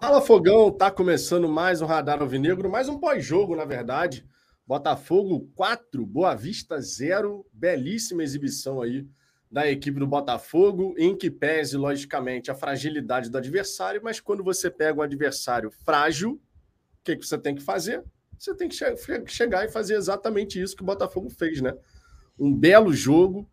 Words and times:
Fala 0.00 0.22
Fogão, 0.22 0.72
tá 0.72 0.90
começando 0.90 1.46
mais 1.46 1.82
um 1.82 1.86
Radar 1.86 2.22
Alvinegro, 2.22 2.70
mais 2.70 2.88
um 2.88 2.98
pós-jogo, 2.98 3.54
na 3.54 3.66
verdade. 3.66 4.26
Botafogo 4.66 5.50
4, 5.54 6.06
Boa 6.06 6.34
Vista 6.34 6.80
0. 6.80 7.46
Belíssima 7.52 8.22
exibição 8.22 8.80
aí 8.80 9.06
da 9.50 9.70
equipe 9.70 9.98
do 9.98 10.06
Botafogo, 10.06 10.94
em 10.96 11.14
que 11.14 11.30
pese, 11.30 11.76
logicamente, 11.76 12.50
a 12.50 12.54
fragilidade 12.54 13.28
do 13.28 13.36
adversário, 13.36 14.00
mas 14.02 14.18
quando 14.18 14.42
você 14.42 14.70
pega 14.70 14.98
um 14.98 15.02
adversário 15.02 15.70
frágil, 15.70 16.32
o 16.32 17.04
que, 17.04 17.16
que 17.16 17.26
você 17.26 17.36
tem 17.36 17.54
que 17.54 17.62
fazer? 17.62 18.02
Você 18.38 18.54
tem 18.54 18.70
que 18.70 18.76
che 18.76 18.86
chegar 19.26 19.66
e 19.66 19.70
fazer 19.70 19.96
exatamente 19.96 20.58
isso 20.58 20.74
que 20.74 20.82
o 20.82 20.86
Botafogo 20.86 21.28
fez, 21.28 21.60
né? 21.60 21.76
Um 22.38 22.56
belo 22.56 22.90
jogo, 22.90 23.46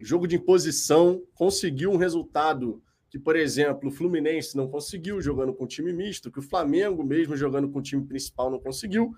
jogo 0.00 0.26
de 0.26 0.34
imposição, 0.34 1.22
conseguiu 1.32 1.92
um 1.92 1.96
resultado 1.96 2.82
que, 3.12 3.18
por 3.18 3.36
exemplo, 3.36 3.90
o 3.90 3.92
Fluminense 3.92 4.56
não 4.56 4.66
conseguiu 4.66 5.20
jogando 5.20 5.52
com 5.52 5.66
time 5.66 5.92
misto, 5.92 6.32
que 6.32 6.38
o 6.38 6.42
Flamengo, 6.42 7.04
mesmo 7.04 7.36
jogando 7.36 7.68
com 7.68 7.78
o 7.78 7.82
time 7.82 8.06
principal, 8.06 8.50
não 8.50 8.58
conseguiu. 8.58 9.12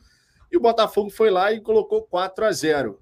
E 0.51 0.57
o 0.57 0.61
Botafogo 0.61 1.11
foi 1.11 1.31
lá 1.31 1.53
e 1.53 1.61
colocou 1.61 2.03
4 2.03 2.45
a 2.45 2.51
0. 2.51 3.01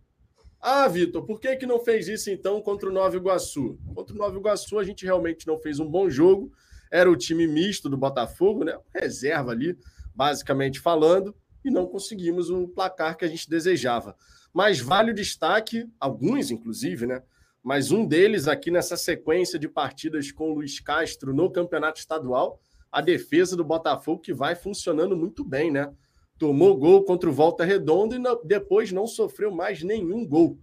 Ah, 0.60 0.86
Vitor, 0.88 1.24
por 1.24 1.40
que, 1.40 1.56
que 1.56 1.64
não 1.64 1.82
fez 1.82 2.08
isso 2.08 2.28
então 2.28 2.60
contra 2.60 2.90
o 2.90 2.92
Nova 2.92 3.16
Iguaçu? 3.16 3.78
Contra 3.94 4.14
o 4.14 4.18
Nova 4.18 4.36
Iguaçu, 4.36 4.78
a 4.78 4.84
gente 4.84 5.06
realmente 5.06 5.46
não 5.46 5.58
fez 5.58 5.80
um 5.80 5.88
bom 5.88 6.10
jogo. 6.10 6.52
Era 6.90 7.10
o 7.10 7.16
time 7.16 7.46
misto 7.46 7.88
do 7.88 7.96
Botafogo, 7.96 8.62
né? 8.62 8.78
Reserva 8.94 9.52
ali, 9.52 9.74
basicamente 10.14 10.78
falando, 10.78 11.34
e 11.64 11.70
não 11.70 11.86
conseguimos 11.86 12.50
o 12.50 12.68
placar 12.68 13.16
que 13.16 13.24
a 13.24 13.28
gente 13.28 13.48
desejava. 13.48 14.14
Mas 14.52 14.78
vale 14.78 15.12
o 15.12 15.14
destaque, 15.14 15.88
alguns 15.98 16.50
inclusive, 16.50 17.06
né? 17.06 17.22
Mas 17.62 17.90
um 17.92 18.04
deles 18.04 18.48
aqui 18.48 18.70
nessa 18.70 18.96
sequência 18.96 19.58
de 19.58 19.68
partidas 19.68 20.32
com 20.32 20.50
o 20.50 20.54
Luiz 20.54 20.80
Castro 20.80 21.32
no 21.32 21.50
campeonato 21.50 22.00
estadual, 22.00 22.60
a 22.90 23.00
defesa 23.00 23.56
do 23.56 23.64
Botafogo 23.64 24.20
que 24.20 24.34
vai 24.34 24.54
funcionando 24.54 25.16
muito 25.16 25.44
bem, 25.44 25.70
né? 25.70 25.92
Tomou 26.38 26.76
gol 26.76 27.04
contra 27.04 27.30
o 27.30 27.32
Volta 27.32 27.64
Redonda 27.64 28.16
e 28.16 28.46
depois 28.46 28.90
não 28.90 29.06
sofreu 29.06 29.50
mais 29.50 29.82
nenhum 29.82 30.26
gol. 30.26 30.58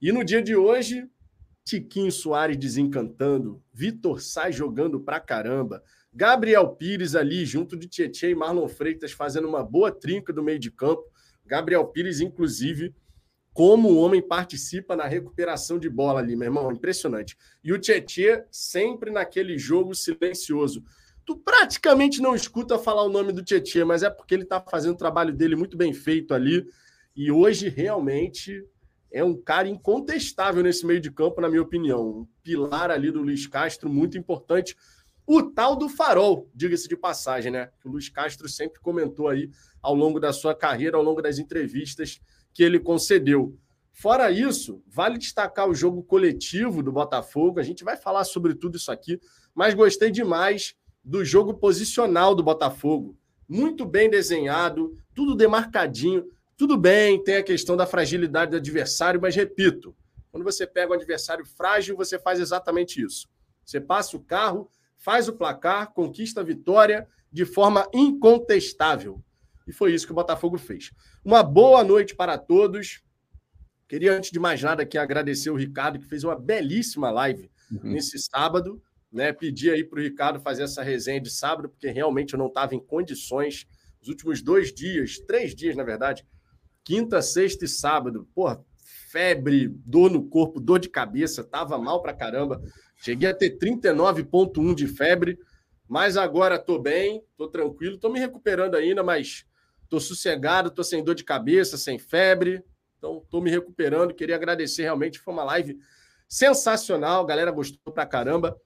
E 0.00 0.12
no 0.12 0.22
dia 0.22 0.42
de 0.42 0.54
hoje, 0.54 1.08
Tiquinho 1.64 2.12
Soares 2.12 2.58
desencantando, 2.58 3.62
Vitor 3.72 4.20
Sai 4.20 4.52
jogando 4.52 5.00
pra 5.00 5.18
caramba, 5.18 5.82
Gabriel 6.12 6.68
Pires 6.76 7.16
ali 7.16 7.44
junto 7.46 7.76
de 7.76 7.88
Tietchan 7.88 8.28
e 8.28 8.34
Marlon 8.34 8.68
Freitas 8.68 9.12
fazendo 9.12 9.48
uma 9.48 9.64
boa 9.64 9.90
trinca 9.90 10.32
do 10.32 10.42
meio 10.42 10.58
de 10.58 10.70
campo. 10.70 11.02
Gabriel 11.44 11.86
Pires, 11.86 12.20
inclusive, 12.20 12.94
como 13.54 13.88
o 13.88 13.98
homem 13.98 14.20
participa 14.20 14.96
na 14.96 15.06
recuperação 15.06 15.78
de 15.78 15.88
bola 15.88 16.18
ali, 16.18 16.34
meu 16.34 16.46
irmão, 16.46 16.72
impressionante. 16.72 17.36
E 17.62 17.72
o 17.72 17.78
Tietê 17.78 18.44
sempre 18.50 19.12
naquele 19.12 19.56
jogo 19.56 19.94
silencioso. 19.94 20.82
Tu 21.24 21.36
praticamente 21.36 22.20
não 22.20 22.34
escuta 22.34 22.76
falar 22.80 23.04
o 23.04 23.08
nome 23.08 23.32
do 23.32 23.44
Tietê, 23.44 23.84
mas 23.84 24.02
é 24.02 24.10
porque 24.10 24.34
ele 24.34 24.42
está 24.42 24.60
fazendo 24.60 24.94
o 24.94 24.98
trabalho 24.98 25.32
dele 25.32 25.54
muito 25.54 25.76
bem 25.76 25.94
feito 25.94 26.34
ali. 26.34 26.66
E 27.14 27.30
hoje 27.30 27.68
realmente 27.68 28.66
é 29.12 29.22
um 29.22 29.40
cara 29.40 29.68
incontestável 29.68 30.60
nesse 30.60 30.84
meio 30.84 31.00
de 31.00 31.12
campo, 31.12 31.40
na 31.40 31.48
minha 31.48 31.62
opinião. 31.62 32.08
Um 32.08 32.28
pilar 32.42 32.90
ali 32.90 33.12
do 33.12 33.22
Luiz 33.22 33.46
Castro, 33.46 33.88
muito 33.88 34.18
importante. 34.18 34.76
O 35.24 35.40
tal 35.40 35.76
do 35.76 35.88
farol, 35.88 36.50
diga-se 36.52 36.88
de 36.88 36.96
passagem, 36.96 37.52
né? 37.52 37.70
O 37.84 37.88
Luiz 37.88 38.08
Castro 38.08 38.48
sempre 38.48 38.80
comentou 38.80 39.28
aí 39.28 39.48
ao 39.80 39.94
longo 39.94 40.18
da 40.18 40.32
sua 40.32 40.56
carreira, 40.56 40.96
ao 40.96 41.04
longo 41.04 41.22
das 41.22 41.38
entrevistas 41.38 42.20
que 42.54 42.62
ele 42.62 42.78
concedeu. 42.78 43.58
Fora 43.92 44.30
isso, 44.30 44.82
vale 44.86 45.18
destacar 45.18 45.68
o 45.68 45.74
jogo 45.74 46.02
coletivo 46.02 46.82
do 46.82 46.90
Botafogo. 46.90 47.60
A 47.60 47.62
gente 47.62 47.84
vai 47.84 47.96
falar 47.96 48.24
sobre 48.24 48.54
tudo 48.54 48.76
isso 48.76 48.90
aqui, 48.90 49.20
mas 49.54 49.74
gostei 49.74 50.10
demais 50.10 50.74
do 51.04 51.24
jogo 51.24 51.54
posicional 51.54 52.34
do 52.34 52.42
Botafogo. 52.42 53.18
Muito 53.48 53.84
bem 53.84 54.08
desenhado, 54.08 54.96
tudo 55.14 55.34
demarcadinho. 55.34 56.24
Tudo 56.56 56.76
bem, 56.78 57.22
tem 57.22 57.36
a 57.36 57.42
questão 57.42 57.76
da 57.76 57.84
fragilidade 57.84 58.52
do 58.52 58.56
adversário, 58.56 59.20
mas 59.20 59.34
repito, 59.34 59.94
quando 60.30 60.44
você 60.44 60.66
pega 60.66 60.92
um 60.92 60.94
adversário 60.94 61.44
frágil, 61.44 61.96
você 61.96 62.18
faz 62.18 62.38
exatamente 62.38 63.02
isso. 63.02 63.28
Você 63.64 63.80
passa 63.80 64.16
o 64.16 64.20
carro, 64.20 64.70
faz 64.96 65.28
o 65.28 65.32
placar, 65.32 65.92
conquista 65.92 66.40
a 66.40 66.44
vitória 66.44 67.08
de 67.30 67.44
forma 67.44 67.88
incontestável. 67.92 69.20
E 69.66 69.72
foi 69.72 69.94
isso 69.94 70.06
que 70.06 70.12
o 70.12 70.14
Botafogo 70.14 70.58
fez. 70.58 70.90
Uma 71.24 71.42
boa 71.42 71.82
noite 71.82 72.14
para 72.14 72.36
todos. 72.38 73.02
Queria, 73.88 74.12
antes 74.12 74.30
de 74.30 74.38
mais 74.38 74.62
nada, 74.62 74.82
aqui 74.82 74.98
agradecer 74.98 75.50
o 75.50 75.56
Ricardo, 75.56 75.98
que 75.98 76.06
fez 76.06 76.24
uma 76.24 76.38
belíssima 76.38 77.10
live 77.10 77.50
uhum. 77.70 77.92
nesse 77.92 78.18
sábado. 78.18 78.82
Né? 79.10 79.32
Pedi 79.32 79.70
aí 79.70 79.84
para 79.84 80.00
o 80.00 80.02
Ricardo 80.02 80.40
fazer 80.40 80.64
essa 80.64 80.82
resenha 80.82 81.20
de 81.20 81.30
sábado, 81.30 81.68
porque 81.68 81.88
realmente 81.88 82.34
eu 82.34 82.38
não 82.38 82.48
estava 82.48 82.74
em 82.74 82.80
condições. 82.80 83.66
Os 84.02 84.08
últimos 84.08 84.42
dois 84.42 84.72
dias, 84.72 85.18
três 85.18 85.54
dias, 85.54 85.76
na 85.76 85.84
verdade, 85.84 86.26
quinta, 86.82 87.22
sexta 87.22 87.64
e 87.64 87.68
sábado, 87.68 88.28
porra, 88.34 88.62
febre, 89.10 89.68
dor 89.68 90.10
no 90.10 90.28
corpo, 90.28 90.60
dor 90.60 90.78
de 90.78 90.90
cabeça, 90.90 91.42
tava 91.42 91.78
mal 91.78 92.02
pra 92.02 92.12
caramba. 92.12 92.60
Cheguei 92.96 93.30
a 93.30 93.34
ter 93.34 93.56
39,1 93.58 94.74
de 94.74 94.86
febre, 94.88 95.38
mas 95.88 96.16
agora 96.16 96.58
tô 96.58 96.78
bem, 96.78 97.22
tô 97.36 97.48
tranquilo, 97.48 97.96
tô 97.96 98.10
me 98.10 98.18
recuperando 98.18 98.74
ainda, 98.74 99.02
mas 99.02 99.46
Estou 99.94 100.00
sossegado, 100.00 100.70
estou 100.70 100.84
sem 100.84 101.04
dor 101.04 101.14
de 101.14 101.22
cabeça, 101.22 101.76
sem 101.76 102.00
febre. 102.00 102.64
Então, 102.98 103.18
estou 103.18 103.40
me 103.40 103.48
recuperando. 103.48 104.12
Queria 104.12 104.34
agradecer 104.34 104.82
realmente. 104.82 105.20
Foi 105.20 105.32
uma 105.32 105.44
live 105.44 105.78
sensacional. 106.28 107.22
A 107.22 107.26
galera 107.26 107.52
gostou 107.52 107.92
pra 107.92 108.04
caramba. 108.04 108.60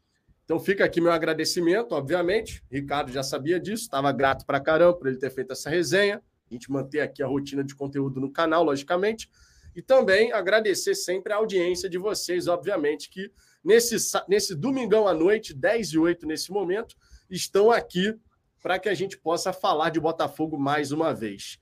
Então, 0.44 0.58
fica 0.58 0.86
aqui 0.86 1.02
meu 1.02 1.12
agradecimento, 1.12 1.92
obviamente. 1.92 2.64
Ricardo 2.70 3.12
já 3.12 3.22
sabia 3.22 3.60
disso, 3.60 3.82
estava 3.82 4.10
grato 4.10 4.46
pra 4.46 4.58
caramba 4.58 4.94
por 4.94 5.08
ele 5.08 5.18
ter 5.18 5.28
feito 5.28 5.52
essa 5.52 5.68
resenha. 5.68 6.22
A 6.50 6.54
gente 6.54 6.72
manter 6.72 7.00
aqui 7.00 7.22
a 7.22 7.26
rotina 7.26 7.62
de 7.62 7.74
conteúdo 7.74 8.18
no 8.18 8.32
canal, 8.32 8.64
logicamente. 8.64 9.28
E 9.76 9.82
também 9.82 10.32
agradecer 10.32 10.94
sempre 10.94 11.34
a 11.34 11.36
audiência 11.36 11.90
de 11.90 11.98
vocês, 11.98 12.48
obviamente, 12.48 13.10
que 13.10 13.30
nesse, 13.62 13.96
nesse 14.26 14.54
domingão 14.54 15.06
à 15.06 15.12
noite, 15.12 15.52
10 15.52 15.88
e 15.88 15.98
8 15.98 16.26
nesse 16.26 16.50
momento, 16.50 16.96
estão 17.28 17.70
aqui 17.70 18.18
para 18.62 18.78
que 18.78 18.88
a 18.88 18.94
gente 18.94 19.18
possa 19.18 19.52
falar 19.52 19.90
de 19.90 20.00
Botafogo 20.00 20.58
mais 20.58 20.92
uma 20.92 21.14
vez. 21.14 21.58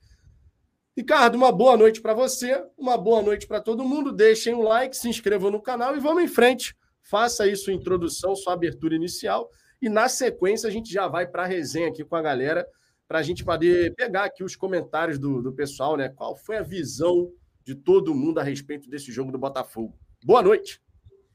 Ricardo, 0.97 1.35
uma 1.35 1.53
boa 1.53 1.77
noite 1.77 2.01
para 2.01 2.15
você, 2.15 2.65
uma 2.77 2.97
boa 2.97 3.23
noite 3.23 3.47
para 3.47 3.61
todo 3.61 3.85
mundo. 3.85 4.13
Deixem 4.13 4.55
um 4.55 4.63
like, 4.63 4.97
se 4.97 5.09
inscrevam 5.09 5.51
no 5.51 5.61
canal 5.61 5.97
e 5.97 6.01
vamos 6.01 6.23
em 6.23 6.29
frente. 6.29 6.75
Faça 7.03 7.45
aí 7.45 7.55
sua 7.55 7.73
introdução, 7.73 8.35
sua 8.35 8.55
abertura 8.55 8.95
inicial 8.95 9.51
e 9.81 9.89
na 9.89 10.09
sequência 10.09 10.69
a 10.69 10.73
gente 10.73 10.93
já 10.93 11.07
vai 11.07 11.27
para 11.27 11.43
a 11.43 11.47
resenha 11.47 11.89
aqui 11.89 12.05
com 12.05 12.17
a 12.17 12.23
galera 12.23 12.67
para 13.07 13.19
a 13.19 13.23
gente 13.23 13.45
poder 13.45 13.95
pegar 13.95 14.25
aqui 14.25 14.43
os 14.43 14.57
comentários 14.57 15.19
do, 15.19 15.41
do 15.43 15.53
pessoal, 15.53 15.97
né? 15.97 16.09
Qual 16.09 16.35
foi 16.35 16.57
a 16.57 16.63
visão 16.63 17.31
de 17.63 17.75
todo 17.75 18.15
mundo 18.15 18.41
a 18.41 18.43
respeito 18.43 18.89
desse 18.91 19.13
jogo 19.13 19.31
do 19.31 19.39
Botafogo? 19.39 19.97
Boa 20.25 20.43
noite. 20.43 20.81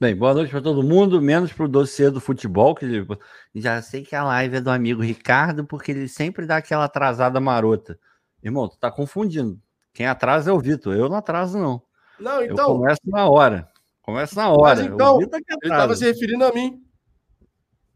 Bem, 0.01 0.15
boa 0.15 0.33
noite 0.33 0.49
para 0.49 0.63
todo 0.63 0.81
mundo, 0.81 1.21
menos 1.21 1.53
para 1.53 1.65
o 1.65 1.67
dossiê 1.67 2.09
do 2.09 2.19
futebol, 2.19 2.73
que 2.73 3.05
já 3.53 3.79
sei 3.83 4.01
que 4.03 4.15
a 4.15 4.23
live 4.23 4.55
é 4.55 4.59
do 4.59 4.71
amigo 4.71 4.99
Ricardo, 4.99 5.63
porque 5.63 5.91
ele 5.91 6.07
sempre 6.07 6.47
dá 6.47 6.57
aquela 6.57 6.85
atrasada 6.85 7.39
marota. 7.39 7.99
Irmão, 8.41 8.67
tu 8.67 8.79
tá 8.79 8.89
confundindo. 8.89 9.61
Quem 9.93 10.07
atrasa 10.07 10.49
é 10.49 10.53
o 10.55 10.59
Vitor, 10.59 10.95
eu 10.95 11.07
não 11.07 11.17
atraso, 11.17 11.59
não. 11.59 11.83
Não, 12.19 12.43
então. 12.43 12.71
Eu 12.71 12.79
começo 12.79 13.01
na 13.05 13.29
hora. 13.29 13.69
Começo 14.01 14.35
na 14.35 14.49
hora. 14.49 14.81
Mas 14.81 14.91
então, 14.91 15.21
ele 15.21 15.29
estava 15.65 15.95
se 15.95 16.03
referindo 16.03 16.45
a 16.45 16.51
mim. 16.51 16.83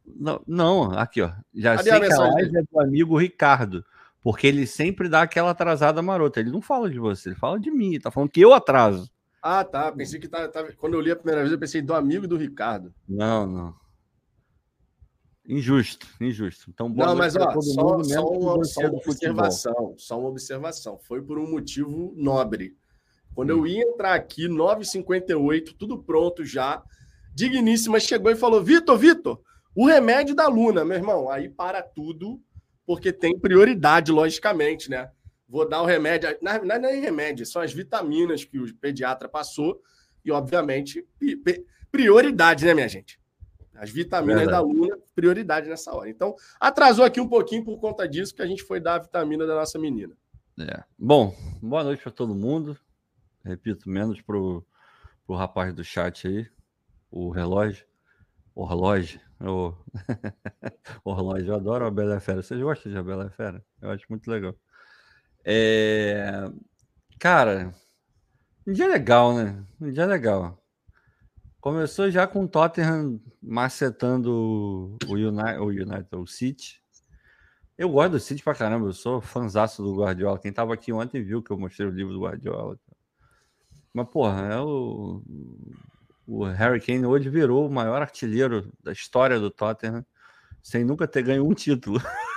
Não, 0.05 0.39
não 0.45 0.91
aqui, 0.91 1.23
ó. 1.23 1.31
Já 1.55 1.75
Cadê 1.77 1.89
sei 1.89 1.97
a 1.97 2.01
que 2.01 2.13
a 2.13 2.19
live 2.19 2.55
é 2.55 2.61
do 2.71 2.79
amigo 2.81 3.17
Ricardo, 3.17 3.83
porque 4.21 4.45
ele 4.45 4.67
sempre 4.67 5.09
dá 5.09 5.23
aquela 5.23 5.49
atrasada 5.49 6.03
marota. 6.03 6.39
Ele 6.39 6.51
não 6.51 6.61
fala 6.61 6.87
de 6.87 6.99
você, 6.99 7.29
ele 7.29 7.35
fala 7.35 7.59
de 7.59 7.71
mim, 7.71 7.93
ele 7.93 7.99
tá 7.99 8.11
falando 8.11 8.29
que 8.29 8.41
eu 8.41 8.53
atraso. 8.53 9.09
Ah, 9.47 9.63
tá. 9.63 9.91
Pensei 9.91 10.19
que 10.19 10.27
tá, 10.27 10.47
tá, 10.47 10.63
Quando 10.75 10.95
eu 10.95 10.99
li 10.99 11.11
a 11.11 11.15
primeira 11.15 11.41
vez, 11.41 11.51
eu 11.51 11.59
pensei 11.59 11.79
do 11.79 11.93
amigo 11.93 12.27
do 12.27 12.35
Ricardo. 12.35 12.91
Não, 13.07 13.45
não. 13.45 13.75
Injusto, 15.47 16.07
injusto. 16.19 16.71
Então, 16.71 16.89
não, 16.89 17.15
mas 17.15 17.35
ó, 17.35 17.51
só, 17.61 17.61
só, 17.61 18.27
uma, 18.27 18.63
só 18.65 18.79
uma 18.81 18.97
observação, 18.97 19.93
só 19.99 20.19
uma 20.19 20.29
observação. 20.29 20.97
Foi 20.97 21.21
por 21.21 21.37
um 21.37 21.47
motivo 21.47 22.11
nobre. 22.17 22.75
Quando 23.35 23.53
hum. 23.53 23.57
eu 23.59 23.67
ia 23.67 23.83
entrar 23.83 24.15
aqui, 24.15 24.47
9h58, 24.47 25.75
tudo 25.77 26.01
pronto 26.01 26.43
já, 26.43 26.81
digníssima, 27.31 27.99
chegou 27.99 28.31
e 28.31 28.35
falou: 28.35 28.63
Vitor, 28.63 28.97
Vitor, 28.97 29.39
o 29.75 29.85
remédio 29.85 30.33
da 30.33 30.47
Luna, 30.47 30.83
meu 30.83 30.97
irmão. 30.97 31.29
Aí 31.29 31.49
para 31.49 31.83
tudo, 31.83 32.41
porque 32.83 33.13
tem 33.13 33.37
prioridade, 33.37 34.11
logicamente, 34.11 34.89
né? 34.89 35.11
Vou 35.47 35.67
dar 35.67 35.81
o 35.81 35.85
remédio. 35.85 36.29
Não 36.41 36.51
é 36.51 36.79
nem 36.79 37.01
remédio, 37.01 37.45
são 37.45 37.61
as 37.61 37.73
vitaminas 37.73 38.43
que 38.43 38.59
o 38.59 38.75
pediatra 38.75 39.27
passou. 39.27 39.81
E, 40.23 40.31
obviamente, 40.31 41.05
prioridade, 41.91 42.65
né, 42.65 42.73
minha 42.73 42.89
gente? 42.89 43.19
As 43.75 43.89
vitaminas 43.89 44.43
Verdade. 44.43 44.57
da 44.57 44.67
Luna, 44.67 44.97
prioridade 45.13 45.69
nessa 45.69 45.93
hora. 45.93 46.09
Então, 46.09 46.35
atrasou 46.59 47.05
aqui 47.05 47.19
um 47.19 47.27
pouquinho 47.27 47.63
por 47.63 47.77
conta 47.79 48.07
disso 48.07 48.33
que 48.33 48.41
a 48.41 48.47
gente 48.47 48.63
foi 48.63 48.79
dar 48.79 48.95
a 48.95 48.99
vitamina 48.99 49.45
da 49.45 49.53
nossa 49.55 49.77
menina. 49.77 50.15
É. 50.59 50.83
Bom, 50.97 51.35
boa 51.61 51.83
noite 51.83 52.01
para 52.01 52.11
todo 52.11 52.33
mundo. 52.33 52.77
Repito, 53.43 53.89
menos 53.89 54.21
pro, 54.21 54.65
pro 55.27 55.35
rapaz 55.35 55.73
do 55.73 55.83
chat 55.83 56.27
aí, 56.27 56.47
o 57.11 57.29
relógio. 57.29 57.85
O 58.55 58.65
relógio. 58.65 59.19
O 59.37 59.73
Orlando, 61.03 61.45
eu 61.45 61.55
adoro 61.55 61.85
a 61.85 61.91
Bela 61.91 62.19
Fera. 62.19 62.41
Vocês 62.41 62.59
gostam 62.59 62.91
de 62.91 62.97
a 62.97 63.03
Bela 63.03 63.29
Fera? 63.29 63.63
Eu 63.81 63.91
acho 63.91 64.05
muito 64.09 64.29
legal. 64.31 64.55
É... 65.45 66.49
Cara, 67.19 67.71
um 68.65 68.73
dia 68.73 68.87
legal, 68.87 69.35
né? 69.35 69.63
Um 69.79 69.91
dia 69.91 70.05
legal. 70.07 70.59
Começou 71.61 72.09
já 72.09 72.25
com 72.25 72.43
o 72.43 72.47
Tottenham 72.47 73.19
macetando 73.41 74.97
o 75.07 75.13
United, 75.13 75.59
o, 75.59 75.65
United, 75.65 76.07
o 76.15 76.25
City. 76.25 76.81
Eu 77.77 77.89
gosto 77.89 78.13
do 78.13 78.19
City 78.19 78.43
pra 78.43 78.55
caramba, 78.55 78.87
eu 78.87 78.93
sou 78.93 79.21
fanzaço 79.21 79.83
do 79.83 79.95
Guardiola. 79.95 80.39
Quem 80.39 80.51
tava 80.51 80.73
aqui 80.73 80.91
ontem 80.91 81.23
viu 81.23 81.43
que 81.43 81.51
eu 81.51 81.57
mostrei 81.57 81.87
o 81.87 81.91
livro 81.91 82.13
do 82.13 82.21
Guardiola. 82.21 82.79
Mas, 83.93 84.07
porra, 84.09 84.41
é 84.53 84.59
o, 84.59 85.21
o 86.27 86.43
Harry 86.45 86.81
Kane 86.81 87.05
hoje 87.05 87.29
virou 87.29 87.67
o 87.67 87.71
maior 87.71 88.01
artilheiro 88.01 88.71
da 88.83 88.91
história 88.91 89.39
do 89.39 89.51
Tottenham, 89.51 90.05
sem 90.61 90.83
nunca 90.83 91.07
ter 91.07 91.23
ganho 91.23 91.47
um 91.47 91.53
título. 91.53 91.99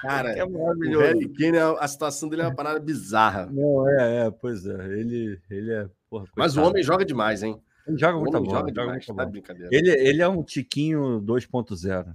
Cara, 0.00 0.30
é 0.36 0.46
maravilhoso. 0.46 0.98
O 0.98 1.02
Harry 1.02 1.28
Kane, 1.28 1.58
a 1.78 1.88
situação 1.88 2.28
dele 2.28 2.42
é 2.42 2.46
uma 2.46 2.54
parada 2.54 2.78
bizarra. 2.80 3.46
Não, 3.46 3.88
é, 3.88 4.26
é, 4.26 4.30
pois 4.30 4.66
é. 4.66 4.98
Ele, 4.98 5.40
ele 5.50 5.72
é. 5.72 5.88
Porra, 6.08 6.26
Mas 6.36 6.56
o 6.56 6.62
homem 6.62 6.82
joga 6.82 7.04
demais, 7.04 7.42
hein? 7.42 7.60
Ele 7.86 7.98
joga 7.98 8.18
muito 8.18 8.40
bom. 8.40 8.50
Joga, 8.50 8.72
joga 8.74 8.92
muito 8.92 9.14
tá 9.14 9.24
bom. 9.24 9.68
Ele, 9.70 9.90
ele 9.90 10.22
é 10.22 10.28
um 10.28 10.42
tiquinho 10.42 11.20
2.0 11.20 12.14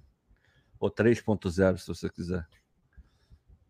ou 0.79 0.91
3.0, 0.91 1.77
se 1.77 1.87
você 1.87 2.09
quiser 2.09 2.45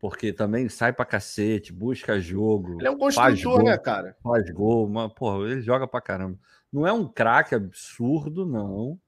porque 0.04 0.34
também 0.34 0.68
sai 0.68 0.92
pra 0.92 1.06
cacete, 1.06 1.72
busca 1.72 2.20
jogo. 2.20 2.78
Ele 2.78 2.90
é 2.90 2.92
um 2.92 2.98
construtor, 2.98 3.64
né, 3.64 3.78
cara? 3.78 4.18
Faz 4.22 4.50
gol, 4.50 4.90
mas, 4.90 5.14
porra, 5.14 5.50
ele 5.50 5.62
joga 5.62 5.88
pra 5.88 6.02
caramba. 6.02 6.38
Não 6.70 6.86
é 6.86 6.92
um 6.92 7.08
craque 7.08 7.56
absurdo, 7.56 8.46
não, 8.46 9.00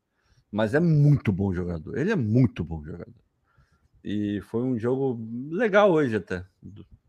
mas 0.50 0.74
é 0.74 0.80
muito 0.80 1.34
bom 1.34 1.54
jogador. 1.54 1.98
Ele 1.98 2.13
é 2.13 2.16
muito 2.16 2.63
bom 2.63 2.81
jogador. 2.81 3.25
E 4.06 4.40
foi 4.42 4.62
um 4.62 4.78
jogo 4.78 5.19
legal 5.50 5.92
hoje 5.92 6.16
até, 6.16 6.46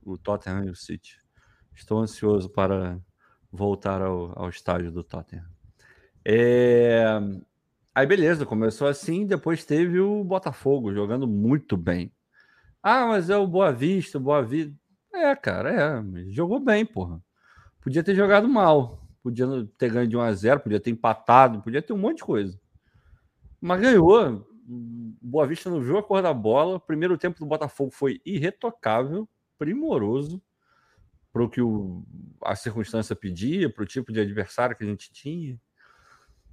o 0.03 0.17
Tottenham 0.17 0.65
e 0.65 0.71
o 0.71 0.75
City. 0.75 1.19
Estou 1.75 1.99
ansioso 2.01 2.49
para 2.49 2.99
voltar 3.53 4.01
ao, 4.01 4.33
ao 4.37 4.49
estádio 4.49 4.91
do 4.91 5.05
Tottenham. 5.05 5.45
É... 6.25 7.05
Aí 7.95 8.07
beleza, 8.07 8.47
começou 8.47 8.89
assim, 8.89 9.27
depois 9.27 9.65
teve 9.65 10.01
o 10.01 10.25
Botafogo 10.25 10.93
jogando 10.93 11.29
muito 11.29 11.77
bem 11.77 12.11
ah, 12.89 13.05
mas 13.05 13.29
é 13.29 13.37
o 13.37 13.49
Boa 13.49 13.73
Vista, 13.73 14.17
Boa 14.17 14.45
Vida. 14.45 14.73
É, 15.13 15.35
cara, 15.35 15.73
é. 15.73 16.31
Jogou 16.31 16.61
bem, 16.61 16.87
porra. 16.87 17.21
Podia 17.81 18.01
ter 18.01 18.15
jogado 18.15 18.49
mal. 18.49 19.05
Podia 19.25 19.45
ter 19.77 19.91
ganho 19.91 20.07
de 20.07 20.17
1 20.17 20.21
a 20.21 20.33
0 20.33 20.61
podia 20.61 20.79
ter 20.79 20.91
empatado, 20.91 21.61
podia 21.63 21.83
ter 21.83 21.93
um 21.93 21.99
monte 21.99 22.19
de 22.19 22.23
coisa. 22.23 22.57
Mas 23.61 23.81
ganhou. 23.81 24.47
Boa 24.69 25.47
Vista 25.47 25.71
não 25.71 25.81
viu 25.81 25.99
a 25.99 26.03
cor 26.03 26.23
da 26.23 26.35
bola. 26.35 26.81
Primeiro 26.81 27.17
tempo 27.17 27.39
do 27.39 27.47
Botafogo 27.47 27.91
foi 27.91 28.21
irretocável, 28.25 29.29
primoroso 29.59 30.43
para 31.37 31.45
o 31.45 31.51
que 31.51 31.61
a 32.43 32.57
circunstância 32.57 33.15
pedia, 33.15 33.69
para 33.69 33.83
o 33.83 33.87
tipo 33.87 34.11
de 34.11 34.21
adversário 34.21 34.75
que 34.75 34.83
a 34.83 34.87
gente 34.87 35.13
tinha. 35.13 35.61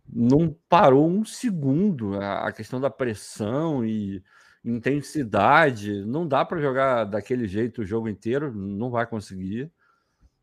Não 0.05 0.53
parou 0.67 1.09
um 1.09 1.23
segundo 1.23 2.19
a, 2.19 2.49
a 2.49 2.51
questão 2.51 2.81
da 2.81 2.89
pressão 2.89 3.85
e 3.85 4.21
intensidade. 4.63 6.03
Não 6.05 6.27
dá 6.27 6.43
para 6.43 6.59
jogar 6.59 7.05
daquele 7.05 7.47
jeito 7.47 7.81
o 7.81 7.85
jogo 7.85 8.09
inteiro, 8.09 8.53
não 8.53 8.89
vai 8.89 9.07
conseguir. 9.07 9.71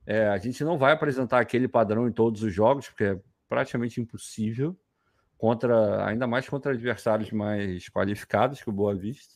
É, 0.07 0.29
a 0.29 0.39
gente 0.39 0.65
não 0.65 0.79
vai 0.79 0.93
apresentar 0.93 1.39
aquele 1.39 1.69
padrão 1.69 2.09
em 2.09 2.13
todos 2.13 2.43
os 2.43 2.53
jogos, 2.53 2.89
porque 2.89 3.05
é 3.05 3.21
praticamente 3.47 4.01
impossível, 4.01 4.75
contra 5.41 6.05
ainda 6.07 6.27
mais 6.27 6.47
contra 6.47 6.73
adversários 6.73 7.33
mais 7.33 7.89
qualificados 7.89 8.63
que 8.63 8.69
o 8.69 8.73
Boa 8.73 8.95
Vista. 8.95 9.35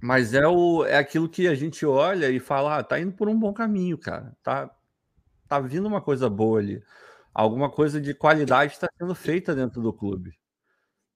Mas 0.00 0.32
é, 0.32 0.46
o, 0.46 0.84
é 0.84 0.96
aquilo 0.96 1.28
que 1.28 1.48
a 1.48 1.56
gente 1.56 1.84
olha 1.84 2.30
e 2.30 2.38
fala: 2.38 2.78
ah, 2.78 2.84
tá 2.84 3.00
indo 3.00 3.12
por 3.12 3.28
um 3.28 3.36
bom 3.36 3.52
caminho, 3.52 3.98
cara. 3.98 4.32
Tá, 4.40 4.70
tá 5.48 5.58
vindo 5.58 5.88
uma 5.88 6.00
coisa 6.00 6.30
boa 6.30 6.60
ali. 6.60 6.80
Alguma 7.34 7.68
coisa 7.68 8.00
de 8.00 8.14
qualidade 8.14 8.74
está 8.74 8.88
sendo 8.96 9.12
feita 9.12 9.56
dentro 9.56 9.82
do 9.82 9.92
clube. 9.92 10.32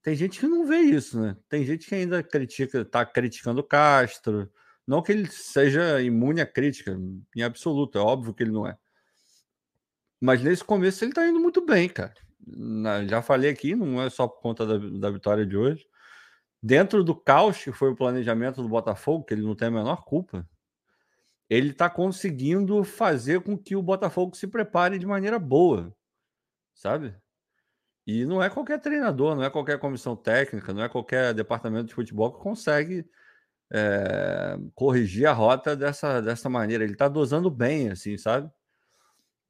Tem 0.03 0.17
gente 0.17 0.41
que 0.41 0.49
não 0.49 0.67
vê 0.67 0.79
isso, 0.79 1.21
né? 1.21 1.37
Tem 1.49 1.65
gente 1.65 1.87
que 1.87 1.95
ainda 1.95 2.25
critica, 2.25 2.85
tá 2.85 3.07
criticando 3.07 3.61
o 3.61 3.65
Castro. 3.65 4.51
Não 4.85 5.01
que 5.01 5.13
ele 5.13 5.29
seja 5.31 6.03
imune 6.03 6.41
à 6.41 6.47
crítica, 6.47 6.99
em 7.37 7.43
absoluto, 7.43 7.99
é 7.99 8.01
óbvio 8.01 8.35
que 8.35 8.43
ele 8.43 8.51
não 8.51 8.67
é. 8.67 8.77
Mas 10.21 10.43
nesse 10.43 10.65
começo 10.65 11.05
ele 11.05 11.13
tá 11.13 11.25
indo 11.25 11.39
muito 11.39 11.65
bem, 11.65 11.89
cara. 11.89 12.15
Na, 12.47 13.05
já 13.07 13.23
falei 13.23 13.51
aqui, 13.51 13.75
não 13.75 14.03
é 14.03 14.11
só 14.11 14.27
por 14.27 14.41
conta 14.41 14.67
da, 14.67 14.79
da 14.99 15.11
vitória 15.11 15.47
de 15.47 15.57
hoje. 15.57 15.87
Dentro 16.63 17.03
do 17.05 17.15
caos 17.15 17.63
que 17.63 17.73
foi 17.73 17.91
o 17.91 17.97
planejamento 17.97 18.63
do 18.63 18.69
Botafogo, 18.69 19.25
que 19.25 19.35
ele 19.35 19.43
não 19.43 19.55
tem 19.55 19.69
a 19.69 19.71
menor 19.71 20.05
culpa, 20.05 20.49
ele 21.51 21.71
está 21.71 21.91
conseguindo 21.91 22.83
fazer 22.85 23.43
com 23.43 23.59
que 23.59 23.77
o 23.77 23.83
Botafogo 23.83 24.35
se 24.35 24.47
prepare 24.47 24.99
de 24.99 25.07
maneira 25.07 25.39
boa, 25.39 25.95
sabe? 26.75 27.15
E 28.07 28.25
não 28.25 28.43
é 28.43 28.51
qualquer 28.51 28.81
treinador, 28.81 29.37
não 29.37 29.45
é 29.45 29.51
qualquer 29.51 29.79
comissão 29.79 30.17
técnica, 30.17 30.73
não 30.73 30.83
é 30.83 30.89
qualquer 30.89 31.35
departamento 31.35 31.89
de 31.89 31.95
futebol 31.95 32.33
que 32.33 32.43
consegue 32.43 33.07
é, 33.73 34.57
corrigir 34.75 35.27
a 35.27 35.33
rota 35.33 35.77
dessa, 35.77 36.21
dessa 36.21 36.49
maneira. 36.49 36.85
Ele 36.85 36.95
está 36.95 37.09
dosando 37.09 37.51
bem, 37.51 37.91
assim, 37.91 38.17
sabe? 38.19 38.51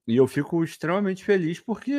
E 0.06 0.16
eu 0.16 0.26
fico 0.26 0.64
extremamente 0.64 1.24
feliz 1.24 1.60
porque 1.60 1.94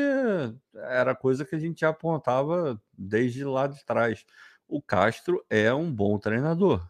era 0.75 1.15
coisa 1.15 1.45
que 1.45 1.55
a 1.55 1.59
gente 1.59 1.85
apontava 1.85 2.81
desde 2.97 3.45
lá 3.45 3.67
de 3.67 3.83
trás. 3.85 4.25
O 4.67 4.81
Castro 4.81 5.43
é 5.49 5.73
um 5.73 5.91
bom 5.91 6.17
treinador. 6.19 6.85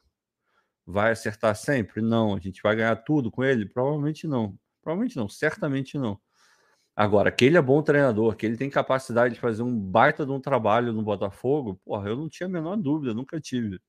Vai 0.86 1.12
acertar 1.12 1.56
sempre? 1.56 2.02
Não. 2.02 2.36
A 2.36 2.40
gente 2.40 2.62
vai 2.62 2.76
ganhar 2.76 2.96
tudo 2.98 3.32
com 3.32 3.44
ele? 3.44 3.68
Provavelmente 3.68 4.28
não. 4.28 4.58
Provavelmente 4.82 5.16
não, 5.16 5.30
certamente 5.30 5.98
não. 5.98 6.20
Agora, 6.96 7.32
que 7.32 7.46
ele 7.46 7.58
é 7.58 7.62
bom 7.62 7.82
treinador, 7.82 8.36
que 8.36 8.46
ele 8.46 8.58
tem 8.58 8.70
capacidade 8.70 9.34
de 9.34 9.40
fazer 9.40 9.64
um 9.64 9.80
baita 9.80 10.26
de 10.26 10.32
um 10.32 10.40
trabalho 10.40 10.94
no 10.94 11.02
Botafogo, 11.02 11.80
porra, 11.84 12.10
eu 12.10 12.16
não 12.16 12.30
tinha 12.30 12.46
a 12.48 12.50
menor 12.52 12.76
dúvida, 12.78 13.14
nunca 13.14 13.40
tive. 13.40 13.80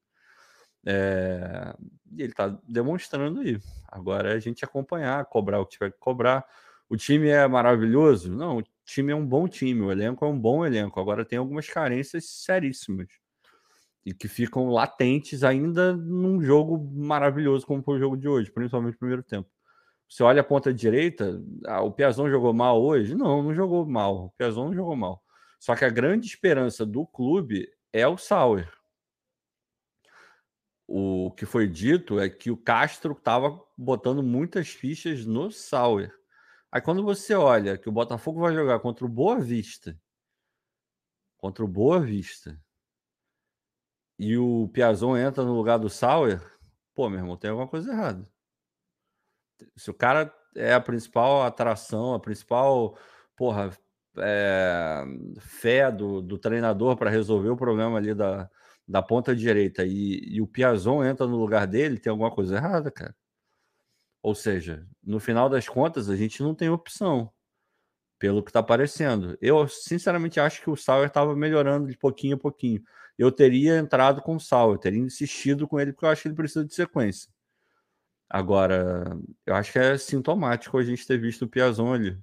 É... 0.87 1.75
Ele 2.17 2.31
está 2.31 2.49
demonstrando 2.67 3.41
aí. 3.41 3.59
Agora 3.88 4.32
é 4.32 4.37
a 4.37 4.38
gente 4.38 4.65
acompanhar, 4.65 5.25
cobrar 5.27 5.61
o 5.61 5.67
que 5.67 5.73
tiver 5.73 5.93
que 5.93 5.99
cobrar. 5.99 6.47
O 6.89 6.97
time 6.97 7.29
é 7.29 7.47
maravilhoso? 7.49 8.31
Não, 8.31 8.59
o 8.59 8.65
time 8.85 9.13
é 9.13 9.17
um 9.17 9.27
bom 9.27 9.49
time, 9.49 9.81
o 9.81 9.91
elenco 9.91 10.25
é 10.25 10.29
um 10.29 10.39
bom 10.39 10.65
elenco. 10.65 11.01
Agora 11.01 11.25
tem 11.25 11.39
algumas 11.39 11.69
carências 11.69 12.27
seríssimas 12.27 13.09
e 14.05 14.13
que 14.13 14.29
ficam 14.29 14.69
latentes 14.69 15.43
ainda 15.43 15.97
num 15.97 16.43
jogo 16.43 16.79
maravilhoso 16.95 17.67
como 17.67 17.83
foi 17.83 17.97
o 17.97 17.99
jogo 17.99 18.17
de 18.17 18.29
hoje, 18.29 18.51
principalmente 18.53 18.94
no 18.94 18.99
primeiro 18.99 19.23
tempo. 19.23 19.49
Você 20.08 20.23
olha 20.23 20.43
a 20.43 20.44
ponta 20.44 20.73
direita, 20.73 21.43
ah, 21.67 21.82
o 21.82 21.91
Piazon 21.91 22.29
jogou 22.29 22.53
mal 22.53 22.82
hoje? 22.82 23.15
Não, 23.15 23.43
não 23.43 23.55
jogou 23.55 23.87
mal. 23.87 24.27
O 24.27 24.31
Piazon 24.32 24.67
não 24.67 24.75
jogou 24.75 24.94
mal. 24.94 25.23
Só 25.58 25.75
que 25.75 25.85
a 25.85 25.89
grande 25.89 26.27
esperança 26.27 26.85
do 26.85 27.06
clube 27.06 27.67
é 27.93 28.06
o 28.06 28.19
Sauer. 28.19 28.70
O 30.87 31.31
que 31.31 31.47
foi 31.47 31.67
dito 31.67 32.20
é 32.20 32.29
que 32.29 32.51
o 32.51 32.56
Castro 32.56 33.13
estava 33.13 33.58
botando 33.77 34.23
muitas 34.23 34.69
fichas 34.69 35.25
no 35.25 35.51
Sauer. 35.51 36.15
Aí 36.75 36.81
quando 36.83 37.05
você 37.05 37.35
olha 37.35 37.79
que 37.79 37.89
o 37.89 37.93
Botafogo 37.93 38.41
vai 38.41 38.53
jogar 38.53 38.81
contra 38.81 39.07
o 39.07 39.09
Boa 39.09 39.39
Vista, 39.39 39.97
contra 41.39 41.65
o 41.65 41.69
Boa 41.69 42.01
Vista, 42.01 42.61
e 44.19 44.37
o 44.37 44.69
Piazon 44.73 45.17
entra 45.17 45.45
no 45.45 45.55
lugar 45.55 45.79
do 45.79 45.89
Sauer, 45.89 46.41
pô, 46.93 47.09
meu 47.09 47.21
irmão, 47.21 47.37
tem 47.37 47.51
alguma 47.51 47.69
coisa 47.69 47.93
errada 47.93 48.29
se 49.77 49.91
o 49.91 49.95
cara 49.95 50.33
é 50.57 50.75
a 50.75 50.81
principal 50.81 51.43
atração, 51.43 52.15
a 52.15 52.21
principal, 52.21 52.97
porra, 53.37 53.71
é, 54.19 55.05
fé 55.41 55.91
do, 55.91 56.23
do 56.23 56.39
treinador 56.39 56.97
para 56.97 57.11
resolver 57.11 57.49
o 57.51 57.57
problema 57.57 57.99
ali 57.99 58.15
da, 58.15 58.49
da 58.87 59.03
ponta 59.03 59.35
direita 59.35 59.85
e, 59.85 60.21
e 60.37 60.41
o 60.41 60.47
Piazon 60.47 61.05
entra 61.05 61.27
no 61.27 61.37
lugar 61.37 61.67
dele, 61.67 61.99
tem 61.99 62.11
alguma 62.11 62.31
coisa 62.31 62.57
errada, 62.57 62.91
cara. 62.91 63.15
Ou 64.25 64.35
seja, 64.35 64.87
no 65.03 65.21
final 65.21 65.51
das 65.51 65.69
contas, 65.69 66.09
a 66.09 66.17
gente 66.17 66.43
não 66.43 66.55
tem 66.55 66.71
opção, 66.71 67.31
pelo 68.19 68.43
que 68.43 68.49
está 68.49 68.61
aparecendo. 68.61 69.37
Eu, 69.39 69.69
sinceramente, 69.69 70.41
acho 70.41 70.63
que 70.63 70.71
o 70.71 70.77
Sauer 70.77 71.09
estava 71.09 71.37
melhorando 71.37 71.89
de 71.89 71.99
pouquinho 71.99 72.37
a 72.37 72.39
pouquinho. 72.39 72.83
Eu 73.19 73.31
teria 73.31 73.77
entrado 73.77 74.23
com 74.23 74.37
o 74.37 74.41
Sauer, 74.41 74.79
teria 74.79 74.99
insistido 74.99 75.69
com 75.69 75.79
ele, 75.79 75.93
porque 75.93 76.07
eu 76.07 76.09
acho 76.09 76.23
que 76.23 76.29
ele 76.29 76.35
precisa 76.35 76.65
de 76.65 76.73
sequência. 76.75 77.31
Agora, 78.27 79.15
eu 79.45 79.55
acho 79.55 79.71
que 79.71 79.79
é 79.79 79.99
sintomático 79.99 80.79
a 80.79 80.83
gente 80.83 81.07
ter 81.07 81.19
visto 81.19 81.43
o 81.43 81.49
Piazon 81.49 81.93
ali. 81.93 82.19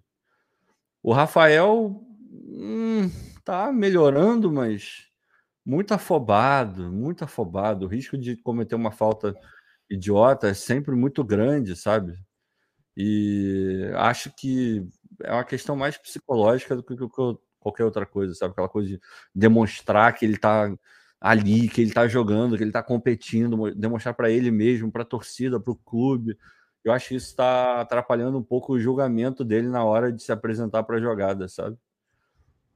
O 1.03 1.13
Rafael 1.13 2.03
hum, 2.31 3.11
tá 3.45 3.71
melhorando, 3.71 4.51
mas 4.51 5.07
muito 5.63 5.93
afobado, 5.93 6.91
muito 6.91 7.23
afobado. 7.23 7.85
O 7.85 7.87
risco 7.87 8.17
de 8.17 8.37
cometer 8.37 8.73
uma 8.73 8.91
falta 8.91 9.35
idiota 9.91 10.47
é 10.47 10.53
sempre 10.53 10.95
muito 10.95 11.23
grande, 11.23 11.75
sabe? 11.75 12.17
E 12.95 13.91
acho 13.95 14.33
que 14.35 14.87
é 15.21 15.31
uma 15.31 15.43
questão 15.43 15.75
mais 15.75 15.97
psicológica 15.97 16.75
do 16.75 16.83
que 16.83 16.95
qualquer 17.59 17.83
outra 17.83 18.05
coisa, 18.05 18.33
sabe? 18.33 18.53
Aquela 18.53 18.69
coisa 18.69 18.89
de 18.89 19.01
demonstrar 19.33 20.13
que 20.13 20.25
ele 20.25 20.37
tá 20.37 20.73
ali, 21.19 21.67
que 21.67 21.81
ele 21.81 21.93
tá 21.93 22.07
jogando, 22.07 22.57
que 22.57 22.63
ele 22.63 22.71
tá 22.71 22.81
competindo, 22.81 23.73
demonstrar 23.75 24.15
para 24.15 24.31
ele 24.31 24.49
mesmo, 24.49 24.91
para 24.91 25.03
a 25.03 25.05
torcida, 25.05 25.59
para 25.59 25.71
o 25.71 25.75
clube. 25.75 26.37
Eu 26.83 26.91
acho 26.91 27.09
que 27.09 27.15
isso 27.15 27.27
está 27.27 27.81
atrapalhando 27.81 28.37
um 28.37 28.43
pouco 28.43 28.73
o 28.73 28.79
julgamento 28.79 29.45
dele 29.45 29.67
na 29.67 29.83
hora 29.83 30.11
de 30.11 30.23
se 30.23 30.31
apresentar 30.31 30.83
para 30.83 30.97
a 30.97 31.01
jogada, 31.01 31.47
sabe? 31.47 31.77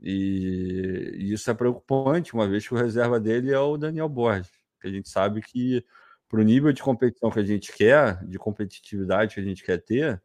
E, 0.01 1.15
e, 1.17 1.33
isso 1.33 1.49
é 1.49 1.53
preocupante, 1.53 2.33
uma 2.33 2.47
vez 2.47 2.67
que 2.67 2.73
o 2.73 2.77
reserva 2.77 3.19
dele 3.19 3.51
é 3.51 3.59
o 3.59 3.77
Daniel 3.77 4.09
Borges, 4.09 4.51
que 4.81 4.87
a 4.87 4.91
gente 4.91 5.09
sabe 5.09 5.41
que 5.41 5.83
para 6.27 6.39
o 6.39 6.43
nível 6.43 6.71
de 6.71 6.81
competição 6.81 7.29
que 7.29 7.39
a 7.39 7.45
gente 7.45 7.71
quer, 7.71 8.25
de 8.25 8.37
competitividade 8.37 9.35
que 9.35 9.41
a 9.41 9.43
gente 9.43 9.63
quer 9.63 9.77
ter, 9.77 10.21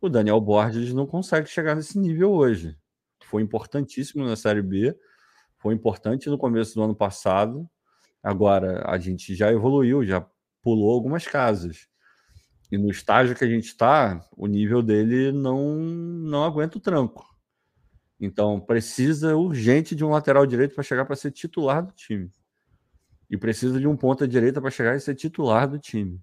o 0.00 0.08
Daniel 0.08 0.40
Borges 0.40 0.92
não 0.92 1.06
consegue 1.06 1.48
chegar 1.48 1.74
nesse 1.74 1.98
nível 1.98 2.32
hoje. 2.32 2.76
Foi 3.24 3.42
importantíssimo 3.42 4.24
na 4.24 4.36
Série 4.36 4.62
B, 4.62 4.96
foi 5.58 5.74
importante 5.74 6.28
no 6.28 6.36
começo 6.36 6.74
do 6.74 6.82
ano 6.82 6.94
passado. 6.94 7.68
Agora 8.22 8.84
a 8.86 8.98
gente 8.98 9.34
já 9.34 9.52
evoluiu, 9.52 10.04
já 10.04 10.26
pulou 10.60 10.92
algumas 10.92 11.26
casas. 11.26 11.86
E 12.70 12.76
no 12.76 12.90
estágio 12.90 13.36
que 13.36 13.44
a 13.44 13.48
gente 13.48 13.66
está, 13.66 14.26
o 14.36 14.46
nível 14.46 14.82
dele 14.82 15.30
não, 15.30 15.76
não 15.76 16.44
aguenta 16.44 16.78
o 16.78 16.80
tranco. 16.80 17.24
Então 18.20 18.60
precisa 18.60 19.36
urgente 19.36 19.94
de 19.94 20.04
um 20.04 20.10
lateral 20.10 20.46
direito 20.46 20.74
para 20.74 20.84
chegar 20.84 21.04
para 21.04 21.16
ser 21.16 21.30
titular 21.30 21.84
do 21.84 21.92
time. 21.92 22.30
E 23.32 23.36
precisa 23.38 23.80
de 23.80 23.88
um 23.88 23.96
ponta 23.96 24.28
direita 24.28 24.60
para 24.60 24.70
chegar 24.70 24.94
e 24.94 25.00
ser 25.00 25.14
titular 25.14 25.66
do 25.66 25.78
time. 25.78 26.20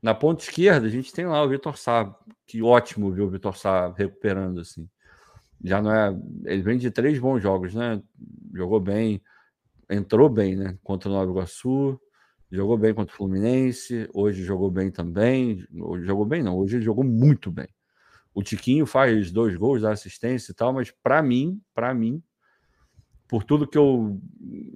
Na 0.00 0.14
ponta 0.14 0.44
esquerda, 0.44 0.86
a 0.86 0.90
gente 0.90 1.12
tem 1.12 1.26
lá 1.26 1.42
o 1.42 1.48
Vitor 1.48 1.76
Sá. 1.76 2.16
Que 2.46 2.62
ótimo 2.62 3.10
ver 3.10 3.22
o 3.22 3.28
Vitor 3.28 3.56
Sá 3.56 3.92
recuperando 3.92 4.60
assim. 4.60 4.88
Já 5.60 5.82
não 5.82 5.92
é. 5.92 6.16
Ele 6.44 6.62
vem 6.62 6.78
de 6.78 6.88
três 6.88 7.18
bons 7.18 7.40
jogos, 7.40 7.74
né? 7.74 8.00
Jogou 8.54 8.78
bem, 8.78 9.20
entrou 9.90 10.28
bem, 10.28 10.54
né? 10.54 10.78
Contra 10.84 11.10
o 11.10 11.12
Nova 11.12 11.32
Iguaçu, 11.32 12.00
jogou 12.48 12.78
bem 12.78 12.94
contra 12.94 13.12
o 13.12 13.16
Fluminense, 13.16 14.08
hoje 14.14 14.44
jogou 14.44 14.70
bem 14.70 14.88
também. 14.88 15.66
Hoje 15.74 16.06
jogou 16.06 16.24
bem, 16.24 16.44
não, 16.44 16.56
hoje 16.56 16.76
ele 16.76 16.84
jogou 16.84 17.02
muito 17.02 17.50
bem. 17.50 17.68
O 18.32 18.40
Tiquinho 18.40 18.86
faz 18.86 19.32
dois 19.32 19.56
gols, 19.56 19.82
dá 19.82 19.90
assistência 19.90 20.52
e 20.52 20.54
tal, 20.54 20.72
mas 20.72 20.92
para 21.02 21.20
mim, 21.22 21.60
para 21.74 21.92
mim, 21.92 22.22
por 23.32 23.44
tudo 23.44 23.66
que 23.66 23.78
eu 23.78 24.20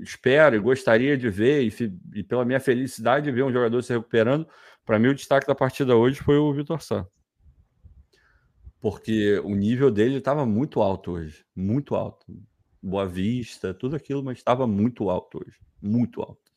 espero 0.00 0.56
e 0.56 0.58
gostaria 0.58 1.14
de 1.14 1.28
ver, 1.28 1.62
e, 1.62 2.00
e, 2.14 2.22
pela 2.22 2.42
minha 2.42 2.58
felicidade 2.58 3.26
de 3.26 3.30
ver 3.30 3.44
um 3.44 3.52
jogador 3.52 3.82
se 3.82 3.92
recuperando, 3.92 4.48
para 4.82 4.98
mim 4.98 5.08
o 5.08 5.14
destaque 5.14 5.46
da 5.46 5.54
partida 5.54 5.94
hoje 5.94 6.22
foi 6.22 6.38
o 6.38 6.54
Vitor 6.54 6.80
Sá. 6.80 7.06
Porque 8.80 9.38
o 9.40 9.54
nível 9.54 9.90
dele 9.90 10.16
estava 10.16 10.46
muito 10.46 10.80
alto 10.80 11.10
hoje, 11.10 11.44
muito 11.54 11.94
alto. 11.94 12.24
Boa 12.82 13.06
vista, 13.06 13.74
tudo 13.74 13.94
aquilo, 13.94 14.24
mas 14.24 14.38
estava 14.38 14.66
muito 14.66 15.10
alto 15.10 15.38
hoje, 15.44 15.58
muito 15.82 16.22
alto. 16.22 16.50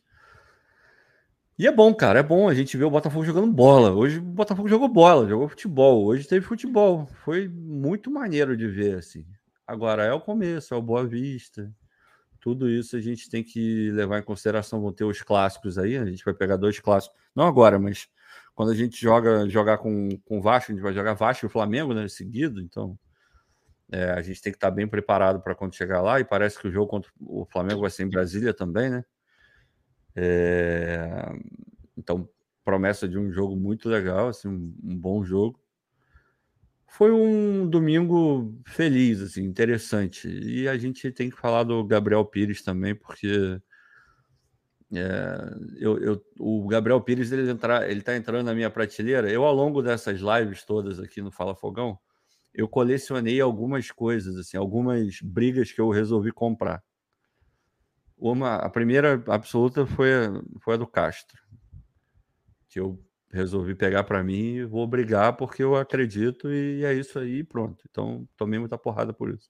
E 1.57 1.67
é 1.67 1.71
bom, 1.73 1.93
cara, 1.93 2.19
é 2.19 2.23
bom 2.23 2.47
a 2.47 2.53
gente 2.53 2.77
ver 2.77 2.85
o 2.85 2.89
Botafogo 2.89 3.25
jogando 3.25 3.51
bola. 3.51 3.91
Hoje 3.91 4.19
o 4.19 4.21
Botafogo 4.21 4.69
jogou 4.69 4.87
bola, 4.87 5.27
jogou 5.27 5.49
futebol. 5.49 6.05
Hoje 6.05 6.25
teve 6.25 6.45
futebol. 6.45 7.07
Foi 7.25 7.49
muito 7.49 8.09
maneiro 8.09 8.55
de 8.55 8.69
ver, 8.69 8.99
assim. 8.99 9.25
Agora 9.67 10.05
é 10.05 10.13
o 10.13 10.21
começo, 10.21 10.73
é 10.73 10.77
o 10.77 10.81
Boa 10.81 11.05
Vista, 11.05 11.69
tudo 12.39 12.69
isso 12.69 12.95
a 12.95 13.01
gente 13.01 13.29
tem 13.29 13.43
que 13.43 13.91
levar 13.91 14.19
em 14.19 14.23
consideração. 14.23 14.81
Vão 14.81 14.91
ter 14.91 15.03
os 15.03 15.21
clássicos 15.21 15.77
aí, 15.77 15.97
a 15.97 16.05
gente 16.05 16.23
vai 16.23 16.33
pegar 16.33 16.57
dois 16.57 16.79
clássicos, 16.79 17.17
não 17.35 17.45
agora, 17.45 17.77
mas 17.77 18.07
quando 18.55 18.71
a 18.71 18.75
gente 18.75 18.99
joga 18.99 19.47
jogar 19.47 19.77
com, 19.77 20.09
com 20.25 20.39
o 20.39 20.41
Vasco, 20.41 20.71
a 20.71 20.75
gente 20.75 20.83
vai 20.83 20.93
jogar 20.93 21.13
Vasco 21.13 21.45
e 21.45 21.49
Flamengo 21.49 21.93
né, 21.93 22.07
seguido, 22.07 22.61
então 22.61 22.97
é, 23.91 24.11
a 24.11 24.21
gente 24.21 24.41
tem 24.41 24.51
que 24.51 24.57
estar 24.57 24.71
bem 24.71 24.87
preparado 24.87 25.41
para 25.41 25.55
quando 25.55 25.75
chegar 25.75 26.01
lá. 26.01 26.19
E 26.19 26.23
parece 26.23 26.59
que 26.59 26.67
o 26.67 26.71
jogo 26.71 26.87
contra 26.87 27.11
o 27.19 27.45
Flamengo 27.45 27.81
vai 27.81 27.89
ser 27.89 28.03
em 28.03 28.09
Brasília 28.09 28.53
também, 28.53 28.89
né? 28.89 29.03
É, 30.15 31.25
então, 31.97 32.27
promessa 32.63 33.07
de 33.07 33.17
um 33.17 33.31
jogo 33.31 33.55
muito 33.55 33.89
legal, 33.89 34.27
assim, 34.27 34.47
um, 34.47 34.75
um 34.83 34.97
bom 34.97 35.23
jogo 35.23 35.59
foi 36.89 37.11
um 37.11 37.67
domingo 37.69 38.53
feliz, 38.65 39.21
assim, 39.21 39.43
interessante. 39.43 40.27
E 40.27 40.67
a 40.67 40.77
gente 40.77 41.11
tem 41.11 41.29
que 41.29 41.37
falar 41.37 41.63
do 41.63 41.83
Gabriel 41.83 42.25
Pires 42.25 42.61
também, 42.61 42.95
porque 42.95 43.61
é, 44.93 45.55
eu, 45.77 45.97
eu, 45.99 46.25
o 46.39 46.67
Gabriel 46.67 46.99
Pires 46.99 47.31
ele 47.31 47.49
ele 47.49 47.99
está 47.99 48.15
entrando 48.15 48.45
na 48.45 48.55
minha 48.55 48.69
prateleira. 48.69 49.31
Eu 49.31 49.45
ao 49.45 49.53
longo 49.53 49.81
dessas 49.81 50.19
lives 50.19 50.63
todas 50.63 50.99
aqui 50.99 51.21
no 51.21 51.31
Fala 51.31 51.55
Fogão, 51.55 51.97
eu 52.53 52.67
colecionei 52.67 53.39
algumas 53.39 53.91
coisas, 53.91 54.35
assim, 54.35 54.57
algumas 54.57 55.21
brigas 55.21 55.71
que 55.71 55.79
eu 55.79 55.89
resolvi 55.89 56.31
comprar. 56.31 56.83
Uma, 58.17 58.55
a 58.55 58.69
primeira 58.69 59.23
absoluta 59.27 59.85
foi, 59.85 60.09
foi 60.59 60.73
a 60.73 60.77
do 60.77 60.87
Castro, 60.87 61.41
que 62.67 62.79
eu 62.79 62.99
resolvi 63.31 63.75
pegar 63.75 64.03
para 64.03 64.23
mim 64.23 64.55
e 64.55 64.65
vou 64.65 64.85
brigar 64.87 65.35
porque 65.37 65.63
eu 65.63 65.75
acredito 65.75 66.51
e 66.51 66.83
é 66.83 66.93
isso 66.93 67.19
aí, 67.19 67.43
pronto. 67.43 67.83
Então, 67.89 68.27
tomei 68.35 68.59
muita 68.59 68.77
porrada 68.77 69.13
por 69.13 69.29
isso. 69.29 69.49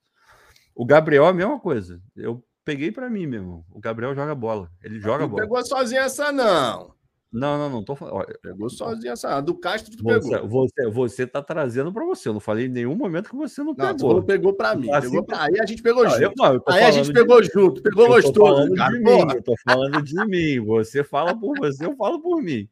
O 0.75 0.85
Gabriel 0.85 1.25
é 1.25 1.29
a 1.29 1.33
mesma 1.33 1.59
coisa. 1.59 2.01
Eu 2.15 2.43
peguei 2.63 2.91
para 2.91 3.09
mim 3.09 3.25
mesmo. 3.25 3.65
O 3.71 3.79
Gabriel 3.79 4.13
joga 4.13 4.35
bola. 4.35 4.69
Ele 4.83 4.99
joga 4.99 5.23
não 5.23 5.29
bola. 5.29 5.43
pegou 5.43 5.65
sozinho 5.65 6.01
essa 6.01 6.31
não. 6.31 6.93
Não, 7.31 7.59
não, 7.59 7.69
não 7.69 7.83
tô. 7.83 7.95
Pegou 8.41 8.69
sozinho 8.71 9.13
essa. 9.13 9.39
Do 9.39 9.53
Castro 9.53 9.95
tu 9.95 10.03
você, 10.03 10.29
pegou. 10.31 10.49
Você, 10.49 10.89
você 10.89 11.27
tá 11.27 11.43
trazendo 11.43 11.93
para 11.93 12.03
você. 12.03 12.27
Eu 12.27 12.33
não 12.33 12.39
falei 12.39 12.65
em 12.65 12.69
nenhum 12.69 12.95
momento 12.95 13.29
que 13.29 13.35
você 13.35 13.61
não, 13.61 13.67
não 13.67 13.75
pegou. 13.75 14.15
Não, 14.15 14.23
pegou 14.23 14.53
para 14.53 14.75
mim. 14.75 14.91
Assim, 14.91 15.09
pegou 15.09 15.23
pra... 15.23 15.43
Aí 15.43 15.59
a 15.59 15.65
gente 15.65 15.83
pegou 15.83 16.03
não, 16.03 16.11
junto. 16.11 16.43
Eu, 16.43 16.53
eu 16.53 16.63
aí 16.67 16.83
a 16.83 16.91
gente 16.91 17.13
pegou 17.13 17.39
de... 17.39 17.49
junto. 17.53 17.83
Pegou 17.83 18.05
eu 18.05 18.09
gostoso. 18.13 18.33
Tô 18.33 18.45
falando 18.45 18.75
cara, 18.75 18.91
de 18.91 18.99
mim, 18.99 19.35
eu 19.35 19.43
tô 19.43 19.53
falando 19.63 20.01
de 20.01 20.25
mim. 20.25 20.65
Você 20.65 21.03
fala 21.03 21.39
por 21.39 21.55
você, 21.59 21.85
eu 21.85 21.95
falo 21.95 22.19
por 22.19 22.41
mim. 22.41 22.67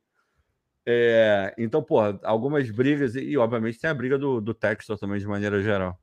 É, 0.89 1.53
então, 1.57 1.83
pô, 1.83 1.99
algumas 2.23 2.71
brigas, 2.71 3.13
e, 3.15 3.19
e, 3.19 3.37
obviamente 3.37 3.77
tem 3.77 3.89
a 3.89 3.93
briga 3.93 4.17
do, 4.17 4.39
do 4.39 4.53
Textor 4.53 4.97
também, 4.97 5.19
de 5.19 5.27
maneira 5.27 5.61
geral. 5.61 5.99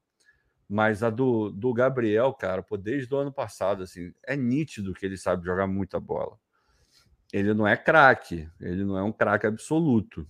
Mas 0.68 1.02
a 1.02 1.08
do, 1.08 1.50
do 1.50 1.72
Gabriel, 1.72 2.34
cara, 2.34 2.62
pô, 2.62 2.76
desde 2.76 3.12
o 3.14 3.16
ano 3.16 3.32
passado, 3.32 3.82
assim, 3.82 4.12
é 4.26 4.36
nítido 4.36 4.92
que 4.92 5.06
ele 5.06 5.16
sabe 5.16 5.46
jogar 5.46 5.66
muita 5.66 5.98
bola. 5.98 6.38
Ele 7.32 7.54
não 7.54 7.66
é 7.66 7.78
craque, 7.78 8.46
ele 8.60 8.84
não 8.84 8.98
é 8.98 9.02
um 9.02 9.10
craque 9.10 9.46
absoluto. 9.46 10.28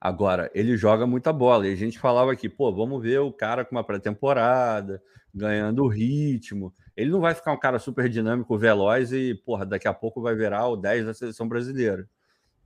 Agora, 0.00 0.50
ele 0.54 0.74
joga 0.78 1.06
muita 1.06 1.30
bola. 1.30 1.68
E 1.68 1.72
a 1.74 1.76
gente 1.76 1.98
falava 1.98 2.32
aqui, 2.32 2.48
pô, 2.48 2.72
vamos 2.72 3.02
ver 3.02 3.18
o 3.18 3.30
cara 3.30 3.62
com 3.62 3.76
uma 3.76 3.84
pré-temporada, 3.84 5.02
ganhando 5.34 5.86
ritmo. 5.86 6.72
Ele 6.96 7.10
não 7.10 7.20
vai 7.20 7.34
ficar 7.34 7.52
um 7.52 7.58
cara 7.58 7.78
super 7.78 8.08
dinâmico, 8.08 8.56
veloz 8.56 9.12
e, 9.12 9.34
porra, 9.34 9.66
daqui 9.66 9.86
a 9.86 9.92
pouco 9.92 10.22
vai 10.22 10.34
virar 10.34 10.66
o 10.68 10.76
10 10.76 11.04
da 11.04 11.12
seleção 11.12 11.46
brasileira. 11.46 12.08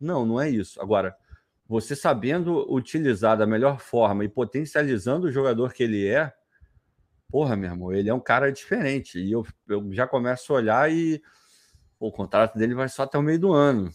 Não, 0.02 0.26
não 0.26 0.40
é 0.40 0.50
isso. 0.50 0.80
Agora, 0.80 1.16
você 1.68 1.94
sabendo 1.94 2.70
utilizar 2.72 3.36
da 3.36 3.46
melhor 3.46 3.80
forma 3.80 4.24
e 4.24 4.28
potencializando 4.28 5.28
o 5.28 5.30
jogador 5.30 5.72
que 5.72 5.82
ele 5.82 6.06
é, 6.06 6.32
porra, 7.30 7.56
meu 7.56 7.70
irmão, 7.70 7.92
ele 7.92 8.10
é 8.10 8.14
um 8.14 8.20
cara 8.20 8.52
diferente. 8.52 9.18
E 9.18 9.32
eu, 9.32 9.46
eu 9.68 9.92
já 9.92 10.06
começo 10.06 10.52
a 10.52 10.56
olhar 10.56 10.92
e 10.92 11.22
o 11.98 12.12
contrato 12.12 12.58
dele 12.58 12.74
vai 12.74 12.88
só 12.88 13.04
até 13.04 13.16
o 13.16 13.22
meio 13.22 13.38
do 13.38 13.52
ano. 13.52 13.90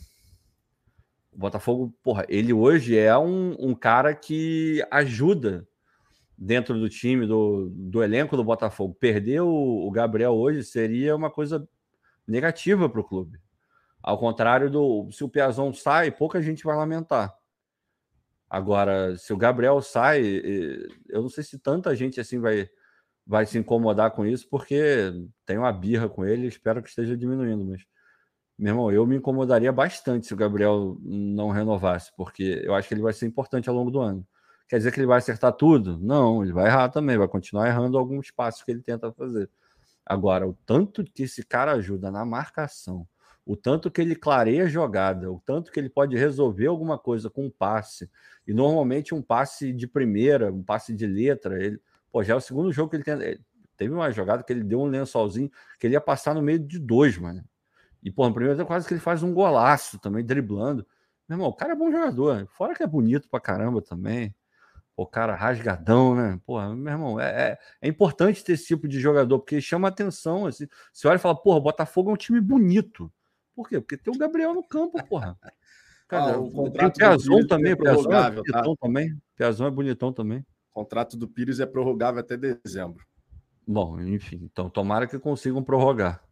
O 1.31 1.37
Botafogo, 1.37 1.93
porra, 2.01 2.25
ele 2.27 2.51
hoje 2.51 2.97
é 2.97 3.15
um, 3.15 3.55
um 3.59 3.75
cara 3.75 4.15
que 4.15 4.83
ajuda 4.89 5.67
dentro 6.35 6.79
do 6.79 6.89
time, 6.89 7.27
do, 7.27 7.69
do 7.69 8.01
elenco 8.01 8.35
do 8.35 8.43
Botafogo. 8.43 8.95
Perder 8.95 9.41
o, 9.41 9.87
o 9.87 9.91
Gabriel 9.91 10.33
hoje 10.33 10.63
seria 10.63 11.15
uma 11.15 11.29
coisa 11.29 11.67
negativa 12.27 12.89
para 12.89 13.01
o 13.01 13.03
clube. 13.03 13.39
Ao 14.07 14.17
contrário 14.17 14.69
do. 14.69 15.11
Se 15.11 15.21
o 15.25 15.27
Piazon 15.27 15.73
sai, 15.73 16.11
pouca 16.11 16.41
gente 16.41 16.63
vai 16.63 16.77
lamentar. 16.77 17.37
Agora, 18.49 19.17
se 19.17 19.33
o 19.33 19.37
Gabriel 19.37 19.81
sai, 19.81 20.23
eu 21.09 21.23
não 21.23 21.27
sei 21.27 21.43
se 21.43 21.59
tanta 21.59 21.93
gente 21.93 22.17
assim 22.17 22.39
vai, 22.39 22.69
vai 23.25 23.45
se 23.45 23.57
incomodar 23.57 24.11
com 24.11 24.25
isso, 24.25 24.47
porque 24.49 25.11
tem 25.45 25.57
uma 25.57 25.73
birra 25.73 26.07
com 26.07 26.23
ele, 26.23 26.47
espero 26.47 26.81
que 26.81 26.87
esteja 26.87 27.17
diminuindo, 27.17 27.65
mas. 27.65 27.81
Meu 28.57 28.71
irmão, 28.71 28.89
eu 28.89 29.05
me 29.05 29.17
incomodaria 29.17 29.73
bastante 29.73 30.25
se 30.25 30.33
o 30.33 30.37
Gabriel 30.37 30.97
não 31.03 31.49
renovasse, 31.49 32.09
porque 32.15 32.61
eu 32.63 32.73
acho 32.75 32.87
que 32.87 32.93
ele 32.93 33.01
vai 33.01 33.11
ser 33.11 33.25
importante 33.25 33.67
ao 33.67 33.75
longo 33.75 33.91
do 33.91 33.99
ano. 33.99 34.25
Quer 34.69 34.77
dizer 34.77 34.93
que 34.93 35.01
ele 35.01 35.07
vai 35.07 35.17
acertar 35.17 35.51
tudo? 35.51 35.99
Não, 35.99 36.43
ele 36.43 36.53
vai 36.53 36.67
errar 36.67 36.87
também, 36.87 37.17
vai 37.17 37.27
continuar 37.27 37.67
errando 37.67 37.97
alguns 37.97 38.31
passos 38.31 38.63
que 38.63 38.71
ele 38.71 38.81
tenta 38.81 39.11
fazer. 39.11 39.49
Agora, 40.05 40.47
o 40.47 40.53
tanto 40.65 41.03
que 41.03 41.23
esse 41.23 41.43
cara 41.43 41.73
ajuda 41.73 42.09
na 42.09 42.25
marcação, 42.25 43.05
o 43.47 43.55
tanto 43.55 43.89
que 43.89 44.01
ele 44.01 44.13
clareia 44.13 44.65
a 44.65 44.67
jogada, 44.67 45.31
o 45.31 45.39
tanto 45.39 45.71
que 45.71 45.79
ele 45.79 45.89
pode 45.89 46.17
resolver 46.17 46.67
alguma 46.67 46.99
coisa 46.99 47.29
com 47.29 47.45
um 47.45 47.49
passe, 47.49 48.11
e 48.45 48.53
normalmente 48.53 49.15
um 49.15 49.21
passe 49.21 49.71
de 49.71 49.87
primeira, 49.87 50.51
um 50.51 50.61
passe 50.61 50.93
de 50.93 51.07
letra, 51.07 51.63
ele, 51.63 51.79
pô, 52.11 52.21
já 52.21 52.33
é 52.33 52.35
o 52.35 52.41
segundo 52.41 52.73
jogo 52.73 52.89
que 52.89 52.97
ele 52.97 53.03
tem, 53.05 53.39
teve 53.77 53.93
uma 53.93 54.11
jogada 54.11 54.43
que 54.43 54.51
ele 54.51 54.65
deu 54.65 54.81
um 54.81 54.85
lençolzinho, 54.87 55.49
que 55.79 55.87
ele 55.87 55.93
ia 55.93 56.01
passar 56.01 56.35
no 56.35 56.41
meio 56.41 56.59
de 56.59 56.77
dois, 56.77 57.17
mano, 57.17 57.41
e, 58.03 58.11
pô, 58.11 58.27
no 58.27 58.33
primeiro 58.33 58.65
quase 58.65 58.85
que 58.85 58.93
ele 58.93 58.99
faz 58.99 59.23
um 59.23 59.33
golaço 59.33 59.97
também, 59.97 60.25
driblando, 60.25 60.85
meu 61.27 61.37
irmão, 61.37 61.47
o 61.47 61.53
cara 61.53 61.71
é 61.71 61.75
bom 61.75 61.89
jogador, 61.89 62.45
fora 62.47 62.75
que 62.75 62.83
é 62.83 62.87
bonito 62.87 63.29
pra 63.29 63.39
caramba 63.39 63.81
também, 63.81 64.35
o 64.97 65.05
cara 65.05 65.35
rasgadão, 65.35 66.15
né? 66.15 66.39
Porra, 66.43 66.75
meu 66.75 66.91
irmão, 66.91 67.19
é, 67.19 67.51
é, 67.51 67.59
é, 67.83 67.87
importante 67.87 68.43
ter 68.43 68.53
esse 68.53 68.65
tipo 68.65 68.87
de 68.87 68.99
jogador, 68.99 69.37
porque 69.37 69.61
chama 69.61 69.87
atenção. 69.87 70.47
Assim. 70.47 70.67
Você 70.91 71.07
olha 71.07 71.17
e 71.17 71.19
fala, 71.19 71.35
porra, 71.35 71.59
Botafogo 71.59 72.09
é 72.09 72.13
um 72.13 72.17
time 72.17 72.41
bonito. 72.41 73.11
Por 73.57 73.67
quê? 73.67 73.81
Porque 73.81 73.97
tem 73.97 74.13
o 74.13 74.17
Gabriel 74.19 74.53
no 74.53 74.61
campo, 74.61 75.03
porra. 75.07 75.35
Cara, 76.07 76.35
ah, 76.35 76.39
o 76.39 76.69
tem 76.69 76.85
o 76.85 76.93
Piazon 76.93 77.45
também, 77.47 77.73
o 77.73 77.77
Piazon 77.77 78.13
é 78.13 78.31
bonitão 78.31 78.75
tá? 78.75 78.81
também. 78.81 79.21
Piazon 79.35 79.67
é 79.67 79.71
bonitão 79.71 80.13
também. 80.13 80.39
O 80.69 80.73
contrato 80.75 81.17
do 81.17 81.27
Pires 81.27 81.59
é 81.59 81.65
prorrogável 81.65 82.21
até 82.21 82.37
dezembro. 82.37 83.03
Bom, 83.67 83.99
enfim, 83.99 84.39
então 84.43 84.69
tomara 84.69 85.07
que 85.07 85.17
consigam 85.17 85.61
prorrogar, 85.63 86.23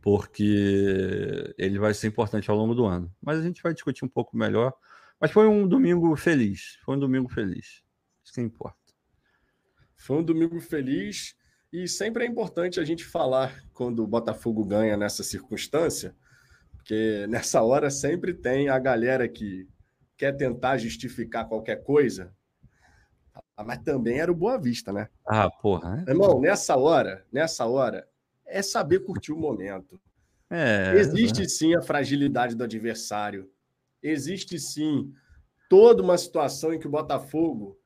porque 0.00 1.52
ele 1.58 1.78
vai 1.78 1.92
ser 1.92 2.06
importante 2.06 2.50
ao 2.50 2.56
longo 2.56 2.74
do 2.74 2.86
ano. 2.86 3.12
Mas 3.20 3.40
a 3.40 3.42
gente 3.42 3.60
vai 3.62 3.74
discutir 3.74 4.04
um 4.04 4.08
pouco 4.08 4.36
melhor. 4.36 4.72
Mas 5.20 5.32
foi 5.32 5.48
um 5.48 5.66
domingo 5.66 6.14
feliz. 6.16 6.78
Foi 6.84 6.96
um 6.96 6.98
domingo 7.00 7.28
feliz. 7.28 7.82
Isso 8.24 8.32
que 8.32 8.40
importa. 8.40 8.78
Foi 9.96 10.16
um 10.16 10.22
domingo 10.22 10.58
feliz 10.60 11.34
e 11.72 11.86
sempre 11.86 12.24
é 12.24 12.26
importante 12.26 12.80
a 12.80 12.84
gente 12.84 13.04
falar 13.04 13.62
quando 13.74 14.02
o 14.02 14.06
Botafogo 14.06 14.64
ganha 14.64 14.96
nessa 14.96 15.22
circunstância, 15.22 16.16
porque 16.90 17.24
nessa 17.28 17.62
hora 17.62 17.88
sempre 17.88 18.34
tem 18.34 18.68
a 18.68 18.76
galera 18.76 19.28
que 19.28 19.68
quer 20.16 20.36
tentar 20.36 20.76
justificar 20.76 21.46
qualquer 21.46 21.84
coisa. 21.84 22.34
Ah, 23.56 23.62
mas 23.62 23.78
também 23.78 24.18
era 24.18 24.32
o 24.32 24.34
Boa 24.34 24.58
Vista, 24.58 24.92
né? 24.92 25.08
Ah, 25.24 25.48
porra. 25.48 26.02
É? 26.04 26.10
Irmão, 26.10 26.40
nessa 26.40 26.76
hora, 26.76 27.24
nessa 27.32 27.64
hora, 27.64 28.08
é 28.44 28.60
saber 28.60 29.04
curtir 29.04 29.30
o 29.30 29.38
momento. 29.38 30.00
É, 30.50 30.92
Existe 30.96 31.48
sim 31.48 31.76
a 31.76 31.80
fragilidade 31.80 32.56
do 32.56 32.64
adversário. 32.64 33.48
Existe 34.02 34.58
sim 34.58 35.14
toda 35.68 36.02
uma 36.02 36.18
situação 36.18 36.74
em 36.74 36.80
que 36.80 36.88
o 36.88 36.90
Botafogo 36.90 37.78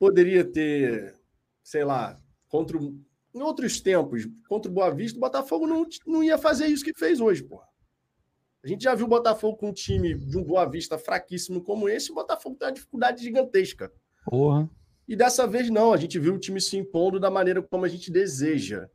poderia 0.00 0.44
ter, 0.44 1.14
sei 1.62 1.84
lá, 1.84 2.20
contra 2.48 2.76
em 2.76 3.40
outros 3.40 3.80
tempos, 3.80 4.26
contra 4.48 4.68
o 4.68 4.74
Boa 4.74 4.90
Vista, 4.90 5.16
o 5.16 5.20
Botafogo 5.20 5.64
não, 5.64 5.86
não 6.04 6.24
ia 6.24 6.36
fazer 6.36 6.66
isso 6.66 6.84
que 6.84 6.92
fez 6.92 7.20
hoje, 7.20 7.44
porra. 7.44 7.75
A 8.66 8.68
gente 8.68 8.82
já 8.82 8.96
viu 8.96 9.06
o 9.06 9.08
Botafogo 9.08 9.56
com 9.56 9.68
um 9.68 9.72
time 9.72 10.12
de 10.12 10.36
um 10.36 10.42
Boa 10.42 10.64
Vista 10.64 10.98
fraquíssimo 10.98 11.62
como 11.62 11.88
esse, 11.88 12.10
o 12.10 12.16
Botafogo 12.16 12.56
tem 12.56 12.66
uma 12.66 12.74
dificuldade 12.74 13.22
gigantesca. 13.22 13.92
Porra. 14.24 14.68
E 15.06 15.14
dessa 15.14 15.46
vez 15.46 15.70
não, 15.70 15.92
a 15.92 15.96
gente 15.96 16.18
viu 16.18 16.34
o 16.34 16.38
time 16.38 16.60
se 16.60 16.76
impondo 16.76 17.20
da 17.20 17.30
maneira 17.30 17.62
como 17.62 17.84
a 17.84 17.88
gente 17.88 18.10
deseja. 18.10 18.90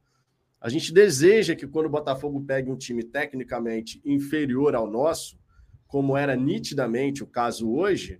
A 0.59 0.67
gente 0.67 0.93
deseja 0.93 1.55
que 1.55 1.65
quando 1.65 1.85
o 1.85 1.89
Botafogo 1.89 2.43
pegue 2.43 2.69
um 2.69 2.75
time 2.75 3.01
tecnicamente 3.01 4.01
inferior 4.03 4.75
ao 4.75 4.91
nosso, 4.91 5.39
como 5.87 6.17
era 6.17 6.35
nitidamente 6.35 7.23
o 7.23 7.27
caso 7.27 7.71
hoje, 7.71 8.19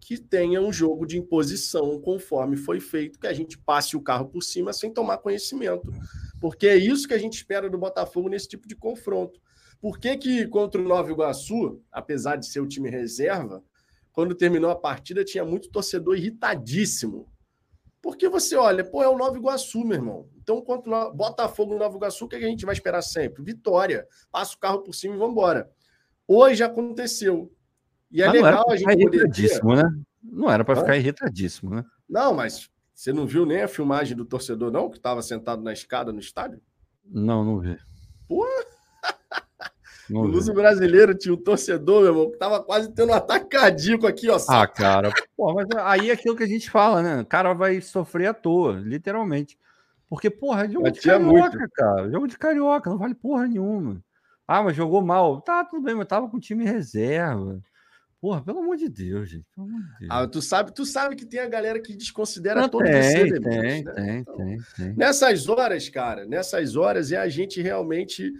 que 0.00 0.16
tenha 0.16 0.62
um 0.62 0.72
jogo 0.72 1.04
de 1.04 1.18
imposição 1.18 2.00
conforme 2.00 2.56
foi 2.56 2.80
feito, 2.80 3.20
que 3.20 3.26
a 3.26 3.34
gente 3.34 3.58
passe 3.58 3.94
o 3.94 4.00
carro 4.00 4.30
por 4.30 4.42
cima 4.42 4.72
sem 4.72 4.90
tomar 4.90 5.18
conhecimento. 5.18 5.92
Porque 6.40 6.66
é 6.66 6.76
isso 6.76 7.06
que 7.06 7.12
a 7.12 7.18
gente 7.18 7.34
espera 7.34 7.68
do 7.68 7.76
Botafogo 7.76 8.30
nesse 8.30 8.48
tipo 8.48 8.66
de 8.66 8.74
confronto. 8.74 9.38
Por 9.80 9.98
que, 9.98 10.16
que 10.16 10.46
contra 10.46 10.80
o 10.80 10.84
Nova 10.84 11.10
Iguaçu, 11.10 11.82
apesar 11.92 12.36
de 12.36 12.46
ser 12.46 12.60
o 12.60 12.66
time 12.66 12.90
reserva, 12.90 13.62
quando 14.12 14.34
terminou 14.34 14.70
a 14.70 14.76
partida 14.76 15.24
tinha 15.24 15.44
muito 15.44 15.70
torcedor 15.70 16.16
irritadíssimo? 16.16 17.28
Porque 18.00 18.28
você 18.28 18.54
olha, 18.56 18.84
pô, 18.84 19.02
é 19.02 19.08
o 19.08 19.18
Nova 19.18 19.36
Iguaçu, 19.36 19.84
meu 19.84 19.96
irmão. 19.96 20.28
Então, 20.40 20.62
contra 20.62 21.08
o 21.08 21.12
Botafogo 21.12 21.72
no 21.72 21.78
Nova 21.78 21.96
Iguaçu, 21.96 22.24
o 22.24 22.28
que 22.28 22.36
a 22.36 22.40
gente 22.40 22.64
vai 22.64 22.72
esperar 22.72 23.02
sempre? 23.02 23.42
Vitória. 23.42 24.06
Passa 24.30 24.54
o 24.54 24.58
carro 24.58 24.82
por 24.82 24.94
cima 24.94 25.14
e 25.14 25.18
vamos 25.18 25.32
embora. 25.32 25.70
Hoje 26.26 26.62
aconteceu. 26.62 27.52
E 28.10 28.22
é 28.22 28.26
mas 28.26 28.34
legal 28.34 28.64
a 28.70 28.76
gente 28.76 28.86
poder 28.86 29.16
irritadíssimo, 29.16 29.74
né? 29.74 29.82
Não 30.22 30.50
era 30.50 30.64
para 30.64 30.76
ficar 30.76 30.96
irritadíssimo, 30.96 31.74
né? 31.74 31.84
Não, 32.08 32.32
mas 32.32 32.70
você 32.94 33.12
não 33.12 33.26
viu 33.26 33.44
nem 33.44 33.62
a 33.62 33.68
filmagem 33.68 34.16
do 34.16 34.24
torcedor, 34.24 34.70
não, 34.70 34.88
que 34.88 34.96
estava 34.96 35.20
sentado 35.20 35.62
na 35.62 35.72
escada 35.72 36.12
no 36.12 36.20
estádio? 36.20 36.60
Não, 37.04 37.44
não 37.44 37.58
vi. 37.58 37.76
No 40.08 40.22
Luso 40.22 40.52
brasileiro 40.52 41.14
tinha 41.14 41.34
um 41.34 41.36
torcedor, 41.36 42.02
meu 42.02 42.10
irmão, 42.10 42.30
que 42.30 42.38
tava 42.38 42.62
quase 42.62 42.92
tendo 42.92 43.10
um 43.10 43.14
ataque 43.14 43.48
cardíaco 43.48 44.06
aqui, 44.06 44.28
ó. 44.28 44.38
Ah, 44.48 44.66
cara. 44.66 45.10
Pô, 45.36 45.52
mas 45.52 45.66
aí 45.78 46.10
é 46.10 46.12
aquilo 46.12 46.36
que 46.36 46.44
a 46.44 46.48
gente 46.48 46.70
fala, 46.70 47.02
né? 47.02 47.22
O 47.22 47.26
cara 47.26 47.52
vai 47.52 47.80
sofrer 47.80 48.28
à 48.28 48.34
toa, 48.34 48.74
literalmente. 48.74 49.58
Porque, 50.08 50.30
porra, 50.30 50.64
é 50.64 50.68
jogo 50.68 50.90
de 50.90 51.00
carioca, 51.00 51.58
muito. 51.58 51.72
cara. 51.72 52.10
Jogo 52.10 52.28
de 52.28 52.38
carioca, 52.38 52.90
não 52.90 52.98
vale 52.98 53.14
porra 53.14 53.46
nenhuma. 53.46 54.00
Ah, 54.46 54.62
mas 54.62 54.76
jogou 54.76 55.02
mal. 55.02 55.40
Tá, 55.40 55.64
tudo 55.64 55.82
bem, 55.82 55.94
mas 55.94 56.06
tava 56.06 56.28
com 56.28 56.38
time 56.38 56.64
reserva. 56.64 57.60
Porra, 58.20 58.42
pelo 58.42 58.60
amor 58.60 58.76
de 58.76 58.88
Deus, 58.88 59.28
gente. 59.28 59.46
Amor 59.56 59.80
de 59.80 59.98
Deus. 59.98 60.10
Ah, 60.10 60.26
tu 60.26 60.40
sabe, 60.40 60.72
tu 60.72 60.86
sabe 60.86 61.16
que 61.16 61.26
tem 61.26 61.40
a 61.40 61.48
galera 61.48 61.80
que 61.80 61.94
desconsidera 61.94 62.62
Não, 62.62 62.68
todo 62.68 62.84
tem, 62.84 62.92
tem, 62.92 63.40
né? 63.40 63.92
tem, 63.94 64.18
então, 64.18 64.36
tem, 64.36 64.58
tem. 64.76 64.92
Nessas 64.94 65.48
horas, 65.48 65.88
cara, 65.88 66.24
nessas 66.24 66.76
horas 66.76 67.12
é 67.12 67.16
a 67.16 67.28
gente 67.28 67.60
realmente 67.60 68.32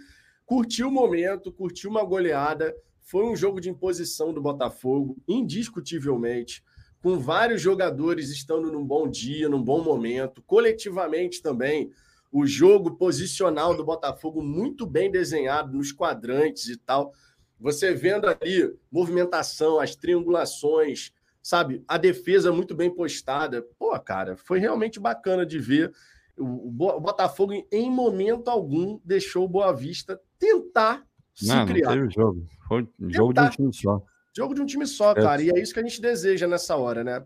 curtir 0.47 0.85
o 0.85 0.89
momento, 0.89 1.51
curtir 1.51 1.87
uma 1.87 2.03
goleada. 2.03 2.73
Foi 3.01 3.25
um 3.25 3.35
jogo 3.35 3.59
de 3.59 3.69
imposição 3.69 4.33
do 4.33 4.41
Botafogo, 4.41 5.17
indiscutivelmente, 5.27 6.63
com 7.01 7.19
vários 7.19 7.61
jogadores 7.61 8.29
estando 8.29 8.71
num 8.71 8.83
bom 8.83 9.07
dia, 9.07 9.49
num 9.49 9.61
bom 9.61 9.83
momento, 9.83 10.41
coletivamente 10.41 11.41
também 11.41 11.91
o 12.31 12.45
jogo 12.45 12.95
posicional 12.95 13.75
do 13.75 13.83
Botafogo 13.83 14.41
muito 14.41 14.85
bem 14.85 15.11
desenhado 15.11 15.77
nos 15.77 15.91
quadrantes 15.91 16.67
e 16.67 16.77
tal. 16.77 17.13
Você 17.59 17.93
vendo 17.93 18.27
ali 18.27 18.73
movimentação, 18.91 19.79
as 19.79 19.95
triangulações, 19.95 21.11
sabe? 21.41 21.83
A 21.87 21.97
defesa 21.97 22.51
muito 22.51 22.75
bem 22.75 22.93
postada. 22.93 23.65
Pô, 23.77 23.97
cara, 23.99 24.35
foi 24.37 24.59
realmente 24.59 24.99
bacana 24.99 25.45
de 25.45 25.59
ver. 25.59 25.93
O 26.37 26.71
Botafogo, 26.99 27.53
em 27.71 27.89
momento 27.89 28.49
algum, 28.49 28.99
deixou 29.03 29.45
o 29.45 29.49
Boa 29.49 29.73
Vista 29.73 30.19
tentar 30.37 31.05
se 31.33 31.47
não, 31.47 31.65
criar. 31.65 31.89
Não 31.89 32.01
teve 32.01 32.13
jogo. 32.13 32.45
Foi 32.67 32.87
jogo 33.09 33.33
tentar. 33.33 33.49
de 33.49 33.61
um 33.61 33.69
time 33.69 33.73
só. 33.73 34.01
Jogo 34.35 34.53
de 34.53 34.61
um 34.61 34.65
time 34.65 34.85
só, 34.85 35.11
é. 35.11 35.15
cara. 35.15 35.41
E 35.41 35.49
é 35.49 35.59
isso 35.59 35.73
que 35.73 35.79
a 35.79 35.83
gente 35.83 36.01
deseja 36.01 36.47
nessa 36.47 36.75
hora, 36.75 37.03
né? 37.03 37.23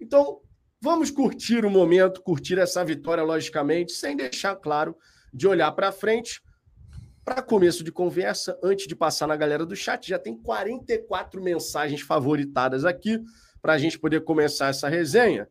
Então, 0.00 0.40
Vamos 0.80 1.10
curtir 1.10 1.64
o 1.64 1.70
momento, 1.70 2.22
curtir 2.22 2.58
essa 2.58 2.84
vitória, 2.84 3.22
logicamente, 3.22 3.92
sem 3.92 4.14
deixar 4.14 4.54
claro 4.56 4.96
de 5.32 5.48
olhar 5.48 5.72
para 5.72 5.90
frente. 5.90 6.42
Para 7.24 7.42
começo 7.42 7.82
de 7.82 7.90
conversa, 7.90 8.58
antes 8.62 8.86
de 8.86 8.94
passar 8.94 9.26
na 9.26 9.34
galera 9.36 9.64
do 9.64 9.74
chat, 9.74 10.06
já 10.06 10.18
tem 10.18 10.36
44 10.36 11.42
mensagens 11.42 12.02
favoritadas 12.02 12.84
aqui 12.84 13.18
para 13.60 13.72
a 13.72 13.78
gente 13.78 13.98
poder 13.98 14.22
começar 14.22 14.68
essa 14.68 14.88
resenha. 14.88 15.48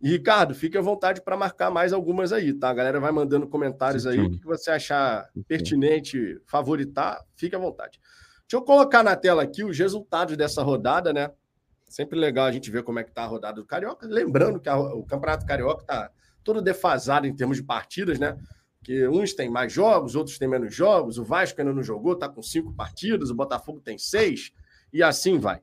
E, 0.00 0.08
Ricardo, 0.08 0.54
fique 0.54 0.78
à 0.78 0.80
vontade 0.80 1.20
para 1.20 1.36
marcar 1.36 1.70
mais 1.70 1.92
algumas 1.92 2.32
aí, 2.32 2.54
tá? 2.54 2.70
A 2.70 2.74
galera 2.74 2.98
vai 2.98 3.12
mandando 3.12 3.46
comentários 3.46 4.06
aí, 4.06 4.18
o 4.18 4.30
que 4.30 4.46
você 4.46 4.70
achar 4.70 5.28
pertinente, 5.46 6.40
favoritar, 6.46 7.22
fique 7.36 7.54
à 7.54 7.58
vontade. 7.58 8.00
Deixa 8.48 8.56
eu 8.56 8.62
colocar 8.62 9.02
na 9.02 9.14
tela 9.14 9.42
aqui 9.42 9.62
os 9.62 9.78
resultados 9.78 10.36
dessa 10.36 10.62
rodada, 10.62 11.12
né? 11.12 11.30
Sempre 11.84 12.18
legal 12.18 12.46
a 12.46 12.52
gente 12.52 12.70
ver 12.70 12.82
como 12.82 12.98
é 12.98 13.04
que 13.04 13.12
tá 13.12 13.24
a 13.24 13.26
rodada 13.26 13.60
do 13.60 13.66
Carioca. 13.66 14.06
Lembrando 14.06 14.58
que 14.58 14.68
a, 14.68 14.78
o 14.78 15.04
Campeonato 15.04 15.44
Carioca 15.44 15.84
tá 15.84 16.10
todo 16.42 16.62
defasado 16.62 17.26
em 17.26 17.36
termos 17.36 17.58
de 17.58 17.62
partidas, 17.62 18.18
né? 18.18 18.38
Que 18.82 19.06
uns 19.06 19.34
têm 19.34 19.50
mais 19.50 19.72
jogos, 19.72 20.16
outros 20.16 20.38
têm 20.38 20.48
menos 20.48 20.74
jogos. 20.74 21.18
O 21.18 21.24
Vasco 21.24 21.60
ainda 21.60 21.74
não 21.74 21.82
jogou, 21.82 22.16
tá 22.16 22.28
com 22.28 22.42
cinco 22.42 22.72
partidas, 22.72 23.28
o 23.28 23.34
Botafogo 23.34 23.80
tem 23.80 23.98
seis, 23.98 24.50
e 24.92 25.02
assim 25.02 25.38
vai. 25.38 25.60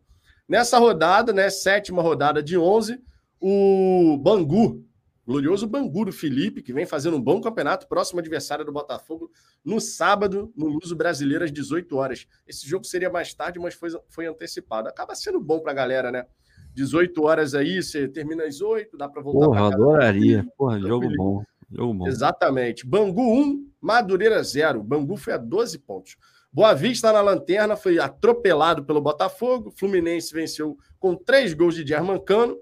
Nessa 0.48 0.78
rodada, 0.78 1.34
né, 1.34 1.50
sétima 1.50 2.02
rodada 2.02 2.42
de 2.42 2.58
11, 2.58 3.02
o 3.40 4.18
Bangu 4.18 4.88
glorioso 5.28 5.68
Banguro 5.68 6.14
Felipe, 6.14 6.62
que 6.62 6.72
vem 6.72 6.86
fazendo 6.86 7.18
um 7.18 7.22
bom 7.22 7.42
campeonato, 7.42 7.86
próximo 7.86 8.22
adversário 8.22 8.64
do 8.64 8.72
Botafogo, 8.72 9.30
no 9.64 9.82
sábado, 9.82 10.54
no 10.56 10.68
Luso 10.68 10.96
Brasileiro, 10.96 11.44
às 11.44 11.52
18 11.52 11.98
horas. 11.98 12.26
Esse 12.48 12.66
jogo 12.66 12.86
seria 12.86 13.10
mais 13.10 13.34
tarde, 13.34 13.60
mas 13.60 13.74
foi, 13.74 13.90
foi 14.08 14.26
antecipado. 14.26 14.88
Acaba 14.88 15.14
sendo 15.14 15.42
bom 15.42 15.60
para 15.60 15.74
a 15.74 15.76
galera, 15.76 16.12
né? 16.14 16.26
18 16.74 17.22
horas 17.24 17.54
aí, 17.54 17.84
você 17.84 18.08
termina 18.08 18.46
às 18.46 18.62
8, 18.62 18.98
dá 18.98 19.10
para 19.10 19.22
voltar 19.22 19.48
Porra, 19.48 19.68
adoraria. 19.68 20.48
Porra, 20.58 20.80
jogo 20.80 21.10
bom. 21.18 21.44
Jogo 21.70 21.94
bom. 21.94 22.08
Exatamente. 22.08 22.86
Bangu 22.86 23.22
1, 23.22 23.70
Madureira 23.82 24.42
0. 24.42 24.82
Bangu 24.82 25.18
foi 25.18 25.34
a 25.34 25.38
12 25.38 25.80
pontos. 25.80 26.16
Boa 26.54 26.74
Vista 26.74 27.12
na 27.12 27.20
lanterna, 27.20 27.76
foi 27.76 28.00
atropelado 28.00 28.86
pelo 28.86 29.02
Botafogo. 29.02 29.74
Fluminense 29.76 30.34
venceu 30.34 30.78
com 30.98 31.16
três 31.16 31.54
gols 31.54 31.76
de 31.76 31.84
Diarmancano. 31.84 32.58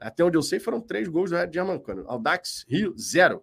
Até 0.00 0.24
onde 0.24 0.36
eu 0.36 0.42
sei, 0.42 0.58
foram 0.58 0.80
três 0.80 1.08
gols 1.08 1.30
do 1.30 1.36
Red 1.36 1.48
Diamancano. 1.48 2.04
Aldax, 2.06 2.64
Rio, 2.68 2.94
zero. 2.98 3.42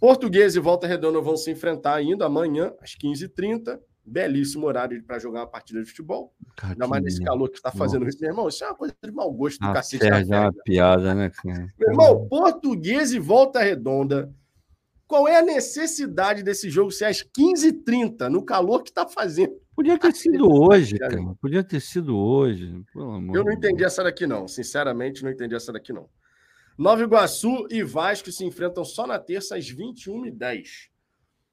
Português 0.00 0.54
e 0.56 0.60
Volta 0.60 0.86
Redonda 0.86 1.20
vão 1.20 1.36
se 1.36 1.50
enfrentar 1.50 1.94
ainda 1.94 2.26
amanhã, 2.26 2.72
às 2.80 2.94
15h30. 2.96 3.78
Belíssimo 4.06 4.66
horário 4.66 5.02
para 5.02 5.18
jogar 5.18 5.40
uma 5.40 5.46
partida 5.46 5.80
de 5.82 5.88
futebol. 5.88 6.34
Cara, 6.56 6.74
Ainda 6.74 6.86
mais 6.86 7.02
nesse 7.02 7.24
calor 7.24 7.48
que 7.48 7.56
está 7.56 7.70
fazendo 7.70 8.06
isso. 8.06 8.18
Meu 8.20 8.30
irmão, 8.30 8.48
isso 8.48 8.62
é 8.62 8.66
uma 8.66 8.74
coisa 8.74 8.94
de 9.02 9.10
mau 9.10 9.32
gosto 9.32 9.58
do 9.60 9.66
a 9.68 9.72
cacete. 9.72 10.06
É 10.06 10.40
uma 10.40 10.52
piada, 10.62 11.14
né? 11.14 11.30
Meu 11.42 11.88
irmão, 11.88 12.28
Português 12.28 13.12
e 13.14 13.18
Volta 13.18 13.60
Redonda. 13.60 14.30
Qual 15.06 15.26
é 15.26 15.38
a 15.38 15.42
necessidade 15.42 16.42
desse 16.42 16.68
jogo 16.68 16.90
ser 16.90 17.06
às 17.06 17.22
15h30, 17.22 18.28
no 18.28 18.44
calor 18.44 18.82
que 18.82 18.90
está 18.90 19.06
fazendo? 19.06 19.54
Podia 19.74 19.98
ter 19.98 20.12
sido 20.12 20.48
hoje, 20.50 20.98
cara. 20.98 21.16
Podia 21.40 21.64
ter 21.64 21.80
sido 21.80 22.16
hoje. 22.16 22.84
Eu 22.94 23.44
não 23.44 23.52
entendi 23.52 23.84
essa 23.84 24.04
daqui, 24.04 24.26
não. 24.26 24.46
Sinceramente, 24.46 25.22
não 25.22 25.30
entendi 25.30 25.54
essa 25.54 25.72
daqui, 25.72 25.92
não. 25.92 26.08
Nova 26.78 27.02
Iguaçu 27.02 27.66
e 27.70 27.82
Vasco 27.82 28.30
se 28.32 28.44
enfrentam 28.44 28.84
só 28.84 29.06
na 29.06 29.18
terça 29.18 29.56
às 29.56 29.64
21h10. 29.70 30.90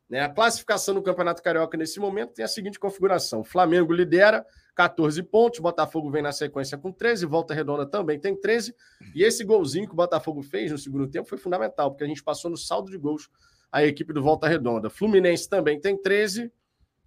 Né? 0.09 0.19
A 0.19 0.29
classificação 0.29 0.93
do 0.93 1.01
Campeonato 1.01 1.41
Carioca 1.41 1.77
nesse 1.77 1.99
momento 1.99 2.33
tem 2.33 2.43
a 2.43 2.47
seguinte 2.47 2.79
configuração: 2.79 3.43
Flamengo 3.43 3.93
lidera, 3.93 4.45
14 4.75 5.23
pontos, 5.23 5.59
Botafogo 5.59 6.11
vem 6.11 6.21
na 6.21 6.31
sequência 6.31 6.77
com 6.77 6.91
13, 6.91 7.25
Volta 7.25 7.53
Redonda 7.53 7.85
também 7.85 8.19
tem 8.19 8.35
13. 8.35 8.75
E 9.15 9.23
esse 9.23 9.43
golzinho 9.43 9.87
que 9.87 9.93
o 9.93 9.95
Botafogo 9.95 10.41
fez 10.41 10.71
no 10.71 10.77
segundo 10.77 11.07
tempo 11.07 11.29
foi 11.29 11.37
fundamental, 11.37 11.91
porque 11.91 12.03
a 12.03 12.07
gente 12.07 12.23
passou 12.23 12.51
no 12.51 12.57
saldo 12.57 12.91
de 12.91 12.97
gols 12.97 13.29
a 13.71 13.85
equipe 13.85 14.11
do 14.11 14.21
Volta 14.21 14.47
Redonda. 14.47 14.89
Fluminense 14.89 15.47
também 15.47 15.79
tem 15.79 15.95
13, 15.95 16.51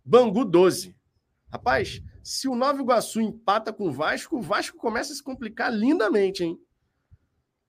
Bangu 0.05 0.45
12. 0.45 0.97
Rapaz, 1.55 2.03
se 2.21 2.49
o 2.49 2.57
Nova 2.57 2.83
Iguaçu 2.83 3.21
empata 3.21 3.73
com 3.73 3.87
o 3.87 3.93
Vasco, 3.93 4.37
o 4.37 4.43
Vasco 4.43 4.77
começa 4.77 5.13
a 5.13 5.15
se 5.15 5.23
complicar 5.23 5.73
lindamente, 5.73 6.43
hein? 6.43 6.59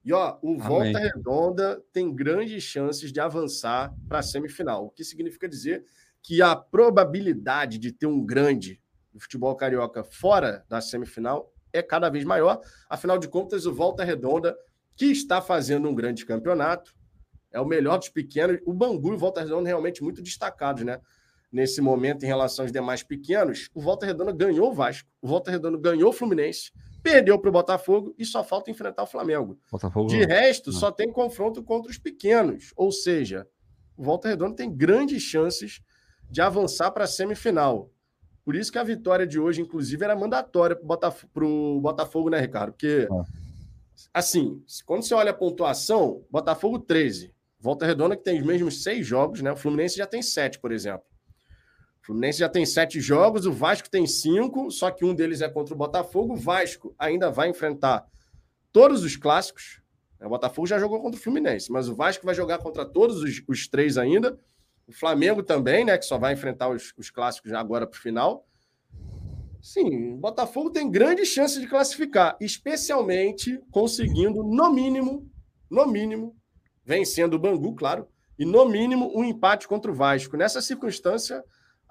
E 0.03 0.11
ó, 0.11 0.39
o 0.41 0.53
Amém. 0.53 0.59
Volta 0.59 0.97
Redonda 0.97 1.83
tem 1.93 2.11
grandes 2.11 2.63
chances 2.63 3.11
de 3.11 3.19
avançar 3.19 3.93
para 4.09 4.19
a 4.19 4.23
semifinal, 4.23 4.87
o 4.87 4.89
que 4.89 5.03
significa 5.03 5.47
dizer 5.47 5.85
que 6.23 6.41
a 6.41 6.55
probabilidade 6.55 7.77
de 7.77 7.91
ter 7.91 8.07
um 8.07 8.25
grande 8.25 8.81
do 9.13 9.19
futebol 9.19 9.55
carioca 9.55 10.03
fora 10.03 10.65
da 10.67 10.81
semifinal 10.81 11.53
é 11.71 11.83
cada 11.83 12.09
vez 12.09 12.25
maior. 12.25 12.61
Afinal 12.89 13.19
de 13.19 13.27
contas, 13.27 13.67
o 13.67 13.73
Volta 13.73 14.03
Redonda, 14.03 14.57
que 14.95 15.05
está 15.11 15.43
fazendo 15.43 15.87
um 15.87 15.93
grande 15.93 16.25
campeonato, 16.25 16.91
é 17.51 17.61
o 17.61 17.65
melhor 17.67 17.99
dos 17.99 18.09
pequenos. 18.09 18.59
O 18.65 18.73
Bangu 18.73 19.11
e 19.11 19.15
o 19.15 19.17
Volta 19.19 19.41
Redonda 19.41 19.67
realmente 19.67 20.01
muito 20.01 20.23
destacados, 20.23 20.83
né? 20.83 20.99
Nesse 21.55 21.79
momento, 21.79 22.23
em 22.23 22.25
relação 22.25 22.65
aos 22.65 22.71
demais 22.73 23.01
pequenos, 23.01 23.69
o 23.73 23.79
Volta 23.79 24.05
Redonda 24.05 24.33
ganhou 24.33 24.71
o 24.71 24.73
Vasco, 24.73 25.07
o 25.21 25.27
Volta 25.29 25.49
Redonda 25.49 25.77
ganhou 25.77 26.09
o 26.09 26.11
Fluminense, 26.11 26.69
perdeu 27.01 27.39
para 27.39 27.47
o 27.47 27.53
Botafogo 27.53 28.13
e 28.19 28.25
só 28.25 28.43
falta 28.43 28.69
enfrentar 28.69 29.03
o 29.03 29.07
Flamengo. 29.07 29.57
Botafogo... 29.71 30.09
De 30.09 30.21
resto, 30.25 30.69
não. 30.69 30.77
só 30.77 30.91
tem 30.91 31.09
confronto 31.09 31.63
contra 31.63 31.89
os 31.89 31.97
pequenos. 31.97 32.73
Ou 32.75 32.91
seja, 32.91 33.47
o 33.95 34.03
Volta 34.03 34.27
Redonda 34.27 34.53
tem 34.53 34.69
grandes 34.69 35.23
chances 35.23 35.79
de 36.29 36.41
avançar 36.41 36.91
para 36.91 37.05
a 37.05 37.07
semifinal. 37.07 37.89
Por 38.43 38.53
isso 38.53 38.69
que 38.69 38.77
a 38.77 38.83
vitória 38.83 39.25
de 39.25 39.39
hoje, 39.39 39.61
inclusive, 39.61 40.03
era 40.03 40.13
mandatória 40.13 40.75
para 40.75 40.83
o 40.83 40.87
Botafogo, 40.87 41.79
Botafogo, 41.79 42.29
né, 42.29 42.41
Ricardo? 42.41 42.73
Porque, 42.73 43.07
ah. 43.09 43.23
assim, 44.13 44.61
quando 44.85 45.03
você 45.03 45.13
olha 45.13 45.31
a 45.31 45.33
pontuação, 45.33 46.21
Botafogo 46.29 46.79
13, 46.79 47.33
Volta 47.61 47.85
Redonda 47.85 48.17
que 48.17 48.25
tem 48.25 48.41
os 48.41 48.45
mesmos 48.45 48.83
seis 48.83 49.07
jogos, 49.07 49.41
né? 49.41 49.53
O 49.53 49.55
Fluminense 49.55 49.95
já 49.95 50.05
tem 50.05 50.21
sete, 50.21 50.59
por 50.59 50.73
exemplo. 50.73 51.14
Fluminense 52.05 52.37
já 52.37 52.47
tem 52.47 52.63
sete 52.67 53.01
jogos, 53.01 53.47
o 53.47 53.51
Vasco 53.51 53.89
tem 53.89 54.05
cinco, 54.05 54.69
só 54.69 54.91
que 54.91 55.03
um 55.03 55.15
deles 55.15 55.41
é 55.41 55.49
contra 55.49 55.73
o 55.73 55.77
Botafogo. 55.77 56.33
O 56.33 56.37
Vasco 56.37 56.93
ainda 56.99 57.31
vai 57.31 57.49
enfrentar 57.49 58.05
todos 58.71 59.03
os 59.03 59.15
clássicos. 59.15 59.81
O 60.21 60.29
Botafogo 60.29 60.67
já 60.67 60.77
jogou 60.77 61.01
contra 61.01 61.19
o 61.19 61.23
Fluminense, 61.23 61.71
mas 61.71 61.89
o 61.89 61.95
Vasco 61.95 62.23
vai 62.23 62.35
jogar 62.35 62.59
contra 62.59 62.85
todos 62.85 63.23
os, 63.23 63.41
os 63.47 63.67
três 63.67 63.97
ainda. 63.97 64.39
O 64.87 64.93
Flamengo 64.93 65.41
também, 65.41 65.83
né? 65.83 65.97
Que 65.97 66.05
só 66.05 66.19
vai 66.19 66.33
enfrentar 66.33 66.69
os, 66.69 66.93
os 66.95 67.09
clássicos 67.09 67.49
já 67.49 67.59
agora 67.59 67.87
para 67.87 67.97
o 67.97 68.01
final. 68.01 68.45
Sim, 69.59 70.13
o 70.13 70.17
Botafogo 70.17 70.69
tem 70.69 70.91
grande 70.91 71.25
chance 71.25 71.59
de 71.59 71.65
classificar, 71.65 72.37
especialmente 72.39 73.59
conseguindo, 73.71 74.43
no 74.43 74.71
mínimo, 74.71 75.27
no 75.67 75.87
mínimo, 75.87 76.35
vencendo 76.83 77.33
o 77.33 77.39
Bangu, 77.39 77.73
claro, 77.73 78.07
e 78.37 78.45
no 78.45 78.63
mínimo 78.65 79.11
um 79.17 79.23
empate 79.23 79.67
contra 79.67 79.89
o 79.89 79.95
Vasco. 79.95 80.37
Nessa 80.37 80.61
circunstância, 80.61 81.43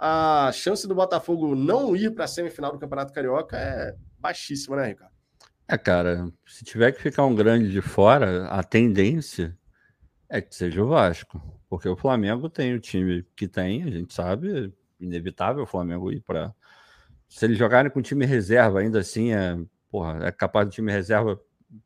a 0.07 0.53
chance 0.53 0.87
do 0.87 0.95
Botafogo 0.95 1.55
não 1.55 1.97
ir 1.97 2.15
para 2.15 2.27
a 2.27 2.29
semifinal 2.29 2.71
do 2.71 2.79
Campeonato 2.79 3.11
Carioca 3.11 3.57
é 3.57 3.97
baixíssima, 4.19 4.77
né, 4.77 4.89
Ricardo? 4.89 5.15
É, 5.67 5.79
cara, 5.79 6.31
se 6.47 6.63
tiver 6.63 6.93
que 6.93 7.01
ficar 7.01 7.25
um 7.25 7.35
grande 7.35 7.73
de 7.73 7.81
fora, 7.81 8.47
a 8.49 8.63
tendência 8.63 9.57
é 10.29 10.43
que 10.43 10.55
seja 10.55 10.83
o 10.83 10.89
Vasco, 10.89 11.41
porque 11.71 11.89
o 11.89 11.97
Flamengo 11.97 12.51
tem 12.51 12.75
o 12.75 12.81
time 12.81 13.27
que 13.35 13.49
tem, 13.49 13.83
a 13.83 13.91
gente 13.91 14.13
sabe, 14.13 14.75
inevitável 15.01 15.63
o 15.63 15.67
Flamengo 15.67 16.13
ir 16.13 16.21
para. 16.21 16.55
Se 17.27 17.47
eles 17.47 17.57
jogarem 17.57 17.91
com 17.91 18.03
time 18.03 18.27
reserva, 18.27 18.81
ainda 18.81 19.01
assim, 19.01 19.33
é, 19.33 19.57
porra, 19.91 20.27
é 20.27 20.31
capaz 20.31 20.69
do 20.69 20.73
time 20.73 20.93
reserva 20.93 21.41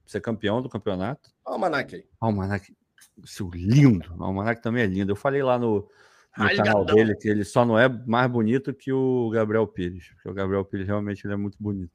ser 0.04 0.20
campeão 0.20 0.60
do 0.60 0.68
campeonato. 0.68 1.30
Olha 1.44 1.52
o 1.52 1.54
Almanac 1.54 1.94
aí. 1.94 2.00
Olha 2.00 2.08
o 2.20 2.26
Almanac, 2.26 2.76
seu 3.24 3.48
lindo. 3.50 4.12
O 4.18 4.24
Almanac 4.24 4.60
também 4.60 4.82
é 4.82 4.86
lindo. 4.86 5.12
Eu 5.12 5.16
falei 5.16 5.40
lá 5.40 5.56
no, 5.56 5.88
no 6.36 6.56
canal 6.56 6.84
dele, 6.84 7.16
que 7.16 7.28
ele 7.28 7.44
só 7.44 7.64
não 7.64 7.78
é 7.78 7.88
mais 7.88 8.30
bonito 8.30 8.74
que 8.74 8.92
o 8.92 9.30
Gabriel 9.30 9.66
Pires, 9.66 10.10
porque 10.14 10.28
o 10.28 10.34
Gabriel 10.34 10.64
Pires 10.64 10.86
realmente 10.86 11.26
ele 11.26 11.34
é 11.34 11.36
muito 11.36 11.56
bonito. 11.60 11.92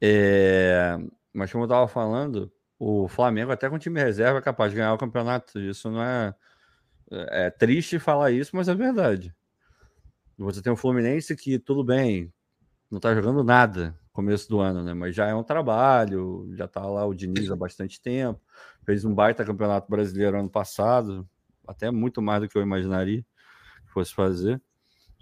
É... 0.00 0.98
Mas 1.32 1.52
como 1.52 1.64
eu 1.64 1.66
estava 1.66 1.86
falando, 1.86 2.50
o 2.78 3.08
Flamengo, 3.08 3.52
até 3.52 3.68
com 3.68 3.78
time 3.78 4.00
reserva, 4.00 4.38
é 4.38 4.42
capaz 4.42 4.70
de 4.70 4.76
ganhar 4.76 4.94
o 4.94 4.98
campeonato. 4.98 5.58
Isso 5.58 5.90
não 5.90 6.02
é. 6.02 6.34
É 7.10 7.50
triste 7.50 7.98
falar 7.98 8.32
isso, 8.32 8.56
mas 8.56 8.68
é 8.68 8.74
verdade. 8.74 9.34
Você 10.38 10.60
tem 10.60 10.72
o 10.72 10.76
Fluminense 10.76 11.36
que, 11.36 11.58
tudo 11.58 11.84
bem, 11.84 12.32
não 12.90 12.98
está 12.98 13.14
jogando 13.14 13.44
nada 13.44 13.96
começo 14.16 14.48
do 14.48 14.60
ano, 14.60 14.82
né? 14.82 14.94
Mas 14.94 15.14
já 15.14 15.26
é 15.26 15.34
um 15.34 15.42
trabalho, 15.42 16.48
já 16.54 16.64
está 16.64 16.80
lá 16.86 17.04
o 17.04 17.14
Diniz 17.14 17.50
há 17.50 17.56
bastante 17.56 18.00
tempo, 18.00 18.40
fez 18.82 19.04
um 19.04 19.14
baita 19.14 19.44
campeonato 19.44 19.90
brasileiro 19.90 20.38
ano 20.38 20.48
passado, 20.48 21.28
até 21.66 21.90
muito 21.90 22.20
mais 22.22 22.42
do 22.42 22.48
que 22.48 22.56
eu 22.56 22.62
imaginaria 22.62 23.24
fosse 23.96 24.14
fazer. 24.14 24.60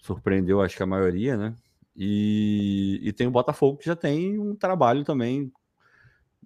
Surpreendeu, 0.02 0.60
acho 0.60 0.76
que 0.76 0.82
a 0.82 0.86
maioria, 0.86 1.36
né? 1.36 1.54
E, 1.96 3.00
e 3.02 3.12
tem 3.12 3.26
o 3.26 3.30
Botafogo 3.30 3.78
que 3.78 3.86
já 3.86 3.94
tem 3.94 4.38
um 4.38 4.56
trabalho 4.56 5.04
também 5.04 5.52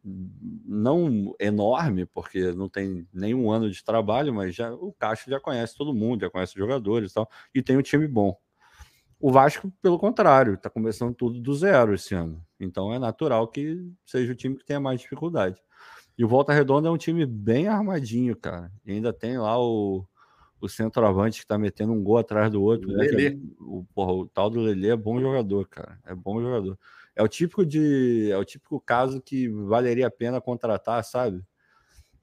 não 0.05 1.35
enorme, 1.41 2.07
porque 2.07 2.53
não 2.53 2.69
tem 2.69 3.07
nenhum 3.13 3.51
ano 3.51 3.71
de 3.71 3.83
trabalho, 3.83 4.33
mas 4.33 4.55
já 4.55 4.73
o 4.73 4.93
Caixa 4.93 5.31
já 5.31 5.41
conhece 5.41 5.77
todo 5.77 5.95
mundo, 5.95 6.21
já 6.21 6.31
conhece 6.31 6.53
os 6.53 6.59
jogadores 6.59 7.11
e 7.11 7.15
tal, 7.15 7.29
e 7.55 7.63
tem 7.63 7.77
um 7.77 7.83
time 7.83 8.07
bom. 8.07 8.39
O 9.19 9.33
Vasco, 9.33 9.73
pelo 9.83 9.99
contrário, 9.99 10.55
está 10.55 10.71
começando 10.71 11.15
tudo 11.15 11.41
do 11.41 11.55
zero 11.55 11.95
esse 11.95 12.15
ano. 12.15 12.41
Então 12.61 12.93
é 12.93 12.99
natural 12.99 13.49
que 13.49 13.91
seja 14.07 14.33
o 14.33 14.37
time 14.37 14.57
que 14.57 14.65
tenha 14.65 14.79
mais 14.79 15.01
dificuldade. 15.01 15.61
E 16.19 16.25
o 16.25 16.29
Volta 16.29 16.53
Redonda 16.53 16.89
é 16.89 16.91
um 16.91 16.99
time 16.99 17.25
bem 17.25 17.69
armadinho, 17.69 18.35
cara. 18.35 18.73
E 18.85 18.91
ainda 18.91 19.13
tem 19.13 19.39
lá 19.39 19.57
o, 19.57 20.05
o 20.61 20.69
centroavante 20.69 21.41
que 21.41 21.47
tá 21.47 21.57
metendo 21.57 21.93
um 21.93 22.03
gol 22.03 22.19
atrás 22.19 22.51
do 22.51 22.61
outro. 22.61 22.91
Né? 22.91 23.07
É, 23.07 23.37
o, 23.61 23.85
porra, 23.95 24.13
o 24.13 24.27
tal 24.27 24.51
do 24.51 24.61
Lelê 24.61 24.89
é 24.89 24.97
bom 24.97 25.21
jogador, 25.21 25.69
cara. 25.69 25.97
É 26.05 26.15
bom 26.17 26.41
jogador. 26.41 26.77
É 27.15 27.23
o 27.23 27.29
típico 27.29 27.65
de. 27.65 28.31
É 28.33 28.37
o 28.37 28.45
típico 28.45 28.81
caso 28.81 29.21
que 29.21 29.49
valeria 29.49 30.09
a 30.09 30.11
pena 30.11 30.41
contratar, 30.41 31.05
sabe? 31.05 31.41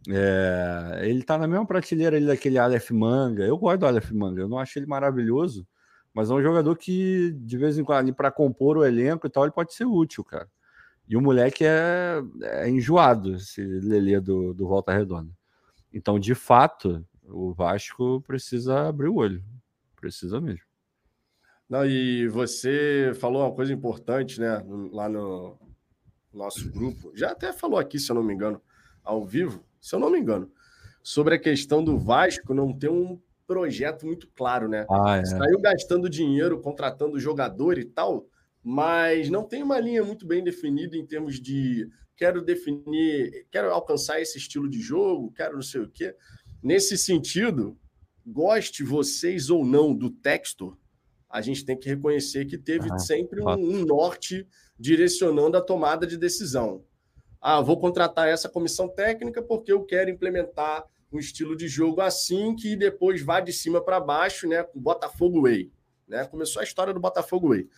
É, 0.10 1.02
ele 1.04 1.24
tá 1.24 1.38
na 1.38 1.48
mesma 1.48 1.66
prateleira 1.66 2.18
ali 2.18 2.26
daquele 2.26 2.58
Aleph 2.58 2.92
Manga. 2.92 3.44
Eu 3.44 3.58
gosto 3.58 3.80
do 3.80 3.88
Aleph 3.88 4.12
Manga, 4.12 4.42
eu 4.42 4.50
não 4.50 4.60
acho 4.60 4.78
ele 4.78 4.86
maravilhoso, 4.86 5.66
mas 6.14 6.30
é 6.30 6.34
um 6.34 6.42
jogador 6.42 6.78
que, 6.78 7.32
de 7.40 7.58
vez 7.58 7.78
em 7.78 7.84
quando, 7.84 8.14
para 8.14 8.30
compor 8.30 8.78
o 8.78 8.86
elenco 8.86 9.26
e 9.26 9.30
tal, 9.30 9.44
ele 9.44 9.54
pode 9.54 9.74
ser 9.74 9.86
útil, 9.86 10.24
cara. 10.24 10.48
E 11.08 11.16
o 11.16 11.22
moleque 11.22 11.64
é, 11.64 12.22
é 12.42 12.70
enjoado, 12.70 13.36
esse 13.36 13.62
Lelê 13.62 14.20
do, 14.20 14.54
do 14.54 14.68
Volta 14.68 14.92
Redonda. 14.92 15.32
Então, 15.94 16.20
de 16.20 16.34
fato, 16.34 17.06
o 17.24 17.54
Vasco 17.54 18.22
precisa 18.22 18.88
abrir 18.88 19.08
o 19.08 19.16
olho. 19.16 19.44
Precisa 19.96 20.42
mesmo. 20.42 20.66
Não, 21.70 21.86
e 21.86 22.28
você 22.28 23.12
falou 23.20 23.44
uma 23.44 23.54
coisa 23.54 23.74
importante, 23.74 24.40
né? 24.40 24.64
Lá 24.92 25.10
no 25.10 25.58
nosso 26.32 26.72
grupo. 26.72 27.12
Já 27.16 27.32
até 27.32 27.52
falou 27.52 27.80
aqui, 27.80 27.98
se 27.98 28.12
eu 28.12 28.16
não 28.16 28.24
me 28.24 28.34
engano, 28.34 28.62
ao 29.04 29.26
vivo, 29.26 29.64
se 29.80 29.96
eu 29.96 30.00
não 30.00 30.12
me 30.12 30.20
engano, 30.20 30.52
sobre 31.02 31.36
a 31.36 31.40
questão 31.40 31.84
do 31.84 31.98
Vasco 31.98 32.54
não 32.54 32.74
ter 32.74 32.90
um 32.90 33.20
projeto 33.48 34.06
muito 34.06 34.28
claro, 34.36 34.68
né? 34.68 34.86
Ah, 34.90 35.18
é. 35.18 35.26
Saiu 35.26 35.60
gastando 35.60 36.10
dinheiro, 36.10 36.60
contratando 36.60 37.20
jogador 37.20 37.78
e 37.78 37.86
tal, 37.86 38.28
mas 38.68 39.30
não 39.30 39.44
tem 39.44 39.62
uma 39.62 39.80
linha 39.80 40.04
muito 40.04 40.26
bem 40.26 40.44
definida 40.44 40.98
em 40.98 41.06
termos 41.06 41.40
de 41.40 41.88
quero 42.18 42.42
definir, 42.42 43.46
quero 43.52 43.70
alcançar 43.70 44.20
esse 44.20 44.40
estilo 44.40 44.68
de 44.68 44.82
jogo, 44.82 45.32
quero 45.34 45.54
não 45.54 45.62
sei 45.62 45.82
o 45.82 45.88
quê. 45.88 46.16
Nesse 46.64 46.98
sentido, 46.98 47.78
goste 48.26 48.84
vocês 48.84 49.52
ou 49.52 49.64
não 49.64 49.94
do 49.94 50.10
texto, 50.10 50.76
a 51.30 51.42
gente 51.42 51.64
tem 51.64 51.78
que 51.78 51.88
reconhecer 51.88 52.46
que 52.46 52.58
teve 52.58 52.92
ah, 52.92 52.98
sempre 52.98 53.40
um, 53.40 53.50
um, 53.50 53.86
norte 53.86 54.48
direcionando 54.80 55.58
a 55.58 55.62
tomada 55.62 56.08
de 56.08 56.18
decisão. 56.18 56.84
Ah, 57.40 57.62
vou 57.62 57.80
contratar 57.80 58.28
essa 58.28 58.50
comissão 58.50 58.90
técnica 58.90 59.44
porque 59.44 59.72
eu 59.72 59.84
quero 59.84 60.10
implementar 60.10 60.84
um 61.14 61.20
estilo 61.20 61.56
de 61.56 61.68
jogo 61.68 62.02
assim 62.02 62.56
que 62.56 62.76
depois 62.76 63.22
vá 63.22 63.40
de 63.40 63.54
cima 63.54 63.80
para 63.80 64.00
baixo, 64.00 64.48
né? 64.48 64.64
Com 64.64 64.80
Botafogo 64.80 65.44
Way. 65.44 65.72
Né? 66.08 66.26
Começou 66.26 66.62
a 66.62 66.64
história 66.64 66.92
do 66.92 67.00
Botafogo 67.00 67.50
Way. 67.50 67.70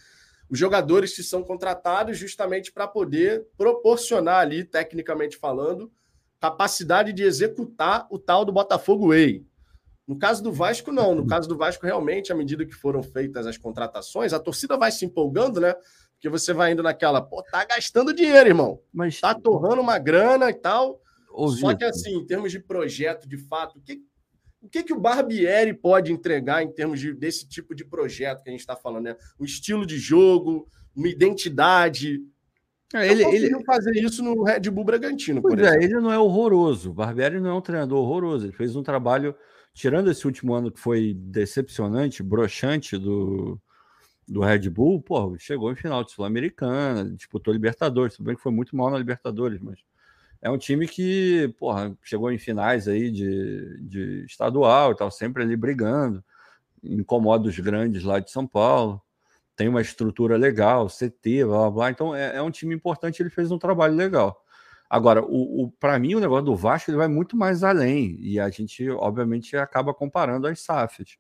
Os 0.50 0.58
jogadores 0.58 1.16
que 1.16 1.24
são 1.24 1.44
contratados 1.44 2.18
justamente 2.18 2.72
para 2.72 2.88
poder 2.88 3.46
proporcionar 3.58 4.40
ali, 4.40 4.64
tecnicamente 4.64 5.38
falando, 5.38 5.92
capacidade 6.40 7.12
de 7.12 7.24
executar 7.24 8.08
o 8.10 8.18
tal 8.18 8.46
do 8.46 8.52
Botafogo 8.52 9.10
Way. 9.10 9.46
No 10.08 10.18
caso 10.18 10.42
do 10.42 10.54
Vasco, 10.54 10.92
não. 10.92 11.14
No 11.14 11.28
caso 11.28 11.50
do 11.50 11.58
Vasco, 11.58 11.86
realmente, 11.86 12.32
à 12.32 12.36
medida 12.36 12.66
que 12.66 12.74
foram 12.74 13.04
feitas 13.04 13.46
as 13.46 13.58
contratações, 13.58 14.32
a 14.32 14.40
torcida 14.40 14.78
vai 14.78 14.90
se 14.90 15.04
empolgando, 15.04 15.60
né? 15.60 15.76
Porque 16.14 16.30
você 16.30 16.54
vai 16.54 16.72
indo 16.72 16.82
naquela, 16.82 17.22
pô, 17.22 17.44
tá 17.44 17.66
gastando 17.66 18.14
dinheiro, 18.14 18.50
irmão. 18.50 18.80
Mas 18.94 19.20
tá 19.20 19.36
torrando 19.36 19.82
uma 19.82 20.00
grana 20.00 20.50
e 20.50 20.54
tal. 20.54 21.02
Ouvi. 21.30 21.60
Só 21.60 21.76
que, 21.76 21.84
assim, 21.84 22.16
em 22.16 22.26
termos 22.26 22.52
de 22.52 22.60
projeto, 22.60 23.28
de 23.28 23.38
fato, 23.38 23.78
o 23.78 23.82
que, 23.82 24.02
o 24.68 24.70
que, 24.70 24.84
que 24.84 24.94
o 24.94 25.00
Barbieri 25.00 25.74
pode 25.74 26.12
entregar 26.12 26.62
em 26.62 26.70
termos 26.70 27.00
de, 27.00 27.14
desse 27.14 27.48
tipo 27.48 27.74
de 27.74 27.86
projeto 27.86 28.44
que 28.44 28.50
a 28.50 28.52
gente 28.52 28.60
está 28.60 28.76
falando, 28.76 29.06
né? 29.06 29.16
Um 29.40 29.46
estilo 29.46 29.86
de 29.86 29.98
jogo, 29.98 30.68
uma 30.94 31.08
identidade. 31.08 32.22
É, 32.94 33.10
ele, 33.10 33.24
ele 33.24 33.64
fazer 33.64 33.96
isso 33.96 34.22
no 34.22 34.44
Red 34.44 34.70
Bull 34.70 34.84
Bragantino, 34.84 35.42
pois 35.42 35.60
é, 35.60 35.82
ele 35.82 35.94
não 35.96 36.12
é 36.12 36.20
horroroso. 36.20 36.92
O 36.92 36.94
Barbieri 36.94 37.40
não 37.40 37.50
é 37.50 37.54
um 37.54 37.62
treinador 37.62 38.00
horroroso. 38.00 38.46
Ele 38.46 38.54
fez 38.54 38.76
um 38.76 38.84
trabalho, 38.84 39.34
tirando 39.74 40.12
esse 40.12 40.26
último 40.26 40.54
ano 40.54 40.70
que 40.70 40.80
foi 40.80 41.14
decepcionante, 41.14 42.22
broxante 42.22 42.98
do, 42.98 43.58
do 44.28 44.42
Red 44.42 44.70
Bull, 44.70 45.02
pô, 45.02 45.38
chegou 45.40 45.72
em 45.72 45.76
final 45.76 46.04
de 46.04 46.12
Sul-Americana, 46.12 47.10
disputou 47.16 47.54
Libertadores, 47.54 48.18
tudo 48.18 48.26
bem 48.26 48.36
que 48.36 48.42
foi 48.42 48.52
muito 48.52 48.76
mal 48.76 48.92
na 48.92 48.98
Libertadores, 48.98 49.62
mas 49.62 49.80
é 50.48 50.50
um 50.50 50.58
time 50.58 50.88
que, 50.88 51.54
porra, 51.60 51.96
chegou 52.02 52.32
em 52.32 52.38
finais 52.38 52.88
aí 52.88 53.12
de, 53.12 53.80
de 53.82 54.26
estadual 54.26 54.94
e 54.94 54.96
tal, 54.96 55.12
sempre 55.12 55.44
ali 55.44 55.58
brigando, 55.58 56.24
incomoda 56.82 57.50
os 57.50 57.60
grandes 57.60 58.04
lá 58.04 58.20
de 58.20 58.32
São 58.32 58.48
Paulo, 58.48 59.02
tem 59.58 59.68
uma 59.68 59.82
estrutura 59.82 60.38
legal, 60.38 60.88
CT, 60.88 61.44
blá 61.44 61.58
blá 61.58 61.72
blá, 61.72 61.92
então 61.92 62.16
é, 62.16 62.38
é 62.38 62.42
um 62.42 62.50
time 62.50 62.74
importante, 62.74 63.22
ele 63.22 63.30
fez 63.30 63.52
um 63.52 63.60
trabalho 63.60 63.94
legal. 63.94 64.42
Agora, 64.90 65.22
o, 65.22 65.66
o 65.66 65.72
para 65.72 66.00
mim, 66.00 66.16
o 66.16 66.20
negócio 66.22 66.46
do 66.46 66.56
Vasco 66.56 66.90
ele 66.90 66.98
vai 66.98 67.10
muito 67.10 67.36
mais 67.36 67.62
além, 67.62 68.18
e 68.22 68.40
a 68.40 68.50
gente, 68.50 68.90
obviamente, 68.90 69.58
acaba 69.58 69.94
comparando 69.94 70.48
as 70.48 70.62
SAFs. 70.62 71.18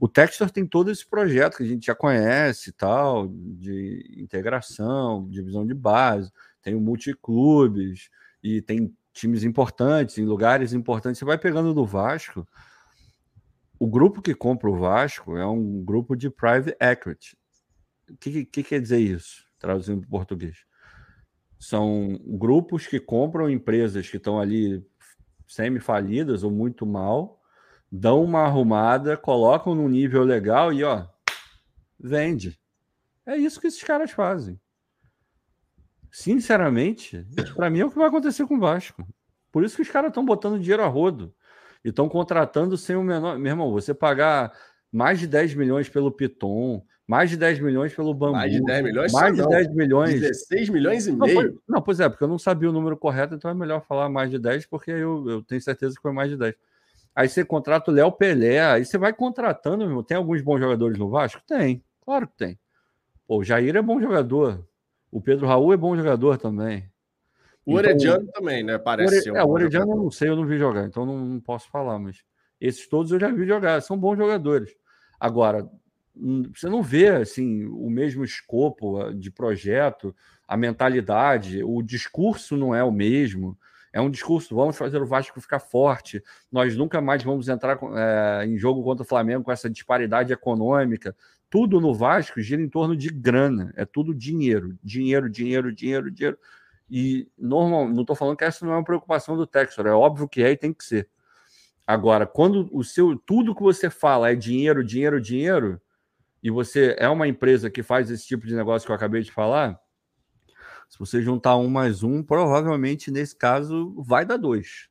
O 0.00 0.08
Textor 0.08 0.50
tem 0.50 0.66
todo 0.66 0.90
esse 0.90 1.06
projeto 1.06 1.58
que 1.58 1.64
a 1.64 1.66
gente 1.66 1.84
já 1.86 1.94
conhece, 1.94 2.72
tal, 2.72 3.28
de 3.28 4.16
integração, 4.16 5.28
divisão 5.28 5.66
de 5.66 5.74
base, 5.74 6.32
tem 6.62 6.74
o 6.74 6.80
multiclubes, 6.80 8.08
e 8.42 8.62
tem 8.62 8.94
times 9.12 9.42
importantes, 9.42 10.18
em 10.18 10.24
lugares 10.24 10.72
importantes. 10.72 11.18
Você 11.18 11.24
vai 11.24 11.38
pegando 11.38 11.74
do 11.74 11.84
Vasco. 11.84 12.46
O 13.78 13.86
grupo 13.86 14.22
que 14.22 14.34
compra 14.34 14.70
o 14.70 14.76
Vasco 14.76 15.36
é 15.36 15.46
um 15.46 15.84
grupo 15.84 16.16
de 16.16 16.30
private 16.30 16.76
equity. 16.80 17.36
O 18.10 18.16
que, 18.16 18.44
que 18.44 18.62
quer 18.62 18.80
dizer 18.80 18.98
isso, 18.98 19.44
traduzindo 19.58 20.00
para 20.00 20.10
português? 20.10 20.64
São 21.58 22.18
grupos 22.24 22.86
que 22.86 23.00
compram 23.00 23.50
empresas 23.50 24.08
que 24.08 24.16
estão 24.16 24.40
ali 24.40 24.84
semi-falidas 25.46 26.42
ou 26.42 26.50
muito 26.50 26.86
mal, 26.86 27.40
dão 27.90 28.22
uma 28.22 28.42
arrumada, 28.42 29.16
colocam 29.16 29.74
num 29.74 29.88
nível 29.88 30.22
legal 30.22 30.72
e, 30.72 30.84
ó, 30.84 31.06
vende. 31.98 32.58
É 33.26 33.36
isso 33.36 33.60
que 33.60 33.66
esses 33.66 33.82
caras 33.82 34.10
fazem. 34.10 34.60
Sinceramente, 36.10 37.26
para 37.54 37.70
mim 37.70 37.80
é 37.80 37.84
o 37.84 37.90
que 37.90 37.98
vai 37.98 38.08
acontecer 38.08 38.46
com 38.46 38.56
o 38.56 38.60
Vasco. 38.60 39.06
Por 39.52 39.64
isso 39.64 39.76
que 39.76 39.82
os 39.82 39.90
caras 39.90 40.08
estão 40.08 40.24
botando 40.24 40.60
dinheiro 40.60 40.82
a 40.82 40.86
rodo 40.86 41.34
e 41.84 41.88
estão 41.88 42.08
contratando 42.08 42.76
sem 42.76 42.96
o 42.96 43.02
menor. 43.02 43.38
Meu 43.38 43.52
irmão, 43.52 43.70
você 43.70 43.94
pagar 43.94 44.52
mais 44.92 45.18
de 45.18 45.26
10 45.26 45.54
milhões 45.54 45.88
pelo 45.88 46.10
Piton, 46.10 46.82
mais 47.06 47.30
de 47.30 47.36
10 47.36 47.60
milhões 47.60 47.94
pelo 47.94 48.12
Bambu. 48.12 48.32
Mais 48.32 48.52
de 48.52 48.62
10 48.62 48.84
milhões? 48.84 49.12
Mais 49.12 49.34
de 49.34 49.40
não. 49.40 49.48
10 49.48 49.74
milhões. 49.74 50.20
16 50.20 50.68
milhões 50.68 51.06
e 51.06 51.12
meio. 51.12 51.42
Não, 51.42 51.76
não, 51.76 51.82
pois 51.82 52.00
é, 52.00 52.08
porque 52.08 52.22
eu 52.22 52.28
não 52.28 52.38
sabia 52.38 52.68
o 52.68 52.72
número 52.72 52.96
correto, 52.96 53.34
então 53.34 53.50
é 53.50 53.54
melhor 53.54 53.84
falar 53.86 54.08
mais 54.08 54.30
de 54.30 54.38
10, 54.38 54.66
porque 54.66 54.90
eu, 54.90 55.28
eu 55.28 55.42
tenho 55.42 55.60
certeza 55.60 55.94
que 55.94 56.02
foi 56.02 56.12
mais 56.12 56.30
de 56.30 56.36
10. 56.36 56.54
Aí 57.14 57.28
você 57.28 57.44
contrata 57.44 57.90
o 57.90 57.94
Léo 57.94 58.12
Pelé, 58.12 58.60
aí 58.60 58.84
você 58.84 58.96
vai 58.96 59.12
contratando, 59.12 59.88
meu. 59.88 60.02
Tem 60.02 60.16
alguns 60.16 60.40
bons 60.42 60.60
jogadores 60.60 60.98
no 60.98 61.08
Vasco? 61.08 61.40
Tem, 61.46 61.82
claro 62.04 62.28
que 62.28 62.36
tem. 62.36 62.58
Pô, 63.26 63.38
o 63.38 63.44
Jair 63.44 63.74
é 63.74 63.82
bom 63.82 64.00
jogador. 64.00 64.64
O 65.10 65.20
Pedro 65.20 65.46
Raul 65.46 65.72
é 65.72 65.76
bom 65.76 65.96
jogador 65.96 66.38
também. 66.38 66.88
O 67.64 67.72
então, 67.72 67.76
Orediano 67.76 68.26
também, 68.28 68.62
né? 68.62 68.78
Parece 68.78 69.22
ser 69.22 69.32
um 69.32 69.36
É, 69.36 69.44
o 69.44 69.50
Orediano 69.50 69.92
eu 69.92 69.96
não 69.96 70.10
sei, 70.10 70.28
eu 70.30 70.36
não 70.36 70.46
vi 70.46 70.56
jogar, 70.58 70.86
então 70.86 71.04
não, 71.04 71.18
não, 71.18 71.40
posso 71.40 71.68
falar, 71.70 71.98
mas 71.98 72.22
esses 72.60 72.88
todos 72.88 73.12
eu 73.12 73.20
já 73.20 73.30
vi 73.30 73.46
jogar, 73.46 73.82
são 73.82 73.98
bons 73.98 74.16
jogadores. 74.16 74.74
Agora, 75.20 75.68
você 76.54 76.68
não 76.68 76.82
vê 76.82 77.08
assim 77.08 77.66
o 77.66 77.90
mesmo 77.90 78.24
escopo 78.24 79.00
ah, 79.00 79.12
de 79.12 79.30
projeto, 79.30 80.14
a 80.46 80.56
mentalidade, 80.56 81.62
o 81.62 81.82
discurso 81.82 82.56
não 82.56 82.74
é 82.74 82.82
o 82.82 82.90
mesmo. 82.90 83.56
É 83.92 84.00
um 84.00 84.10
discurso, 84.10 84.54
vamos 84.54 84.76
fazer 84.76 85.00
o 85.00 85.06
Vasco 85.06 85.40
ficar 85.40 85.58
forte, 85.58 86.22
nós 86.52 86.76
nunca 86.76 87.00
mais 87.00 87.22
vamos 87.22 87.48
entrar 87.48 87.78
é, 87.96 88.46
em 88.46 88.56
jogo 88.56 88.82
contra 88.82 89.02
o 89.02 89.06
Flamengo 89.06 89.44
com 89.44 89.52
essa 89.52 89.68
disparidade 89.68 90.32
econômica, 90.32 91.16
tudo 91.50 91.80
no 91.80 91.94
Vasco 91.94 92.40
gira 92.40 92.60
em 92.60 92.68
torno 92.68 92.96
de 92.96 93.08
grana, 93.08 93.72
é 93.76 93.84
tudo 93.84 94.14
dinheiro, 94.14 94.78
dinheiro, 94.82 95.28
dinheiro, 95.28 95.72
dinheiro, 95.72 96.10
dinheiro. 96.10 96.38
E 96.90 97.28
normal, 97.36 97.88
não 97.88 98.02
estou 98.02 98.16
falando 98.16 98.36
que 98.36 98.44
essa 98.44 98.64
não 98.64 98.72
é 98.72 98.76
uma 98.76 98.84
preocupação 98.84 99.36
do 99.36 99.46
Texor, 99.46 99.86
é 99.86 99.92
óbvio 99.92 100.28
que 100.28 100.42
é 100.42 100.52
e 100.52 100.56
tem 100.56 100.72
que 100.72 100.84
ser. 100.84 101.08
Agora, 101.86 102.26
quando 102.26 102.68
o 102.72 102.84
seu 102.84 103.16
tudo 103.16 103.54
que 103.54 103.62
você 103.62 103.88
fala 103.88 104.30
é 104.30 104.34
dinheiro, 104.34 104.84
dinheiro, 104.84 105.20
dinheiro, 105.20 105.80
e 106.42 106.50
você 106.50 106.94
é 106.98 107.08
uma 107.08 107.26
empresa 107.26 107.70
que 107.70 107.82
faz 107.82 108.10
esse 108.10 108.26
tipo 108.26 108.46
de 108.46 108.54
negócio 108.54 108.86
que 108.86 108.92
eu 108.92 108.96
acabei 108.96 109.22
de 109.22 109.32
falar, 109.32 109.80
se 110.88 110.98
você 110.98 111.20
juntar 111.22 111.56
um 111.56 111.68
mais 111.68 112.02
um, 112.02 112.22
provavelmente 112.22 113.10
nesse 113.10 113.36
caso 113.36 113.94
vai 114.02 114.24
dar 114.24 114.36
dois. 114.36 114.88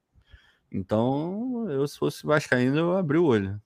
Então, 0.72 1.68
eu 1.70 1.88
se 1.88 1.98
fosse 1.98 2.26
vascaíno, 2.26 2.78
eu 2.78 2.98
abri 2.98 3.18
o 3.18 3.26
olho. 3.26 3.62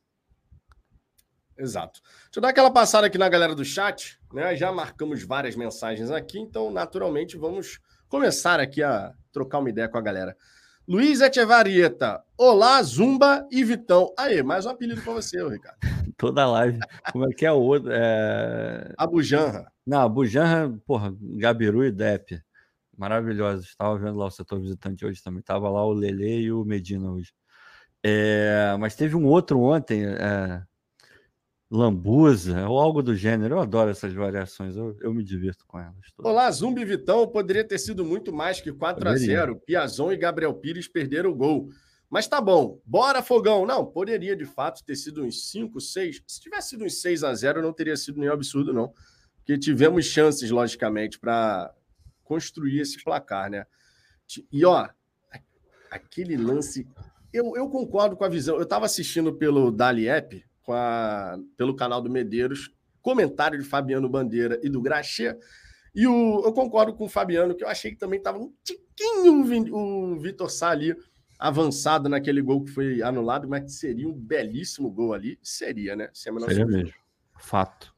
Exato. 1.58 2.02
Deixa 2.04 2.38
eu 2.38 2.42
dar 2.42 2.50
aquela 2.50 2.72
passada 2.72 3.08
aqui 3.08 3.18
na 3.18 3.30
galera 3.30 3.54
do 3.54 3.64
chat, 3.64 4.20
né? 4.34 4.56
Já 4.56 4.72
marcamos 4.72 5.24
várias 5.24 5.56
mensagens 5.56 6.10
aqui, 6.10 6.40
então 6.40 6.72
naturalmente 6.72 7.38
vamos 7.38 7.80
começar 8.08 8.60
aqui 8.60 8.82
a 8.82 9.14
trocar 9.32 9.60
uma 9.60 9.70
ideia 9.70 9.88
com 9.88 9.98
a 9.98 10.02
galera. 10.02 10.36
Luiz 10.88 11.22
Etchevarieta, 11.22 12.24
olá, 12.38 12.82
Zumba 12.82 13.48
e 13.52 13.64
Vitão. 13.64 14.14
Aí, 14.18 14.42
mais 14.42 14.66
um 14.66 14.70
apelido 14.70 15.02
para 15.02 15.14
você, 15.14 15.42
Ricardo. 15.48 15.78
Toda 16.18 16.48
live. 16.48 16.80
Como 17.12 17.30
é 17.30 17.34
que 17.34 17.46
é 17.46 17.52
o 17.52 17.60
outro? 17.60 17.92
É... 17.94 18.94
Abujanra. 18.98 19.72
Não, 19.86 20.02
Abujanra, 20.02 20.76
porra, 20.86 21.16
Gabiru 21.20 21.86
e 21.86 21.92
Depp. 21.92 22.42
Maravilhosos. 22.98 23.68
Estava 23.68 23.98
vendo 23.98 24.18
lá 24.18 24.26
o 24.26 24.32
setor 24.32 24.60
visitante 24.60 25.06
hoje 25.06 25.22
também. 25.24 25.42
Tava 25.42 25.70
lá 25.70 25.86
o 25.86 25.94
Lele 25.94 26.42
e 26.42 26.52
o 26.52 26.66
Medina 26.66 27.10
hoje. 27.12 27.32
É... 28.04 28.76
Mas 28.80 28.96
teve 28.96 29.16
um 29.16 29.26
outro 29.26 29.62
ontem. 29.62 30.04
É 30.06 30.64
lambuza 31.72 32.68
ou 32.68 32.78
algo 32.78 33.02
do 33.02 33.16
gênero. 33.16 33.56
Eu 33.56 33.60
adoro 33.60 33.90
essas 33.90 34.14
variações, 34.14 34.76
eu, 34.76 34.98
eu 35.00 35.14
me 35.14 35.24
divirto 35.24 35.66
com 35.66 35.80
elas. 35.80 35.96
Olá, 36.18 36.52
Zumbi 36.52 36.84
Vitão. 36.84 37.26
Poderia 37.26 37.64
ter 37.64 37.80
sido 37.80 38.04
muito 38.04 38.34
mais 38.34 38.60
que 38.60 38.74
4 38.74 39.08
a 39.08 39.16
0 39.16 39.56
Piazon 39.66 40.12
e 40.12 40.18
Gabriel 40.18 40.54
Pires 40.54 40.90
perderam 40.90 41.32
o 41.32 41.36
gol. 41.36 41.70
Mas 42.10 42.28
tá 42.28 42.42
bom, 42.42 42.82
bora 42.86 43.24
fogão. 43.24 43.66
Não, 43.66 43.86
poderia 43.86 44.36
de 44.36 44.46
fato 44.46 44.84
ter 44.84 44.98
sido 44.98 45.24
uns 45.24 45.50
5, 45.50 45.80
6. 45.80 46.24
Se 46.28 46.42
tivesse 46.42 46.70
sido 46.72 46.84
uns 46.84 47.00
6 47.00 47.24
a 47.24 47.34
0 47.34 47.62
não 47.62 47.72
teria 47.72 47.96
sido 47.96 48.20
nenhum 48.20 48.34
absurdo, 48.34 48.74
não. 48.74 48.94
Porque 49.38 49.58
tivemos 49.58 50.06
chances, 50.06 50.52
logicamente, 50.52 51.18
para 51.18 51.74
construir 52.22 52.82
esse 52.82 53.02
placar, 53.02 53.50
né? 53.50 53.66
E 54.52 54.66
ó, 54.66 54.90
aquele 55.90 56.36
lance. 56.36 56.86
Eu, 57.32 57.56
eu 57.56 57.70
concordo 57.70 58.18
com 58.18 58.26
a 58.26 58.30
visão. 58.30 58.58
Eu 58.58 58.64
estava 58.64 58.86
assistindo 58.86 59.34
pelo 59.34 59.72
Dali 59.72 60.10
App, 60.10 60.44
com 60.72 60.74
a, 60.74 61.38
pelo 61.58 61.76
canal 61.76 62.02
do 62.02 62.10
Medeiros, 62.10 62.74
comentário 63.02 63.60
de 63.60 63.66
Fabiano 63.66 64.08
Bandeira 64.08 64.58
e 64.64 64.70
do 64.70 64.82
Graxê. 64.82 65.38
E 65.94 66.08
o, 66.08 66.42
eu 66.46 66.54
concordo 66.54 66.94
com 66.94 67.06
o 67.06 67.10
Fabiano, 67.10 67.54
que 67.54 67.64
eu 67.64 67.68
achei 67.68 67.92
que 67.92 67.98
também 67.98 68.20
estava 68.20 68.38
um 68.38 68.54
tiquinho 68.64 69.76
o 69.76 70.18
Vitor 70.18 70.50
Sá 70.50 70.70
ali 70.70 70.96
avançado 71.38 72.08
naquele 72.08 72.42
gol 72.42 72.64
que 72.64 72.72
foi 72.72 73.02
anulado, 73.02 73.50
mas 73.50 73.64
que 73.64 73.72
seria 73.72 74.08
um 74.08 74.14
belíssimo 74.14 74.90
gol 74.90 75.14
ali. 75.14 75.38
Seria, 75.42 75.96
né? 75.96 76.10
Sem 76.14 76.34
seria 76.40 76.66
mesmo. 76.66 76.94
Fato. 77.38 77.94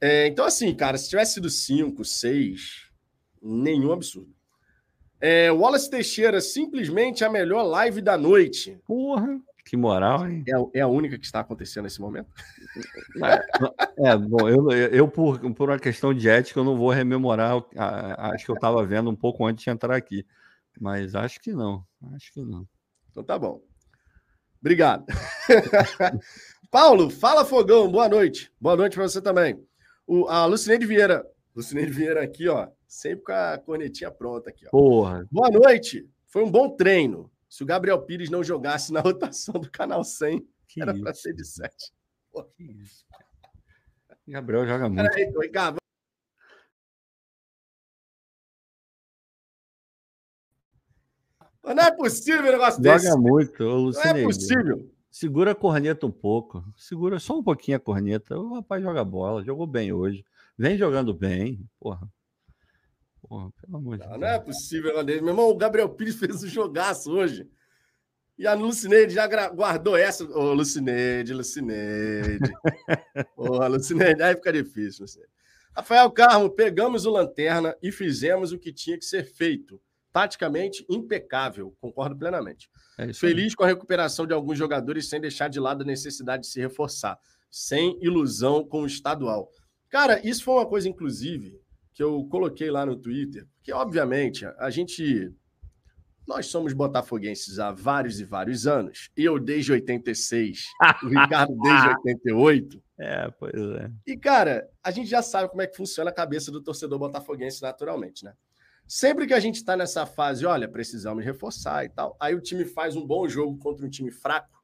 É, 0.00 0.26
então, 0.26 0.44
assim, 0.44 0.74
cara, 0.74 0.96
se 0.96 1.08
tivesse 1.08 1.34
sido 1.34 1.50
5, 1.50 2.04
6, 2.04 2.90
nenhum 3.42 3.92
absurdo. 3.92 4.34
É, 5.20 5.52
Wallace 5.52 5.90
Teixeira, 5.90 6.40
simplesmente 6.40 7.24
a 7.24 7.30
melhor 7.30 7.62
live 7.62 8.00
da 8.00 8.16
noite. 8.16 8.80
Porra. 8.86 9.40
Que 9.68 9.76
moral, 9.76 10.26
hein? 10.26 10.42
É, 10.48 10.78
é, 10.78 10.80
a 10.80 10.86
única 10.86 11.18
que 11.18 11.26
está 11.26 11.40
acontecendo 11.40 11.84
nesse 11.84 12.00
momento? 12.00 12.30
É, 13.98 14.16
bom, 14.16 14.48
eu, 14.48 14.70
eu 14.70 15.08
por, 15.08 15.40
por 15.54 15.68
uma 15.68 15.78
questão 15.78 16.14
de 16.14 16.28
ética, 16.28 16.60
eu 16.60 16.64
não 16.64 16.76
vou 16.76 16.90
rememorar. 16.90 17.64
Acho 18.16 18.44
que 18.44 18.50
eu 18.50 18.54
estava 18.54 18.86
vendo 18.86 19.10
um 19.10 19.16
pouco 19.16 19.44
antes 19.44 19.64
de 19.64 19.70
entrar 19.70 19.94
aqui. 19.94 20.24
Mas 20.80 21.14
acho 21.14 21.40
que 21.40 21.52
não. 21.52 21.84
Acho 22.14 22.32
que 22.32 22.40
não. 22.40 22.66
Então 23.10 23.24
tá 23.24 23.36
bom. 23.36 23.60
Obrigado. 24.60 25.04
Paulo, 26.70 27.10
fala 27.10 27.44
Fogão, 27.44 27.90
boa 27.90 28.08
noite. 28.08 28.52
Boa 28.60 28.76
noite 28.76 28.94
para 28.94 29.08
você 29.08 29.20
também. 29.20 29.60
O, 30.06 30.28
a 30.28 30.46
Lucineide 30.46 30.86
Vieira. 30.86 31.26
Lucineide 31.54 31.92
Vieira 31.92 32.22
aqui, 32.22 32.48
ó. 32.48 32.68
Sempre 32.86 33.24
com 33.24 33.32
a 33.32 33.58
cornetinha 33.58 34.10
pronta 34.10 34.48
aqui, 34.48 34.64
ó. 34.66 34.70
Porra. 34.70 35.26
Boa 35.30 35.50
noite. 35.50 36.08
Foi 36.28 36.42
um 36.44 36.50
bom 36.50 36.70
treino. 36.70 37.30
Se 37.48 37.62
o 37.62 37.66
Gabriel 37.66 38.00
Pires 38.02 38.30
não 38.30 38.44
jogasse 38.44 38.92
na 38.92 39.00
rotação 39.00 39.54
do 39.60 39.70
Canal 39.70 40.04
100, 40.04 40.46
Que 40.66 40.82
Era 40.82 40.98
para 40.98 41.14
ser 41.14 41.32
de 41.32 41.44
7. 41.44 41.92
Que 42.56 42.64
isso, 42.64 43.04
Gabriel 44.26 44.66
joga 44.66 44.88
muito. 44.88 45.10
Peraí, 45.10 45.50
Gabriel. 45.50 45.78
Não 51.64 51.82
é 51.82 51.90
possível 51.90 52.40
um 52.42 52.52
negócio 52.52 52.82
Joga 52.82 52.94
desse. 52.94 53.08
Joga 53.08 53.20
muito, 53.20 53.62
Não 53.64 54.02
é 54.02 54.22
possível. 54.22 54.90
Segura 55.10 55.52
a 55.52 55.54
corneta 55.54 56.06
um 56.06 56.10
pouco. 56.10 56.64
Segura 56.76 57.18
só 57.18 57.38
um 57.38 57.42
pouquinho 57.42 57.76
a 57.76 57.80
corneta. 57.80 58.38
O 58.38 58.54
rapaz 58.54 58.82
joga 58.82 59.04
bola, 59.04 59.42
jogou 59.42 59.66
bem 59.66 59.92
hoje. 59.92 60.24
Vem 60.56 60.76
jogando 60.76 61.12
bem. 61.12 61.60
Porra. 61.78 62.08
Porra, 63.22 63.50
pelo 63.60 63.76
amor 63.76 63.98
de 63.98 64.06
Deus. 64.06 64.20
Não 64.20 64.28
é 64.28 64.38
possível, 64.38 65.04
Meu 65.04 65.16
irmão, 65.16 65.48
o 65.48 65.56
Gabriel 65.56 65.88
Pires 65.88 66.16
fez 66.16 66.42
um 66.42 66.48
jogaço 66.48 67.10
hoje. 67.10 67.48
E 68.38 68.46
a 68.46 68.54
Lucineide 68.54 69.14
já 69.14 69.26
guardou 69.48 69.96
essa. 69.96 70.24
Ô, 70.24 70.50
oh, 70.50 70.54
Lucineide, 70.54 71.34
Lucineide. 71.34 72.52
Ô, 73.36 73.56
oh, 73.56 73.66
Lucineide, 73.66 74.22
aí 74.22 74.36
fica 74.36 74.52
difícil. 74.52 75.02
Lucineide. 75.02 75.32
Rafael 75.74 76.10
Carmo, 76.10 76.50
pegamos 76.50 77.04
o 77.04 77.10
Lanterna 77.10 77.76
e 77.82 77.90
fizemos 77.90 78.52
o 78.52 78.58
que 78.58 78.72
tinha 78.72 78.96
que 78.96 79.04
ser 79.04 79.24
feito. 79.24 79.80
Taticamente 80.12 80.84
impecável, 80.88 81.76
concordo 81.80 82.16
plenamente. 82.16 82.70
É 82.96 83.12
Feliz 83.12 83.54
com 83.54 83.64
a 83.64 83.66
recuperação 83.66 84.26
de 84.26 84.32
alguns 84.32 84.56
jogadores 84.56 85.08
sem 85.08 85.20
deixar 85.20 85.48
de 85.48 85.60
lado 85.60 85.82
a 85.82 85.86
necessidade 85.86 86.42
de 86.42 86.48
se 86.48 86.60
reforçar. 86.60 87.18
Sem 87.50 87.98
ilusão 88.02 88.64
com 88.64 88.82
o 88.82 88.86
estadual. 88.86 89.50
Cara, 89.88 90.20
isso 90.26 90.44
foi 90.44 90.54
uma 90.54 90.66
coisa, 90.66 90.88
inclusive, 90.88 91.60
que 91.98 92.02
eu 92.04 92.24
coloquei 92.30 92.70
lá 92.70 92.86
no 92.86 92.94
Twitter, 92.94 93.44
que 93.60 93.72
obviamente 93.72 94.46
a 94.46 94.70
gente 94.70 95.34
nós 96.24 96.46
somos 96.46 96.72
botafoguenses 96.72 97.58
há 97.58 97.72
vários 97.72 98.20
e 98.20 98.24
vários 98.24 98.68
anos. 98.68 99.10
Eu 99.16 99.36
desde 99.36 99.72
86, 99.72 100.66
o 101.02 101.08
Ricardo 101.10 101.58
desde 101.60 101.88
88. 101.88 102.82
É, 103.00 103.30
pois 103.32 103.52
é. 103.52 103.90
E, 104.06 104.16
cara, 104.16 104.70
a 104.80 104.92
gente 104.92 105.10
já 105.10 105.22
sabe 105.22 105.48
como 105.48 105.60
é 105.60 105.66
que 105.66 105.76
funciona 105.76 106.10
a 106.10 106.14
cabeça 106.14 106.52
do 106.52 106.62
torcedor 106.62 107.00
botafoguense 107.00 107.60
naturalmente, 107.60 108.24
né? 108.24 108.32
Sempre 108.86 109.26
que 109.26 109.34
a 109.34 109.40
gente 109.40 109.56
está 109.56 109.76
nessa 109.76 110.06
fase, 110.06 110.46
olha, 110.46 110.68
precisamos 110.68 111.24
reforçar 111.24 111.84
e 111.84 111.88
tal, 111.88 112.16
aí 112.20 112.32
o 112.32 112.40
time 112.40 112.64
faz 112.64 112.94
um 112.94 113.04
bom 113.04 113.28
jogo 113.28 113.58
contra 113.58 113.84
um 113.84 113.90
time 113.90 114.12
fraco, 114.12 114.62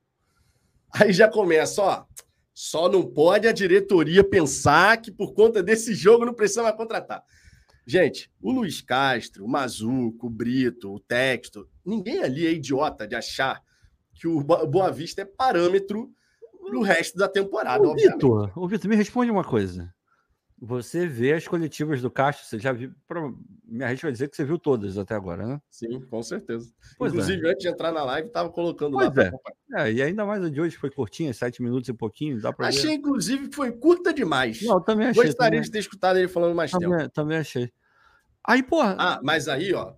aí 0.92 1.12
já 1.12 1.28
começa, 1.28 1.82
ó, 1.82 2.04
só 2.54 2.88
não 2.88 3.04
pode 3.04 3.48
a 3.48 3.52
diretoria 3.52 4.22
pensar 4.22 4.96
que 5.02 5.10
por 5.10 5.34
conta 5.34 5.62
desse 5.62 5.92
jogo 5.92 6.24
não 6.24 6.32
precisa 6.32 6.62
mais 6.62 6.76
contratar. 6.76 7.22
Gente, 7.86 8.30
o 8.40 8.52
Luiz 8.52 8.80
Castro, 8.80 9.44
o 9.44 9.48
Mazuco, 9.48 10.28
o 10.28 10.30
Brito, 10.30 10.94
o 10.94 11.00
Texto, 11.00 11.68
ninguém 11.84 12.22
ali 12.22 12.46
é 12.46 12.52
idiota 12.52 13.06
de 13.06 13.14
achar 13.14 13.60
que 14.14 14.28
o 14.28 14.40
Boa 14.42 14.90
Vista 14.90 15.22
é 15.22 15.24
parâmetro 15.24 16.10
para 16.64 16.78
o 16.78 16.82
resto 16.82 17.18
da 17.18 17.28
temporada, 17.28 17.86
ô, 17.86 17.94
Vitor, 17.94 18.50
ô 18.56 18.66
Vitor, 18.66 18.88
me 18.88 18.96
responde 18.96 19.30
uma 19.30 19.44
coisa. 19.44 19.92
Você 20.64 21.06
vê 21.06 21.34
as 21.34 21.46
coletivas 21.46 22.00
do 22.00 22.10
Castro, 22.10 22.46
você 22.46 22.58
já 22.58 22.72
viu. 22.72 22.90
Me 23.66 23.84
arrisco 23.84 24.06
a 24.06 24.10
dizer 24.10 24.30
que 24.30 24.36
você 24.36 24.44
viu 24.44 24.58
todas 24.58 24.96
até 24.96 25.14
agora, 25.14 25.46
né? 25.46 25.60
Sim, 25.68 26.00
com 26.00 26.22
certeza. 26.22 26.72
Pois 26.96 27.12
é. 27.12 27.16
Inclusive, 27.16 27.46
é. 27.46 27.50
antes 27.50 27.62
de 27.62 27.68
entrar 27.68 27.92
na 27.92 28.02
live, 28.04 28.28
estava 28.28 28.48
colocando 28.48 28.92
pois 28.92 29.14
lá. 29.14 29.24
É. 29.76 29.90
é. 29.90 29.92
e 29.92 30.02
ainda 30.02 30.24
mais 30.24 30.42
a 30.42 30.48
de 30.48 30.58
hoje 30.60 30.76
foi 30.76 30.90
curtinha, 30.90 31.34
sete 31.34 31.62
minutos 31.62 31.88
e 31.90 31.92
pouquinho. 31.92 32.40
Dá 32.40 32.50
pra 32.50 32.68
achei, 32.68 32.90
ver. 32.90 32.94
inclusive, 32.94 33.48
que 33.48 33.56
foi 33.56 33.72
curta 33.72 34.12
demais. 34.12 34.62
Não, 34.62 34.80
também 34.80 35.08
achei. 35.08 35.24
Gostaria 35.24 35.50
também. 35.50 35.60
de 35.60 35.70
ter 35.70 35.78
escutado 35.80 36.18
ele 36.18 36.28
falando 36.28 36.54
mais 36.54 36.70
também, 36.70 36.98
tempo. 36.98 37.10
Também 37.10 37.36
achei. 37.36 37.70
Aí, 38.42 38.62
porra. 38.62 38.96
Ah, 38.98 39.20
mas 39.22 39.48
aí, 39.48 39.74
ó. 39.74 39.92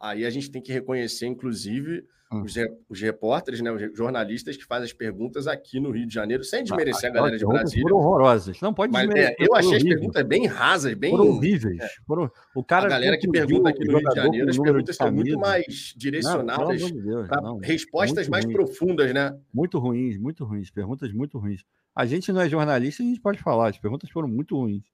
Aí 0.00 0.24
a 0.24 0.30
gente 0.30 0.50
tem 0.50 0.60
que 0.60 0.72
reconhecer, 0.72 1.26
inclusive. 1.26 2.04
Os, 2.30 2.54
os, 2.90 3.00
repórteres, 3.00 3.62
né, 3.62 3.72
os 3.72 3.96
jornalistas 3.96 4.54
que 4.54 4.64
fazem 4.66 4.84
as 4.84 4.92
perguntas 4.92 5.46
aqui 5.46 5.80
no 5.80 5.90
Rio 5.90 6.06
de 6.06 6.12
Janeiro, 6.12 6.44
sem 6.44 6.62
desmerecer 6.62 7.08
a 7.08 7.12
galera 7.12 7.38
de 7.38 7.46
Brasília. 7.46 7.82
Foram 7.82 7.96
horrorosas. 7.96 8.60
Não 8.60 8.74
pode 8.74 8.92
desmerecer. 8.92 9.30
É, 9.30 9.46
eu 9.46 9.54
achei 9.54 9.70
horrível. 9.70 9.88
as 9.88 9.94
perguntas 9.94 10.22
bem 10.24 10.46
rasas, 10.46 10.94
bem. 10.94 11.10
Foram 11.10 11.30
horríveis. 11.30 11.80
É. 11.80 11.88
Foram... 12.06 12.30
O 12.54 12.62
cara 12.62 12.84
a 12.84 12.90
galera 12.90 13.16
que 13.16 13.26
pergunta 13.26 13.70
aqui 13.70 13.82
no 13.86 13.98
Rio 13.98 14.08
de 14.10 14.14
Janeiro, 14.14 14.50
as 14.50 14.58
perguntas 14.58 14.96
são 14.96 15.10
muito 15.10 15.38
mais 15.38 15.94
direcionadas 15.96 16.82
para 17.28 17.56
respostas 17.62 18.28
mais 18.28 18.44
ruim. 18.44 18.54
profundas, 18.54 19.14
né? 19.14 19.34
Muito 19.52 19.78
ruins, 19.78 20.18
muito 20.18 20.44
ruins. 20.44 20.70
Perguntas 20.70 21.10
muito 21.14 21.38
ruins. 21.38 21.64
A 21.94 22.04
gente 22.04 22.30
não 22.30 22.42
é 22.42 22.48
jornalista, 22.48 23.02
a 23.02 23.06
gente 23.06 23.22
pode 23.22 23.38
falar. 23.38 23.70
As 23.70 23.78
perguntas 23.78 24.10
foram 24.10 24.28
muito 24.28 24.54
ruins. 24.54 24.84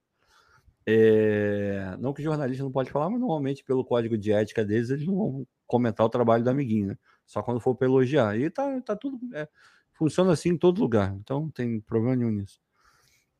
É... 0.86 1.96
Não 1.98 2.12
que 2.12 2.22
jornalista 2.22 2.62
não 2.62 2.70
pode 2.70 2.92
falar, 2.92 3.10
mas 3.10 3.18
normalmente, 3.18 3.64
pelo 3.64 3.84
código 3.84 4.16
de 4.16 4.30
ética 4.30 4.64
deles, 4.64 4.90
eles 4.90 5.04
não 5.04 5.16
vão 5.16 5.46
comentar 5.66 6.06
o 6.06 6.10
trabalho 6.10 6.44
do 6.44 6.50
amiguinho, 6.50 6.88
né? 6.88 6.98
Só 7.26 7.42
quando 7.42 7.60
for 7.60 7.74
para 7.74 7.86
elogiar. 7.86 8.38
E 8.38 8.50
tá, 8.50 8.80
tá 8.80 8.96
tudo. 8.96 9.18
É, 9.34 9.48
funciona 9.92 10.32
assim 10.32 10.50
em 10.50 10.58
todo 10.58 10.80
lugar. 10.80 11.14
Então 11.14 11.40
não 11.40 11.50
tem 11.50 11.80
problema 11.80 12.16
nenhum 12.16 12.30
nisso. 12.30 12.60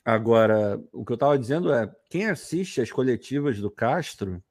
Agora, 0.05 0.83
o 0.93 1.05
que 1.05 1.13
eu 1.13 1.17
estava 1.17 1.39
dizendo 1.39 1.73
é: 1.73 1.91
quem 2.11 2.27
assiste 2.27 2.81
as 2.81 2.91
coletivas 2.91 3.59
do 3.59 3.71
Castro 3.71 4.43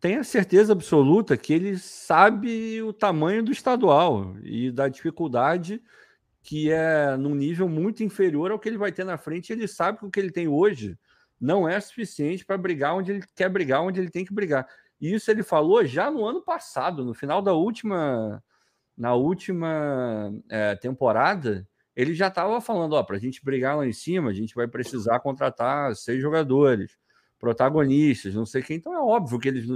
tem 0.00 0.16
a 0.16 0.24
certeza 0.24 0.72
absoluta 0.72 1.36
que 1.36 1.52
ele 1.52 1.76
sabe 1.78 2.82
o 2.82 2.92
tamanho 2.92 3.42
do 3.42 3.50
estadual 3.50 4.36
e 4.42 4.70
da 4.70 4.88
dificuldade 4.88 5.82
que 6.48 6.70
é 6.70 7.16
num 7.16 7.34
nível 7.34 7.68
muito 7.68 8.02
inferior 8.02 8.50
ao 8.50 8.58
que 8.58 8.68
ele 8.68 8.78
vai 8.78 8.90
ter 8.90 9.04
na 9.04 9.18
frente. 9.18 9.52
Ele 9.52 9.68
sabe 9.68 9.98
que 9.98 10.06
o 10.06 10.10
que 10.10 10.18
ele 10.18 10.30
tem 10.30 10.48
hoje 10.48 10.98
não 11.38 11.68
é 11.68 11.78
suficiente 11.78 12.44
para 12.44 12.56
brigar 12.56 12.94
onde 12.94 13.12
ele 13.12 13.22
quer 13.36 13.50
brigar, 13.50 13.82
onde 13.82 14.00
ele 14.00 14.10
tem 14.10 14.24
que 14.24 14.32
brigar. 14.32 14.66
E 15.00 15.14
isso 15.14 15.30
ele 15.30 15.42
falou 15.42 15.84
já 15.84 16.10
no 16.10 16.24
ano 16.24 16.42
passado, 16.42 17.04
no 17.04 17.14
final 17.14 17.40
da 17.40 17.52
última, 17.52 18.42
na 18.96 19.14
última 19.14 20.32
é, 20.50 20.74
temporada, 20.74 21.66
ele 21.94 22.14
já 22.14 22.28
estava 22.28 22.60
falando, 22.60 22.92
ó, 22.92 23.02
para 23.02 23.16
a 23.16 23.18
gente 23.18 23.44
brigar 23.44 23.76
lá 23.76 23.86
em 23.86 23.92
cima, 23.92 24.30
a 24.30 24.34
gente 24.34 24.54
vai 24.54 24.68
precisar 24.68 25.20
contratar 25.20 25.94
seis 25.96 26.20
jogadores, 26.20 26.96
protagonistas, 27.38 28.34
não 28.34 28.46
sei 28.46 28.62
quem. 28.62 28.76
Então 28.76 28.94
é 28.94 29.00
óbvio 29.00 29.38
que 29.38 29.48
eles, 29.48 29.66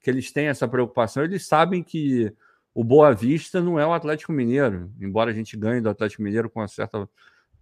que 0.00 0.10
eles 0.10 0.32
têm 0.32 0.48
essa 0.48 0.68
preocupação. 0.68 1.22
Eles 1.22 1.46
sabem 1.46 1.82
que 1.82 2.34
o 2.74 2.84
Boa 2.84 3.12
Vista 3.12 3.60
não 3.60 3.78
é 3.78 3.86
o 3.86 3.92
Atlético 3.92 4.32
Mineiro, 4.32 4.92
embora 5.00 5.30
a 5.30 5.34
gente 5.34 5.56
ganhe 5.56 5.80
do 5.80 5.90
Atlético 5.90 6.22
Mineiro 6.22 6.48
com 6.48 6.60
uma 6.60 6.68
certa 6.68 7.08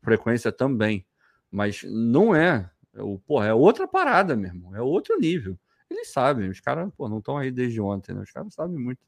frequência 0.03 0.53
também. 0.53 1.07
Mas 1.51 1.83
não 1.85 2.35
é. 2.35 2.71
O, 2.95 3.19
porra, 3.19 3.47
é 3.47 3.55
outra 3.55 3.87
parada 3.87 4.37
mesmo, 4.37 4.75
é 4.75 4.83
outro 4.83 5.19
nível. 5.19 5.59
Eles 5.91 6.13
sabem, 6.13 6.51
os 6.51 6.61
caras 6.61 6.91
não 6.99 7.19
estão 7.19 7.39
aí 7.39 7.51
desde 7.51 7.81
ontem, 7.81 8.15
né? 8.15 8.23
Os 8.23 8.31
caras 8.31 8.53
sabem 8.55 8.79
muito. 8.79 9.01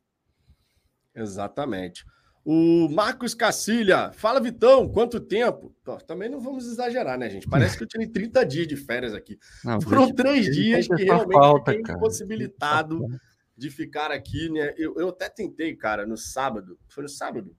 Exatamente. 1.14 2.04
O 2.42 2.88
Marcos 2.88 3.34
Cacilha, 3.34 4.12
fala 4.12 4.40
Vitão, 4.40 4.88
quanto 4.88 5.20
tempo? 5.20 5.74
também 6.06 6.28
não 6.28 6.40
vamos 6.40 6.66
exagerar, 6.66 7.18
né, 7.18 7.28
gente? 7.28 7.46
Parece 7.46 7.76
que 7.76 7.84
eu 7.84 7.88
tirei 7.88 8.06
30 8.06 8.46
dias 8.46 8.66
de 8.66 8.76
férias 8.76 9.12
aqui. 9.12 9.38
Não, 9.62 9.80
Foram 9.80 10.06
gente, 10.06 10.16
três 10.16 10.46
dias 10.46 10.88
que 10.88 11.04
realmente 11.04 11.34
falta, 11.34 11.72
fiquei 11.72 11.94
impossibilitado 11.94 13.06
de 13.54 13.68
ficar 13.68 14.10
aqui, 14.10 14.48
né? 14.48 14.72
Eu, 14.78 14.94
eu 14.96 15.10
até 15.10 15.28
tentei, 15.28 15.76
cara, 15.76 16.06
no 16.06 16.16
sábado. 16.16 16.78
Foi 16.88 17.02
no 17.02 17.08
sábado? 17.10 17.54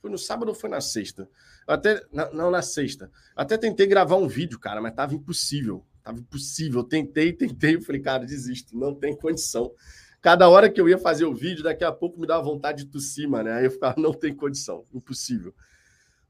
Foi 0.00 0.08
no 0.08 0.16
sábado 0.16 0.50
ou 0.50 0.54
foi 0.54 0.70
na 0.70 0.80
sexta? 0.80 1.28
Eu 1.66 1.74
até, 1.74 2.00
não, 2.32 2.52
na 2.52 2.62
sexta. 2.62 3.10
até 3.34 3.58
tentei 3.58 3.86
gravar 3.86 4.16
um 4.16 4.28
vídeo, 4.28 4.60
cara, 4.60 4.80
mas 4.80 4.94
tava 4.94 5.14
impossível. 5.14 5.84
Tava 6.02 6.18
impossível. 6.18 6.80
Eu 6.80 6.84
tentei, 6.84 7.32
tentei. 7.32 7.76
Eu 7.76 7.82
falei, 7.82 8.00
cara, 8.00 8.24
desisto. 8.24 8.76
Não 8.76 8.94
tem 8.94 9.16
condição. 9.16 9.72
Cada 10.20 10.48
hora 10.48 10.68
que 10.68 10.80
eu 10.80 10.88
ia 10.88 10.98
fazer 10.98 11.24
o 11.24 11.34
vídeo, 11.34 11.64
daqui 11.64 11.82
a 11.82 11.92
pouco 11.92 12.20
me 12.20 12.26
dava 12.26 12.42
vontade 12.42 12.84
de 12.84 12.90
tossir, 12.90 13.28
mano. 13.28 13.50
Aí 13.50 13.64
eu 13.64 13.70
ficava, 13.70 13.94
não 14.00 14.12
tem 14.12 14.34
condição. 14.34 14.84
Impossível. 14.92 15.54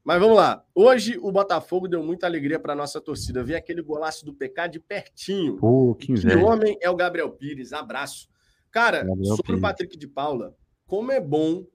Mas 0.03 0.19
vamos 0.19 0.35
lá. 0.35 0.63
Hoje 0.73 1.17
o 1.21 1.31
Botafogo 1.31 1.87
deu 1.87 2.03
muita 2.03 2.25
alegria 2.25 2.59
para 2.59 2.73
nossa 2.73 3.01
torcida. 3.01 3.43
Ver 3.43 3.55
aquele 3.55 3.81
golaço 3.81 4.25
do 4.25 4.33
PK 4.33 4.67
de 4.67 4.79
pertinho. 4.79 5.57
Pô, 5.57 5.93
que, 5.93 6.13
que 6.13 6.35
homem 6.35 6.77
é 6.81 6.89
o 6.89 6.95
Gabriel 6.95 7.29
Pires. 7.31 7.73
Abraço. 7.73 8.29
Cara, 8.71 9.03
Gabriel 9.03 9.35
sobre 9.35 9.47
Pires. 9.47 9.59
o 9.59 9.61
Patrick 9.61 9.97
de 9.97 10.07
Paula, 10.07 10.55
como 10.87 11.11
é 11.11 11.19
bom 11.19 11.67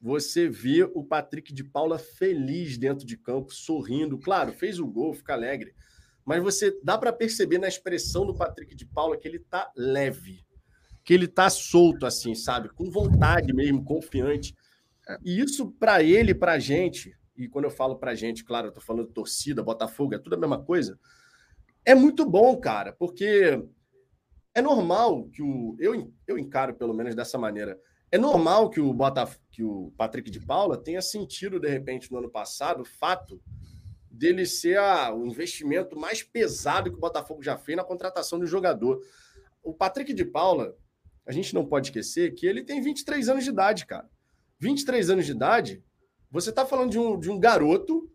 você 0.00 0.48
ver 0.48 0.90
o 0.94 1.04
Patrick 1.04 1.52
de 1.52 1.62
Paula 1.62 1.98
feliz 1.98 2.78
dentro 2.78 3.06
de 3.06 3.18
campo, 3.18 3.52
sorrindo. 3.52 4.18
Claro, 4.18 4.52
fez 4.52 4.80
o 4.80 4.86
gol, 4.86 5.12
fica 5.12 5.34
alegre 5.34 5.74
mas 6.24 6.42
você 6.42 6.78
dá 6.82 6.96
para 6.98 7.12
perceber 7.12 7.58
na 7.58 7.68
expressão 7.68 8.26
do 8.26 8.34
Patrick 8.34 8.74
de 8.74 8.86
Paula 8.86 9.16
que 9.16 9.26
ele 9.26 9.38
tá 9.38 9.70
leve, 9.76 10.44
que 11.04 11.14
ele 11.14 11.26
tá 11.26 11.48
solto 11.50 12.06
assim, 12.06 12.34
sabe? 12.34 12.68
Com 12.68 12.90
vontade 12.90 13.52
mesmo, 13.52 13.84
confiante. 13.84 14.54
E 15.24 15.40
isso 15.40 15.72
para 15.72 16.02
ele, 16.02 16.34
para 16.34 16.52
a 16.52 16.58
gente, 16.58 17.16
e 17.36 17.48
quando 17.48 17.64
eu 17.64 17.70
falo 17.70 17.96
para 17.96 18.12
a 18.12 18.14
gente, 18.14 18.44
claro, 18.44 18.68
eu 18.68 18.72
tô 18.72 18.80
falando 18.80 19.08
torcida, 19.08 19.62
Botafogo, 19.62 20.14
é 20.14 20.18
tudo 20.18 20.34
a 20.34 20.38
mesma 20.38 20.62
coisa. 20.62 20.98
É 21.84 21.94
muito 21.94 22.28
bom, 22.28 22.56
cara, 22.58 22.92
porque 22.92 23.60
é 24.54 24.60
normal 24.60 25.24
que 25.28 25.42
o 25.42 25.76
eu, 25.78 26.12
eu 26.26 26.38
encaro 26.38 26.74
pelo 26.74 26.94
menos 26.94 27.14
dessa 27.14 27.38
maneira. 27.38 27.78
É 28.12 28.18
normal 28.18 28.68
que 28.68 28.80
o 28.80 28.92
Botaf 28.92 29.38
que 29.50 29.62
o 29.62 29.92
Patrick 29.96 30.30
de 30.30 30.40
Paula 30.40 30.76
tenha 30.76 31.00
sentido 31.00 31.60
de 31.60 31.68
repente 31.68 32.10
no 32.10 32.18
ano 32.18 32.30
passado 32.30 32.82
o 32.82 32.84
fato 32.84 33.40
dele 34.10 34.44
ser 34.44 34.78
a, 34.78 35.14
o 35.14 35.26
investimento 35.26 35.98
mais 35.98 36.22
pesado 36.22 36.90
que 36.90 36.96
o 36.96 37.00
Botafogo 37.00 37.42
já 37.42 37.56
fez 37.56 37.76
na 37.76 37.84
contratação 37.84 38.38
do 38.38 38.46
jogador. 38.46 39.00
O 39.62 39.72
Patrick 39.72 40.12
de 40.12 40.24
Paula, 40.24 40.76
a 41.26 41.32
gente 41.32 41.54
não 41.54 41.64
pode 41.64 41.88
esquecer 41.88 42.34
que 42.34 42.46
ele 42.46 42.64
tem 42.64 42.80
23 42.80 43.28
anos 43.28 43.44
de 43.44 43.50
idade, 43.50 43.86
cara. 43.86 44.08
23 44.58 45.10
anos 45.10 45.26
de 45.26 45.32
idade 45.32 45.82
você 46.30 46.52
tá 46.52 46.64
falando 46.64 46.90
de 46.90 46.98
um, 46.98 47.18
de 47.18 47.28
um 47.28 47.40
garoto, 47.40 48.08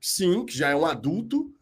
sim, 0.00 0.44
que 0.46 0.56
já 0.56 0.70
é 0.70 0.76
um 0.76 0.86
adulto, 0.86 1.52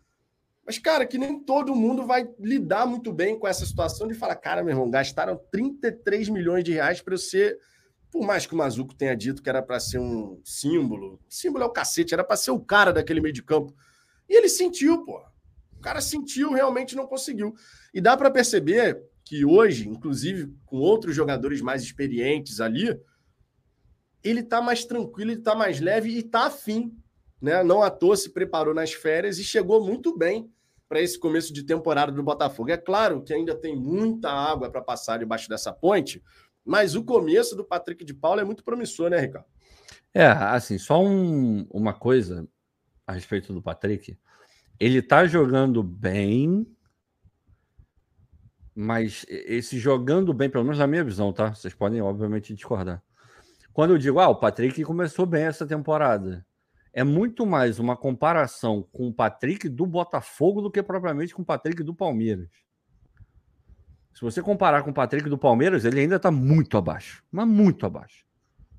mas, 0.65 0.79
cara, 0.79 1.07
que 1.07 1.19
nem 1.19 1.39
todo 1.39 1.75
mundo 1.75 2.07
vai 2.07 2.29
lidar 2.39 2.87
muito 2.87 3.13
bem 3.13 3.39
com 3.39 3.47
essa 3.47 3.65
situação 3.65 4.07
de 4.07 4.15
falar, 4.15 4.37
cara, 4.37 4.63
meu 4.63 4.73
irmão, 4.73 4.91
gastaram 4.91 5.41
33 5.51 6.29
milhões 6.29 6.65
de 6.65 6.73
reais 6.73 7.01
para 7.01 7.15
eu 7.15 7.19
ser. 7.19 7.59
Por 8.11 8.25
mais 8.25 8.47
que 8.47 8.55
o 8.55 8.57
Mazuco 8.57 8.95
tenha 8.95 9.15
dito 9.15 9.43
que 9.43 9.49
era 9.49 9.63
para 9.63 9.79
ser 9.81 9.99
um 9.99 10.41
símbolo, 10.45 11.21
símbolo 11.29 11.65
é 11.65 11.67
o 11.67 11.73
cacete, 11.73 12.15
era 12.15 12.25
para 12.25 12.37
ser 12.37 12.51
o 12.51 12.61
cara 12.61 12.93
daquele 12.93 13.21
meio 13.21 13.35
de 13.35 13.43
campo. 13.43 13.75
E 14.29 14.37
ele 14.37 14.49
sentiu, 14.49 15.05
pô. 15.05 15.23
O 15.77 15.81
cara 15.81 16.01
sentiu, 16.01 16.53
realmente 16.53 16.97
não 16.97 17.07
conseguiu. 17.07 17.55
E 17.93 18.01
dá 18.01 18.17
para 18.17 18.31
perceber 18.31 19.03
que 19.25 19.45
hoje, 19.45 19.89
inclusive 19.89 20.55
com 20.65 20.77
outros 20.77 21.15
jogadores 21.15 21.61
mais 21.61 21.83
experientes 21.83 22.61
ali, 22.61 22.99
ele 24.23 24.43
tá 24.43 24.63
mais 24.63 24.85
tranquilo, 24.85 25.33
ele 25.33 25.43
tá 25.43 25.55
mais 25.55 25.81
leve 25.81 26.11
e 26.11 26.23
tá 26.23 26.47
afim. 26.47 26.97
Né? 27.41 27.63
Não 27.63 27.83
à 27.83 27.91
toa 27.91 28.17
se 28.17 28.31
preparou 28.31 28.75
nas 28.75 28.93
férias 28.93 29.39
e 29.39 29.45
chegou 29.45 29.85
muito 29.85 30.17
bem 30.17 30.51
para 30.89 31.01
esse 31.01 31.19
começo 31.19 31.53
de 31.53 31.65
temporada 31.65 32.13
do 32.13 32.23
Botafogo. 32.23 32.71
É 32.71 32.77
claro 32.77 33.23
que 33.23 33.35
ainda 33.35 33.55
tem 33.55 33.77
muita 33.77 34.31
água 34.31 34.71
para 34.71 34.81
passar 34.81 35.19
debaixo 35.19 35.49
dessa 35.49 35.73
ponte, 35.73 36.23
mas 36.67 36.97
o 36.97 37.05
começo 37.05 37.55
do 37.55 37.65
Patrick 37.65 38.05
de 38.05 38.13
Paula 38.13 38.43
é 38.43 38.45
muito 38.45 38.65
promissor, 38.65 39.09
né, 39.09 39.21
Ricardo? 39.21 39.47
É, 40.13 40.27
assim, 40.27 40.79
só 40.79 41.01
um, 41.03 41.67
uma 41.71 41.95
coisa 41.95 42.49
a 43.07 43.13
respeito 43.13 43.53
do 43.53 43.63
Patrick. 43.63 44.19
Ele 44.81 45.01
tá 45.01 45.27
jogando 45.27 45.83
bem, 45.83 46.67
mas 48.75 49.25
esse 49.29 49.79
jogando 49.79 50.35
bem, 50.35 50.51
pelo 50.51 50.65
menos 50.65 50.79
na 50.79 50.87
minha 50.87 51.05
visão, 51.05 51.33
tá? 51.33 51.55
Vocês 51.55 51.73
podem, 51.73 52.03
obviamente, 52.03 52.53
discordar. 52.53 53.03
Quando 53.73 53.93
eu 53.93 53.99
digo, 53.99 54.19
ah, 54.19 54.29
o 54.29 54.37
Patrick 54.37 54.83
começou 54.83 55.25
bem 55.25 55.45
essa 55.45 55.67
temporada, 55.67 56.45
é 56.93 57.05
muito 57.05 57.47
mais 57.47 57.79
uma 57.79 57.97
comparação 57.97 58.83
com 58.91 59.09
o 59.09 59.15
Patrick 59.15 59.69
do 59.69 59.87
Botafogo 59.87 60.63
do 60.63 60.71
que 60.71 60.83
propriamente 60.83 61.35
com 61.35 61.43
o 61.43 61.47
Patrick 61.47 61.83
do 61.83 61.95
Palmeiras. 61.95 62.49
Se 64.17 64.23
você 64.23 64.41
comparar 64.41 64.83
com 64.83 64.89
o 64.89 64.95
Patrick 64.95 65.29
do 65.29 65.37
Palmeiras, 65.37 65.85
ele 65.85 66.01
ainda 66.01 66.17
está 66.17 66.31
muito 66.31 66.79
abaixo, 66.79 67.23
mas 67.31 67.47
muito 67.47 67.85
abaixo. 67.85 68.25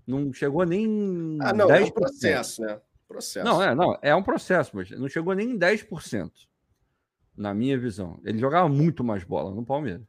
Não 0.07 0.33
chegou 0.33 0.65
nem 0.65 1.37
ah, 1.39 1.53
não, 1.53 1.67
10%. 1.67 1.77
É 1.77 1.83
um 1.83 1.91
processo, 1.91 2.61
né? 2.63 2.81
Processo. 3.07 3.45
Não, 3.45 3.61
é, 3.61 3.75
não, 3.75 3.99
é 4.01 4.15
um 4.15 4.23
processo, 4.23 4.71
mas 4.73 4.89
não 4.89 5.07
chegou 5.07 5.35
nem 5.35 5.51
em 5.51 5.59
10%, 5.59 6.31
na 7.37 7.53
minha 7.53 7.77
visão. 7.77 8.19
Ele 8.25 8.39
jogava 8.39 8.67
muito 8.67 9.03
mais 9.03 9.23
bola 9.23 9.53
no 9.53 9.63
Palmeiras. 9.63 10.07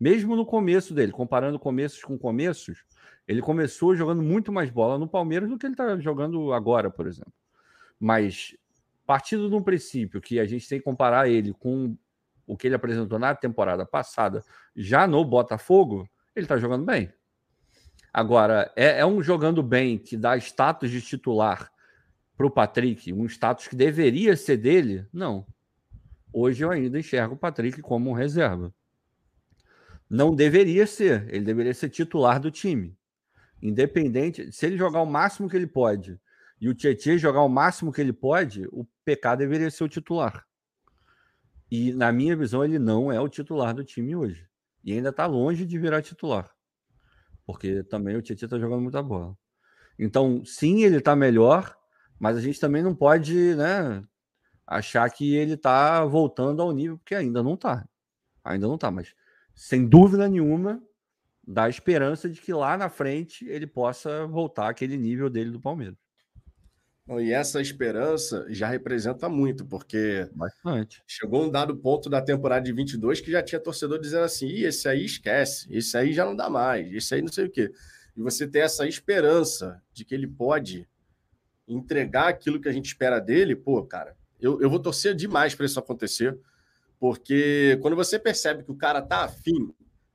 Mesmo 0.00 0.34
no 0.34 0.44
começo 0.44 0.92
dele, 0.92 1.12
comparando 1.12 1.60
começos 1.60 2.02
com 2.02 2.18
começos, 2.18 2.84
ele 3.28 3.40
começou 3.40 3.94
jogando 3.94 4.20
muito 4.20 4.50
mais 4.50 4.68
bola 4.68 4.98
no 4.98 5.06
Palmeiras 5.06 5.48
do 5.48 5.56
que 5.56 5.66
ele 5.66 5.74
está 5.74 5.96
jogando 6.00 6.52
agora, 6.52 6.90
por 6.90 7.06
exemplo. 7.06 7.32
Mas, 8.00 8.56
partindo 9.06 9.48
de 9.48 9.54
um 9.54 9.62
princípio 9.62 10.20
que 10.20 10.40
a 10.40 10.44
gente 10.44 10.68
tem 10.68 10.80
que 10.80 10.84
comparar 10.84 11.28
ele 11.28 11.52
com 11.52 11.96
o 12.46 12.56
que 12.56 12.66
ele 12.66 12.74
apresentou 12.74 13.18
na 13.18 13.34
temporada 13.34 13.84
passada, 13.84 14.44
já 14.74 15.06
no 15.06 15.24
Botafogo, 15.24 16.08
ele 16.34 16.44
está 16.44 16.56
jogando 16.56 16.84
bem. 16.84 17.12
Agora, 18.12 18.72
é, 18.76 19.00
é, 19.00 19.06
um 19.06 19.22
jogando 19.22 19.62
bem 19.62 19.98
que 19.98 20.16
dá 20.16 20.36
status 20.36 20.90
de 20.90 21.02
titular 21.02 21.70
para 22.36 22.46
o 22.46 22.50
Patrick, 22.50 23.12
um 23.12 23.26
status 23.26 23.68
que 23.68 23.76
deveria 23.76 24.36
ser 24.36 24.56
dele? 24.56 25.06
Não. 25.12 25.46
Hoje 26.32 26.64
eu 26.64 26.70
ainda 26.70 26.98
enxergo 26.98 27.34
o 27.34 27.38
Patrick 27.38 27.82
como 27.82 28.10
um 28.10 28.14
reserva. 28.14 28.72
Não 30.08 30.34
deveria 30.34 30.86
ser, 30.86 31.26
ele 31.28 31.44
deveria 31.44 31.74
ser 31.74 31.88
titular 31.88 32.38
do 32.38 32.50
time. 32.50 32.96
Independente, 33.60 34.52
se 34.52 34.66
ele 34.66 34.76
jogar 34.76 35.00
o 35.02 35.06
máximo 35.06 35.48
que 35.48 35.56
ele 35.56 35.66
pode 35.66 36.20
e 36.60 36.68
o 36.68 36.74
Tietchan 36.74 37.18
jogar 37.18 37.42
o 37.42 37.48
máximo 37.48 37.92
que 37.92 38.00
ele 38.00 38.12
pode, 38.12 38.66
o 38.68 38.86
PK 39.04 39.36
deveria 39.36 39.70
ser 39.70 39.84
o 39.84 39.88
titular. 39.88 40.45
E 41.70 41.92
na 41.92 42.12
minha 42.12 42.36
visão, 42.36 42.64
ele 42.64 42.78
não 42.78 43.10
é 43.10 43.20
o 43.20 43.28
titular 43.28 43.74
do 43.74 43.84
time 43.84 44.14
hoje. 44.14 44.46
E 44.84 44.92
ainda 44.92 45.08
está 45.08 45.26
longe 45.26 45.66
de 45.66 45.78
virar 45.78 46.02
titular. 46.02 46.50
Porque 47.44 47.82
também 47.84 48.16
o 48.16 48.22
Tietchan 48.22 48.46
está 48.46 48.58
jogando 48.58 48.82
muita 48.82 49.02
bola. 49.02 49.36
Então, 49.98 50.44
sim, 50.44 50.82
ele 50.84 50.98
está 50.98 51.16
melhor, 51.16 51.76
mas 52.18 52.36
a 52.36 52.40
gente 52.40 52.60
também 52.60 52.82
não 52.82 52.94
pode 52.94 53.54
né, 53.54 54.04
achar 54.66 55.08
que 55.10 55.34
ele 55.34 55.54
está 55.54 56.04
voltando 56.04 56.60
ao 56.60 56.72
nível, 56.72 56.98
porque 56.98 57.14
ainda 57.14 57.42
não 57.42 57.54
está. 57.54 57.88
Ainda 58.44 58.66
não 58.66 58.74
está, 58.74 58.90
mas 58.90 59.14
sem 59.54 59.88
dúvida 59.88 60.28
nenhuma, 60.28 60.82
dá 61.46 61.68
esperança 61.68 62.28
de 62.28 62.40
que 62.40 62.52
lá 62.52 62.76
na 62.76 62.88
frente 62.88 63.46
ele 63.48 63.66
possa 63.66 64.26
voltar 64.26 64.68
àquele 64.68 64.96
nível 64.96 65.30
dele 65.30 65.50
do 65.50 65.60
Palmeiras. 65.60 65.96
E 67.08 67.32
essa 67.32 67.60
esperança 67.60 68.44
já 68.48 68.68
representa 68.68 69.28
muito, 69.28 69.64
porque 69.64 70.28
Bastante. 70.32 71.02
chegou 71.06 71.44
um 71.44 71.50
dado 71.50 71.76
ponto 71.76 72.10
da 72.10 72.20
temporada 72.20 72.64
de 72.64 72.72
22 72.72 73.20
que 73.20 73.30
já 73.30 73.42
tinha 73.42 73.60
torcedor 73.60 74.00
dizendo 74.00 74.24
assim: 74.24 74.48
esse 74.48 74.88
aí 74.88 75.04
esquece, 75.04 75.68
esse 75.70 75.96
aí 75.96 76.12
já 76.12 76.24
não 76.24 76.34
dá 76.34 76.50
mais, 76.50 76.92
esse 76.92 77.14
aí 77.14 77.22
não 77.22 77.32
sei 77.32 77.46
o 77.46 77.50
quê. 77.50 77.72
E 78.16 78.20
você 78.20 78.46
ter 78.48 78.60
essa 78.60 78.88
esperança 78.88 79.80
de 79.92 80.04
que 80.04 80.14
ele 80.14 80.26
pode 80.26 80.88
entregar 81.68 82.28
aquilo 82.28 82.60
que 82.60 82.68
a 82.68 82.72
gente 82.72 82.86
espera 82.86 83.20
dele, 83.20 83.54
pô, 83.54 83.84
cara, 83.84 84.16
eu, 84.40 84.60
eu 84.60 84.68
vou 84.68 84.80
torcer 84.80 85.14
demais 85.14 85.54
para 85.54 85.66
isso 85.66 85.78
acontecer, 85.78 86.36
porque 86.98 87.78
quando 87.82 87.94
você 87.94 88.18
percebe 88.18 88.64
que 88.64 88.70
o 88.70 88.76
cara 88.76 89.00
tá 89.00 89.24
afim, 89.24 89.72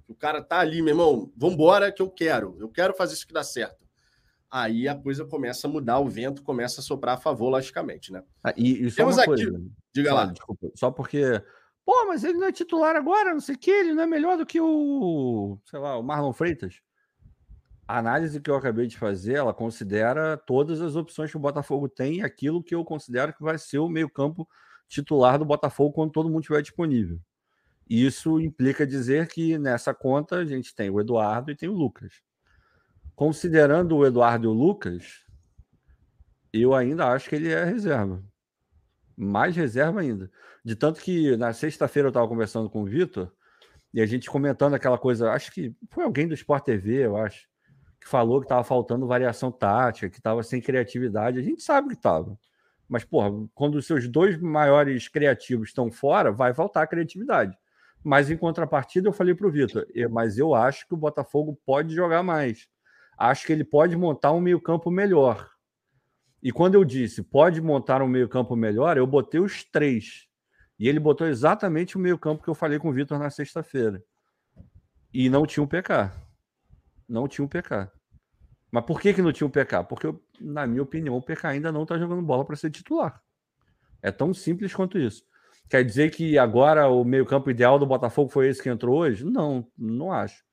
o 0.07 0.15
cara 0.15 0.41
tá 0.41 0.59
ali, 0.59 0.81
meu 0.81 0.91
irmão, 0.91 1.31
vambora 1.37 1.91
que 1.91 2.01
eu 2.01 2.09
quero, 2.09 2.57
eu 2.59 2.67
quero 2.67 2.93
fazer 2.93 3.13
isso 3.13 3.27
que 3.27 3.33
dá 3.33 3.43
certo. 3.43 3.80
Aí 4.51 4.85
a 4.85 4.95
coisa 4.95 5.23
começa 5.23 5.65
a 5.65 5.69
mudar, 5.69 5.99
o 5.99 6.09
vento 6.09 6.43
começa 6.43 6.81
a 6.81 6.83
soprar 6.83 7.15
a 7.15 7.21
favor, 7.21 7.49
logicamente, 7.49 8.11
né? 8.11 8.21
Ah, 8.43 8.53
e, 8.57 8.85
e 8.85 8.91
Temos 8.91 9.17
aqui, 9.17 9.27
coisa, 9.27 9.61
diga 9.95 10.09
só, 10.09 10.15
lá. 10.15 10.25
Desculpa, 10.25 10.71
só 10.75 10.91
porque, 10.91 11.41
pô, 11.85 12.05
mas 12.07 12.25
ele 12.25 12.37
não 12.37 12.47
é 12.47 12.51
titular 12.51 12.97
agora, 12.97 13.33
não 13.33 13.39
sei 13.39 13.55
o 13.55 13.57
que, 13.57 13.71
ele 13.71 13.93
não 13.93 14.03
é 14.03 14.07
melhor 14.07 14.37
do 14.37 14.45
que 14.45 14.59
o, 14.59 15.57
sei 15.63 15.79
lá, 15.79 15.97
o 15.97 16.03
Marlon 16.03 16.33
Freitas. 16.33 16.81
A 17.87 17.99
análise 17.99 18.41
que 18.41 18.49
eu 18.49 18.55
acabei 18.55 18.87
de 18.87 18.97
fazer, 18.97 19.35
ela 19.35 19.53
considera 19.53 20.35
todas 20.35 20.81
as 20.81 20.97
opções 20.97 21.31
que 21.31 21.37
o 21.37 21.41
Botafogo 21.41 21.87
tem 21.87 22.17
e 22.17 22.21
aquilo 22.21 22.61
que 22.61 22.75
eu 22.75 22.83
considero 22.83 23.33
que 23.33 23.41
vai 23.41 23.57
ser 23.57 23.79
o 23.79 23.87
meio-campo 23.87 24.45
titular 24.89 25.39
do 25.39 25.45
Botafogo 25.45 25.93
quando 25.93 26.11
todo 26.11 26.29
mundo 26.29 26.41
estiver 26.41 26.61
disponível. 26.61 27.21
Isso 27.89 28.39
implica 28.39 28.85
dizer 28.85 29.27
que 29.27 29.57
nessa 29.57 29.93
conta 29.93 30.37
a 30.37 30.45
gente 30.45 30.75
tem 30.75 30.89
o 30.89 30.99
Eduardo 30.99 31.51
e 31.51 31.55
tem 31.55 31.69
o 31.69 31.73
Lucas. 31.73 32.21
Considerando 33.21 33.97
o 33.97 34.03
Eduardo 34.03 34.45
e 34.45 34.47
o 34.47 34.51
Lucas, 34.51 35.23
eu 36.51 36.73
ainda 36.73 37.09
acho 37.09 37.29
que 37.29 37.35
ele 37.35 37.51
é 37.51 37.63
reserva. 37.63 38.19
Mais 39.15 39.55
reserva 39.55 39.99
ainda. 39.99 40.31
De 40.65 40.75
tanto 40.75 40.99
que 40.99 41.37
na 41.37 41.53
sexta-feira 41.53 42.07
eu 42.07 42.09
estava 42.09 42.27
conversando 42.27 42.67
com 42.67 42.81
o 42.81 42.85
Vitor 42.85 43.31
e 43.93 44.01
a 44.01 44.07
gente 44.07 44.27
comentando 44.27 44.73
aquela 44.73 44.97
coisa, 44.97 45.29
acho 45.33 45.51
que 45.51 45.71
foi 45.91 46.03
alguém 46.03 46.27
do 46.27 46.33
Sport 46.33 46.63
TV, 46.63 47.05
eu 47.05 47.15
acho, 47.15 47.47
que 47.99 48.07
falou 48.07 48.39
que 48.39 48.45
estava 48.45 48.63
faltando 48.63 49.05
variação 49.05 49.51
tática, 49.51 50.09
que 50.09 50.17
estava 50.17 50.41
sem 50.41 50.59
criatividade. 50.59 51.37
A 51.37 51.43
gente 51.43 51.61
sabe 51.61 51.89
que 51.89 51.93
estava. 51.93 52.35
Mas, 52.89 53.05
porra, 53.05 53.29
quando 53.53 53.75
os 53.75 53.85
seus 53.85 54.07
dois 54.07 54.35
maiores 54.41 55.07
criativos 55.07 55.69
estão 55.69 55.91
fora, 55.91 56.31
vai 56.31 56.55
faltar 56.55 56.87
criatividade. 56.87 57.55
Mas 58.03 58.31
em 58.31 58.35
contrapartida, 58.35 59.07
eu 59.07 59.13
falei 59.13 59.35
para 59.35 59.45
o 59.45 59.51
Vitor, 59.51 59.85
mas 60.09 60.39
eu 60.39 60.55
acho 60.55 60.87
que 60.87 60.95
o 60.95 60.97
Botafogo 60.97 61.55
pode 61.63 61.93
jogar 61.93 62.23
mais. 62.23 62.67
Acho 63.17 63.45
que 63.45 63.53
ele 63.53 63.63
pode 63.63 63.95
montar 63.95 64.31
um 64.31 64.41
meio-campo 64.41 64.89
melhor. 64.89 65.49
E 66.41 66.51
quando 66.51 66.75
eu 66.75 66.83
disse 66.83 67.21
pode 67.21 67.61
montar 67.61 68.01
um 68.01 68.07
meio-campo 68.07 68.55
melhor, 68.55 68.97
eu 68.97 69.05
botei 69.05 69.39
os 69.39 69.63
três. 69.63 70.27
E 70.79 70.87
ele 70.87 70.99
botou 70.99 71.27
exatamente 71.27 71.95
o 71.95 71.99
meio-campo 71.99 72.43
que 72.43 72.49
eu 72.49 72.55
falei 72.55 72.79
com 72.79 72.89
o 72.89 72.93
Vitor 72.93 73.19
na 73.19 73.29
sexta-feira. 73.29 74.03
E 75.13 75.29
não 75.29 75.45
tinha 75.45 75.63
um 75.63 75.67
PK. 75.67 76.11
Não 77.07 77.27
tinha 77.27 77.45
um 77.45 77.47
PK. 77.47 77.91
Mas 78.71 78.85
por 78.85 78.99
que, 78.99 79.13
que 79.13 79.21
não 79.21 79.33
tinha 79.33 79.45
um 79.45 79.51
PK? 79.51 79.83
Porque, 79.83 80.11
na 80.39 80.65
minha 80.65 80.81
opinião, 80.81 81.15
o 81.15 81.21
PK 81.21 81.49
ainda 81.49 81.71
não 81.71 81.83
está 81.83 81.99
jogando 81.99 82.21
bola 82.21 82.45
para 82.45 82.55
ser 82.55 82.71
titular. 82.71 83.21
É 84.01 84.11
tão 84.11 84.33
simples 84.33 84.73
quanto 84.73 84.97
isso. 84.97 85.23
Quer 85.69 85.83
dizer 85.83 86.09
que 86.09 86.37
agora 86.37 86.87
o 86.87 87.03
meio-campo 87.03 87.49
ideal 87.49 87.77
do 87.77 87.85
Botafogo 87.85 88.29
foi 88.29 88.47
esse 88.47 88.63
que 88.63 88.69
entrou 88.69 88.99
hoje? 88.99 89.23
Não, 89.23 89.67
não 89.77 90.11
acho. 90.11 90.43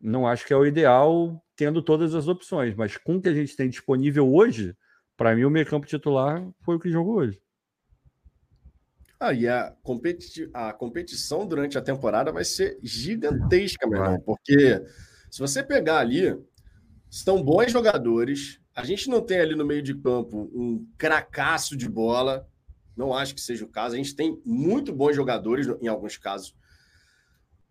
Não 0.00 0.26
acho 0.26 0.46
que 0.46 0.52
é 0.52 0.56
o 0.56 0.66
ideal 0.66 1.42
tendo 1.60 1.82
todas 1.82 2.14
as 2.14 2.26
opções, 2.26 2.74
mas 2.74 2.96
com 2.96 3.16
o 3.16 3.20
que 3.20 3.28
a 3.28 3.34
gente 3.34 3.54
tem 3.54 3.68
disponível 3.68 4.32
hoje, 4.32 4.74
para 5.14 5.36
mim 5.36 5.44
o 5.44 5.50
meio-campo 5.50 5.86
titular 5.86 6.42
foi 6.62 6.76
o 6.76 6.80
que 6.80 6.90
jogou 6.90 7.16
hoje. 7.16 7.38
Ah, 9.20 9.34
e 9.34 9.46
a, 9.46 9.76
competi 9.82 10.48
a 10.54 10.72
competição 10.72 11.46
durante 11.46 11.76
a 11.76 11.82
temporada 11.82 12.32
vai 12.32 12.44
ser 12.44 12.78
gigantesca, 12.82 13.86
meu 13.86 14.02
irmão, 14.02 14.20
porque 14.20 14.82
se 15.30 15.38
você 15.38 15.62
pegar 15.62 15.98
ali, 15.98 16.34
estão 17.10 17.44
bons 17.44 17.70
jogadores, 17.70 18.58
a 18.74 18.82
gente 18.82 19.10
não 19.10 19.20
tem 19.20 19.40
ali 19.40 19.54
no 19.54 19.66
meio 19.66 19.82
de 19.82 19.94
campo 19.94 20.50
um 20.54 20.88
cracaço 20.96 21.76
de 21.76 21.90
bola, 21.90 22.48
não 22.96 23.12
acho 23.12 23.34
que 23.34 23.40
seja 23.42 23.66
o 23.66 23.68
caso. 23.68 23.94
A 23.94 23.98
gente 23.98 24.16
tem 24.16 24.40
muito 24.46 24.94
bons 24.94 25.14
jogadores 25.14 25.66
em 25.82 25.88
alguns 25.88 26.16
casos. 26.16 26.56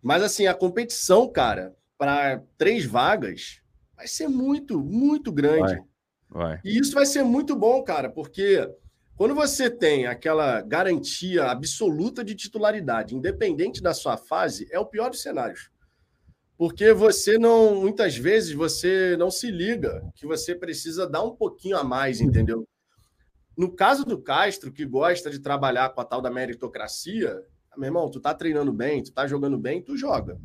Mas, 0.00 0.22
assim, 0.22 0.46
a 0.46 0.54
competição, 0.54 1.28
cara, 1.28 1.74
para 1.98 2.40
três 2.56 2.84
vagas 2.84 3.60
vai 4.00 4.08
ser 4.08 4.28
muito, 4.28 4.80
muito 4.80 5.30
grande. 5.30 5.74
Vai. 5.74 5.84
Vai. 6.30 6.60
E 6.64 6.78
isso 6.78 6.94
vai 6.94 7.04
ser 7.04 7.22
muito 7.22 7.54
bom, 7.54 7.82
cara, 7.82 8.08
porque 8.08 8.66
quando 9.14 9.34
você 9.34 9.68
tem 9.68 10.06
aquela 10.06 10.62
garantia 10.62 11.44
absoluta 11.44 12.24
de 12.24 12.34
titularidade, 12.34 13.14
independente 13.14 13.82
da 13.82 13.92
sua 13.92 14.16
fase, 14.16 14.66
é 14.70 14.78
o 14.78 14.86
pior 14.86 15.10
dos 15.10 15.20
cenários. 15.20 15.70
Porque 16.56 16.94
você 16.94 17.36
não, 17.36 17.74
muitas 17.74 18.16
vezes, 18.16 18.54
você 18.54 19.16
não 19.18 19.30
se 19.30 19.50
liga 19.50 20.02
que 20.14 20.26
você 20.26 20.54
precisa 20.54 21.06
dar 21.06 21.22
um 21.22 21.36
pouquinho 21.36 21.76
a 21.76 21.84
mais, 21.84 22.22
entendeu? 22.22 22.66
No 23.54 23.70
caso 23.70 24.06
do 24.06 24.18
Castro, 24.18 24.72
que 24.72 24.86
gosta 24.86 25.30
de 25.30 25.40
trabalhar 25.40 25.90
com 25.90 26.00
a 26.00 26.04
tal 26.06 26.22
da 26.22 26.30
meritocracia, 26.30 27.38
meu 27.76 27.88
irmão, 27.88 28.10
tu 28.10 28.18
tá 28.18 28.32
treinando 28.32 28.72
bem, 28.72 29.02
tu 29.02 29.12
tá 29.12 29.26
jogando 29.26 29.58
bem, 29.58 29.82
tu 29.82 29.94
joga. 29.94 30.40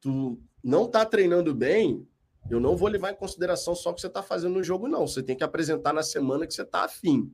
Tu 0.00 0.40
não 0.62 0.88
tá 0.88 1.04
treinando 1.04 1.52
bem, 1.52 2.06
eu 2.50 2.60
não 2.60 2.76
vou 2.76 2.88
levar 2.88 3.12
em 3.12 3.16
consideração 3.16 3.74
só 3.74 3.90
o 3.90 3.94
que 3.94 4.00
você 4.00 4.08
tá 4.08 4.22
fazendo 4.22 4.54
no 4.54 4.64
jogo, 4.64 4.88
não. 4.88 5.06
Você 5.06 5.22
tem 5.22 5.36
que 5.36 5.44
apresentar 5.44 5.92
na 5.92 6.02
semana 6.02 6.46
que 6.46 6.54
você 6.54 6.64
tá 6.64 6.84
afim. 6.84 7.32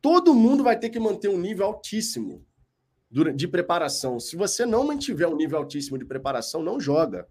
Todo 0.00 0.34
mundo 0.34 0.64
vai 0.64 0.78
ter 0.78 0.90
que 0.90 0.98
manter 0.98 1.28
um 1.28 1.38
nível 1.38 1.66
altíssimo 1.66 2.46
de 3.34 3.48
preparação. 3.48 4.20
Se 4.20 4.36
você 4.36 4.66
não 4.66 4.86
mantiver 4.86 5.28
um 5.28 5.36
nível 5.36 5.58
altíssimo 5.58 5.98
de 5.98 6.04
preparação, 6.04 6.62
não 6.62 6.80
joga. 6.80 7.26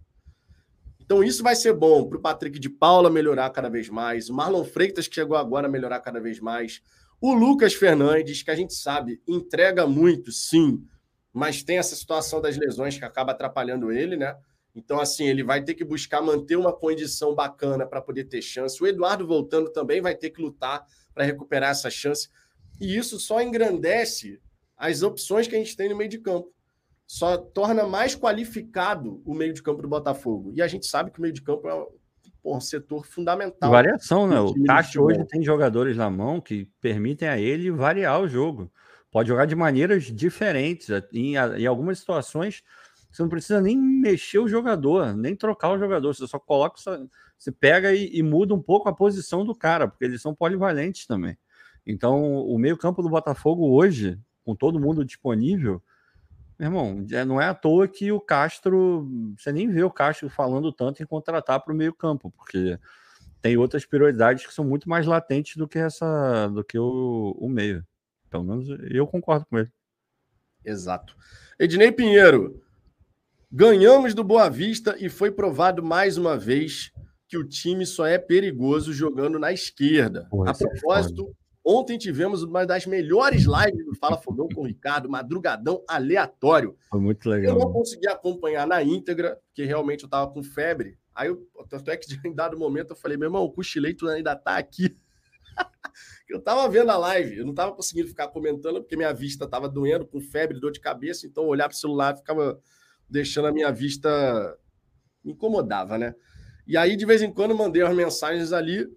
Então 1.00 1.24
isso 1.24 1.42
vai 1.42 1.56
ser 1.56 1.74
bom 1.74 2.08
para 2.08 2.18
o 2.18 2.22
Patrick 2.22 2.60
de 2.60 2.70
Paula 2.70 3.10
melhorar 3.10 3.50
cada 3.52 3.70
vez 3.70 3.88
mais, 3.88 4.30
o 4.30 4.34
Marlon 4.34 4.66
Freitas 4.66 5.08
que 5.08 5.16
chegou 5.16 5.38
agora 5.38 5.70
melhorar 5.70 6.02
cada 6.02 6.20
vez 6.20 6.40
mais, 6.40 6.82
o 7.22 7.34
Lucas 7.34 7.74
Fernandes, 7.74 8.44
que 8.44 8.52
a 8.52 8.56
gente 8.56 8.74
sabe, 8.74 9.22
entrega 9.26 9.88
muito, 9.88 10.34
sim, 10.34 10.84
mas 11.32 11.64
tem 11.64 11.78
essa 11.78 11.96
situação 11.96 12.42
das 12.42 12.58
lesões 12.58 12.98
que 12.98 13.06
acaba 13.06 13.32
atrapalhando 13.32 13.90
ele, 13.90 14.18
né? 14.18 14.36
Então, 14.78 15.00
assim, 15.00 15.28
ele 15.28 15.44
vai 15.44 15.64
ter 15.64 15.74
que 15.74 15.84
buscar 15.84 16.22
manter 16.22 16.56
uma 16.56 16.72
condição 16.72 17.34
bacana 17.34 17.84
para 17.86 18.00
poder 18.00 18.26
ter 18.26 18.44
chance. 18.44 18.82
O 18.82 18.86
Eduardo 18.86 19.26
voltando 19.26 19.72
também 19.72 20.00
vai 20.00 20.14
ter 20.14 20.30
que 20.30 20.40
lutar 20.40 20.86
para 21.16 21.24
recuperar 21.24 21.72
essa 21.72 21.90
chance. 21.90 22.30
E 22.80 22.96
isso 22.96 23.20
só 23.20 23.42
engrandece 23.42 24.40
as 24.78 25.02
opções 25.02 25.48
que 25.48 25.56
a 25.56 25.58
gente 25.58 25.76
tem 25.76 25.90
no 25.90 25.98
meio 25.98 26.12
de 26.12 26.20
campo. 26.20 26.54
Só 27.08 27.38
torna 27.38 27.88
mais 27.88 28.16
qualificado 28.16 29.20
o 29.26 29.34
meio 29.34 29.52
de 29.52 29.64
campo 29.64 29.82
do 29.82 29.88
Botafogo. 29.88 30.52
E 30.54 30.62
a 30.62 30.68
gente 30.68 30.86
sabe 30.86 31.10
que 31.10 31.18
o 31.18 31.22
meio 31.24 31.34
de 31.34 31.42
campo 31.42 31.68
é 31.68 31.88
um 32.46 32.62
setor 32.62 33.08
fundamental. 33.08 33.72
Variação, 33.72 34.28
né? 34.28 34.40
O 34.40 34.54
Caixa 34.64 35.02
hoje 35.02 35.26
tem 35.26 35.42
jogadores 35.44 35.98
na 35.98 36.10
mão 36.10 36.40
que 36.40 36.70
permitem 36.80 37.28
a 37.28 37.40
ele 37.40 37.72
variar 37.72 38.22
o 38.22 38.28
jogo. 38.28 38.72
Pode 39.10 39.30
jogar 39.30 39.46
de 39.46 39.56
maneiras 39.56 40.04
diferentes. 40.04 40.90
Em, 41.12 41.34
em 41.36 41.66
algumas 41.66 41.98
situações, 41.98 42.62
você 43.12 43.22
não 43.22 43.30
precisa 43.30 43.62
nem 43.62 43.78
mexer 43.78 44.40
o 44.40 44.48
jogador, 44.48 45.16
nem 45.16 45.36
trocar 45.36 45.72
o 45.72 45.80
jogador. 45.80 46.14
Você 46.14 46.28
só 46.28 46.38
coloca, 46.40 46.80
você 47.38 47.52
pega 47.52 47.94
e, 47.94 48.18
e 48.18 48.22
muda 48.22 48.54
um 48.54 48.62
pouco 48.62 48.90
a 48.90 48.94
posição 48.94 49.46
do 49.46 49.56
cara, 49.56 49.88
porque 49.88 50.06
eles 50.06 50.22
são 50.22 50.36
polivalentes 50.36 51.06
também. 51.06 51.38
Então, 51.86 52.36
o 52.36 52.58
meio-campo 52.58 53.02
do 53.02 53.10
Botafogo 53.10 53.70
hoje 53.70 54.20
com 54.44 54.56
todo 54.56 54.80
mundo 54.80 55.04
disponível, 55.04 55.84
meu 56.58 56.68
irmão, 56.68 57.06
não 57.28 57.42
é 57.42 57.48
à 57.48 57.54
toa 57.54 57.88
que 57.88 58.12
o 58.12 58.20
Castro, 58.20 59.06
você 59.38 59.52
nem 59.52 59.70
vê 59.70 59.84
o 59.84 59.92
Castro 59.92 60.30
falando 60.30 60.72
tanto 60.72 61.04
em 61.04 61.06
contratar 61.06 61.60
para 61.60 61.74
o 61.74 61.76
meio-campo, 61.76 62.32
porque 62.32 62.80
tem 63.42 63.58
outras 63.58 63.86
prioridades 63.86 64.46
que 64.46 64.54
são 64.54 64.66
muito 64.66 64.90
mais 64.90 65.06
latentes 65.06 65.58
do 65.58 65.68
que 65.68 65.78
essa, 65.78 66.48
do 66.48 66.64
que 66.64 66.80
o, 66.80 67.36
o 67.38 67.50
meio. 67.50 67.86
Pelo 68.30 68.44
menos 68.44 68.68
eu 68.90 69.06
concordo 69.06 69.46
com 69.46 69.60
ele. 69.60 69.70
Exato. 70.66 71.16
Ednei 71.60 71.92
Pinheiro, 71.92 72.62
ganhamos 73.52 74.14
do 74.14 74.24
Boa 74.24 74.50
Vista 74.50 74.96
e 75.00 75.10
foi 75.10 75.32
provado 75.32 75.84
mais 75.84 76.18
uma 76.18 76.38
vez 76.38 76.92
que 77.28 77.38
o 77.38 77.48
time 77.48 77.86
só 77.86 78.06
é 78.06 78.18
perigoso 78.18 78.94
jogando 78.94 79.38
na 79.38 79.52
esquerda. 79.52 80.28
A 80.46 80.52
é 80.52 80.54
propósito, 80.54 81.36
Ontem 81.70 81.98
tivemos 81.98 82.44
uma 82.44 82.66
das 82.66 82.86
melhores 82.86 83.44
lives 83.44 83.86
do 83.86 83.94
Fala 83.94 84.18
Fogão 84.18 84.48
com 84.48 84.62
o 84.62 84.66
Ricardo, 84.66 85.10
madrugadão 85.10 85.84
aleatório. 85.86 86.78
Foi 86.90 87.02
muito 87.02 87.30
legal. 87.30 87.56
Eu 87.56 87.60
não 87.60 87.74
consegui 87.74 88.08
acompanhar 88.08 88.66
na 88.66 88.82
íntegra, 88.82 89.38
porque 89.48 89.66
realmente 89.66 90.04
eu 90.04 90.08
estava 90.08 90.32
com 90.32 90.42
febre. 90.42 90.98
Aí, 91.14 91.28
eu, 91.28 91.46
tanto 91.68 91.92
é 91.92 91.98
que 91.98 92.08
em 92.26 92.34
dado 92.34 92.58
momento 92.58 92.92
eu 92.92 92.96
falei, 92.96 93.18
meu 93.18 93.28
irmão, 93.28 93.44
o 93.44 93.52
cochilei, 93.52 93.94
tu 93.94 94.08
ainda 94.08 94.34
tá 94.34 94.56
aqui. 94.56 94.96
eu 96.30 96.40
estava 96.40 96.70
vendo 96.70 96.90
a 96.90 96.96
live, 96.96 97.40
eu 97.40 97.44
não 97.44 97.52
estava 97.52 97.74
conseguindo 97.74 98.08
ficar 98.08 98.30
comentando, 98.30 98.80
porque 98.80 98.96
minha 98.96 99.14
vista 99.14 99.44
estava 99.44 99.68
doendo, 99.68 100.08
com 100.08 100.22
febre, 100.22 100.62
dor 100.62 100.72
de 100.72 100.80
cabeça, 100.80 101.28
então 101.28 101.48
olhar 101.48 101.68
para 101.68 101.76
o 101.76 101.78
celular 101.78 102.16
ficava 102.16 102.62
deixando 103.10 103.48
a 103.48 103.52
minha 103.52 103.72
vista. 103.72 104.58
me 105.24 105.34
incomodava, 105.34 105.98
né? 105.98 106.16
E 106.68 106.76
aí, 106.78 106.96
de 106.96 107.06
vez 107.06 107.22
em 107.22 107.32
quando, 107.32 107.56
mandei 107.56 107.82
as 107.82 107.96
mensagens 107.96 108.52
ali 108.52 108.88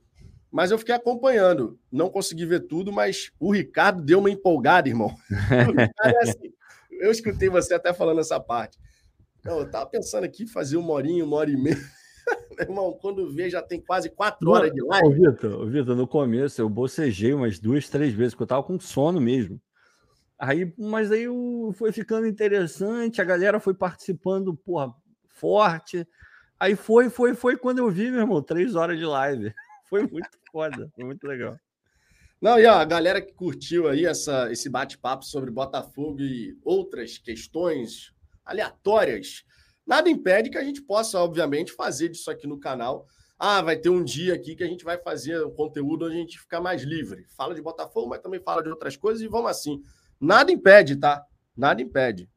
mas 0.50 0.70
eu 0.70 0.78
fiquei 0.78 0.94
acompanhando. 0.94 1.78
Não 1.90 2.10
consegui 2.10 2.44
ver 2.44 2.66
tudo, 2.66 2.90
mas 2.90 3.30
o 3.38 3.52
Ricardo 3.52 4.02
deu 4.02 4.18
uma 4.18 4.30
empolgada, 4.30 4.88
irmão. 4.88 5.14
É 6.04 6.22
assim, 6.22 6.52
eu 6.90 7.10
escutei 7.10 7.48
você 7.48 7.74
até 7.74 7.92
falando 7.92 8.20
essa 8.20 8.40
parte. 8.40 8.78
Não, 9.44 9.60
eu 9.60 9.70
tava 9.70 9.86
pensando 9.86 10.24
aqui 10.24 10.46
fazer 10.46 10.76
uma 10.76 10.92
horinha, 10.92 11.24
uma 11.24 11.36
hora 11.36 11.50
e 11.50 11.56
meia. 11.56 11.76
Meu 12.58 12.68
irmão, 12.68 12.98
quando 13.00 13.32
vê, 13.32 13.48
já 13.48 13.62
tem 13.62 13.80
quase 13.80 14.10
quatro 14.10 14.50
horas 14.50 14.72
de 14.72 14.82
live. 14.82 15.06
Ô, 15.06 15.10
Vitor, 15.10 15.66
Vitor, 15.66 15.96
no 15.96 16.06
começo 16.06 16.60
eu 16.60 16.68
bocejei 16.68 17.32
umas 17.32 17.58
duas, 17.58 17.88
três 17.88 18.12
vezes, 18.12 18.34
porque 18.34 18.42
eu 18.42 18.48
tava 18.48 18.62
com 18.62 18.78
sono 18.78 19.20
mesmo. 19.20 19.60
Aí, 20.40 20.72
mas 20.78 21.12
aí 21.12 21.26
foi 21.74 21.92
ficando 21.92 22.26
interessante, 22.26 23.20
a 23.20 23.24
galera 23.24 23.60
foi 23.60 23.74
participando, 23.74 24.56
porra, 24.56 24.90
forte. 25.28 26.08
Aí 26.58 26.74
foi, 26.74 27.10
foi, 27.10 27.34
foi 27.34 27.58
quando 27.58 27.80
eu 27.80 27.90
vi, 27.90 28.10
meu 28.10 28.20
irmão, 28.20 28.42
três 28.42 28.74
horas 28.74 28.98
de 28.98 29.04
live. 29.04 29.52
Foi 29.90 30.06
muito 30.06 30.28
foda, 30.52 30.88
foi 30.94 31.04
muito 31.04 31.26
legal. 31.26 31.58
Não, 32.40 32.60
e 32.60 32.64
ó, 32.64 32.74
a 32.74 32.84
galera 32.84 33.20
que 33.20 33.32
curtiu 33.32 33.88
aí 33.88 34.06
essa, 34.06 34.48
esse 34.52 34.70
bate-papo 34.70 35.24
sobre 35.24 35.50
Botafogo 35.50 36.20
e 36.20 36.56
outras 36.64 37.18
questões 37.18 38.14
aleatórias, 38.44 39.42
nada 39.84 40.08
impede 40.08 40.48
que 40.48 40.56
a 40.56 40.62
gente 40.62 40.80
possa, 40.80 41.18
obviamente, 41.18 41.72
fazer 41.72 42.08
disso 42.08 42.30
aqui 42.30 42.46
no 42.46 42.60
canal. 42.60 43.04
Ah, 43.36 43.60
vai 43.60 43.76
ter 43.76 43.88
um 43.88 44.04
dia 44.04 44.32
aqui 44.32 44.54
que 44.54 44.62
a 44.62 44.68
gente 44.68 44.84
vai 44.84 44.96
fazer 44.96 45.44
um 45.44 45.50
conteúdo 45.50 46.06
onde 46.06 46.14
a 46.14 46.18
gente 46.18 46.38
fica 46.38 46.60
mais 46.60 46.82
livre. 46.82 47.24
Fala 47.36 47.52
de 47.52 47.60
Botafogo, 47.60 48.10
mas 48.10 48.20
também 48.20 48.38
fala 48.38 48.62
de 48.62 48.68
outras 48.68 48.96
coisas 48.96 49.20
e 49.20 49.26
vamos 49.26 49.50
assim. 49.50 49.82
Nada 50.20 50.52
impede, 50.52 50.96
tá? 50.96 51.24
Nada 51.56 51.80
impede. 51.80 52.28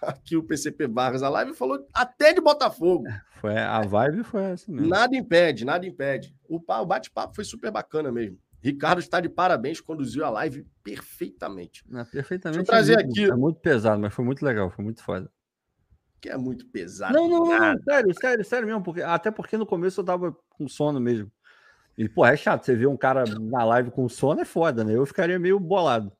Aqui 0.00 0.36
o 0.36 0.42
PCP 0.42 0.86
Barras, 0.86 1.22
a 1.22 1.28
live 1.28 1.54
falou 1.54 1.84
até 1.92 2.32
de 2.32 2.40
Botafogo. 2.40 3.04
Foi, 3.40 3.56
a 3.56 3.80
vibe 3.80 4.22
foi 4.22 4.42
essa 4.44 4.70
mesmo. 4.70 4.88
Nada 4.88 5.16
impede, 5.16 5.64
nada 5.64 5.86
impede. 5.86 6.34
O, 6.48 6.56
o 6.56 6.86
bate-papo 6.86 7.34
foi 7.34 7.44
super 7.44 7.70
bacana 7.70 8.12
mesmo. 8.12 8.38
Ricardo 8.60 8.98
está 8.98 9.20
de 9.20 9.28
parabéns, 9.28 9.80
conduziu 9.80 10.24
a 10.24 10.30
live 10.30 10.66
perfeitamente. 10.82 11.84
Não, 11.88 12.04
perfeitamente. 12.04 12.58
Deixa 12.58 12.70
eu 12.70 12.74
trazer 12.74 12.92
é 12.94 13.04
muito, 13.04 13.10
aqui. 13.10 13.30
É 13.30 13.36
muito 13.36 13.60
pesado, 13.60 14.00
mas 14.00 14.12
foi 14.12 14.24
muito 14.24 14.44
legal, 14.44 14.70
foi 14.70 14.84
muito 14.84 15.02
foda. 15.02 15.30
Que 16.20 16.28
é 16.28 16.36
muito 16.36 16.66
pesado. 16.66 17.14
Não, 17.14 17.28
não, 17.28 17.46
não, 17.46 17.82
sério, 17.82 18.14
sério, 18.20 18.44
sério 18.44 18.66
mesmo. 18.66 18.82
Porque, 18.82 19.00
até 19.00 19.30
porque 19.30 19.56
no 19.56 19.64
começo 19.64 20.00
eu 20.00 20.04
tava 20.04 20.36
com 20.50 20.68
sono 20.68 21.00
mesmo. 21.00 21.30
E, 21.96 22.08
pô, 22.08 22.26
é 22.26 22.36
chato. 22.36 22.64
Você 22.64 22.74
ver 22.74 22.88
um 22.88 22.96
cara 22.96 23.24
na 23.24 23.64
live 23.64 23.92
com 23.92 24.08
sono 24.08 24.40
é 24.40 24.44
foda, 24.44 24.82
né? 24.82 24.94
Eu 24.94 25.06
ficaria 25.06 25.38
meio 25.38 25.60
bolado. 25.60 26.12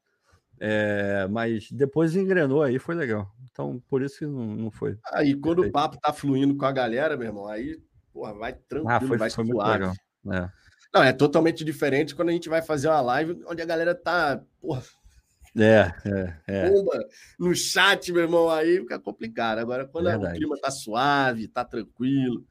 É, 0.61 1.26
mas 1.30 1.70
depois 1.70 2.16
engrenou 2.16 2.62
aí, 2.62 2.78
foi 2.78 2.94
legal. 2.94 3.30
Então, 3.50 3.82
por 3.88 4.02
isso 4.02 4.18
que 4.18 4.26
não, 4.26 4.46
não 4.46 4.70
foi. 4.70 4.96
Aí, 5.12 5.34
quando 5.34 5.62
o 5.62 5.70
papo 5.70 5.98
tá 6.00 6.12
fluindo 6.12 6.56
com 6.56 6.64
a 6.64 6.72
galera, 6.72 7.16
meu 7.16 7.26
irmão, 7.26 7.48
aí, 7.48 7.78
porra, 8.12 8.34
vai 8.34 8.52
tranquilo, 8.52 8.90
ah, 8.90 9.00
foi, 9.00 9.18
vai 9.18 9.30
foi 9.30 9.44
legal. 9.44 9.92
É. 10.32 10.48
Não, 10.94 11.02
é 11.02 11.12
totalmente 11.12 11.64
diferente 11.64 12.14
quando 12.14 12.30
a 12.30 12.32
gente 12.32 12.48
vai 12.48 12.62
fazer 12.62 12.88
uma 12.88 13.00
live 13.00 13.42
onde 13.46 13.61
a 13.61 13.66
galera 13.66 13.94
tá, 13.94 14.42
porra, 14.61 14.82
é, 15.56 15.92
é, 16.04 16.34
é. 16.46 16.70
Bomba 16.70 16.98
no 17.38 17.54
chat, 17.54 18.12
meu 18.12 18.22
irmão, 18.22 18.48
aí 18.48 18.78
fica 18.78 18.98
complicado. 18.98 19.59
Agora, 19.59 19.86
quando 19.86 20.06
Verdade. 20.06 20.34
o 20.34 20.36
clima 20.36 20.56
tá 20.61 20.70
suave, 20.70 21.48
tá 21.48 21.64
tranquilo, 21.64 22.44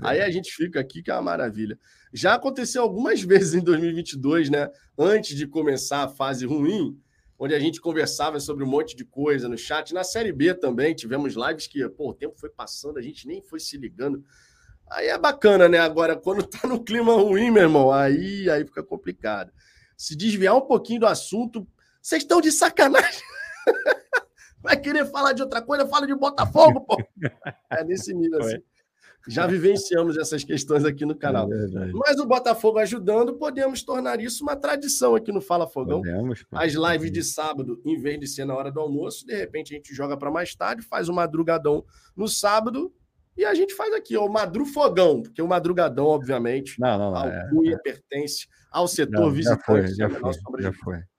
aí 0.00 0.20
a 0.20 0.30
gente 0.30 0.52
fica 0.52 0.80
aqui 0.80 1.02
que 1.02 1.10
é 1.10 1.14
uma 1.14 1.22
maravilha. 1.22 1.78
Já 2.12 2.34
aconteceu 2.34 2.82
algumas 2.82 3.20
vezes 3.22 3.54
em 3.54 3.60
2022, 3.60 4.50
né? 4.50 4.68
Antes 4.98 5.36
de 5.36 5.46
começar 5.46 6.04
a 6.04 6.08
fase 6.08 6.46
ruim, 6.46 6.98
onde 7.42 7.56
a 7.56 7.58
gente 7.58 7.80
conversava 7.80 8.38
sobre 8.38 8.62
um 8.62 8.68
monte 8.68 8.94
de 8.94 9.04
coisa 9.04 9.48
no 9.48 9.58
chat. 9.58 9.92
Na 9.92 10.04
Série 10.04 10.30
B 10.30 10.54
também 10.54 10.94
tivemos 10.94 11.34
lives 11.34 11.66
que, 11.66 11.86
pô, 11.88 12.10
o 12.10 12.14
tempo 12.14 12.38
foi 12.38 12.48
passando, 12.48 12.98
a 12.98 13.02
gente 13.02 13.26
nem 13.26 13.42
foi 13.42 13.58
se 13.58 13.76
ligando. 13.76 14.24
Aí 14.88 15.08
é 15.08 15.18
bacana, 15.18 15.68
né? 15.68 15.78
Agora, 15.78 16.14
quando 16.14 16.44
tá 16.46 16.68
no 16.68 16.84
clima 16.84 17.14
ruim, 17.14 17.50
meu 17.50 17.64
irmão, 17.64 17.90
aí, 17.90 18.48
aí 18.48 18.64
fica 18.64 18.80
complicado. 18.80 19.50
Se 19.96 20.14
desviar 20.14 20.56
um 20.56 20.60
pouquinho 20.60 21.00
do 21.00 21.06
assunto, 21.08 21.66
vocês 22.00 22.22
estão 22.22 22.40
de 22.40 22.52
sacanagem. 22.52 23.22
Vai 24.62 24.76
querer 24.76 25.06
falar 25.06 25.32
de 25.32 25.42
outra 25.42 25.60
coisa? 25.60 25.84
Fala 25.88 26.06
de 26.06 26.14
Botafogo, 26.14 26.82
pô. 26.82 26.96
É 27.68 27.82
nesse 27.82 28.14
nível 28.14 28.38
assim. 28.38 28.62
Já 29.28 29.46
vivenciamos 29.46 30.16
essas 30.16 30.42
questões 30.42 30.84
aqui 30.84 31.04
no 31.04 31.14
canal. 31.14 31.48
É 31.52 31.92
Mas 31.92 32.18
o 32.18 32.26
Botafogo 32.26 32.78
ajudando, 32.78 33.34
podemos 33.34 33.82
tornar 33.82 34.20
isso 34.20 34.42
uma 34.42 34.56
tradição 34.56 35.14
aqui 35.14 35.30
no 35.30 35.40
Fala 35.40 35.66
Fogão. 35.66 36.02
Podemos, 36.02 36.44
As 36.50 36.72
lives 36.72 37.12
de 37.12 37.22
sábado, 37.22 37.80
em 37.84 37.98
vez 38.00 38.18
de 38.18 38.26
ser 38.26 38.44
na 38.44 38.54
hora 38.54 38.70
do 38.70 38.80
almoço, 38.80 39.26
de 39.26 39.34
repente 39.34 39.72
a 39.74 39.76
gente 39.76 39.94
joga 39.94 40.16
para 40.16 40.30
mais 40.30 40.54
tarde, 40.54 40.82
faz 40.82 41.08
um 41.08 41.14
madrugadão 41.14 41.84
no 42.16 42.26
sábado 42.28 42.92
E 43.36 43.44
a 43.44 43.54
gente 43.54 43.74
faz 43.74 43.94
aqui, 43.94 44.16
ó, 44.16 44.26
o 44.26 44.32
Madru 44.32 44.66
Fogão, 44.66 45.22
porque 45.22 45.40
o 45.40 45.48
Madrugadão, 45.48 46.06
obviamente, 46.06 46.78
não, 46.78 46.98
não, 46.98 47.10
não, 47.10 47.18
a 47.18 47.28
é, 47.28 47.48
é. 47.72 47.76
pertence 47.78 48.46
ao 48.70 48.86
setor 48.86 49.20
não, 49.20 49.30
visitante. 49.30 49.60
Já 49.60 49.64
foi, 49.64 49.86
já 49.88 50.10
foi, 50.10 50.62
já 50.62 50.72
foi. 50.72 51.11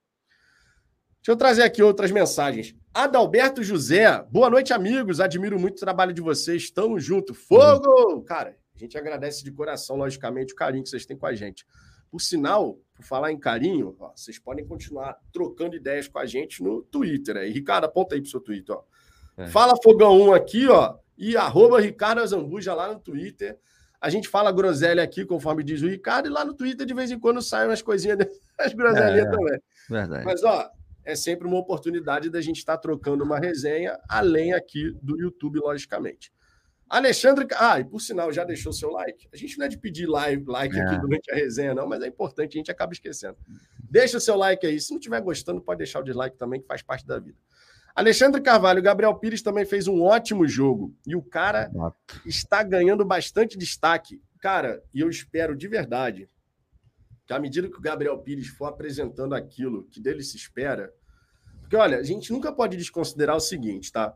Deixa 1.24 1.32
eu 1.32 1.38
trazer 1.38 1.64
aqui 1.64 1.82
outras 1.82 2.12
mensagens. 2.12 2.76
Adalberto 2.94 3.64
José, 3.64 4.22
boa 4.30 4.50
noite, 4.50 4.74
amigos. 4.74 5.22
Admiro 5.22 5.58
muito 5.58 5.78
o 5.78 5.80
trabalho 5.80 6.12
de 6.12 6.20
vocês. 6.20 6.64
Estamos 6.64 7.02
junto. 7.02 7.34
Fogo! 7.34 8.22
Cara, 8.24 8.58
a 8.76 8.78
gente 8.78 8.98
agradece 8.98 9.42
de 9.42 9.50
coração, 9.50 9.96
logicamente, 9.96 10.52
o 10.52 10.56
carinho 10.58 10.84
que 10.84 10.90
vocês 10.90 11.06
têm 11.06 11.16
com 11.16 11.26
a 11.26 11.34
gente. 11.34 11.66
Por 12.12 12.20
sinal, 12.20 12.78
por 12.94 13.06
falar 13.06 13.32
em 13.32 13.40
carinho, 13.40 13.96
ó, 14.02 14.12
vocês 14.14 14.38
podem 14.38 14.68
continuar 14.68 15.18
trocando 15.32 15.78
ideias 15.78 16.10
com 16.10 16.20
a 16.20 16.26
gente 16.26 16.62
no 16.62 16.82
Twitter. 16.82 17.38
Aí. 17.38 17.52
Ricardo, 17.54 17.86
aponta 17.86 18.16
aí 18.16 18.22
pro 18.22 18.30
seu 18.30 18.42
Twitter. 18.42 18.76
Ó. 18.76 18.84
É. 19.38 19.48
Fala 19.48 19.82
Fogão 19.82 20.24
1 20.24 20.34
aqui, 20.34 20.68
ó, 20.68 20.96
e 21.18 21.38
arroba 21.38 21.80
Ricardo 21.80 22.20
Azambuja 22.20 22.74
lá 22.74 22.92
no 22.92 23.00
Twitter. 23.00 23.58
A 24.02 24.10
gente 24.10 24.28
fala 24.28 24.52
groselha 24.52 25.02
aqui, 25.02 25.24
conforme 25.24 25.64
diz 25.64 25.82
o 25.84 25.88
Ricardo, 25.88 26.28
e 26.28 26.30
lá 26.30 26.44
no 26.44 26.54
Twitter 26.54 26.86
de 26.86 26.94
vez 26.94 27.10
em 27.10 27.18
quando 27.18 27.42
saem 27.42 27.70
umas 27.70 27.82
coisinhas 27.82 28.18
das 28.60 28.74
groselhas 28.74 29.26
é, 29.26 29.32
também. 29.32 29.60
Verdade. 29.90 30.26
Mas, 30.26 30.44
ó, 30.44 30.70
é 31.06 31.16
sempre 31.16 31.48
uma 31.48 31.58
oportunidade 31.58 32.30
da 32.30 32.42
gente 32.42 32.58
estar 32.58 32.78
tá 32.78 32.82
trocando 32.82 33.24
uma 33.24 33.40
resenha, 33.40 34.00
além 34.08 34.54
aqui 34.54 34.96
do 35.02 35.20
YouTube, 35.20 35.60
logicamente. 35.60 36.32
Alexandre. 36.90 37.48
Ah, 37.56 37.80
e 37.80 37.84
por 37.84 38.00
sinal, 38.00 38.32
já 38.32 38.44
deixou 38.44 38.72
seu 38.72 38.92
like? 38.92 39.28
A 39.34 39.38
gente 39.38 39.58
não 39.58 39.66
é 39.66 39.70
de 39.70 39.78
pedir 39.78 40.06
like, 40.06 40.44
like 40.46 40.78
é. 40.78 40.82
aqui 40.82 41.00
durante 41.00 41.32
a 41.32 41.36
resenha, 41.36 41.74
não, 41.74 41.88
mas 41.88 42.04
é 42.04 42.08
importante, 42.08 42.56
a 42.56 42.60
gente 42.60 42.72
acaba 42.72 42.94
esquecendo. 42.94 43.38
Deixa 43.90 44.18
o 44.18 44.22
seu 44.22 44.36
like 44.36 44.66
aí. 44.66 44.80
Se 44.80 44.92
não 44.92 45.00
estiver 45.00 45.20
gostando, 45.22 45.62
pode 45.62 45.80
deixar 45.80 46.00
o 46.00 46.04
dislike 46.04 46.38
também, 46.38 46.62
que 46.62 46.68
faz 46.68 46.82
parte 46.82 47.06
da 47.06 47.20
vida. 47.20 47.38
Alexandre 47.96 48.42
Carvalho, 48.42 48.82
Gabriel 48.82 49.16
Pires 49.16 49.42
também 49.42 49.66
fez 49.66 49.88
um 49.88 50.02
ótimo 50.02 50.48
jogo. 50.48 50.96
E 51.06 51.16
o 51.16 51.22
cara 51.22 51.72
está 52.26 52.64
ganhando 52.64 53.06
bastante 53.06 53.58
destaque. 53.58 54.22
Cara, 54.40 54.82
e 54.94 55.00
eu 55.02 55.10
espero 55.10 55.56
de 55.56 55.68
verdade 55.68 56.30
que 57.26 57.34
à 57.34 57.40
medida 57.40 57.70
que 57.70 57.78
o 57.78 57.82
Gabriel 57.82 58.18
Pires 58.20 58.48
for 58.48 58.66
apresentando 58.66 59.34
aquilo 59.34 59.86
que 59.86 60.00
dele 60.00 60.24
se 60.24 60.36
espera. 60.36 60.94
Porque, 61.62 61.76
olha, 61.76 61.98
a 61.98 62.04
gente 62.04 62.32
nunca 62.32 62.52
pode 62.52 62.76
desconsiderar 62.78 63.36
o 63.36 63.40
seguinte, 63.40 63.92
tá? 63.92 64.16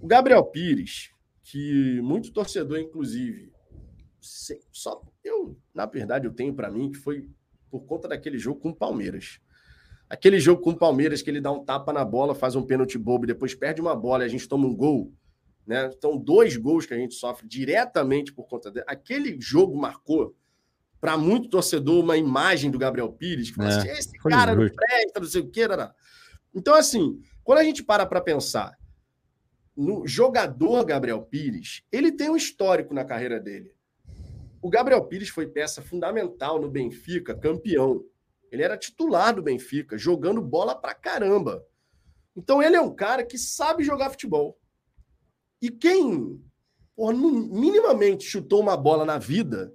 O 0.00 0.06
Gabriel 0.06 0.44
Pires, 0.44 1.10
que 1.42 2.00
muito 2.02 2.32
torcedor, 2.32 2.78
inclusive, 2.78 3.52
só 4.72 5.02
eu, 5.22 5.58
na 5.74 5.86
verdade, 5.86 6.26
eu 6.26 6.32
tenho 6.32 6.54
para 6.54 6.70
mim 6.70 6.90
que 6.90 6.98
foi 6.98 7.28
por 7.70 7.84
conta 7.84 8.08
daquele 8.08 8.38
jogo 8.38 8.60
com 8.60 8.70
o 8.70 8.74
Palmeiras. 8.74 9.40
Aquele 10.08 10.40
jogo 10.40 10.62
com 10.62 10.70
o 10.70 10.76
Palmeiras 10.76 11.20
que 11.20 11.28
ele 11.28 11.40
dá 11.40 11.52
um 11.52 11.62
tapa 11.62 11.92
na 11.92 12.04
bola, 12.04 12.34
faz 12.34 12.56
um 12.56 12.62
pênalti 12.62 12.96
bobo, 12.96 13.26
depois 13.26 13.54
perde 13.54 13.80
uma 13.80 13.94
bola 13.94 14.24
e 14.24 14.26
a 14.26 14.28
gente 14.28 14.48
toma 14.48 14.66
um 14.66 14.74
gol. 14.74 15.12
Né? 15.66 15.90
Então, 15.94 16.16
dois 16.16 16.56
gols 16.56 16.86
que 16.86 16.94
a 16.94 16.96
gente 16.96 17.14
sofre 17.14 17.46
diretamente 17.46 18.32
por 18.32 18.48
conta 18.48 18.70
dele. 18.70 18.86
Aquele 18.88 19.38
jogo 19.38 19.76
marcou 19.76 20.34
para 21.00 21.16
muito 21.16 21.48
torcedor 21.48 22.02
uma 22.02 22.16
imagem 22.16 22.70
do 22.70 22.78
Gabriel 22.78 23.12
Pires, 23.12 23.50
que 23.50 23.56
fala 23.56 23.72
é, 23.72 23.76
assim, 23.78 23.88
esse 23.90 24.18
cara 24.18 24.54
não 24.54 24.68
presta, 24.68 25.20
não 25.20 25.26
sei 25.26 25.40
o 25.42 25.48
quê. 25.48 25.68
Não, 25.68 25.90
Então, 26.54 26.74
assim, 26.74 27.20
quando 27.44 27.58
a 27.58 27.64
gente 27.64 27.82
para 27.82 28.04
para 28.04 28.20
pensar 28.20 28.76
no 29.76 30.06
jogador 30.06 30.84
Gabriel 30.84 31.22
Pires, 31.22 31.82
ele 31.92 32.10
tem 32.10 32.28
um 32.28 32.36
histórico 32.36 32.92
na 32.92 33.04
carreira 33.04 33.38
dele. 33.38 33.72
O 34.60 34.68
Gabriel 34.68 35.04
Pires 35.04 35.28
foi 35.28 35.46
peça 35.46 35.80
fundamental 35.80 36.60
no 36.60 36.68
Benfica, 36.68 37.34
campeão. 37.34 38.04
Ele 38.50 38.62
era 38.62 38.76
titular 38.76 39.34
do 39.34 39.42
Benfica, 39.42 39.96
jogando 39.96 40.42
bola 40.42 40.74
pra 40.74 40.94
caramba. 40.94 41.64
Então 42.34 42.60
ele 42.60 42.74
é 42.74 42.80
um 42.80 42.92
cara 42.94 43.24
que 43.24 43.38
sabe 43.38 43.84
jogar 43.84 44.10
futebol. 44.10 44.58
E 45.62 45.70
quem 45.70 46.42
porra, 46.96 47.14
minimamente 47.14 48.24
chutou 48.24 48.60
uma 48.60 48.76
bola 48.76 49.04
na 49.04 49.18
vida 49.18 49.72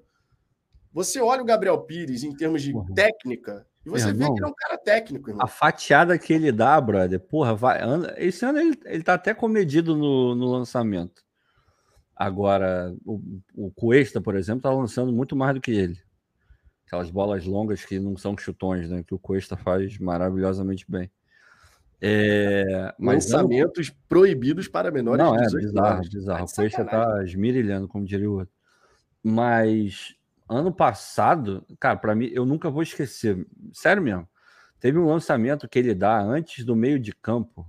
você 0.93 1.19
olha 1.19 1.41
o 1.41 1.45
Gabriel 1.45 1.79
Pires 1.81 2.23
em 2.23 2.35
termos 2.35 2.61
de 2.61 2.73
uhum. 2.73 2.85
técnica 2.93 3.65
e 3.85 3.89
você 3.89 4.09
é, 4.09 4.13
vê 4.13 4.25
que 4.25 4.31
ele 4.31 4.45
é 4.45 4.47
um 4.47 4.53
cara 4.53 4.77
técnico. 4.77 5.29
Irmão. 5.29 5.43
A 5.43 5.47
fatiada 5.47 6.17
que 6.17 6.31
ele 6.31 6.51
dá, 6.51 6.79
brother, 6.79 7.19
porra, 7.19 7.53
vai, 7.53 7.81
esse 8.17 8.45
ano 8.45 8.59
ele, 8.59 8.79
ele 8.85 9.03
tá 9.03 9.15
até 9.15 9.33
comedido 9.33 9.95
no, 9.95 10.35
no 10.35 10.45
lançamento. 10.45 11.23
Agora, 12.15 12.95
o, 13.05 13.19
o 13.55 13.71
Cuesta, 13.71 14.21
por 14.21 14.35
exemplo, 14.35 14.61
tá 14.61 14.69
lançando 14.69 15.11
muito 15.11 15.35
mais 15.35 15.55
do 15.55 15.61
que 15.61 15.71
ele. 15.71 15.99
Aquelas 16.85 17.09
bolas 17.09 17.45
longas 17.45 17.83
que 17.83 17.99
não 17.99 18.15
são 18.15 18.37
chutões, 18.37 18.89
né? 18.89 19.03
Que 19.03 19.15
o 19.15 19.19
Cuesta 19.19 19.57
faz 19.57 19.97
maravilhosamente 19.97 20.85
bem. 20.87 21.11
É, 21.99 22.93
mas 22.99 23.31
Lançamentos 23.31 23.89
não... 23.89 23.95
proibidos 24.07 24.67
para 24.67 24.91
menores 24.91 25.25
não, 25.25 25.35
de 25.35 25.43
18 25.43 25.63
é, 25.63 25.67
bizarro, 25.67 25.95
anos. 25.95 26.09
bizarro. 26.09 26.45
o 26.45 26.53
Cuesta 26.53 26.85
tá 26.85 27.23
esmirilhando, 27.23 27.87
como 27.87 28.05
diria 28.05 28.29
o 28.29 28.39
outro. 28.39 28.53
Mas 29.23 30.15
ano 30.47 30.73
passado, 30.73 31.65
cara, 31.79 31.97
para 31.97 32.15
mim, 32.15 32.29
eu 32.33 32.45
nunca 32.45 32.69
vou 32.69 32.83
esquecer. 32.83 33.45
Sério 33.71 34.01
mesmo. 34.01 34.27
Teve 34.79 34.97
um 34.97 35.05
lançamento 35.05 35.67
que 35.67 35.79
ele 35.79 35.95
dá 35.95 36.19
antes 36.19 36.65
do 36.65 36.75
meio 36.75 36.99
de 36.99 37.13
campo. 37.13 37.65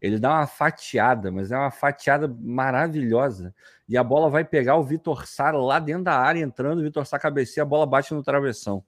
Ele 0.00 0.18
dá 0.18 0.30
uma 0.30 0.46
fatiada, 0.46 1.30
mas 1.30 1.52
é 1.52 1.56
uma 1.56 1.70
fatiada 1.70 2.26
maravilhosa. 2.28 3.54
E 3.88 3.96
a 3.96 4.04
bola 4.04 4.30
vai 4.30 4.44
pegar 4.44 4.76
o 4.76 4.84
Vitor 4.84 5.26
Sá 5.26 5.50
lá 5.50 5.78
dentro 5.78 6.04
da 6.04 6.18
área, 6.18 6.40
entrando, 6.40 6.78
o 6.78 6.82
Vitor 6.82 7.06
Sá 7.06 7.18
cabeceia, 7.18 7.62
a 7.62 7.66
bola 7.66 7.86
bate 7.86 8.14
no 8.14 8.22
travessão. 8.22 8.82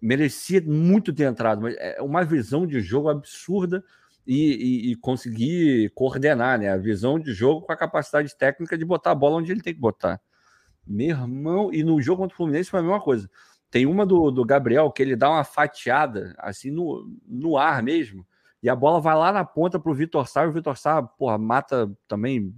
Merecia 0.00 0.62
muito 0.62 1.12
ter 1.12 1.24
entrado, 1.24 1.62
mas 1.62 1.74
é 1.78 2.00
uma 2.02 2.24
visão 2.24 2.66
de 2.66 2.80
jogo 2.80 3.08
absurda 3.08 3.82
e, 4.26 4.88
e, 4.88 4.92
e 4.92 4.96
conseguir 4.96 5.90
coordenar 5.90 6.58
né? 6.58 6.70
a 6.70 6.76
visão 6.76 7.18
de 7.18 7.32
jogo 7.32 7.62
com 7.62 7.72
a 7.72 7.76
capacidade 7.76 8.36
técnica 8.36 8.76
de 8.76 8.84
botar 8.84 9.12
a 9.12 9.14
bola 9.14 9.36
onde 9.36 9.52
ele 9.52 9.62
tem 9.62 9.74
que 9.74 9.80
botar. 9.80 10.20
Meu 10.90 11.10
irmão, 11.10 11.72
e 11.72 11.84
no 11.84 12.02
jogo 12.02 12.22
contra 12.22 12.34
o 12.34 12.36
Fluminense 12.36 12.68
foi 12.68 12.80
a 12.80 12.82
mesma 12.82 13.00
coisa. 13.00 13.30
Tem 13.70 13.86
uma 13.86 14.04
do, 14.04 14.32
do 14.32 14.44
Gabriel 14.44 14.90
que 14.90 15.00
ele 15.00 15.14
dá 15.14 15.30
uma 15.30 15.44
fatiada, 15.44 16.34
assim, 16.36 16.72
no, 16.72 17.08
no 17.24 17.56
ar 17.56 17.80
mesmo, 17.80 18.26
e 18.60 18.68
a 18.68 18.74
bola 18.74 19.00
vai 19.00 19.14
lá 19.14 19.30
na 19.30 19.44
ponta 19.44 19.78
pro 19.78 19.94
Vitor 19.94 20.26
Sá, 20.26 20.42
e 20.42 20.48
o 20.48 20.52
Vitor 20.52 20.76
Sá, 20.76 21.00
porra, 21.00 21.38
mata 21.38 21.88
também. 22.08 22.52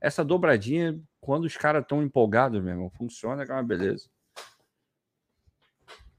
Essa 0.00 0.24
dobradinha, 0.24 0.96
quando 1.20 1.44
os 1.44 1.56
caras 1.56 1.82
estão 1.82 2.04
empolgados 2.04 2.62
mesmo, 2.62 2.88
funciona, 2.96 3.44
que 3.44 3.50
é 3.50 3.54
uma 3.54 3.64
beleza. 3.64 4.08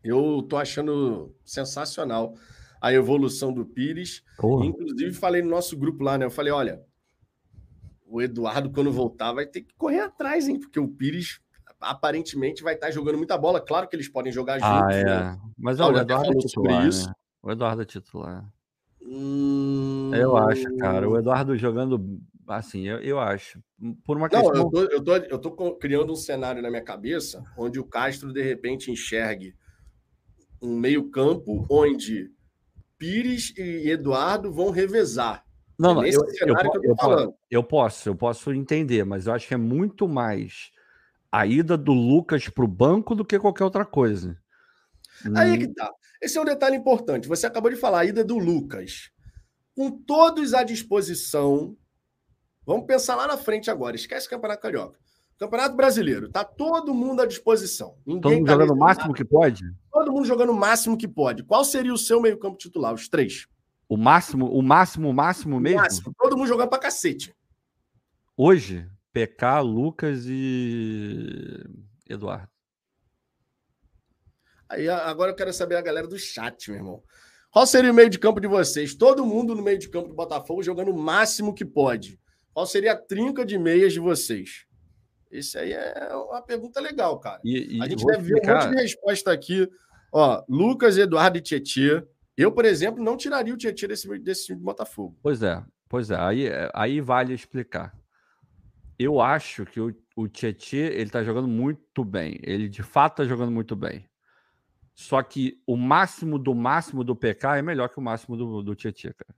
Eu 0.04 0.44
tô 0.44 0.58
achando 0.58 1.34
sensacional 1.46 2.36
a 2.82 2.92
evolução 2.92 3.54
do 3.54 3.66
Pires. 3.66 4.22
Porra. 4.38 4.66
Inclusive, 4.66 5.14
falei 5.14 5.42
no 5.42 5.50
nosso 5.50 5.78
grupo 5.78 6.04
lá, 6.04 6.18
né? 6.18 6.26
Eu 6.26 6.32
falei, 6.32 6.52
olha, 6.52 6.86
o 8.10 8.22
Eduardo, 8.22 8.72
quando 8.72 8.92
voltar, 8.92 9.34
vai 9.34 9.46
ter 9.46 9.62
que 9.62 9.74
correr 9.76 10.00
atrás, 10.00 10.48
hein? 10.48 10.60
Porque 10.60 10.80
o 10.80 10.88
Pires 10.88 11.40
aparentemente 11.80 12.64
vai 12.64 12.74
estar 12.74 12.90
jogando 12.92 13.18
muita 13.18 13.38
bola. 13.38 13.62
Claro 13.62 13.88
que 13.88 13.96
eles 13.96 14.10
podem 14.10 14.32
jogar 14.32 14.60
ah, 14.62 14.80
juntos. 14.80 14.96
Ah, 14.96 15.00
é. 15.00 15.04
Né? 15.04 15.40
Mas 15.58 15.80
ó, 15.80 15.92
o 15.92 15.98
Eduardo 15.98 16.32
é 16.32 16.36
titular. 16.36 16.84
Né? 16.84 17.14
O 17.42 17.52
Eduardo 17.52 17.82
é 17.82 17.86
titular. 17.86 18.50
Hum... 19.02 20.12
Eu 20.14 20.36
acho, 20.36 20.76
cara. 20.78 21.08
O 21.08 21.18
Eduardo 21.18 21.56
jogando 21.58 22.20
assim, 22.48 22.88
eu, 22.88 23.00
eu 23.00 23.20
acho. 23.20 23.62
Por 24.06 24.18
uma 24.18 24.30
questão... 24.30 24.54
Não, 24.54 24.62
eu 24.62 24.70
tô, 24.72 24.82
eu, 24.84 25.04
tô, 25.04 25.16
eu 25.16 25.40
tô 25.40 25.76
criando 25.76 26.12
um 26.14 26.16
cenário 26.16 26.62
na 26.62 26.70
minha 26.70 26.84
cabeça 26.84 27.44
onde 27.58 27.80
o 27.80 27.86
Castro, 27.86 28.34
de 28.34 28.42
repente, 28.42 28.92
enxergue 28.92 29.56
um 30.62 30.76
meio 30.78 31.10
campo 31.10 31.66
onde 31.70 32.32
Pires 32.98 33.54
e 33.58 33.90
Eduardo 33.90 34.52
vão 34.52 34.72
revezar. 34.72 35.46
Não, 35.78 35.94
não, 35.94 36.06
eu, 36.06 36.22
eu, 36.42 36.48
eu, 36.48 37.38
eu, 37.52 37.64
posso, 37.64 38.10
eu 38.10 38.16
posso 38.16 38.52
entender, 38.52 39.04
mas 39.06 39.28
eu 39.28 39.34
acho 39.34 39.48
que 39.48 39.54
é 39.54 39.58
muito 39.58 40.08
mais 40.08 40.72
a 41.32 41.46
ida 41.46 41.78
do 41.78 41.94
Lucas 41.94 42.50
para 42.50 42.66
o 42.66 42.68
banco 42.68 43.14
do 43.14 43.24
que 43.24 43.38
qualquer 43.38 43.64
outra 43.64 43.86
coisa. 43.86 44.38
Aí 45.36 45.52
é 45.52 45.54
hum. 45.54 45.60
que 45.60 45.68
tá. 45.68 45.92
Esse 46.22 46.38
é 46.38 46.42
um 46.42 46.46
detalhe 46.46 46.76
importante. 46.76 47.28
Você 47.28 47.46
acabou 47.46 47.70
de 47.70 47.78
falar 47.78 48.00
a 48.00 48.06
ida 48.06 48.24
do 48.24 48.38
Lucas. 48.38 49.12
Com 49.76 49.92
todos 49.92 50.56
à 50.56 50.64
disposição, 50.64 51.78
vamos 52.66 52.88
pensar 52.88 53.16
lá 53.16 53.28
na 53.28 53.38
frente 53.38 53.70
agora. 53.70 53.96
Esquece 53.96 54.26
o 54.26 54.30
Campeonato 54.32 54.62
Carioca. 54.62 55.00
Campeonato 55.38 55.76
Brasileiro, 55.76 56.32
tá 56.32 56.44
todo 56.44 56.96
mundo 56.96 57.22
à 57.22 57.26
disposição. 57.28 57.96
Ninguém 58.04 58.22
todo 58.22 58.34
mundo 58.34 58.46
tá 58.48 58.52
jogando 58.54 58.74
o 58.74 58.76
máximo 58.76 59.14
que 59.14 59.24
pode? 59.24 59.64
Todo 59.92 60.12
mundo 60.12 60.26
jogando 60.26 60.50
o 60.50 60.56
máximo 60.56 60.98
que 60.98 61.08
pode. 61.08 61.44
Qual 61.44 61.64
seria 61.64 61.94
o 61.94 61.98
seu 61.98 62.20
meio-campo 62.20 62.58
titular? 62.58 62.92
Os 62.92 63.08
três. 63.08 63.48
O 63.90 63.96
máximo, 63.96 64.48
o 64.52 64.62
máximo, 64.62 65.10
o 65.10 65.14
máximo 65.14 65.60
mesmo? 65.60 65.80
O 65.80 65.82
máximo. 65.82 66.14
Todo 66.18 66.38
mundo 66.38 66.48
jogando 66.48 66.70
pra 66.70 66.80
cacete. 66.80 67.34
Hoje, 68.36 68.90
PK, 69.14 69.62
Lucas 69.62 70.26
e 70.28 71.64
Eduardo. 72.08 72.50
Aí 74.70 74.90
agora 74.90 75.32
eu 75.32 75.36
quero 75.36 75.54
saber 75.54 75.76
a 75.76 75.82
galera 75.82 76.08
do 76.08 76.20
chat, 76.20 76.70
meu 76.70 76.80
irmão. 76.80 77.04
Qual 77.50 77.66
seria 77.66 77.92
o 77.92 77.94
meio 77.94 78.10
de 78.10 78.20
campo 78.20 78.42
de 78.42 78.48
vocês? 78.48 78.94
Todo 78.94 79.26
mundo 79.26 79.56
no 79.56 79.64
meio 79.64 79.80
de 79.80 79.90
campo 79.90 80.10
do 80.10 80.16
Botafogo 80.16 80.62
jogando 80.62 80.92
o 80.92 80.98
máximo 80.98 81.54
que 81.54 81.64
pode. 81.64 82.20
Qual 82.54 82.66
seria 82.66 82.92
a 82.92 82.98
trinca 82.98 83.46
de 83.46 83.58
meias 83.58 83.94
de 83.94 84.00
vocês? 84.00 84.66
Isso 85.32 85.58
aí 85.58 85.74
é 85.74 86.14
uma 86.14 86.42
pergunta 86.42 86.80
legal, 86.80 87.20
cara. 87.20 87.40
E, 87.44 87.78
e 87.78 87.82
a 87.82 87.88
gente 87.88 88.06
deve 88.06 88.34
ver 88.34 88.42
um 88.44 88.54
monte 88.54 88.70
de 88.70 88.82
resposta 88.82 89.32
aqui. 89.32 89.70
Ó, 90.12 90.44
Lucas, 90.48 90.98
Eduardo 90.98 91.38
e 91.38 91.42
Tietchan. 91.42 92.06
Eu, 92.38 92.52
por 92.52 92.66
exemplo, 92.66 93.04
não 93.04 93.18
tiraria 93.18 93.54
o 93.54 93.58
Tietchan 93.58 93.88
desse, 93.88 94.20
desse 94.20 94.46
time 94.46 94.60
de 94.60 94.64
Botafogo. 94.64 95.18
Pois 95.24 95.42
é, 95.42 95.64
pois 95.90 96.12
é. 96.12 96.16
Aí, 96.20 96.48
aí 96.74 97.02
vale 97.02 97.34
explicar. 97.34 97.98
Eu 99.00 99.20
acho 99.20 99.66
que 99.66 99.80
o, 99.80 99.96
o 100.16 100.28
Tietchan, 100.28 100.78
ele 100.78 101.10
tá 101.10 101.24
jogando 101.24 101.48
muito 101.48 102.06
bem. 102.06 102.40
Ele 102.44 102.70
de 102.70 102.84
fato 102.84 103.18
tá 103.18 103.26
jogando 103.26 103.52
muito 103.52 103.76
bem. 103.76 104.08
Só 104.94 105.22
que 105.22 105.62
o 105.66 105.76
máximo 105.76 106.38
do 106.38 106.54
máximo 106.54 107.04
do 107.04 107.16
PK 107.16 107.58
é 107.58 107.62
melhor 107.62 107.90
que 107.90 108.00
o 108.00 108.02
máximo 108.02 108.38
do, 108.38 108.64
do 108.64 108.76
Tietchan, 108.76 109.14
cara. 109.14 109.36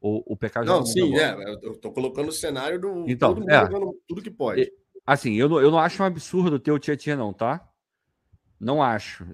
O, 0.00 0.32
o 0.32 0.36
PK 0.36 0.64
Não, 0.64 0.86
sim, 0.86 1.16
é. 1.16 1.36
Eu 1.62 1.76
tô 1.76 1.92
colocando 1.92 2.28
o 2.28 2.32
cenário 2.32 2.80
do 2.80 3.04
então, 3.08 3.34
todo 3.34 3.40
mundo 3.40 3.50
é. 3.50 3.60
jogando 3.60 4.00
tudo 4.08 4.22
que 4.22 4.30
pode. 4.30 4.72
Assim, 5.04 5.34
eu 5.34 5.48
não, 5.48 5.60
eu 5.60 5.70
não 5.70 5.78
acho 5.78 6.02
um 6.02 6.06
absurdo 6.06 6.58
ter 6.58 6.72
o 6.72 6.78
Tietchan, 6.78 7.16
não, 7.16 7.32
tá? 7.32 7.69
Não 8.60 8.82
acho. 8.82 9.26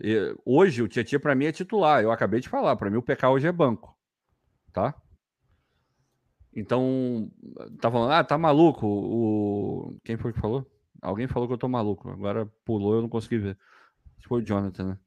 Hoje 0.45 0.83
o 0.83 0.89
Tietchan 0.89 1.19
para 1.19 1.35
mim 1.35 1.47
é 1.47 1.53
titular. 1.53 2.03
Eu 2.03 2.13
acabei 2.13 2.39
de 2.41 2.49
falar. 2.49 2.77
Para 2.77 2.89
mim 2.89 2.99
o 2.99 3.03
PK 3.03 3.29
hoje 3.29 3.47
é 3.49 3.53
banco, 3.53 3.97
tá? 4.73 4.95
Então, 6.55 7.31
tá 7.81 7.91
falando, 7.91 8.13
ah, 8.13 8.25
tá 8.25 8.39
maluco. 8.39 8.87
O 8.87 9.99
quem 10.05 10.17
foi 10.17 10.33
que 10.33 10.41
falou? 10.41 10.65
Alguém 11.03 11.27
falou 11.27 11.49
que 11.49 11.55
eu 11.55 11.59
tô 11.59 11.69
maluco. 11.69 12.09
Agora 12.09 12.47
pulou, 12.65 12.95
eu 12.95 13.03
não 13.03 13.09
consegui 13.09 13.39
ver. 13.39 13.59
Foi 14.27 14.41
o 14.43 14.45
Jonathan, 14.45 14.85
né? 14.91 14.99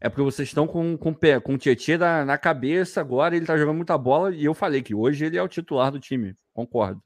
É 0.00 0.08
porque 0.08 0.22
vocês 0.22 0.48
estão 0.48 0.66
com, 0.66 0.96
com, 0.98 1.14
com 1.42 1.54
o 1.54 1.58
Tietchan 1.58 1.98
na, 1.98 2.24
na 2.24 2.38
cabeça 2.38 3.00
agora, 3.00 3.34
ele 3.34 3.46
tá 3.46 3.56
jogando 3.56 3.76
muita 3.76 3.96
bola, 3.96 4.34
e 4.34 4.44
eu 4.44 4.52
falei 4.52 4.82
que 4.82 4.94
hoje 4.94 5.24
ele 5.24 5.38
é 5.38 5.42
o 5.42 5.48
titular 5.48 5.90
do 5.90 5.98
time, 5.98 6.36
concordo. 6.52 7.02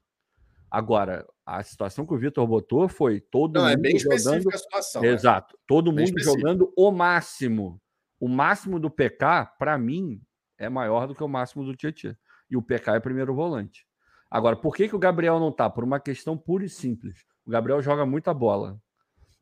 Agora, 0.69 1.25
a 1.57 1.63
situação 1.63 2.05
que 2.05 2.13
o 2.13 2.17
Vitor 2.17 2.45
botou 2.47 2.87
foi 2.87 3.19
todo 3.19 3.59
Não, 3.59 3.67
é 3.67 3.75
mundo. 3.75 3.85
É 3.85 3.89
bem 3.89 3.99
jogando... 3.99 4.17
específica 4.17 4.55
a 4.55 4.59
situação. 4.59 5.03
Exato. 5.03 5.57
Todo 5.67 5.91
mundo 5.91 6.19
jogando 6.19 6.71
o 6.77 6.91
máximo. 6.91 7.81
O 8.19 8.27
máximo 8.27 8.79
do 8.79 8.89
PK, 8.89 9.55
para 9.57 9.77
mim, 9.77 10.21
é 10.57 10.69
maior 10.69 11.07
do 11.07 11.15
que 11.15 11.23
o 11.23 11.27
máximo 11.27 11.63
do 11.63 11.75
Tietchan. 11.75 12.15
E 12.49 12.55
o 12.55 12.61
PK 12.61 12.95
é 12.95 12.99
primeiro 12.99 13.33
volante. 13.33 13.85
Agora, 14.29 14.55
por 14.55 14.75
que, 14.75 14.87
que 14.87 14.95
o 14.95 14.99
Gabriel 14.99 15.39
não 15.39 15.51
tá? 15.51 15.69
Por 15.69 15.83
uma 15.83 15.99
questão 15.99 16.37
pura 16.37 16.63
e 16.63 16.69
simples. 16.69 17.25
O 17.45 17.51
Gabriel 17.51 17.81
joga 17.81 18.05
muita 18.05 18.33
bola. 18.33 18.79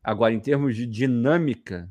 Agora, 0.03 0.33
em 0.33 0.39
termos 0.39 0.75
de 0.75 0.85
dinâmica, 0.87 1.89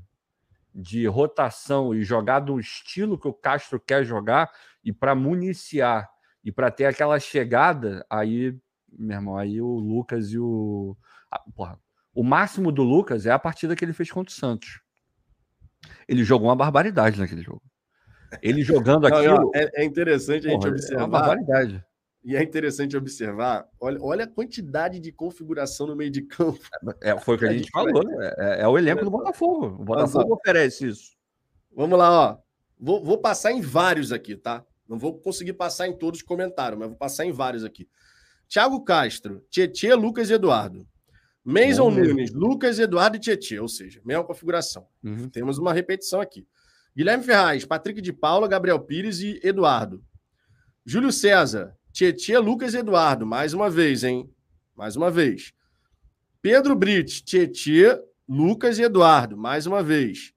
de 0.74 1.06
rotação 1.06 1.94
e 1.94 2.02
jogar 2.02 2.40
do 2.40 2.58
estilo 2.58 3.18
que 3.18 3.28
o 3.28 3.32
Castro 3.32 3.78
quer 3.80 4.04
jogar 4.04 4.50
e 4.82 4.92
para 4.92 5.14
municiar 5.14 6.08
e 6.42 6.50
para 6.50 6.70
ter 6.70 6.86
aquela 6.86 7.20
chegada, 7.20 8.04
aí, 8.08 8.56
meu 8.96 9.16
irmão, 9.16 9.36
aí 9.36 9.60
o 9.60 9.66
Lucas 9.66 10.30
e 10.30 10.38
o. 10.38 10.96
porra, 11.54 11.78
o 12.14 12.22
máximo 12.22 12.72
do 12.72 12.82
Lucas 12.82 13.26
é 13.26 13.30
a 13.30 13.38
partida 13.38 13.76
que 13.76 13.84
ele 13.84 13.92
fez 13.92 14.10
contra 14.10 14.32
o 14.32 14.36
Santos. 14.36 14.80
Ele 16.08 16.24
jogou 16.24 16.48
uma 16.48 16.56
barbaridade 16.56 17.18
naquele 17.18 17.42
jogo. 17.42 17.62
Ele 18.42 18.62
jogando 18.62 19.06
aquilo. 19.06 19.36
Não, 19.36 19.50
é, 19.54 19.68
é, 19.74 19.84
interessante 19.84 20.46
a 20.46 20.50
gente 20.50 20.66
observar. 20.66 21.00
É 21.00 21.04
uma 21.04 21.08
barbaridade. 21.08 21.84
E 22.24 22.36
é 22.36 22.42
interessante 22.42 22.96
observar, 22.96 23.66
olha, 23.80 23.98
olha 24.02 24.24
a 24.24 24.28
quantidade 24.28 24.98
de 24.98 25.12
configuração 25.12 25.86
no 25.86 25.96
meio 25.96 26.10
de 26.10 26.22
campo. 26.22 26.60
É, 27.00 27.18
foi 27.18 27.36
o 27.36 27.38
que 27.38 27.46
a 27.46 27.52
gente 27.54 27.70
falou, 27.70 28.04
né? 28.04 28.34
É, 28.36 28.62
é, 28.62 28.68
o 28.68 28.76
elenco 28.76 29.04
do 29.04 29.10
Botafogo. 29.10 29.66
O 29.66 29.84
Botafogo 29.84 30.34
oferece 30.34 30.88
isso. 30.88 31.16
Vamos 31.74 31.98
lá, 31.98 32.10
ó. 32.10 32.38
Vou, 32.78 33.02
vou, 33.02 33.18
passar 33.18 33.52
em 33.52 33.60
vários 33.60 34.12
aqui, 34.12 34.36
tá? 34.36 34.64
Não 34.88 34.98
vou 34.98 35.18
conseguir 35.18 35.52
passar 35.52 35.86
em 35.86 35.96
todos 35.96 36.20
os 36.20 36.26
comentários, 36.26 36.78
mas 36.78 36.88
vou 36.88 36.98
passar 36.98 37.24
em 37.24 37.32
vários 37.32 37.64
aqui. 37.64 37.88
Thiago 38.48 38.82
Castro, 38.82 39.44
Tietê, 39.50 39.94
Lucas 39.94 40.30
e 40.30 40.34
Eduardo. 40.34 40.86
Mason 41.44 41.90
Nunes, 41.90 42.32
Lucas, 42.32 42.78
Eduardo 42.78 43.16
e 43.16 43.20
Tietê, 43.20 43.58
ou 43.58 43.68
seja, 43.68 44.00
mesma 44.04 44.24
configuração. 44.24 44.86
Uhum. 45.02 45.28
Temos 45.28 45.58
uma 45.58 45.72
repetição 45.72 46.20
aqui. 46.20 46.46
Guilherme 46.94 47.24
Ferraz, 47.24 47.64
Patrick 47.64 48.00
de 48.00 48.12
Paula, 48.12 48.48
Gabriel 48.48 48.80
Pires 48.80 49.20
e 49.20 49.40
Eduardo. 49.42 50.02
Júlio 50.84 51.12
César, 51.12 51.76
Tietê, 51.92 52.38
Lucas 52.38 52.74
e 52.74 52.78
Eduardo, 52.78 53.26
mais 53.26 53.54
uma 53.54 53.70
vez, 53.70 54.04
hein? 54.04 54.30
Mais 54.74 54.96
uma 54.96 55.10
vez. 55.10 55.52
Pedro 56.42 56.74
Brit, 56.76 57.22
Tietê, 57.24 57.98
Lucas 58.28 58.78
e 58.78 58.82
Eduardo, 58.82 59.36
mais 59.36 59.66
uma 59.66 59.82
vez. 59.82 60.32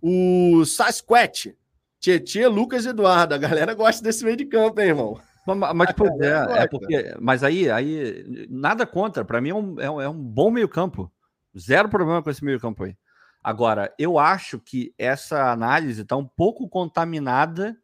O 0.00 0.64
Sasquatch, 0.64 1.56
Tietê, 1.98 2.46
Lucas 2.46 2.84
e 2.84 2.90
Eduardo. 2.90 3.34
A 3.34 3.38
galera 3.38 3.74
gosta 3.74 4.02
desse 4.02 4.24
meio 4.24 4.36
de 4.36 4.44
campo, 4.44 4.80
hein, 4.80 4.88
irmão? 4.88 5.20
Mas, 5.46 5.74
mas 5.74 5.92
pois 5.92 6.20
é, 6.20 6.62
é 6.62 6.66
porque, 6.66 7.14
mas 7.20 7.44
aí, 7.44 7.70
aí 7.70 8.46
nada 8.48 8.86
contra. 8.86 9.24
Para 9.24 9.40
mim 9.40 9.50
é 9.50 9.54
um, 9.54 9.80
é 9.80 9.90
um, 9.90 10.00
é 10.00 10.08
um 10.08 10.22
bom 10.22 10.50
meio 10.50 10.68
campo. 10.68 11.12
Zero 11.56 11.88
problema 11.88 12.22
com 12.22 12.30
esse 12.30 12.44
meio 12.44 12.58
campo 12.58 12.84
aí. 12.84 12.96
Agora, 13.42 13.94
eu 13.98 14.18
acho 14.18 14.58
que 14.58 14.94
essa 14.96 15.52
análise 15.52 16.00
está 16.00 16.16
um 16.16 16.26
pouco 16.26 16.66
contaminada 16.66 17.76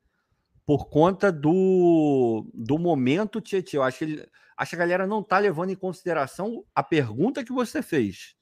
por 0.65 0.89
conta 0.89 1.31
do, 1.31 2.49
do 2.55 2.79
momento 2.79 3.43
Tietchan. 3.43 3.77
Eu 3.77 3.83
acho 3.83 3.99
que, 3.99 4.05
ele, 4.05 4.29
acho 4.57 4.71
que 4.71 4.77
a 4.77 4.79
galera 4.79 5.07
não 5.07 5.21
está 5.21 5.39
levando 5.39 5.69
em 5.69 5.77
consideração 5.77 6.65
a 6.75 6.83
pergunta 6.83 7.45
que 7.45 7.53
você 7.53 7.83
fez, 7.83 8.35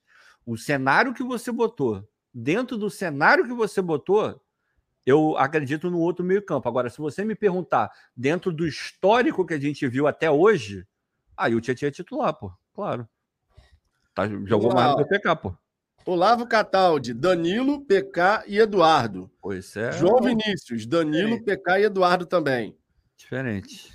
o 0.47 0.57
cenário 0.57 1.13
que 1.13 1.25
você 1.25 1.51
botou. 1.51 2.09
Dentro 2.33 2.77
do 2.77 2.89
cenário 2.89 3.45
que 3.45 3.53
você 3.53 3.83
botou, 3.83 4.41
eu 5.09 5.39
acredito 5.39 5.91
no 5.91 6.01
outro 6.01 6.25
meio-campo. 6.25 6.69
Agora, 6.69 6.91
se 6.91 6.99
você 6.99 7.25
me 7.25 7.35
perguntar, 7.35 7.91
dentro 8.15 8.53
do 8.53 8.67
histórico 8.67 9.47
que 9.47 9.55
a 9.55 9.61
gente 9.61 9.89
viu 9.89 10.07
até 10.07 10.31
hoje, 10.31 10.87
aí 11.37 11.55
o 11.55 11.61
Tietchan 11.61 11.87
é 11.87 11.91
titular, 11.91 12.35
pô, 12.35 12.53
claro. 12.75 13.09
Tá, 14.15 14.29
jogou 14.45 14.75
mais 14.75 14.97
no 14.97 15.07
PK, 15.07 15.37
pô. 15.37 15.57
Olavo 16.05 16.47
Cataldi, 16.47 17.15
Danilo, 17.15 17.85
PK 17.85 18.45
e 18.47 18.59
Eduardo. 18.59 19.31
Pois 19.41 19.77
é. 19.77 19.93
João 19.93 20.21
Vinícius, 20.21 20.87
Danilo, 20.87 21.35
é. 21.35 21.41
PK 21.41 21.79
e 21.81 21.85
Eduardo 21.85 22.27
também. 22.27 22.77
Diferente. 23.17 23.93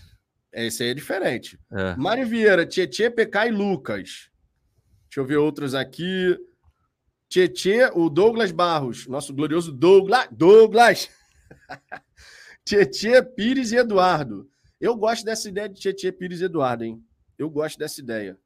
Esse 0.52 0.84
aí 0.84 0.90
é 0.90 0.94
diferente. 0.94 1.60
É. 1.72 1.96
Mari 1.96 2.24
Vieira, 2.24 2.66
Tietê, 2.66 3.10
PK 3.10 3.48
e 3.48 3.52
Lucas. 3.52 4.30
Deixa 5.10 5.20
eu 5.20 5.26
ver 5.26 5.38
outros 5.38 5.74
aqui. 5.74 6.38
Tietê, 7.34 7.90
o 7.96 8.12
Douglas 8.12 8.52
Barros, 8.52 9.08
nosso 9.08 9.34
glorioso 9.34 9.72
Douglas. 9.72 10.28
Douglas! 10.32 11.10
Tietê, 12.64 13.24
Pires 13.24 13.72
e 13.72 13.76
Eduardo. 13.76 14.48
Eu 14.80 14.96
gosto 14.96 15.26
dessa 15.26 15.50
ideia 15.50 15.68
de 15.68 15.82
Tietê, 15.82 16.12
Pires 16.12 16.42
e 16.42 16.44
Eduardo, 16.44 16.84
hein? 16.84 17.04
Eu 17.36 17.50
gosto 17.50 17.80
dessa 17.80 18.00
ideia. 18.00 18.38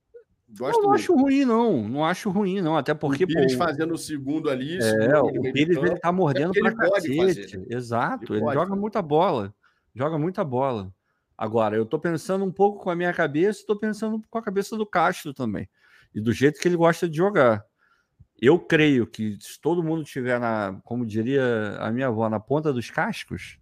Gosto 0.57 0.79
eu 0.79 0.83
não 0.83 0.93
acho 0.93 1.13
ruim, 1.13 1.43
não. 1.43 1.85
Não 1.85 2.05
acho 2.05 2.29
ruim, 2.29 2.61
não. 2.61 2.77
Até 2.77 2.93
porque. 2.93 3.25
O 3.25 3.27
Pires 3.27 3.57
pô, 3.57 3.65
fazendo 3.65 3.93
o 3.93 3.97
segundo 3.97 4.49
ali. 4.49 4.77
É, 4.81 5.19
o 5.19 5.41
Pires 5.51 5.75
ele 5.75 5.99
tá 5.99 6.09
mordendo 6.13 6.57
é 6.57 6.61
pra 6.61 6.73
cacete. 6.73 7.61
Exato. 7.69 8.33
Ele, 8.33 8.41
ele 8.41 8.53
joga 8.53 8.73
muita 8.73 9.01
bola. 9.01 9.53
Joga 9.93 10.17
muita 10.17 10.45
bola. 10.45 10.93
Agora, 11.38 11.75
eu 11.75 11.85
tô 11.85 11.99
pensando 11.99 12.45
um 12.45 12.51
pouco 12.53 12.81
com 12.85 12.89
a 12.89 12.95
minha 12.95 13.13
cabeça, 13.13 13.65
tô 13.67 13.77
pensando 13.77 14.23
com 14.29 14.38
a 14.38 14.41
cabeça 14.41 14.77
do 14.77 14.85
Castro 14.85 15.33
também. 15.33 15.67
E 16.15 16.21
do 16.21 16.31
jeito 16.31 16.57
que 16.57 16.69
ele 16.69 16.77
gosta 16.77 17.09
de 17.09 17.17
jogar. 17.17 17.65
Eu 18.39 18.59
creio 18.59 19.07
que 19.07 19.38
se 19.39 19.59
todo 19.59 19.83
mundo 19.83 20.03
tiver 20.03 20.39
na, 20.39 20.79
como 20.83 21.05
diria 21.05 21.77
a 21.79 21.91
minha 21.91 22.07
avó, 22.07 22.29
na 22.29 22.39
ponta 22.39 22.71
dos 22.71 22.91
cascos, 22.91 23.57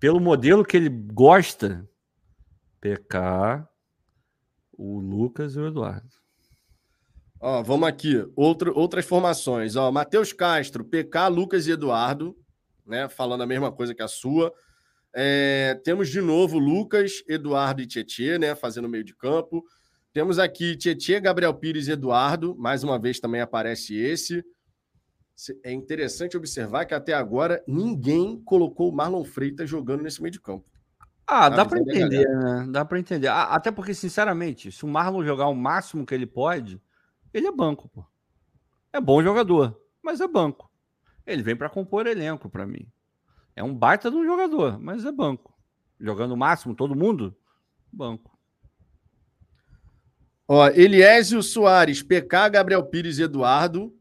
pelo 0.00 0.20
modelo 0.20 0.64
que 0.64 0.76
ele 0.76 0.88
gosta, 0.88 1.88
PK, 2.80 3.66
o 4.72 5.00
Lucas 5.00 5.54
e 5.54 5.60
o 5.60 5.66
Eduardo. 5.66 6.08
Ó, 7.40 7.62
vamos 7.62 7.88
aqui. 7.88 8.26
Outro, 8.34 8.72
outras 8.76 9.04
formações. 9.04 9.76
Ó, 9.76 9.90
Matheus 9.92 10.32
Castro, 10.32 10.84
PK, 10.84 11.28
Lucas 11.28 11.66
e 11.66 11.72
Eduardo, 11.72 12.36
né? 12.84 13.08
Falando 13.08 13.42
a 13.42 13.46
mesma 13.46 13.70
coisa 13.70 13.94
que 13.94 14.02
a 14.02 14.08
sua. 14.08 14.52
É, 15.14 15.80
temos 15.84 16.08
de 16.08 16.20
novo 16.20 16.58
Lucas, 16.58 17.22
Eduardo 17.28 17.80
e 17.80 17.86
Tietê, 17.86 18.38
né? 18.38 18.54
Fazendo 18.54 18.88
meio 18.88 19.04
de 19.04 19.14
campo. 19.14 19.64
Temos 20.18 20.40
aqui 20.40 20.76
Tietê, 20.76 21.20
Gabriel 21.20 21.54
Pires 21.54 21.86
e 21.86 21.92
Eduardo. 21.92 22.52
Mais 22.58 22.82
uma 22.82 22.98
vez 22.98 23.20
também 23.20 23.40
aparece 23.40 23.96
esse. 23.96 24.44
É 25.62 25.70
interessante 25.70 26.36
observar 26.36 26.86
que 26.86 26.92
até 26.92 27.14
agora 27.14 27.62
ninguém 27.68 28.42
colocou 28.42 28.90
o 28.90 28.92
Marlon 28.92 29.22
Freitas 29.22 29.70
jogando 29.70 30.02
nesse 30.02 30.20
meio 30.20 30.32
de 30.32 30.40
campo. 30.40 30.66
Ah, 31.24 31.48
dá 31.48 31.64
para 31.64 31.78
entender, 31.78 32.28
né? 32.28 32.66
Dá 32.68 32.84
para 32.84 32.98
entender. 32.98 33.28
Até 33.28 33.70
porque, 33.70 33.94
sinceramente, 33.94 34.72
se 34.72 34.84
o 34.84 34.88
Marlon 34.88 35.24
jogar 35.24 35.46
o 35.46 35.54
máximo 35.54 36.04
que 36.04 36.16
ele 36.16 36.26
pode, 36.26 36.82
ele 37.32 37.46
é 37.46 37.52
banco, 37.52 37.88
pô. 37.88 38.04
É 38.92 39.00
bom 39.00 39.22
jogador, 39.22 39.80
mas 40.02 40.20
é 40.20 40.26
banco. 40.26 40.68
Ele 41.24 41.44
vem 41.44 41.54
para 41.54 41.70
compor 41.70 42.08
elenco 42.08 42.50
para 42.50 42.66
mim. 42.66 42.90
É 43.54 43.62
um 43.62 43.72
baita 43.72 44.10
de 44.10 44.16
um 44.16 44.24
jogador, 44.24 44.80
mas 44.80 45.04
é 45.04 45.12
banco. 45.12 45.56
Jogando 46.00 46.32
o 46.32 46.36
máximo, 46.36 46.74
todo 46.74 46.96
mundo, 46.96 47.36
banco. 47.92 48.36
Ó, 50.50 50.66
Eliésio 50.68 51.42
Soares, 51.42 52.02
PK, 52.02 52.48
Gabriel 52.48 52.82
Pires 52.86 53.18
e 53.18 53.22
Eduardo. 53.22 53.94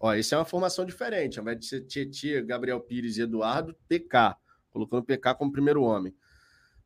Ó, 0.00 0.12
esse 0.12 0.34
é 0.34 0.36
uma 0.36 0.44
formação 0.44 0.84
diferente. 0.84 1.38
Ao 1.38 1.44
invés 1.44 1.60
de 1.60 1.66
ser 1.66 1.82
Tietchan, 1.82 2.44
Gabriel 2.44 2.80
Pires 2.80 3.18
e 3.18 3.22
Eduardo, 3.22 3.76
PK. 3.88 4.36
Colocando 4.70 5.04
PK 5.04 5.36
como 5.36 5.52
primeiro 5.52 5.80
homem. 5.82 6.12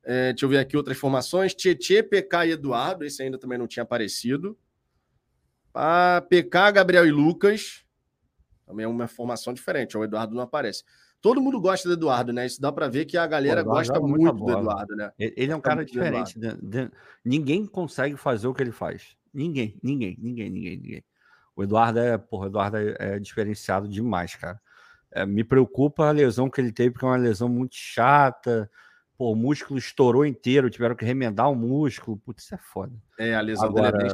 É, 0.05 0.35
deixa 0.35 0.45
eu 0.45 0.51
ver 0.51 0.59
aqui 0.59 0.77
outras 0.77 0.99
formações. 0.99 1.55
Tietê, 1.55 2.03
PK 2.03 2.47
e 2.47 2.51
Eduardo. 2.51 3.07
Esse 3.07 3.23
ainda 3.23 3.39
também 3.39 3.57
não 3.57 3.67
tinha 3.67 3.85
aparecido. 3.85 4.57
Ah, 5.73 6.23
PK, 6.29 6.73
Gabriel 6.73 7.07
e 7.07 7.11
Lucas. 7.11 7.87
Também 8.67 8.85
é 8.85 8.89
uma 8.89 9.09
formação 9.09 9.55
diferente. 9.55 9.97
O 9.97 10.05
Eduardo 10.05 10.35
não 10.35 10.43
aparece. 10.43 10.85
Todo 11.21 11.41
mundo 11.41 11.61
gosta 11.61 11.89
do 11.89 11.95
Eduardo, 11.95 12.33
né? 12.33 12.47
Isso 12.47 12.61
dá 12.61 12.71
para 12.71 12.89
ver 12.89 13.05
que 13.05 13.17
a 13.17 13.27
galera 13.27 13.63
gosta 13.63 13.99
muito 14.01 14.33
do 14.33 14.51
Eduardo, 14.51 14.95
né? 14.95 15.11
Ele 15.19 15.53
é 15.53 15.57
um 15.57 15.61
cara 15.61 15.85
diferente. 15.85 16.39
Ninguém 17.25 17.67
consegue 17.67 18.17
fazer 18.17 18.47
o 18.47 18.55
que 18.55 18.63
ele 18.63 18.73
faz. 18.73 19.17
Ninguém, 19.33 19.79
ninguém, 19.83 20.17
ninguém, 20.21 20.51
ninguém, 20.51 20.77
ninguém. 20.77 21.05
O 21.55 21.63
Eduardo 21.63 21.99
é, 21.99 22.17
porra, 22.19 22.47
Eduardo 22.47 22.77
é, 22.77 22.97
é 22.99 23.19
diferenciado 23.19 23.89
demais, 23.89 24.35
cara. 24.35 24.61
É, 25.11 25.25
me 25.25 25.43
preocupa 25.43 26.07
a 26.07 26.11
lesão 26.11 26.51
que 26.51 26.61
ele 26.61 26.73
teve, 26.73 26.91
porque 26.91 27.07
é 27.07 27.09
uma 27.09 27.17
lesão 27.17 27.49
muito 27.49 27.75
chata. 27.75 28.71
Pô, 29.17 29.33
o 29.33 29.37
músculo 29.37 29.79
estourou 29.79 30.27
inteiro, 30.27 30.69
tiveram 30.69 30.95
que 30.95 31.05
remendar 31.05 31.51
o 31.51 31.55
músculo. 31.55 32.19
Putz, 32.19 32.45
isso 32.45 32.55
é 32.55 32.59
foda. 32.59 32.93
É, 33.19 33.35
a 33.35 33.41
lesão 33.41 33.67
Agora, 33.67 33.97
dele 33.97 34.11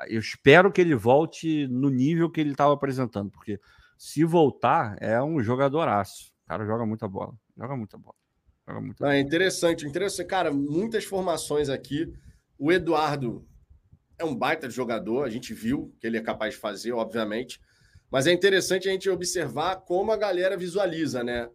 é 0.00 0.14
Eu 0.14 0.18
espero 0.18 0.72
que 0.72 0.80
ele 0.80 0.94
volte 0.94 1.68
no 1.68 1.88
nível 1.88 2.28
que 2.28 2.40
ele 2.40 2.50
estava 2.50 2.74
apresentando, 2.74 3.30
porque 3.30 3.60
se 3.96 4.24
voltar, 4.24 4.96
é 5.00 5.22
um 5.22 5.40
jogadoraço 5.40 6.29
cara 6.50 6.66
joga 6.66 6.84
muita 6.84 7.06
bola. 7.06 7.32
Joga 7.56 7.76
muita 7.76 7.96
bola. 7.96 8.16
Joga 8.66 8.80
muita 8.80 9.04
bola. 9.04 9.14
É 9.14 9.20
interessante, 9.20 9.86
interessante. 9.86 10.26
Cara, 10.26 10.52
muitas 10.52 11.04
formações 11.04 11.68
aqui. 11.68 12.12
O 12.58 12.72
Eduardo 12.72 13.46
é 14.18 14.24
um 14.24 14.34
baita 14.34 14.66
de 14.66 14.74
jogador, 14.74 15.24
a 15.24 15.30
gente 15.30 15.54
viu 15.54 15.94
que 16.00 16.06
ele 16.06 16.18
é 16.18 16.20
capaz 16.20 16.54
de 16.54 16.60
fazer, 16.60 16.92
obviamente. 16.92 17.60
Mas 18.10 18.26
é 18.26 18.32
interessante 18.32 18.88
a 18.88 18.92
gente 18.92 19.08
observar 19.08 19.76
como 19.76 20.10
a 20.10 20.16
galera 20.16 20.56
visualiza, 20.56 21.22
né? 21.22 21.48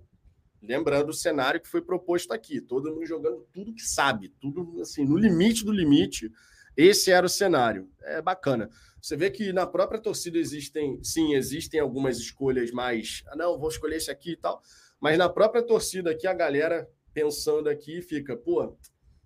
Lembrando 0.63 1.09
o 1.09 1.13
cenário 1.13 1.59
que 1.59 1.67
foi 1.67 1.81
proposto 1.81 2.31
aqui, 2.31 2.61
todo 2.61 2.89
mundo 2.91 3.05
jogando 3.05 3.45
tudo 3.51 3.73
que 3.73 3.83
sabe, 3.83 4.29
tudo 4.39 4.81
assim, 4.81 5.03
no 5.03 5.17
limite 5.17 5.65
do 5.65 5.73
limite. 5.73 6.31
Esse 6.77 7.11
era 7.11 7.25
o 7.25 7.29
cenário. 7.29 7.89
É 8.01 8.21
bacana. 8.21 8.69
Você 9.01 9.15
vê 9.15 9.29
que 9.29 9.53
na 9.53 9.67
própria 9.67 10.01
torcida 10.01 10.37
existem, 10.37 10.99
sim, 11.03 11.35
existem 11.35 11.79
algumas 11.79 12.17
escolhas 12.17 12.71
mais, 12.71 13.23
ah, 13.27 13.35
não, 13.35 13.59
vou 13.59 13.69
escolher 13.69 13.97
esse 13.97 14.09
aqui 14.09 14.31
e 14.31 14.37
tal, 14.37 14.63
mas 14.99 15.17
na 15.17 15.29
própria 15.29 15.61
torcida 15.61 16.11
aqui, 16.11 16.27
a 16.27 16.33
galera 16.33 16.89
pensando 17.13 17.69
aqui 17.69 18.01
fica, 18.01 18.35
pô, 18.35 18.75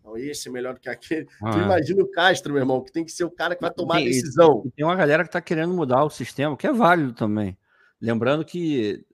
não, 0.04 0.18
esse 0.18 0.48
é 0.48 0.52
melhor 0.52 0.74
do 0.74 0.80
que 0.80 0.90
aquele. 0.90 1.28
Ah, 1.42 1.52
tu 1.52 1.60
é. 1.60 1.64
imagina 1.64 2.04
o 2.04 2.12
Castro, 2.12 2.54
meu 2.54 2.62
irmão, 2.62 2.84
que 2.84 2.92
tem 2.92 3.04
que 3.04 3.12
ser 3.12 3.24
o 3.24 3.32
cara 3.32 3.56
que 3.56 3.62
vai 3.62 3.72
tomar 3.72 3.96
tem, 3.96 4.06
a 4.06 4.08
decisão. 4.08 4.64
Tem 4.76 4.86
uma 4.86 4.96
galera 4.96 5.24
que 5.24 5.30
está 5.30 5.42
querendo 5.42 5.74
mudar 5.74 6.04
o 6.04 6.10
sistema, 6.10 6.58
que 6.58 6.68
é 6.68 6.74
válido 6.74 7.14
também. 7.14 7.58
Lembrando 8.02 8.46
que 8.46 9.06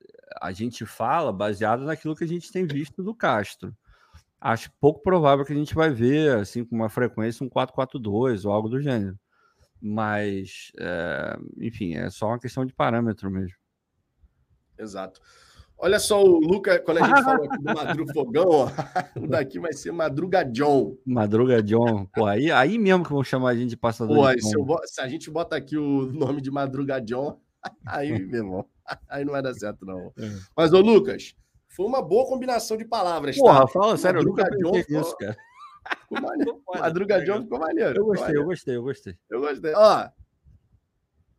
a 0.41 0.51
gente 0.51 0.85
fala 0.85 1.31
baseado 1.31 1.83
naquilo 1.83 2.15
que 2.15 2.23
a 2.23 2.27
gente 2.27 2.51
tem 2.51 2.65
visto 2.65 3.03
do 3.03 3.15
Castro. 3.15 3.75
Acho 4.39 4.71
pouco 4.79 5.01
provável 5.01 5.43
que 5.43 5.53
a 5.53 5.55
gente 5.55 5.73
vai 5.73 5.89
ver, 5.89 6.37
assim, 6.37 6.63
com 6.63 6.75
uma 6.75 6.89
frequência, 6.89 7.43
um 7.43 7.49
4-4-2 7.49 8.45
ou 8.45 8.51
algo 8.51 8.69
do 8.69 8.79
gênero. 8.79 9.17
Mas, 9.81 10.71
é, 10.79 11.37
enfim, 11.57 11.95
é 11.95 12.09
só 12.09 12.27
uma 12.27 12.39
questão 12.39 12.65
de 12.65 12.73
parâmetro 12.73 13.29
mesmo. 13.31 13.55
Exato. 14.77 15.19
Olha 15.77 15.99
só 15.99 16.23
o 16.23 16.39
Luca, 16.39 16.79
quando 16.79 16.99
a 16.99 17.07
gente 17.07 17.23
falou 17.23 17.45
aqui 17.45 17.57
do 17.57 17.63
Madruga 17.73 18.13
Fogão, 18.13 18.45
ó, 18.47 18.69
o 19.19 19.27
daqui 19.27 19.59
vai 19.59 19.73
ser 19.73 19.91
Madruga 19.91 20.43
John. 20.43 20.97
Madruga 21.05 21.61
John. 21.61 22.05
Pô, 22.13 22.25
aí, 22.25 22.49
aí 22.51 22.77
mesmo 22.77 23.03
que 23.03 23.11
vão 23.11 23.23
chamar 23.23 23.49
a 23.49 23.55
gente 23.55 23.71
de 23.71 23.77
passador. 23.77 24.15
Pô, 24.15 24.33
de 24.33 24.41
se, 24.41 24.55
eu, 24.55 24.65
se, 24.85 25.01
a 25.01 25.07
gente 25.07 25.29
bota 25.29 25.55
aqui 25.55 25.77
o 25.77 26.05
nome 26.13 26.41
de 26.41 26.49
Madruga 26.49 26.99
John, 27.01 27.39
aí, 27.85 28.11
meu 28.25 28.39
irmão, 28.39 28.65
aí 29.09 29.25
não 29.25 29.33
vai 29.33 29.41
dar 29.41 29.53
certo, 29.53 29.85
não. 29.85 30.13
É. 30.17 30.31
Mas, 30.55 30.71
ô 30.71 30.79
Lucas, 30.79 31.35
foi 31.67 31.85
uma 31.85 32.01
boa 32.01 32.25
combinação 32.25 32.77
de 32.77 32.85
palavras. 32.85 33.37
Porra, 33.37 33.61
tá? 33.61 33.67
fala 33.67 33.97
sério, 33.97 34.19
Madruga 34.19 34.43
eu 34.43 34.61
nunca 34.61 34.83
John, 34.87 35.01
isso, 35.01 35.17
cara. 35.17 35.37
Ficou 36.01 36.21
maneiro. 36.21 36.61
Madruga 36.79 37.25
John 37.25 37.41
ficou 37.43 37.59
maneiro. 37.59 37.99
Eu 37.99 38.05
gostei, 38.05 38.37
eu 38.37 38.45
gostei, 38.45 38.75
eu 38.77 38.83
gostei. 38.83 39.15
Eu 39.29 39.41
gostei. 39.41 39.73
Ó, 39.75 40.09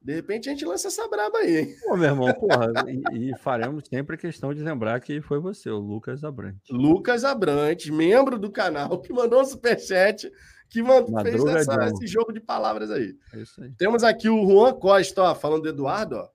de 0.06 0.14
repente 0.14 0.48
a 0.48 0.52
gente 0.52 0.64
lança 0.64 0.86
essa 0.86 1.08
braba 1.08 1.38
aí, 1.38 1.56
hein? 1.56 1.76
Pô, 1.82 1.96
meu 1.96 2.08
irmão, 2.08 2.32
porra, 2.34 2.72
e, 2.86 3.30
e, 3.30 3.38
faremos 3.38 3.88
sempre 3.88 4.16
questão 4.16 4.54
de 4.54 4.62
lembrar 4.62 5.00
que 5.00 5.20
foi 5.20 5.40
você, 5.40 5.68
o 5.68 5.78
Lucas 5.78 6.22
Abrantes. 6.22 6.70
Lucas 6.70 7.24
Abrantes, 7.24 7.90
membro 7.90 8.38
do 8.38 8.48
canal, 8.48 9.00
que 9.00 9.12
mandou 9.12 9.40
um 9.40 9.44
superchat, 9.44 10.30
que 10.70 10.80
mandou, 10.80 11.20
fez 11.22 11.44
essa, 11.44 11.86
esse 11.86 12.06
jogo 12.06 12.32
de 12.32 12.38
palavras 12.38 12.88
aí. 12.88 13.16
É 13.34 13.40
isso 13.40 13.60
aí. 13.60 13.72
Temos 13.76 14.04
aqui 14.04 14.28
o 14.28 14.48
Juan 14.48 14.74
Costa, 14.74 15.22
ó, 15.22 15.34
falando 15.34 15.62
do 15.62 15.70
Eduardo, 15.70 16.14
ó. 16.14 16.28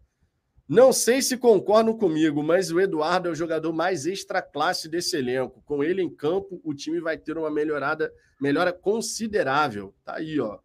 Não 0.68 0.92
sei 0.92 1.22
se 1.22 1.38
concordam 1.38 1.98
comigo, 1.98 2.44
mas 2.44 2.72
o 2.72 2.80
Eduardo 2.80 3.30
é 3.30 3.32
o 3.32 3.36
jogador 3.36 3.72
mais 3.72 4.06
extra 4.06 4.42
classe 4.42 4.90
desse 4.90 5.16
elenco. 5.16 5.62
Com 5.66 5.82
ele 5.82 6.02
em 6.02 6.14
campo, 6.14 6.60
o 6.62 6.74
time 6.74 7.00
vai 7.00 7.18
ter 7.18 7.38
uma 7.38 7.50
melhorada, 7.50 8.12
melhora 8.40 8.74
considerável. 8.74 9.94
Tá 10.04 10.16
aí, 10.16 10.38
ó. 10.42 10.60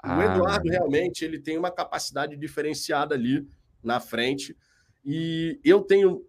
Ah, 0.00 0.16
o 0.16 0.22
Eduardo 0.22 0.68
realmente 0.68 1.24
ele 1.24 1.38
tem 1.38 1.58
uma 1.58 1.70
capacidade 1.70 2.36
diferenciada 2.36 3.14
ali 3.14 3.48
na 3.82 4.00
frente. 4.00 4.56
E 5.04 5.60
eu 5.64 5.80
tenho, 5.80 6.24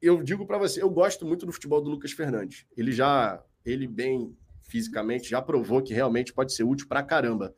eu 0.00 0.22
digo 0.22 0.46
para 0.46 0.58
você, 0.58 0.82
eu 0.82 0.90
gosto 0.90 1.26
muito 1.26 1.44
do 1.44 1.52
futebol 1.52 1.80
do 1.80 1.90
Lucas 1.90 2.12
Fernandes. 2.12 2.66
Ele 2.76 2.92
já, 2.92 3.42
ele 3.64 3.86
bem 3.86 4.36
fisicamente, 4.62 5.28
já 5.28 5.42
provou 5.42 5.82
que 5.82 5.92
realmente 5.92 6.32
pode 6.32 6.52
ser 6.54 6.64
útil 6.64 6.88
para 6.88 7.02
caramba. 7.02 7.54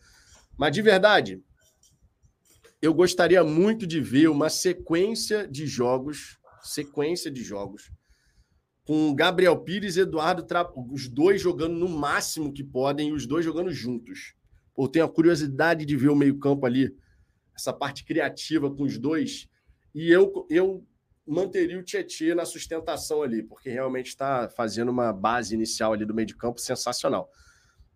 Mas 0.57 0.73
de 0.73 0.83
verdade, 0.83 1.43
eu 2.81 2.93
gostaria 2.93 3.45
muito 3.45 3.87
de 3.87 4.01
ver 4.01 4.29
uma 4.29 4.49
sequência 4.49 5.47
de 5.47 5.67
jogos, 5.67 6.39
sequência 6.63 7.31
de 7.31 7.43
jogos, 7.45 7.93
com 8.85 9.15
Gabriel 9.15 9.61
Pires 9.61 9.97
e 9.97 10.01
Eduardo, 10.01 10.45
os 10.91 11.09
dois 11.09 11.41
jogando 11.41 11.77
no 11.77 11.89
máximo 11.89 12.53
que 12.53 12.65
podem 12.65 13.11
e 13.11 13.13
os 13.13 13.27
dois 13.27 13.45
jogando 13.45 13.71
juntos. 13.71 14.35
Pô, 14.75 14.89
tenho 14.89 15.05
a 15.05 15.09
curiosidade 15.09 15.85
de 15.85 15.97
ver 15.97 16.09
o 16.09 16.17
meio-campo 16.17 16.65
ali, 16.67 16.95
essa 17.55 17.73
parte 17.73 18.05
criativa 18.05 18.71
com 18.71 18.83
os 18.85 18.99
dois. 18.99 19.49
E 19.95 20.11
eu, 20.11 20.47
eu 20.49 20.85
manteria 21.27 21.79
o 21.79 21.83
Tietchan 21.83 22.35
na 22.35 22.45
sustentação 22.45 23.23
ali, 23.23 23.43
porque 23.43 23.71
realmente 23.71 24.09
está 24.09 24.49
fazendo 24.49 24.91
uma 24.91 25.13
base 25.13 25.55
inicial 25.55 25.93
ali 25.93 26.05
do 26.05 26.15
meio 26.15 26.27
de 26.27 26.37
campo 26.37 26.61
sensacional. 26.61 27.31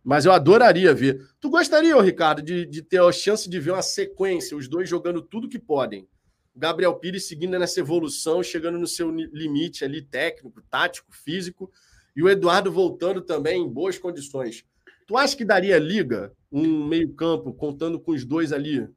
Mas 0.04 0.24
eu 0.24 0.32
adoraria 0.32 0.94
ver. 0.94 1.26
Tu 1.40 1.50
gostaria, 1.50 2.00
Ricardo, 2.00 2.40
de, 2.40 2.64
de 2.64 2.82
ter 2.82 3.00
a 3.00 3.10
chance 3.10 3.50
de 3.50 3.58
ver 3.58 3.72
uma 3.72 3.82
sequência, 3.82 4.56
os 4.56 4.68
dois 4.68 4.88
jogando 4.88 5.20
tudo 5.20 5.48
que 5.48 5.58
podem. 5.58 6.08
Gabriel 6.54 6.94
Pires 6.94 7.26
seguindo 7.26 7.58
nessa 7.58 7.80
evolução, 7.80 8.42
chegando 8.42 8.78
no 8.78 8.86
seu 8.86 9.10
limite 9.10 9.84
ali 9.84 10.00
técnico, 10.00 10.62
tático, 10.70 11.08
físico, 11.12 11.70
e 12.14 12.22
o 12.22 12.28
Eduardo 12.28 12.72
voltando 12.72 13.20
também 13.20 13.62
em 13.62 13.68
boas 13.68 13.98
condições. 13.98 14.64
Tu 15.06 15.16
acha 15.16 15.36
que 15.36 15.44
daria 15.44 15.78
liga 15.78 16.32
um 16.50 16.84
meio-campo 16.86 17.52
contando 17.52 18.00
com 18.00 18.12
os 18.12 18.24
dois 18.24 18.52
ali, 18.52 18.88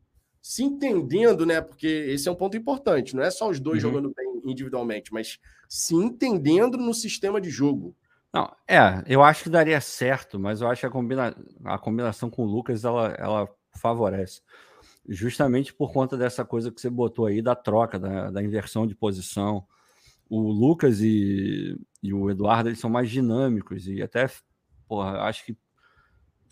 se 0.42 0.64
entendendo, 0.64 1.46
né? 1.46 1.62
Porque 1.62 1.88
esse 1.88 2.28
é 2.28 2.32
um 2.32 2.36
ponto 2.36 2.58
importante, 2.58 3.16
não 3.16 3.24
é 3.24 3.30
só 3.30 3.50
os 3.50 3.60
dois 3.60 3.84
uhum. 3.84 3.92
jogando 3.92 4.14
bem 4.16 4.42
individualmente, 4.46 5.14
mas 5.14 5.38
se 5.68 5.94
entendendo 5.94 6.78
no 6.78 6.94
sistema 6.94 7.40
de 7.40 7.50
jogo. 7.50 7.96
Não, 8.34 8.52
é, 8.68 9.04
eu 9.08 9.24
acho 9.24 9.44
que 9.44 9.50
daria 9.50 9.82
certo, 9.82 10.40
mas 10.40 10.62
eu 10.62 10.68
acho 10.68 10.82
que 10.82 10.86
a, 10.86 10.90
combina... 10.90 11.36
a 11.66 11.78
combinação 11.78 12.30
com 12.30 12.44
o 12.44 12.48
Lucas 12.48 12.84
ela, 12.86 13.08
ela 13.18 13.50
favorece. 13.76 14.42
Justamente 15.08 15.74
por 15.74 15.92
conta 15.92 16.16
dessa 16.16 16.46
coisa 16.46 16.72
que 16.72 16.80
você 16.80 16.90
botou 16.90 17.26
aí 17.26 17.42
da 17.42 17.56
troca, 17.56 17.98
da, 17.98 18.30
da 18.30 18.44
inversão 18.44 18.86
de 18.86 18.96
posição. 18.96 19.66
O 20.30 20.52
Lucas 20.52 21.02
e, 21.02 21.76
e 22.04 22.14
o 22.14 22.30
Eduardo 22.30 22.70
eles 22.70 22.80
são 22.80 22.90
mais 22.90 23.10
dinâmicos 23.10 23.88
e 23.88 24.02
até, 24.02 24.30
porra, 24.88 25.22
acho 25.24 25.44
que 25.44 25.58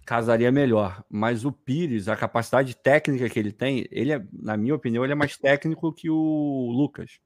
casaria 0.07 0.49
melhor. 0.53 1.03
Mas 1.09 1.43
o 1.43 1.51
Pires, 1.51 2.07
a 2.07 2.15
capacidade 2.15 2.73
técnica 2.75 3.29
que 3.29 3.37
ele 3.37 3.51
tem, 3.51 3.85
ele 3.91 4.13
é, 4.13 4.25
na 4.31 4.55
minha 4.55 4.73
opinião, 4.73 5.03
ele 5.03 5.11
é 5.11 5.15
mais 5.15 5.37
técnico 5.37 5.91
que 5.93 6.09
o 6.09 6.71
Lucas. 6.71 7.19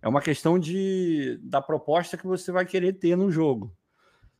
É 0.00 0.08
uma 0.08 0.22
questão 0.22 0.58
de 0.58 1.38
da 1.42 1.60
proposta 1.60 2.16
que 2.16 2.26
você 2.26 2.52
vai 2.52 2.64
querer 2.64 2.94
ter 2.94 3.16
no 3.16 3.32
jogo. 3.32 3.76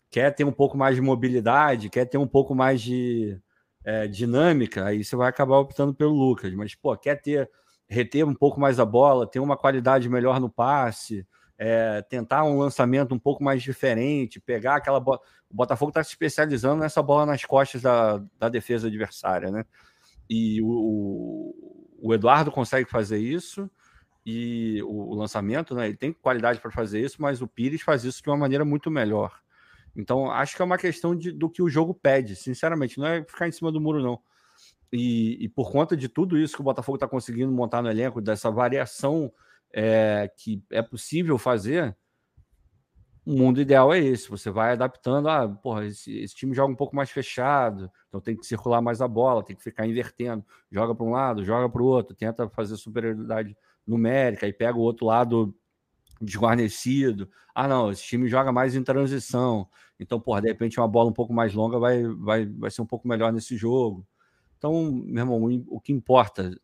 Quer 0.08 0.32
ter 0.34 0.44
um 0.44 0.52
pouco 0.52 0.78
mais 0.78 0.94
de 0.94 1.02
mobilidade, 1.02 1.90
quer 1.90 2.04
ter 2.04 2.16
um 2.16 2.28
pouco 2.28 2.54
mais 2.54 2.80
de 2.80 3.38
é, 3.84 4.06
dinâmica, 4.06 4.86
aí 4.86 5.02
você 5.04 5.16
vai 5.16 5.28
acabar 5.28 5.58
optando 5.58 5.92
pelo 5.92 6.12
Lucas. 6.12 6.54
Mas, 6.54 6.74
pô, 6.76 6.96
quer 6.96 7.20
ter 7.20 7.50
reter 7.88 8.24
um 8.24 8.34
pouco 8.34 8.60
mais 8.60 8.78
a 8.78 8.84
bola, 8.84 9.26
ter 9.26 9.40
uma 9.40 9.56
qualidade 9.56 10.08
melhor 10.08 10.40
no 10.40 10.48
passe, 10.48 11.26
é, 11.62 12.00
tentar 12.00 12.42
um 12.44 12.58
lançamento 12.58 13.14
um 13.14 13.18
pouco 13.18 13.44
mais 13.44 13.62
diferente, 13.62 14.40
pegar 14.40 14.76
aquela 14.76 14.98
bola. 14.98 15.20
O 15.50 15.54
Botafogo 15.54 15.90
está 15.90 16.02
se 16.02 16.08
especializando 16.08 16.80
nessa 16.80 17.02
bola 17.02 17.26
nas 17.26 17.44
costas 17.44 17.82
da, 17.82 18.16
da 18.38 18.48
defesa 18.48 18.88
adversária, 18.88 19.50
né? 19.50 19.66
E 20.28 20.62
o, 20.62 21.54
o 22.00 22.14
Eduardo 22.14 22.50
consegue 22.50 22.88
fazer 22.88 23.18
isso 23.18 23.70
e 24.24 24.82
o, 24.84 25.10
o 25.10 25.14
lançamento, 25.14 25.74
né? 25.74 25.88
Ele 25.88 25.96
tem 25.98 26.14
qualidade 26.14 26.60
para 26.60 26.70
fazer 26.70 27.04
isso, 27.04 27.20
mas 27.20 27.42
o 27.42 27.46
Pires 27.46 27.82
faz 27.82 28.04
isso 28.04 28.22
de 28.22 28.30
uma 28.30 28.38
maneira 28.38 28.64
muito 28.64 28.90
melhor. 28.90 29.38
Então, 29.94 30.30
acho 30.30 30.56
que 30.56 30.62
é 30.62 30.64
uma 30.64 30.78
questão 30.78 31.14
de, 31.14 31.30
do 31.30 31.50
que 31.50 31.60
o 31.60 31.68
jogo 31.68 31.92
pede, 31.92 32.36
sinceramente, 32.36 32.98
não 32.98 33.06
é 33.06 33.22
ficar 33.22 33.46
em 33.46 33.52
cima 33.52 33.70
do 33.70 33.82
muro, 33.82 34.02
não. 34.02 34.18
E, 34.90 35.36
e 35.44 35.48
por 35.48 35.70
conta 35.70 35.94
de 35.94 36.08
tudo 36.08 36.38
isso 36.38 36.54
que 36.54 36.62
o 36.62 36.64
Botafogo 36.64 36.96
está 36.96 37.06
conseguindo 37.06 37.52
montar 37.52 37.82
no 37.82 37.90
elenco, 37.90 38.18
dessa 38.18 38.50
variação 38.50 39.30
é, 39.72 40.30
que 40.36 40.62
é 40.70 40.82
possível 40.82 41.38
fazer, 41.38 41.96
o 43.24 43.32
mundo 43.32 43.60
ideal 43.60 43.92
é 43.92 43.98
esse. 43.98 44.28
Você 44.28 44.50
vai 44.50 44.72
adaptando. 44.72 45.28
Ah, 45.28 45.48
porra, 45.48 45.86
esse, 45.86 46.18
esse, 46.18 46.34
time 46.34 46.54
joga 46.54 46.72
um 46.72 46.76
pouco 46.76 46.96
mais 46.96 47.10
fechado, 47.10 47.90
então 48.08 48.20
tem 48.20 48.36
que 48.36 48.46
circular 48.46 48.80
mais 48.80 49.00
a 49.00 49.08
bola, 49.08 49.44
tem 49.44 49.56
que 49.56 49.62
ficar 49.62 49.86
invertendo. 49.86 50.44
Joga 50.70 50.94
para 50.94 51.06
um 51.06 51.10
lado, 51.10 51.44
joga 51.44 51.68
para 51.68 51.82
o 51.82 51.86
outro, 51.86 52.16
tenta 52.16 52.48
fazer 52.48 52.76
superioridade 52.76 53.56
numérica 53.86 54.46
e 54.46 54.52
pega 54.52 54.76
o 54.76 54.82
outro 54.82 55.06
lado 55.06 55.54
desguarnecido. 56.20 57.30
Ah, 57.54 57.68
não, 57.68 57.90
esse 57.90 58.02
time 58.02 58.28
joga 58.28 58.52
mais 58.52 58.74
em 58.74 58.82
transição. 58.82 59.68
Então, 59.98 60.20
por 60.20 60.40
de 60.40 60.48
repente, 60.48 60.80
uma 60.80 60.88
bola 60.88 61.10
um 61.10 61.14
pouco 61.14 61.32
mais 61.32 61.52
longa 61.54 61.78
vai, 61.78 62.04
vai, 62.04 62.46
vai 62.46 62.70
ser 62.70 62.82
um 62.82 62.86
pouco 62.86 63.06
melhor 63.06 63.32
nesse 63.32 63.56
jogo. 63.56 64.06
Então, 64.58 64.92
meu 64.92 65.22
irmão, 65.22 65.64
o 65.68 65.80
que 65.80 65.92
importa, 65.92 66.54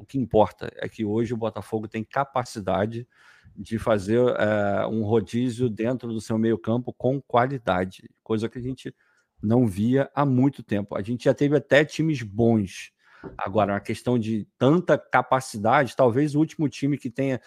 o 0.00 0.06
que 0.06 0.18
importa 0.18 0.72
é 0.76 0.88
que 0.88 1.04
hoje 1.04 1.34
o 1.34 1.36
Botafogo 1.36 1.86
tem 1.86 2.02
capacidade 2.02 3.06
de 3.54 3.78
fazer 3.78 4.18
é, 4.18 4.86
um 4.86 5.02
rodízio 5.02 5.68
dentro 5.68 6.08
do 6.12 6.20
seu 6.20 6.38
meio-campo 6.38 6.92
com 6.92 7.20
qualidade, 7.20 8.08
coisa 8.22 8.48
que 8.48 8.58
a 8.58 8.62
gente 8.62 8.94
não 9.42 9.66
via 9.66 10.10
há 10.14 10.24
muito 10.24 10.62
tempo. 10.62 10.96
A 10.96 11.02
gente 11.02 11.24
já 11.24 11.34
teve 11.34 11.56
até 11.56 11.84
times 11.84 12.22
bons. 12.22 12.92
Agora, 13.36 13.76
a 13.76 13.80
questão 13.80 14.18
de 14.18 14.48
tanta 14.58 14.96
capacidade, 14.96 15.94
talvez 15.94 16.34
o 16.34 16.38
último 16.38 16.68
time 16.68 16.96
que 16.96 17.10
tenha 17.10 17.40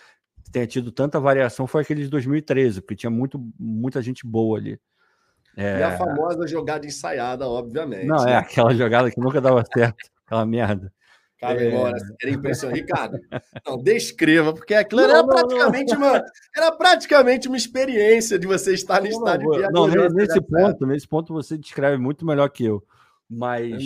tenha 0.51 0.67
tido 0.67 0.91
tanta 0.91 1.19
variação 1.19 1.65
foi 1.65 1.81
aquele 1.81 2.03
de 2.03 2.09
2013, 2.09 2.81
porque 2.81 2.97
tinha 2.97 3.09
muito, 3.09 3.39
muita 3.57 4.01
gente 4.01 4.27
boa 4.27 4.59
ali. 4.59 4.79
É... 5.55 5.79
E 5.79 5.83
a 5.83 5.97
famosa 5.97 6.45
jogada 6.45 6.85
ensaiada, 6.85 7.47
obviamente. 7.47 8.05
Não, 8.05 8.27
é 8.27 8.35
aquela 8.35 8.73
jogada 8.75 9.09
que 9.09 9.19
nunca 9.19 9.41
dava 9.41 9.63
certo, 9.73 10.11
aquela 10.25 10.45
merda. 10.45 10.93
Cara, 11.43 11.61
é... 11.61 11.67
embora, 11.67 11.97
era. 12.21 12.71
Ricardo, 12.71 13.19
não, 13.67 13.77
descreva, 13.77 14.53
porque 14.53 14.73
aquilo 14.73 15.01
não, 15.01 15.09
era 15.09 15.17
não, 15.19 15.27
praticamente 15.27 15.93
não. 15.93 15.99
uma 15.99 16.23
era 16.55 16.71
praticamente 16.71 17.47
uma 17.49 17.57
experiência 17.57 18.39
de 18.39 18.47
você 18.47 18.73
estar 18.73 19.01
no 19.01 19.07
estádio. 19.07 19.49
Não, 19.71 19.87
não 19.87 20.07
nesse 20.09 20.39
ponto, 20.39 20.85
nesse 20.85 21.07
ponto 21.07 21.33
você 21.33 21.57
descreve 21.57 21.97
muito 21.97 22.25
melhor 22.25 22.49
que 22.49 22.63
eu. 22.63 22.81
Mas 23.29 23.83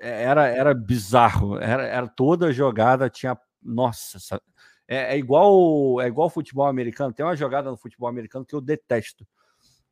é, 0.00 0.24
era, 0.24 0.48
era 0.48 0.74
bizarro. 0.74 1.56
Era, 1.58 1.86
era 1.86 2.08
toda 2.08 2.52
jogada 2.52 3.08
tinha. 3.08 3.38
Nossa, 3.62 4.40
é, 4.88 5.14
é, 5.14 5.18
igual 5.18 6.00
é 6.00 6.08
igual 6.08 6.28
futebol 6.28 6.66
americano. 6.66 7.12
Tem 7.12 7.24
uma 7.24 7.36
jogada 7.36 7.70
no 7.70 7.76
futebol 7.76 8.08
americano 8.08 8.44
que 8.44 8.54
eu 8.54 8.60
detesto. 8.60 9.24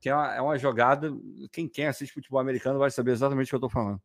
Que 0.00 0.08
é 0.08 0.14
uma, 0.14 0.34
é 0.34 0.40
uma 0.40 0.58
jogada. 0.58 1.12
Quem, 1.52 1.68
quem 1.68 1.86
assiste 1.86 2.14
futebol 2.14 2.40
americano 2.40 2.80
vai 2.80 2.90
saber 2.90 3.12
exatamente 3.12 3.46
o 3.46 3.50
que 3.50 3.54
eu 3.54 3.58
estou 3.58 3.70
falando. 3.70 4.00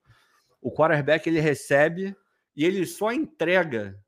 O 0.62 0.72
quarterback 0.72 1.28
ele 1.28 1.40
recebe 1.40 2.16
e 2.56 2.66
ele 2.66 2.86
só 2.86 3.12
entrega. 3.12 4.00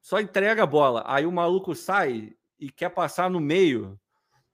Só 0.00 0.20
entrega 0.20 0.62
a 0.62 0.66
bola. 0.66 1.02
Aí 1.06 1.24
o 1.26 1.32
maluco 1.32 1.74
sai 1.74 2.34
e 2.58 2.70
quer 2.70 2.90
passar 2.90 3.30
no 3.30 3.40
meio 3.40 3.98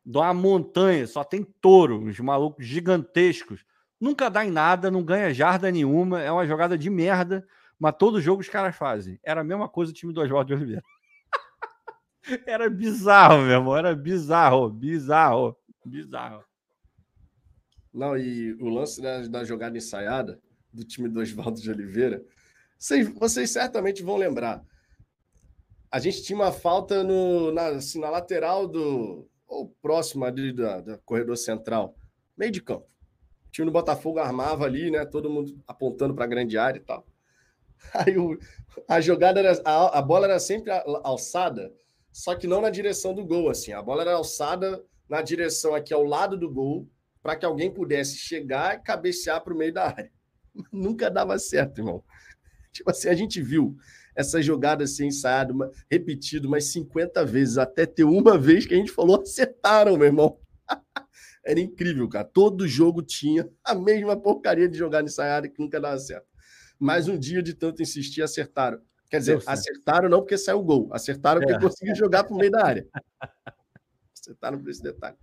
de 0.05 0.19
uma 0.19 0.33
montanha, 0.33 1.07
só 1.07 1.23
tem 1.23 1.45
touro, 1.61 2.05
os 2.05 2.19
malucos 2.21 2.65
gigantescos. 2.65 3.65
Nunca 4.01 4.31
dá 4.31 4.45
em 4.45 4.51
nada, 4.51 4.91
não 4.91 5.05
ganha 5.05 5.35
jarda 5.35 5.71
nenhuma, 5.71 6.23
é 6.23 6.33
uma 6.33 6.47
jogada 6.47 6.77
de 6.79 6.89
merda 6.89 7.47
mas 7.81 7.97
todo 7.99 8.21
jogo 8.21 8.43
os 8.43 8.49
caras 8.49 8.77
fazem. 8.77 9.19
Era 9.23 9.41
a 9.41 9.45
mesma 9.45 9.67
coisa 9.67 9.91
o 9.91 9.95
time 9.95 10.13
do 10.13 10.21
Oswaldo 10.21 10.49
de 10.49 10.53
Oliveira. 10.53 10.83
era 12.47 12.69
bizarro, 12.69 13.39
meu 13.39 13.53
irmão. 13.53 13.75
Era 13.75 13.97
bizarro, 13.97 14.69
bizarro, 14.69 15.57
bizarro. 15.87 16.45
Não, 17.93 18.19
e 18.19 18.53
o 18.61 18.69
lance 18.69 19.01
da, 19.01 19.27
da 19.27 19.45
jogada 19.45 19.79
ensaiada 19.79 20.39
do 20.71 20.85
time 20.85 21.09
do 21.09 21.21
Oswaldo 21.21 21.59
de 21.59 21.71
Oliveira, 21.71 22.23
vocês, 22.81 23.09
vocês, 23.11 23.51
certamente 23.51 24.03
vão 24.03 24.17
lembrar. 24.17 24.65
A 25.91 25.99
gente 25.99 26.23
tinha 26.23 26.39
uma 26.39 26.51
falta 26.51 27.05
no, 27.05 27.53
na, 27.53 27.67
assim, 27.67 28.01
na 28.01 28.09
lateral 28.09 28.67
do. 28.67 29.29
ou 29.47 29.69
próximo 29.83 30.25
ali 30.25 30.51
da, 30.51 30.81
da 30.81 30.99
corredor 30.99 31.37
central, 31.37 31.95
meio 32.35 32.51
de 32.51 32.63
campo. 32.63 32.87
O 33.49 33.51
time 33.51 33.67
do 33.67 33.73
Botafogo 33.73 34.19
armava 34.19 34.65
ali, 34.65 34.91
né? 34.91 35.05
Todo 35.05 35.29
mundo 35.29 35.63
apontando 35.67 36.15
para 36.15 36.25
a 36.25 36.29
grande 36.29 36.57
área 36.57 36.79
e 36.79 36.83
tal. 36.83 37.07
Aí 37.93 38.17
o, 38.17 38.39
a 38.89 38.99
jogada 38.99 39.41
era. 39.41 39.61
A, 39.63 39.99
a, 39.99 40.03
bola 40.03 40.25
era 40.25 40.39
sempre 40.39 40.71
alçada, 41.05 41.71
só 42.11 42.35
que 42.35 42.47
não 42.47 42.63
na 42.63 42.71
direção 42.71 43.13
do 43.13 43.27
gol, 43.27 43.51
assim. 43.51 43.75
A 43.75 43.83
bola 43.83 44.03
era 44.03 44.15
alçada 44.15 44.83
na 45.07 45.21
direção 45.21 45.75
aqui 45.75 45.93
ao 45.93 46.05
lado 46.05 46.35
do 46.35 46.51
gol, 46.51 46.89
para 47.23 47.37
que 47.37 47.45
alguém 47.45 47.71
pudesse 47.71 48.17
chegar 48.17 48.77
e 48.77 48.83
cabecear 48.83 49.43
para 49.43 49.53
o 49.53 49.57
meio 49.57 49.75
da 49.75 49.89
área. 49.89 50.11
Nunca 50.73 51.11
dava 51.11 51.39
certo, 51.39 51.81
irmão. 51.81 52.03
Tipo 52.73 52.91
assim, 52.91 53.09
a 53.09 53.15
gente 53.15 53.41
viu 53.43 53.77
essa 54.15 54.41
jogada 54.43 54.85
assim 54.85 55.07
ensaiada, 55.07 55.55
repetido 55.91 56.49
umas 56.49 56.65
50 56.65 57.25
vezes, 57.25 57.59
até 57.59 57.87
ter 57.87 58.05
uma 58.05 58.37
vez 58.39 58.67
que 58.67 58.75
a 58.75 58.77
gente 58.77 58.91
falou, 58.91 59.21
acertaram, 59.21 59.97
meu 59.97 60.07
irmão. 60.07 60.39
Era 61.45 61.59
incrível, 61.59 62.09
cara. 62.09 62.25
Todo 62.25 62.69
jogo 62.69 63.03
tinha 63.03 63.49
a 63.65 63.75
mesma 63.75 64.17
porcaria 64.17 64.69
de 64.69 64.77
jogada 64.77 65.07
ensaiada 65.07 65.49
que 65.49 65.59
nunca 65.59 65.81
dava 65.81 65.99
certo 65.99 66.31
mas 66.81 67.07
um 67.07 67.19
dia 67.19 67.43
de 67.43 67.53
tanto 67.53 67.83
insistir, 67.83 68.23
acertaram. 68.23 68.81
Quer 69.11 69.19
dizer, 69.19 69.43
acertaram 69.47 70.09
não 70.09 70.21
porque 70.21 70.39
saiu 70.39 70.61
o 70.61 70.65
gol, 70.65 70.89
acertaram 70.93 71.41
porque 71.41 71.55
é. 71.55 71.61
conseguiu 71.61 71.95
jogar 71.95 72.25
para 72.25 72.35
o 72.35 72.39
meio 72.39 72.51
da 72.51 72.65
área. 72.65 72.89
Acertaram 74.19 74.59
por 74.59 74.69
esse 74.69 74.83
detalhe. 74.83 75.17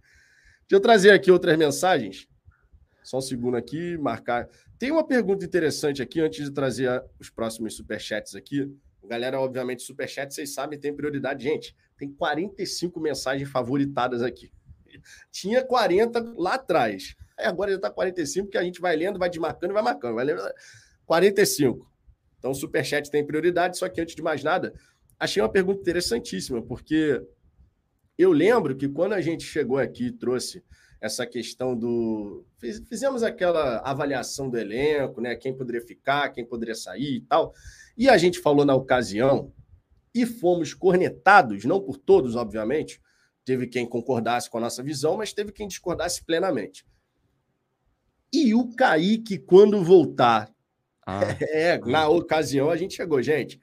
Deixa 0.62 0.76
eu 0.76 0.80
trazer 0.80 1.12
aqui 1.12 1.32
outras 1.32 1.56
mensagens. 1.58 2.28
Só 3.08 3.20
um 3.20 3.22
segundo 3.22 3.56
aqui, 3.56 3.98
marcar. 3.98 4.50
Tem 4.78 4.92
uma 4.92 5.08
pergunta 5.08 5.46
interessante 5.46 6.02
aqui, 6.02 6.20
antes 6.20 6.44
de 6.44 6.52
trazer 6.52 7.02
os 7.18 7.30
próximos 7.30 7.78
superchats 7.78 8.36
aqui. 8.36 8.70
Galera, 9.02 9.40
obviamente, 9.40 9.82
superchat, 9.82 10.34
vocês 10.34 10.54
sabem, 10.54 10.78
tem 10.78 10.94
prioridade. 10.94 11.42
Gente, 11.42 11.74
tem 11.98 12.12
45 12.12 13.00
mensagens 13.00 13.50
favoritadas 13.50 14.22
aqui. 14.22 14.52
Tinha 15.32 15.64
40 15.64 16.34
lá 16.36 16.56
atrás. 16.56 17.16
Aí 17.40 17.46
agora 17.46 17.72
já 17.72 17.78
está 17.78 17.90
45, 17.90 18.50
que 18.50 18.58
a 18.58 18.64
gente 18.64 18.82
vai 18.82 18.94
lendo, 18.98 19.18
vai 19.18 19.30
desmarcando 19.30 19.72
e 19.72 19.76
vai 19.76 19.84
marcando. 19.84 20.16
Vai 20.16 20.26
lendo 20.26 20.42
45. 21.06 21.90
Então, 22.38 22.54
Superchat 22.54 23.10
tem 23.10 23.26
prioridade, 23.26 23.78
só 23.78 23.88
que 23.88 24.02
antes 24.02 24.16
de 24.16 24.22
mais 24.22 24.44
nada, 24.44 24.74
achei 25.18 25.42
uma 25.42 25.48
pergunta 25.48 25.80
interessantíssima, 25.80 26.62
porque 26.62 27.26
eu 28.18 28.34
lembro 28.34 28.76
que 28.76 28.90
quando 28.90 29.14
a 29.14 29.22
gente 29.22 29.46
chegou 29.46 29.78
aqui 29.78 30.08
e 30.08 30.12
trouxe 30.12 30.62
essa 31.00 31.26
questão 31.26 31.76
do. 31.76 32.46
Fizemos 32.90 33.24
aquela 33.24 33.80
avaliação 33.80 34.50
do 34.50 34.58
elenco, 34.58 35.22
né? 35.22 35.36
Quem 35.36 35.56
poderia 35.56 35.82
ficar, 35.82 36.30
quem 36.30 36.46
poderia 36.46 36.76
sair 36.76 37.18
e 37.18 37.22
tal. 37.22 37.54
E 37.98 38.10
a 38.10 38.18
gente 38.18 38.40
falou 38.40 38.66
na 38.66 38.76
ocasião 38.76 39.52
e 40.14 40.26
fomos 40.26 40.74
cornetados, 40.74 41.66
não 41.66 41.82
por 41.82 41.98
todos, 41.98 42.36
obviamente. 42.36 43.02
Teve 43.46 43.68
quem 43.68 43.88
concordasse 43.88 44.50
com 44.50 44.58
a 44.58 44.62
nossa 44.62 44.84
visão, 44.84 45.18
mas 45.18 45.32
teve 45.32 45.52
quem 45.52 45.68
discordasse 45.68 46.24
plenamente. 46.24 46.86
E 48.34 48.54
o 48.54 48.76
Kaique, 48.76 49.38
quando 49.38 49.84
voltar 49.84 50.52
ah. 51.08 51.22
É, 51.50 51.80
na 51.80 52.10
ocasião 52.10 52.70
a 52.70 52.76
gente 52.76 52.96
chegou, 52.96 53.22
gente. 53.22 53.58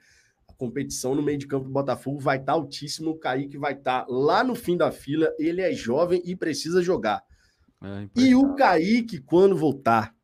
Competição 0.57 1.15
no 1.15 1.21
meio 1.21 1.37
de 1.37 1.47
campo 1.47 1.65
do 1.65 1.71
Botafogo 1.71 2.19
vai 2.19 2.37
estar 2.37 2.53
tá 2.53 2.59
altíssimo. 2.59 3.11
O 3.11 3.17
Kaique 3.17 3.57
vai 3.57 3.73
estar 3.73 4.01
tá 4.01 4.07
lá 4.09 4.43
no 4.43 4.55
fim 4.55 4.77
da 4.77 4.91
fila. 4.91 5.33
Ele 5.37 5.61
é 5.61 5.73
jovem 5.73 6.21
e 6.25 6.35
precisa 6.35 6.81
jogar. 6.81 7.23
É, 7.83 8.07
e 8.15 8.35
o 8.35 8.55
Kaique, 8.55 9.19
quando 9.19 9.55
voltar, 9.55 10.15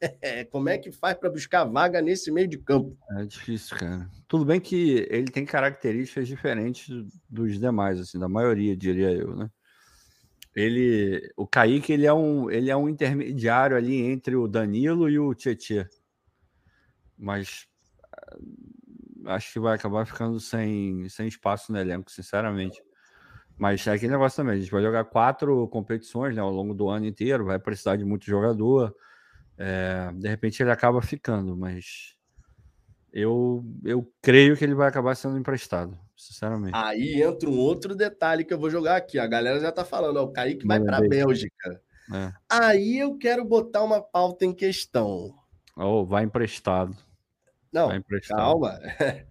como 0.50 0.68
é 0.68 0.78
que 0.78 0.92
faz 0.92 1.16
para 1.16 1.30
buscar 1.30 1.64
vaga 1.64 2.00
nesse 2.00 2.30
meio 2.30 2.48
de 2.48 2.58
campo? 2.58 2.96
É 3.18 3.24
difícil, 3.24 3.76
cara. 3.76 4.08
Tudo 4.28 4.44
bem 4.44 4.60
que 4.60 5.06
ele 5.10 5.30
tem 5.30 5.44
características 5.44 6.28
diferentes 6.28 6.88
dos 7.28 7.58
demais, 7.58 7.98
assim, 7.98 8.18
da 8.18 8.28
maioria, 8.28 8.76
diria 8.76 9.10
eu, 9.10 9.34
né? 9.34 9.50
Ele, 10.54 11.32
o 11.36 11.46
Kaique, 11.46 11.92
ele 11.92 12.06
é 12.06 12.12
um, 12.12 12.50
ele 12.50 12.70
é 12.70 12.76
um 12.76 12.88
intermediário 12.88 13.76
ali 13.76 13.96
entre 13.96 14.34
o 14.34 14.48
Danilo 14.48 15.08
e 15.08 15.18
o 15.18 15.32
Tietê 15.32 15.86
mas 17.20 17.68
acho 19.26 19.52
que 19.52 19.60
vai 19.60 19.74
acabar 19.74 20.06
ficando 20.06 20.38
sem, 20.40 21.08
sem 21.08 21.26
espaço 21.28 21.72
no 21.72 21.78
elenco, 21.78 22.10
sinceramente. 22.10 22.82
Mas 23.56 23.86
é 23.86 23.92
aquele 23.92 24.12
negócio 24.12 24.36
também, 24.36 24.56
a 24.56 24.58
gente 24.58 24.70
vai 24.70 24.82
jogar 24.82 25.04
quatro 25.04 25.68
competições 25.68 26.34
né, 26.34 26.40
ao 26.40 26.50
longo 26.50 26.72
do 26.72 26.88
ano 26.88 27.04
inteiro, 27.04 27.44
vai 27.44 27.58
precisar 27.58 27.96
de 27.96 28.04
muito 28.04 28.24
jogador. 28.24 28.94
É, 29.58 30.10
de 30.14 30.26
repente 30.26 30.62
ele 30.62 30.70
acaba 30.70 31.02
ficando, 31.02 31.54
mas 31.54 32.16
eu, 33.12 33.62
eu 33.84 34.10
creio 34.22 34.56
que 34.56 34.64
ele 34.64 34.74
vai 34.74 34.88
acabar 34.88 35.14
sendo 35.14 35.38
emprestado, 35.38 35.98
sinceramente. 36.16 36.72
Aí 36.74 37.22
entra 37.22 37.50
um 37.50 37.58
outro 37.58 37.94
detalhe 37.94 38.44
que 38.44 38.54
eu 38.54 38.58
vou 38.58 38.70
jogar 38.70 38.96
aqui. 38.96 39.18
A 39.18 39.26
galera 39.26 39.60
já 39.60 39.70
tá 39.70 39.84
falando, 39.84 40.16
ó, 40.16 40.24
o 40.24 40.32
Kaique 40.32 40.66
vai 40.66 40.80
para 40.80 40.96
a 40.96 41.00
Bélgica. 41.06 41.82
É. 42.12 42.32
Aí 42.48 42.98
eu 42.98 43.18
quero 43.18 43.44
botar 43.44 43.82
uma 43.82 44.00
pauta 44.00 44.44
em 44.44 44.54
questão. 44.54 45.34
Ou 45.76 46.02
oh, 46.02 46.06
vai 46.06 46.24
emprestado. 46.24 46.96
Não, 47.72 47.88
calma. 48.28 48.78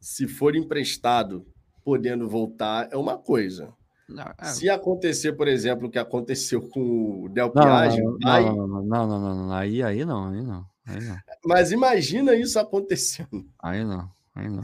Se 0.00 0.28
for 0.28 0.54
emprestado, 0.54 1.46
podendo 1.84 2.28
voltar, 2.28 2.88
é 2.92 2.96
uma 2.96 3.18
coisa. 3.18 3.74
Não, 4.08 4.24
é... 4.38 4.44
Se 4.44 4.70
acontecer, 4.70 5.32
por 5.32 5.48
exemplo, 5.48 5.88
o 5.88 5.90
que 5.90 5.98
aconteceu 5.98 6.62
com 6.68 7.24
o 7.24 7.28
Del 7.28 7.50
Piage, 7.50 8.00
não, 8.00 8.16
não, 8.18 8.30
aí... 8.30 8.44
não, 8.44 8.82
não, 8.86 9.18
não, 9.46 9.52
aí, 9.52 9.82
aí 9.82 10.04
não, 10.04 10.28
aí 10.28 10.42
não, 10.42 10.66
aí 10.86 11.00
não. 11.00 11.16
Mas 11.44 11.72
imagina 11.72 12.34
isso 12.34 12.58
acontecendo. 12.58 13.44
Aí 13.62 13.84
não, 13.84 14.08
aí 14.34 14.48
não. 14.48 14.62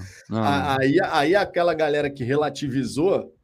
aí, 0.78 0.98
aí 1.00 1.36
aquela 1.36 1.74
galera 1.74 2.08
que 2.08 2.24
relativizou 2.24 3.34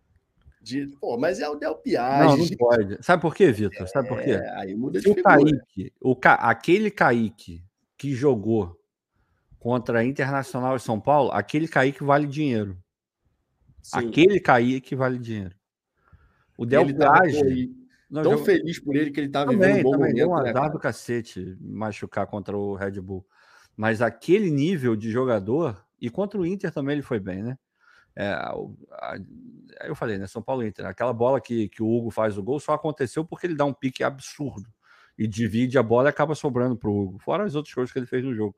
de, 0.62 0.86
pô, 1.00 1.18
mas 1.18 1.40
é 1.40 1.48
o 1.48 1.56
Del 1.56 1.74
Piage. 1.76 2.28
Não, 2.28 2.36
não 2.36 2.56
pode. 2.56 2.98
Sabe 3.04 3.20
por 3.20 3.34
quê, 3.34 3.50
Vitor? 3.52 3.86
Sabe 3.88 4.08
por 4.08 4.22
quê? 4.22 4.32
É, 4.32 4.60
aí 4.60 4.74
muda 4.74 5.00
de 5.00 5.08
o 5.10 5.22
Kaique, 5.22 5.92
o 6.00 6.16
Ca... 6.16 6.34
aquele 6.34 6.90
Kaique 6.90 7.62
que 7.98 8.14
jogou 8.14 8.79
contra 9.60 10.02
Internacional 10.02 10.74
e 10.74 10.80
São 10.80 10.98
Paulo, 10.98 11.30
aquele 11.30 11.68
Kaique 11.68 12.02
vale 12.02 12.26
dinheiro. 12.26 12.76
Sim. 13.82 14.08
Aquele 14.08 14.40
Kaique 14.40 14.96
vale 14.96 15.18
dinheiro. 15.18 15.54
O 16.58 16.66
Del 16.66 16.86
Piage... 16.86 17.70
Não, 18.10 18.24
tão 18.24 18.32
jogo... 18.32 18.44
feliz 18.44 18.80
por 18.80 18.96
ele 18.96 19.12
que 19.12 19.20
ele 19.20 19.28
tá 19.28 19.44
vivendo 19.44 19.78
um 19.78 19.82
bom 19.84 19.90
também, 19.92 20.14
momento. 20.14 20.16
Deu 20.16 20.32
um 20.32 20.42
né, 20.42 20.68
do 20.68 20.80
cacete 20.80 21.56
machucar 21.60 22.26
contra 22.26 22.56
o 22.56 22.74
Red 22.74 23.00
Bull. 23.00 23.24
Mas 23.76 24.02
aquele 24.02 24.50
nível 24.50 24.96
de 24.96 25.12
jogador, 25.12 25.80
e 26.00 26.10
contra 26.10 26.40
o 26.40 26.44
Inter 26.44 26.72
também 26.72 26.94
ele 26.94 27.02
foi 27.02 27.20
bem, 27.20 27.40
né? 27.40 27.56
É, 28.16 28.26
a, 28.26 28.52
a, 28.92 29.18
eu 29.84 29.94
falei, 29.94 30.18
né? 30.18 30.26
São 30.26 30.42
Paulo 30.42 30.66
Inter. 30.66 30.86
Aquela 30.86 31.12
bola 31.12 31.40
que, 31.40 31.68
que 31.68 31.84
o 31.84 31.88
Hugo 31.88 32.10
faz 32.10 32.36
o 32.36 32.42
gol 32.42 32.58
só 32.58 32.72
aconteceu 32.72 33.24
porque 33.24 33.46
ele 33.46 33.54
dá 33.54 33.64
um 33.64 33.72
pique 33.72 34.02
absurdo 34.02 34.68
e 35.16 35.28
divide 35.28 35.78
a 35.78 35.82
bola 35.82 36.08
e 36.08 36.10
acaba 36.10 36.34
sobrando 36.34 36.76
para 36.76 36.90
o 36.90 36.98
Hugo. 36.98 37.18
Fora 37.20 37.44
as 37.44 37.54
outras 37.54 37.72
coisas 37.72 37.92
que 37.92 37.98
ele 37.98 38.06
fez 38.06 38.24
no 38.24 38.34
jogo. 38.34 38.56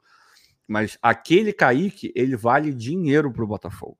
Mas 0.67 0.99
aquele 1.03 1.53
Kaique, 1.53 2.13
ele 2.15 2.37
vale 2.37 2.73
dinheiro 2.73 3.33
para 3.33 3.45
o 3.45 3.47
Botafogo. 3.47 3.99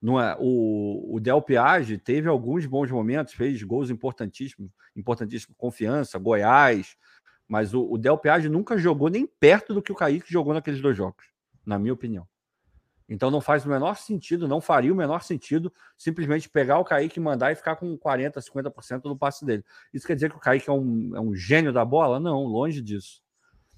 Não 0.00 0.20
é, 0.20 0.36
o, 0.38 1.16
o 1.16 1.20
Del 1.20 1.40
Piage 1.40 1.98
teve 1.98 2.28
alguns 2.28 2.66
bons 2.66 2.90
momentos, 2.90 3.34
fez 3.34 3.62
gols 3.62 3.90
importantíssimos, 3.90 4.70
importantíssimo, 4.94 5.54
confiança, 5.56 6.18
Goiás, 6.18 6.96
mas 7.48 7.72
o, 7.74 7.90
o 7.90 7.98
Del 7.98 8.18
Piage 8.18 8.48
nunca 8.48 8.76
jogou 8.76 9.08
nem 9.08 9.26
perto 9.26 9.72
do 9.72 9.82
que 9.82 9.92
o 9.92 9.94
Kaique 9.94 10.32
jogou 10.32 10.52
naqueles 10.52 10.80
dois 10.80 10.96
jogos, 10.96 11.24
na 11.64 11.78
minha 11.78 11.94
opinião. 11.94 12.26
Então 13.08 13.30
não 13.30 13.40
faz 13.40 13.64
o 13.64 13.68
menor 13.68 13.96
sentido, 13.96 14.48
não 14.48 14.60
faria 14.60 14.92
o 14.92 14.96
menor 14.96 15.22
sentido 15.22 15.72
simplesmente 15.96 16.48
pegar 16.48 16.78
o 16.78 16.84
Kaique 16.84 17.20
e 17.20 17.22
mandar 17.22 17.52
e 17.52 17.54
ficar 17.54 17.76
com 17.76 17.96
40%, 17.96 18.34
50% 18.34 19.02
do 19.02 19.16
passe 19.16 19.44
dele. 19.44 19.64
Isso 19.94 20.06
quer 20.06 20.14
dizer 20.14 20.30
que 20.30 20.36
o 20.36 20.40
Kaique 20.40 20.68
é 20.68 20.72
um, 20.72 21.14
é 21.14 21.20
um 21.20 21.34
gênio 21.34 21.72
da 21.72 21.84
bola? 21.84 22.18
Não, 22.18 22.44
longe 22.44 22.82
disso. 22.82 23.22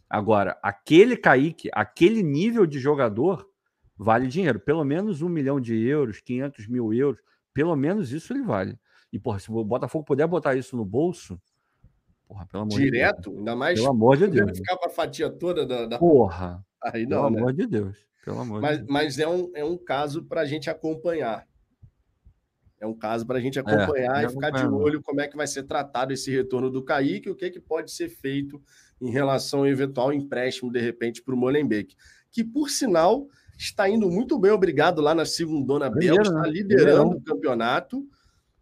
Agora, 0.08 0.58
aquele 0.62 1.16
Kaique, 1.16 1.68
aquele 1.72 2.22
nível 2.22 2.66
de 2.66 2.78
jogador, 2.78 3.46
vale 3.96 4.26
dinheiro. 4.26 4.58
Pelo 4.58 4.84
menos 4.84 5.20
um 5.20 5.28
milhão 5.28 5.60
de 5.60 5.74
euros, 5.86 6.20
500 6.20 6.66
mil 6.66 6.94
euros, 6.94 7.20
pelo 7.52 7.76
menos 7.76 8.12
isso 8.12 8.32
ele 8.32 8.42
vale. 8.42 8.78
E, 9.12 9.18
porra, 9.18 9.38
se 9.38 9.50
o 9.50 9.64
Botafogo 9.64 10.04
puder 10.04 10.26
botar 10.26 10.54
isso 10.54 10.76
no 10.76 10.84
bolso, 10.84 11.40
porra, 12.26 12.46
pelo 12.46 12.62
amor 12.62 12.78
Direto? 12.78 13.16
de 13.16 13.22
Deus. 13.24 13.38
Ainda 13.38 13.56
mais. 13.56 13.78
Pelo 13.78 13.90
amor 13.90 14.16
de 14.16 14.26
Deus. 14.28 14.56
ficar 14.56 14.76
com 14.76 14.86
a 14.86 14.90
fatia 14.90 15.30
toda 15.30 15.66
da. 15.66 15.86
da... 15.86 15.98
Porra. 15.98 16.64
Aí 16.82 17.04
não, 17.04 17.22
pelo 17.22 17.30
né? 17.30 17.38
amor 17.38 17.52
de 17.52 17.66
Deus. 17.66 18.06
Pelo 18.24 18.40
amor 18.40 18.60
mas, 18.60 18.72
de 18.72 18.84
Deus. 18.84 18.90
mas 18.90 19.18
é 19.18 19.28
um, 19.28 19.50
é 19.54 19.64
um 19.64 19.76
caso 19.76 20.24
para 20.24 20.42
a 20.42 20.44
gente 20.44 20.70
acompanhar. 20.70 21.46
É 22.80 22.86
um 22.86 22.94
caso 22.94 23.26
para 23.26 23.38
a 23.38 23.40
gente 23.40 23.58
acompanhar 23.58 24.22
é, 24.22 24.26
e 24.26 24.28
ficar 24.28 24.50
de 24.50 24.64
olho 24.64 25.02
como 25.02 25.20
é 25.20 25.26
que 25.26 25.36
vai 25.36 25.48
ser 25.48 25.64
tratado 25.64 26.12
esse 26.12 26.30
retorno 26.30 26.70
do 26.70 26.84
Kaique, 26.84 27.28
o 27.28 27.34
que, 27.34 27.50
que 27.50 27.60
pode 27.60 27.90
ser 27.90 28.08
feito 28.08 28.62
em 29.00 29.10
relação 29.10 29.60
ao 29.60 29.66
eventual 29.66 30.12
empréstimo, 30.12 30.72
de 30.72 30.80
repente, 30.80 31.22
para 31.22 31.34
o 31.34 31.38
Molenbeek. 31.38 31.94
Que, 32.30 32.44
por 32.44 32.70
sinal, 32.70 33.26
está 33.56 33.88
indo 33.88 34.10
muito 34.10 34.38
bem, 34.38 34.50
obrigado, 34.50 35.00
lá 35.00 35.14
na 35.14 35.24
segunda 35.24 35.90
Bel, 35.90 36.22
está 36.22 36.42
né? 36.42 36.48
liderando 36.48 37.16
o 37.16 37.20
campeonato. 37.20 38.06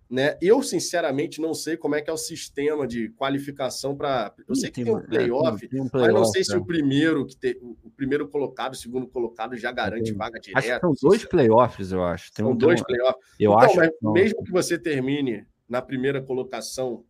Né? 0.09 0.39
Eu, 0.41 0.63
sinceramente, 0.63 1.41
não 1.41 1.53
sei 1.53 1.77
como 1.77 1.97
é 1.97 2.01
que 2.01 2.09
é 2.09 2.13
o 2.13 2.17
sistema 2.17 2.87
de 2.87 3.09
qualificação 3.11 3.97
para. 3.97 4.33
Eu 4.47 4.55
sei 4.55 4.71
que 4.71 4.85
tem, 4.85 4.95
um 4.95 5.01
playoff, 5.01 5.69
é, 5.71 5.83
um 5.83 5.89
play 5.89 6.05
mas 6.05 6.15
não 6.15 6.25
sei 6.25 6.43
é. 6.43 6.45
se 6.45 6.57
o 6.57 6.65
primeiro 6.65 7.27
que 7.27 7.37
te... 7.37 7.59
o 7.61 7.91
primeiro 7.91 8.29
colocado, 8.29 8.75
o 8.75 8.77
segundo 8.77 9.09
colocado 9.09 9.57
já 9.57 9.73
garante 9.73 10.13
vaga 10.13 10.39
direta. 10.39 10.61
Acho 10.61 10.75
que 10.75 10.81
são 10.81 11.11
dois 11.11 11.25
playoffs, 11.25 11.91
eu 11.91 12.05
acho. 12.05 12.33
Tem 12.33 12.45
são 12.45 12.53
um, 12.53 12.57
dois 12.57 12.81
playoffs. 12.85 13.21
Eu 13.39 13.53
então, 13.53 13.83
acho. 13.83 14.13
mesmo 14.13 14.45
que 14.45 14.53
você 14.53 14.79
termine 14.79 15.45
na 15.69 15.83
primeira 15.83 16.23
colocação 16.23 17.05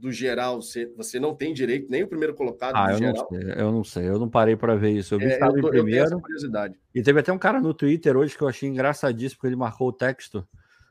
do 0.00 0.10
geral, 0.10 0.62
você, 0.62 0.86
você 0.96 1.20
não 1.20 1.34
tem 1.34 1.52
direito, 1.52 1.90
nem 1.90 2.02
o 2.02 2.08
primeiro 2.08 2.34
colocado 2.34 2.74
ah, 2.74 2.86
do 2.86 2.92
eu 2.92 2.98
geral. 2.98 3.28
Não 3.30 3.40
sei, 3.40 3.52
eu 3.52 3.72
não 3.72 3.84
sei, 3.84 4.08
eu 4.08 4.18
não 4.18 4.30
parei 4.30 4.56
para 4.56 4.74
ver 4.74 4.92
isso. 4.92 5.14
Eu 5.14 5.18
vi 5.18 5.26
é, 5.26 5.34
estava 5.34 5.58
em 5.58 5.62
primeiro. 5.62 6.20
E 6.94 7.02
teve 7.02 7.20
até 7.20 7.30
um 7.30 7.38
cara 7.38 7.60
no 7.60 7.74
Twitter 7.74 8.16
hoje 8.16 8.36
que 8.36 8.42
eu 8.42 8.48
achei 8.48 8.66
engraçadíssimo, 8.66 9.36
porque 9.38 9.48
ele 9.48 9.56
marcou 9.56 9.88
o 9.88 9.92
texto 9.92 10.46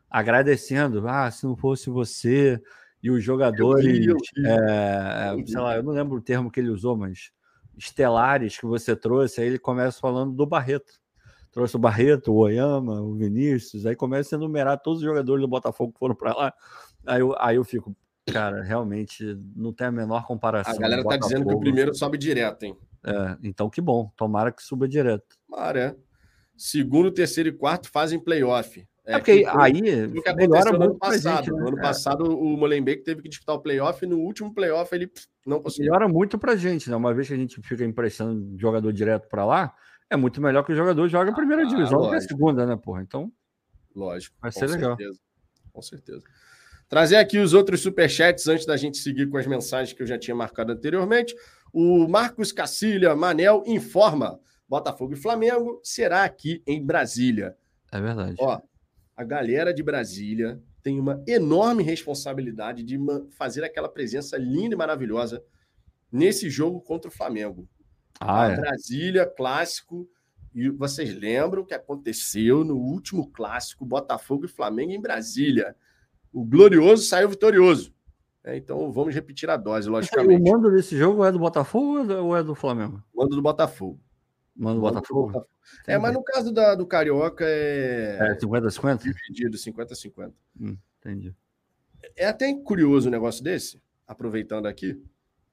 agradecendo. 0.08 1.08
Ah, 1.08 1.30
se 1.32 1.44
não 1.46 1.58
fosse 1.58 1.90
você 1.90 2.62
e 3.02 3.10
os 3.10 3.24
jogadores, 3.24 3.86
eu 3.86 3.94
vi, 3.94 4.08
eu 4.08 4.16
vi. 4.16 4.48
É, 4.48 5.34
eu 5.34 5.48
sei 5.48 5.60
lá, 5.60 5.76
eu 5.76 5.84
não 5.84 5.92
lembro 5.92 6.18
o 6.18 6.22
termo 6.22 6.52
que 6.52 6.60
ele 6.60 6.70
usou, 6.70 6.96
mas 6.96 7.32
estelares 7.76 8.60
que 8.60 8.66
você 8.68 8.96
trouxe, 8.96 9.42
aí 9.42 9.48
ele 9.48 9.60
começa 9.60 10.00
falando 10.00 10.34
do 10.34 10.46
Barreto. 10.46 11.00
Trouxe 11.52 11.76
o 11.76 11.80
Barreto, 11.80 12.32
o 12.32 12.36
Oyama, 12.36 13.02
o 13.02 13.16
Vinícius, 13.16 13.88
aí 13.88 13.96
começa 13.96 14.36
a 14.36 14.38
enumerar 14.38 14.80
todos 14.80 15.00
os 15.00 15.06
jogadores 15.06 15.42
do 15.42 15.48
Botafogo 15.48 15.94
que 15.94 15.98
foram 15.98 16.14
para 16.14 16.36
lá. 16.36 16.54
Aí 17.08 17.22
eu, 17.22 17.36
aí 17.40 17.56
eu 17.56 17.64
fico, 17.64 17.96
Cara, 18.32 18.62
realmente 18.62 19.38
não 19.56 19.74
tem 19.74 19.88
a 19.88 19.92
menor 19.92 20.26
comparação. 20.26 20.76
A 20.76 20.78
galera 20.78 21.04
tá 21.04 21.18
dizendo 21.18 21.48
que 21.48 21.54
o 21.54 21.60
primeiro 21.60 21.94
sobe 21.94 22.18
direto, 22.18 22.64
hein? 22.64 22.78
É, 23.06 23.38
então 23.44 23.70
que 23.70 23.82
bom. 23.82 24.12
Tomara 24.16 24.52
que 24.52 24.62
suba 24.62 24.88
direto. 24.88 25.38
Tomara, 25.48 25.80
é. 25.80 25.96
Segundo, 26.58 27.12
terceiro 27.12 27.50
e 27.50 27.54
quarto 27.54 27.90
fazem 27.90 28.20
playoff. 28.20 28.86
É, 29.06 29.14
é 29.14 29.18
porque 29.18 29.44
aí 29.48 29.82
melhora 30.36 30.72
muito 30.72 30.84
ano 30.84 31.00
passado. 31.00 31.46
Gente, 31.46 31.54
né? 31.54 31.60
No 31.60 31.68
ano 31.70 31.80
é. 31.80 31.82
passado, 31.82 32.24
o 32.26 32.58
Molenbeek 32.58 33.04
teve 33.04 33.22
que 33.22 33.30
disputar 33.30 33.56
o 33.56 33.60
playoff 33.60 34.06
e 34.06 34.08
no 34.08 34.20
último 34.20 34.54
playoff 34.54 34.94
ele 34.94 35.10
não 35.46 35.62
conseguiu. 35.62 35.86
Melhora 35.92 36.08
muito 36.08 36.38
pra 36.38 36.56
gente, 36.56 36.90
né? 36.90 36.96
Uma 36.96 37.14
vez 37.14 37.28
que 37.28 37.34
a 37.34 37.38
gente 37.38 37.62
fica 37.62 37.84
emprestando 37.84 38.56
jogador 38.60 38.92
direto 38.94 39.28
para 39.28 39.46
lá, 39.46 39.74
é 40.10 40.16
muito 40.16 40.42
melhor 40.42 40.64
que 40.64 40.74
o 40.74 40.76
jogador 40.76 41.08
joga 41.08 41.32
a 41.32 41.36
primeira 41.36 41.64
ah, 41.64 41.66
divisão 41.66 42.02
do 42.02 42.10
que 42.10 42.16
a 42.18 42.22
segunda, 42.22 42.66
né, 42.66 42.76
porra? 42.76 43.02
Então. 43.02 43.32
Lógico. 43.96 44.36
Vai 44.42 44.52
ser 44.52 44.68
legal. 44.68 44.96
Certeza. 44.96 45.20
Com 45.72 45.82
certeza. 45.82 46.24
Trazer 46.90 47.18
aqui 47.18 47.38
os 47.38 47.54
outros 47.54 47.82
superchats 47.82 48.48
antes 48.48 48.66
da 48.66 48.76
gente 48.76 48.98
seguir 48.98 49.30
com 49.30 49.38
as 49.38 49.46
mensagens 49.46 49.94
que 49.96 50.02
eu 50.02 50.08
já 50.08 50.18
tinha 50.18 50.36
marcado 50.36 50.72
anteriormente. 50.72 51.36
O 51.72 52.08
Marcos 52.08 52.52
Cacilha 52.52 53.16
Manel 53.16 53.64
informa: 53.68 54.40
Botafogo 54.68 55.14
e 55.14 55.16
Flamengo 55.16 55.80
será 55.84 56.24
aqui 56.24 56.64
em 56.66 56.84
Brasília. 56.84 57.56
É 57.92 58.02
verdade. 58.02 58.36
Ó, 58.40 58.60
a 59.16 59.24
galera 59.24 59.72
de 59.72 59.84
Brasília 59.84 60.60
tem 60.82 61.00
uma 61.00 61.24
enorme 61.28 61.84
responsabilidade 61.84 62.82
de 62.82 62.98
fazer 63.38 63.64
aquela 63.64 63.88
presença 63.88 64.36
linda 64.38 64.74
e 64.74 64.78
maravilhosa 64.78 65.44
nesse 66.12 66.50
jogo 66.50 66.82
contra 66.82 67.10
o 67.10 67.14
Flamengo. 67.14 67.70
Ah, 68.20 68.48
é. 68.48 68.56
Brasília, 68.56 69.28
clássico. 69.28 70.10
E 70.56 70.70
vocês 70.70 71.14
lembram 71.14 71.62
o 71.62 71.66
que 71.66 71.76
aconteceu 71.76 72.64
no 72.64 72.78
último 72.78 73.30
clássico 73.30 73.86
Botafogo 73.86 74.46
e 74.46 74.48
Flamengo 74.48 74.92
em 74.92 75.00
Brasília? 75.00 75.76
O 76.32 76.46
glorioso 76.46 77.04
saiu 77.04 77.30
vitorioso. 77.30 77.94
É, 78.44 78.56
então 78.56 78.92
vamos 78.92 79.14
repetir 79.14 79.50
a 79.50 79.58
dose, 79.58 79.90
logicamente. 79.90 80.42
O 80.42 80.52
mando 80.52 80.72
desse 80.72 80.98
jogo 80.98 81.24
é 81.26 81.32
do 81.32 81.40
Botafogo 81.40 82.12
ou 82.14 82.36
é 82.36 82.42
do 82.42 82.56
Flamengo? 82.56 83.04
Mando 83.14 83.36
do 83.36 83.42
Botafogo. 83.42 84.00
Mando 84.56 84.76
do 84.76 84.82
Botafogo? 84.82 85.28
Do 85.28 85.34
Botafogo. 85.34 85.50
É, 85.88 85.98
mas 85.98 86.14
no 86.14 86.24
caso 86.24 86.52
da, 86.52 86.76
do 86.76 86.86
Carioca 86.86 87.46
é. 87.46 88.18
É 88.20 88.36
50-50? 88.38 89.04
Dividido, 89.04 89.58
50-50. 89.58 90.34
Hum, 90.60 90.78
entendi. 91.00 91.36
É 92.16 92.28
até 92.28 92.54
curioso 92.54 93.08
um 93.08 93.12
negócio 93.12 93.44
desse, 93.44 93.82
aproveitando 94.08 94.66
aqui, 94.66 95.02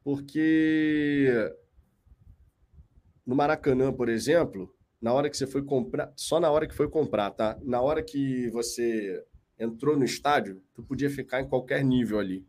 porque 0.03 1.53
no 3.27 3.35
Maracanã, 3.35 3.93
por 3.93 4.09
exemplo, 4.09 4.73
na 5.01 5.13
hora 5.13 5.29
que 5.29 5.37
você 5.37 5.47
foi 5.47 5.63
comprar, 5.63 6.13
só 6.17 6.39
na 6.39 6.51
hora 6.51 6.67
que 6.67 6.75
foi 6.75 6.89
comprar, 6.89 7.31
tá? 7.33 7.59
Na 7.63 7.81
hora 7.81 8.03
que 8.03 8.49
você 8.51 9.25
entrou 9.59 9.97
no 9.97 10.05
estádio, 10.05 10.63
tu 10.75 10.83
podia 10.83 11.11
ficar 11.11 11.41
em 11.41 11.49
qualquer 11.49 11.85
nível 11.85 12.19
ali. 12.19 12.47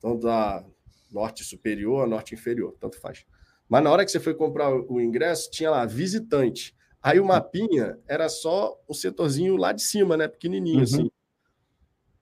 Tanto 0.00 0.22
da 0.22 0.64
norte 1.12 1.44
superior 1.44 2.04
a 2.04 2.06
norte 2.06 2.34
inferior, 2.34 2.76
tanto 2.80 2.98
faz. 3.00 3.24
Mas 3.68 3.82
na 3.82 3.90
hora 3.90 4.04
que 4.04 4.10
você 4.10 4.20
foi 4.20 4.34
comprar 4.34 4.72
o 4.72 5.00
ingresso, 5.00 5.50
tinha 5.50 5.70
lá 5.70 5.84
visitante. 5.84 6.74
Aí 7.02 7.20
o 7.20 7.24
mapinha 7.24 7.98
era 8.06 8.28
só 8.28 8.80
o 8.86 8.94
setorzinho 8.94 9.56
lá 9.56 9.72
de 9.72 9.82
cima, 9.82 10.16
né? 10.16 10.28
Pequenininho 10.28 10.78
uhum. 10.78 10.82
assim. 10.82 11.10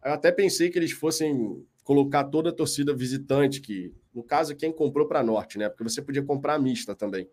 Eu 0.04 0.12
até 0.12 0.30
pensei 0.30 0.70
que 0.70 0.78
eles 0.78 0.92
fossem 0.92 1.66
colocar 1.82 2.24
toda 2.24 2.50
a 2.50 2.52
torcida 2.52 2.94
visitante, 2.94 3.60
que 3.60 3.94
no 4.14 4.22
caso 4.22 4.56
quem 4.56 4.72
comprou 4.72 5.06
para 5.06 5.22
norte, 5.22 5.58
né? 5.58 5.68
Porque 5.68 5.84
você 5.84 6.02
podia 6.02 6.22
comprar 6.22 6.58
mista 6.58 6.94
também, 6.94 7.28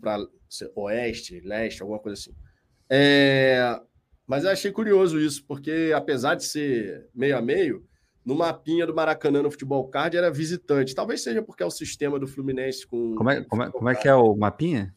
para 0.00 0.26
oeste, 0.76 1.40
leste, 1.40 1.82
alguma 1.82 1.98
coisa 1.98 2.20
assim. 2.20 2.34
É, 2.88 3.80
mas 4.26 4.44
eu 4.44 4.50
achei 4.50 4.72
curioso 4.72 5.18
isso, 5.20 5.44
porque 5.46 5.92
apesar 5.94 6.34
de 6.34 6.44
ser 6.44 7.08
meio 7.14 7.36
a 7.36 7.42
meio, 7.42 7.84
no 8.24 8.34
mapinha 8.34 8.86
do 8.86 8.94
Maracanã 8.94 9.42
no 9.42 9.50
Futebol 9.50 9.86
Card 9.88 10.16
era 10.16 10.30
visitante. 10.30 10.94
Talvez 10.94 11.22
seja 11.22 11.42
porque 11.42 11.62
é 11.62 11.66
o 11.66 11.70
sistema 11.70 12.18
do 12.18 12.26
Fluminense 12.26 12.86
com. 12.86 13.14
Como 13.14 13.30
é, 13.30 13.44
como 13.44 13.62
é, 13.62 13.70
como 13.70 13.88
é 13.88 13.94
que 13.94 14.08
é 14.08 14.14
o 14.14 14.34
mapinha? 14.34 14.94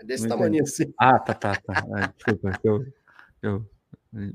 É 0.00 0.04
desse 0.04 0.28
tamanho 0.28 0.62
assim. 0.62 0.92
Ah, 0.98 1.18
tá, 1.18 1.34
tá, 1.34 1.56
tá. 1.56 1.84
É, 1.96 2.12
desculpa, 2.16 2.60
eu. 2.62 2.84
eu... 3.42 3.66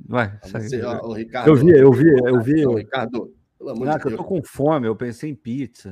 Vai, 0.07 0.37
Você, 0.43 0.83
ó, 0.83 1.01
o 1.07 1.13
Ricardo, 1.13 1.47
eu 1.47 1.55
vi, 1.55 1.71
eu 1.71 1.91
vi, 1.91 2.09
eu 2.09 2.41
vi. 2.41 2.65
Ó, 2.65 2.75
Ricardo, 2.75 3.33
pelo 3.57 3.71
amor 3.71 3.87
de 3.87 3.97
Deus. 3.97 4.11
Eu 4.11 4.17
tô 4.17 4.23
com 4.23 4.43
fome, 4.43 4.87
eu 4.87 4.95
pensei 4.95 5.31
em 5.31 5.35
pizza. 5.35 5.89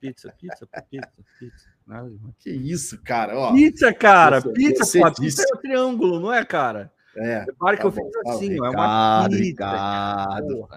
Pizza, 0.00 0.32
pizza, 0.38 0.66
pizza, 0.88 1.12
pizza. 1.38 1.70
Nada 1.86 2.10
Que 2.38 2.50
isso, 2.50 2.98
cara? 3.02 3.36
Ó, 3.36 3.52
pizza, 3.52 3.92
cara, 3.92 4.40
pizza, 4.40 4.98
pô, 4.98 5.12
pizza 5.20 5.42
é 5.42 5.54
o 5.54 5.58
triângulo, 5.58 6.18
não 6.18 6.32
é, 6.32 6.44
cara? 6.44 6.90
É. 7.16 7.44
Repare 7.44 7.76
tá 7.76 7.82
que 7.82 7.86
eu 7.86 7.92
fiz 7.92 8.16
assim, 8.26 8.60
ó, 8.60 8.66
é 8.66 8.70
uma 8.70 9.28
pizza, 9.28 9.42
Ricardo. 9.42 10.68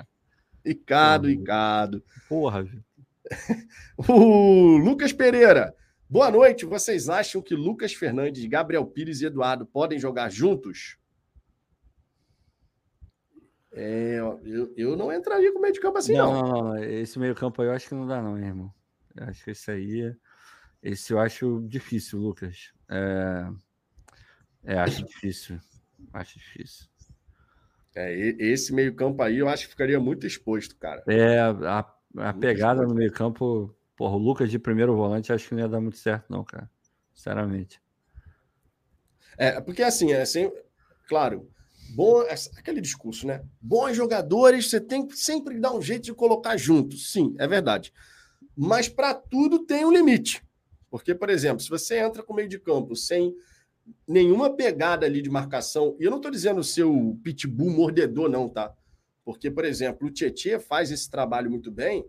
Ricardo, 0.65 1.27
Ricardo. 1.27 2.03
Porra, 2.27 2.65
o 3.97 4.77
Lucas 4.77 5.13
Pereira. 5.13 5.75
Boa 6.09 6.29
noite. 6.29 6.65
Vocês 6.65 7.09
acham 7.09 7.41
que 7.41 7.55
Lucas 7.55 7.93
Fernandes, 7.93 8.45
Gabriel 8.45 8.85
Pires 8.85 9.21
e 9.21 9.25
Eduardo 9.25 9.65
podem 9.65 9.99
jogar 9.99 10.29
juntos? 10.29 10.97
É, 13.71 14.19
eu, 14.43 14.71
eu 14.77 14.95
não 14.95 15.11
entraria 15.11 15.51
com 15.51 15.59
meio 15.59 15.73
de 15.73 15.81
campo 15.81 15.97
assim, 15.97 16.13
não. 16.13 16.33
Não, 16.33 16.41
não, 16.41 16.63
não. 16.63 16.83
Esse 16.83 17.17
meio 17.17 17.33
campo 17.33 17.61
aí 17.61 17.67
eu 17.67 17.73
acho 17.73 17.87
que 17.87 17.95
não 17.95 18.05
dá, 18.05 18.21
não, 18.21 18.37
irmão. 18.37 18.71
Eu 19.15 19.25
acho 19.25 19.43
que 19.43 19.51
esse 19.51 19.71
aí. 19.71 20.15
Esse 20.81 21.13
eu 21.13 21.19
acho 21.19 21.65
difícil, 21.67 22.19
Lucas. 22.19 22.71
É, 22.89 23.49
é 24.63 24.77
acho 24.77 25.03
difícil. 25.03 25.59
Acho 26.13 26.37
difícil. 26.37 26.87
É, 27.95 28.13
esse 28.39 28.73
meio-campo 28.73 29.21
aí 29.21 29.39
eu 29.39 29.47
acho 29.47 29.65
que 29.65 29.71
ficaria 29.71 29.99
muito 29.99 30.25
exposto, 30.25 30.75
cara. 30.77 31.03
É, 31.07 31.39
a, 31.39 31.85
a 32.17 32.33
pegada 32.33 32.81
exposto. 32.81 32.89
no 32.89 32.95
meio-campo, 32.95 33.75
porra, 33.95 34.15
o 34.15 34.19
Lucas 34.19 34.49
de 34.49 34.57
primeiro 34.57 34.95
volante 34.95 35.33
acho 35.33 35.47
que 35.47 35.55
não 35.55 35.61
ia 35.61 35.67
dar 35.67 35.81
muito 35.81 35.97
certo, 35.97 36.25
não, 36.29 36.43
cara. 36.43 36.69
Sinceramente. 37.13 37.81
É, 39.37 39.59
porque 39.61 39.83
assim, 39.83 40.11
é 40.11 40.21
assim, 40.21 40.51
claro, 41.07 41.49
bom, 41.95 42.21
é 42.23 42.35
aquele 42.57 42.81
discurso, 42.81 43.27
né? 43.27 43.43
Bons 43.61 43.95
jogadores 43.95 44.69
você 44.69 44.79
tem 44.79 45.05
que 45.07 45.17
sempre 45.17 45.59
dar 45.59 45.73
um 45.73 45.81
jeito 45.81 46.05
de 46.05 46.13
colocar 46.13 46.57
juntos. 46.57 47.11
Sim, 47.11 47.35
é 47.39 47.47
verdade. 47.47 47.93
Mas 48.55 48.87
para 48.87 49.13
tudo 49.13 49.65
tem 49.65 49.85
um 49.85 49.91
limite. 49.91 50.43
Porque, 50.89 51.15
por 51.15 51.29
exemplo, 51.29 51.59
se 51.59 51.69
você 51.69 51.97
entra 51.97 52.21
com 52.21 52.35
meio 52.35 52.47
de 52.47 52.59
campo 52.59 52.95
sem 52.95 53.35
nenhuma 54.07 54.55
pegada 54.55 55.05
ali 55.05 55.21
de 55.21 55.29
marcação. 55.29 55.95
E 55.99 56.03
eu 56.03 56.11
não 56.11 56.17
estou 56.17 56.31
dizendo 56.31 56.63
ser 56.63 56.83
o 56.83 57.15
pitbull 57.23 57.71
mordedor, 57.71 58.29
não, 58.29 58.49
tá? 58.49 58.73
Porque, 59.23 59.49
por 59.49 59.65
exemplo, 59.65 60.07
o 60.07 60.11
Tietchan 60.11 60.59
faz 60.59 60.91
esse 60.91 61.09
trabalho 61.09 61.49
muito 61.49 61.71
bem, 61.71 62.05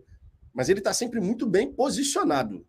mas 0.53 0.69
ele 0.69 0.79
está 0.79 0.93
sempre 0.93 1.19
muito 1.19 1.45
bem 1.45 1.71
posicionado. 1.71 2.65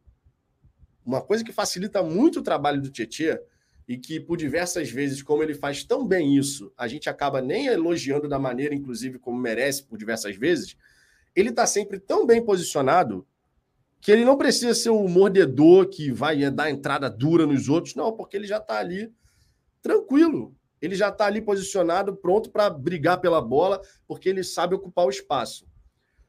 Uma 1.05 1.21
coisa 1.21 1.45
que 1.45 1.53
facilita 1.53 2.03
muito 2.03 2.41
o 2.41 2.43
trabalho 2.43 2.81
do 2.81 2.91
Tietchan 2.91 3.39
e 3.89 3.97
que, 3.97 4.19
por 4.19 4.37
diversas 4.37 4.91
vezes, 4.91 5.23
como 5.23 5.43
ele 5.43 5.55
faz 5.55 5.85
tão 5.85 6.07
bem 6.07 6.37
isso, 6.37 6.73
a 6.77 6.89
gente 6.89 7.09
acaba 7.09 7.41
nem 7.41 7.67
elogiando 7.67 8.29
da 8.29 8.39
maneira, 8.39 8.75
inclusive, 8.75 9.19
como 9.19 9.39
merece 9.39 9.85
por 9.85 9.97
diversas 9.97 10.37
vezes, 10.37 10.77
ele 11.35 11.51
está 11.51 11.67
sempre 11.67 12.01
tão 12.01 12.27
bem 12.27 12.45
posicionado 12.45 13.27
que 14.01 14.13
ele 14.13 14.25
não 14.25 14.37
precisa 14.37 14.75
ser 14.75 14.91
o 14.91 15.09
mordedor 15.09 15.89
que 15.89 16.11
vai 16.13 16.51
dar 16.51 16.71
entrada 16.71 17.11
dura 17.11 17.47
nos 17.47 17.69
outros, 17.69 17.95
não, 17.95 18.13
porque 18.13 18.37
ele 18.37 18.47
já 18.47 18.59
está 18.59 18.79
ali 18.79 19.13
tranquilo. 19.83 20.55
Ele 20.81 20.95
já 20.95 21.09
está 21.09 21.27
ali 21.27 21.41
posicionado, 21.41 22.15
pronto 22.15 22.51
para 22.51 22.69
brigar 22.69 23.21
pela 23.21 23.41
bola, 23.41 23.81
porque 24.07 24.29
ele 24.29 24.45
sabe 24.45 24.75
ocupar 24.75 25.07
o 25.07 25.11
espaço. 25.11 25.67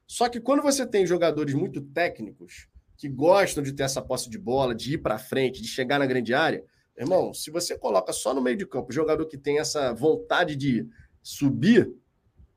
Só 0.08 0.30
que 0.30 0.40
quando 0.40 0.64
você 0.64 0.86
tem 0.88 1.06
jogadores 1.06 1.54
muito 1.54 1.82
técnicos, 1.82 2.68
que 2.96 3.10
gostam 3.10 3.64
de 3.64 3.74
ter 3.74 3.84
essa 3.84 4.02
posse 4.02 4.30
de 4.30 4.40
bola, 4.40 4.74
de 4.74 4.94
ir 4.94 4.98
para 5.00 5.20
frente, 5.20 5.62
de 5.62 5.68
chegar 5.68 6.00
na 6.00 6.06
grande 6.06 6.34
área, 6.34 6.64
irmão, 6.98 7.34
se 7.34 7.52
você 7.52 7.78
coloca 7.78 8.12
só 8.12 8.34
no 8.34 8.42
meio 8.42 8.58
de 8.58 8.66
campo 8.66 8.92
jogador 8.92 9.26
que 9.28 9.38
tem 9.38 9.60
essa 9.60 9.94
vontade 9.94 10.56
de 10.56 10.88
subir, 11.22 11.94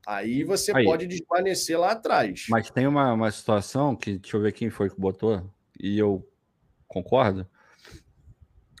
Aí 0.05 0.43
você 0.43 0.75
Aí. 0.75 0.83
pode 0.83 1.05
desvanecer 1.05 1.79
lá 1.79 1.91
atrás. 1.91 2.45
Mas 2.49 2.69
tem 2.71 2.87
uma, 2.87 3.13
uma 3.13 3.31
situação 3.31 3.95
que, 3.95 4.17
deixa 4.17 4.37
eu 4.37 4.41
ver 4.41 4.51
quem 4.51 4.69
foi 4.69 4.89
que 4.89 4.99
botou, 4.99 5.49
e 5.79 5.97
eu 5.97 6.27
concordo. 6.87 7.47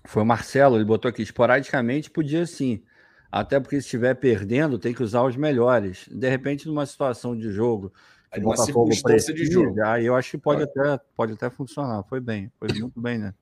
Foi 0.05 0.23
o 0.23 0.25
Marcelo, 0.25 0.77
ele 0.77 0.85
botou 0.85 1.09
aqui, 1.09 1.21
esporadicamente 1.21 2.09
podia 2.09 2.45
sim. 2.45 2.83
Até 3.31 3.59
porque 3.59 3.79
se 3.79 3.85
estiver 3.85 4.15
perdendo, 4.15 4.77
tem 4.77 4.93
que 4.93 5.03
usar 5.03 5.23
os 5.23 5.37
melhores. 5.37 6.07
De 6.11 6.27
repente, 6.27 6.67
numa 6.67 6.85
situação 6.85 7.37
de 7.37 7.49
jogo, 7.51 7.93
aí 8.29 8.43
uma 8.43 8.57
circunstância 8.57 9.33
de 9.33 9.45
jogo. 9.45 9.81
Aí 9.83 10.05
eu 10.05 10.15
acho 10.15 10.31
que 10.31 10.37
pode, 10.37 10.63
até, 10.63 10.99
pode 11.15 11.33
até 11.33 11.49
funcionar. 11.49 12.03
Foi 12.03 12.19
bem, 12.19 12.51
foi 12.59 12.67
muito 12.79 12.99
bem, 12.99 13.19
né? 13.19 13.33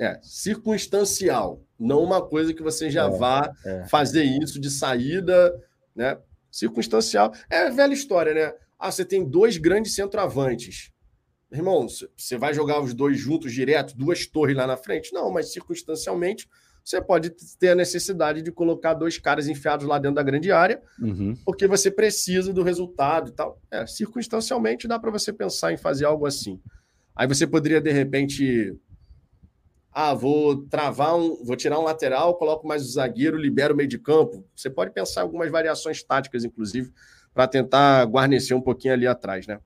É, 0.00 0.18
circunstancial, 0.22 1.60
não 1.78 2.04
uma 2.04 2.24
coisa 2.24 2.54
que 2.54 2.62
você 2.62 2.88
já 2.88 3.06
é, 3.06 3.10
vá 3.10 3.52
é. 3.64 3.84
fazer 3.88 4.22
isso 4.22 4.60
de 4.60 4.70
saída, 4.70 5.52
né? 5.94 6.18
Circunstancial. 6.50 7.32
É 7.50 7.66
a 7.66 7.70
velha 7.70 7.92
história, 7.92 8.34
né? 8.34 8.54
Ah, 8.78 8.90
você 8.90 9.04
tem 9.04 9.28
dois 9.28 9.56
grandes 9.56 9.94
centroavantes. 9.94 10.90
Irmão, 11.50 11.86
você 11.88 12.36
vai 12.36 12.52
jogar 12.52 12.80
os 12.80 12.92
dois 12.92 13.18
juntos 13.18 13.52
direto, 13.52 13.96
duas 13.96 14.26
torres 14.26 14.56
lá 14.56 14.66
na 14.66 14.76
frente? 14.76 15.12
Não, 15.12 15.30
mas 15.30 15.52
circunstancialmente 15.52 16.48
você 16.88 17.02
pode 17.02 17.30
ter 17.58 17.70
a 17.70 17.74
necessidade 17.74 18.40
de 18.40 18.50
colocar 18.50 18.94
dois 18.94 19.18
caras 19.18 19.46
enfiados 19.46 19.86
lá 19.86 19.98
dentro 19.98 20.14
da 20.14 20.22
grande 20.22 20.50
área, 20.50 20.80
uhum. 20.98 21.34
porque 21.44 21.66
você 21.66 21.90
precisa 21.90 22.50
do 22.50 22.62
resultado 22.62 23.28
e 23.28 23.32
tal. 23.32 23.60
É, 23.70 23.86
circunstancialmente 23.86 24.88
dá 24.88 24.98
para 24.98 25.10
você 25.10 25.30
pensar 25.30 25.70
em 25.70 25.76
fazer 25.76 26.06
algo 26.06 26.24
assim. 26.24 26.58
Aí 27.14 27.26
você 27.26 27.46
poderia, 27.46 27.80
de 27.80 27.92
repente, 27.92 28.74
ah, 30.00 30.14
vou 30.14 30.62
travar 30.68 31.16
um, 31.16 31.42
vou 31.42 31.56
tirar 31.56 31.76
um 31.80 31.82
lateral, 31.82 32.36
coloco 32.36 32.68
mais 32.68 32.84
o 32.84 32.88
zagueiro, 32.88 33.36
libero 33.36 33.74
o 33.74 33.76
meio 33.76 33.88
de 33.88 33.98
campo. 33.98 34.46
Você 34.54 34.70
pode 34.70 34.92
pensar 34.92 35.22
em 35.22 35.24
algumas 35.24 35.50
variações 35.50 36.04
táticas, 36.04 36.44
inclusive, 36.44 36.92
para 37.34 37.48
tentar 37.48 38.04
guarnecer 38.04 38.56
um 38.56 38.60
pouquinho 38.60 38.94
ali 38.94 39.08
atrás, 39.08 39.48
né? 39.48 39.58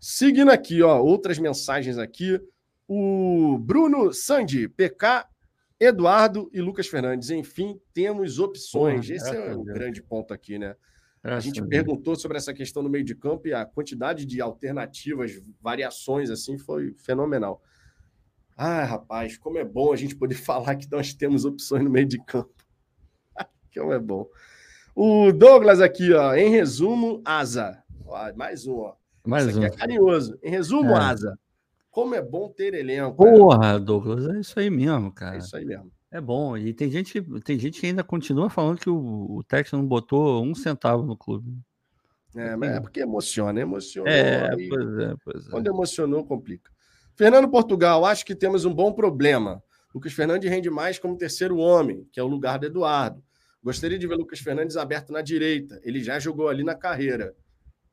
Seguindo 0.00 0.50
aqui, 0.50 0.82
ó, 0.82 0.98
outras 0.98 1.38
mensagens 1.38 1.98
aqui. 1.98 2.40
O 2.88 3.58
Bruno 3.58 4.10
Sandi, 4.14 4.68
PK, 4.68 5.26
Eduardo 5.78 6.48
e 6.50 6.62
Lucas 6.62 6.86
Fernandes. 6.86 7.28
Enfim, 7.28 7.78
temos 7.92 8.38
opções. 8.38 9.06
Porra, 9.06 9.16
Esse 9.16 9.36
é, 9.36 9.54
um 9.54 9.64
grande 9.64 10.02
ponto 10.02 10.32
aqui, 10.32 10.58
né? 10.58 10.76
a 11.22 11.40
gente 11.40 11.62
perguntou 11.62 12.16
sobre 12.16 12.38
essa 12.38 12.54
questão 12.54 12.82
no 12.82 12.88
meio 12.88 13.04
de 13.04 13.14
campo 13.14 13.46
e 13.46 13.52
a 13.52 13.66
quantidade 13.66 14.24
de 14.24 14.40
alternativas, 14.40 15.38
variações, 15.60 16.30
assim, 16.30 16.56
foi 16.56 16.94
fenomenal. 16.94 17.62
Ah, 18.60 18.82
rapaz, 18.82 19.38
como 19.38 19.56
é 19.56 19.64
bom 19.64 19.92
a 19.92 19.96
gente 19.96 20.16
poder 20.16 20.34
falar 20.42 20.74
que 20.74 20.90
nós 20.90 21.14
temos 21.14 21.44
opções 21.44 21.84
no 21.84 21.88
meio 21.88 22.06
de 22.06 22.18
campo. 22.24 22.52
como 23.72 23.92
é 23.92 23.98
bom. 24.00 24.26
O 24.96 25.30
Douglas 25.30 25.80
aqui, 25.80 26.12
ó, 26.12 26.34
em 26.34 26.50
resumo, 26.50 27.22
asa. 27.24 27.80
Ó, 28.04 28.32
mais 28.34 28.66
um, 28.66 28.78
ó. 28.78 28.94
Mais 29.24 29.46
Isso 29.46 29.60
um. 29.60 29.62
é 29.62 29.70
carinhoso. 29.70 30.36
Em 30.42 30.50
resumo, 30.50 30.90
é. 30.90 30.98
asa. 30.98 31.38
Como 31.88 32.16
é 32.16 32.20
bom 32.20 32.48
ter 32.48 32.74
elenco. 32.74 33.16
Porra, 33.16 33.60
cara. 33.60 33.78
Douglas, 33.78 34.26
é 34.26 34.40
isso 34.40 34.58
aí 34.58 34.68
mesmo, 34.68 35.12
cara. 35.12 35.36
É 35.36 35.38
isso 35.38 35.56
aí 35.56 35.64
mesmo. 35.64 35.92
É 36.10 36.20
bom. 36.20 36.56
E 36.56 36.74
tem 36.74 36.90
gente, 36.90 37.20
tem 37.44 37.58
gente 37.58 37.80
que 37.80 37.86
ainda 37.86 38.02
continua 38.02 38.50
falando 38.50 38.80
que 38.80 38.90
o, 38.90 39.36
o 39.36 39.44
Texas 39.44 39.78
não 39.78 39.86
botou 39.86 40.42
um 40.42 40.54
centavo 40.54 41.04
no 41.04 41.16
clube. 41.16 41.56
É, 42.34 42.56
mas 42.56 42.70
é 42.70 42.80
porque 42.80 43.00
emociona, 43.00 43.60
emociona. 43.60 44.10
É, 44.10 44.48
pois 44.48 44.98
é, 44.98 45.14
pois 45.24 45.46
é. 45.46 45.50
Quando 45.50 45.66
emocionou, 45.68 46.24
complica. 46.24 46.70
Fernando 47.18 47.48
Portugal, 47.48 48.04
acho 48.04 48.24
que 48.24 48.32
temos 48.32 48.64
um 48.64 48.72
bom 48.72 48.92
problema. 48.92 49.60
Lucas 49.92 50.12
Fernandes 50.12 50.48
rende 50.48 50.70
mais 50.70 51.00
como 51.00 51.18
terceiro 51.18 51.56
homem, 51.56 52.08
que 52.12 52.20
é 52.20 52.22
o 52.22 52.28
lugar 52.28 52.60
do 52.60 52.66
Eduardo. 52.66 53.20
Gostaria 53.60 53.98
de 53.98 54.06
ver 54.06 54.14
Lucas 54.14 54.38
Fernandes 54.38 54.76
aberto 54.76 55.12
na 55.12 55.20
direita. 55.20 55.80
Ele 55.82 56.00
já 56.00 56.20
jogou 56.20 56.48
ali 56.48 56.62
na 56.62 56.76
carreira. 56.76 57.34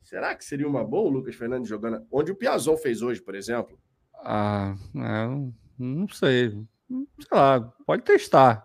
Será 0.04 0.36
que 0.36 0.46
seria 0.46 0.68
uma 0.68 0.84
boa 0.84 1.10
o 1.10 1.12
Lucas 1.12 1.34
Fernandes 1.34 1.68
jogando 1.68 2.06
onde 2.12 2.32
o 2.32 2.36
Piazon 2.36 2.78
fez 2.78 3.02
hoje, 3.02 3.20
por 3.20 3.34
exemplo? 3.34 3.80
Ah, 4.24 4.76
não, 4.94 5.52
não 5.76 6.08
sei. 6.08 6.52
Sei 6.88 7.28
lá, 7.32 7.62
pode 7.84 8.04
testar. 8.04 8.64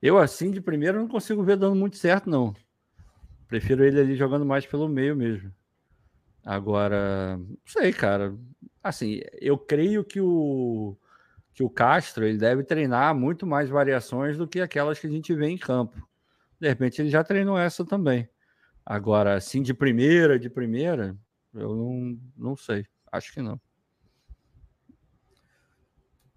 Eu, 0.00 0.18
assim, 0.18 0.52
de 0.52 0.60
primeiro, 0.60 1.00
não 1.00 1.08
consigo 1.08 1.42
ver 1.42 1.56
dando 1.56 1.74
muito 1.74 1.96
certo, 1.96 2.30
não. 2.30 2.54
Prefiro 3.48 3.84
ele 3.84 3.98
ali 3.98 4.14
jogando 4.14 4.46
mais 4.46 4.64
pelo 4.64 4.88
meio 4.88 5.16
mesmo. 5.16 5.52
Agora, 6.44 7.36
não 7.36 7.58
sei, 7.66 7.92
cara. 7.92 8.38
Assim, 8.82 9.20
eu 9.40 9.58
creio 9.58 10.02
que 10.02 10.20
o, 10.20 10.96
que 11.52 11.62
o 11.62 11.68
Castro 11.68 12.24
ele 12.24 12.38
deve 12.38 12.62
treinar 12.64 13.14
muito 13.14 13.46
mais 13.46 13.68
variações 13.68 14.38
do 14.38 14.48
que 14.48 14.60
aquelas 14.60 14.98
que 14.98 15.06
a 15.06 15.10
gente 15.10 15.34
vê 15.34 15.48
em 15.48 15.58
campo. 15.58 15.96
De 16.58 16.68
repente 16.68 17.00
ele 17.00 17.10
já 17.10 17.22
treinou 17.22 17.58
essa 17.58 17.84
também. 17.84 18.28
Agora, 18.84 19.34
assim, 19.34 19.62
de 19.62 19.74
primeira, 19.74 20.38
de 20.38 20.48
primeira, 20.48 21.16
eu 21.54 21.74
não, 21.74 22.18
não 22.36 22.56
sei. 22.56 22.86
Acho 23.12 23.32
que 23.32 23.42
não. 23.42 23.60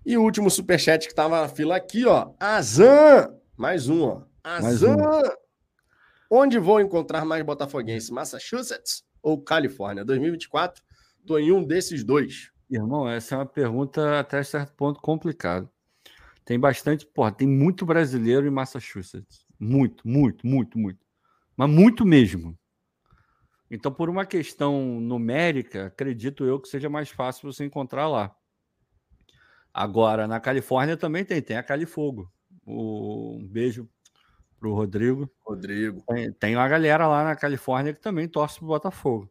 E 0.05 0.17
o 0.17 0.21
último 0.21 0.49
superchat 0.49 1.05
que 1.05 1.13
estava 1.13 1.41
na 1.41 1.47
fila 1.47 1.77
aqui, 1.77 2.05
ó. 2.05 2.33
Azan! 2.39 3.33
Mais 3.55 3.87
um, 3.87 4.03
ó. 4.03 4.23
Azan! 4.43 4.97
Onde 6.29 6.59
vou 6.59 6.81
encontrar 6.81 7.23
mais 7.23 7.43
botafoguense? 7.45 8.11
Massachusetts 8.11 9.05
ou 9.21 9.41
Califórnia? 9.41 10.03
2024 10.03 10.83
Estou 11.23 11.39
em 11.39 11.53
um 11.53 11.63
desses 11.63 12.03
dois. 12.03 12.51
Irmão, 12.69 13.07
essa 13.07 13.35
é 13.35 13.37
uma 13.37 13.45
pergunta 13.45 14.19
até 14.19 14.43
certo 14.43 14.73
ponto 14.73 14.99
complicada. 14.99 15.71
Tem 16.43 16.59
bastante, 16.59 17.05
porra, 17.05 17.31
tem 17.31 17.47
muito 17.47 17.85
brasileiro 17.85 18.45
em 18.45 18.49
Massachusetts. 18.49 19.45
Muito, 19.57 20.05
muito, 20.05 20.45
muito, 20.45 20.77
muito. 20.77 20.99
Mas 21.55 21.69
muito 21.69 22.05
mesmo. 22.05 22.59
Então, 23.71 23.89
por 23.89 24.09
uma 24.09 24.25
questão 24.25 24.99
numérica, 24.99 25.85
acredito 25.85 26.43
eu 26.43 26.59
que 26.59 26.67
seja 26.67 26.89
mais 26.89 27.09
fácil 27.09 27.49
você 27.49 27.63
encontrar 27.63 28.09
lá. 28.09 28.35
Agora, 29.73 30.27
na 30.27 30.41
Califórnia 30.41 30.97
também 30.97 31.23
tem, 31.23 31.41
tem 31.41 31.55
a 31.55 31.63
Califogo. 31.63 32.29
O, 32.65 33.37
um 33.37 33.47
beijo 33.47 33.89
pro 34.59 34.73
Rodrigo. 34.73 35.31
Rodrigo. 35.45 36.03
Tem, 36.05 36.33
tem 36.33 36.55
uma 36.57 36.67
galera 36.67 37.07
lá 37.07 37.23
na 37.23 37.35
Califórnia 37.37 37.93
que 37.93 38.01
também 38.01 38.27
torce 38.27 38.59
pro 38.59 38.67
Botafogo. 38.67 39.29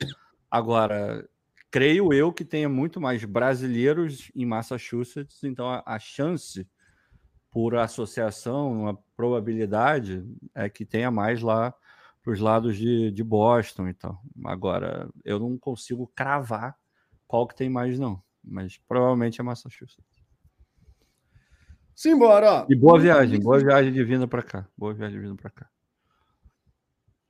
Agora, 0.51 1.29
creio 1.73 2.13
eu 2.13 2.31
que 2.31 2.45
tenha 2.45 2.69
muito 2.69 3.01
mais 3.01 3.25
brasileiros 3.25 4.31
em 4.37 4.45
Massachusetts, 4.45 5.43
então 5.43 5.67
a, 5.67 5.83
a 5.87 5.99
chance 5.99 6.69
por 7.51 7.75
associação, 7.77 8.83
uma 8.83 8.99
probabilidade 9.17 10.23
é 10.55 10.69
que 10.69 10.85
tenha 10.85 11.11
mais 11.11 11.41
lá 11.41 11.75
para 12.23 12.33
os 12.33 12.39
lados 12.39 12.77
de, 12.77 13.11
de 13.11 13.25
Boston 13.25 13.89
e 13.89 13.95
tal. 13.95 14.23
Agora, 14.45 15.09
eu 15.25 15.39
não 15.39 15.59
consigo 15.59 16.07
cravar 16.15 16.77
qual 17.27 17.47
que 17.47 17.57
tem 17.57 17.71
mais, 17.71 17.99
não. 17.99 18.23
Mas 18.45 18.79
provavelmente 18.87 19.41
é 19.41 19.45
Massachusetts. 19.45 20.05
Simbora! 21.95 22.67
E 22.69 22.75
boa 22.75 22.99
viagem, 22.99 23.41
boa 23.41 23.59
viagem 23.59 23.93
de 23.93 24.05
vinda 24.05 24.29
para 24.29 24.43
cá. 24.43 24.69
Boa 24.77 24.93
viagem 24.93 25.19
de 25.19 25.27
vinda 25.27 25.41
para 25.41 25.51
cá. 25.51 25.72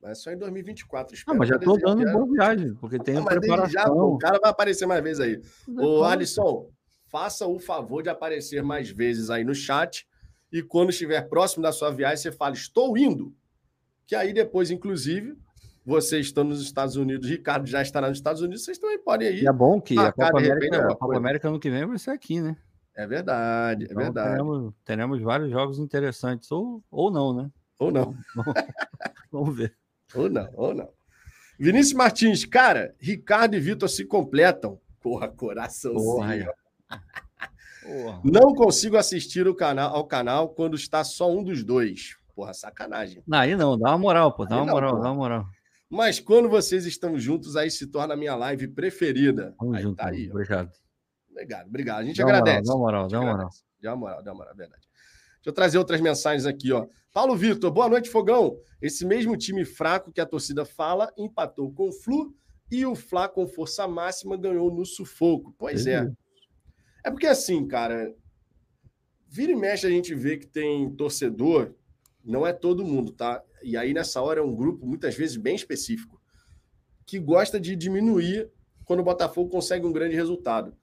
É 0.05 0.13
só 0.13 0.31
em 0.31 0.37
2024. 0.37 1.15
Ah, 1.27 1.33
mas 1.33 1.47
já 1.47 1.57
tô 1.57 1.77
dando 1.77 2.03
boa 2.11 2.25
viagem, 2.25 2.73
porque 2.75 2.99
tem 2.99 3.17
ah, 3.17 3.23
preparação. 3.23 3.69
Já, 3.69 3.89
o 3.89 4.17
cara 4.17 4.39
vai 4.39 4.51
aparecer 4.51 4.85
mais 4.85 5.03
vezes 5.03 5.19
aí. 5.19 5.41
Ô, 5.77 6.03
Alisson, 6.03 6.69
faça 7.07 7.47
o 7.47 7.57
favor 7.59 8.03
de 8.03 8.09
aparecer 8.09 8.61
mais 8.61 8.89
vezes 8.89 9.29
aí 9.29 9.43
no 9.43 9.55
chat. 9.55 10.05
E 10.51 10.61
quando 10.61 10.89
estiver 10.89 11.21
próximo 11.29 11.63
da 11.63 11.71
sua 11.71 11.89
viagem, 11.89 12.17
você 12.17 12.31
fala, 12.31 12.53
estou 12.53 12.97
indo. 12.97 13.33
Que 14.05 14.15
aí 14.15 14.33
depois, 14.33 14.69
inclusive, 14.69 15.37
vocês 15.85 16.27
estão 16.27 16.43
nos 16.43 16.61
Estados 16.61 16.95
Unidos, 16.95 17.29
Ricardo 17.29 17.65
já 17.65 17.81
estará 17.81 18.09
nos 18.09 18.17
Estados 18.17 18.41
Unidos, 18.41 18.63
vocês 18.63 18.77
também 18.77 18.99
podem 18.99 19.29
ir. 19.29 19.43
E 19.43 19.47
é 19.47 19.53
bom 19.53 19.81
que 19.81 19.97
a 19.97 20.11
Copa, 20.11 20.37
América, 20.39 20.77
a 20.91 20.95
Copa 20.95 21.17
América 21.17 21.47
ano 21.49 21.59
que 21.59 21.69
vem 21.69 21.85
vai 21.85 21.97
ser 21.97 22.11
aqui, 22.11 22.41
né? 22.41 22.55
É 22.95 23.07
verdade, 23.07 23.85
é 23.85 23.87
então, 23.87 24.01
é 24.01 24.03
verdade. 24.05 24.29
Teremos, 24.29 24.73
teremos, 24.85 25.21
vários 25.21 25.49
jogos 25.49 25.79
interessantes, 25.79 26.51
ou, 26.51 26.83
ou 26.91 27.11
não, 27.11 27.33
né? 27.33 27.49
Ou 27.79 27.91
não. 27.91 28.15
Vamos 29.31 29.55
ver. 29.55 29.75
Ou 30.15 30.29
não, 30.29 30.49
ou 30.53 30.73
não. 30.73 30.89
Vinícius 31.59 31.93
Martins, 31.93 32.45
cara, 32.45 32.95
Ricardo 32.99 33.55
e 33.55 33.59
Vitor 33.59 33.89
se 33.89 34.05
completam. 34.05 34.79
Porra, 35.01 35.27
coraçãozinho. 35.27 36.49
Porra. 37.83 38.21
Não 38.23 38.53
consigo 38.53 38.97
assistir 38.97 39.47
o 39.47 39.55
canal, 39.55 39.95
ao 39.95 40.05
canal 40.05 40.49
quando 40.49 40.75
está 40.75 41.03
só 41.03 41.31
um 41.31 41.43
dos 41.43 41.63
dois. 41.63 42.17
Porra, 42.35 42.53
sacanagem. 42.53 43.21
Não, 43.27 43.37
aí 43.37 43.55
não, 43.55 43.77
dá 43.77 43.89
uma 43.89 43.97
moral, 43.97 44.33
pô. 44.33 44.45
Dá 44.45 44.55
aí 44.55 44.61
uma 44.61 44.65
não, 44.67 44.73
moral, 44.73 44.95
pô. 44.95 45.01
dá 45.01 45.09
uma 45.09 45.15
moral. 45.15 45.45
Mas 45.89 46.19
quando 46.19 46.49
vocês 46.49 46.85
estão 46.85 47.19
juntos, 47.19 47.55
aí 47.55 47.69
se 47.69 47.85
torna 47.85 48.15
a 48.15 48.17
minha 48.17 48.35
live 48.35 48.67
preferida. 48.69 49.53
Vamos 49.59 49.75
aí 49.75 49.83
junto, 49.83 49.97
tá 49.97 50.09
aí. 50.09 50.29
Obrigado. 50.29 50.71
Obrigado, 51.29 51.67
obrigado. 51.67 51.99
A 51.99 52.03
gente 52.03 52.17
dá 52.17 52.23
agradece. 52.23 52.63
Dá 52.63 52.75
moral, 52.75 53.07
dá 53.07 53.21
moral. 53.21 53.49
Dá 53.81 53.95
moral, 53.95 54.23
dá 54.23 54.33
moral, 54.33 54.55
verdade. 54.55 54.81
Deixa 55.35 55.49
eu 55.49 55.53
trazer 55.53 55.77
outras 55.77 56.01
mensagens 56.01 56.45
aqui, 56.45 56.71
ó. 56.71 56.87
Paulo 57.13 57.35
Vitor, 57.35 57.69
boa 57.69 57.87
noite, 57.87 58.09
Fogão. 58.09 58.59
Esse 58.81 59.05
mesmo 59.05 59.37
time 59.37 59.63
fraco 59.63 60.11
que 60.11 60.19
a 60.19 60.25
torcida 60.25 60.65
fala 60.65 61.13
empatou 61.15 61.71
com 61.71 61.89
o 61.89 61.91
Flu 61.91 62.35
e 62.71 62.87
o 62.87 62.95
Fla 62.95 63.29
com 63.29 63.47
força 63.47 63.87
máxima 63.87 64.35
ganhou 64.35 64.73
no 64.73 64.83
sufoco. 64.83 65.53
Pois 65.59 65.85
é. 65.85 66.11
É 67.05 67.11
porque 67.11 67.27
assim, 67.27 67.67
cara, 67.67 68.11
vira 69.29 69.51
e 69.51 69.55
mexe 69.55 69.85
a 69.85 69.91
gente 69.91 70.15
vê 70.15 70.37
que 70.37 70.47
tem 70.47 70.89
torcedor, 70.95 71.75
não 72.25 72.47
é 72.47 72.51
todo 72.51 72.83
mundo, 72.83 73.11
tá? 73.11 73.43
E 73.61 73.77
aí 73.77 73.93
nessa 73.93 74.19
hora 74.19 74.39
é 74.39 74.43
um 74.43 74.55
grupo 74.55 74.83
muitas 74.83 75.13
vezes 75.13 75.37
bem 75.37 75.55
específico 75.55 76.19
que 77.05 77.19
gosta 77.19 77.59
de 77.59 77.75
diminuir 77.75 78.49
quando 78.85 79.01
o 79.01 79.03
Botafogo 79.03 79.51
consegue 79.51 79.85
um 79.85 79.93
grande 79.93 80.15
resultado. 80.15 80.75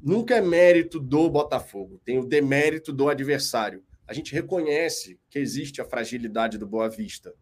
Nunca 0.00 0.36
é 0.36 0.40
mérito 0.40 1.00
do 1.00 1.28
Botafogo, 1.28 2.00
tem 2.04 2.16
o 2.16 2.24
demérito 2.24 2.92
do 2.92 3.08
adversário. 3.08 3.82
A 4.06 4.12
gente 4.12 4.34
reconhece 4.34 5.18
que 5.30 5.38
existe 5.38 5.80
a 5.80 5.84
fragilidade 5.84 6.58
do 6.58 6.66
Boa 6.66 6.88
Vista, 6.88 7.34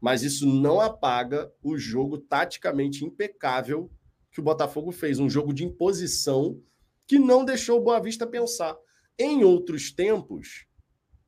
mas 0.00 0.22
isso 0.22 0.46
não 0.46 0.80
apaga 0.80 1.52
o 1.62 1.76
jogo 1.76 2.18
taticamente 2.18 3.04
impecável 3.04 3.90
que 4.30 4.40
o 4.40 4.42
Botafogo 4.42 4.92
fez, 4.92 5.18
um 5.18 5.28
jogo 5.28 5.52
de 5.52 5.64
imposição 5.64 6.60
que 7.06 7.18
não 7.18 7.44
deixou 7.44 7.78
o 7.78 7.82
Boa 7.82 8.00
Vista 8.00 8.26
pensar. 8.26 8.76
Em 9.18 9.44
outros 9.44 9.90
tempos, 9.90 10.66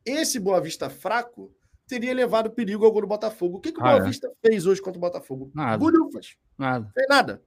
esse 0.05 0.39
Boa 0.39 0.61
Vista 0.61 0.91
fraco 0.91 1.55
teria 1.87 2.13
levado 2.13 2.51
perigo 2.51 2.85
ao 2.85 2.93
gol 2.93 3.03
do 3.03 3.07
Botafogo. 3.07 3.59
O 3.59 3.61
que, 3.61 3.73
que 3.73 3.81
o 3.81 3.85
ah, 3.85 3.93
Boa 3.93 4.03
é. 4.03 4.09
Vista 4.09 4.31
fez 4.45 4.67
hoje 4.67 4.83
contra 4.83 4.99
o 4.99 5.01
Botafogo? 5.01 5.51
Nada. 5.55 5.79
Bolhufas. 5.79 6.37
Nada. 6.57 6.91
Fez 6.95 7.07
nada. 7.09 7.43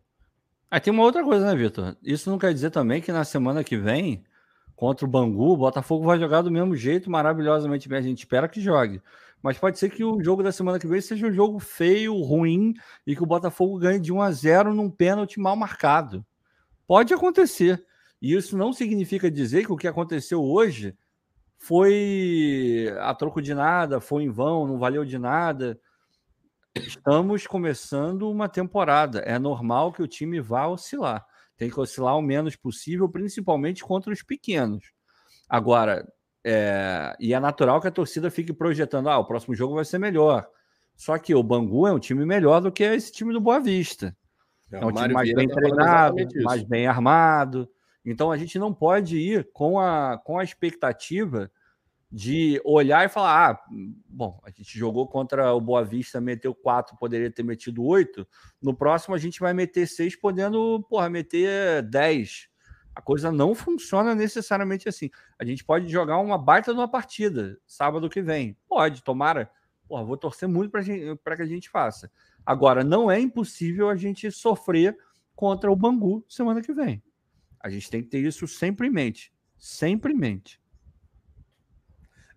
Aí 0.70 0.80
tem 0.80 0.92
uma 0.94 1.04
outra 1.04 1.24
coisa, 1.24 1.46
né, 1.46 1.56
Vitor? 1.56 1.96
Isso 2.02 2.30
não 2.30 2.40
quer 2.40 2.54
dizer 2.54 2.72
também 2.72 3.02
que 3.02 3.12
na 3.12 3.24
semana 3.24 3.64
que 3.64 3.78
vem, 3.78 4.24
contra 4.82 5.06
o 5.06 5.08
Bangu, 5.08 5.52
o 5.52 5.58
Botafogo 5.58 6.04
vai 6.04 6.18
jogar 6.18 6.42
do 6.42 6.50
mesmo 6.50 6.76
jeito, 6.76 7.08
maravilhosamente 7.08 7.88
bem. 7.88 8.00
A 8.00 8.02
gente 8.02 8.18
espera 8.18 8.50
que 8.50 8.60
jogue. 8.60 9.00
Mas 9.40 9.56
pode 9.56 9.78
ser 9.78 9.92
que 9.92 10.04
o 10.04 10.24
jogo 10.24 10.42
da 10.42 10.52
semana 10.52 10.80
que 10.80 10.88
vem 10.88 11.00
seja 11.00 11.28
um 11.28 11.32
jogo 11.32 11.60
feio, 11.60 12.20
ruim, 12.24 12.74
e 13.06 13.16
que 13.16 13.22
o 13.22 13.28
Botafogo 13.28 13.78
ganhe 13.78 14.00
de 14.00 14.12
1 14.12 14.20
a 14.20 14.32
0 14.32 14.74
num 14.74 14.90
pênalti 14.90 15.40
mal 15.40 15.56
marcado. 15.56 16.26
Pode 16.88 17.14
acontecer. 17.14 17.86
E 18.20 18.34
isso 18.34 18.58
não 18.58 18.74
significa 18.74 19.30
dizer 19.30 19.68
que 19.68 19.72
o 19.72 19.78
que 19.78 19.88
aconteceu 19.88 20.44
hoje 20.44 20.98
foi 21.60 22.92
a 23.02 23.14
troco 23.14 23.40
de 23.40 23.54
nada, 23.54 24.02
foi 24.02 24.24
em 24.24 24.32
vão, 24.32 24.66
não 24.66 24.80
valeu 24.80 25.06
de 25.06 25.20
nada. 25.20 25.80
Estamos 26.74 27.46
começando 27.46 28.28
uma 28.28 28.50
temporada. 28.50 29.20
É 29.20 29.38
normal 29.38 29.94
que 29.94 30.02
o 30.02 30.08
time 30.08 30.42
vá 30.42 30.66
oscilar. 30.66 31.24
Tem 31.62 31.70
que 31.70 31.80
oscilar 31.80 32.18
o 32.18 32.24
menos 32.24 32.56
possível, 32.56 33.08
principalmente 33.08 33.84
contra 33.84 34.12
os 34.12 34.24
pequenos. 34.24 34.84
Agora, 35.48 36.12
é... 36.44 37.16
e 37.20 37.36
é 37.36 37.40
natural 37.40 37.80
que 37.80 37.88
a 37.88 37.92
torcida 37.92 38.32
fique 38.32 38.52
projetando: 38.52 39.08
ah, 39.10 39.20
o 39.20 39.26
próximo 39.26 39.54
jogo 39.54 39.76
vai 39.76 39.86
ser 39.86 40.00
melhor. 40.00 40.48
Só 40.96 41.20
que 41.20 41.36
o 41.36 41.44
Bangu 41.44 41.86
é 41.86 41.92
um 41.92 42.00
time 42.00 42.26
melhor 42.26 42.62
do 42.62 42.72
que 42.72 42.82
esse 42.84 43.12
time 43.12 43.32
do 43.32 43.40
Boa 43.40 43.60
Vista. 43.60 44.18
É, 44.72 44.78
é 44.78 44.84
um 44.84 44.92
time 44.92 45.14
mais 45.14 45.32
bem 45.32 45.48
tá 45.48 45.54
treinado, 45.54 46.16
mais 46.42 46.64
bem 46.64 46.88
armado. 46.88 47.70
Então 48.04 48.32
a 48.32 48.38
gente 48.38 48.58
não 48.58 48.74
pode 48.74 49.20
ir 49.20 49.48
com 49.54 49.80
a, 49.80 50.18
com 50.18 50.40
a 50.40 50.44
expectativa 50.44 51.52
de 52.12 52.62
olhar 52.66 53.06
e 53.06 53.10
falar: 53.10 53.52
ah, 53.52 53.64
bom, 54.10 54.40
a 54.44 54.50
gente 54.50 54.78
jogou 54.78 55.08
contra 55.08 55.54
o 55.54 55.62
Boa 55.62 55.84
Vista, 55.84 56.20
meteu 56.20 56.54
quatro, 56.54 56.98
poderia 56.98 57.32
ter 57.32 57.44
metido 57.44 57.84
oito. 57.84 58.28
No 58.62 58.76
próximo 58.76 59.16
a 59.16 59.18
gente 59.18 59.40
vai 59.40 59.54
meter 59.54 59.88
seis, 59.88 60.16
podendo, 60.16 60.86
porra, 60.90 61.10
meter 61.10 61.82
dez. 61.84 62.50
A 62.94 63.02
coisa 63.02 63.32
não 63.32 63.56
funciona 63.56 64.14
necessariamente 64.14 64.90
assim. 64.90 65.10
A 65.40 65.46
gente 65.46 65.64
pode 65.64 65.88
jogar 65.88 66.18
uma 66.18 66.38
baita 66.38 66.74
numa 66.74 66.90
partida 66.90 67.58
sábado 67.66 68.10
que 68.10 68.22
vem. 68.22 68.58
Pode, 68.68 69.02
tomara. 69.02 69.50
Porra, 69.88 70.04
vou 70.04 70.18
torcer 70.18 70.50
muito 70.50 70.72
para 71.24 71.36
que 71.38 71.42
a 71.42 71.46
gente 71.46 71.70
faça. 71.70 72.12
Agora, 72.46 72.84
não 72.84 73.10
é 73.10 73.20
impossível 73.20 73.90
a 73.90 73.96
gente 73.96 74.30
sofrer 74.30 74.98
contra 75.34 75.72
o 75.72 75.76
Bangu 75.76 76.26
semana 76.28 76.62
que 76.62 76.74
vem. 76.74 77.02
A 77.60 77.70
gente 77.70 77.90
tem 77.90 78.04
que 78.04 78.10
ter 78.10 78.20
isso 78.20 78.46
sempre 78.48 78.88
em 78.88 78.92
mente. 78.92 79.34
Sempre 79.58 80.14
em 80.14 80.18
mente. 80.18 80.61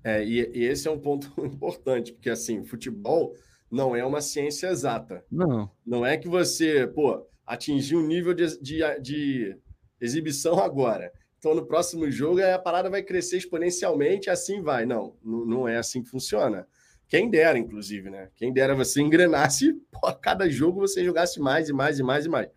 É, 0.05 0.23
e, 0.23 0.51
e, 0.55 0.65
esse 0.65 0.87
é 0.87 0.91
um 0.91 0.99
ponto 0.99 1.33
importante, 1.43 2.13
porque 2.13 2.29
assim, 2.29 2.63
futebol 2.63 3.35
não 3.71 3.97
é 3.97 4.05
uma 4.05 4.21
ciência 4.21 4.69
exata. 4.69 5.25
Não. 5.31 5.71
Não 5.85 6.05
é 6.05 6.17
que 6.17 6.29
você, 6.29 6.87
pô, 6.87 7.27
atingiu 7.47 7.99
um 7.99 8.07
nível 8.07 8.35
de, 8.35 8.61
de, 8.61 9.01
de 9.01 9.59
exibição 10.01 10.59
agora. 10.63 11.11
Então, 11.39 11.55
no 11.55 11.67
próximo 11.67 12.11
jogo, 12.11 12.43
a 12.43 12.59
parada 12.59 12.89
vai 12.91 13.03
crescer 13.03 13.39
exponencialmente, 13.39 14.31
assim 14.31 14.63
vai. 14.63 14.87
Não, 14.87 15.17
não 15.23 15.67
é 15.67 15.79
assim 15.79 16.03
que 16.03 16.09
funciona. 16.09 16.69
Quem 17.09 17.29
dera, 17.29 17.59
inclusive, 17.59 18.11
né? 18.11 18.31
Quem 18.37 18.53
dera 18.53 18.75
você 18.75 19.01
engrenasse, 19.03 19.73
pô, 19.91 20.07
a 20.07 20.15
cada 20.15 20.49
jogo 20.49 20.81
você 20.81 21.05
jogasse 21.05 21.41
mais 21.41 21.69
e 21.69 21.73
mais 21.73 21.99
e 21.99 22.03
mais 22.03 22.27
e 22.27 22.29
mais 22.29 22.51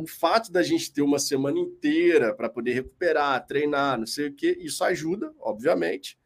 o 0.00 0.06
fato 0.06 0.50
da 0.50 0.62
gente 0.62 0.92
ter 0.92 1.02
uma 1.02 1.18
semana 1.18 1.58
inteira 1.58 2.34
para 2.34 2.48
poder 2.48 2.72
recuperar, 2.72 3.46
treinar, 3.46 3.98
não 3.98 4.06
sei 4.06 4.28
o 4.28 4.34
que, 4.34 4.50
isso 4.60 4.82
ajuda, 4.82 5.32
obviamente. 5.38 6.18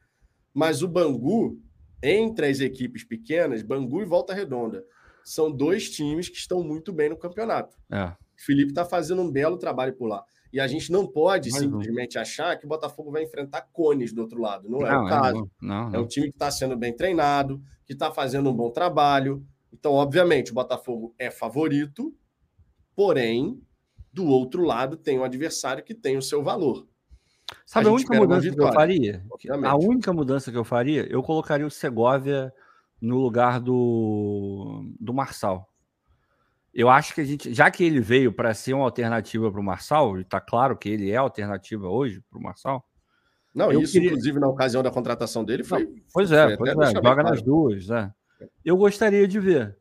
Mas 0.54 0.82
o 0.82 0.88
Bangu, 0.88 1.60
entre 2.02 2.46
as 2.46 2.60
equipes 2.60 3.04
pequenas, 3.04 3.62
Bangu 3.62 4.00
e 4.00 4.04
Volta 4.06 4.32
Redonda, 4.32 4.84
são 5.24 5.50
dois 5.50 5.90
times 5.90 6.28
que 6.28 6.36
estão 6.36 6.62
muito 6.62 6.92
bem 6.92 7.08
no 7.08 7.16
campeonato. 7.16 7.76
É. 7.90 8.04
O 8.04 8.16
Felipe 8.36 8.70
está 8.70 8.84
fazendo 8.84 9.20
um 9.20 9.30
belo 9.30 9.58
trabalho 9.58 9.94
por 9.94 10.06
lá. 10.06 10.24
E 10.52 10.60
a 10.60 10.66
gente 10.68 10.92
não 10.92 11.06
pode 11.06 11.50
Mas 11.50 11.60
simplesmente 11.60 12.14
não. 12.14 12.22
achar 12.22 12.56
que 12.56 12.64
o 12.64 12.68
Botafogo 12.68 13.10
vai 13.10 13.24
enfrentar 13.24 13.62
cones 13.72 14.12
do 14.12 14.22
outro 14.22 14.40
lado. 14.40 14.70
Não, 14.70 14.78
não 14.78 14.86
é 14.86 14.98
o 14.98 15.06
caso. 15.06 15.50
Não, 15.60 15.90
não, 15.90 15.98
é 15.98 16.00
um 16.00 16.06
time 16.06 16.28
que 16.28 16.36
está 16.36 16.50
sendo 16.50 16.76
bem 16.76 16.94
treinado, 16.94 17.60
que 17.84 17.92
está 17.92 18.12
fazendo 18.12 18.48
um 18.48 18.54
bom 18.54 18.70
trabalho. 18.70 19.44
Então, 19.72 19.92
obviamente, 19.92 20.52
o 20.52 20.54
Botafogo 20.54 21.12
é 21.18 21.28
favorito, 21.28 22.14
Porém, 22.94 23.60
do 24.12 24.26
outro 24.26 24.62
lado 24.62 24.96
tem 24.96 25.18
um 25.18 25.24
adversário 25.24 25.82
que 25.82 25.94
tem 25.94 26.16
o 26.16 26.22
seu 26.22 26.42
valor. 26.42 26.86
Sabe 27.66 27.86
a, 27.86 27.90
a 27.90 27.92
única 27.92 28.14
mudança 28.16 28.50
que 28.50 28.60
eu 28.60 28.72
faria? 28.72 29.24
Obviamente. 29.30 29.66
A 29.66 29.76
única 29.76 30.12
mudança 30.12 30.50
que 30.50 30.58
eu 30.58 30.64
faria, 30.64 31.06
eu 31.10 31.22
colocaria 31.22 31.66
o 31.66 31.70
Segovia 31.70 32.52
no 33.00 33.18
lugar 33.18 33.60
do, 33.60 34.84
do 34.98 35.12
Marçal. 35.12 35.68
Eu 36.72 36.88
acho 36.88 37.14
que 37.14 37.20
a 37.20 37.24
gente, 37.24 37.54
já 37.54 37.70
que 37.70 37.84
ele 37.84 38.00
veio 38.00 38.32
para 38.32 38.52
ser 38.52 38.74
uma 38.74 38.84
alternativa 38.84 39.50
para 39.50 39.60
o 39.60 39.64
Marçal, 39.64 40.18
e 40.18 40.22
está 40.22 40.40
claro 40.40 40.76
que 40.76 40.88
ele 40.88 41.10
é 41.10 41.16
alternativa 41.16 41.88
hoje 41.88 42.20
para 42.28 42.38
o 42.38 42.42
Marçal. 42.42 42.84
Não, 43.54 43.70
isso, 43.70 43.92
queria... 43.92 44.08
inclusive, 44.08 44.40
na 44.40 44.48
ocasião 44.48 44.82
da 44.82 44.90
contratação 44.90 45.44
dele, 45.44 45.62
foi. 45.62 45.84
Não, 45.84 45.94
pois 46.12 46.32
é, 46.32 46.56
foi 46.56 46.74
pois 46.74 46.90
é 46.90 46.92
joga 46.92 47.22
nas 47.22 47.40
duas. 47.40 47.88
É. 47.90 48.12
Eu 48.64 48.76
gostaria 48.76 49.28
de 49.28 49.38
ver. 49.38 49.76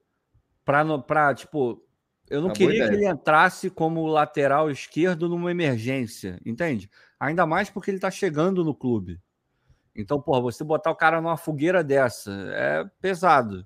Para, 0.64 1.34
tipo, 1.34 1.84
eu 2.30 2.42
não 2.42 2.52
queria 2.52 2.88
que 2.88 2.94
ele 2.94 3.08
entrasse 3.08 3.70
como 3.70 4.06
lateral 4.06 4.70
esquerdo 4.70 5.28
numa 5.28 5.52
emergência, 5.52 6.40
entende? 6.46 6.90
Ainda 7.24 7.46
mais 7.46 7.70
porque 7.70 7.90
ele 7.90 7.98
está 7.98 8.12
chegando 8.12 8.66
no 8.66 8.76
clube. 8.76 9.18
Então, 9.96 10.22
porra, 10.22 10.42
você 10.42 10.62
botar 10.62 10.92
o 10.92 10.96
cara 10.96 11.22
numa 11.22 11.38
fogueira 11.38 11.82
dessa 11.82 12.30
é 12.52 12.84
pesado. 13.00 13.66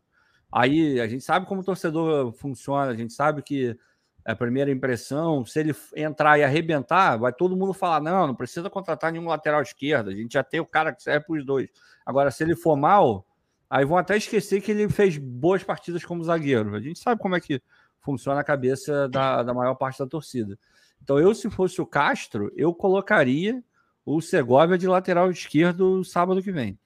Aí 0.52 1.00
a 1.00 1.08
gente 1.08 1.24
sabe 1.24 1.48
como 1.48 1.62
o 1.62 1.64
torcedor 1.64 2.32
funciona, 2.34 2.92
a 2.92 2.96
gente 2.96 3.14
sabe 3.14 3.42
que 3.42 3.76
a 4.24 4.36
primeira 4.36 4.70
impressão, 4.70 5.44
se 5.44 5.60
ele 5.60 5.76
entrar 5.96 6.38
e 6.38 6.44
arrebentar, 6.44 7.18
vai 7.18 7.34
todo 7.34 7.58
mundo 7.58 7.74
falar: 7.74 8.00
não, 8.00 8.28
não 8.28 8.36
precisa 8.36 8.70
contratar 8.70 9.12
nenhum 9.12 9.28
lateral 9.28 9.64
esquerdo, 9.64 10.12
a 10.12 10.14
gente 10.14 10.34
já 10.34 10.44
tem 10.44 10.60
o 10.60 10.66
cara 10.66 10.94
que 10.94 11.02
serve 11.02 11.26
para 11.26 11.38
os 11.38 11.44
dois. 11.44 11.68
Agora, 12.06 12.30
se 12.30 12.44
ele 12.44 12.56
for 12.56 12.76
mal, 12.76 13.26
aí 13.68 13.84
vão 13.84 13.98
até 13.98 14.16
esquecer 14.18 14.62
que 14.62 14.70
ele 14.70 14.88
fez 14.88 15.18
boas 15.18 15.64
partidas 15.64 16.06
como 16.06 16.24
zagueiro. 16.24 16.76
A 16.76 16.80
gente 16.80 17.00
sabe 17.00 17.20
como 17.20 17.36
é 17.36 17.40
que 17.40 17.60
funciona 18.02 18.40
a 18.40 18.44
cabeça 18.44 19.10
da, 19.10 19.42
da 19.42 19.52
maior 19.52 19.74
parte 19.74 19.98
da 19.98 20.06
torcida. 20.06 20.60
Então, 21.02 21.20
eu, 21.20 21.34
se 21.34 21.50
fosse 21.50 21.82
o 21.82 21.86
Castro, 21.86 22.52
eu 22.56 22.74
colocaria 22.74 23.64
o 24.06 24.22
Segovia 24.22 24.78
de 24.78 24.88
lateral 24.88 25.30
esquerdo 25.30 26.04
sábado 26.04 26.42
que 26.42 26.52
vem, 26.52 26.80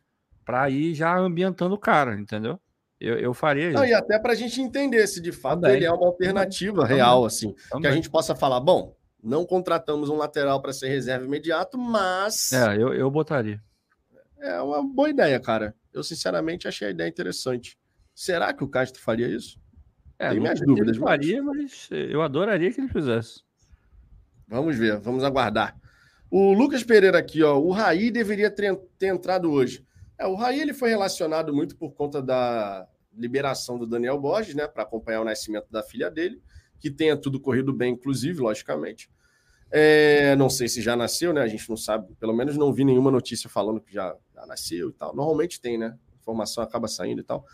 para 0.44 0.70
ir 0.70 0.94
já 0.96 1.18
ambientando 1.18 1.76
o 1.76 1.80
cara, 1.80 2.20
entendeu? 2.20 2.60
Eu, 3.00 3.18
eu 3.18 3.34
faria 3.34 3.70
isso. 3.70 3.78
Não, 3.78 3.86
e 3.86 3.94
até 3.94 4.20
para 4.20 4.34
a 4.34 4.36
gente 4.36 4.62
entender 4.62 5.08
se 5.08 5.20
de 5.20 5.32
fato 5.32 5.62
Também. 5.62 5.78
ele 5.78 5.86
é 5.86 5.92
uma 5.92 6.06
alternativa 6.06 6.84
Também. 6.84 6.98
real, 6.98 7.26
assim. 7.26 7.56
Também. 7.70 7.82
Que 7.82 7.88
a 7.88 7.92
gente 7.92 8.10
possa 8.10 8.36
falar, 8.36 8.60
bom, 8.60 8.96
não 9.24 9.46
contratamos 9.46 10.10
um 10.10 10.18
lateral 10.18 10.62
para 10.62 10.72
ser 10.72 10.90
reserva 10.90 11.26
imediato, 11.26 11.78
mas. 11.78 12.52
É, 12.54 12.76
eu, 12.76 12.94
eu 12.94 13.10
botaria. 13.10 13.60
É 14.40 14.62
uma 14.62 14.84
boa 14.84 15.10
ideia, 15.10 15.40
cara. 15.40 15.76
Eu, 15.94 16.04
sinceramente, 16.04 16.68
achei 16.68 16.88
a 16.88 16.92
ideia 16.92 17.10
interessante. 17.10 17.78
Será 18.14 18.54
que 18.54 18.64
o 18.64 18.68
Castro 18.68 19.02
faria 19.02 19.28
isso? 19.28 19.60
É, 20.18 20.30
Tem 20.30 20.40
minhas 20.40 20.60
dúvidas. 20.60 20.96
Ele 20.96 21.00
faria, 21.00 21.42
mas 21.44 21.88
eu 21.92 22.22
adoraria 22.22 22.72
que 22.72 22.80
ele 22.80 22.88
fizesse. 22.88 23.42
Vamos 24.52 24.78
ver, 24.78 25.00
vamos 25.00 25.24
aguardar. 25.24 25.80
O 26.30 26.52
Lucas 26.52 26.84
Pereira 26.84 27.18
aqui, 27.18 27.42
ó. 27.42 27.58
O 27.58 27.72
Raí 27.72 28.12
deveria 28.12 28.52
ter, 28.52 28.76
ter 29.00 29.08
entrado 29.08 29.50
hoje. 29.50 29.82
É, 30.20 30.28
o 30.28 30.36
Raí 30.36 30.60
ele 30.60 30.74
foi 30.74 30.90
relacionado 30.90 31.54
muito 31.54 31.74
por 31.78 31.94
conta 31.94 32.22
da 32.22 32.86
liberação 33.14 33.80
do 33.80 33.88
Daniel 33.88 34.20
Borges, 34.20 34.54
né, 34.54 34.68
para 34.68 34.84
acompanhar 34.84 35.22
o 35.22 35.24
nascimento 35.24 35.72
da 35.72 35.82
filha 35.82 36.12
dele, 36.12 36.42
que 36.82 36.92
tenha 36.92 37.16
tudo 37.16 37.40
corrido 37.40 37.72
bem, 37.72 37.94
inclusive, 37.94 38.42
logicamente. 38.42 39.10
É, 39.72 40.36
não 40.36 40.50
sei 40.50 40.68
se 40.68 40.82
já 40.82 40.98
nasceu, 40.98 41.32
né? 41.32 41.42
A 41.42 41.48
gente 41.48 41.70
não 41.70 41.78
sabe, 41.78 42.14
pelo 42.20 42.34
menos 42.34 42.58
não 42.58 42.74
vi 42.74 42.84
nenhuma 42.84 43.10
notícia 43.10 43.50
falando 43.50 43.80
que 43.80 43.94
já, 43.94 44.14
já 44.36 44.46
nasceu 44.46 44.90
e 44.90 44.94
tal. 44.94 45.16
Normalmente 45.16 45.62
tem, 45.62 45.78
né? 45.78 45.98
A 46.12 46.16
informação 46.18 46.62
acaba 46.62 46.90
saindo 46.90 47.22
e 47.22 47.24
tal. 47.24 47.46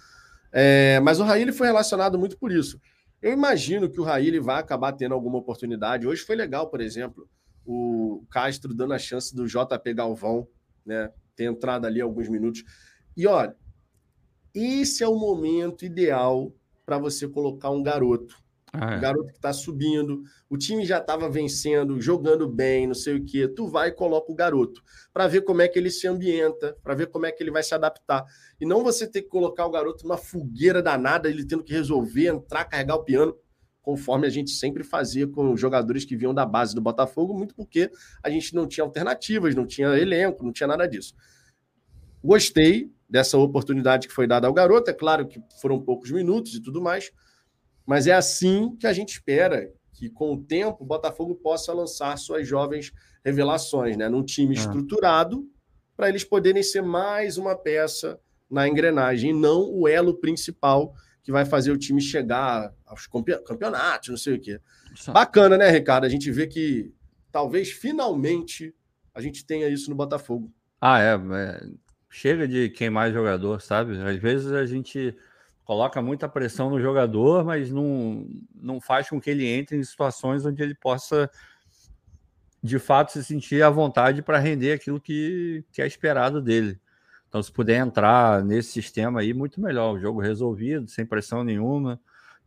É, 0.51 0.99
mas 1.01 1.19
o 1.19 1.23
Raí 1.23 1.43
ele 1.43 1.51
foi 1.51 1.67
relacionado 1.67 2.17
muito 2.17 2.39
por 2.39 2.51
isso. 2.51 2.81
Eu 3.21 3.33
imagino 3.33 3.89
que 3.89 3.99
o 3.99 4.03
Raí 4.03 4.27
ele 4.27 4.39
vai 4.39 4.59
acabar 4.59 4.93
tendo 4.93 5.13
alguma 5.13 5.37
oportunidade. 5.39 6.07
Hoje 6.07 6.21
foi 6.21 6.35
legal, 6.35 6.69
por 6.69 6.81
exemplo, 6.81 7.27
o 7.65 8.23
Castro 8.29 8.73
dando 8.73 8.93
a 8.93 8.99
chance 8.99 9.35
do 9.35 9.47
JP 9.47 9.93
Galvão, 9.93 10.47
né? 10.85 11.11
ter 11.35 11.45
entrado 11.45 11.85
ali 11.85 12.01
alguns 12.01 12.29
minutos. 12.29 12.63
E 13.15 13.27
olha, 13.27 13.55
esse 14.53 15.03
é 15.03 15.07
o 15.07 15.15
momento 15.15 15.85
ideal 15.85 16.51
para 16.85 16.97
você 16.97 17.27
colocar 17.27 17.69
um 17.69 17.83
garoto. 17.83 18.41
Ah, 18.79 18.95
é. 18.95 18.99
Garoto 18.99 19.29
que 19.29 19.37
está 19.37 19.51
subindo, 19.53 20.23
o 20.49 20.57
time 20.57 20.85
já 20.85 20.99
estava 20.99 21.29
vencendo, 21.29 21.99
jogando 21.99 22.47
bem, 22.47 22.87
não 22.87 22.93
sei 22.93 23.15
o 23.15 23.25
quê. 23.25 23.47
Tu 23.47 23.67
vai 23.67 23.89
e 23.89 23.91
coloca 23.91 24.31
o 24.31 24.35
garoto 24.35 24.81
para 25.13 25.27
ver 25.27 25.41
como 25.41 25.61
é 25.61 25.67
que 25.67 25.79
ele 25.79 25.89
se 25.89 26.07
ambienta, 26.07 26.77
para 26.83 26.95
ver 26.95 27.07
como 27.07 27.25
é 27.25 27.31
que 27.31 27.41
ele 27.41 27.51
vai 27.51 27.63
se 27.63 27.73
adaptar. 27.73 28.25
E 28.59 28.65
não 28.65 28.83
você 28.83 29.07
ter 29.07 29.23
que 29.23 29.29
colocar 29.29 29.65
o 29.65 29.71
garoto 29.71 30.03
numa 30.03 30.17
fogueira 30.17 30.81
danada, 30.81 31.29
ele 31.29 31.45
tendo 31.45 31.63
que 31.63 31.73
resolver, 31.73 32.27
entrar, 32.27 32.65
carregar 32.65 32.95
o 32.95 33.03
piano 33.03 33.35
conforme 33.87 34.27
a 34.27 34.29
gente 34.29 34.51
sempre 34.51 34.83
fazia 34.83 35.25
com 35.25 35.55
jogadores 35.55 36.03
que 36.03 36.13
vinham 36.13 36.33
da 36.33 36.45
base 36.45 36.75
do 36.75 36.81
Botafogo, 36.81 37.33
muito 37.33 37.55
porque 37.55 37.89
a 38.21 38.29
gente 38.29 38.53
não 38.53 38.67
tinha 38.67 38.83
alternativas, 38.83 39.55
não 39.55 39.65
tinha 39.65 39.97
elenco, 39.97 40.43
não 40.43 40.51
tinha 40.51 40.67
nada 40.67 40.85
disso. 40.85 41.15
Gostei 42.21 42.91
dessa 43.09 43.37
oportunidade 43.37 44.05
que 44.09 44.13
foi 44.13 44.27
dada 44.27 44.45
ao 44.45 44.53
garoto, 44.53 44.91
é 44.91 44.93
claro 44.93 45.25
que 45.25 45.41
foram 45.61 45.79
poucos 45.79 46.11
minutos 46.11 46.53
e 46.55 46.61
tudo 46.61 46.81
mais, 46.81 47.13
mas 47.87 48.05
é 48.05 48.13
assim 48.13 48.75
que 48.75 48.85
a 48.85 48.91
gente 48.91 49.13
espera 49.13 49.71
que 49.93 50.09
com 50.09 50.33
o 50.33 50.43
tempo 50.43 50.83
o 50.83 50.85
Botafogo 50.85 51.33
possa 51.35 51.73
lançar 51.73 52.17
suas 52.17 52.45
jovens 52.45 52.91
revelações, 53.23 53.95
né, 53.95 54.09
num 54.09 54.23
time 54.23 54.55
ah. 54.55 54.59
estruturado, 54.59 55.49
para 55.95 56.09
eles 56.09 56.23
poderem 56.23 56.61
ser 56.61 56.83
mais 56.83 57.37
uma 57.37 57.55
peça 57.55 58.19
na 58.49 58.67
engrenagem, 58.67 59.31
e 59.31 59.33
não 59.33 59.71
o 59.71 59.87
elo 59.87 60.13
principal 60.13 60.93
que 61.23 61.31
vai 61.31 61.45
fazer 61.45 61.71
o 61.71 61.77
time 61.77 61.99
chegar 61.99 62.73
aos 62.85 63.07
campeonatos, 63.07 64.09
não 64.09 64.17
sei 64.17 64.35
o 64.35 64.39
quê. 64.39 64.61
Bacana, 65.07 65.57
né, 65.57 65.69
Ricardo? 65.69 66.05
A 66.05 66.09
gente 66.09 66.31
vê 66.31 66.47
que 66.47 66.93
talvez 67.31 67.71
finalmente 67.71 68.73
a 69.13 69.21
gente 69.21 69.45
tenha 69.45 69.67
isso 69.67 69.89
no 69.89 69.95
Botafogo. 69.95 70.51
Ah, 70.79 71.01
é. 71.01 71.15
é... 71.15 71.67
Chega 72.09 72.47
de 72.47 72.69
queimar 72.69 73.11
jogador, 73.11 73.61
sabe? 73.61 73.97
Às 74.01 74.17
vezes 74.17 74.51
a 74.51 74.65
gente 74.65 75.15
coloca 75.67 76.01
muita 76.01 76.29
pressão 76.29 76.69
no 76.69 76.79
jogador, 76.79 77.43
mas 77.43 77.69
não, 77.69 78.25
não 78.55 78.79
faz 78.79 79.09
com 79.09 79.19
que 79.19 79.29
ele 79.29 79.45
entre 79.45 79.75
em 79.75 79.83
situações 79.83 80.45
onde 80.45 80.63
ele 80.63 80.73
possa 80.73 81.29
de 82.63 82.79
fato 82.79 83.11
se 83.11 83.21
sentir 83.21 83.61
à 83.61 83.69
vontade 83.69 84.21
para 84.21 84.39
render 84.39 84.71
aquilo 84.71 84.99
que, 84.99 85.65
que 85.73 85.81
é 85.81 85.85
esperado 85.85 86.41
dele. 86.41 86.79
Então, 87.27 87.43
se 87.43 87.51
puder 87.51 87.85
entrar 87.85 88.45
nesse 88.45 88.71
sistema 88.71 89.19
aí, 89.19 89.33
muito 89.33 89.59
melhor. 89.59 89.93
O 89.93 89.99
jogo 89.99 90.21
resolvido, 90.21 90.87
sem 90.87 91.05
pressão 91.05 91.43
nenhuma. 91.43 91.99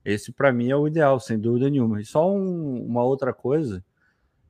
Esse, 0.02 0.32
para 0.32 0.51
mim, 0.51 0.70
é 0.70 0.76
o 0.76 0.88
ideal, 0.88 1.20
sem 1.20 1.38
dúvida 1.38 1.68
nenhuma. 1.68 2.01
E 2.01 2.06
só 2.06 2.32
um, 2.32 2.86
uma 2.86 3.05
outra 3.05 3.34
coisa. 3.34 3.84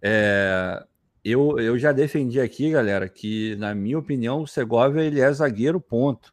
É, 0.01 0.81
eu, 1.25 1.59
eu 1.59 1.77
já 1.77 1.91
defendi 1.91 2.41
aqui, 2.41 2.71
galera, 2.71 3.09
que, 3.09 3.57
na 3.57 3.75
minha 3.75 3.99
opinião, 3.99 4.43
o 4.43 4.47
Segovia 4.47 5.03
ele 5.03 5.21
é 5.21 5.33
zagueiro, 5.33 5.81
ponto. 5.81 6.33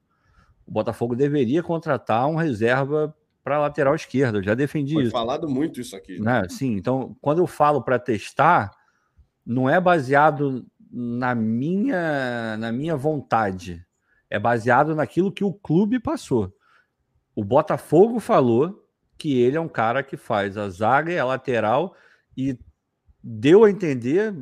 O 0.68 0.72
Botafogo 0.72 1.16
deveria 1.16 1.64
contratar 1.64 2.28
um 2.28 2.36
reserva 2.36 3.16
para 3.44 3.60
lateral 3.60 3.96
esquerda. 3.96 4.40
Eu 4.40 4.44
já 4.44 4.54
defendi 4.54 4.94
Foi 4.94 5.04
isso. 5.04 5.12
falado 5.12 5.48
muito 5.48 5.80
isso 5.80 5.96
aqui. 5.96 6.20
Né? 6.20 6.44
Sim, 6.50 6.74
então, 6.74 7.16
quando 7.22 7.40
eu 7.40 7.48
falo 7.48 7.82
para 7.82 7.98
testar, 7.98 8.72
não 9.46 9.70
é 9.70 9.80
baseado 9.80 10.66
na 10.92 11.34
minha, 11.34 12.58
na 12.58 12.72
minha 12.72 12.96
vontade 12.96 13.86
é 14.30 14.38
baseado 14.38 14.94
naquilo 14.94 15.32
que 15.32 15.44
o 15.44 15.54
clube 15.54 16.00
passou. 16.00 16.54
O 17.34 17.44
Botafogo 17.44 18.20
falou 18.20 18.86
que 19.18 19.40
ele 19.40 19.58
é 19.58 19.62
um 19.62 19.70
cara 19.70 20.04
que 20.04 20.18
faz 20.18 20.58
a 20.58 20.70
zaga 20.70 21.12
e 21.12 21.18
a 21.18 21.26
lateral 21.26 21.96
e 22.36 22.58
deu 23.24 23.64
a 23.64 23.70
entender, 23.70 24.34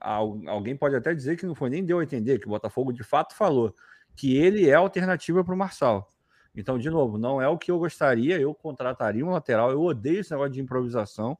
alguém 0.00 0.76
pode 0.76 0.94
até 0.94 1.14
dizer 1.14 1.36
que 1.36 1.46
não 1.46 1.54
foi 1.54 1.70
nem 1.70 1.84
deu 1.84 1.98
a 1.98 2.04
entender, 2.04 2.38
que 2.38 2.46
o 2.46 2.50
Botafogo 2.50 2.92
de 2.92 3.02
fato 3.02 3.34
falou 3.34 3.74
que 4.16 4.36
ele 4.36 4.68
é 4.68 4.74
alternativa 4.74 5.44
para 5.44 5.54
o 5.54 5.58
Marçal. 5.58 6.12
Então, 6.54 6.78
de 6.78 6.90
novo, 6.90 7.16
não 7.16 7.40
é 7.40 7.48
o 7.48 7.56
que 7.56 7.70
eu 7.70 7.78
gostaria, 7.78 8.38
eu 8.38 8.54
contrataria 8.54 9.24
um 9.24 9.30
lateral, 9.30 9.70
eu 9.70 9.80
odeio 9.82 10.20
esse 10.20 10.30
negócio 10.30 10.52
de 10.52 10.60
improvisação. 10.60 11.36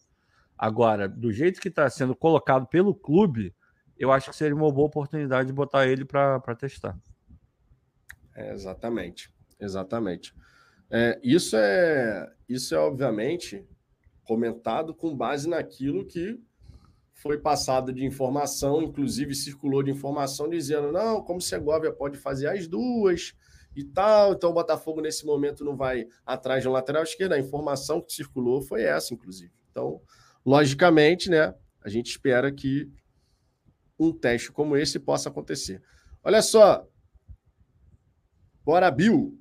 Agora, 0.57 1.09
do 1.09 1.33
jeito 1.33 1.61
que 1.61 1.69
está 1.69 1.89
sendo 1.91 2.15
colocado 2.15 2.67
pelo 2.67 2.95
clube, 2.95 3.55
eu 3.99 4.11
acho 4.11 4.31
que 4.31 4.37
seria 4.37 4.55
uma 4.55 4.71
boa 4.73 4.87
oportunidade 4.87 5.49
de 5.49 5.53
botar 5.53 5.87
ele 5.87 6.05
para 6.05 6.41
testar. 6.57 6.99
É, 8.35 8.53
exatamente, 8.53 9.33
exatamente. 9.61 10.35
É, 10.91 11.21
isso 11.23 11.57
é 11.57 12.31
isso 12.49 12.75
é 12.75 12.79
obviamente 12.79 13.67
comentado 14.25 14.95
com 14.95 15.17
base 15.17 15.49
naquilo 15.49 16.07
que 16.07 16.41
foi 17.23 17.39
passado 17.39 17.93
de 17.93 18.05
informação, 18.05 18.83
inclusive 18.83 19.33
circulou 19.33 19.81
de 19.81 19.93
informação 19.93 20.49
dizendo 20.49 20.91
não, 20.91 21.23
como 21.23 21.41
Segovia 21.41 21.93
pode 21.93 22.19
fazer 22.19 22.49
as 22.49 22.67
duas 22.67 23.33
e 23.77 23.85
tal, 23.85 24.33
então 24.33 24.51
o 24.51 24.53
Botafogo 24.53 25.01
nesse 25.01 25.25
momento 25.25 25.65
não 25.65 25.77
vai 25.77 26.09
atrás 26.27 26.63
de 26.63 26.69
um 26.69 26.73
lateral 26.73 27.05
esquerdo. 27.05 27.33
A 27.33 27.39
informação 27.39 28.01
que 28.01 28.13
circulou 28.13 28.61
foi 28.61 28.83
essa, 28.83 29.15
inclusive. 29.15 29.53
Então, 29.71 30.03
logicamente, 30.45 31.31
né, 31.31 31.55
a 31.81 31.89
gente 31.89 32.11
espera 32.11 32.51
que 32.51 32.91
um 33.97 34.13
teste 34.13 34.51
como 34.51 34.77
esse 34.77 34.99
possa 34.99 35.29
acontecer. 35.29 35.81
Olha 36.25 36.43
só, 36.43 36.85
Bora, 38.65 38.91
Bill! 38.91 39.39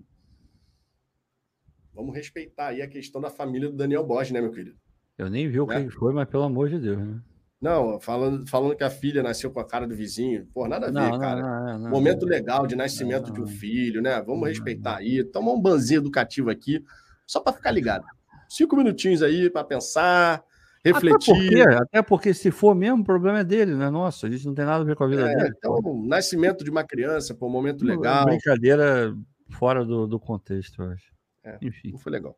Vamos 1.96 2.16
respeitar 2.16 2.68
aí 2.68 2.82
a 2.84 2.88
questão 2.88 3.20
da 3.20 3.32
família 3.32 3.70
do 3.70 3.76
Daniel 3.76 4.06
Borges, 4.06 4.32
né, 4.32 4.40
meu 4.40 4.52
querido? 4.52 4.78
Eu 5.18 5.32
nem 5.32 5.50
vi 5.50 5.60
o 5.60 5.66
né? 5.66 5.84
que 5.84 5.90
foi, 5.90 6.14
mas 6.14 6.30
pelo 6.30 6.44
amor 6.44 6.70
de 6.70 6.80
Deus, 6.80 7.00
né? 7.00 7.22
Não, 7.62 8.00
falando, 8.00 8.48
falando 8.50 8.76
que 8.76 8.84
a 8.84 8.90
filha 8.90 9.22
nasceu 9.22 9.52
com 9.52 9.60
a 9.60 9.68
cara 9.68 9.88
do 9.88 9.96
vizinho. 9.96 10.48
Pô, 10.52 10.68
nada 10.68 10.88
a 10.88 10.90
ver, 10.90 10.94
não, 10.96 11.20
cara. 11.20 11.42
Não, 11.42 11.80
não, 11.80 11.90
Momento 11.92 12.26
legal 12.26 12.66
de 12.66 12.76
nascimento 12.76 13.32
de 13.32 13.40
um 13.40 13.46
filho, 13.46 14.02
né? 14.02 14.20
Vamos 14.26 14.50
respeitar 14.50 14.98
aí. 14.98 15.24
Toma 15.24 15.52
um 15.52 15.62
banzinho 15.62 16.00
educativo 16.00 16.50
aqui, 16.50 16.84
só 17.28 17.40
para 17.40 17.54
ficar 17.54 17.70
ligado. 17.70 18.04
Cinco 18.50 18.76
minutinhos 18.76 19.22
aí 19.22 19.48
para 19.48 19.64
pensar, 19.64 20.44
refletir. 20.84 21.32
Até 21.32 21.44
porque, 21.44 21.62
até 21.62 22.02
porque, 22.02 22.34
se 22.34 22.50
for 22.50 22.74
mesmo, 22.74 23.04
o 23.04 23.06
problema 23.06 23.40
é 23.40 23.44
dele, 23.44 23.76
né? 23.76 23.92
Nossa, 23.92 24.26
a 24.26 24.30
gente 24.32 24.48
não 24.48 24.56
tem 24.56 24.66
nada 24.66 24.82
a 24.82 24.86
ver 24.86 24.96
com 24.96 25.04
a 25.04 25.08
vida 25.08 25.30
é, 25.30 25.36
dele. 25.36 25.54
Então, 25.56 26.04
nascimento 26.04 26.64
de 26.64 26.72
uma 26.72 26.84
criança, 26.84 27.36
por 27.36 27.46
um 27.46 27.52
momento 27.52 27.86
legal. 27.86 28.26
Brincadeira 28.26 29.16
fora 29.52 29.86
do, 29.86 30.08
do 30.08 30.20
contexto, 30.20 30.82
eu 30.82 30.90
acho. 30.90 31.12
É, 31.44 31.60
Enfim. 31.62 31.92
Não 31.92 32.00
foi 32.00 32.12
legal. 32.12 32.36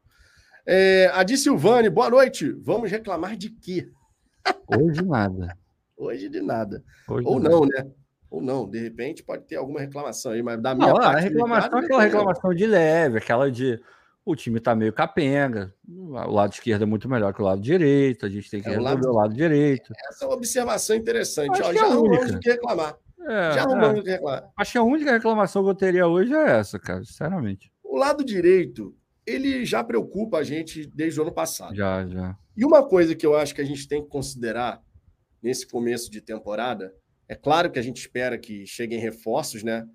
É, 0.66 1.10
Adi 1.14 1.38
Silvane, 1.38 1.90
boa 1.90 2.10
noite. 2.10 2.52
Vamos 2.62 2.91
reclamar 2.91 3.38
de 3.38 3.50
quê? 3.50 3.90
Hoje 4.68 5.02
nada. 5.03 5.57
Hoje 5.98 6.30
de 6.30 6.41
nada. 6.41 6.84
Hoje 7.07 7.28
Ou 7.28 7.40
não, 7.40 7.61
nada. 7.61 7.84
né? 7.84 7.91
Ou 8.30 8.41
não, 8.41 8.68
de 8.68 8.80
repente 8.80 9.24
pode 9.24 9.44
ter 9.44 9.57
alguma 9.57 9.80
reclamação 9.80 10.32
aí, 10.32 10.41
mas 10.41 10.61
da 10.61 10.74
minha 10.74 10.88
não, 10.88 10.95
parte. 10.95 11.18
A 11.18 11.20
reclamação 11.20 11.80
é 11.80 11.86
aquela 11.86 12.03
reclamação 12.03 12.53
de 12.53 12.65
leve, 12.65 13.18
aquela 13.20 13.52
de 13.52 13.80
o 14.26 14.36
time 14.36 14.60
tá 14.60 14.74
meio 14.74 14.94
capenga. 14.94 15.74
O 15.88 16.32
lado 16.32 16.53
esquerdo 16.53 16.84
é 16.84 16.86
muito 16.86 17.07
melhor 17.10 17.34
que 17.34 17.41
o 17.41 17.45
lado 17.45 17.61
direito. 17.61 18.26
A 18.26 18.30
gente 18.30 18.49
tem 18.49 18.61
que 18.61 18.70
é, 18.70 18.72
resolver 18.72 19.07
o 19.07 19.11
lado, 19.11 19.14
lado 19.14 19.34
direito. 19.34 19.94
Essa 20.10 20.26
é 20.26 20.28
uma 20.28 20.36
observação 20.36 20.95
interessante. 20.95 21.61
Ó, 21.61 21.72
é 21.72 21.74
já 21.74 21.86
arrumamos 21.86 22.32
o 22.32 22.40
que 22.40 22.49
reclamar. 22.49 22.98
É, 23.22 23.52
já 23.53 23.61
arrumamos 23.64 23.98
é. 23.98 23.99
o 23.99 24.03
que 24.03 24.10
reclamar. 24.10 24.49
Acho 24.57 24.72
que 24.72 24.78
a 24.78 24.84
única 24.84 25.11
reclamação 25.11 25.64
que 25.64 25.70
eu 25.70 25.76
teria 25.76 26.07
hoje 26.07 26.34
é 26.34 26.57
essa, 26.57 26.80
cara, 26.80 27.03
sinceramente. 27.03 27.72
O 27.84 27.98
lado 27.98 28.24
direito, 28.24 28.95
ele 29.26 29.66
já 29.66 29.84
preocupa 29.84 30.38
a 30.38 30.44
gente 30.44 30.86
desde 30.86 31.20
o 31.20 31.24
ano 31.24 31.34
passado. 31.34 31.76
Já, 31.76 32.06
já. 32.08 32.38
E 32.56 32.66
uma 32.66 32.88
coisa 32.88 33.16
que 33.16 33.26
eu 33.26 33.36
acho 33.36 33.56
que 33.56 33.62
a 33.62 33.66
gente 33.66 33.88
tem 33.88 34.04
que 34.04 34.10
considerar 34.10 34.82
nesse 35.41 35.68
começo 35.68 36.10
de 36.10 36.22
temporada, 36.22 36.95
é 37.28 37.36
claro 37.36 37.72
que 37.72 37.80
a 37.80 37.82
gente 37.82 37.98
espera 37.98 38.38
que 38.38 38.66
cheguem 38.66 39.00
reforços, 39.00 39.64
né? 39.64 39.88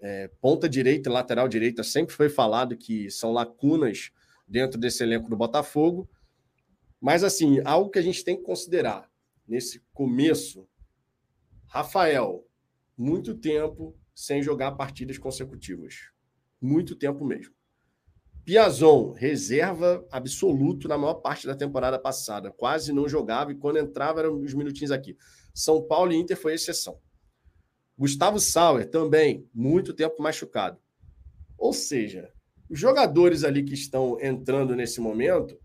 É, 0.00 0.28
ponta 0.40 0.68
direita 0.68 1.10
e 1.10 1.12
lateral 1.12 1.46
direita 1.46 1.82
sempre 1.82 2.14
foi 2.14 2.30
falado 2.30 2.76
que 2.76 3.10
são 3.10 3.32
lacunas 3.32 4.10
dentro 4.48 4.80
desse 4.80 5.02
elenco 5.02 5.28
do 5.28 5.36
Botafogo. 5.36 6.08
Mas, 7.00 7.22
assim, 7.22 7.60
algo 7.64 7.90
que 7.90 7.98
a 7.98 8.02
gente 8.02 8.24
tem 8.24 8.36
que 8.36 8.42
considerar 8.42 9.10
nesse 9.46 9.82
começo: 9.92 10.66
Rafael, 11.66 12.46
muito 12.96 13.34
tempo 13.34 13.94
sem 14.14 14.42
jogar 14.42 14.72
partidas 14.72 15.18
consecutivas. 15.18 16.10
Muito 16.60 16.94
tempo 16.94 17.24
mesmo. 17.24 17.54
Piazon, 18.44 19.12
reserva 19.12 20.06
absoluto 20.10 20.88
na 20.88 20.96
maior 20.96 21.14
parte 21.14 21.46
da 21.46 21.54
temporada 21.54 21.98
passada. 21.98 22.50
Quase 22.50 22.92
não 22.92 23.08
jogava 23.08 23.52
e 23.52 23.56
quando 23.56 23.78
entrava 23.78 24.20
eram 24.20 24.36
uns 24.36 24.54
minutinhos 24.54 24.90
aqui. 24.90 25.16
São 25.54 25.82
Paulo 25.82 26.12
e 26.12 26.16
Inter 26.16 26.36
foi 26.36 26.54
exceção. 26.54 26.98
Gustavo 27.96 28.40
Sauer 28.40 28.88
também, 28.88 29.46
muito 29.52 29.92
tempo 29.92 30.22
machucado. 30.22 30.78
Ou 31.58 31.72
seja, 31.72 32.32
os 32.68 32.78
jogadores 32.78 33.44
ali 33.44 33.62
que 33.62 33.74
estão 33.74 34.18
entrando 34.20 34.74
nesse 34.74 35.00
momento 35.00 35.58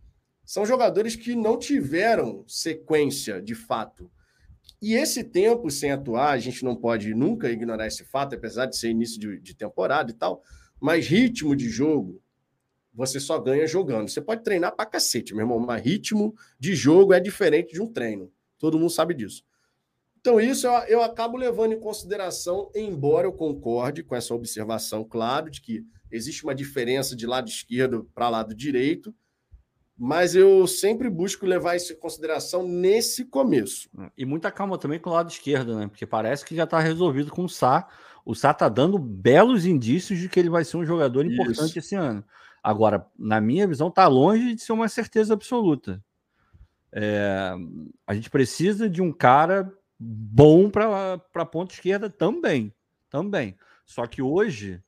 são 0.44 0.66
jogadores 0.66 1.16
que 1.16 1.34
não 1.34 1.58
tiveram 1.58 2.44
sequência 2.48 3.42
de 3.42 3.56
fato. 3.56 4.12
E 4.82 4.94
esse 4.94 5.24
tempo 5.24 5.72
sem 5.72 5.92
atuar, 5.92 6.32
a 6.32 6.38
gente 6.38 6.64
não 6.64 6.76
pode 6.76 7.14
nunca 7.14 7.50
ignorar 7.50 7.88
esse 7.88 8.04
fato, 8.04 8.36
apesar 8.36 8.66
de 8.66 8.78
ser 8.78 8.90
início 8.90 9.20
de, 9.20 9.40
de 9.40 9.56
temporada 9.56 10.12
e 10.12 10.14
tal, 10.14 10.44
mas 10.80 11.08
ritmo 11.08 11.56
de 11.56 11.70
jogo, 11.70 12.22
você 12.96 13.20
só 13.20 13.38
ganha 13.38 13.68
jogando. 13.68 14.10
Você 14.10 14.22
pode 14.22 14.44
treinar 14.44 14.76
pra 14.76 14.86
cacete, 14.86 15.34
meu 15.34 15.44
irmão, 15.44 15.60
mas 15.60 15.84
ritmo 15.84 16.34
de 16.60 16.74
jogo 16.74 17.14
é 17.14 17.20
diferente 17.20 17.74
de 17.74 17.82
um 17.82 17.92
treino. 17.92 18.32
Todo 18.58 18.80
mundo 18.80 18.90
sabe 18.90 19.14
disso. 19.14 19.44
Então, 20.20 20.40
isso 20.40 20.66
eu, 20.66 20.74
eu 20.88 21.04
acabo 21.04 21.38
levando 21.38 21.74
em 21.74 21.80
consideração, 21.80 22.72
embora 22.74 23.28
eu 23.28 23.34
concorde 23.34 24.02
com 24.02 24.16
essa 24.16 24.34
observação, 24.34 25.04
claro, 25.04 25.52
de 25.52 25.62
que 25.62 25.86
existe 26.10 26.44
uma 26.44 26.56
diferença 26.56 27.16
de 27.16 27.28
lado 27.28 27.48
esquerdo 27.48 28.10
para 28.16 28.30
lado 28.30 28.56
direito, 28.56 29.14
mas 29.98 30.36
eu 30.36 30.66
sempre 30.66 31.10
busco 31.10 31.46
levar 31.46 31.76
isso 31.76 31.94
em 31.94 31.96
consideração 31.96 32.68
nesse 32.68 33.26
começo. 33.26 33.90
E 34.18 34.26
muita 34.26 34.52
calma 34.52 34.78
também 34.78 35.00
com 35.00 35.10
o 35.10 35.14
lado 35.14 35.30
esquerdo, 35.30 35.78
né? 35.78 35.88
Porque 35.88 36.06
parece 36.06 36.44
que 36.44 36.56
já 36.56 36.64
está 36.64 36.80
resolvido 36.80 37.32
com 37.32 37.46
o 37.46 37.50
Sá. 37.50 37.88
O 38.26 38.34
Sá 38.34 38.52
está 38.52 38.68
dando 38.68 38.98
belos 38.98 39.66
indícios 39.66 40.20
de 40.20 40.28
que 40.28 40.40
ele 40.40 40.50
vai 40.50 40.66
ser 40.66 40.78
um 40.78 40.86
jogador 40.86 41.26
importante 41.26 41.70
isso. 41.70 41.80
esse 41.80 41.96
ano. 41.96 42.26
Agora, 42.66 43.06
na 43.16 43.40
minha 43.40 43.68
visão, 43.68 43.90
está 43.90 44.08
longe 44.08 44.56
de 44.56 44.62
ser 44.64 44.72
uma 44.72 44.88
certeza 44.88 45.36
absoluta. 45.36 46.04
É, 46.92 47.54
a 48.08 48.16
gente 48.16 48.28
precisa 48.28 48.90
de 48.90 49.04
um 49.04 49.12
cara 49.12 49.72
bom 50.00 50.68
para 50.72 51.22
a 51.36 51.46
ponta 51.46 51.76
esquerda 51.76 52.10
também. 52.10 52.74
Também. 53.08 53.56
Só 53.86 54.08
que 54.08 54.20
hoje, 54.20 54.82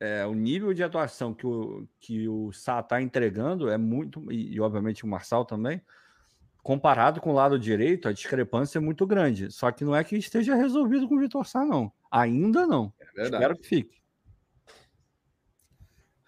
é, 0.00 0.26
o 0.26 0.34
nível 0.34 0.74
de 0.74 0.82
atuação 0.82 1.32
que 1.32 1.46
o, 1.46 1.86
que 2.00 2.28
o 2.28 2.50
Sá 2.50 2.80
está 2.80 3.00
entregando 3.00 3.68
é 3.68 3.78
muito, 3.78 4.20
e, 4.32 4.54
e, 4.54 4.60
obviamente 4.60 5.04
o 5.04 5.08
Marçal 5.08 5.44
também, 5.44 5.80
comparado 6.60 7.20
com 7.20 7.30
o 7.30 7.34
lado 7.34 7.56
direito, 7.56 8.08
a 8.08 8.12
discrepância 8.12 8.78
é 8.78 8.80
muito 8.80 9.06
grande. 9.06 9.48
Só 9.52 9.70
que 9.70 9.84
não 9.84 9.94
é 9.94 10.02
que 10.02 10.16
esteja 10.16 10.56
resolvido 10.56 11.06
com 11.06 11.14
o 11.14 11.20
Vitor 11.20 11.46
Sá, 11.46 11.64
não. 11.64 11.92
Ainda 12.10 12.66
não. 12.66 12.92
É 13.16 13.22
Espero 13.22 13.56
que 13.56 13.68
fique. 13.68 14.03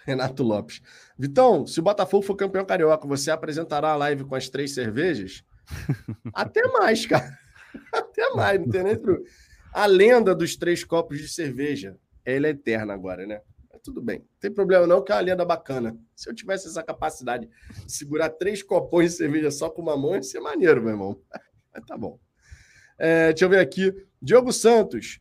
Renato 0.07 0.43
Lopes. 0.45 0.81
Vitão, 1.19 1.67
se 1.67 1.81
o 1.81 1.83
Botafogo 1.83 2.23
for 2.23 2.37
campeão 2.37 2.65
carioca, 2.65 3.07
você 3.09 3.31
apresentará 3.31 3.91
a 3.91 3.97
live 3.97 4.25
com 4.25 4.37
as 4.37 4.49
três 4.49 4.73
cervejas? 4.73 5.43
Até 6.33 6.63
mais, 6.69 7.05
cara. 7.05 7.37
Até 7.93 8.31
mais, 8.31 8.61
não 8.61 8.69
tem 8.69 8.85
nem 8.85 8.97
pro... 8.97 9.23
A 9.73 9.85
lenda 9.87 10.35
dos 10.35 10.57
três 10.57 10.85
copos 10.85 11.19
de 11.19 11.29
cerveja, 11.29 11.99
ela 12.25 12.47
é 12.47 12.51
eterna 12.51 12.95
agora, 12.95 13.27
né? 13.27 13.41
Mas 13.71 13.83
tudo 13.83 14.01
bem, 14.01 14.21
não 14.21 14.27
tem 14.41 14.51
problema 14.51 14.87
não, 14.87 15.03
que 15.03 15.13
é 15.13 15.15
uma 15.17 15.21
lenda 15.21 15.45
bacana. 15.45 15.99
Se 16.15 16.31
eu 16.31 16.35
tivesse 16.35 16.69
essa 16.69 16.83
capacidade 16.83 17.49
de 17.85 17.93
segurar 17.93 18.31
três 18.31 18.63
copões 18.63 19.11
de 19.11 19.19
cerveja 19.19 19.51
só 19.51 19.69
com 19.69 19.83
uma 19.83 19.97
mão, 19.97 20.15
ia 20.15 20.23
ser 20.23 20.41
maneiro, 20.41 20.81
meu 20.81 20.93
irmão. 20.93 21.21
Mas 21.75 21.85
tá 21.85 21.99
bom. 21.99 22.19
É, 22.99 23.33
deixa 23.33 23.45
eu 23.45 23.49
ver 23.51 23.59
aqui. 23.59 23.93
Diogo 24.23 24.53
Santos. 24.53 25.21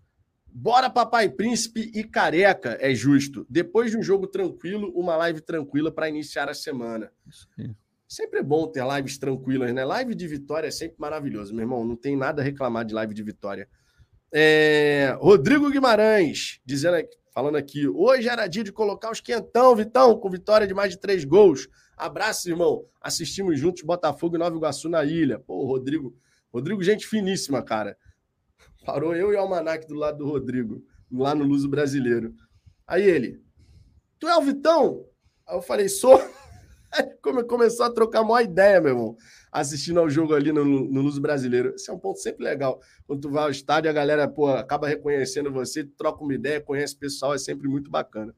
Bora, 0.57 0.89
papai 0.89 1.27
príncipe 1.27 1.91
e 1.93 2.01
careca, 2.01 2.77
é 2.79 2.95
justo. 2.95 3.45
Depois 3.49 3.91
de 3.91 3.97
um 3.97 4.01
jogo 4.01 4.25
tranquilo, 4.25 4.89
uma 4.95 5.17
live 5.17 5.41
tranquila 5.41 5.91
para 5.91 6.07
iniciar 6.07 6.47
a 6.47 6.53
semana. 6.53 7.11
Isso 7.27 7.45
aí. 7.59 7.71
Sempre 8.07 8.39
é 8.39 8.43
bom 8.43 8.65
ter 8.65 8.81
lives 8.95 9.17
tranquilas, 9.17 9.73
né? 9.73 9.83
Live 9.83 10.15
de 10.15 10.25
vitória 10.25 10.69
é 10.69 10.71
sempre 10.71 10.95
maravilhoso, 10.97 11.53
meu 11.53 11.63
irmão. 11.63 11.83
Não 11.83 11.97
tem 11.97 12.15
nada 12.15 12.41
a 12.41 12.45
reclamar 12.45 12.85
de 12.85 12.93
live 12.93 13.13
de 13.13 13.21
vitória. 13.21 13.67
É... 14.31 15.13
Rodrigo 15.19 15.69
Guimarães, 15.69 16.61
dizendo 16.65 16.95
aqui, 16.95 17.17
falando 17.33 17.57
aqui, 17.57 17.85
hoje 17.89 18.29
era 18.29 18.47
dia 18.47 18.63
de 18.63 18.71
colocar 18.71 19.11
os 19.11 19.19
quentão, 19.19 19.75
Vitão, 19.75 20.17
com 20.17 20.29
vitória 20.29 20.65
de 20.65 20.73
mais 20.73 20.91
de 20.91 20.97
três 20.97 21.25
gols. 21.25 21.67
Abraço, 21.97 22.49
irmão. 22.49 22.85
Assistimos 23.01 23.59
juntos 23.59 23.83
Botafogo 23.83 24.37
e 24.37 24.39
Nova 24.39 24.55
Iguaçu 24.55 24.87
na 24.87 25.03
ilha. 25.03 25.37
Pô, 25.37 25.65
Rodrigo, 25.65 26.15
Rodrigo, 26.53 26.81
gente 26.81 27.05
finíssima, 27.05 27.61
cara. 27.61 27.97
Parou 28.85 29.15
eu 29.15 29.33
e 29.33 29.35
o 29.35 29.39
Almanac 29.39 29.87
do 29.87 29.95
lado 29.95 30.19
do 30.19 30.27
Rodrigo, 30.27 30.83
lá 31.11 31.33
no 31.33 31.43
Luso 31.43 31.67
Brasileiro. 31.67 32.35
Aí 32.85 33.03
ele, 33.03 33.41
tu 34.19 34.27
é 34.27 34.37
o 34.37 34.41
Vitão? 34.41 35.05
Aí 35.47 35.57
eu 35.57 35.61
falei, 35.61 35.89
sou. 35.89 36.21
Começou 37.49 37.85
a 37.85 37.91
trocar 37.91 38.21
uma 38.21 38.41
ideia, 38.41 38.79
meu 38.79 38.91
irmão, 38.91 39.17
assistindo 39.51 39.99
ao 39.99 40.09
jogo 40.09 40.33
ali 40.33 40.51
no, 40.51 40.63
no 40.63 41.01
Luz 41.01 41.17
Brasileiro. 41.17 41.73
Esse 41.75 41.89
é 41.89 41.93
um 41.93 41.99
ponto 41.99 42.19
sempre 42.19 42.45
legal. 42.45 42.79
Quando 43.07 43.21
tu 43.21 43.29
vai 43.29 43.43
ao 43.43 43.49
estádio, 43.49 43.89
a 43.89 43.93
galera 43.93 44.27
pô, 44.27 44.47
acaba 44.49 44.87
reconhecendo 44.87 45.51
você, 45.51 45.83
troca 45.83 46.23
uma 46.23 46.33
ideia, 46.33 46.61
conhece 46.61 46.95
o 46.95 46.99
pessoal, 46.99 47.33
é 47.33 47.37
sempre 47.37 47.67
muito 47.67 47.89
bacana. 47.89 48.33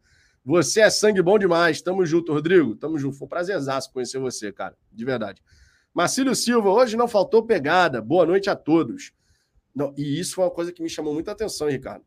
Você 0.45 0.79
é 0.79 0.89
sangue 0.89 1.21
bom 1.21 1.37
demais. 1.37 1.81
Tamo 1.81 2.05
junto, 2.05 2.31
Rodrigo. 2.31 2.73
Tamo 2.73 2.97
junto. 2.97 3.17
Foi 3.17 3.25
um 3.25 3.29
prazerzaço 3.29 3.91
conhecer 3.91 4.17
você, 4.17 4.49
cara. 4.49 4.77
De 4.93 5.03
verdade. 5.03 5.43
Marcílio 5.93 6.33
Silva, 6.33 6.69
hoje 6.69 6.95
não 6.95 7.07
faltou 7.07 7.43
pegada. 7.43 8.01
Boa 8.01 8.25
noite 8.25 8.49
a 8.49 8.55
todos. 8.55 9.11
Não, 9.77 9.93
e 9.95 10.19
isso 10.19 10.33
foi 10.33 10.43
uma 10.43 10.49
coisa 10.49 10.73
que 10.73 10.81
me 10.81 10.89
chamou 10.89 11.13
muita 11.13 11.31
atenção, 11.31 11.69
Ricardo. 11.69 12.03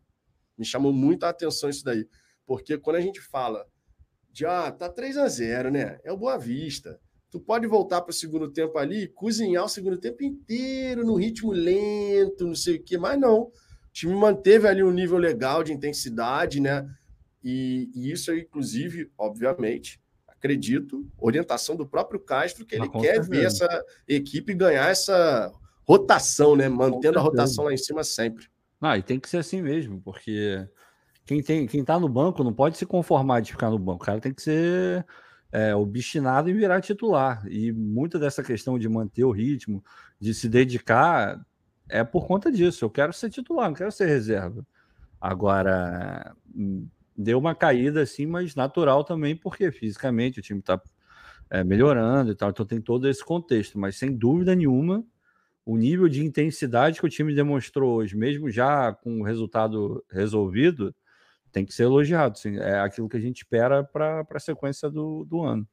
Me 0.58 0.64
chamou 0.64 0.92
muita 0.92 1.28
atenção 1.28 1.70
isso 1.70 1.84
daí. 1.84 2.04
Porque 2.44 2.76
quando 2.76 2.96
a 2.96 3.00
gente 3.00 3.20
fala 3.20 3.64
de 4.32 4.44
ah, 4.44 4.72
tá 4.72 4.88
3 4.88 5.16
a 5.16 5.28
0 5.28 5.70
né? 5.70 6.00
É 6.02 6.12
o 6.12 6.16
Boa 6.16 6.36
Vista. 6.36 6.98
Tu 7.30 7.38
pode 7.38 7.68
voltar 7.68 8.00
para 8.00 8.10
o 8.10 8.12
segundo 8.12 8.50
tempo 8.50 8.76
ali, 8.76 9.06
cozinhar 9.06 9.64
o 9.64 9.68
segundo 9.68 9.96
tempo 9.96 10.24
inteiro 10.24 11.06
no 11.06 11.14
ritmo 11.14 11.52
lento, 11.52 12.44
não 12.44 12.56
sei 12.56 12.74
o 12.74 12.82
quê, 12.82 12.98
mas 12.98 13.16
não. 13.20 13.42
O 13.42 13.52
time 13.92 14.16
manteve 14.16 14.66
ali 14.66 14.82
um 14.82 14.90
nível 14.90 15.16
legal 15.16 15.62
de 15.62 15.72
intensidade, 15.72 16.58
né? 16.58 16.92
E, 17.40 17.88
e 17.94 18.10
isso, 18.10 18.34
inclusive, 18.34 19.12
obviamente, 19.16 20.02
acredito, 20.26 21.08
orientação 21.16 21.76
do 21.76 21.86
próprio 21.86 22.18
Castro, 22.18 22.66
que 22.66 22.74
ele 22.74 22.88
quer 22.88 23.22
ver 23.22 23.44
essa 23.44 23.68
equipe 24.08 24.52
ganhar 24.54 24.90
essa 24.90 25.52
rotação, 25.90 26.54
né? 26.54 26.68
Mantendo 26.68 27.18
a 27.18 27.22
rotação 27.22 27.64
lá 27.64 27.72
em 27.72 27.76
cima 27.76 28.04
sempre. 28.04 28.46
Ah, 28.80 28.96
e 28.96 29.02
tem 29.02 29.18
que 29.18 29.28
ser 29.28 29.38
assim 29.38 29.60
mesmo, 29.60 30.00
porque 30.00 30.66
quem, 31.26 31.42
tem, 31.42 31.66
quem 31.66 31.84
tá 31.84 31.98
no 31.98 32.08
banco 32.08 32.44
não 32.44 32.52
pode 32.52 32.78
se 32.78 32.86
conformar 32.86 33.40
de 33.40 33.52
ficar 33.52 33.70
no 33.70 33.78
banco. 33.78 34.02
O 34.02 34.06
cara 34.06 34.20
tem 34.20 34.32
que 34.32 34.40
ser 34.40 35.04
é, 35.50 35.74
obstinado 35.74 36.48
em 36.48 36.54
virar 36.54 36.80
titular. 36.80 37.44
E 37.48 37.72
muita 37.72 38.18
dessa 38.18 38.42
questão 38.42 38.78
de 38.78 38.88
manter 38.88 39.24
o 39.24 39.32
ritmo, 39.32 39.82
de 40.18 40.32
se 40.32 40.48
dedicar, 40.48 41.44
é 41.88 42.04
por 42.04 42.26
conta 42.26 42.52
disso. 42.52 42.84
Eu 42.84 42.90
quero 42.90 43.12
ser 43.12 43.28
titular, 43.28 43.68
não 43.68 43.74
quero 43.74 43.90
ser 43.90 44.06
reserva. 44.06 44.64
Agora, 45.20 46.34
hum, 46.54 46.86
deu 47.16 47.38
uma 47.38 47.54
caída 47.54 48.02
assim, 48.02 48.26
mas 48.26 48.54
natural 48.54 49.02
também, 49.02 49.36
porque 49.36 49.72
fisicamente 49.72 50.38
o 50.38 50.42
time 50.42 50.60
está 50.60 50.80
é, 51.50 51.64
melhorando 51.64 52.30
e 52.30 52.34
tal. 52.34 52.50
Então 52.50 52.64
tem 52.64 52.80
todo 52.80 53.08
esse 53.08 53.24
contexto. 53.24 53.78
Mas 53.78 53.96
sem 53.96 54.16
dúvida 54.16 54.54
nenhuma, 54.54 55.04
o 55.70 55.76
nível 55.76 56.08
de 56.08 56.24
intensidade 56.24 56.98
que 56.98 57.06
o 57.06 57.08
time 57.08 57.32
demonstrou 57.32 57.94
hoje, 57.94 58.16
mesmo 58.16 58.50
já 58.50 58.92
com 58.92 59.20
o 59.20 59.24
resultado 59.24 60.04
resolvido, 60.10 60.92
tem 61.52 61.64
que 61.64 61.72
ser 61.72 61.84
elogiado. 61.84 62.36
Sim. 62.36 62.58
É 62.58 62.80
aquilo 62.80 63.08
que 63.08 63.16
a 63.16 63.20
gente 63.20 63.36
espera 63.36 63.84
para 63.84 64.26
a 64.28 64.40
sequência 64.40 64.90
do, 64.90 65.24
do 65.24 65.42
ano. 65.42 65.68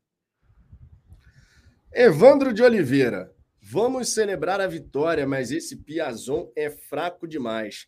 Evandro 1.92 2.54
de 2.54 2.62
Oliveira. 2.62 3.34
Vamos 3.60 4.10
celebrar 4.10 4.62
a 4.62 4.68
vitória, 4.68 5.26
mas 5.26 5.50
esse 5.50 5.76
Piazon 5.76 6.52
é 6.56 6.70
fraco 6.70 7.28
demais. 7.28 7.88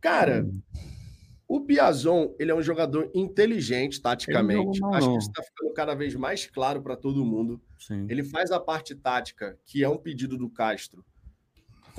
Cara. 0.00 0.48
O 1.46 1.60
Piazon, 1.60 2.34
ele 2.38 2.52
é 2.52 2.54
um 2.54 2.62
jogador 2.62 3.10
inteligente 3.12 4.00
taticamente. 4.00 4.80
Não, 4.80 4.88
não, 4.88 4.96
Acho 4.96 5.12
que 5.12 5.18
isso 5.18 5.28
está 5.28 5.42
ficando 5.42 5.74
cada 5.74 5.94
vez 5.94 6.14
mais 6.14 6.46
claro 6.46 6.80
para 6.80 6.96
todo 6.96 7.22
mundo. 7.22 7.60
Sim. 7.78 8.06
Ele 8.08 8.24
faz 8.24 8.50
a 8.50 8.58
parte 8.58 8.94
tática, 8.94 9.58
que 9.66 9.84
é 9.84 9.88
um 9.88 9.98
pedido 9.98 10.38
do 10.38 10.48
Castro, 10.48 11.04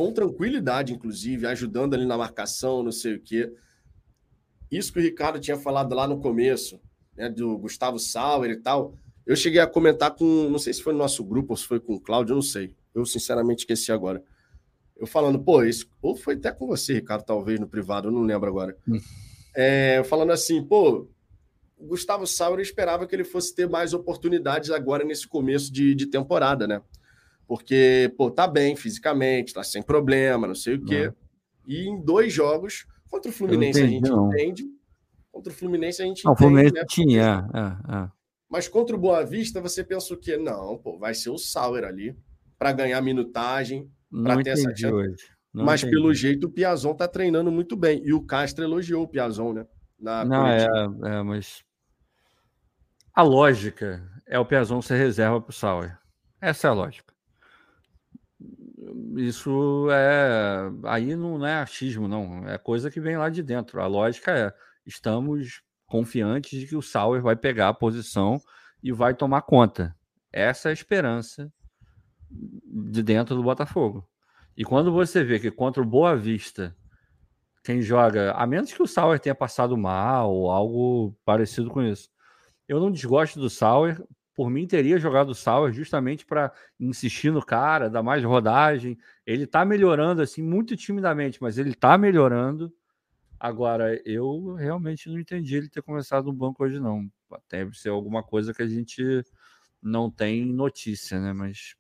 com 0.02 0.12
tranquilidade, 0.12 0.94
inclusive, 0.94 1.46
ajudando 1.46 1.94
ali 1.94 2.06
na 2.06 2.18
marcação, 2.18 2.82
não 2.82 2.92
sei 2.92 3.16
o 3.16 3.22
quê. 3.22 3.54
Isso 4.72 4.92
que 4.92 4.98
o 4.98 5.02
Ricardo 5.02 5.40
tinha 5.40 5.56
falado 5.56 5.94
lá 5.94 6.08
no 6.08 6.20
começo, 6.20 6.82
né, 7.16 7.30
do 7.30 7.56
Gustavo 7.60 8.00
Sauer 8.00 8.50
e 8.50 8.56
tal. 8.56 8.96
Eu 9.28 9.36
cheguei 9.36 9.60
a 9.60 9.68
comentar 9.68 10.16
com, 10.16 10.50
não 10.50 10.58
sei 10.58 10.74
se 10.74 10.82
foi 10.82 10.92
no 10.92 10.98
nosso 10.98 11.24
grupo 11.24 11.54
ou 11.54 11.58
se 11.58 11.68
foi 11.68 11.80
com 11.80 11.94
o 11.94 12.00
Cláudio, 12.00 12.32
eu 12.32 12.36
não 12.38 12.42
sei. 12.42 12.76
Eu 12.96 13.06
sinceramente 13.06 13.60
esqueci 13.60 13.92
agora. 13.92 14.24
Eu 14.98 15.06
falando, 15.06 15.40
pô, 15.40 15.64
isso, 15.64 15.88
ou 16.02 16.16
foi 16.16 16.34
até 16.34 16.52
com 16.52 16.66
você, 16.66 16.94
Ricardo, 16.94 17.24
talvez 17.24 17.60
no 17.60 17.68
privado, 17.68 18.08
eu 18.08 18.12
não 18.12 18.24
lembro 18.24 18.50
agora. 18.50 18.76
Hum. 18.88 19.00
É, 19.54 20.04
falando 20.06 20.32
assim, 20.32 20.64
pô, 20.64 21.08
o 21.78 21.86
Gustavo 21.86 22.26
Sauer 22.26 22.60
esperava 22.60 23.06
que 23.06 23.16
ele 23.16 23.24
fosse 23.24 23.54
ter 23.54 23.70
mais 23.70 23.94
oportunidades 23.94 24.72
agora 24.72 25.04
nesse 25.04 25.28
começo 25.28 25.72
de, 25.72 25.94
de 25.94 26.08
temporada, 26.08 26.68
né? 26.68 26.82
Porque, 27.52 28.14
pô, 28.18 28.32
tá 28.32 28.48
bem 28.48 28.78
fisicamente, 28.78 29.54
tá 29.54 29.62
sem 29.62 29.84
problema, 29.84 30.48
não 30.48 30.56
sei 30.56 30.76
o 30.76 30.86
quê. 30.86 31.08
Não. 31.08 31.16
E 31.68 31.86
em 31.86 32.02
dois 32.02 32.32
jogos, 32.32 32.88
contra 33.10 33.30
o 33.30 33.34
Fluminense 33.34 33.78
entendi, 33.78 33.96
a 33.96 34.00
gente 34.00 34.10
não. 34.10 34.30
entende. 34.30 34.64
Contra 35.30 35.52
o 35.52 35.56
Fluminense 35.58 36.02
a 36.02 36.06
gente 36.06 36.24
não, 36.24 36.32
entende. 36.32 36.46
O 36.46 36.48
Fluminense 36.48 36.76
né? 36.76 36.86
tinha, 36.88 37.50
é, 37.54 37.94
é. 37.94 38.10
Mas 38.50 38.70
contra 38.70 38.96
o 38.96 39.00
Boa 39.00 39.26
Vista, 39.26 39.60
você 39.60 39.84
pensa 39.84 40.14
o 40.14 40.18
quê? 40.18 40.38
Não, 40.38 40.78
pô, 40.78 40.98
vai 40.98 41.14
ser 41.14 41.30
o 41.30 41.38
Sauer 41.38 41.84
ali 41.84 42.16
para 42.58 42.72
ganhar 42.72 43.02
minutagem, 43.02 43.92
para 44.24 44.42
ter 44.42 44.52
essa 44.52 44.74
chance. 44.74 44.94
Hoje. 44.94 45.26
Não 45.54 45.66
Mas 45.66 45.82
entendi. 45.82 45.98
pelo 45.98 46.14
jeito 46.14 46.48
o 46.48 46.50
Piazon 46.50 46.94
tá 46.94 47.06
treinando 47.06 47.52
muito 47.52 47.76
bem. 47.76 48.02
E 48.06 48.14
o 48.14 48.22
Castro 48.22 48.64
elogiou 48.64 49.04
o 49.04 49.08
Piazon, 49.10 49.52
né? 49.52 49.68
Na 50.00 50.24
não, 50.24 50.48
é, 50.48 50.68
é, 51.04 51.22
mas 51.22 51.66
a 53.14 53.22
lógica 53.22 54.10
é 54.26 54.40
o 54.40 54.46
Piazon 54.46 54.82
ser 54.82 54.96
reserva 54.96 55.42
para 55.42 55.50
o 55.50 55.54
Sauer. 55.54 56.00
Essa 56.40 56.70
é 56.70 56.72
a 56.72 56.74
lógica. 56.74 57.11
Isso 59.18 59.88
é. 59.92 60.70
Aí 60.86 61.16
não 61.16 61.46
é 61.46 61.56
achismo, 61.56 62.08
não. 62.08 62.48
É 62.48 62.58
coisa 62.58 62.92
que 62.92 63.00
vem 63.00 63.18
lá 63.18 63.30
de 63.30 63.42
dentro. 63.42 63.82
A 63.82 63.88
lógica 63.88 64.32
é: 64.32 64.54
estamos 64.86 65.62
confiantes 65.86 66.60
de 66.60 66.68
que 66.68 66.76
o 66.76 66.82
Sauer 66.82 67.22
vai 67.22 67.36
pegar 67.36 67.70
a 67.70 67.74
posição 67.74 68.40
e 68.82 68.92
vai 68.92 69.14
tomar 69.14 69.42
conta. 69.42 69.96
Essa 70.32 70.70
é 70.70 70.72
a 70.72 70.74
esperança 70.74 71.52
de 72.30 73.04
dentro 73.04 73.36
do 73.36 73.44
Botafogo. 73.44 74.08
E 74.56 74.64
quando 74.64 74.92
você 74.92 75.24
vê 75.24 75.40
que 75.40 75.52
contra 75.52 75.82
o 75.82 75.86
Boa 75.86 76.16
Vista, 76.16 76.76
quem 77.64 77.82
joga, 77.82 78.32
a 78.32 78.48
menos 78.48 78.72
que 78.72 78.82
o 78.82 78.88
Sauer 78.88 79.20
tenha 79.20 79.36
passado 79.36 79.78
mal 79.78 80.34
ou 80.34 80.50
algo 80.50 81.16
parecido 81.26 81.70
com 81.70 81.82
isso, 81.82 82.10
eu 82.68 82.80
não 82.80 82.92
desgosto 82.92 83.40
do 83.40 83.50
Sauer. 83.50 84.02
Por 84.34 84.50
mim, 84.50 84.66
teria 84.66 84.98
jogado 84.98 85.30
o 85.30 85.36
Sauer 85.36 85.74
justamente 85.74 86.26
para 86.26 86.52
insistir 86.80 87.32
no 87.32 87.46
cara, 87.46 87.90
dar 87.90 88.02
mais 88.02 88.24
rodagem. 88.24 88.98
Ele 89.26 89.46
tá 89.46 89.66
melhorando, 89.66 90.22
assim, 90.22 90.42
muito 90.42 90.76
timidamente, 90.78 91.42
mas 91.42 91.58
ele 91.58 91.74
tá 91.74 91.98
melhorando. 91.98 92.74
Agora, 93.40 94.00
eu 94.06 94.54
realmente 94.54 95.10
não 95.10 95.20
entendi 95.20 95.56
ele 95.56 95.70
ter 95.70 95.82
começado 95.82 96.26
no 96.26 96.34
banco 96.34 96.64
hoje, 96.64 96.80
não. 96.80 97.10
Deve 97.50 97.78
ser 97.78 97.90
alguma 97.90 98.24
coisa 98.24 98.54
que 98.54 98.62
a 98.62 98.68
gente 98.68 99.24
não 99.82 100.10
tem 100.10 100.46
notícia, 100.46 101.20
né? 101.20 101.34
Mas 101.34 101.76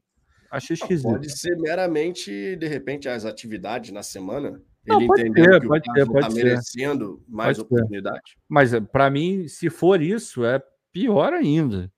Achei 0.51 0.73
esquisito. 0.73 1.09
Pode 1.09 1.29
ser 1.29 1.57
meramente, 1.57 2.57
de 2.57 2.67
repente, 2.67 3.07
as 3.07 3.23
atividades 3.23 3.91
na 3.91 4.03
semana. 4.03 4.61
Não, 4.85 4.99
ele 4.99 5.05
entendeu 5.05 5.53
ser, 5.53 5.61
que 5.61 5.67
o 5.67 6.19
está 6.19 6.29
merecendo 6.29 7.23
mais 7.25 7.57
pode 7.57 7.67
oportunidade. 7.67 8.31
Ser. 8.31 8.37
Mas, 8.49 8.73
eh, 8.73 8.81
para 8.81 9.09
mim, 9.09 9.47
se 9.47 9.69
for 9.69 10.01
isso, 10.01 10.43
é 10.43 10.61
pior 10.91 11.31
ainda. 11.31 11.89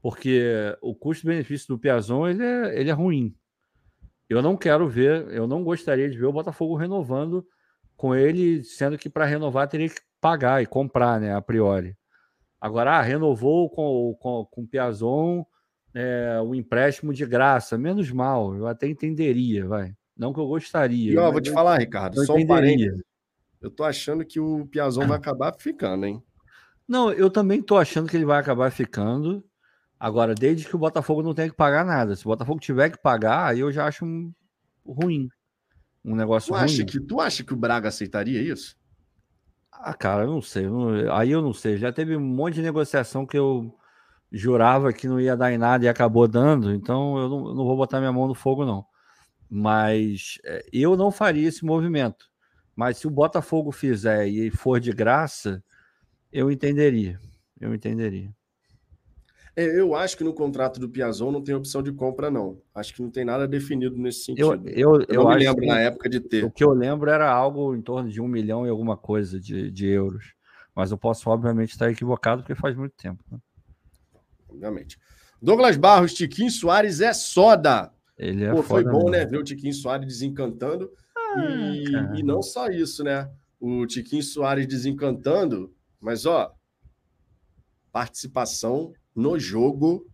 Porque 0.00 0.42
o 0.80 0.94
custo-benefício 0.94 1.68
do 1.68 1.78
Piazon 1.78 2.28
ele 2.28 2.42
é, 2.42 2.80
ele 2.80 2.90
é 2.90 2.92
ruim. 2.92 3.34
Eu 4.28 4.42
não 4.42 4.56
quero 4.56 4.88
ver, 4.88 5.26
eu 5.28 5.46
não 5.46 5.64
gostaria 5.64 6.08
de 6.08 6.18
ver 6.18 6.26
o 6.26 6.32
Botafogo 6.32 6.76
renovando 6.76 7.46
com 7.96 8.14
ele, 8.14 8.62
sendo 8.62 8.98
que 8.98 9.08
para 9.08 9.24
renovar 9.24 9.68
teria 9.68 9.88
que 9.88 10.00
pagar 10.20 10.62
e 10.62 10.66
comprar, 10.66 11.20
né, 11.20 11.34
a 11.34 11.40
priori. 11.40 11.96
Agora, 12.60 12.98
ah, 12.98 13.02
renovou 13.02 13.70
com, 13.70 14.16
com, 14.20 14.44
com 14.50 14.62
o 14.62 14.66
Piazon 14.66 15.44
é, 15.94 16.40
o 16.40 16.54
empréstimo 16.54 17.12
de 17.12 17.24
graça, 17.24 17.78
menos 17.78 18.10
mal, 18.10 18.54
eu 18.54 18.66
até 18.66 18.86
entenderia, 18.86 19.66
vai. 19.66 19.94
Não 20.16 20.32
que 20.32 20.40
eu 20.40 20.46
gostaria. 20.46 21.12
E 21.12 21.16
ó, 21.16 21.30
vou 21.30 21.40
te 21.40 21.50
falar, 21.50 21.78
Ricardo, 21.78 22.24
só 22.24 22.34
um 22.34 22.46
parênteses. 22.46 23.02
Eu 23.60 23.70
tô 23.70 23.84
achando 23.84 24.24
que 24.24 24.38
o 24.38 24.66
Piazon 24.66 25.06
vai 25.06 25.16
acabar 25.18 25.54
ficando, 25.58 26.06
hein? 26.06 26.22
Não, 26.86 27.12
eu 27.12 27.30
também 27.30 27.62
tô 27.62 27.76
achando 27.76 28.08
que 28.08 28.16
ele 28.16 28.24
vai 28.24 28.38
acabar 28.38 28.70
ficando. 28.70 29.44
Agora, 29.98 30.34
desde 30.34 30.66
que 30.66 30.76
o 30.76 30.78
Botafogo 30.78 31.22
não 31.22 31.34
tenha 31.34 31.50
que 31.50 31.56
pagar 31.56 31.84
nada. 31.84 32.14
Se 32.14 32.24
o 32.24 32.28
Botafogo 32.28 32.60
tiver 32.60 32.90
que 32.90 32.98
pagar, 32.98 33.46
aí 33.46 33.60
eu 33.60 33.72
já 33.72 33.86
acho 33.86 34.04
um... 34.04 34.32
ruim. 34.86 35.28
Um 36.04 36.14
negócio 36.14 36.52
tu 36.52 36.54
ruim. 36.54 36.64
Acha 36.64 36.84
que, 36.84 37.00
tu 37.00 37.20
acha 37.20 37.42
que 37.44 37.52
o 37.52 37.56
Braga 37.56 37.88
aceitaria 37.88 38.40
isso? 38.40 38.76
Ah, 39.72 39.94
cara, 39.94 40.24
eu 40.24 40.30
não 40.30 40.42
sei. 40.42 40.66
Eu. 40.66 41.12
Aí 41.12 41.30
eu 41.30 41.42
não 41.42 41.52
sei. 41.52 41.76
Já 41.76 41.92
teve 41.92 42.16
um 42.16 42.20
monte 42.20 42.54
de 42.54 42.62
negociação 42.62 43.26
que 43.26 43.36
eu 43.36 43.74
jurava 44.30 44.92
que 44.92 45.08
não 45.08 45.20
ia 45.20 45.36
dar 45.36 45.52
em 45.52 45.58
nada 45.58 45.84
e 45.84 45.88
acabou 45.88 46.28
dando, 46.28 46.72
então 46.72 47.18
eu 47.18 47.28
não, 47.28 47.54
não 47.54 47.64
vou 47.64 47.76
botar 47.76 47.98
minha 47.98 48.12
mão 48.12 48.28
no 48.28 48.34
fogo, 48.34 48.64
não. 48.64 48.84
Mas 49.48 50.38
é, 50.44 50.64
eu 50.72 50.96
não 50.96 51.10
faria 51.10 51.48
esse 51.48 51.64
movimento. 51.64 52.26
Mas 52.76 52.98
se 52.98 53.06
o 53.06 53.10
Botafogo 53.10 53.72
fizer 53.72 54.28
e 54.28 54.50
for 54.50 54.78
de 54.78 54.92
graça, 54.92 55.62
eu 56.32 56.50
entenderia. 56.50 57.18
Eu 57.60 57.74
entenderia. 57.74 58.32
É, 59.58 59.80
eu 59.80 59.94
acho 59.96 60.16
que 60.16 60.22
no 60.22 60.32
contrato 60.32 60.78
do 60.78 60.88
Piazon 60.88 61.32
não 61.32 61.42
tem 61.42 61.54
opção 61.54 61.82
de 61.82 61.90
compra, 61.90 62.30
não. 62.30 62.62
Acho 62.72 62.94
que 62.94 63.02
não 63.02 63.10
tem 63.10 63.24
nada 63.24 63.48
definido 63.48 63.98
nesse 63.98 64.24
sentido. 64.24 64.62
Eu, 64.66 64.66
eu, 64.66 65.00
eu, 65.00 65.06
eu 65.08 65.24
não 65.24 65.30
me 65.30 65.36
lembro 65.38 65.66
na 65.66 65.80
época 65.80 66.08
de 66.08 66.20
ter. 66.20 66.44
O 66.44 66.50
que 66.50 66.62
eu 66.62 66.70
lembro 66.70 67.10
era 67.10 67.28
algo 67.28 67.74
em 67.74 67.82
torno 67.82 68.08
de 68.08 68.20
um 68.20 68.28
milhão 68.28 68.64
e 68.64 68.70
alguma 68.70 68.96
coisa 68.96 69.40
de, 69.40 69.68
de 69.70 69.88
euros. 69.88 70.32
Mas 70.76 70.92
eu 70.92 70.96
posso, 70.96 71.28
obviamente, 71.28 71.70
estar 71.70 71.90
equivocado 71.90 72.42
porque 72.42 72.54
faz 72.54 72.76
muito 72.76 72.94
tempo. 72.96 73.24
Né? 73.32 73.38
obviamente. 74.48 74.98
Douglas 75.40 75.76
Barros, 75.76 76.14
Tiquinho 76.14 76.50
Soares 76.50 77.00
é 77.00 77.12
soda. 77.12 77.92
Ele 78.16 78.44
é 78.44 78.52
Pô, 78.52 78.62
foi 78.62 78.84
bom, 78.84 79.10
né? 79.10 79.24
Ver 79.24 79.38
o 79.38 79.44
Tiquinho 79.44 79.72
Soares 79.72 80.06
desencantando. 80.06 80.90
Ah, 81.16 81.40
e, 81.40 82.20
e, 82.20 82.22
não 82.22 82.42
só 82.42 82.68
isso, 82.68 83.04
né? 83.04 83.30
O 83.60 83.86
Tiquinho 83.86 84.22
Soares 84.22 84.66
desencantando, 84.66 85.74
mas 86.00 86.26
ó, 86.26 86.52
participação 87.92 88.92
no 89.14 89.38
jogo, 89.38 90.06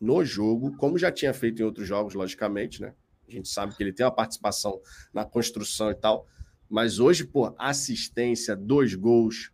no 0.00 0.24
jogo, 0.24 0.76
como 0.76 0.98
já 0.98 1.10
tinha 1.12 1.32
feito 1.32 1.62
em 1.62 1.64
outros 1.64 1.86
jogos, 1.86 2.14
logicamente, 2.14 2.80
né? 2.80 2.94
A 3.28 3.30
gente 3.30 3.48
sabe 3.48 3.74
que 3.74 3.82
ele 3.82 3.92
tem 3.92 4.04
uma 4.04 4.14
participação 4.14 4.80
na 5.12 5.24
construção 5.24 5.90
e 5.90 5.94
tal. 5.94 6.26
Mas 6.68 6.98
hoje, 6.98 7.24
pô, 7.24 7.54
assistência, 7.58 8.56
dois 8.56 8.94
gols, 8.94 9.52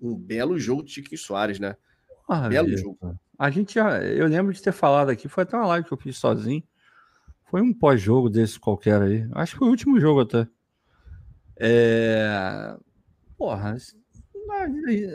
um 0.00 0.14
belo 0.14 0.58
jogo 0.58 0.82
do 0.82 0.88
Tiquinho 0.88 1.18
Soares, 1.18 1.58
né? 1.58 1.76
Ah, 2.28 2.48
belo 2.48 2.76
jogo. 2.76 3.18
A 3.38 3.50
gente 3.50 3.74
já, 3.74 4.02
eu 4.02 4.26
lembro 4.26 4.52
de 4.52 4.62
ter 4.62 4.72
falado 4.72 5.10
aqui, 5.10 5.28
foi 5.28 5.42
até 5.42 5.56
uma 5.56 5.66
live 5.66 5.86
que 5.86 5.92
eu 5.92 5.98
fiz 5.98 6.16
sozinho. 6.16 6.62
Foi 7.50 7.60
um 7.60 7.72
pós-jogo 7.72 8.28
desse 8.28 8.58
qualquer 8.58 9.00
aí. 9.02 9.28
Acho 9.32 9.52
que 9.52 9.58
foi 9.58 9.68
o 9.68 9.70
último 9.70 10.00
jogo 10.00 10.20
até. 10.20 10.48
É... 11.56 12.76
Porra. 13.36 13.76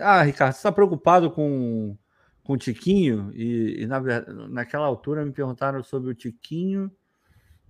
Ah, 0.01 0.21
Ricardo, 0.23 0.53
você 0.53 0.59
está 0.59 0.71
preocupado 0.71 1.31
com, 1.31 1.97
com 2.49 2.53
o 2.53 2.57
Tiquinho? 2.57 3.29
E, 3.35 3.83
e 3.83 3.85
na, 3.85 4.01
naquela 4.49 4.87
altura 4.87 5.23
me 5.23 5.31
perguntaram 5.31 5.83
sobre 5.83 6.09
o 6.09 6.15
Tiquinho 6.15 6.91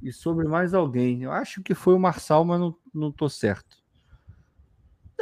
e 0.02 0.10
sobre 0.10 0.48
mais 0.48 0.74
alguém. 0.74 1.24
Eu 1.24 1.34
acho 1.34 1.62
que 1.62 1.76
foi 1.76 1.94
o 1.94 2.00
Marçal, 2.00 2.46
mas 2.46 2.62
não, 2.62 2.74
não 2.94 3.12
tô 3.12 3.28
certo. 3.28 3.76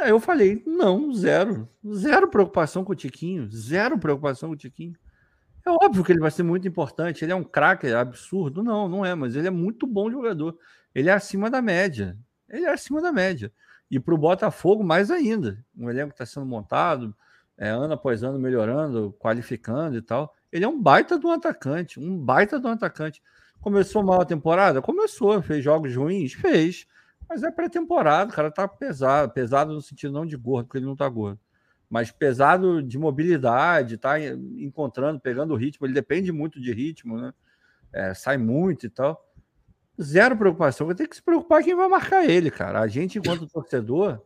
Aí 0.00 0.10
eu 0.10 0.20
falei, 0.20 0.62
não, 0.64 1.12
zero. 1.12 1.68
Zero 1.92 2.28
preocupação 2.28 2.84
com 2.84 2.92
o 2.92 2.94
Tiquinho. 2.94 3.50
Zero 3.50 3.98
preocupação 3.98 4.50
com 4.50 4.54
o 4.54 4.56
Tiquinho. 4.56 4.94
É 5.66 5.70
óbvio 5.70 6.04
que 6.04 6.12
ele 6.12 6.20
vai 6.20 6.30
ser 6.30 6.44
muito 6.44 6.68
importante. 6.68 7.24
Ele 7.24 7.32
é 7.32 7.36
um 7.36 7.42
craque 7.42 7.88
absurdo. 7.88 8.62
Não, 8.62 8.88
não 8.88 9.04
é, 9.04 9.12
mas 9.16 9.34
ele 9.34 9.48
é 9.48 9.50
muito 9.50 9.88
bom 9.88 10.08
jogador. 10.08 10.56
Ele 10.94 11.08
é 11.08 11.12
acima 11.12 11.50
da 11.50 11.60
média. 11.60 12.16
Ele 12.48 12.64
é 12.64 12.70
acima 12.70 13.02
da 13.02 13.10
média. 13.10 13.52
E 13.90 13.98
para 13.98 14.14
o 14.14 14.18
Botafogo, 14.18 14.84
mais 14.84 15.10
ainda. 15.10 15.58
Um 15.76 15.90
elenco 15.90 16.12
está 16.12 16.24
sendo 16.24 16.46
montado, 16.46 17.12
é, 17.58 17.68
ano 17.68 17.94
após 17.94 18.22
ano 18.22 18.38
melhorando, 18.38 19.14
qualificando 19.18 19.96
e 19.96 20.02
tal. 20.02 20.34
Ele 20.50 20.64
é 20.64 20.68
um 20.68 20.80
baita 20.80 21.18
de 21.18 21.26
um 21.26 21.32
atacante. 21.32 22.00
Um 22.00 22.16
baita 22.16 22.58
de 22.58 22.66
um 22.66 22.70
atacante. 22.70 23.22
Começou 23.60 24.02
mal 24.02 24.20
a 24.22 24.24
temporada? 24.24 24.80
Começou. 24.80 25.42
Fez 25.42 25.62
jogos 25.62 25.94
ruins? 25.94 26.32
Fez. 26.32 26.86
Mas 27.28 27.42
é 27.42 27.50
pré-temporada. 27.50 28.30
O 28.30 28.34
cara 28.34 28.50
tá 28.50 28.66
pesado. 28.66 29.32
Pesado 29.32 29.74
no 29.74 29.82
sentido 29.82 30.12
não 30.12 30.24
de 30.24 30.36
gordo, 30.36 30.66
porque 30.66 30.78
ele 30.78 30.86
não 30.86 30.96
tá 30.96 31.08
gordo 31.08 31.40
mas 31.90 32.10
pesado 32.10 32.82
de 32.82 32.98
mobilidade, 32.98 33.96
tá 33.96 34.20
encontrando, 34.20 35.18
pegando 35.18 35.54
o 35.54 35.56
ritmo, 35.56 35.86
ele 35.86 35.94
depende 35.94 36.30
muito 36.30 36.60
de 36.60 36.72
ritmo, 36.72 37.18
né? 37.18 37.32
É, 37.92 38.12
sai 38.12 38.36
muito 38.36 38.84
e 38.84 38.90
tal. 38.90 39.24
Zero 40.00 40.36
preocupação. 40.36 40.86
Vai 40.86 40.94
ter 40.94 41.08
que 41.08 41.16
se 41.16 41.22
preocupar 41.22 41.64
quem 41.64 41.74
vai 41.74 41.88
marcar 41.88 42.28
ele, 42.28 42.50
cara. 42.50 42.80
A 42.80 42.86
gente, 42.86 43.18
enquanto 43.18 43.48
torcedor, 43.48 44.22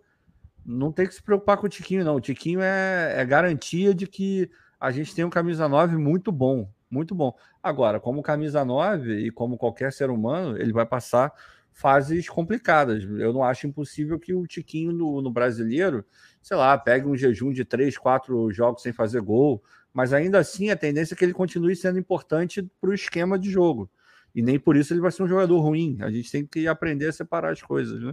não 0.64 0.92
tem 0.92 1.06
que 1.06 1.14
se 1.14 1.22
preocupar 1.22 1.56
com 1.56 1.66
o 1.66 1.68
Tiquinho, 1.68 2.04
não. 2.04 2.16
O 2.16 2.20
Tiquinho 2.20 2.60
é, 2.60 3.14
é 3.16 3.24
garantia 3.24 3.94
de 3.94 4.06
que 4.06 4.50
a 4.80 4.90
gente 4.90 5.14
tem 5.14 5.24
um 5.24 5.30
camisa 5.30 5.68
9 5.68 5.96
muito 5.96 6.30
bom, 6.32 6.68
muito 6.90 7.14
bom. 7.14 7.34
Agora, 7.62 8.00
como 8.00 8.22
camisa 8.22 8.64
9 8.64 9.26
e 9.26 9.30
como 9.30 9.56
qualquer 9.56 9.92
ser 9.92 10.10
humano, 10.10 10.56
ele 10.56 10.72
vai 10.72 10.86
passar 10.86 11.32
fases 11.72 12.28
complicadas. 12.28 13.02
Eu 13.04 13.32
não 13.32 13.42
acho 13.42 13.66
impossível 13.66 14.18
que 14.18 14.34
o 14.34 14.46
Tiquinho 14.46 14.92
no, 14.92 15.22
no 15.22 15.30
brasileiro, 15.30 16.04
sei 16.42 16.56
lá, 16.56 16.76
pegue 16.76 17.06
um 17.06 17.16
jejum 17.16 17.52
de 17.52 17.64
três, 17.64 17.96
quatro 17.96 18.50
jogos 18.52 18.82
sem 18.82 18.92
fazer 18.92 19.20
gol, 19.20 19.62
mas 19.92 20.12
ainda 20.12 20.38
assim 20.38 20.70
a 20.70 20.76
tendência 20.76 21.14
é 21.14 21.16
que 21.16 21.24
ele 21.24 21.32
continue 21.32 21.74
sendo 21.74 21.98
importante 21.98 22.62
para 22.80 22.90
o 22.90 22.94
esquema 22.94 23.38
de 23.38 23.50
jogo. 23.50 23.90
E 24.34 24.42
nem 24.42 24.58
por 24.58 24.76
isso 24.76 24.92
ele 24.92 25.00
vai 25.00 25.10
ser 25.10 25.22
um 25.22 25.28
jogador 25.28 25.60
ruim. 25.60 25.98
A 26.00 26.10
gente 26.10 26.30
tem 26.30 26.46
que 26.46 26.66
aprender 26.66 27.08
a 27.08 27.12
separar 27.12 27.52
as 27.52 27.62
coisas, 27.62 28.02
né? 28.02 28.12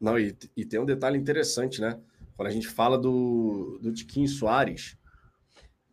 Não, 0.00 0.18
e, 0.18 0.36
e 0.56 0.64
tem 0.64 0.80
um 0.80 0.84
detalhe 0.84 1.18
interessante, 1.18 1.80
né? 1.80 1.98
Quando 2.36 2.48
a 2.48 2.50
gente 2.50 2.68
fala 2.68 2.98
do, 2.98 3.78
do 3.80 3.92
Tiquinho 3.92 4.28
Soares, 4.28 4.96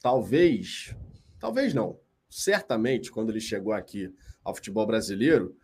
talvez, 0.02 0.96
talvez 1.40 1.74
não, 1.74 2.00
certamente, 2.30 3.12
quando 3.12 3.30
ele 3.30 3.40
chegou 3.40 3.74
aqui 3.74 4.14
ao 4.44 4.56
futebol 4.56 4.88
brasileiro, 4.88 5.56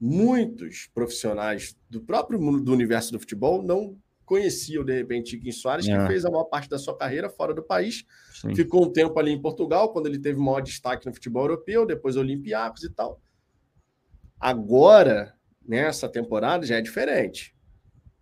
muitos 0.00 0.88
profissionais 0.94 1.76
do 1.88 2.00
próprio 2.00 2.40
mundo 2.40 2.60
do 2.60 2.72
universo 2.72 3.12
do 3.12 3.18
futebol 3.18 3.62
não 3.62 3.98
conheciam, 4.24 4.84
de 4.84 4.94
repente, 4.94 5.30
Tiquinho 5.30 5.52
Soares, 5.52 5.86
é. 5.86 5.96
que 5.96 6.06
fez 6.06 6.24
a 6.24 6.30
maior 6.30 6.44
parte 6.44 6.68
da 6.68 6.78
sua 6.78 6.96
carreira 6.96 7.28
fora 7.28 7.52
do 7.52 7.62
país. 7.62 8.04
Sim. 8.32 8.54
Ficou 8.54 8.84
um 8.84 8.92
tempo 8.92 9.18
ali 9.18 9.30
em 9.30 9.40
Portugal, 9.40 9.92
quando 9.92 10.06
ele 10.06 10.18
teve 10.18 10.38
maior 10.38 10.60
destaque 10.60 11.06
no 11.06 11.12
futebol 11.12 11.44
europeu, 11.44 11.86
depois 11.86 12.16
Olympiacos 12.16 12.84
e 12.84 12.90
tal. 12.90 13.20
Agora, 14.38 15.34
nessa 15.66 16.08
temporada, 16.08 16.66
já 16.66 16.76
é 16.76 16.80
diferente. 16.80 17.53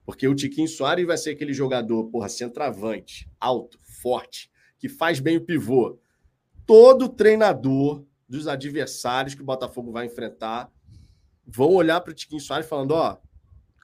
Porque 0.05 0.27
o 0.27 0.35
Tiquinho 0.35 0.69
Soares 0.69 1.07
vai 1.07 1.17
ser 1.17 1.31
aquele 1.31 1.53
jogador, 1.53 2.05
porra, 2.07 2.29
centroavante, 2.29 3.31
alto, 3.39 3.79
forte, 4.03 4.51
que 4.79 4.89
faz 4.89 5.21
bem 5.21 5.37
o 5.37 5.45
pivô. 5.45 5.99
Todo 6.67 7.09
treinador 7.09 8.05
dos 8.29 8.49
adversários 8.49 9.35
que 9.35 9.43
o 9.43 9.45
Botafogo 9.45 9.93
vai 9.93 10.07
enfrentar 10.07 10.71
vão 11.47 11.75
olhar 11.75 12.01
para 12.01 12.13
o 12.13 12.15
Tiquinho 12.15 12.41
Soares 12.41 12.69
falando: 12.69 12.93
ó, 12.93 13.19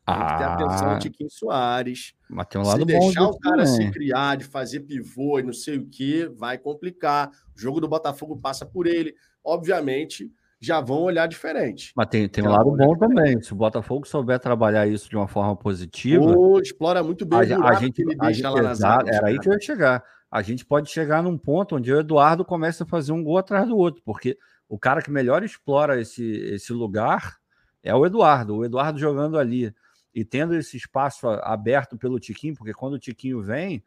tem 0.06 0.26
que 0.26 0.38
ter 0.38 0.44
atenção 0.44 0.88
ao 0.88 0.94
ah. 0.94 0.98
Tiquinho 0.98 1.30
Soares. 1.30 2.14
Mas 2.28 2.46
tem 2.46 2.60
um 2.60 2.64
lado 2.64 2.80
se 2.80 2.86
deixar 2.86 3.24
o 3.24 3.38
cara 3.38 3.64
também. 3.64 3.86
se 3.86 3.90
criar, 3.90 4.36
de 4.36 4.44
fazer 4.44 4.80
pivô 4.80 5.38
e 5.38 5.42
não 5.42 5.52
sei 5.52 5.76
o 5.78 5.86
que, 5.86 6.26
vai 6.26 6.56
complicar. 6.56 7.30
O 7.54 7.60
jogo 7.60 7.80
do 7.80 7.88
Botafogo 7.88 8.38
passa 8.38 8.64
por 8.64 8.86
ele. 8.86 9.14
Obviamente, 9.44 10.32
já 10.60 10.80
vão 10.80 11.02
olhar 11.02 11.26
diferente. 11.26 11.92
Mas 11.94 12.08
tem, 12.08 12.28
tem 12.28 12.44
um 12.44 12.50
lado 12.50 12.70
bom 12.70 12.76
diferente. 12.76 12.98
também. 12.98 13.42
Se 13.42 13.52
o 13.52 13.56
Botafogo 13.56 14.06
souber 14.06 14.38
trabalhar 14.40 14.86
isso 14.86 15.08
de 15.08 15.16
uma 15.16 15.28
forma 15.28 15.56
positiva. 15.56 16.24
Ou 16.24 16.60
explora 16.60 17.02
muito 17.02 17.24
bem 17.24 17.38
a, 17.38 17.68
a 17.68 17.74
gente, 17.74 18.04
deixa 18.04 18.32
gente, 18.32 18.42
lá 18.42 18.62
nas 18.62 18.82
áreas, 18.82 19.16
Era 19.16 19.28
aí 19.28 19.38
que 19.38 19.48
eu 19.48 19.52
ia 19.52 19.60
chegar. 19.60 20.02
A 20.30 20.42
gente 20.42 20.64
pode 20.64 20.90
chegar 20.90 21.22
num 21.22 21.38
ponto 21.38 21.76
onde 21.76 21.92
o 21.92 22.00
Eduardo 22.00 22.44
começa 22.44 22.84
a 22.84 22.86
fazer 22.86 23.12
um 23.12 23.22
gol 23.22 23.38
atrás 23.38 23.66
do 23.66 23.76
outro, 23.76 24.02
porque 24.04 24.36
o 24.68 24.78
cara 24.78 25.00
que 25.00 25.10
melhor 25.10 25.42
explora 25.42 26.00
esse, 26.00 26.24
esse 26.24 26.72
lugar 26.72 27.38
é 27.82 27.94
o 27.94 28.04
Eduardo. 28.04 28.56
O 28.56 28.64
Eduardo 28.64 28.98
jogando 28.98 29.38
ali 29.38 29.72
e 30.14 30.24
tendo 30.24 30.54
esse 30.54 30.76
espaço 30.76 31.28
aberto 31.28 31.96
pelo 31.96 32.18
Tiquinho, 32.18 32.54
porque 32.54 32.74
quando 32.74 32.94
o 32.94 32.98
Tiquinho 32.98 33.40
vem, 33.40 33.82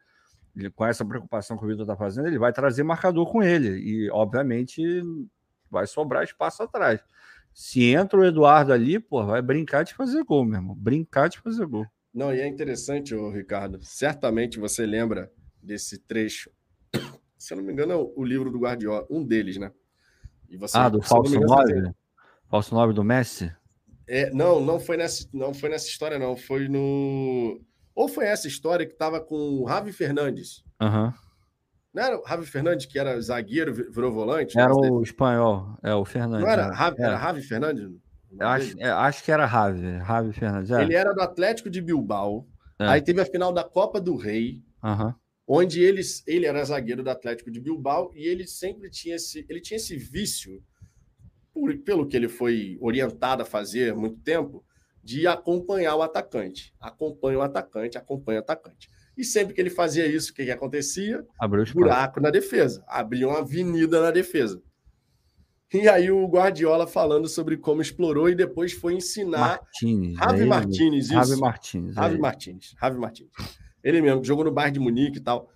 com 0.75 0.85
essa 0.85 1.05
preocupação 1.05 1.57
que 1.57 1.65
o 1.65 1.67
Vitor 1.67 1.83
está 1.83 1.95
fazendo, 1.95 2.27
ele 2.27 2.39
vai 2.39 2.53
trazer 2.53 2.83
marcador 2.83 3.29
com 3.29 3.43
ele. 3.43 3.79
E, 3.79 4.09
obviamente, 4.11 4.81
vai 5.71 5.87
sobrar 5.87 6.23
espaço 6.23 6.61
atrás. 6.61 6.99
Se 7.53 7.85
entra 7.85 8.19
o 8.19 8.25
Eduardo 8.25 8.71
ali, 8.71 8.99
pô, 8.99 9.25
vai 9.25 9.41
brincar 9.41 9.83
de 9.83 9.93
fazer 9.93 10.23
gol, 10.23 10.45
meu 10.45 10.55
irmão. 10.55 10.75
Brincar 10.75 11.29
de 11.29 11.39
fazer 11.39 11.65
gol. 11.65 11.85
Não, 12.13 12.33
e 12.33 12.41
é 12.41 12.47
interessante, 12.47 13.15
ô, 13.15 13.31
Ricardo. 13.31 13.79
Certamente 13.81 14.59
você 14.59 14.85
lembra 14.85 15.31
desse 15.61 15.97
trecho. 15.97 16.51
Se 17.37 17.53
eu 17.53 17.57
não 17.57 17.63
me 17.63 17.71
engano, 17.71 17.93
é 17.93 17.95
o 17.95 18.23
livro 18.23 18.51
do 18.51 18.59
Guardiola, 18.59 19.07
um 19.09 19.23
deles, 19.23 19.57
né? 19.57 19.71
Você, 20.57 20.77
ah, 20.77 20.89
do 20.89 21.01
falso 21.01 21.39
9? 21.39 21.91
Falso 22.49 22.75
9 22.75 22.93
do 22.93 23.03
Messi? 23.03 23.51
É, 24.07 24.29
não, 24.31 24.59
não 24.59 24.79
foi, 24.79 24.97
nessa, 24.97 25.25
não 25.33 25.53
foi 25.53 25.69
nessa 25.69 25.87
história, 25.87 26.19
não. 26.19 26.35
Foi 26.35 26.67
no. 26.67 27.61
Ou 27.95 28.09
foi 28.09 28.25
essa 28.25 28.47
história 28.47 28.85
que 28.85 28.93
tava 28.93 29.21
com 29.21 29.35
o 29.35 29.63
Ravi 29.63 29.93
Fernandes. 29.93 30.63
Aham. 30.79 31.05
Uhum. 31.05 31.30
Não 31.93 32.03
era 32.03 32.17
o 32.17 32.23
Ravi 32.23 32.45
Fernandes, 32.45 32.85
que 32.85 32.97
era 32.97 33.19
zagueiro, 33.21 33.73
virou 33.73 34.11
volante? 34.11 34.57
Era 34.57 34.73
o 34.73 35.03
espanhol, 35.03 35.77
é 35.83 35.93
o 35.93 36.05
Fernandes. 36.05 36.45
Não 36.45 36.51
era, 36.51 36.67
né? 36.69 36.73
Ravi, 36.73 37.01
era. 37.01 37.17
Ravi 37.17 37.41
Fernandes? 37.41 37.89
Acho, 38.39 38.79
é, 38.79 38.89
acho 38.89 39.23
que 39.23 39.31
era 39.31 39.45
Ravi, 39.45 39.97
Ravi 39.97 40.31
Fernandes. 40.31 40.71
É. 40.71 40.81
Ele 40.81 40.95
era 40.95 41.13
do 41.13 41.21
Atlético 41.21 41.69
de 41.69 41.81
Bilbao. 41.81 42.47
É. 42.79 42.87
Aí 42.87 43.01
teve 43.01 43.19
a 43.21 43.25
final 43.25 43.51
da 43.51 43.63
Copa 43.63 43.99
do 43.99 44.15
Rei, 44.15 44.63
uhum. 44.81 45.13
onde 45.45 45.83
ele, 45.83 46.01
ele 46.25 46.45
era 46.45 46.63
zagueiro 46.63 47.03
do 47.03 47.09
Atlético 47.09 47.51
de 47.51 47.59
Bilbao 47.59 48.11
e 48.15 48.25
ele 48.25 48.47
sempre 48.47 48.89
tinha 48.89 49.17
esse, 49.17 49.45
ele 49.49 49.59
tinha 49.59 49.75
esse 49.75 49.97
vício, 49.97 50.63
por, 51.53 51.77
pelo 51.79 52.07
que 52.07 52.15
ele 52.15 52.29
foi 52.29 52.77
orientado 52.79 53.43
a 53.43 53.45
fazer 53.45 53.91
há 53.91 53.95
muito 53.95 54.17
tempo, 54.21 54.63
de 55.03 55.27
acompanhar 55.27 55.95
o 55.95 56.01
atacante. 56.01 56.73
Acompanha 56.79 57.39
o 57.39 57.41
atacante, 57.41 57.97
acompanha 57.97 58.39
o 58.39 58.43
atacante. 58.43 58.89
E 59.21 59.23
sempre 59.23 59.53
que 59.53 59.61
ele 59.61 59.69
fazia 59.69 60.07
isso, 60.07 60.31
o 60.31 60.33
que, 60.33 60.45
que 60.45 60.49
acontecia? 60.49 61.23
Abriu 61.39 61.63
buraco 61.71 62.19
na 62.19 62.31
defesa. 62.31 62.83
Abria 62.87 63.27
uma 63.27 63.37
avenida 63.37 64.01
na 64.01 64.09
defesa. 64.09 64.59
E 65.71 65.87
aí 65.87 66.09
o 66.09 66.27
Guardiola 66.27 66.87
falando 66.87 67.27
sobre 67.27 67.55
como 67.55 67.83
explorou 67.83 68.27
e 68.29 68.33
depois 68.33 68.73
foi 68.73 68.95
ensinar. 68.95 69.59
Martins. 69.59 70.17
Ravi 70.17 70.41
é 70.41 70.45
Martins, 70.45 71.05
isso. 71.11 71.33
É 71.33 72.17
Martins. 72.17 72.73
Ravi 72.75 72.97
Martins. 72.97 73.29
Ele 73.83 74.01
mesmo, 74.01 74.23
jogou 74.23 74.43
no 74.43 74.51
Bayern 74.51 74.73
de 74.73 74.79
Munique 74.79 75.19
e 75.19 75.21
tal. 75.21 75.51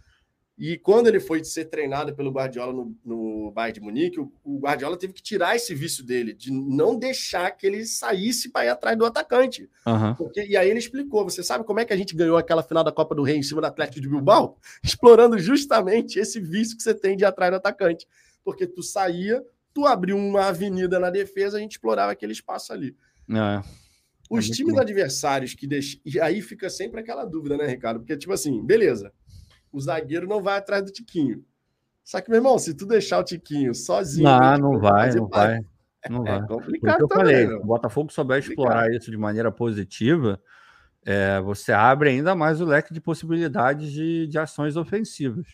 E 0.58 0.78
quando 0.78 1.08
ele 1.08 1.20
foi 1.20 1.44
ser 1.44 1.66
treinado 1.66 2.16
pelo 2.16 2.32
Guardiola 2.32 2.72
no, 2.72 2.96
no 3.04 3.52
Bayern 3.52 3.74
de 3.74 3.82
Munique, 3.82 4.20
o, 4.22 4.32
o, 4.42 4.60
Guardiola 4.60 4.98
teve 4.98 5.12
que 5.12 5.22
tirar 5.22 5.54
esse 5.54 5.76
vício 5.76 6.02
dele, 6.02 6.34
de 6.34 6.50
não 6.50 6.98
deixar 6.98 7.52
que 7.52 7.68
ele 7.68 7.86
saísse 7.86 8.50
para 8.50 8.66
ir 8.66 8.70
atrás 8.70 8.98
do 8.98 9.06
atacante. 9.06 9.70
Uhum. 9.86 10.16
Porque, 10.16 10.46
e 10.46 10.56
aí 10.56 10.70
ele 10.70 10.80
explicou: 10.80 11.26
você 11.26 11.44
sabe 11.44 11.66
como 11.66 11.82
é 11.82 11.86
que 11.86 11.92
a 11.92 11.98
gente 11.98 12.16
ganhou 12.16 12.38
aquela 12.38 12.64
final 12.64 12.86
da 12.86 12.92
Copa 12.92 13.14
do 13.14 13.22
Rei 13.22 13.36
em 13.36 13.44
cima 13.44 13.60
do 13.60 13.68
Atlético 13.68 14.00
de 14.00 14.08
Bilbao? 14.08 14.58
Explorando 14.82 15.38
justamente 15.38 16.20
esse 16.20 16.40
vício 16.40 16.78
que 16.78 16.84
você 16.84 16.94
tem 16.94 17.18
de 17.18 17.26
ir 17.26 17.28
atrás 17.28 17.52
do 17.52 17.58
atacante. 17.58 18.08
Porque 18.42 18.66
tu 18.66 18.82
saía, 18.82 19.44
tu 19.74 19.86
abriu 19.86 20.16
uma 20.16 20.46
avenida 20.46 21.00
na 21.00 21.10
defesa, 21.10 21.58
a 21.58 21.60
gente 21.60 21.74
explorava 21.74 22.14
aquele 22.14 22.32
espaço 22.32 22.72
ali. 22.72 22.96
É. 23.30 23.62
Os 24.30 24.50
é 24.50 24.54
times 24.54 24.78
adversários 24.78 25.54
que 25.54 25.68
deixam. 25.68 26.00
E 26.06 26.18
aí 26.18 26.42
fica 26.42 26.70
sempre 26.70 27.02
aquela 27.02 27.26
dúvida, 27.26 27.58
né, 27.58 27.68
Ricardo? 27.68 28.00
Porque, 28.00 28.16
tipo 28.16 28.32
assim, 28.32 28.64
beleza 28.66 29.12
o 29.76 29.82
zagueiro 29.82 30.28
não 30.28 30.42
vai 30.42 30.58
atrás 30.58 30.84
do 30.84 30.92
Tiquinho. 30.92 31.44
Só 32.04 32.22
que, 32.22 32.30
meu 32.30 32.38
irmão, 32.38 32.58
se 32.58 32.74
tu 32.74 32.86
deixar 32.86 33.20
o 33.20 33.24
Tiquinho 33.24 33.76
sozinho. 33.76 34.24
Não, 34.24 34.58
não 34.58 34.80
vai, 34.80 35.14
não 35.14 35.28
vai. 35.28 35.60
Não 36.10 36.26
é 36.26 36.40
vai. 36.40 36.48
complicado. 36.48 37.02
eu 37.02 37.08
falei, 37.08 37.48
o 37.48 37.66
Botafogo 37.66 38.14
souber 38.14 38.40
explorar 38.40 38.92
isso 38.92 39.12
de 39.12 39.18
maneira 39.18 39.52
positiva, 39.52 40.40
é, 41.04 41.42
você 41.42 41.74
abre 41.74 42.10
ainda 42.10 42.36
mais 42.36 42.62
o 42.62 42.66
leque 42.66 42.94
de 42.94 43.02
possibilidades 43.02 43.92
de, 43.92 44.28
de 44.28 44.40
ações 44.40 44.78
ofensivas. 44.78 45.48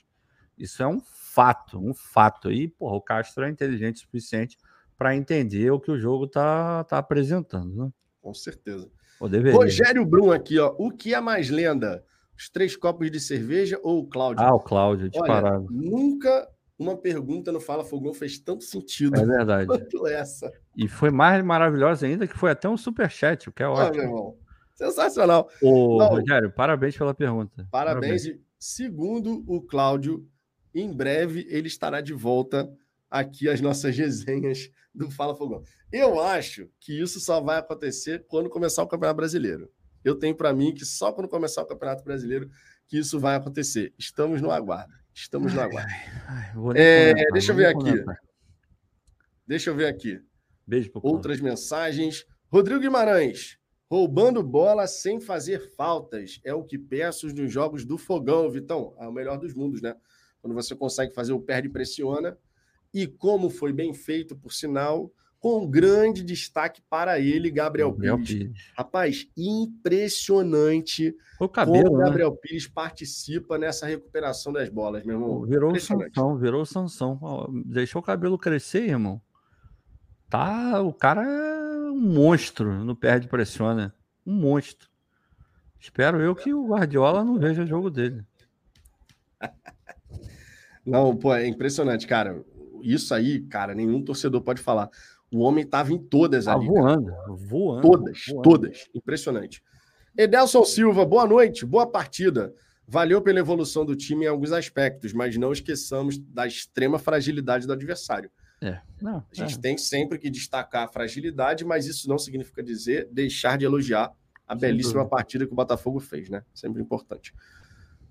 Isso 0.57 0.84
é 0.84 0.88
um 0.88 1.02
fato, 1.02 1.80
um 1.80 1.93
fato. 1.93 2.52
E, 2.52 2.68
porra, 2.68 2.95
o 2.95 3.02
Castro 3.02 3.45
é 3.45 3.49
inteligente 3.49 3.95
o 3.95 3.99
suficiente 3.99 4.57
para 4.98 5.15
entender 5.15 5.72
o 5.72 5.80
que 5.80 5.89
o 5.89 5.98
jogo 5.98 6.27
tá, 6.27 6.84
tá 6.84 6.98
apresentando. 6.99 7.85
Né? 7.85 7.91
Com 8.22 8.34
certeza. 8.34 8.88
Rogério 9.53 10.06
Brum 10.06 10.31
aqui, 10.31 10.60
ó. 10.60 10.76
O 10.77 10.91
que 10.91 11.14
é 11.14 11.22
mais 11.22 11.49
lenda? 11.49 12.03
Os 12.41 12.49
três 12.49 12.76
copos 12.76 13.11
de 13.11 13.19
cerveja 13.19 13.80
ou 13.84 13.99
o 13.99 14.07
Cláudio? 14.07 14.43
Ah, 14.43 14.55
o 14.55 14.59
Cláudio, 14.59 15.09
disparado. 15.09 15.68
Nunca 15.69 16.47
uma 16.77 16.97
pergunta 16.97 17.51
no 17.51 17.59
Fala 17.59 17.85
Fogão 17.85 18.13
fez 18.13 18.39
tanto 18.39 18.63
sentido. 18.63 19.15
É 19.15 19.23
verdade. 19.23 19.68
Quanto 19.68 20.07
essa. 20.07 20.51
E 20.76 20.88
foi 20.88 21.11
mais 21.11 21.43
maravilhosa 21.43 22.07
ainda 22.07 22.26
que 22.26 22.35
foi 22.35 22.49
até 22.49 22.68
um 22.68 22.77
superchat, 22.77 23.47
o 23.47 23.51
que 23.51 23.61
é 23.61 23.68
ótimo. 23.68 23.88
Ah, 23.88 23.91
meu 23.91 24.03
irmão. 24.03 24.38
Sensacional. 24.73 25.47
Ô, 25.61 25.99
Não, 25.99 26.07
Rogério, 26.07 26.51
parabéns 26.51 26.97
pela 26.97 27.13
pergunta. 27.13 27.68
Parabéns. 27.69 28.23
parabéns. 28.23 28.41
Segundo 28.57 29.43
o 29.47 29.61
Cláudio, 29.61 30.27
em 30.73 30.91
breve 30.91 31.45
ele 31.49 31.68
estará 31.68 32.01
de 32.01 32.13
volta 32.13 32.68
aqui 33.09 33.47
às 33.47 33.61
nossas 33.61 33.95
resenhas 33.95 34.72
do 34.93 35.11
Fala 35.11 35.35
Fogão. 35.35 35.63
Eu 35.91 36.19
acho 36.19 36.68
que 36.80 36.99
isso 36.99 37.19
só 37.19 37.39
vai 37.39 37.59
acontecer 37.59 38.26
quando 38.27 38.49
começar 38.49 38.81
o 38.81 38.88
Campeonato 38.88 39.18
Brasileiro. 39.18 39.69
Eu 40.03 40.15
tenho 40.15 40.35
para 40.35 40.53
mim 40.53 40.73
que 40.73 40.85
só 40.85 41.11
quando 41.11 41.27
começar 41.27 41.61
o 41.61 41.65
Campeonato 41.65 42.03
Brasileiro 42.03 42.49
que 42.87 42.97
isso 42.97 43.19
vai 43.19 43.35
acontecer. 43.35 43.93
Estamos 43.97 44.41
no 44.41 44.51
aguardo. 44.51 44.93
Estamos 45.13 45.53
no 45.53 45.61
aguardo. 45.61 45.89
Ai, 46.27 46.51
ai, 46.53 46.53
é, 46.75 47.13
deixa 47.31 47.51
eu 47.51 47.55
ver 47.55 47.67
aqui. 47.67 48.03
Deixa 49.47 49.69
eu 49.69 49.75
ver 49.75 49.87
aqui. 49.87 50.21
Beijo 50.65 50.91
Outras 50.95 51.39
mensagens. 51.39 52.25
Rodrigo 52.49 52.79
Guimarães. 52.79 53.57
Roubando 53.89 54.41
bola 54.41 54.87
sem 54.87 55.19
fazer 55.19 55.73
faltas. 55.75 56.39
É 56.43 56.53
o 56.53 56.63
que 56.63 56.77
peço 56.77 57.27
nos 57.27 57.51
jogos 57.51 57.85
do 57.85 57.97
fogão, 57.97 58.49
Vitão. 58.49 58.95
É 58.97 59.07
o 59.07 59.11
melhor 59.11 59.37
dos 59.37 59.53
mundos, 59.53 59.81
né? 59.81 59.95
Quando 60.41 60.53
você 60.53 60.75
consegue 60.75 61.13
fazer 61.13 61.33
o 61.33 61.41
perde 61.41 61.67
e 61.67 61.71
pressiona. 61.71 62.37
E 62.93 63.07
como 63.07 63.49
foi 63.49 63.71
bem 63.71 63.93
feito, 63.93 64.35
por 64.35 64.53
sinal, 64.53 65.11
com 65.41 65.68
grande 65.68 66.23
destaque 66.23 66.84
para 66.88 67.19
ele, 67.19 67.49
Gabriel, 67.49 67.91
Gabriel 67.91 68.18
Pires. 68.18 68.34
Pires. 68.34 68.72
Rapaz, 68.77 69.27
impressionante 69.35 71.15
o 71.39 71.49
cabelo, 71.49 71.85
como 71.85 71.95
o 71.95 71.97
né? 71.97 72.05
Gabriel 72.05 72.30
né? 72.30 72.38
Pires 72.39 72.68
participa 72.68 73.57
nessa 73.57 73.88
recuperação 73.88 74.53
das 74.53 74.69
bolas, 74.69 75.03
meu 75.03 75.15
irmão. 75.15 75.41
Virou 75.41 75.77
Sansão, 75.80 76.38
virou 76.38 76.63
Sansão. 76.63 77.19
Deixou 77.65 78.01
o 78.01 78.05
cabelo 78.05 78.38
crescer, 78.38 78.88
irmão. 78.88 79.19
Tá, 80.30 80.80
o 80.80 80.93
cara 80.93 81.23
é 81.23 81.89
um 81.89 81.99
monstro 81.99 82.85
no 82.85 82.95
pé 82.95 83.18
de 83.18 83.27
pressiona. 83.27 83.88
Né? 83.88 83.91
Um 84.27 84.35
monstro. 84.35 84.88
Espero 85.80 86.22
eu 86.22 86.35
que 86.35 86.53
o 86.53 86.68
Guardiola 86.68 87.23
não 87.23 87.39
veja 87.39 87.63
o 87.63 87.68
jogo 87.68 87.89
dele. 87.89 88.23
Não, 90.84 91.15
pô, 91.15 91.31
é 91.31 91.47
impressionante, 91.47 92.07
cara. 92.07 92.43
Isso 92.81 93.13
aí, 93.13 93.41
cara, 93.41 93.76
nenhum 93.76 94.03
torcedor 94.03 94.41
pode 94.41 94.61
falar. 94.61 94.89
O 95.31 95.39
homem 95.39 95.63
estava 95.63 95.93
em 95.93 95.97
todas 95.97 96.47
ali. 96.47 96.67
Voando, 96.67 97.13
voando. 97.37 97.81
Todas, 97.81 98.25
voando. 98.27 98.41
todas. 98.41 98.89
Impressionante. 98.93 99.63
Edelson 100.17 100.65
Silva, 100.65 101.05
boa 101.05 101.25
noite, 101.25 101.65
boa 101.65 101.89
partida. 101.89 102.53
Valeu 102.85 103.21
pela 103.21 103.39
evolução 103.39 103.85
do 103.85 103.95
time 103.95 104.25
em 104.25 104.27
alguns 104.27 104.51
aspectos, 104.51 105.13
mas 105.13 105.37
não 105.37 105.53
esqueçamos 105.53 106.17
da 106.17 106.45
extrema 106.45 106.99
fragilidade 106.99 107.65
do 107.65 107.71
adversário. 107.71 108.29
É, 108.61 108.79
não, 109.01 109.25
a 109.31 109.33
gente 109.33 109.57
é. 109.57 109.61
tem 109.61 109.77
sempre 109.77 110.19
que 110.19 110.29
destacar 110.29 110.83
a 110.83 110.87
fragilidade, 110.87 111.63
mas 111.63 111.87
isso 111.87 112.07
não 112.09 112.17
significa 112.17 112.61
dizer 112.61 113.07
deixar 113.11 113.57
de 113.57 113.65
elogiar 113.65 114.11
a 114.45 114.53
belíssima 114.53 115.07
partida 115.07 115.47
que 115.47 115.53
o 115.53 115.55
Botafogo 115.55 115.99
fez, 115.99 116.29
né? 116.29 116.43
Sempre 116.53 116.81
importante. 116.81 117.33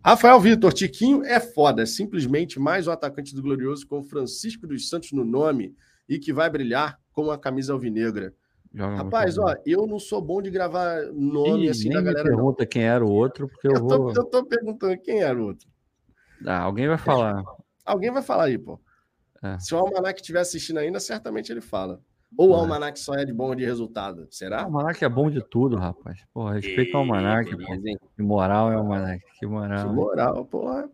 Rafael 0.03 0.41
Vitor, 0.41 0.73
Tiquinho 0.73 1.23
é 1.23 1.39
foda, 1.39 1.85
simplesmente 1.85 2.59
mais 2.59 2.89
um 2.89 2.91
atacante 2.91 3.35
do 3.35 3.43
Glorioso 3.43 3.87
com 3.87 4.03
Francisco 4.03 4.67
dos 4.67 4.89
Santos 4.89 5.13
no 5.13 5.27
nome 5.27 5.75
e 6.09 6.19
que 6.19 6.33
vai 6.33 6.49
brilhar 6.49 6.99
com 7.25 7.31
a 7.31 7.39
camisa 7.39 7.73
alvinegra. 7.73 8.35
Joga 8.73 8.97
Rapaz, 8.97 9.37
ó, 9.37 9.55
eu 9.67 9.87
não 9.87 9.99
sou 9.99 10.23
bom 10.23 10.41
de 10.41 10.49
gravar 10.49 11.03
nome 11.13 11.67
Ih, 11.67 11.71
assim 11.71 11.89
da 11.91 12.01
galera. 12.01 12.23
Me 12.23 12.31
pergunta 12.31 12.63
não. 12.63 12.69
quem 12.69 12.85
era 12.85 13.05
o 13.05 13.11
outro, 13.11 13.49
porque 13.49 13.67
eu, 13.67 13.73
eu 13.73 13.81
vou. 13.81 14.13
Tô, 14.13 14.21
eu 14.21 14.25
tô 14.25 14.45
perguntando 14.45 14.97
quem 14.99 15.23
era 15.23 15.37
o 15.37 15.47
outro. 15.47 15.69
Ah, 16.47 16.61
alguém 16.61 16.87
vai 16.87 16.99
falar. 16.99 17.43
Alguém 17.85 18.11
vai 18.13 18.23
falar 18.23 18.45
aí, 18.45 18.57
pô. 18.57 18.81
É. 19.43 19.59
Se 19.59 19.75
o 19.75 19.79
Almanac 19.79 20.21
estiver 20.21 20.41
assistindo 20.41 20.79
ainda, 20.79 21.01
certamente 21.01 21.51
ele 21.51 21.61
fala. 21.61 22.01
Ou 22.37 22.51
o 22.51 22.55
é. 22.55 22.59
Almanac 22.59 23.01
só 23.01 23.15
é 23.15 23.25
de 23.25 23.33
bom 23.33 23.55
de 23.57 23.65
resultado, 23.65 24.29
será? 24.31 24.63
O 24.63 24.65
Almanac 24.67 25.05
é 25.05 25.09
bom 25.09 25.29
de 25.29 25.43
tudo, 25.43 25.77
rapaz. 25.77 26.21
Porra, 26.33 26.55
respeita 26.55 26.97
o 26.97 27.01
Almanac, 27.01 27.51
pô. 27.51 27.65
Que 28.17 28.23
moral 28.23 28.71
é 28.71 28.77
o 28.77 28.79
Almanac, 28.79 29.21
que 29.39 29.47
moral. 29.47 29.89
Que 29.89 29.95
moral, 29.95 30.45
porra. 30.45 30.89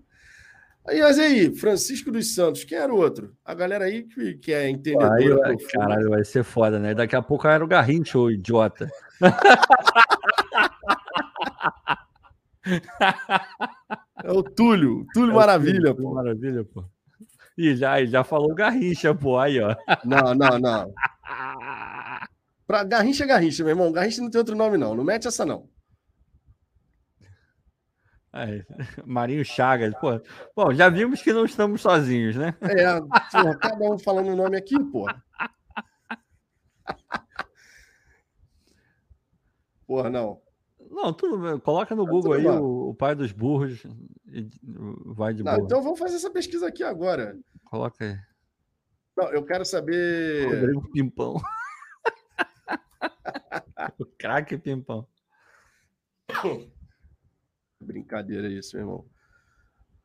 Aí, 0.88 1.00
mas 1.00 1.18
aí, 1.18 1.54
Francisco 1.54 2.12
dos 2.12 2.32
Santos, 2.34 2.62
quem 2.62 2.78
era 2.78 2.92
o 2.92 2.96
outro? 2.96 3.34
A 3.44 3.54
galera 3.54 3.86
aí 3.86 4.04
que, 4.04 4.34
que 4.34 4.52
é 4.52 4.68
entendedora. 4.68 5.50
Aí, 5.50 5.56
caralho, 5.66 6.10
vai 6.10 6.24
ser 6.24 6.44
foda, 6.44 6.78
né? 6.78 6.94
Daqui 6.94 7.16
a 7.16 7.22
pouco 7.22 7.48
era 7.48 7.64
o 7.64 7.66
Garrincha, 7.66 8.18
o 8.18 8.30
idiota. 8.30 8.88
É 14.22 14.32
o 14.32 14.42
Túlio, 14.42 15.06
Túlio 15.12 15.32
é 15.32 15.34
Maravilha, 15.34 15.94
Túlio, 15.94 15.96
pô. 15.96 16.14
Maravilha, 16.14 16.64
pô. 16.64 16.84
E 17.56 17.74
já, 17.74 18.04
já 18.04 18.22
falou 18.22 18.54
Garrincha, 18.54 19.14
pô, 19.14 19.38
aí, 19.38 19.60
ó. 19.60 19.74
Não, 20.04 20.34
não, 20.34 20.58
não. 20.58 20.92
Pra 22.66 22.84
Garrincha 22.84 23.24
é 23.24 23.26
Garrincha, 23.26 23.62
meu 23.62 23.70
irmão. 23.70 23.92
Garrincha 23.92 24.20
não 24.20 24.30
tem 24.30 24.38
outro 24.38 24.56
nome, 24.56 24.76
não. 24.76 24.94
Não 24.94 25.04
mete 25.04 25.26
essa, 25.28 25.44
não. 25.46 25.68
Marinho 29.04 29.44
Chagas, 29.44 29.94
pô. 30.00 30.20
Bom, 30.54 30.72
já 30.74 30.88
vimos 30.88 31.22
que 31.22 31.32
não 31.32 31.44
estamos 31.44 31.80
sozinhos, 31.80 32.36
né? 32.36 32.54
É, 32.62 33.00
porra, 33.00 33.58
cada 33.58 33.90
um 33.90 33.98
falando 33.98 34.30
o 34.30 34.36
nome 34.36 34.56
aqui, 34.56 34.78
pô. 34.90 35.06
Porra, 39.86 40.10
não. 40.10 40.40
Não, 40.90 41.12
tudo 41.12 41.38
bem. 41.38 41.58
Coloca 41.60 41.94
no 41.94 42.04
tá 42.04 42.10
Google 42.10 42.32
aí 42.32 42.46
o, 42.46 42.90
o, 42.90 42.94
pai 42.94 43.14
dos 43.14 43.32
burros 43.32 43.84
e 44.28 44.48
vai 45.04 45.34
de 45.34 45.42
boa. 45.42 45.58
Então 45.58 45.82
vamos 45.82 45.98
fazer 45.98 46.16
essa 46.16 46.30
pesquisa 46.30 46.68
aqui 46.68 46.82
agora. 46.82 47.36
Coloca 47.64 48.04
aí. 48.04 48.16
Não, 49.16 49.32
eu 49.32 49.44
quero 49.44 49.64
saber. 49.64 50.46
Rodrigo 50.46 50.90
Pimpão. 50.92 51.36
o 53.98 54.04
craque 54.04 54.58
Pimpão. 54.58 55.06
Brincadeira 57.86 58.48
isso, 58.48 58.76
meu 58.76 58.84
irmão. 58.84 59.04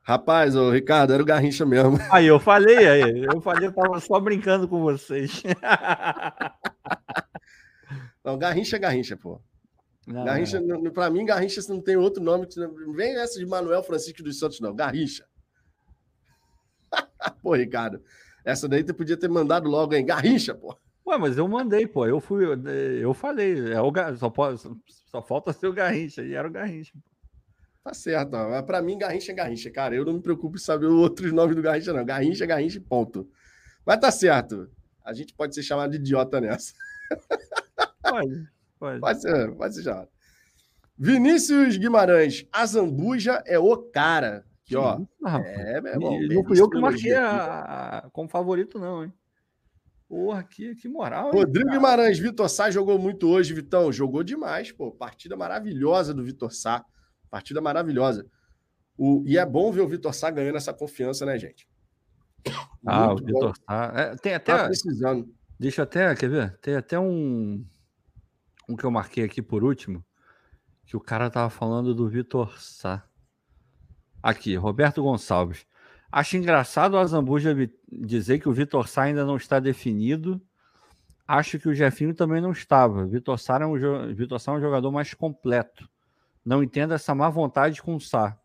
Rapaz, 0.04 0.56
o 0.56 0.72
Ricardo, 0.72 1.14
era 1.14 1.22
o 1.22 1.26
Garrincha 1.26 1.66
mesmo. 1.66 1.98
Aí, 2.12 2.28
eu 2.28 2.40
falei, 2.40 2.88
aí, 2.88 3.24
eu 3.24 3.40
falei, 3.40 3.68
eu 3.68 3.74
tava 3.74 4.00
só 4.00 4.20
brincando 4.20 4.68
com 4.68 4.82
vocês. 4.82 5.44
Não, 8.24 8.38
Garrincha 8.38 8.76
é 8.76 8.80
Garrincha, 8.80 9.18
pô. 9.18 9.42
Não, 10.06 10.24
Garrincha, 10.24 10.60
não. 10.60 10.84
pra 10.92 11.10
mim, 11.10 11.26
Garrincha 11.26 11.60
não 11.70 11.82
tem 11.82 11.96
outro 11.96 12.22
nome. 12.22 12.48
Não 12.56 12.94
vem 12.94 13.16
essa 13.18 13.40
de 13.40 13.46
Manuel 13.48 13.82
Francisco 13.82 14.22
dos 14.22 14.38
Santos, 14.38 14.60
não. 14.60 14.76
Garrincha. 14.76 15.26
pô, 17.42 17.56
Ricardo, 17.56 18.00
essa 18.46 18.68
daí 18.68 18.84
tu 18.84 18.94
podia 18.94 19.18
ter 19.18 19.28
mandado 19.28 19.68
logo, 19.68 19.96
hein? 19.96 20.06
Garrincha, 20.06 20.54
pô. 20.54 20.78
Ué, 21.08 21.18
mas 21.18 21.38
eu 21.38 21.48
mandei, 21.48 21.88
pô. 21.88 22.06
Eu 22.06 22.20
fui, 22.20 22.46
eu 23.02 23.14
falei, 23.14 23.74
é 23.74 23.82
o, 23.82 23.92
só, 24.18 24.30
pode, 24.30 24.62
só 24.88 25.22
falta 25.22 25.52
ser 25.52 25.66
o 25.68 25.74
Garrincha, 25.74 26.22
e 26.24 26.34
era 26.34 26.48
o 26.48 26.52
Garrincha. 26.52 26.94
Pô. 26.94 27.11
Tá 27.84 27.94
certo, 27.94 28.36
ó. 28.36 28.62
Pra 28.62 28.82
mim, 28.82 28.98
Garrincha 28.98 29.32
é 29.32 29.36
Garrincha, 29.36 29.72
cara. 29.72 29.96
Eu 29.96 30.06
não 30.06 30.14
me 30.14 30.22
preocupo 30.22 30.56
em 30.56 30.60
saber 30.60 30.86
outros 30.86 31.32
nomes 31.32 31.56
do 31.56 31.62
Garrincha, 31.62 31.94
não. 31.94 32.06
Garrincha 32.06 32.44
é 32.44 32.48
Garrincha 32.48 32.80
ponto. 32.80 33.30
Mas 33.86 34.00
tá 34.00 34.12
certo. 34.12 34.70
A 35.04 35.14
gente 35.14 35.34
pode 35.34 35.56
ser 35.56 35.64
chamado 35.64 35.92
de 35.92 35.98
idiota 35.98 36.40
nessa. 36.40 36.74
Pode, 38.02 38.48
pode. 38.80 39.00
Pode 39.00 39.22
ser, 39.22 39.56
pode 39.56 39.76
ser 39.76 39.84
chamado. 39.84 40.10
Vinícius 40.98 41.78
Guimarães, 41.78 42.46
a 42.52 42.66
Zambuja 42.66 43.42
é 43.46 43.58
o 43.58 43.76
cara. 43.78 44.46
Que, 44.64 44.76
ó. 44.76 45.00
é, 45.44 45.82
meu 45.82 45.94
irmão. 45.94 46.22
Não 46.22 46.44
fui 46.44 46.62
eu 46.62 46.70
que 46.70 46.80
marquei 46.80 47.16
a, 47.16 48.08
como 48.14 48.30
favorito, 48.30 48.78
não, 48.78 49.04
hein? 49.04 49.14
Porra, 50.08 50.44
que, 50.44 50.76
que 50.76 50.88
moral. 50.88 51.28
Hein, 51.28 51.40
Rodrigo 51.40 51.68
cara? 51.68 51.78
Guimarães, 51.78 52.20
Vitor 52.20 52.50
Sá 52.50 52.70
jogou 52.70 53.00
muito 53.00 53.28
hoje, 53.28 53.54
Vitão. 53.54 53.92
Jogou 53.92 54.24
demais, 54.24 54.72
pô. 54.72 54.92
Partida 54.92 55.36
maravilhosa 55.36 56.14
do 56.14 56.24
Vitor 56.24 56.52
Sá. 56.52 56.86
Partida 57.32 57.62
maravilhosa. 57.62 58.30
O, 58.98 59.24
e 59.26 59.38
é 59.38 59.46
bom 59.46 59.72
ver 59.72 59.82
o 59.82 59.88
Vitor 59.88 60.14
Sá 60.14 60.30
ganhando 60.30 60.58
essa 60.58 60.74
confiança, 60.74 61.26
né, 61.26 61.40
gente? 61.40 61.68
Ah, 62.86 63.08
Muito 63.08 63.24
o 63.24 63.26
Vitor 63.26 63.54
Sá. 63.58 63.94
É, 63.96 64.16
tem 64.18 64.34
até. 64.34 64.56
Tá 64.56 64.66
precisando. 64.66 65.34
Deixa 65.58 65.84
até, 65.84 66.14
quer 66.16 66.30
ver? 66.30 66.58
Tem 66.58 66.76
até 66.76 67.00
um. 67.00 67.66
Um 68.70 68.76
que 68.76 68.84
eu 68.84 68.92
marquei 68.92 69.24
aqui 69.24 69.42
por 69.42 69.64
último. 69.64 70.04
Que 70.86 70.98
o 70.98 71.00
cara 71.00 71.30
tava 71.30 71.50
falando 71.50 71.96
do 71.96 72.10
Vitor 72.10 72.60
Sá. 72.60 73.08
Aqui, 74.22 74.56
Roberto 74.56 75.02
Gonçalves. 75.02 75.66
Acho 76.12 76.36
engraçado 76.36 76.94
o 76.94 76.98
Azambuja 76.98 77.56
dizer 77.90 78.40
que 78.40 78.50
o 78.50 78.54
Vitor 78.54 78.88
Sá 78.88 79.04
ainda 79.04 79.24
não 79.26 79.38
está 79.38 79.60
definido. 79.60 80.42
Acho 81.26 81.58
que 81.58 81.70
o 81.70 81.74
Jefinho 81.74 82.14
também 82.14 82.42
não 82.42 82.52
estava. 82.52 83.08
Vitor 83.08 83.40
Sá 83.40 83.58
é 83.58 83.66
um, 83.66 84.14
Vitor 84.14 84.38
Sá 84.38 84.52
é 84.52 84.56
um 84.56 84.62
jogador 84.62 84.92
mais 84.92 85.14
completo. 85.14 85.90
Não 86.44 86.64
entendo 86.64 86.94
essa 86.94 87.14
má 87.14 87.30
vontade 87.30 87.82
com 87.82 87.96
o 87.96 88.00
Sá. 88.00 88.38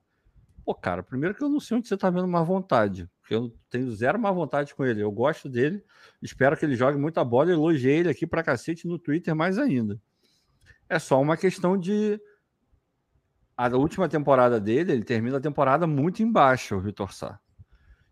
Pô, 0.65 0.75
cara, 0.75 1.03
primeiro 1.03 1.35
que 1.35 1.43
eu 1.43 1.49
não 1.49 1.61
sei 1.61 1.77
onde 1.77 1.89
você 1.89 1.97
tá 1.97 2.11
vendo 2.11 2.27
má 2.27 2.43
vontade. 2.43 3.09
Porque 3.21 3.35
eu 3.35 3.57
tenho 3.71 3.91
zero 3.93 4.19
má 4.19 4.31
vontade 4.31 4.75
com 4.75 4.85
ele. 4.85 5.03
Eu 5.03 5.11
gosto 5.11 5.49
dele, 5.49 5.83
espero 6.21 6.57
que 6.57 6.65
ele 6.65 6.77
jogue 6.77 6.99
muita 6.99 7.25
bola. 7.25 7.53
Elogiei 7.53 7.99
ele 7.99 8.09
aqui 8.09 8.27
pra 8.27 8.43
cacete 8.43 8.87
no 8.87 8.99
Twitter 8.99 9.35
mais 9.35 9.59
ainda. 9.59 10.01
É 10.89 10.99
só 10.99 11.21
uma 11.21 11.37
questão 11.37 11.79
de. 11.79 12.21
A 13.57 13.69
última 13.69 14.09
temporada 14.09 14.61
dele, 14.61 14.93
ele 14.93 15.05
termina 15.05 15.39
a 15.39 15.41
temporada 15.41 15.87
muito 15.87 16.23
embaixo, 16.23 16.77
o 16.77 16.81
Vitor 16.81 17.13
Sá. 17.15 17.41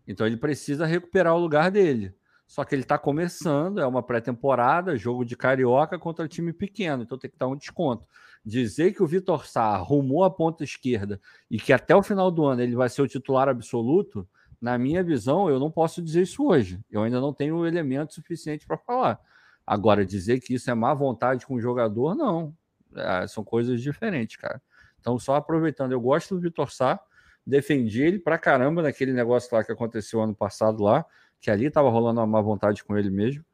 Então 0.07 0.25
ele 0.25 0.37
precisa 0.37 0.85
recuperar 0.85 1.35
o 1.35 1.39
lugar 1.39 1.69
dele. 1.69 2.15
Só 2.47 2.63
que 2.63 2.75
ele 2.75 2.83
está 2.83 2.97
começando, 2.97 3.79
é 3.79 3.87
uma 3.87 4.03
pré-temporada, 4.03 4.97
jogo 4.97 5.25
de 5.25 5.35
carioca 5.35 5.97
contra 5.97 6.27
time 6.27 6.53
pequeno, 6.53 7.03
então 7.03 7.17
tem 7.17 7.29
que 7.29 7.37
dar 7.37 7.47
um 7.47 7.55
desconto. 7.55 8.07
Dizer 8.45 8.93
que 8.93 9.01
o 9.01 9.07
Vitor 9.07 9.47
Sá 9.47 9.63
arrumou 9.63 10.23
a 10.23 10.29
ponta 10.29 10.63
esquerda 10.63 11.19
e 11.49 11.57
que 11.57 11.73
até 11.73 11.95
o 11.95 12.03
final 12.03 12.29
do 12.29 12.45
ano 12.45 12.61
ele 12.61 12.75
vai 12.75 12.89
ser 12.89 13.01
o 13.01 13.07
titular 13.07 13.49
absoluto, 13.49 14.27
na 14.61 14.77
minha 14.77 15.03
visão, 15.03 15.49
eu 15.49 15.59
não 15.59 15.71
posso 15.71 16.01
dizer 16.01 16.21
isso 16.21 16.45
hoje. 16.45 16.79
Eu 16.89 17.03
ainda 17.03 17.19
não 17.19 17.33
tenho 17.33 17.65
elemento 17.65 18.13
suficiente 18.13 18.65
para 18.65 18.77
falar. 18.77 19.19
Agora, 19.65 20.05
dizer 20.05 20.39
que 20.39 20.53
isso 20.53 20.69
é 20.69 20.73
má 20.73 20.93
vontade 20.93 21.45
com 21.45 21.55
o 21.55 21.61
jogador, 21.61 22.15
não. 22.15 22.55
É, 22.95 23.27
são 23.27 23.43
coisas 23.43 23.81
diferentes, 23.81 24.37
cara. 24.37 24.61
Então, 24.99 25.17
só 25.17 25.35
aproveitando, 25.35 25.91
eu 25.91 25.99
gosto 25.99 26.35
do 26.35 26.41
Vitor 26.41 26.71
Sá, 26.71 26.99
defendi 27.45 28.01
ele 28.01 28.19
pra 28.19 28.37
caramba 28.37 28.81
naquele 28.81 29.11
negócio 29.11 29.55
lá 29.55 29.63
que 29.63 29.71
aconteceu 29.71 30.21
ano 30.21 30.35
passado 30.35 30.83
lá 30.83 31.05
que 31.45 31.51
ali 31.51 31.65
estava 31.67 31.91
rolando 31.91 32.19
uma 32.19 32.25
má 32.25 32.41
vontade 32.41 32.83
com 32.83 32.97
ele 32.97 33.11
mesmo. 33.11 33.45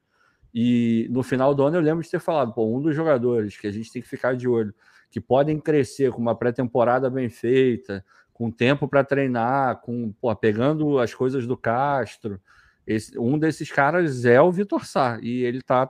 E 0.53 1.07
no 1.09 1.23
final 1.23 1.53
do 1.55 1.63
ano 1.63 1.77
eu 1.77 1.81
lembro 1.81 2.03
de 2.03 2.09
ter 2.09 2.19
falado, 2.19 2.53
pô, 2.53 2.65
um 2.65 2.81
dos 2.81 2.95
jogadores 2.95 3.57
que 3.57 3.67
a 3.67 3.71
gente 3.71 3.91
tem 3.91 4.01
que 4.01 4.07
ficar 4.07 4.35
de 4.35 4.47
olho, 4.47 4.73
que 5.09 5.19
podem 5.21 5.59
crescer 5.59 6.11
com 6.11 6.21
uma 6.21 6.35
pré-temporada 6.35 7.09
bem 7.09 7.29
feita, 7.29 8.03
com 8.33 8.51
tempo 8.51 8.87
para 8.87 9.03
treinar, 9.03 9.81
com 9.81 10.11
pô, 10.13 10.35
pegando 10.35 10.99
as 10.99 11.13
coisas 11.13 11.45
do 11.47 11.55
Castro, 11.55 12.39
esse, 12.85 13.17
um 13.17 13.37
desses 13.37 13.71
caras 13.71 14.25
é 14.25 14.41
o 14.41 14.51
Vitor 14.51 14.85
Sá, 14.85 15.19
e 15.21 15.43
ele 15.43 15.59
está 15.59 15.89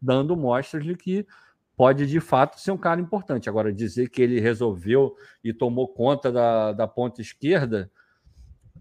dando 0.00 0.36
mostras 0.36 0.84
de 0.84 0.94
que 0.96 1.26
pode 1.76 2.06
de 2.06 2.20
fato 2.20 2.60
ser 2.60 2.72
um 2.72 2.78
cara 2.78 3.00
importante. 3.00 3.48
Agora, 3.48 3.72
dizer 3.72 4.08
que 4.08 4.20
ele 4.20 4.40
resolveu 4.40 5.14
e 5.42 5.52
tomou 5.52 5.88
conta 5.88 6.32
da, 6.32 6.72
da 6.72 6.86
ponta 6.86 7.20
esquerda 7.20 7.90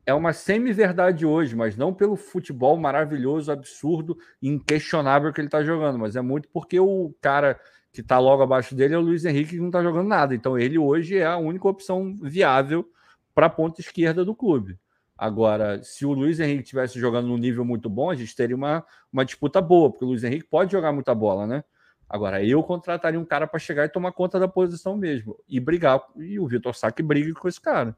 é 0.10 0.14
uma 0.14 0.34
semi-verdade 0.34 1.24
hoje, 1.24 1.56
mas 1.56 1.78
não 1.78 1.94
pelo 1.94 2.16
futebol 2.16 2.76
maravilhoso, 2.78 3.52
absurdo, 3.52 4.18
inquestionável 4.42 5.32
que 5.32 5.40
ele 5.40 5.48
está 5.48 5.64
jogando, 5.64 6.00
mas 6.00 6.16
é 6.16 6.22
muito 6.22 6.50
porque 6.50 6.80
o 6.80 7.14
cara 7.22 7.60
que 7.94 8.02
está 8.02 8.18
logo 8.18 8.42
abaixo 8.42 8.74
dele 8.74 8.96
é 8.96 8.98
o 8.98 9.02
Luiz 9.02 9.24
Henrique, 9.24 9.52
que 9.52 9.60
não 9.60 9.68
está 9.68 9.84
jogando 9.84 10.08
nada. 10.08 10.34
Então, 10.34 10.58
ele 10.58 10.80
hoje 10.80 11.18
é 11.18 11.26
a 11.26 11.38
única 11.38 11.68
opção 11.68 12.16
viável 12.22 12.90
para 13.36 13.46
a 13.46 13.50
ponta 13.50 13.82
esquerda 13.82 14.26
do 14.26 14.34
clube. 14.34 14.80
Agora, 15.16 15.84
se 15.84 16.06
o 16.08 16.14
Luiz 16.14 16.40
Henrique 16.40 16.64
estivesse 16.64 17.00
jogando 17.00 17.28
num 17.28 17.38
nível 17.38 17.64
muito 17.64 17.88
bom, 17.88 18.10
a 18.10 18.16
gente 18.16 18.36
teria 18.36 18.56
uma, 18.56 18.84
uma 19.14 19.24
disputa 19.24 19.62
boa, 19.62 19.92
porque 19.92 20.06
o 20.06 20.08
Luiz 20.08 20.24
Henrique 20.24 20.48
pode 20.48 20.72
jogar 20.72 20.92
muita 20.92 21.14
bola, 21.14 21.46
né? 21.46 21.64
Agora, 22.08 22.44
eu 22.44 22.64
contrataria 22.64 23.20
um 23.20 23.26
cara 23.26 23.46
para 23.46 23.60
chegar 23.60 23.86
e 23.86 23.90
tomar 23.90 24.12
conta 24.12 24.40
da 24.40 24.48
posição 24.48 24.98
mesmo. 24.98 25.38
E 25.48 25.60
brigar. 25.60 26.02
E 26.16 26.40
o 26.40 26.48
Vitor 26.48 26.76
Sá 26.76 26.92
brigue 27.04 27.34
com 27.34 27.48
esse 27.48 27.62
cara. 27.62 27.96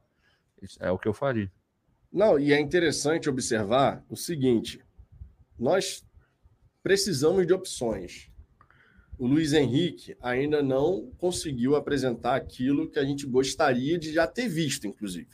Isso 0.62 0.78
é 0.84 0.92
o 0.92 0.98
que 0.98 1.08
eu 1.08 1.14
faria. 1.14 1.50
Não, 2.12 2.38
e 2.38 2.52
é 2.52 2.60
interessante 2.60 3.30
observar 3.30 4.04
o 4.10 4.16
seguinte: 4.16 4.84
nós 5.58 6.04
precisamos 6.84 7.48
de 7.48 7.54
opções. 7.54 8.30
O 9.18 9.28
Luiz 9.28 9.54
Henrique 9.54 10.18
ainda 10.20 10.64
não 10.64 11.12
conseguiu 11.18 11.76
apresentar 11.76 12.36
aquilo 12.36 12.90
que 12.90 12.98
a 12.98 13.06
gente 13.06 13.26
gostaria 13.28 13.98
de 13.98 14.12
já 14.12 14.26
ter 14.26 14.50
visto, 14.50 14.88
inclusive. 14.88 15.30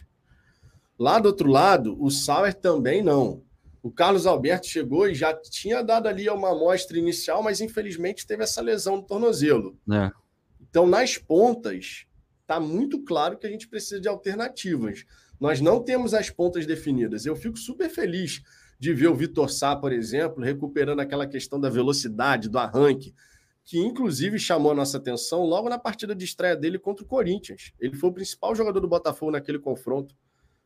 Lá 0.99 1.19
do 1.19 1.27
outro 1.27 1.49
lado, 1.49 1.95
o 2.03 2.11
Sauer 2.11 2.53
também 2.53 3.01
não. 3.01 3.43
O 3.81 3.89
Carlos 3.89 4.25
Alberto 4.25 4.67
chegou 4.67 5.07
e 5.07 5.15
já 5.15 5.33
tinha 5.33 5.81
dado 5.81 6.07
ali 6.07 6.29
uma 6.29 6.51
amostra 6.51 6.97
inicial, 6.97 7.41
mas 7.41 7.61
infelizmente 7.61 8.27
teve 8.27 8.43
essa 8.43 8.61
lesão 8.61 8.97
no 8.97 9.03
tornozelo. 9.03 9.79
É. 9.89 10.11
Então, 10.59 10.85
nas 10.85 11.17
pontas, 11.17 12.05
está 12.41 12.59
muito 12.59 13.03
claro 13.05 13.37
que 13.37 13.47
a 13.47 13.49
gente 13.49 13.67
precisa 13.69 14.01
de 14.01 14.09
alternativas. 14.09 15.05
Nós 15.39 15.61
não 15.61 15.83
temos 15.83 16.13
as 16.13 16.29
pontas 16.29 16.65
definidas. 16.65 17.25
Eu 17.25 17.35
fico 17.35 17.57
super 17.57 17.89
feliz 17.89 18.41
de 18.79 18.93
ver 18.93 19.07
o 19.07 19.15
Vitor 19.15 19.49
Sá, 19.49 19.75
por 19.75 19.91
exemplo, 19.91 20.43
recuperando 20.43 20.99
aquela 20.99 21.27
questão 21.27 21.59
da 21.59 21.69
velocidade, 21.69 22.49
do 22.49 22.57
arranque, 22.57 23.13
que 23.63 23.79
inclusive 23.79 24.39
chamou 24.39 24.71
a 24.71 24.75
nossa 24.75 24.97
atenção 24.97 25.43
logo 25.43 25.67
na 25.67 25.77
partida 25.77 26.15
de 26.15 26.23
estreia 26.23 26.55
dele 26.55 26.79
contra 26.79 27.03
o 27.03 27.07
Corinthians. 27.07 27.73
Ele 27.79 27.95
foi 27.95 28.09
o 28.09 28.13
principal 28.13 28.55
jogador 28.55 28.79
do 28.79 28.87
Botafogo 28.87 29.31
naquele 29.31 29.59
confronto 29.59 30.15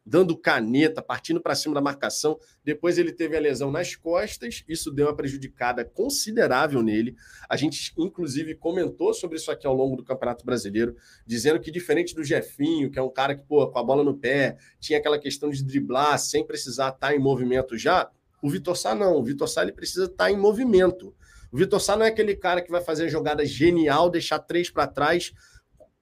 dando 0.06 0.38
caneta, 0.38 1.02
partindo 1.02 1.40
para 1.40 1.56
cima 1.56 1.76
da 1.76 1.82
marcação. 1.82 2.40
Depois 2.64 2.98
ele 2.98 3.12
teve 3.12 3.38
a 3.38 3.40
lesão 3.40 3.72
nas 3.72 3.96
costas, 3.96 4.64
isso 4.68 4.92
deu 4.92 5.08
uma 5.08 5.16
prejudicada 5.16 5.86
considerável 5.86 6.82
nele. 6.82 7.16
A 7.48 7.56
gente, 7.56 7.94
inclusive, 7.98 8.56
comentou 8.56 9.14
sobre 9.14 9.38
isso 9.38 9.52
aqui 9.52 9.68
ao 9.68 9.76
longo 9.76 9.96
do 9.96 10.04
Campeonato 10.04 10.46
Brasileiro, 10.46 10.96
dizendo 11.26 11.60
que, 11.60 11.72
diferente 11.72 12.16
do 12.16 12.24
Jefinho, 12.24 12.90
que 12.90 13.00
é 13.00 13.02
um 13.02 13.12
cara 13.12 13.36
que, 13.36 13.44
pô, 13.44 13.68
com 13.68 13.80
a 13.80 13.84
bola 13.84 14.04
no 14.04 14.18
pé, 14.18 14.58
tinha 14.80 15.00
aquela 15.00 15.20
questão 15.20 15.50
de 15.50 15.64
driblar 15.64 16.18
sem 16.18 16.46
precisar 16.46 16.90
estar 16.90 17.08
tá 17.08 17.16
em 17.16 17.20
movimento 17.20 17.78
já, 17.78 18.10
o 18.42 18.50
Vitor 18.50 18.76
Sá 18.76 18.96
não. 18.96 19.18
O 19.18 19.24
Vitor 19.24 19.48
Sá 19.48 19.62
ele 19.62 19.72
precisa 19.72 20.06
estar 20.06 20.26
tá 20.26 20.32
em 20.32 20.38
movimento. 20.38 21.16
O 21.52 21.58
Vitor 21.58 21.80
Sá 21.80 21.96
não 21.96 22.06
é 22.06 22.10
aquele 22.10 22.36
cara 22.36 22.62
que 22.62 22.72
vai 22.72 22.82
fazer 22.82 23.06
a 23.06 23.10
jogada 23.10 23.46
genial, 23.46 24.10
deixar 24.10 24.40
três 24.40 24.70
para 24.70 24.88
trás, 24.88 25.32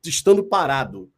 estando 0.06 0.44
parado 0.44 1.12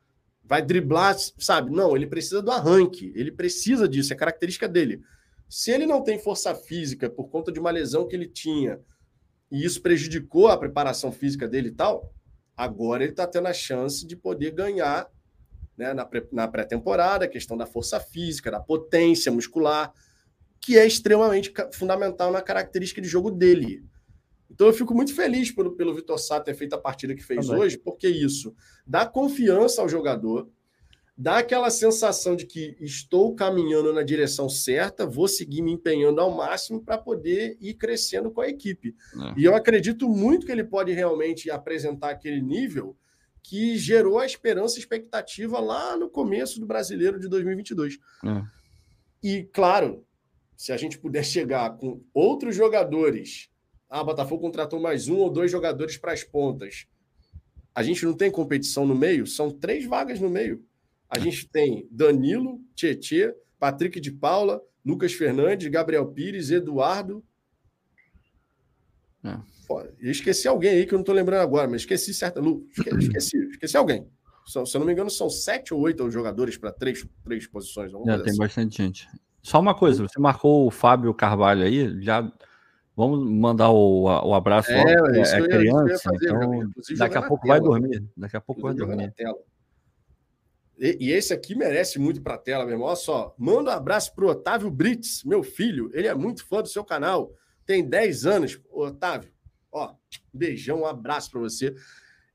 vai 0.52 0.62
driblar, 0.62 1.16
sabe? 1.38 1.72
Não, 1.72 1.96
ele 1.96 2.06
precisa 2.06 2.42
do 2.42 2.52
arranque, 2.52 3.14
ele 3.16 3.32
precisa 3.32 3.88
disso, 3.88 4.12
é 4.12 4.18
característica 4.18 4.68
dele. 4.68 5.02
Se 5.48 5.72
ele 5.72 5.86
não 5.86 6.04
tem 6.04 6.20
força 6.20 6.54
física 6.54 7.10
por 7.10 7.30
conta 7.30 7.54
de 7.54 7.58
uma 7.58 7.72
lesão 7.72 8.06
que 8.06 8.18
ele 8.18 8.28
tinha, 8.28 8.78
e 9.50 9.64
isso 9.64 9.82
prejudicou 9.82 10.50
a 10.50 10.58
preparação 10.58 11.10
física 11.10 11.48
dele 11.48 11.70
e 11.70 11.72
tal, 11.72 12.14
agora 12.54 13.02
ele 13.02 13.14
está 13.14 13.26
tendo 13.26 13.48
a 13.48 13.54
chance 13.54 14.06
de 14.06 14.14
poder 14.14 14.52
ganhar 14.52 15.08
né, 15.78 15.94
na 16.34 16.48
pré-temporada, 16.50 17.24
a 17.24 17.30
questão 17.30 17.56
da 17.56 17.66
força 17.66 17.98
física, 18.02 18.52
da 18.52 18.60
potência 18.60 19.32
muscular, 19.32 19.94
que 20.60 20.78
é 20.78 20.86
extremamente 20.86 21.54
fundamental 21.72 22.30
na 22.30 22.42
característica 22.42 23.00
de 23.00 23.08
jogo 23.08 23.32
dele. 23.32 23.86
Então 24.52 24.68
eu 24.68 24.74
fico 24.74 24.94
muito 24.94 25.16
feliz 25.16 25.52
pelo, 25.52 25.72
pelo 25.76 25.96
Vitor 25.96 26.20
Sá 26.20 26.40
ter 26.40 26.54
feito 26.54 26.74
a 26.74 26.78
partida 26.78 27.16
que 27.16 27.24
fez 27.24 27.48
Também. 27.48 27.62
hoje, 27.62 27.78
porque 27.78 28.08
isso 28.08 28.54
dá 28.86 29.06
confiança 29.06 29.82
ao 29.82 29.88
jogador, 29.88 30.50
dá 31.18 31.38
aquela 31.38 31.70
sensação 31.70 32.36
de 32.36 32.46
que 32.46 32.76
estou 32.80 33.34
caminhando 33.34 33.94
na 33.94 34.04
direção 34.04 34.50
certa, 34.50 35.06
vou 35.06 35.28
seguir 35.28 35.62
me 35.62 35.72
empenhando 35.72 36.20
ao 36.20 36.36
máximo 36.36 36.84
para 36.84 36.98
poder 36.98 37.58
ir 37.62 37.76
crescendo 37.76 38.32
com 38.32 38.42
a 38.42 38.50
equipe. 38.50 38.96
É. 39.16 39.40
E 39.40 39.46
eu 39.46 39.56
acredito 39.56 40.10
muito 40.10 40.46
que 40.46 40.52
ele 40.52 40.64
pode 40.64 40.92
realmente 40.92 41.50
apresentar 41.50 42.10
aquele 42.10 42.42
nível 42.42 42.98
que 43.44 43.78
gerou 43.78 44.20
a 44.20 44.26
esperança 44.26 44.78
e 44.78 44.80
expectativa 44.80 45.60
lá 45.60 45.98
no 45.98 46.10
começo 46.10 46.60
do 46.60 46.66
brasileiro 46.66 47.20
de 47.20 47.28
2022. 47.28 47.98
É. 48.26 48.44
E, 49.24 49.44
claro, 49.54 50.06
se 50.58 50.72
a 50.72 50.78
gente 50.78 50.98
puder 50.98 51.24
chegar 51.24 51.78
com 51.78 52.04
outros 52.14 52.56
jogadores 52.56 53.50
ah, 53.92 54.06
Botafogo 54.06 54.42
contratou 54.42 54.80
mais 54.80 55.10
um 55.10 55.18
ou 55.18 55.30
dois 55.30 55.52
jogadores 55.52 55.98
para 55.98 56.14
as 56.14 56.24
pontas. 56.24 56.88
A 57.76 57.84
gente 57.84 58.06
não 58.06 58.14
tem 58.14 58.32
competição 58.32 58.86
no 58.88 58.96
meio? 58.96 59.28
São 59.28 59.52
três 59.52 59.86
vagas 59.86 60.18
no 60.18 60.30
meio. 60.30 60.64
A 61.10 61.20
gente 61.20 61.50
tem 61.50 61.86
Danilo, 61.92 62.62
Tietê, 62.74 63.36
Patrick 63.60 64.00
de 64.00 64.10
Paula, 64.10 64.62
Lucas 64.86 65.12
Fernandes, 65.12 65.68
Gabriel 65.68 66.08
Pires, 66.08 66.52
Eduardo. 66.52 67.22
É. 69.26 69.38
Eu 70.00 70.12
esqueci 70.12 70.48
alguém 70.48 70.72
aí 70.72 70.86
que 70.86 70.94
eu 70.94 70.98
não 70.98 71.02
estou 71.02 71.14
lembrando 71.14 71.42
agora, 71.42 71.68
mas 71.68 71.82
esqueci 71.82 72.14
certa. 72.14 72.42
Esqueci, 72.98 73.38
esqueci 73.50 73.76
alguém. 73.76 74.08
Se 74.46 74.58
eu 74.58 74.80
não 74.80 74.86
me 74.86 74.94
engano, 74.94 75.10
são 75.10 75.30
sete 75.30 75.74
ou 75.74 75.82
oito 75.82 76.10
jogadores 76.10 76.58
para 76.58 76.72
três, 76.72 77.06
três 77.24 77.46
posições. 77.46 77.92
Já 77.92 78.00
tem 78.00 78.32
assim. 78.32 78.38
bastante 78.38 78.78
gente. 78.78 79.08
Só 79.44 79.60
uma 79.60 79.76
coisa, 79.76 80.08
você 80.08 80.20
marcou 80.20 80.66
o 80.66 80.72
Fábio 80.72 81.14
Carvalho 81.14 81.64
aí, 81.64 82.02
já 82.02 82.32
Vamos 82.96 83.30
mandar 83.30 83.72
o, 83.72 84.04
o 84.04 84.34
abraço 84.34 84.72
é, 84.72 84.78
logo, 84.78 85.16
é, 85.16 85.22
é 85.22 85.48
criança, 85.48 86.10
fazer, 86.12 86.28
então 86.28 86.72
daqui 86.98 87.18
a 87.18 87.22
pouco 87.22 87.44
tela, 87.44 87.60
vai 87.60 87.62
dormir. 87.62 88.04
Daqui 88.18 88.38
a 88.38 88.42
pouco 88.42 88.62
vai 88.62 88.74
dormir. 88.74 89.14
E, 90.78 90.98
e, 91.00 91.12
esse 91.12 91.32
aqui 91.32 91.56
merece 91.56 92.00
muito 92.00 92.22
para 92.22 92.36
a 92.36 92.38
tela, 92.38 92.66
meu 92.66 92.74
irmão. 92.74 92.88
Olha 92.88 92.96
só, 92.96 93.36
manda 93.38 93.72
um 93.72 93.74
abraço 93.74 94.14
para 94.14 94.26
o 94.26 94.30
Otávio 94.30 94.70
Brits, 94.70 95.24
meu 95.24 95.44
filho. 95.44 95.90
Ele 95.94 96.08
é 96.08 96.16
muito 96.16 96.46
fã 96.46 96.62
do 96.62 96.68
seu 96.68 96.84
canal, 96.84 97.34
tem 97.66 97.88
10 97.88 98.26
anos. 98.26 98.60
Otávio, 98.70 99.32
ó, 99.72 99.94
beijão, 100.34 100.82
um 100.82 100.86
abraço 100.86 101.32
para 101.32 101.40
você. 101.40 101.74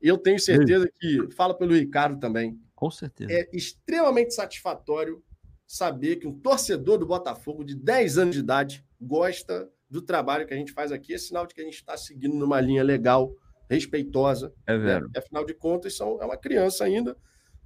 Eu 0.01 0.17
tenho 0.17 0.39
certeza 0.39 0.89
que, 0.99 1.29
fala 1.35 1.53
pelo 1.53 1.73
Ricardo 1.73 2.19
também. 2.19 2.59
Com 2.73 2.89
certeza. 2.89 3.31
É 3.31 3.49
extremamente 3.51 4.33
satisfatório 4.33 5.23
saber 5.65 6.15
que 6.15 6.27
um 6.27 6.39
torcedor 6.39 6.97
do 6.97 7.05
Botafogo 7.05 7.63
de 7.63 7.75
10 7.75 8.17
anos 8.17 8.35
de 8.35 8.41
idade 8.41 8.85
gosta 8.99 9.69
do 9.89 10.01
trabalho 10.01 10.45
que 10.45 10.53
a 10.53 10.57
gente 10.57 10.71
faz 10.71 10.91
aqui, 10.91 11.13
é 11.13 11.17
sinal 11.17 11.45
de 11.45 11.53
que 11.53 11.61
a 11.61 11.63
gente 11.63 11.75
está 11.75 11.95
seguindo 11.95 12.35
numa 12.35 12.59
linha 12.59 12.83
legal, 12.83 13.33
respeitosa. 13.69 14.53
É 14.65 14.77
velho. 14.77 15.05
Né? 15.05 15.11
Afinal 15.17 15.45
de 15.45 15.53
contas, 15.53 15.95
são, 15.95 16.21
é 16.21 16.25
uma 16.25 16.37
criança 16.37 16.83
ainda. 16.83 17.15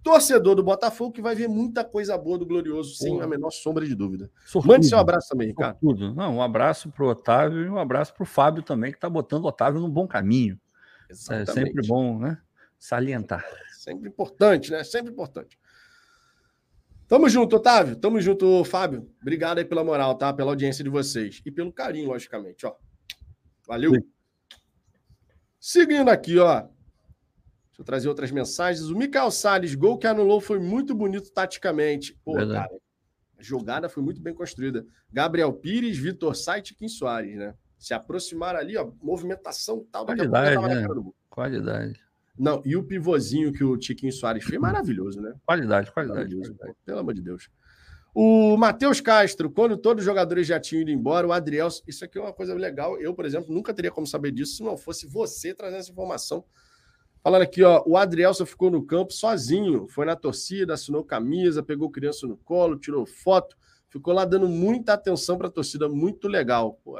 Torcedor 0.04 0.56
do 0.56 0.64
Botafogo 0.64 1.12
que 1.12 1.22
vai 1.22 1.36
ver 1.36 1.48
muita 1.48 1.84
coisa 1.84 2.18
boa 2.18 2.38
do 2.38 2.46
Glorioso, 2.46 2.98
Porra. 2.98 3.10
sem 3.10 3.22
a 3.22 3.28
menor 3.28 3.52
sombra 3.52 3.86
de 3.86 3.94
dúvida. 3.94 4.32
Sortudo. 4.46 4.72
Mande 4.72 4.88
seu 4.88 4.98
abraço 4.98 5.30
também, 5.30 5.50
Ricardo. 5.50 5.78
Sortudo. 5.80 6.16
Não, 6.16 6.38
um 6.38 6.42
abraço 6.42 6.90
para 6.90 7.06
o 7.06 7.10
Otávio 7.10 7.62
e 7.64 7.70
um 7.70 7.78
abraço 7.78 8.14
para 8.14 8.24
o 8.24 8.26
Fábio 8.26 8.64
também, 8.64 8.92
que 8.92 8.98
está 8.98 9.10
botando 9.10 9.46
o 9.46 9.48
Otávio 9.48 9.80
no 9.80 9.88
bom 9.88 10.08
caminho. 10.08 10.60
Exatamente. 11.08 11.50
É 11.50 11.54
sempre 11.54 11.88
bom, 11.88 12.18
né? 12.18 12.40
Salientar. 12.80 13.46
Sempre 13.78 14.10
importante, 14.10 14.72
né? 14.72 14.84
Sempre 14.84 15.12
importante. 15.12 15.60
Tamo 17.12 17.28
junto, 17.28 17.58
Otávio. 17.58 17.98
Tamo 17.98 18.22
junto, 18.22 18.64
Fábio. 18.64 19.06
Obrigado 19.22 19.58
aí 19.58 19.66
pela 19.66 19.84
moral, 19.84 20.16
tá? 20.16 20.32
Pela 20.32 20.50
audiência 20.50 20.82
de 20.82 20.90
vocês. 20.90 21.42
E 21.46 21.52
pelo 21.52 21.70
carinho, 21.70 22.08
logicamente, 22.08 22.66
ó. 22.66 22.74
Valeu. 23.68 23.94
Sim. 23.94 24.02
Seguindo 25.60 26.08
aqui, 26.08 26.40
ó. 26.40 26.62
Deixa 26.62 26.72
eu 27.80 27.84
trazer 27.84 28.08
outras 28.08 28.32
mensagens. 28.32 28.90
O 28.90 28.96
Mikael 28.96 29.30
Salles, 29.30 29.76
gol 29.76 29.98
que 29.98 30.08
anulou, 30.08 30.40
foi 30.40 30.58
muito 30.58 30.96
bonito 30.96 31.30
taticamente. 31.34 32.18
Pô, 32.24 32.36
Verdade. 32.36 32.70
cara, 32.70 32.82
a 33.38 33.44
jogada 33.44 33.90
foi 33.90 34.02
muito 34.02 34.22
bem 34.22 34.34
construída. 34.34 34.86
Gabriel 35.12 35.52
Pires, 35.52 35.98
Vitor 35.98 36.34
Sait 36.34 36.72
e 36.72 36.74
Kim 36.74 36.88
Soares, 36.88 37.36
né? 37.36 37.54
Se 37.78 37.94
aproximaram 37.94 38.58
ali, 38.58 38.78
ó, 38.78 38.90
movimentação 39.02 39.86
tal. 39.92 40.06
Qualidade, 40.06 40.66
né? 40.66 40.88
Qualidade. 41.30 42.00
Não, 42.42 42.60
e 42.66 42.76
o 42.76 42.84
pivôzinho 42.84 43.54
que 43.54 43.64
o 43.64 43.78
Tiquinho 43.78 44.12
Soares 44.12 44.44
fez, 44.44 44.60
maravilhoso, 44.60 45.22
né? 45.22 45.32
Qualidade, 45.46 45.92
qualidade. 45.92 46.36
qualidade. 46.36 46.76
Pelo 46.84 46.98
amor 46.98 47.14
de 47.14 47.22
Deus. 47.22 47.48
O 48.16 48.58
Matheus 48.58 49.00
Castro, 49.00 49.52
quando 49.52 49.78
todos 49.78 50.02
os 50.02 50.06
jogadores 50.06 50.48
já 50.48 50.60
tinham 50.60 50.82
ido 50.82 50.90
embora, 50.90 51.28
o 51.28 51.32
Adriel, 51.32 51.68
isso 51.88 52.04
aqui 52.04 52.18
é 52.18 52.22
uma 52.22 52.34
coisa 52.34 52.56
legal. 52.56 53.00
Eu, 53.00 53.14
por 53.14 53.26
exemplo, 53.26 53.54
nunca 53.54 53.72
teria 53.76 53.92
como 53.92 54.08
saber 54.08 54.32
disso 54.32 54.56
se 54.56 54.64
não 54.64 54.76
fosse 54.76 55.06
você 55.06 55.54
trazendo 55.54 55.82
essa 55.82 55.92
informação. 55.92 56.44
Falando 57.22 57.44
aqui, 57.44 57.62
ó, 57.62 57.84
o 57.86 57.96
Adrielson 57.96 58.48
ficou 58.48 58.72
no 58.72 58.84
campo 58.84 59.14
sozinho, 59.14 59.88
foi 59.88 60.08
na 60.08 60.16
torcida, 60.16 60.74
assinou 60.74 61.04
camisa, 61.04 61.62
pegou 61.62 61.92
criança 61.92 62.26
no 62.26 62.38
colo, 62.38 62.76
tirou 62.76 63.06
foto, 63.06 63.56
ficou 63.88 64.16
lá 64.16 64.26
dando 64.26 64.50
muita 64.50 64.94
atenção 64.94 65.38
para 65.38 65.48
a 65.48 65.52
torcida, 65.52 65.88
muito 65.88 66.28
legal. 66.28 66.82
Pô. 66.84 67.00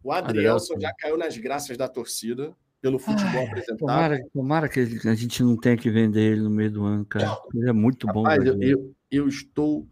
O 0.00 0.12
Adrielson 0.12 0.78
já 0.78 0.94
caiu 0.96 1.18
nas 1.18 1.36
graças 1.36 1.76
da 1.76 1.88
torcida 1.88 2.54
pelo 2.80 2.98
futebol 2.98 3.40
Ai, 3.40 3.46
apresentado. 3.46 3.78
Tomara, 3.78 4.18
tomara, 4.32 4.68
que 4.68 4.80
a 4.80 5.14
gente 5.14 5.42
não 5.42 5.56
tenha 5.56 5.76
que 5.76 5.90
vender 5.90 6.32
ele 6.32 6.40
no 6.40 6.50
meio 6.50 6.70
do 6.70 6.84
ano, 6.84 7.04
cara. 7.04 7.38
Ele 7.54 7.68
é 7.68 7.72
muito 7.72 8.06
Rapaz, 8.06 8.42
bom. 8.42 8.50
Eu, 8.50 8.60
eu, 8.60 8.94
eu, 9.10 9.28
estou 9.28 9.86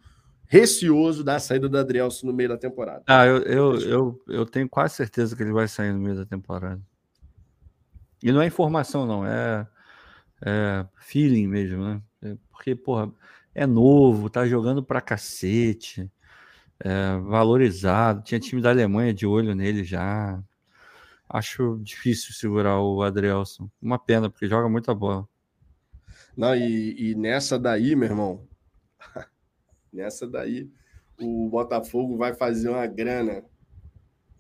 receoso 0.47 1.23
da 1.23 1.39
saída 1.39 1.69
do 1.69 1.77
Adrielson 1.78 2.27
no 2.27 2.32
meio 2.32 2.48
da 2.48 2.56
temporada. 2.56 3.02
Ah, 3.06 3.27
eu, 3.27 3.39
eu, 3.43 3.81
eu, 3.81 4.23
eu 4.28 4.47
tenho 4.47 4.69
quase 4.69 4.94
certeza 4.94 5.36
que 5.36 5.43
ele 5.43 5.52
vai 5.52 5.69
sair 5.69 5.93
no 5.93 6.01
meio 6.01 6.16
da 6.16 6.24
temporada. 6.24 6.81
E 8.23 8.32
não 8.32 8.40
é 8.40 8.47
informação, 8.47 9.06
não, 9.06 9.24
é, 9.24 9.66
é 10.44 10.86
feeling 10.97 11.47
mesmo, 11.47 11.85
né? 11.85 12.02
É 12.23 12.36
porque, 12.51 12.74
porra, 12.74 13.12
é 13.55 13.66
novo, 13.66 14.28
tá 14.28 14.47
jogando 14.47 14.82
pra 14.82 15.01
cacete, 15.01 16.10
é 16.81 17.16
valorizado. 17.19 18.23
Tinha 18.23 18.40
time 18.40 18.60
da 18.62 18.70
Alemanha 18.70 19.12
de 19.12 19.27
olho 19.27 19.55
nele 19.55 19.85
já. 19.85 20.43
Acho 21.28 21.78
difícil 21.82 22.32
segurar 22.32 22.80
o 22.80 23.02
Adrielson. 23.02 23.68
Uma 23.80 23.98
pena, 23.98 24.30
porque 24.30 24.48
joga 24.48 24.68
muita 24.68 24.94
bola. 24.94 25.28
Não, 26.36 26.55
e, 26.55 27.10
e 27.10 27.14
nessa 27.14 27.59
daí, 27.59 27.94
meu 27.94 28.09
irmão, 28.09 28.48
nessa 29.92 30.26
daí, 30.26 30.70
o 31.20 31.48
Botafogo 31.48 32.16
vai 32.16 32.32
fazer 32.34 32.68
uma 32.68 32.86
grana, 32.86 33.44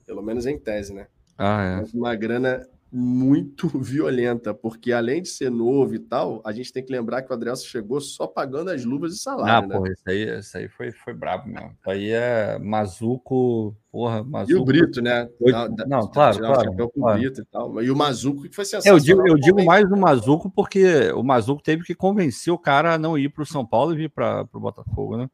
pelo 0.06 0.22
menos 0.22 0.46
em 0.46 0.58
tese, 0.58 0.94
né? 0.94 1.08
Ah, 1.36 1.62
é. 1.62 1.96
Uma 1.96 2.14
grana 2.14 2.66
muito 2.90 3.68
violenta, 3.78 4.54
porque 4.54 4.92
além 4.92 5.22
de 5.22 5.28
ser 5.28 5.50
novo 5.50 5.94
e 5.94 5.98
tal, 5.98 6.40
a 6.44 6.52
gente 6.52 6.72
tem 6.72 6.84
que 6.84 6.92
lembrar 6.92 7.22
que 7.22 7.30
o 7.30 7.34
Adrielson 7.34 7.66
chegou 7.66 8.00
só 8.00 8.26
pagando 8.26 8.70
as 8.70 8.84
luvas 8.84 9.12
de 9.12 9.18
salário. 9.18 9.52
Ah, 9.52 9.68
né? 9.68 9.76
porra, 9.76 9.92
isso 9.92 10.02
aí, 10.06 10.38
isso 10.38 10.58
aí 10.58 10.68
foi, 10.68 10.90
foi 10.90 11.14
brabo 11.14 11.48
mesmo. 11.48 11.70
Isso 11.78 11.90
aí 11.90 12.10
é 12.10 12.58
Mazuco, 12.58 13.76
porra, 13.92 14.24
Mazuco. 14.24 14.52
E 14.52 14.54
o 14.56 14.64
Brito, 14.64 15.02
né? 15.02 15.28
Não, 15.40 15.68
não 15.86 16.10
claro, 16.10 16.38
claro. 16.38 16.76
Com 16.76 17.00
claro. 17.00 17.18
O 17.18 17.20
Brito 17.20 17.40
e, 17.42 17.44
tal. 17.44 17.82
e 17.82 17.90
o 17.90 17.96
Mazuco 17.96 18.42
que 18.42 18.54
foi 18.54 18.64
sensacional. 18.64 18.98
Eu 18.98 19.04
digo, 19.04 19.28
eu 19.28 19.36
digo 19.36 19.64
mais 19.64 19.88
do 19.88 19.96
Mazuco 19.96 20.50
porque 20.50 21.10
o 21.12 21.22
Mazuco 21.22 21.62
teve 21.62 21.84
que 21.84 21.94
convencer 21.94 22.52
o 22.52 22.58
cara 22.58 22.94
a 22.94 22.98
não 22.98 23.18
ir 23.18 23.28
para 23.28 23.42
o 23.42 23.46
São 23.46 23.66
Paulo 23.66 23.92
e 23.92 23.96
vir 23.96 24.10
para 24.10 24.48
o 24.52 24.60
Botafogo, 24.60 25.16
né? 25.16 25.28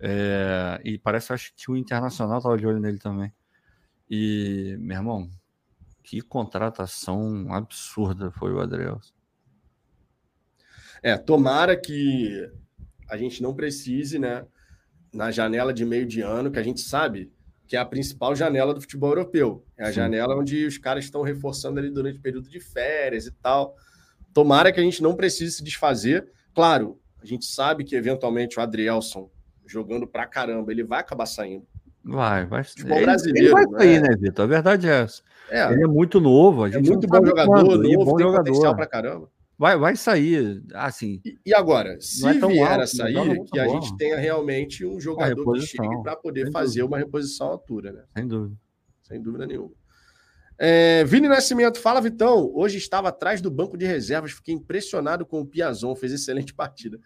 É, 0.00 0.80
e 0.84 0.96
parece 0.96 1.32
acho 1.32 1.52
que 1.56 1.70
o 1.70 1.76
Internacional 1.76 2.38
estava 2.38 2.56
de 2.56 2.66
olho 2.66 2.78
nele 2.78 2.98
também. 2.98 3.32
E, 4.08 4.76
meu 4.78 4.96
irmão, 4.96 5.28
que 6.08 6.22
contratação 6.22 7.52
absurda 7.52 8.30
foi 8.30 8.50
o 8.50 8.60
Adrielson. 8.60 9.12
É, 11.02 11.18
tomara 11.18 11.76
que 11.76 12.50
a 13.10 13.18
gente 13.18 13.42
não 13.42 13.54
precise, 13.54 14.18
né? 14.18 14.46
Na 15.12 15.30
janela 15.30 15.70
de 15.70 15.84
meio 15.84 16.06
de 16.06 16.22
ano, 16.22 16.50
que 16.50 16.58
a 16.58 16.62
gente 16.62 16.80
sabe 16.80 17.30
que 17.66 17.76
é 17.76 17.78
a 17.78 17.84
principal 17.84 18.34
janela 18.34 18.72
do 18.72 18.80
futebol 18.80 19.10
europeu. 19.10 19.66
É 19.76 19.84
a 19.84 19.88
Sim. 19.88 19.96
janela 19.96 20.34
onde 20.34 20.64
os 20.64 20.78
caras 20.78 21.04
estão 21.04 21.20
reforçando 21.20 21.78
ali 21.78 21.90
durante 21.90 22.18
o 22.18 22.22
período 22.22 22.48
de 22.48 22.58
férias 22.58 23.26
e 23.26 23.30
tal. 23.30 23.76
Tomara 24.32 24.72
que 24.72 24.80
a 24.80 24.82
gente 24.82 25.02
não 25.02 25.14
precise 25.14 25.56
se 25.56 25.62
desfazer. 25.62 26.26
Claro, 26.54 26.98
a 27.22 27.26
gente 27.26 27.44
sabe 27.44 27.84
que 27.84 27.94
eventualmente 27.94 28.58
o 28.58 28.62
Adrielson, 28.62 29.30
jogando 29.66 30.06
pra 30.06 30.26
caramba, 30.26 30.72
ele 30.72 30.82
vai 30.82 31.00
acabar 31.00 31.26
saindo. 31.26 31.66
Vai, 32.08 32.46
vai. 32.46 32.64
Futebol 32.64 33.02
brasileiro. 33.02 33.48
Ele 33.48 33.52
vai 33.52 33.78
sair, 33.78 34.00
né, 34.00 34.08
né 34.08 34.16
Vitor? 34.16 34.44
A 34.44 34.48
verdade 34.48 34.88
é 34.88 35.02
essa. 35.02 35.22
É, 35.50 35.72
ele 35.72 35.84
é 35.84 35.86
muito 35.86 36.18
novo. 36.18 36.64
A 36.64 36.68
é 36.68 36.72
gente 36.72 36.86
é 36.86 36.90
muito 36.90 37.06
bom 37.06 37.26
jogador, 37.26 37.46
quando, 37.46 37.82
novo, 37.82 38.04
bom 38.04 38.18
jogador. 38.18 38.74
pra 38.74 38.86
caramba. 38.86 39.30
Vai, 39.58 39.76
vai 39.76 39.94
sair, 39.94 40.62
assim. 40.72 41.20
E, 41.24 41.36
e 41.44 41.54
agora, 41.54 42.00
se 42.00 42.26
é 42.26 42.32
vier 42.32 42.66
alto, 42.66 42.82
a 42.82 42.86
sair, 42.86 43.44
que 43.44 43.58
a 43.58 43.68
gente 43.68 43.94
tenha 43.96 44.16
realmente 44.16 44.86
um 44.86 44.98
jogador 44.98 45.52
que 45.52 45.60
chegue 45.60 46.02
para 46.02 46.16
poder 46.16 46.50
fazer 46.50 46.80
dúvida. 46.80 46.96
uma 46.96 46.98
reposição 46.98 47.48
à 47.48 47.50
altura, 47.50 47.92
né? 47.92 48.04
Sem 48.16 48.26
dúvida. 48.26 48.56
Sem 49.02 49.20
dúvida 49.20 49.46
nenhuma. 49.46 49.72
É, 50.56 51.04
Vini 51.04 51.28
Nascimento, 51.28 51.78
fala 51.78 52.00
Vitão. 52.00 52.50
Hoje 52.54 52.78
estava 52.78 53.08
atrás 53.08 53.40
do 53.42 53.50
banco 53.50 53.76
de 53.76 53.84
reservas, 53.84 54.32
fiquei 54.32 54.54
impressionado 54.54 55.26
com 55.26 55.40
o 55.40 55.46
Piazon, 55.46 55.94
fez 55.94 56.12
excelente 56.12 56.54
partida. 56.54 56.98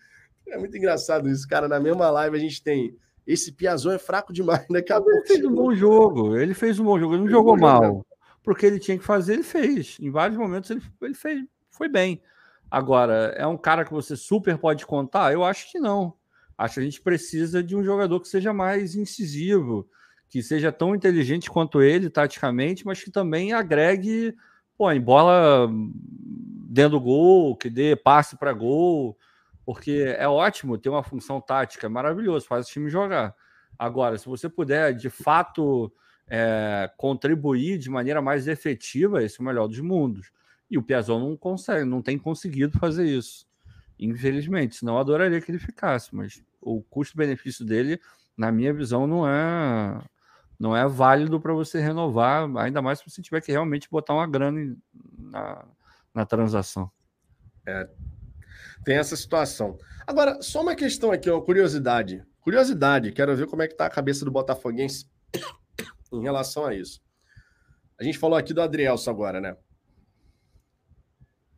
É 0.46 0.58
muito 0.58 0.76
engraçado 0.76 1.28
isso, 1.28 1.48
cara. 1.48 1.66
Na 1.66 1.80
mesma 1.80 2.10
live 2.10 2.36
a 2.36 2.40
gente 2.40 2.62
tem 2.62 2.96
esse 3.26 3.52
Piazon 3.52 3.92
é 3.92 3.98
fraco 3.98 4.32
demais, 4.32 4.66
daqui 4.68 4.92
a 4.92 5.00
pouco. 5.00 5.10
Ele 5.16 5.26
fez 5.26 5.44
um 5.44 5.54
bom 5.54 5.74
jogo, 5.74 6.36
ele 6.36 6.54
fez 6.54 6.80
um 6.80 6.84
bom 6.84 6.98
jogo, 6.98 7.14
ele 7.14 7.22
não 7.22 7.30
jogou 7.30 7.56
mal 7.56 8.04
porque 8.42 8.66
ele 8.66 8.78
tinha 8.78 8.98
que 8.98 9.04
fazer, 9.04 9.34
ele 9.34 9.42
fez. 9.42 9.96
Em 10.00 10.10
vários 10.10 10.38
momentos 10.38 10.70
ele, 10.70 10.82
ele 11.00 11.14
fez, 11.14 11.44
foi 11.70 11.88
bem. 11.88 12.20
Agora, 12.70 13.34
é 13.36 13.46
um 13.46 13.56
cara 13.56 13.84
que 13.84 13.92
você 13.92 14.16
super 14.16 14.58
pode 14.58 14.84
contar? 14.86 15.32
Eu 15.32 15.44
acho 15.44 15.70
que 15.70 15.78
não. 15.78 16.14
Acho 16.56 16.74
que 16.74 16.80
a 16.80 16.84
gente 16.84 17.00
precisa 17.00 17.62
de 17.62 17.76
um 17.76 17.84
jogador 17.84 18.20
que 18.20 18.28
seja 18.28 18.52
mais 18.52 18.94
incisivo, 18.94 19.88
que 20.28 20.42
seja 20.42 20.72
tão 20.72 20.94
inteligente 20.94 21.50
quanto 21.50 21.82
ele, 21.82 22.08
taticamente, 22.08 22.84
mas 22.86 23.02
que 23.02 23.10
também 23.10 23.52
agregue, 23.52 24.34
pô, 24.76 24.90
em 24.90 25.00
bola 25.00 25.68
dentro 26.68 26.98
do 26.98 27.00
gol, 27.00 27.56
que 27.56 27.68
dê 27.68 27.94
passe 27.94 28.36
para 28.36 28.52
gol, 28.52 29.16
porque 29.64 30.14
é 30.18 30.28
ótimo 30.28 30.78
ter 30.78 30.88
uma 30.88 31.02
função 31.02 31.40
tática, 31.40 31.86
é 31.86 31.88
maravilhoso, 31.88 32.46
faz 32.46 32.66
o 32.66 32.70
time 32.70 32.90
jogar. 32.90 33.34
Agora, 33.78 34.18
se 34.18 34.26
você 34.26 34.48
puder 34.48 34.94
de 34.94 35.08
fato 35.08 35.92
é, 36.28 36.90
contribuir 36.96 37.78
de 37.78 37.90
maneira 37.90 38.20
mais 38.20 38.48
efetiva, 38.48 39.22
esse 39.22 39.40
é 39.40 39.42
o 39.42 39.46
melhor 39.46 39.68
dos 39.68 39.80
mundos. 39.80 40.30
E 40.70 40.78
o 40.78 40.82
Piazon 40.82 41.20
não 41.20 41.36
consegue, 41.36 41.84
não 41.84 42.00
tem 42.02 42.18
conseguido 42.18 42.78
fazer 42.78 43.04
isso. 43.04 43.46
Infelizmente, 43.98 44.76
senão 44.76 44.94
eu 44.94 45.00
adoraria 45.00 45.40
que 45.40 45.50
ele 45.50 45.58
ficasse, 45.58 46.14
mas 46.14 46.42
o 46.60 46.82
custo-benefício 46.82 47.64
dele, 47.64 48.00
na 48.36 48.50
minha 48.50 48.72
visão, 48.72 49.06
não 49.06 49.28
é 49.28 50.02
não 50.58 50.76
é 50.76 50.86
válido 50.86 51.40
para 51.40 51.52
você 51.52 51.80
renovar, 51.80 52.48
ainda 52.56 52.80
mais 52.80 53.00
se 53.00 53.10
você 53.10 53.20
tiver 53.20 53.40
que 53.40 53.50
realmente 53.50 53.90
botar 53.90 54.14
uma 54.14 54.28
grana 54.28 54.76
na, 55.18 55.64
na 56.14 56.24
transação. 56.24 56.88
É, 57.66 57.88
tem 58.84 58.96
essa 58.96 59.16
situação. 59.16 59.78
Agora, 60.06 60.40
só 60.42 60.62
uma 60.62 60.74
questão 60.74 61.10
aqui, 61.10 61.30
uma 61.30 61.42
curiosidade. 61.42 62.24
Curiosidade, 62.40 63.12
quero 63.12 63.36
ver 63.36 63.46
como 63.46 63.62
é 63.62 63.68
que 63.68 63.76
tá 63.76 63.86
a 63.86 63.90
cabeça 63.90 64.24
do 64.24 64.30
Botafoguense 64.30 65.06
em 66.12 66.22
relação 66.22 66.66
a 66.66 66.74
isso. 66.74 67.00
A 67.98 68.04
gente 68.04 68.18
falou 68.18 68.36
aqui 68.36 68.52
do 68.52 68.60
Adrielso 68.60 69.08
agora, 69.08 69.40
né? 69.40 69.56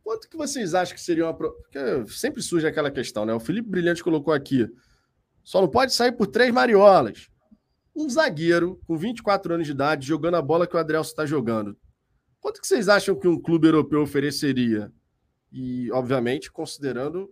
Quanto 0.03 0.29
que 0.29 0.37
vocês 0.37 0.75
acham 0.75 0.93
que 0.93 1.01
seria 1.01 1.25
uma. 1.25 1.33
Porque 1.33 1.79
sempre 2.09 2.41
surge 2.43 2.67
aquela 2.67 2.91
questão, 2.91 3.25
né? 3.25 3.33
O 3.33 3.39
Felipe 3.39 3.67
Brilhante 3.67 4.03
colocou 4.03 4.31
aqui. 4.31 4.67
Só 5.43 5.59
não 5.59 5.67
pode 5.67 5.93
sair 5.93 6.11
por 6.11 6.27
três 6.27 6.53
mariolas. 6.53 7.27
Um 7.95 8.07
zagueiro 8.07 8.79
com 8.85 8.95
24 8.95 9.55
anos 9.55 9.65
de 9.65 9.71
idade 9.71 10.05
jogando 10.05 10.35
a 10.35 10.41
bola 10.41 10.67
que 10.67 10.75
o 10.75 10.79
Adrielso 10.79 11.09
está 11.09 11.25
jogando. 11.25 11.75
Quanto 12.39 12.61
que 12.61 12.67
vocês 12.67 12.87
acham 12.87 13.15
que 13.15 13.27
um 13.27 13.41
clube 13.41 13.67
europeu 13.67 14.03
ofereceria? 14.03 14.91
E, 15.57 15.89
obviamente, 15.93 16.51
considerando 16.51 17.29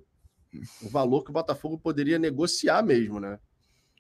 o 0.82 0.88
valor 0.88 1.26
que 1.26 1.30
o 1.30 1.34
Botafogo 1.34 1.78
poderia 1.78 2.18
negociar 2.18 2.82
mesmo, 2.82 3.20
né? 3.20 3.38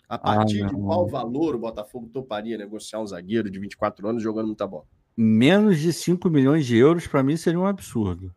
A 0.07 0.17
partir 0.17 0.63
ah, 0.63 0.67
de 0.67 0.75
qual 0.75 1.05
valor 1.05 1.55
o 1.55 1.59
Botafogo 1.59 2.07
toparia 2.07 2.57
negociar 2.57 3.01
um 3.01 3.05
zagueiro 3.07 3.51
de 3.51 3.59
24 3.59 4.07
anos 4.07 4.23
jogando 4.23 4.47
muita 4.47 4.65
bola? 4.65 4.85
Menos 5.17 5.77
de 5.77 5.91
5 5.91 6.29
milhões 6.29 6.65
de 6.65 6.77
euros, 6.77 7.05
para 7.05 7.21
mim, 7.21 7.35
seria 7.35 7.59
um 7.59 7.65
absurdo. 7.65 8.33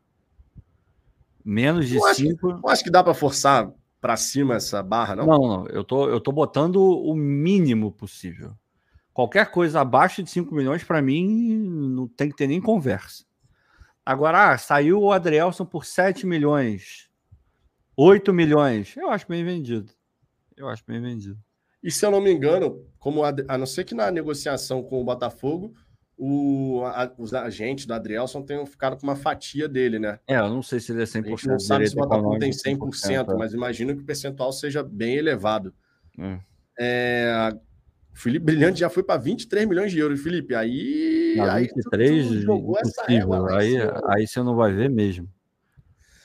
Menos 1.45 1.89
de 1.89 2.01
5. 2.15 2.49
Não 2.49 2.69
acho 2.69 2.83
que 2.83 2.91
dá 2.91 3.05
para 3.05 3.15
forçar 3.15 3.73
para 4.01 4.17
cima 4.17 4.57
essa 4.57 4.83
barra, 4.83 5.15
não? 5.15 5.27
Não, 5.27 5.39
não. 5.39 5.67
Eu 5.69 5.85
tô, 5.85 6.09
eu 6.09 6.21
tô 6.21 6.33
botando 6.33 6.83
o 6.83 7.15
mínimo 7.15 7.93
possível. 7.93 8.53
Qualquer 9.13 9.53
coisa 9.53 9.83
abaixo 9.83 10.21
de 10.21 10.31
5 10.31 10.53
milhões, 10.53 10.83
para 10.83 11.01
mim, 11.01 11.57
não 11.57 12.09
tem 12.09 12.29
que 12.29 12.37
ter 12.37 12.49
nem 12.49 12.61
conversa. 12.61 13.26
Agora, 14.07 14.53
ah, 14.53 14.59
saiu 14.59 15.03
o 15.03 15.11
Adrielson 15.11 15.67
por 15.67 15.85
7 15.85 16.29
milhões, 16.29 17.11
8 17.97 18.33
milhões. 18.33 18.97
Eu 18.97 19.11
acho 19.11 19.27
bem 19.27 19.45
vendido. 19.45 19.91
Eu 20.57 20.69
acho 20.69 20.85
bem 20.87 21.01
vendido. 21.03 21.37
E 21.83 21.91
se 21.91 22.07
eu 22.07 22.13
não 22.13 22.21
me 22.21 22.33
engano, 22.33 22.87
como 23.01 23.25
a, 23.25 23.35
a 23.49 23.59
não 23.59 23.67
ser 23.67 23.83
que 23.83 23.97
na 23.97 24.09
negociação 24.13 24.81
com 24.81 25.01
o 25.01 25.05
Botafogo, 25.05 25.75
o, 26.17 26.83
a, 26.85 27.13
os 27.19 27.35
agentes 27.35 27.85
do 27.85 27.95
Adrielson 27.95 28.43
tenham 28.43 28.65
ficado 28.65 28.97
com 28.97 29.03
uma 29.03 29.17
fatia 29.17 29.69
dele, 29.69 29.99
né? 29.99 30.21
É, 30.29 30.37
eu 30.37 30.49
não 30.51 30.63
sei 30.63 30.79
se 30.79 30.93
ele 30.93 31.03
é 31.03 31.05
100%. 31.05 31.25
A 31.25 31.29
gente 31.29 31.49
não 31.49 31.59
sabe 31.59 31.89
se 31.89 31.97
o 31.97 31.99
Botafogo 31.99 32.39
tem 32.39 32.53
100%, 32.53 32.79
100% 32.79 33.35
é. 33.35 33.37
mas 33.37 33.55
imagino 33.55 33.95
que 33.97 34.03
o 34.03 34.07
percentual 34.07 34.53
seja 34.53 34.85
bem 34.85 35.17
elevado. 35.17 35.75
É. 36.17 36.39
É, 36.79 37.57
o 38.15 38.17
Felipe 38.17 38.47
Brilhante 38.47 38.79
já 38.79 38.89
foi 38.89 39.03
para 39.03 39.21
23 39.21 39.69
milhões 39.69 39.91
de 39.91 39.99
euros, 39.99 40.23
Felipe. 40.23 40.55
Aí. 40.55 41.26
Aí 41.41 41.67
23, 41.67 42.27
tu, 42.27 42.41
jogou 42.41 42.79
essa 42.79 43.05
aí, 43.07 43.77
aí 44.09 44.27
você 44.27 44.43
não 44.43 44.57
vai 44.57 44.73
ver 44.73 44.91
mesmo. 44.91 45.29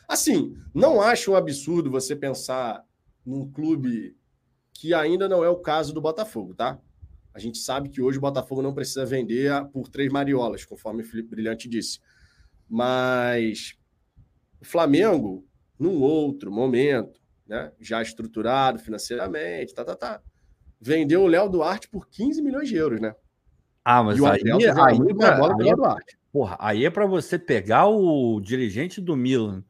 Assim, 0.07 0.55
não 0.73 1.01
acho 1.01 1.31
um 1.31 1.35
absurdo 1.35 1.89
você 1.89 2.15
pensar 2.15 2.83
num 3.25 3.49
clube 3.49 4.17
que 4.73 4.93
ainda 4.93 5.29
não 5.29 5.43
é 5.43 5.49
o 5.49 5.57
caso 5.57 5.93
do 5.93 6.01
Botafogo, 6.01 6.53
tá? 6.53 6.79
A 7.33 7.39
gente 7.39 7.59
sabe 7.59 7.89
que 7.89 8.01
hoje 8.01 8.17
o 8.17 8.21
Botafogo 8.21 8.61
não 8.61 8.73
precisa 8.73 9.05
vender 9.05 9.51
por 9.71 9.87
três 9.87 10.11
mariolas, 10.11 10.65
conforme 10.65 11.01
o 11.01 11.05
Felipe 11.05 11.29
Brilhante 11.29 11.69
disse. 11.69 11.99
Mas 12.67 13.77
o 14.59 14.65
Flamengo, 14.65 15.47
num 15.79 16.01
outro 16.01 16.51
momento, 16.51 17.21
né, 17.47 17.71
já 17.79 18.01
estruturado 18.01 18.79
financeiramente, 18.79 19.73
tá, 19.73 19.85
tá, 19.85 19.95
tá, 19.95 20.21
vendeu 20.79 21.21
o 21.21 21.27
Léo 21.27 21.47
Duarte 21.47 21.87
por 21.87 22.09
15 22.09 22.41
milhões 22.41 22.67
de 22.67 22.75
euros, 22.75 22.99
né? 22.99 23.15
Ah, 23.83 24.03
mas 24.03 24.23
aí, 24.23 24.41
aí, 24.51 24.67
aí, 24.67 25.13
bola 25.13 25.55
aí, 25.59 25.75
Duarte. 25.75 26.17
Porra, 26.31 26.57
aí 26.59 26.85
é 26.85 26.89
para 26.89 27.05
você 27.05 27.37
pegar 27.37 27.87
o 27.87 28.39
dirigente 28.39 29.01
do 29.01 29.17
Milan 29.17 29.63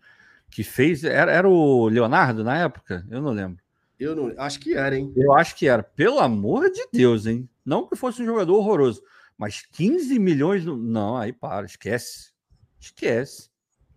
que 0.49 0.63
fez. 0.63 1.03
Era, 1.03 1.31
era 1.31 1.49
o 1.49 1.87
Leonardo 1.87 2.43
na 2.43 2.57
época? 2.57 3.05
Eu 3.09 3.21
não 3.21 3.31
lembro. 3.31 3.63
Eu 3.99 4.15
não. 4.15 4.33
Acho 4.37 4.59
que 4.59 4.75
era, 4.75 4.95
hein? 4.95 5.11
Eu 5.15 5.33
acho 5.33 5.55
que 5.55 5.67
era. 5.67 5.81
Pelo 5.81 6.19
amor 6.19 6.69
de 6.69 6.87
Deus, 6.91 7.25
hein? 7.25 7.49
Não 7.65 7.87
que 7.87 7.95
fosse 7.95 8.21
um 8.21 8.25
jogador 8.25 8.55
horroroso, 8.55 9.01
mas 9.37 9.61
15 9.71 10.19
milhões. 10.19 10.65
Não, 10.65 11.17
aí 11.17 11.31
para, 11.31 11.65
esquece. 11.65 12.31
Esquece. 12.79 13.49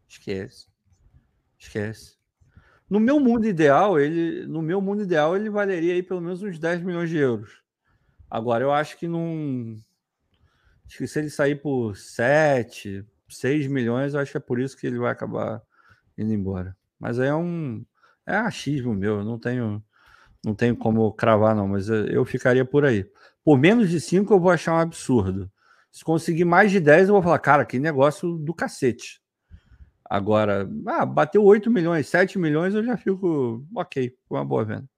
Esquece. 0.08 0.68
Esquece. 1.58 2.14
No 2.88 3.00
meu 3.00 3.18
mundo 3.18 3.46
ideal, 3.46 3.98
ele, 3.98 4.46
no 4.46 4.62
meu 4.62 4.80
mundo 4.80 5.02
ideal, 5.02 5.34
ele 5.34 5.48
valeria 5.50 5.94
aí 5.94 6.02
pelo 6.02 6.20
menos 6.20 6.42
uns 6.42 6.58
10 6.58 6.82
milhões 6.82 7.08
de 7.08 7.16
euros. 7.16 7.62
Agora, 8.30 8.62
eu 8.62 8.72
acho 8.72 8.98
que 8.98 9.08
não. 9.08 9.76
Acho 10.86 10.98
que 10.98 11.06
se 11.06 11.18
ele 11.18 11.30
sair 11.30 11.56
por 11.56 11.96
7, 11.96 13.04
6 13.28 13.66
milhões, 13.66 14.14
eu 14.14 14.20
acho 14.20 14.30
que 14.30 14.36
é 14.36 14.40
por 14.40 14.60
isso 14.60 14.76
que 14.76 14.86
ele 14.86 14.98
vai 14.98 15.12
acabar 15.12 15.62
indo 16.16 16.32
embora. 16.32 16.76
Mas 16.98 17.18
aí 17.18 17.28
é 17.28 17.34
um. 17.34 17.84
É 18.26 18.36
achismo 18.36 18.94
meu, 18.94 19.18
eu 19.18 19.24
não 19.24 19.38
tenho. 19.38 19.82
Não 20.44 20.54
tenho 20.54 20.76
como 20.76 21.10
cravar, 21.12 21.56
não, 21.56 21.66
mas 21.66 21.88
eu 21.88 22.22
ficaria 22.26 22.66
por 22.66 22.84
aí. 22.84 23.10
Por 23.42 23.58
menos 23.58 23.88
de 23.88 23.98
5 23.98 24.32
eu 24.32 24.38
vou 24.38 24.50
achar 24.50 24.74
um 24.74 24.78
absurdo. 24.78 25.50
Se 25.90 26.04
conseguir 26.04 26.44
mais 26.44 26.70
de 26.70 26.80
10, 26.80 27.08
eu 27.08 27.14
vou 27.14 27.22
falar, 27.22 27.38
cara, 27.38 27.64
que 27.64 27.78
negócio 27.78 28.36
do 28.36 28.52
cacete. 28.52 29.22
Agora, 30.04 30.68
ah, 30.86 31.06
bateu 31.06 31.42
8 31.42 31.70
milhões, 31.70 32.08
7 32.08 32.38
milhões, 32.38 32.74
eu 32.74 32.84
já 32.84 32.96
fico 32.96 33.64
ok, 33.74 34.14
foi 34.28 34.38
uma 34.38 34.44
boa 34.44 34.64
venda. 34.64 34.88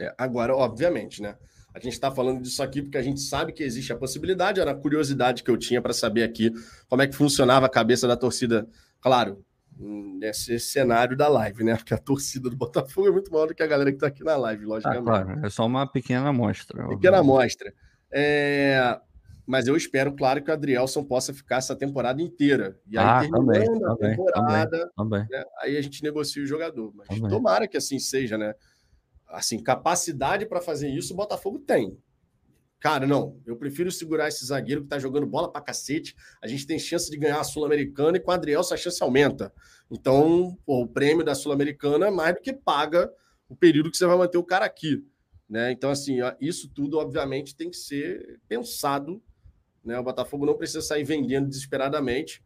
É, 0.00 0.14
agora, 0.16 0.54
obviamente, 0.54 1.20
né? 1.20 1.36
A 1.78 1.80
gente 1.84 1.92
está 1.92 2.10
falando 2.10 2.42
disso 2.42 2.62
aqui 2.62 2.82
porque 2.82 2.98
a 2.98 3.02
gente 3.02 3.20
sabe 3.20 3.52
que 3.52 3.62
existe 3.62 3.92
a 3.92 3.96
possibilidade, 3.96 4.60
era 4.60 4.72
a 4.72 4.74
curiosidade 4.74 5.44
que 5.44 5.50
eu 5.50 5.56
tinha 5.56 5.80
para 5.80 5.92
saber 5.92 6.24
aqui 6.24 6.52
como 6.88 7.02
é 7.02 7.06
que 7.06 7.14
funcionava 7.14 7.66
a 7.66 7.68
cabeça 7.68 8.08
da 8.08 8.16
torcida. 8.16 8.66
Claro, 9.00 9.44
nesse 9.78 10.58
cenário 10.58 11.16
da 11.16 11.28
live, 11.28 11.62
né? 11.62 11.76
Porque 11.76 11.94
a 11.94 11.98
torcida 11.98 12.50
do 12.50 12.56
Botafogo 12.56 13.06
é 13.06 13.12
muito 13.12 13.32
maior 13.32 13.46
do 13.46 13.54
que 13.54 13.62
a 13.62 13.66
galera 13.66 13.90
que 13.90 13.96
está 13.96 14.08
aqui 14.08 14.24
na 14.24 14.36
live, 14.36 14.64
ah, 14.64 14.68
logicamente. 14.68 15.00
Ah, 15.00 15.24
claro, 15.24 15.46
é 15.46 15.50
só 15.50 15.64
uma 15.66 15.86
pequena 15.86 16.28
amostra. 16.28 16.88
Pequena 16.88 17.18
amostra. 17.18 17.72
É... 18.12 18.98
Mas 19.46 19.66
eu 19.66 19.76
espero, 19.76 20.12
claro, 20.12 20.42
que 20.42 20.50
o 20.50 20.52
Adrielson 20.52 21.02
possa 21.04 21.32
ficar 21.32 21.56
essa 21.56 21.74
temporada 21.74 22.20
inteira. 22.20 22.76
E 22.86 22.98
aí, 22.98 23.04
ah, 23.04 23.20
terminando 23.20 23.80
também, 23.80 24.12
a 24.12 24.16
temporada, 24.16 24.70
também, 24.70 24.88
também. 24.96 25.26
Né? 25.30 25.44
aí 25.62 25.76
a 25.78 25.80
gente 25.80 26.02
negocia 26.02 26.42
o 26.42 26.46
jogador. 26.46 26.92
Mas 26.94 27.18
tomara 27.30 27.66
que 27.66 27.76
assim 27.76 27.98
seja, 27.98 28.36
né? 28.36 28.52
Assim, 29.28 29.62
capacidade 29.62 30.46
para 30.46 30.60
fazer 30.60 30.88
isso 30.88 31.12
o 31.12 31.16
Botafogo 31.16 31.58
tem. 31.58 31.98
Cara, 32.80 33.06
não, 33.06 33.40
eu 33.44 33.56
prefiro 33.56 33.90
segurar 33.90 34.28
esse 34.28 34.46
zagueiro 34.46 34.82
que 34.82 34.88
tá 34.88 34.98
jogando 34.98 35.26
bola 35.26 35.50
pra 35.50 35.60
cacete. 35.60 36.14
A 36.40 36.46
gente 36.46 36.66
tem 36.66 36.78
chance 36.78 37.10
de 37.10 37.16
ganhar 37.16 37.40
a 37.40 37.44
Sul-Americana 37.44 38.16
e 38.16 38.20
com 38.20 38.30
o 38.30 38.34
Adrielson 38.34 38.74
a 38.74 38.76
chance 38.76 39.02
aumenta. 39.02 39.52
Então, 39.90 40.56
pô, 40.64 40.82
o 40.82 40.88
prêmio 40.88 41.24
da 41.24 41.34
Sul-Americana 41.34 42.06
é 42.06 42.10
mais 42.10 42.34
do 42.34 42.40
que 42.40 42.52
paga 42.52 43.12
o 43.48 43.56
período 43.56 43.90
que 43.90 43.96
você 43.96 44.06
vai 44.06 44.16
manter 44.16 44.38
o 44.38 44.44
cara 44.44 44.64
aqui. 44.64 45.04
Né? 45.48 45.72
Então, 45.72 45.90
assim, 45.90 46.18
isso 46.40 46.68
tudo, 46.68 46.98
obviamente, 46.98 47.56
tem 47.56 47.70
que 47.70 47.76
ser 47.76 48.38
pensado 48.46 49.20
né? 49.88 49.98
O 49.98 50.02
Botafogo 50.02 50.44
não 50.44 50.56
precisa 50.56 50.82
sair 50.82 51.02
vendendo 51.02 51.48
desesperadamente, 51.48 52.44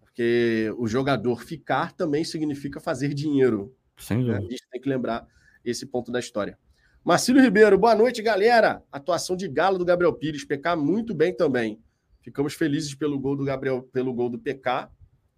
porque 0.00 0.72
o 0.76 0.86
jogador 0.86 1.44
ficar 1.44 1.92
também 1.92 2.24
significa 2.24 2.80
fazer 2.80 3.14
dinheiro. 3.14 3.74
Sem 3.96 4.24
né? 4.24 4.36
A 4.36 4.40
gente 4.40 4.66
tem 4.68 4.80
que 4.80 4.88
lembrar 4.88 5.26
esse 5.64 5.86
ponto 5.86 6.10
da 6.10 6.18
história. 6.18 6.58
Marcílio 7.04 7.42
Ribeiro, 7.42 7.76
boa 7.76 7.94
noite, 7.94 8.22
galera. 8.22 8.82
Atuação 8.90 9.36
de 9.36 9.48
galo 9.48 9.76
do 9.76 9.84
Gabriel 9.84 10.12
Pires, 10.12 10.44
PK 10.44 10.76
muito 10.76 11.12
bem 11.12 11.34
também. 11.34 11.80
Ficamos 12.20 12.54
felizes 12.54 12.94
pelo 12.94 13.18
gol 13.18 13.36
do 13.36 13.44
Gabriel, 13.44 13.82
pelo 13.92 14.14
gol 14.14 14.30
do 14.30 14.38
PK 14.38 14.88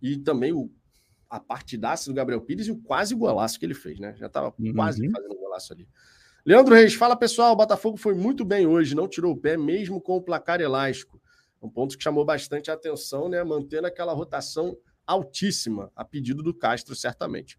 e 0.02 0.18
também 0.18 0.52
o, 0.52 0.70
a 1.30 1.40
partidaça 1.40 2.10
do 2.10 2.14
Gabriel 2.14 2.42
Pires 2.42 2.66
e 2.66 2.70
o 2.70 2.76
quase 2.76 3.14
golaço 3.14 3.58
que 3.58 3.64
ele 3.64 3.74
fez, 3.74 3.98
né? 3.98 4.14
Já 4.18 4.26
estava 4.26 4.54
uhum. 4.58 4.74
quase 4.74 5.10
fazendo 5.10 5.34
um 5.34 5.40
golaço 5.40 5.72
ali. 5.72 5.88
Leandro 6.44 6.74
Reis, 6.74 6.92
fala 6.92 7.16
pessoal, 7.16 7.54
o 7.54 7.56
Botafogo 7.56 7.96
foi 7.96 8.12
muito 8.12 8.44
bem 8.44 8.66
hoje, 8.66 8.94
não 8.94 9.08
tirou 9.08 9.32
o 9.32 9.36
pé 9.36 9.56
mesmo 9.56 9.98
com 9.98 10.16
o 10.16 10.22
placar 10.22 10.60
elástico. 10.60 11.18
Um 11.62 11.70
ponto 11.70 11.96
que 11.96 12.04
chamou 12.04 12.26
bastante 12.26 12.70
a 12.70 12.74
atenção, 12.74 13.30
né? 13.30 13.42
Mantendo 13.42 13.86
aquela 13.86 14.12
rotação 14.12 14.76
altíssima, 15.06 15.90
a 15.96 16.04
pedido 16.04 16.42
do 16.42 16.52
Castro, 16.52 16.94
certamente. 16.94 17.58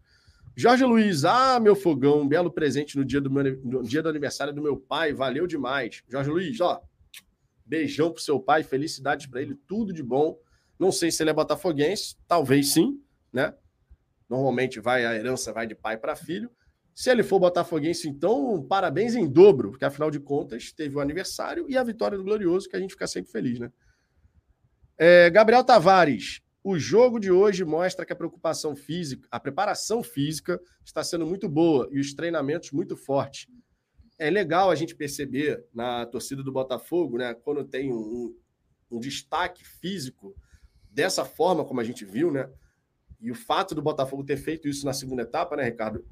Jorge 0.58 0.86
Luiz, 0.86 1.22
ah, 1.26 1.60
meu 1.60 1.76
fogão, 1.76 2.22
um 2.22 2.28
belo 2.28 2.50
presente 2.50 2.96
no 2.96 3.04
dia 3.04 3.20
do, 3.20 3.30
meu, 3.30 3.60
no 3.62 3.82
dia 3.82 4.02
do 4.02 4.08
aniversário 4.08 4.54
do 4.54 4.62
meu 4.62 4.74
pai, 4.74 5.12
valeu 5.12 5.46
demais. 5.46 6.02
Jorge 6.08 6.30
Luiz, 6.30 6.58
ó, 6.62 6.82
beijão 7.64 8.10
pro 8.10 8.22
seu 8.22 8.40
pai, 8.40 8.62
felicidades 8.62 9.26
para 9.26 9.42
ele, 9.42 9.54
tudo 9.68 9.92
de 9.92 10.02
bom. 10.02 10.38
Não 10.78 10.90
sei 10.90 11.10
se 11.10 11.22
ele 11.22 11.28
é 11.28 11.34
botafoguense, 11.34 12.16
talvez 12.26 12.72
sim, 12.72 12.98
né? 13.30 13.52
Normalmente 14.30 14.80
vai 14.80 15.04
a 15.04 15.14
herança 15.14 15.52
vai 15.52 15.66
de 15.66 15.74
pai 15.74 15.98
para 15.98 16.16
filho. 16.16 16.50
Se 16.94 17.10
ele 17.10 17.22
for 17.22 17.38
botafoguense, 17.38 18.08
então, 18.08 18.64
parabéns 18.66 19.14
em 19.14 19.30
dobro, 19.30 19.72
porque 19.72 19.84
afinal 19.84 20.10
de 20.10 20.18
contas 20.18 20.72
teve 20.72 20.96
o 20.96 21.00
aniversário 21.00 21.66
e 21.68 21.76
a 21.76 21.84
vitória 21.84 22.16
do 22.16 22.24
Glorioso, 22.24 22.66
que 22.66 22.76
a 22.76 22.80
gente 22.80 22.92
fica 22.92 23.06
sempre 23.06 23.30
feliz, 23.30 23.58
né? 23.58 23.70
É, 24.96 25.28
Gabriel 25.28 25.62
Tavares, 25.62 26.40
o 26.68 26.80
jogo 26.80 27.20
de 27.20 27.30
hoje 27.30 27.64
mostra 27.64 28.04
que 28.04 28.12
a 28.12 28.16
preocupação 28.16 28.74
física, 28.74 29.28
a 29.30 29.38
preparação 29.38 30.02
física 30.02 30.60
está 30.84 31.04
sendo 31.04 31.24
muito 31.24 31.48
boa 31.48 31.88
e 31.92 32.00
os 32.00 32.12
treinamentos 32.12 32.72
muito 32.72 32.96
fortes. 32.96 33.46
É 34.18 34.28
legal 34.28 34.68
a 34.68 34.74
gente 34.74 34.92
perceber 34.92 35.64
na 35.72 36.04
torcida 36.06 36.42
do 36.42 36.50
Botafogo, 36.50 37.18
né, 37.18 37.34
quando 37.34 37.62
tem 37.62 37.92
um, 37.92 38.34
um 38.90 38.98
destaque 38.98 39.64
físico 39.64 40.34
dessa 40.90 41.24
forma 41.24 41.64
como 41.64 41.80
a 41.80 41.84
gente 41.84 42.04
viu, 42.04 42.32
né? 42.32 42.50
E 43.20 43.30
o 43.30 43.36
fato 43.36 43.72
do 43.72 43.80
Botafogo 43.80 44.24
ter 44.24 44.36
feito 44.36 44.66
isso 44.66 44.84
na 44.84 44.92
segunda 44.92 45.22
etapa, 45.22 45.54
né, 45.54 45.62
Ricardo, 45.62 46.04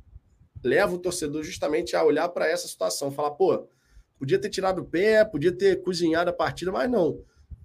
leva 0.63 0.95
o 0.95 1.01
torcedor 1.01 1.43
justamente 1.43 1.97
a 1.97 2.05
olhar 2.05 2.29
para 2.29 2.47
essa 2.47 2.69
situação, 2.69 3.11
falar, 3.11 3.33
pô, 3.33 3.69
podia 4.17 4.39
ter 4.39 4.51
tirado 4.51 4.83
o 4.83 4.85
pé, 4.85 5.25
podia 5.25 5.51
ter 5.51 5.83
cozinhado 5.83 6.31
a 6.31 6.33
partida, 6.33 6.71
mas 6.71 6.89
não 6.89 7.25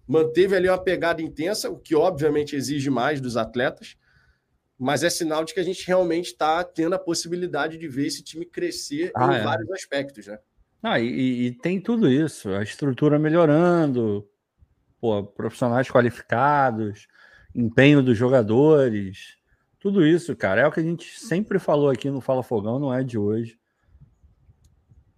manteve 0.09 0.55
ali 0.55 0.67
uma 0.67 0.83
pegada 0.83 1.21
intensa, 1.21 1.69
o 1.69 1.77
que 1.77 1.95
obviamente 1.95 2.55
exige 2.55 2.89
mais 2.89 3.21
dos 3.21 3.37
atletas, 3.37 3.95
mas 4.75 5.03
é 5.03 5.09
sinal 5.09 5.45
de 5.45 5.53
que 5.53 5.59
a 5.59 5.63
gente 5.63 5.85
realmente 5.85 6.31
está 6.31 6.63
tendo 6.63 6.95
a 6.95 6.99
possibilidade 6.99 7.77
de 7.77 7.87
ver 7.87 8.07
esse 8.07 8.23
time 8.23 8.43
crescer 8.43 9.11
ah, 9.15 9.31
em 9.31 9.35
é. 9.37 9.43
vários 9.43 9.69
aspectos, 9.69 10.25
né? 10.25 10.39
Ah, 10.81 10.99
e, 10.99 11.45
e, 11.45 11.51
tem 11.51 11.79
tudo 11.79 12.09
isso, 12.09 12.49
a 12.49 12.63
estrutura 12.63 13.19
melhorando, 13.19 14.27
pô, 14.99 15.23
profissionais 15.23 15.91
qualificados, 15.91 17.07
empenho 17.53 18.01
dos 18.01 18.17
jogadores, 18.17 19.37
tudo 19.79 20.03
isso, 20.03 20.35
cara, 20.35 20.61
é 20.61 20.67
o 20.67 20.71
que 20.71 20.79
a 20.79 20.83
gente 20.83 21.19
sempre 21.19 21.59
falou 21.59 21.89
aqui 21.89 22.09
no 22.09 22.19
Fala 22.19 22.41
Fogão, 22.41 22.79
não 22.79 22.91
é 22.91 23.03
de 23.03 23.17
hoje. 23.17 23.59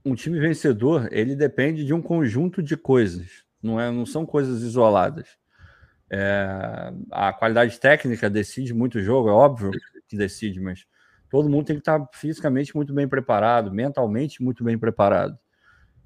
Um 0.04 0.16
time 0.16 0.38
vencedor, 0.38 1.08
ele 1.14 1.34
depende 1.34 1.86
de 1.86 1.94
um 1.94 2.02
conjunto 2.02 2.62
de 2.62 2.76
coisas 2.76 3.50
não, 3.62 3.80
é, 3.80 3.92
não 3.92 4.06
são 4.06 4.26
coisas 4.26 4.62
isoladas. 4.62 5.28
É, 6.10 6.94
a 7.12 7.32
qualidade 7.32 7.80
técnica 7.80 8.30
decide 8.30 8.74
muito 8.74 8.98
o 8.98 9.02
jogo, 9.02 9.30
é 9.30 9.32
óbvio 9.32 9.72
que 10.08 10.18
decide, 10.18 10.60
mas 10.60 10.86
todo 11.30 11.50
mundo 11.50 11.66
tem 11.66 11.78
que 11.78 11.82
estar 11.82 12.06
fisicamente 12.14 12.76
muito 12.76 12.94
bem 12.94 13.08
preparado, 13.08 13.72
mentalmente 13.72 14.44
muito 14.44 14.64
bem 14.64 14.78
preparado. 14.78 15.38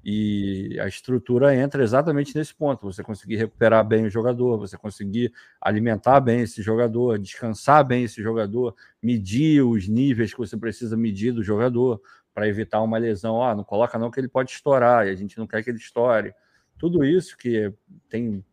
E 0.08 0.78
a 0.78 0.86
estrutura 0.86 1.52
entra 1.56 1.82
exatamente 1.82 2.36
nesse 2.36 2.54
ponto: 2.54 2.86
você 2.86 3.02
conseguir 3.02 3.34
recuperar 3.34 3.84
bem 3.84 4.06
o 4.06 4.10
jogador, 4.10 4.56
você 4.56 4.78
conseguir 4.78 5.32
alimentar 5.60 6.20
bem 6.20 6.42
esse 6.42 6.62
jogador, 6.62 7.18
descansar 7.18 7.84
bem 7.84 8.04
esse 8.04 8.22
jogador, 8.22 8.72
medir 9.02 9.62
os 9.62 9.88
níveis 9.88 10.32
que 10.32 10.38
você 10.38 10.56
precisa 10.56 10.96
medir 10.96 11.32
do 11.32 11.42
jogador 11.42 12.00
para 12.32 12.46
evitar 12.46 12.80
uma 12.82 12.98
lesão. 12.98 13.34
Ó, 13.34 13.52
não 13.52 13.64
coloca 13.64 13.98
não 13.98 14.08
que 14.08 14.20
ele 14.20 14.28
pode 14.28 14.52
estourar, 14.52 15.08
e 15.08 15.10
a 15.10 15.16
gente 15.16 15.36
não 15.36 15.46
quer 15.48 15.64
que 15.64 15.70
ele 15.70 15.78
estoure 15.78 16.32
tudo 16.78 17.04
isso 17.04 17.36
que 17.36 17.72
tem 18.08 18.44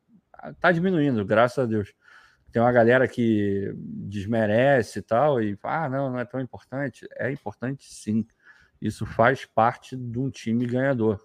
tá 0.59 0.71
diminuindo, 0.71 1.25
graças 1.25 1.59
a 1.59 1.65
Deus. 1.65 1.93
Tem 2.51 2.61
uma 2.61 2.71
galera 2.71 3.07
que 3.07 3.73
desmerece 3.75 4.99
e 4.99 5.01
tal, 5.01 5.41
e 5.41 5.57
ah, 5.63 5.89
não, 5.89 6.11
não 6.11 6.19
é 6.19 6.25
tão 6.25 6.39
importante. 6.39 7.07
É 7.17 7.31
importante 7.31 7.91
sim. 7.91 8.25
Isso 8.81 9.05
faz 9.05 9.45
parte 9.45 9.95
de 9.95 10.19
um 10.19 10.29
time 10.29 10.65
ganhador. 10.65 11.19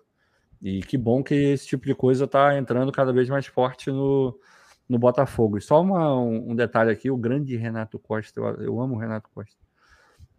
E 0.62 0.81
que 0.81 0.97
bom 0.97 1.23
que 1.23 1.35
esse 1.35 1.66
tipo 1.66 1.85
de 1.87 1.95
coisa 1.95 2.25
está 2.25 2.57
entrando 2.57 2.91
cada 2.91 3.12
vez 3.12 3.29
mais 3.29 3.47
forte 3.47 3.91
no, 3.91 4.39
no 4.89 4.99
Botafogo. 4.99 5.59
E 5.59 5.61
só 5.61 5.83
uma, 5.83 6.19
um, 6.19 6.53
um, 6.53 6.57
detalhe 6.57 6.91
aqui: 6.91 7.11
o 7.11 7.16
grande 7.16 7.57
Renato 7.57 7.99
Costa, 7.99 8.41
eu, 8.41 8.47
eu 8.62 8.81
amo 8.81 8.95
o 8.95 8.99
Renato 8.99 9.29
Costa. 9.35 9.57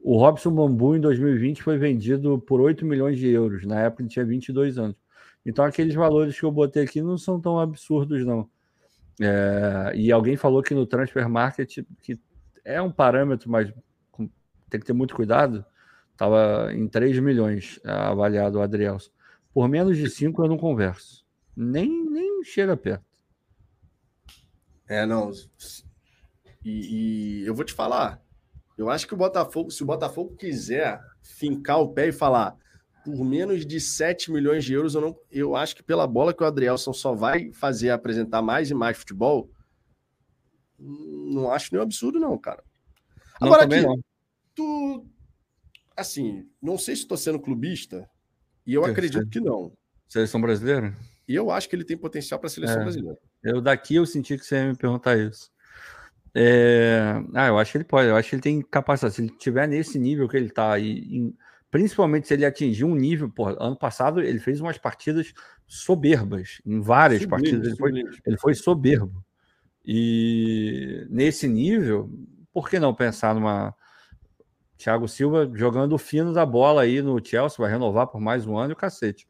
O 0.02 0.18
Robson 0.18 0.52
Bambu 0.52 0.96
em 0.96 1.02
2020 1.02 1.62
foi 1.62 1.78
vendido 1.78 2.40
por 2.40 2.62
8 2.62 2.86
milhões 2.86 3.18
de 3.18 3.30
euros. 3.30 3.66
Na 3.66 3.82
época 3.82 4.02
ele 4.02 4.10
tinha 4.10 4.26
22 4.26 4.78
anos. 4.78 4.96
Então, 5.46 5.66
aqueles 5.66 5.96
valores 5.96 6.40
que 6.40 6.46
eu 6.46 6.52
botei 6.52 6.84
aqui 6.84 7.02
não 7.02 7.18
são 7.18 7.40
tão 7.40 7.60
absurdos, 7.60 8.26
não. 8.26 8.50
É, 9.22 9.92
e 9.96 10.12
alguém 10.12 10.38
falou 10.38 10.64
que 10.64 10.74
no 10.74 10.86
transfer 10.86 11.28
market, 11.28 11.80
que 12.02 12.20
é 12.64 12.82
um 12.82 12.92
parâmetro, 12.92 13.50
mas 13.50 13.72
tem 14.70 14.80
que 14.80 14.86
ter 14.86 14.94
muito 14.94 15.16
cuidado, 15.16 15.66
estava 16.12 16.74
em 16.74 16.88
3 16.88 17.20
milhões 17.20 17.80
avaliado 17.84 18.60
o 18.60 18.62
Adrielson. 18.62 19.10
Por 19.54 19.68
menos 19.68 19.98
de 19.98 20.10
5 20.10 20.44
eu 20.44 20.48
não 20.48 20.58
converso. 20.58 21.26
Nem, 21.56 22.06
nem 22.10 22.44
chega 22.44 22.78
perto. 22.78 23.04
É, 24.88 25.06
não. 25.06 25.32
E, 26.64 27.42
e, 27.42 27.46
eu 27.46 27.54
vou 27.54 27.66
te 27.66 27.74
falar. 27.74 28.22
Eu 28.78 28.90
acho 28.90 29.08
que 29.08 29.14
o 29.14 29.18
Botafogo, 29.18 29.72
se 29.72 29.84
o 29.84 29.86
Botafogo 29.86 30.36
quiser 30.36 31.02
fincar 31.22 31.80
o 31.80 31.94
pé 31.94 32.08
e 32.08 32.12
falar 32.12 32.56
por 33.04 33.24
menos 33.24 33.66
de 33.66 33.80
7 33.80 34.32
milhões 34.32 34.64
de 34.64 34.74
euros, 34.74 34.96
eu, 34.96 35.02
não, 35.02 35.18
eu 35.32 35.56
acho 35.56 35.76
que 35.76 35.84
pela 35.84 36.06
bola 36.06 36.34
que 36.34 36.44
o 36.44 36.46
Adrielson 36.46 36.94
só 36.94 37.14
vai 37.14 37.52
fazer 37.54 37.90
apresentar 37.90 38.42
mais 38.42 38.70
e 38.70 38.74
mais 38.74 38.98
futebol, 38.98 39.50
não 40.78 41.52
acho 41.52 41.70
nenhum 41.72 41.84
absurdo, 41.84 42.20
não, 42.20 42.38
cara. 42.38 42.64
Agora 43.40 43.64
aqui, 43.64 43.82
não. 43.82 44.00
tu. 44.56 45.06
Assim, 45.96 46.48
não 46.62 46.78
sei 46.78 46.96
se 46.96 47.02
estou 47.02 47.18
sendo 47.18 47.40
clubista, 47.40 48.10
e 48.66 48.74
eu 48.74 48.84
que 48.84 48.92
acredito 48.92 49.28
que 49.28 49.40
não. 49.40 49.74
Seleção 50.08 50.40
brasileira? 50.40 50.96
E 51.28 51.36
eu 51.36 51.52
acho 51.52 51.70
que 51.70 51.76
ele 51.76 51.84
tem 51.84 51.98
potencial 51.98 52.40
para 52.40 52.48
a 52.48 52.50
seleção 52.50 52.80
é, 52.80 52.84
brasileira. 52.84 53.20
Eu 53.44 53.62
daqui 53.62 53.96
eu 53.96 54.06
senti 54.06 54.38
que 54.38 54.46
você 54.46 54.56
ia 54.56 54.70
me 54.70 54.76
perguntar 54.76 55.18
isso. 55.18 55.52
É... 56.34 57.22
Ah, 57.34 57.48
eu 57.48 57.58
acho 57.58 57.72
que 57.72 57.78
ele 57.78 57.86
pode, 57.86 58.08
eu 58.08 58.16
acho 58.16 58.30
que 58.30 58.36
ele 58.36 58.42
tem 58.42 58.62
capacidade. 58.62 59.16
Se 59.16 59.22
ele 59.22 59.32
estiver 59.32 59.68
nesse 59.68 60.00
nível 60.00 60.28
que 60.28 60.38
ele 60.38 60.48
está, 60.48 60.78
e, 60.80 61.34
principalmente 61.72 62.28
se 62.28 62.34
ele 62.34 62.46
atingir 62.46 62.86
um 62.86 62.96
nível, 62.96 63.30
porra, 63.30 63.56
ano 63.60 63.76
passado 63.76 64.22
ele 64.22 64.40
fez 64.40 64.60
umas 64.60 64.78
partidas 64.78 65.34
soberbas, 65.68 66.62
em 66.66 66.80
várias 66.82 67.22
sublime, 67.22 67.44
partidas 67.44 67.68
ele 67.68 67.78
foi, 67.78 68.20
ele 68.26 68.38
foi 68.38 68.54
soberbo. 68.56 69.24
E 69.86 71.08
nesse 71.10 71.48
nível, 71.48 72.10
por 72.52 72.70
que 72.70 72.80
não 72.80 72.94
pensar 72.94 73.34
numa 73.34 73.74
Thiago 74.78 75.08
Silva 75.08 75.50
jogando 75.54 75.98
fino 75.98 76.34
da 76.34 76.46
bola 76.46 76.84
aí 76.84 77.02
no 77.02 77.24
Chelsea, 77.24 77.58
vai 77.58 77.70
renovar 77.70 78.08
por 78.08 78.22
mais 78.22 78.48
um 78.48 78.58
ano 78.58 78.72
e 78.72 78.74
o 78.74 78.78
cacete. 78.78 79.28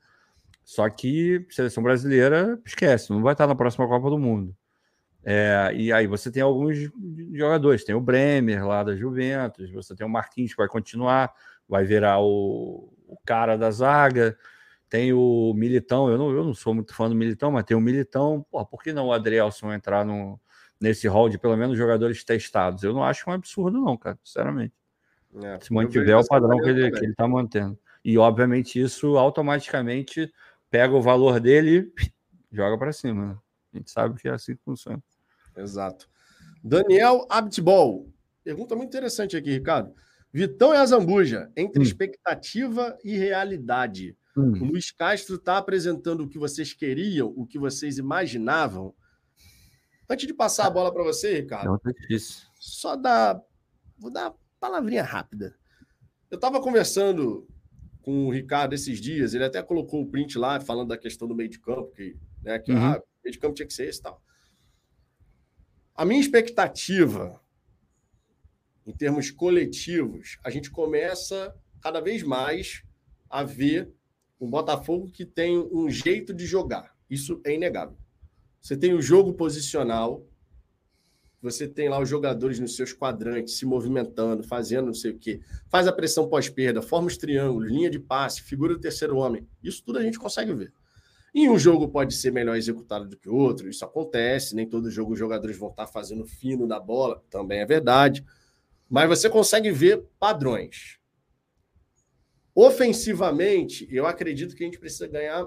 Só 0.64 0.88
que 0.90 1.45
seleção 1.49 1.82
brasileira, 1.82 2.61
esquece, 2.64 3.10
não 3.10 3.24
vai 3.24 3.34
estar 3.34 3.48
na 3.48 3.56
próxima 3.56 3.88
Copa 3.88 4.10
do 4.10 4.20
Mundo. 4.20 4.56
É, 5.24 5.72
e 5.76 5.91
aí 5.91 6.07
você 6.07 6.32
tem 6.32 6.41
alguns 6.41 6.78
jogadores, 7.34 7.84
tem 7.84 7.95
o 7.95 7.99
Bremer 7.99 8.66
lá 8.66 8.84
da 8.84 8.95
Juventus, 8.95 9.72
você 9.72 9.95
tem 9.95 10.06
o 10.06 10.10
Marquinhos 10.10 10.52
que 10.52 10.57
vai 10.57 10.68
continuar, 10.68 11.34
vai 11.70 11.86
virar 11.86 12.20
o, 12.20 12.91
o 13.08 13.16
cara 13.24 13.56
da 13.56 13.70
zaga, 13.70 14.36
tem 14.90 15.14
o 15.14 15.54
Militão, 15.54 16.10
eu 16.10 16.18
não, 16.18 16.32
eu 16.32 16.44
não 16.44 16.54
sou 16.54 16.74
muito 16.74 16.96
fã 16.96 17.08
do 17.08 17.16
Militão, 17.16 17.52
mas 17.52 17.64
tem 17.64 17.78
o 17.78 17.82
Militão, 17.82 18.44
Pô, 18.50 18.66
por 18.66 18.82
que 18.82 18.91
não 18.91 19.08
o 19.08 19.14
Adrielson 19.14 19.72
entrar 19.72 20.04
no, 20.04 20.40
nesse 20.82 21.08
hall 21.08 21.30
de 21.30 21.38
pelo 21.38 21.56
menos 21.56 21.78
jogadores 21.78 22.24
testados? 22.24 22.84
Eu 22.84 22.91
não 22.91 23.04
acho 23.04 23.30
um 23.30 23.34
absurdo 23.34 23.80
não, 23.80 23.96
cara, 23.96 24.18
sinceramente. 24.24 24.74
É, 25.44 25.60
Se 25.62 25.72
mantiver 25.72 26.18
o 26.18 26.28
padrão 26.28 26.58
que 26.58 26.70
ele, 26.70 26.90
que 26.90 27.06
ele 27.06 27.14
tá 27.14 27.28
mantendo. 27.28 27.78
E 28.04 28.18
obviamente 28.18 28.82
isso 28.82 29.16
automaticamente 29.16 30.34
pega 30.72 30.96
o 30.96 31.02
valor 31.02 31.40
dele 31.40 31.94
e 32.52 32.56
joga 32.56 32.76
para 32.78 32.91
cima. 32.91 33.28
Né? 33.28 33.38
A 33.74 33.78
gente 33.78 33.91
sabe 33.91 34.20
que 34.20 34.28
é 34.28 34.32
assim 34.32 34.56
que 34.56 34.64
funciona. 34.64 35.02
Exato. 35.56 36.10
Daniel 36.64 37.28
Abtbol. 37.30 38.12
Pergunta 38.44 38.76
muito 38.76 38.90
interessante 38.90 39.38
aqui, 39.38 39.52
Ricardo. 39.52 39.94
Vitão 40.32 40.74
e 40.74 40.78
a 40.78 40.86
Zambuja, 40.86 41.52
entre 41.56 41.80
hum. 41.80 41.84
expectativa 41.84 42.98
e 43.04 43.18
realidade. 43.18 44.16
Hum. 44.38 44.54
O 44.62 44.66
Luiz 44.66 44.92
Castro 44.92 45.36
está 45.36 45.58
apresentando 45.58 46.22
o 46.22 46.30
que 46.30 46.38
vocês 46.38 46.74
queriam, 46.74 47.34
o 47.36 47.46
que 47.46 47.58
vocês 47.58 47.98
imaginavam. 47.98 48.94
Antes 50.08 50.28
de 50.28 50.34
passar 50.34 50.68
a 50.68 50.70
bola 50.70 50.94
para 50.94 51.04
você, 51.04 51.42
Ricardo, 51.42 51.80
é 51.86 51.94
difícil. 51.94 52.48
só 52.56 52.96
dar. 52.96 53.42
Vou 53.98 54.12
dar 54.12 54.30
uma 54.30 54.36
palavrinha 54.60 55.04
rápida. 55.04 55.56
Eu 56.32 56.36
estava 56.36 56.62
conversando 56.62 57.48
com 58.02 58.28
o 58.28 58.32
Ricardo 58.32 58.74
esses 58.74 59.00
dias, 59.00 59.34
ele 59.34 59.44
até 59.44 59.62
colocou 59.62 60.02
o 60.02 60.10
print 60.10 60.38
lá 60.38 60.60
falando 60.60 60.90
da 60.90 60.98
questão 60.98 61.28
do 61.28 61.36
meio 61.36 61.50
de 61.50 61.60
campo, 61.60 61.92
que, 61.92 62.18
né, 62.42 62.58
que 62.58 62.72
uhum. 62.72 62.78
ah, 62.78 62.98
o 62.98 63.24
meio 63.24 63.34
de 63.34 63.40
campo 63.40 63.56
tinha 63.56 63.68
que 63.68 63.74
ser 63.74 63.88
esse 63.88 64.00
e 64.00 64.04
tal. 64.04 64.22
A 65.94 66.06
minha 66.06 66.22
expectativa 66.22 67.40
em 68.86 68.94
termos 68.94 69.32
coletivos, 69.32 70.38
a 70.44 70.50
gente 70.50 70.72
começa 70.72 71.56
cada 71.82 72.00
vez 72.00 72.24
mais 72.24 72.84
a 73.30 73.44
ver 73.44 73.92
um 74.40 74.50
Botafogo 74.50 75.12
que 75.12 75.26
tem 75.26 75.58
um 75.58 75.90
jeito 75.90 76.34
de 76.34 76.46
jogar. 76.46 76.96
Isso 77.10 77.42
é 77.46 77.54
inegável. 77.54 77.98
Você 78.62 78.76
tem 78.76 78.94
o 78.94 79.02
jogo 79.02 79.34
posicional, 79.34 80.26
você 81.42 81.68
tem 81.68 81.88
lá 81.88 82.00
os 82.00 82.10
jogadores 82.10 82.60
nos 82.60 82.76
seus 82.76 82.92
quadrantes 82.92 83.58
se 83.58 83.66
movimentando, 83.66 84.44
fazendo 84.44 84.88
não 84.88 84.94
sei 84.94 85.12
o 85.12 85.18
quê, 85.18 85.40
faz 85.70 85.88
a 85.88 85.94
pressão 85.94 86.28
pós-perda, 86.28 86.82
forma 86.82 87.08
os 87.08 87.18
triângulos, 87.18 87.70
linha 87.70 87.90
de 87.90 88.00
passe, 88.00 88.42
figura 88.42 88.74
do 88.74 88.82
terceiro 88.82 89.18
homem. 89.18 89.48
Isso 89.64 89.84
tudo 89.84 90.00
a 90.00 90.02
gente 90.02 90.20
consegue 90.20 90.54
ver. 90.54 90.74
E 91.34 91.48
um 91.48 91.58
jogo 91.58 91.88
pode 91.88 92.16
ser 92.16 92.32
melhor 92.32 92.58
executado 92.58 93.08
do 93.08 93.16
que 93.16 93.30
outro, 93.30 93.70
isso 93.70 93.86
acontece, 93.86 94.56
nem 94.56 94.68
todo 94.68 94.90
jogo 94.90 95.14
os 95.14 95.20
jogadores 95.20 95.58
vão 95.58 95.70
estar 95.70 95.88
fazendo 95.88 96.26
fino 96.26 96.68
da 96.68 96.80
bola, 96.80 97.24
também 97.30 97.60
é 97.60 97.66
verdade 97.66 98.26
mas 98.90 99.07
você 99.07 99.30
consegue 99.30 99.72
ver 99.72 100.03
padrões. 100.20 100.98
Ofensivamente, 102.56 103.88
eu 103.91 104.06
acredito 104.06 104.56
que 104.56 104.64
a 104.64 104.66
gente 104.66 104.80
precisa 104.80 105.07
ganhar 105.07 105.45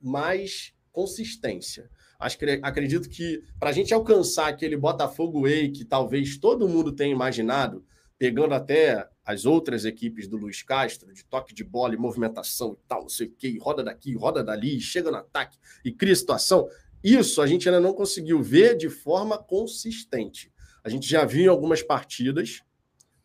mais 0.00 0.74
consistência. 0.92 1.90
Acho 2.20 2.38
que, 2.38 2.60
acredito 2.62 3.08
que 3.08 3.42
para 3.58 3.70
a 3.70 3.72
gente 3.72 3.92
alcançar 3.92 4.48
aquele 4.48 4.76
Botafogo 4.76 5.42
Way 5.42 5.72
que 5.72 5.84
talvez 5.84 6.36
todo 6.36 6.68
mundo 6.68 6.92
tenha 6.92 7.10
imaginado, 7.10 7.84
pegando 8.18 8.54
até 8.54 9.08
as 9.24 9.44
outras 9.44 9.84
equipes 9.84 10.28
do 10.28 10.36
Luiz 10.36 10.62
Castro, 10.62 11.12
de 11.12 11.24
toque 11.24 11.54
de 11.54 11.64
bola 11.64 11.94
e 11.94 11.96
movimentação 11.96 12.74
e 12.74 12.86
tal, 12.86 13.02
não 13.02 13.08
sei 13.08 13.26
o 13.26 13.34
quê, 13.36 13.58
roda 13.60 13.82
daqui, 13.82 14.14
roda 14.14 14.44
dali, 14.44 14.80
chega 14.80 15.10
no 15.10 15.16
ataque 15.16 15.58
e 15.84 15.90
cria 15.90 16.14
situação. 16.14 16.68
Isso 17.02 17.42
a 17.42 17.46
gente 17.46 17.68
ainda 17.68 17.80
não 17.80 17.92
conseguiu 17.92 18.40
ver 18.40 18.76
de 18.76 18.88
forma 18.88 19.36
consistente. 19.36 20.52
A 20.84 20.88
gente 20.88 21.08
já 21.08 21.24
viu 21.24 21.44
em 21.44 21.48
algumas 21.48 21.82
partidas, 21.82 22.62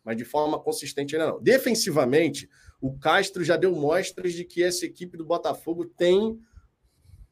mas 0.08 0.16
de 0.16 0.24
forma 0.24 0.58
consistente 0.58 1.14
ainda 1.14 1.32
não. 1.32 1.42
Defensivamente, 1.42 2.48
o 2.80 2.96
Castro 2.98 3.44
já 3.44 3.58
deu 3.58 3.76
mostras 3.76 4.32
de 4.32 4.42
que 4.42 4.62
essa 4.62 4.86
equipe 4.86 5.18
do 5.18 5.24
Botafogo 5.26 5.84
tem 5.84 6.40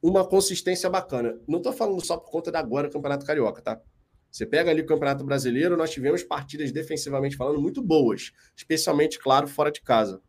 uma 0.03 0.27
consistência 0.27 0.90
bacana. 0.90 1.40
Não 1.48 1.57
estou 1.57 1.73
falando 1.73 2.05
só 2.05 2.19
por 2.19 2.31
conta 2.31 2.53
da 2.53 2.59
agora 2.59 2.90
Campeonato 2.90 3.24
Carioca, 3.24 3.62
tá? 3.62 3.81
Você 4.31 4.44
pega 4.44 4.70
ali 4.70 4.82
o 4.82 4.86
Campeonato 4.86 5.24
Brasileiro, 5.24 5.74
nós 5.74 5.89
tivemos 5.89 6.23
partidas 6.23 6.70
defensivamente 6.70 7.35
falando 7.35 7.59
muito 7.59 7.81
boas, 7.81 8.32
especialmente, 8.55 9.19
claro, 9.19 9.48
fora 9.48 9.73
de 9.73 9.81
casa. 9.81 10.20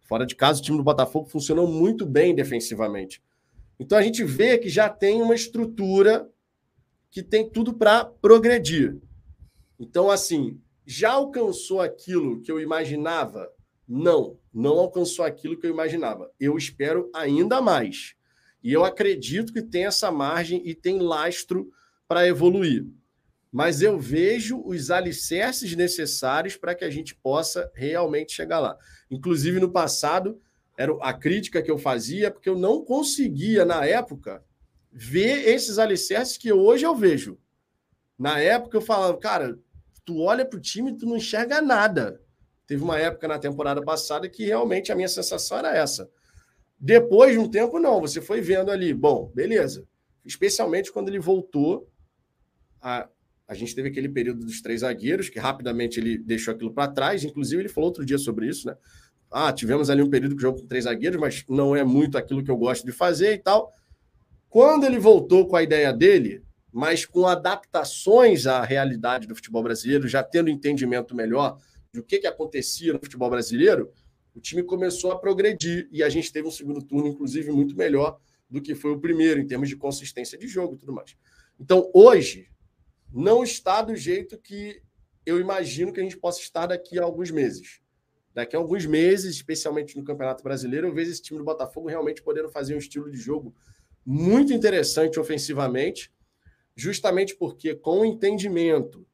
Fora 0.00 0.26
de 0.26 0.34
casa, 0.34 0.58
o 0.58 0.64
time 0.64 0.78
do 0.78 0.82
Botafogo 0.82 1.28
funcionou 1.28 1.68
muito 1.68 2.04
bem 2.04 2.34
defensivamente. 2.34 3.22
Então 3.78 3.96
a 3.96 4.02
gente 4.02 4.24
vê 4.24 4.58
que 4.58 4.68
já 4.68 4.88
tem 4.88 5.22
uma 5.22 5.36
estrutura 5.36 6.28
que 7.08 7.22
tem 7.22 7.48
tudo 7.48 7.72
para 7.72 8.04
progredir. 8.04 8.98
Então, 9.78 10.10
assim, 10.10 10.60
já 10.86 11.12
alcançou 11.12 11.80
aquilo 11.80 12.40
que 12.40 12.50
eu 12.50 12.60
imaginava? 12.60 13.50
Não, 13.86 14.38
não 14.52 14.78
alcançou 14.78 15.24
aquilo 15.24 15.58
que 15.58 15.66
eu 15.66 15.70
imaginava. 15.70 16.30
Eu 16.38 16.56
espero 16.56 17.10
ainda 17.14 17.60
mais. 17.60 18.14
E 18.62 18.72
eu 18.72 18.84
acredito 18.84 19.52
que 19.52 19.62
tem 19.62 19.86
essa 19.86 20.10
margem 20.10 20.62
e 20.64 20.74
tem 20.74 20.98
lastro 20.98 21.70
para 22.08 22.26
evoluir. 22.26 22.86
Mas 23.52 23.82
eu 23.82 24.00
vejo 24.00 24.60
os 24.64 24.90
alicerces 24.90 25.76
necessários 25.76 26.56
para 26.56 26.74
que 26.74 26.84
a 26.84 26.90
gente 26.90 27.14
possa 27.14 27.70
realmente 27.74 28.32
chegar 28.32 28.58
lá. 28.58 28.76
Inclusive, 29.10 29.60
no 29.60 29.70
passado, 29.70 30.40
era 30.76 30.92
a 31.00 31.12
crítica 31.12 31.62
que 31.62 31.70
eu 31.70 31.78
fazia, 31.78 32.30
porque 32.30 32.48
eu 32.48 32.58
não 32.58 32.84
conseguia, 32.84 33.64
na 33.64 33.84
época, 33.86 34.42
ver 34.90 35.48
esses 35.48 35.78
alicerces 35.78 36.36
que 36.36 36.52
hoje 36.52 36.84
eu 36.84 36.96
vejo. 36.96 37.38
Na 38.18 38.40
época, 38.40 38.76
eu 38.76 38.80
falava, 38.80 39.16
cara, 39.18 39.58
tu 40.04 40.20
olha 40.20 40.44
para 40.44 40.58
o 40.58 40.60
time 40.60 40.90
e 40.90 40.96
tu 40.96 41.06
não 41.06 41.16
enxerga 41.16 41.60
nada. 41.60 42.20
Teve 42.66 42.82
uma 42.82 42.98
época 42.98 43.28
na 43.28 43.38
temporada 43.38 43.82
passada 43.82 44.28
que 44.28 44.44
realmente 44.44 44.90
a 44.90 44.94
minha 44.94 45.08
sensação 45.08 45.58
era 45.58 45.76
essa. 45.76 46.08
Depois 46.78 47.32
de 47.32 47.38
um 47.38 47.48
tempo, 47.48 47.78
não. 47.78 48.00
Você 48.00 48.20
foi 48.20 48.40
vendo 48.40 48.70
ali, 48.70 48.92
bom, 48.92 49.30
beleza. 49.34 49.86
Especialmente 50.24 50.92
quando 50.92 51.08
ele 51.08 51.18
voltou. 51.18 51.88
A, 52.80 53.08
a 53.46 53.54
gente 53.54 53.74
teve 53.74 53.88
aquele 53.88 54.08
período 54.08 54.44
dos 54.44 54.62
três 54.62 54.80
zagueiros, 54.80 55.28
que 55.28 55.38
rapidamente 55.38 56.00
ele 56.00 56.18
deixou 56.18 56.54
aquilo 56.54 56.72
para 56.72 56.90
trás. 56.90 57.24
Inclusive, 57.24 57.62
ele 57.62 57.68
falou 57.68 57.88
outro 57.88 58.04
dia 58.04 58.18
sobre 58.18 58.48
isso, 58.48 58.66
né? 58.66 58.76
Ah, 59.30 59.52
tivemos 59.52 59.90
ali 59.90 60.02
um 60.02 60.08
período 60.08 60.36
que 60.36 60.42
jogo 60.42 60.60
com 60.60 60.66
três 60.66 60.84
zagueiros, 60.84 61.20
mas 61.20 61.44
não 61.48 61.74
é 61.74 61.82
muito 61.82 62.16
aquilo 62.16 62.44
que 62.44 62.50
eu 62.50 62.56
gosto 62.56 62.86
de 62.86 62.92
fazer 62.92 63.34
e 63.34 63.38
tal. 63.38 63.72
Quando 64.48 64.84
ele 64.84 64.98
voltou 64.98 65.48
com 65.48 65.56
a 65.56 65.62
ideia 65.62 65.92
dele, 65.92 66.43
mas 66.74 67.06
com 67.06 67.24
adaptações 67.24 68.48
à 68.48 68.60
realidade 68.64 69.28
do 69.28 69.36
futebol 69.36 69.62
brasileiro, 69.62 70.08
já 70.08 70.24
tendo 70.24 70.50
entendimento 70.50 71.14
melhor 71.14 71.56
do 71.92 72.02
que, 72.02 72.18
que 72.18 72.26
acontecia 72.26 72.92
no 72.92 72.98
futebol 72.98 73.30
brasileiro, 73.30 73.92
o 74.34 74.40
time 74.40 74.60
começou 74.64 75.12
a 75.12 75.18
progredir 75.18 75.88
e 75.92 76.02
a 76.02 76.08
gente 76.08 76.32
teve 76.32 76.48
um 76.48 76.50
segundo 76.50 76.82
turno, 76.82 77.06
inclusive, 77.06 77.52
muito 77.52 77.76
melhor 77.76 78.18
do 78.50 78.60
que 78.60 78.74
foi 78.74 78.90
o 78.90 78.98
primeiro, 78.98 79.38
em 79.38 79.46
termos 79.46 79.68
de 79.68 79.76
consistência 79.76 80.36
de 80.36 80.48
jogo 80.48 80.74
e 80.74 80.78
tudo 80.78 80.92
mais. 80.92 81.16
Então, 81.60 81.88
hoje, 81.94 82.50
não 83.12 83.44
está 83.44 83.80
do 83.80 83.94
jeito 83.94 84.36
que 84.36 84.82
eu 85.24 85.38
imagino 85.38 85.92
que 85.92 86.00
a 86.00 86.02
gente 86.02 86.16
possa 86.16 86.40
estar 86.40 86.66
daqui 86.66 86.98
a 86.98 87.04
alguns 87.04 87.30
meses. 87.30 87.80
daqui 88.34 88.56
a 88.56 88.58
alguns 88.58 88.84
meses, 88.84 89.36
especialmente 89.36 89.96
no 89.96 90.02
Campeonato 90.02 90.42
Brasileiro, 90.42 90.88
eu 90.88 90.92
vejo 90.92 91.12
esse 91.12 91.22
time 91.22 91.38
do 91.38 91.44
Botafogo 91.44 91.88
realmente 91.88 92.20
podendo 92.20 92.50
fazer 92.50 92.74
um 92.74 92.78
estilo 92.78 93.08
de 93.08 93.16
jogo 93.16 93.54
muito 94.04 94.52
interessante 94.52 95.20
ofensivamente, 95.20 96.12
justamente 96.76 97.36
porque 97.36 97.74
com 97.74 98.00
o 98.00 98.04
entendimento, 98.04 99.06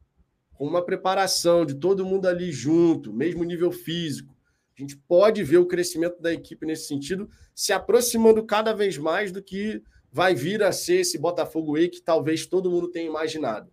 com 0.55 0.67
uma 0.67 0.85
preparação 0.85 1.65
de 1.65 1.75
todo 1.75 2.05
mundo 2.05 2.27
ali 2.27 2.53
junto, 2.53 3.13
mesmo 3.13 3.45
nível 3.45 3.73
físico, 3.73 4.37
a 4.77 4.81
gente 4.81 4.97
pode 4.97 5.43
ver 5.43 5.59
o 5.59 5.67
crescimento 5.67 6.21
da 6.21 6.33
equipe 6.33 6.65
nesse 6.65 6.87
sentido, 6.87 7.29
se 7.55 7.73
aproximando 7.73 8.45
cada 8.45 8.73
vez 8.73 8.97
mais 8.97 9.31
do 9.31 9.43
que 9.43 9.83
vai 10.11 10.35
vir 10.35 10.63
a 10.63 10.73
ser 10.73 11.01
esse 11.01 11.19
Botafogo 11.19 11.77
aí 11.77 11.89
que 11.89 12.01
talvez 12.01 12.47
todo 12.47 12.71
mundo 12.71 12.91
tenha 12.91 13.07
imaginado. 13.07 13.71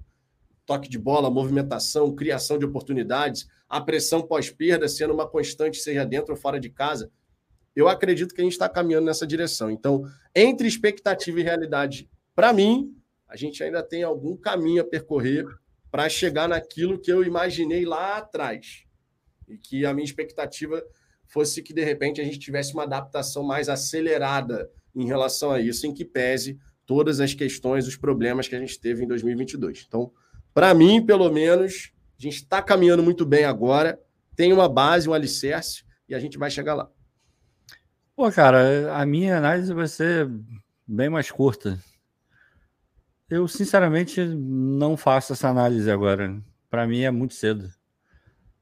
Toque 0.66 0.90
de 0.90 1.00
bola, 1.00 1.30
movimentação, 1.30 2.14
criação 2.14 2.60
de 2.60 2.66
oportunidades, 2.66 3.48
a 3.70 3.80
pressão 3.80 4.22
pós-perda 4.22 4.88
sendo 4.88 5.14
uma 5.14 5.28
constante, 5.28 5.78
seja 5.78 6.06
dentro 6.06 6.34
ou 6.34 6.40
fora 6.40 6.60
de 6.60 6.70
casa. 6.70 7.10
Eu 7.74 7.88
acredito 7.88 8.34
que 8.34 8.42
a 8.42 8.44
gente 8.44 8.54
está 8.54 8.68
caminhando 8.68 9.06
nessa 9.06 9.26
direção. 9.26 9.72
Então, 9.72 10.04
entre 10.36 10.68
expectativa 10.68 11.40
e 11.40 11.44
realidade, 11.44 12.10
para 12.36 12.52
mim, 12.52 12.97
a 13.28 13.36
gente 13.36 13.64
ainda 13.64 13.84
tem 13.84 14.04
algum 14.04 14.36
caminho 14.36 14.82
a 14.82 14.86
percorrer 14.86 15.46
para 15.92 16.08
chegar 16.10 16.48
naquilo 16.48 17.00
que 17.00 17.12
eu 17.12 17.24
imaginei 17.24 17.86
lá 17.86 18.18
atrás. 18.18 18.84
E 19.48 19.58
que 19.58 19.86
a 19.86 19.94
minha 19.94 20.06
expectativa 20.06 20.84
fosse 21.26 21.62
que, 21.62 21.74
de 21.74 21.84
repente, 21.84 22.22
a 22.22 22.24
gente 22.24 22.40
tivesse 22.40 22.74
uma 22.74 22.84
adaptação 22.84 23.44
mais 23.44 23.70
acelerada 23.70 24.70
em 24.96 25.06
relação 25.06 25.52
a 25.52 25.60
isso, 25.60 25.86
em 25.86 25.94
que 25.94 26.06
pese 26.06 26.60
todas 26.86 27.20
as 27.20 27.34
questões, 27.34 27.88
os 27.88 27.98
problemas 27.98 28.48
que 28.48 28.56
a 28.56 28.60
gente 28.60 28.80
teve 28.80 29.04
em 29.04 29.08
2022. 29.08 29.86
Então, 29.88 30.12
para 30.54 30.74
mim, 30.74 31.06
pelo 31.06 31.32
menos, 31.32 31.92
a 32.18 32.22
gente 32.22 32.38
está 32.38 32.62
caminhando 32.62 33.04
muito 33.04 33.26
bem 33.26 33.44
agora, 33.44 34.00
tem 34.36 34.54
uma 34.54 34.70
base, 34.70 35.10
um 35.10 35.14
alicerce, 35.14 35.84
e 36.08 36.16
a 36.16 36.20
gente 36.20 36.38
vai 36.38 36.50
chegar 36.50 36.74
lá. 36.74 36.90
Pô, 38.16 38.32
cara, 38.32 38.94
a 38.96 39.06
minha 39.06 39.38
análise 39.38 39.74
vai 39.74 39.88
ser 39.88 40.28
bem 40.88 41.10
mais 41.10 41.30
curta. 41.30 41.78
Eu, 43.30 43.46
sinceramente, 43.48 44.24
não 44.24 44.96
faço 44.96 45.34
essa 45.34 45.50
análise 45.50 45.92
agora. 45.92 46.42
Para 46.70 46.88
mim 46.88 47.02
é 47.02 47.12
muito 47.12 47.34
cedo. 47.34 47.70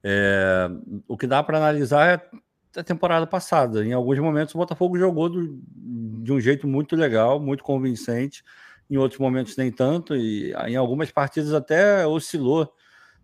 É, 0.03 0.67
o 1.07 1.15
que 1.17 1.27
dá 1.27 1.43
para 1.43 1.57
analisar 1.57 2.19
é 2.75 2.79
a 2.79 2.83
temporada 2.83 3.27
passada. 3.27 3.85
Em 3.85 3.93
alguns 3.93 4.17
momentos 4.19 4.55
o 4.55 4.57
Botafogo 4.57 4.97
jogou 4.97 5.29
do, 5.29 5.59
de 5.67 6.31
um 6.31 6.39
jeito 6.39 6.67
muito 6.67 6.95
legal, 6.95 7.39
muito 7.39 7.63
convincente. 7.63 8.43
Em 8.89 8.97
outros 8.97 9.19
momentos 9.19 9.55
nem 9.55 9.71
tanto 9.71 10.15
e 10.15 10.53
em 10.67 10.75
algumas 10.75 11.11
partidas 11.11 11.53
até 11.53 12.05
oscilou 12.05 12.71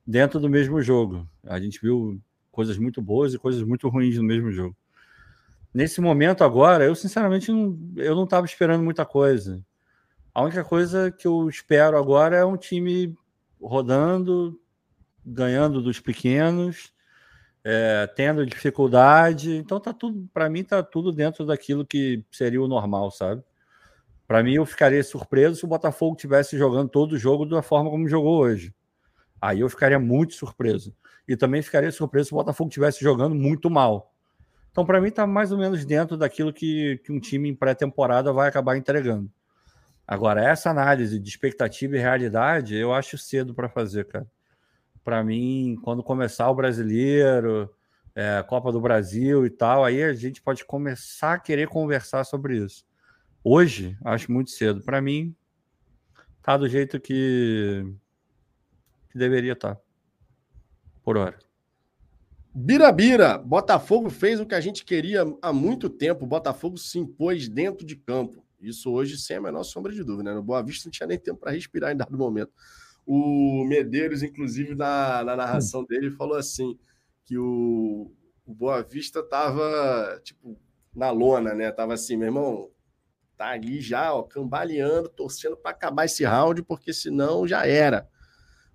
dentro 0.05 0.39
do 0.39 0.49
mesmo 0.49 0.81
jogo. 0.81 1.27
A 1.43 1.59
gente 1.59 1.80
viu 1.81 2.19
coisas 2.51 2.77
muito 2.77 3.01
boas 3.01 3.34
e 3.34 3.39
coisas 3.39 3.63
muito 3.63 3.88
ruins 3.89 4.18
no 4.18 4.23
mesmo 4.23 4.51
jogo. 4.51 4.76
Nesse 5.73 6.01
momento 6.01 6.43
agora, 6.43 6.84
eu 6.84 6.93
sinceramente 6.95 7.51
não, 7.51 7.77
eu 7.95 8.15
não 8.15 8.26
estava 8.26 8.45
esperando 8.45 8.84
muita 8.84 9.05
coisa. 9.05 9.63
A 10.33 10.41
única 10.41 10.63
coisa 10.63 11.11
que 11.11 11.27
eu 11.27 11.49
espero 11.49 11.97
agora 11.97 12.37
é 12.37 12.45
um 12.45 12.55
time 12.55 13.15
rodando, 13.61 14.59
ganhando 15.25 15.81
dos 15.81 15.99
pequenos, 15.99 16.93
é, 17.63 18.07
tendo 18.15 18.45
dificuldade. 18.45 19.57
Então 19.57 19.79
tá 19.79 19.93
tudo, 19.93 20.27
para 20.33 20.49
mim 20.49 20.63
tá 20.63 20.81
tudo 20.81 21.11
dentro 21.11 21.45
daquilo 21.45 21.85
que 21.85 22.23
seria 22.31 22.61
o 22.61 22.67
normal, 22.67 23.11
sabe? 23.11 23.43
Para 24.25 24.41
mim 24.41 24.53
eu 24.53 24.65
ficaria 24.65 25.03
surpreso 25.03 25.57
se 25.57 25.65
o 25.65 25.67
Botafogo 25.67 26.15
tivesse 26.15 26.57
jogando 26.57 26.87
todo 26.87 27.13
o 27.13 27.17
jogo 27.17 27.45
da 27.45 27.61
forma 27.61 27.89
como 27.89 28.07
jogou 28.07 28.39
hoje. 28.39 28.73
Aí 29.41 29.59
eu 29.59 29.69
ficaria 29.69 29.99
muito 29.99 30.33
surpreso. 30.33 30.95
E 31.27 31.35
também 31.35 31.61
ficaria 31.61 31.91
surpreso 31.91 32.29
se 32.29 32.33
o 32.33 32.37
Botafogo 32.37 32.69
estivesse 32.69 33.01
jogando 33.01 33.35
muito 33.35 33.69
mal. 33.69 34.13
Então, 34.71 34.85
para 34.85 35.01
mim, 35.01 35.09
está 35.09 35.27
mais 35.27 35.51
ou 35.51 35.57
menos 35.57 35.83
dentro 35.83 36.15
daquilo 36.15 36.53
que, 36.53 36.97
que 37.03 37.11
um 37.11 37.19
time 37.19 37.49
em 37.49 37.55
pré-temporada 37.55 38.31
vai 38.31 38.47
acabar 38.47 38.77
entregando. 38.77 39.29
Agora, 40.13 40.43
essa 40.43 40.69
análise 40.69 41.19
de 41.19 41.29
expectativa 41.29 41.95
e 41.95 41.99
realidade, 41.99 42.75
eu 42.75 42.93
acho 42.93 43.17
cedo 43.17 43.53
para 43.53 43.69
fazer, 43.69 44.05
cara 44.05 44.27
para 45.03 45.23
mim, 45.23 45.77
quando 45.83 46.03
começar 46.03 46.49
o 46.49 46.55
brasileiro, 46.55 47.69
é, 48.13 48.43
Copa 48.43 48.71
do 48.71 48.81
Brasil 48.81 49.45
e 49.45 49.49
tal, 49.49 49.83
aí 49.83 50.03
a 50.03 50.13
gente 50.13 50.41
pode 50.41 50.65
começar 50.65 51.33
a 51.33 51.39
querer 51.39 51.67
conversar 51.67 52.23
sobre 52.23 52.57
isso. 52.57 52.85
Hoje, 53.43 53.97
acho 54.03 54.31
muito 54.31 54.51
cedo. 54.51 54.81
Para 54.83 55.01
mim, 55.01 55.35
tá 56.43 56.55
do 56.55 56.67
jeito 56.67 56.99
que, 56.99 57.83
que 59.09 59.17
deveria 59.17 59.53
estar. 59.53 59.75
Tá. 59.75 59.81
Por 61.03 61.17
hora. 61.17 61.39
Birabira, 62.53 63.38
Botafogo 63.38 64.09
fez 64.09 64.39
o 64.39 64.45
que 64.45 64.53
a 64.53 64.61
gente 64.61 64.83
queria 64.85 65.23
há 65.41 65.51
muito 65.51 65.89
tempo. 65.89 66.27
Botafogo 66.27 66.77
se 66.77 66.99
impôs 66.99 67.47
dentro 67.47 67.85
de 67.85 67.95
campo. 67.95 68.45
Isso 68.61 68.91
hoje 68.91 69.17
sem 69.17 69.38
a 69.38 69.41
menor 69.41 69.63
sombra 69.63 69.91
de 69.91 70.03
dúvida. 70.03 70.29
Né? 70.29 70.35
No 70.35 70.43
Boa 70.43 70.61
Vista 70.61 70.88
não 70.88 70.91
tinha 70.91 71.07
nem 71.07 71.17
tempo 71.17 71.39
para 71.39 71.51
respirar 71.51 71.91
em 71.91 71.97
dado 71.97 72.17
momento. 72.17 72.51
O 73.05 73.65
Medeiros, 73.67 74.21
inclusive, 74.21 74.75
na, 74.75 75.23
na 75.23 75.35
narração 75.35 75.83
dele, 75.83 76.11
falou 76.11 76.38
assim: 76.38 76.77
que 77.25 77.38
o, 77.38 78.11
o 78.45 78.53
Boa 78.53 78.83
Vista 78.83 79.19
estava 79.19 80.19
tipo, 80.23 80.57
na 80.93 81.09
lona, 81.09 81.53
né? 81.53 81.71
Tava 81.71 81.93
assim, 81.93 82.15
meu 82.15 82.27
irmão, 82.27 82.69
tá 83.35 83.47
ali 83.49 83.81
já, 83.81 84.13
ó, 84.13 84.21
cambaleando, 84.21 85.09
torcendo 85.09 85.57
para 85.57 85.71
acabar 85.71 86.05
esse 86.05 86.23
round, 86.23 86.61
porque 86.63 86.93
senão 86.93 87.47
já 87.47 87.65
era. 87.65 88.07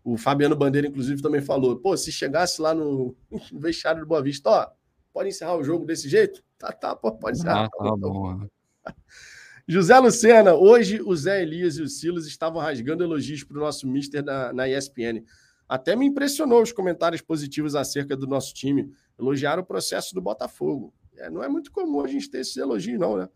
O 0.02 0.16
Fabiano 0.16 0.56
Bandeira, 0.56 0.86
inclusive, 0.88 1.22
também 1.22 1.40
falou: 1.40 1.76
pô, 1.76 1.96
se 1.96 2.10
chegasse 2.10 2.60
lá 2.60 2.74
no, 2.74 3.16
no 3.52 3.60
vestiário 3.60 4.00
do 4.00 4.06
Boa 4.06 4.22
Vista, 4.22 4.50
ó, 4.50 4.70
pode 5.12 5.28
encerrar 5.28 5.56
o 5.56 5.64
jogo 5.64 5.84
desse 5.84 6.08
jeito? 6.08 6.42
Tá, 6.58 6.72
tá, 6.72 6.96
pode 6.96 7.38
encerrar. 7.38 7.66
Ah, 7.66 7.70
tá 7.70 7.96
bom. 7.96 8.46
José 9.68 9.98
Lucena, 9.98 10.55
hoje 10.55 11.02
o 11.02 11.14
Zé 11.16 11.43
Elias 11.43 11.76
e 11.76 11.82
o 11.82 11.88
Silas 11.88 12.26
estavam 12.26 12.62
rasgando 12.62 13.02
elogios 13.02 13.43
para 13.43 13.56
o 13.56 13.60
nosso 13.60 13.86
mister 13.86 14.24
na, 14.24 14.52
na 14.52 14.68
ESPN. 14.68 15.24
Até 15.68 15.97
me 15.97 16.06
impressionou 16.06 16.62
os 16.62 16.70
comentários 16.70 17.20
positivos 17.20 17.74
acerca 17.74 18.16
do 18.16 18.28
nosso 18.28 18.55
time. 18.55 18.93
Elogiaram 19.18 19.62
o 19.62 19.66
processo 19.66 20.14
do 20.14 20.20
Botafogo. 20.20 20.94
É, 21.16 21.28
não 21.28 21.43
é 21.43 21.48
muito 21.48 21.72
comum 21.72 22.01
a 22.01 22.06
gente 22.06 22.30
ter 22.30 22.38
esses 22.38 22.56
elogios, 22.56 23.01
não, 23.01 23.16
né? 23.16 23.28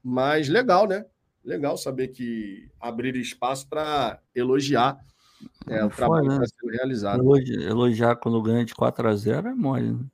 Mas 0.00 0.48
legal, 0.48 0.86
né? 0.86 1.04
Legal 1.44 1.76
saber 1.76 2.08
que 2.08 2.70
abrir 2.80 3.16
espaço 3.16 3.68
para 3.68 4.20
elogiar 4.32 4.96
é, 5.66 5.84
o 5.84 5.90
trabalho 5.90 6.28
né? 6.28 6.38
que 6.38 6.44
está 6.44 6.56
sendo 6.60 6.72
realizado. 6.72 7.20
Elogiar, 7.20 7.62
elogiar 7.62 8.16
quando 8.16 8.40
ganha 8.40 8.64
de 8.64 8.74
4 8.74 9.08
a 9.08 9.16
0 9.16 9.48
é 9.48 9.54
mole, 9.54 9.92
né? 9.92 10.04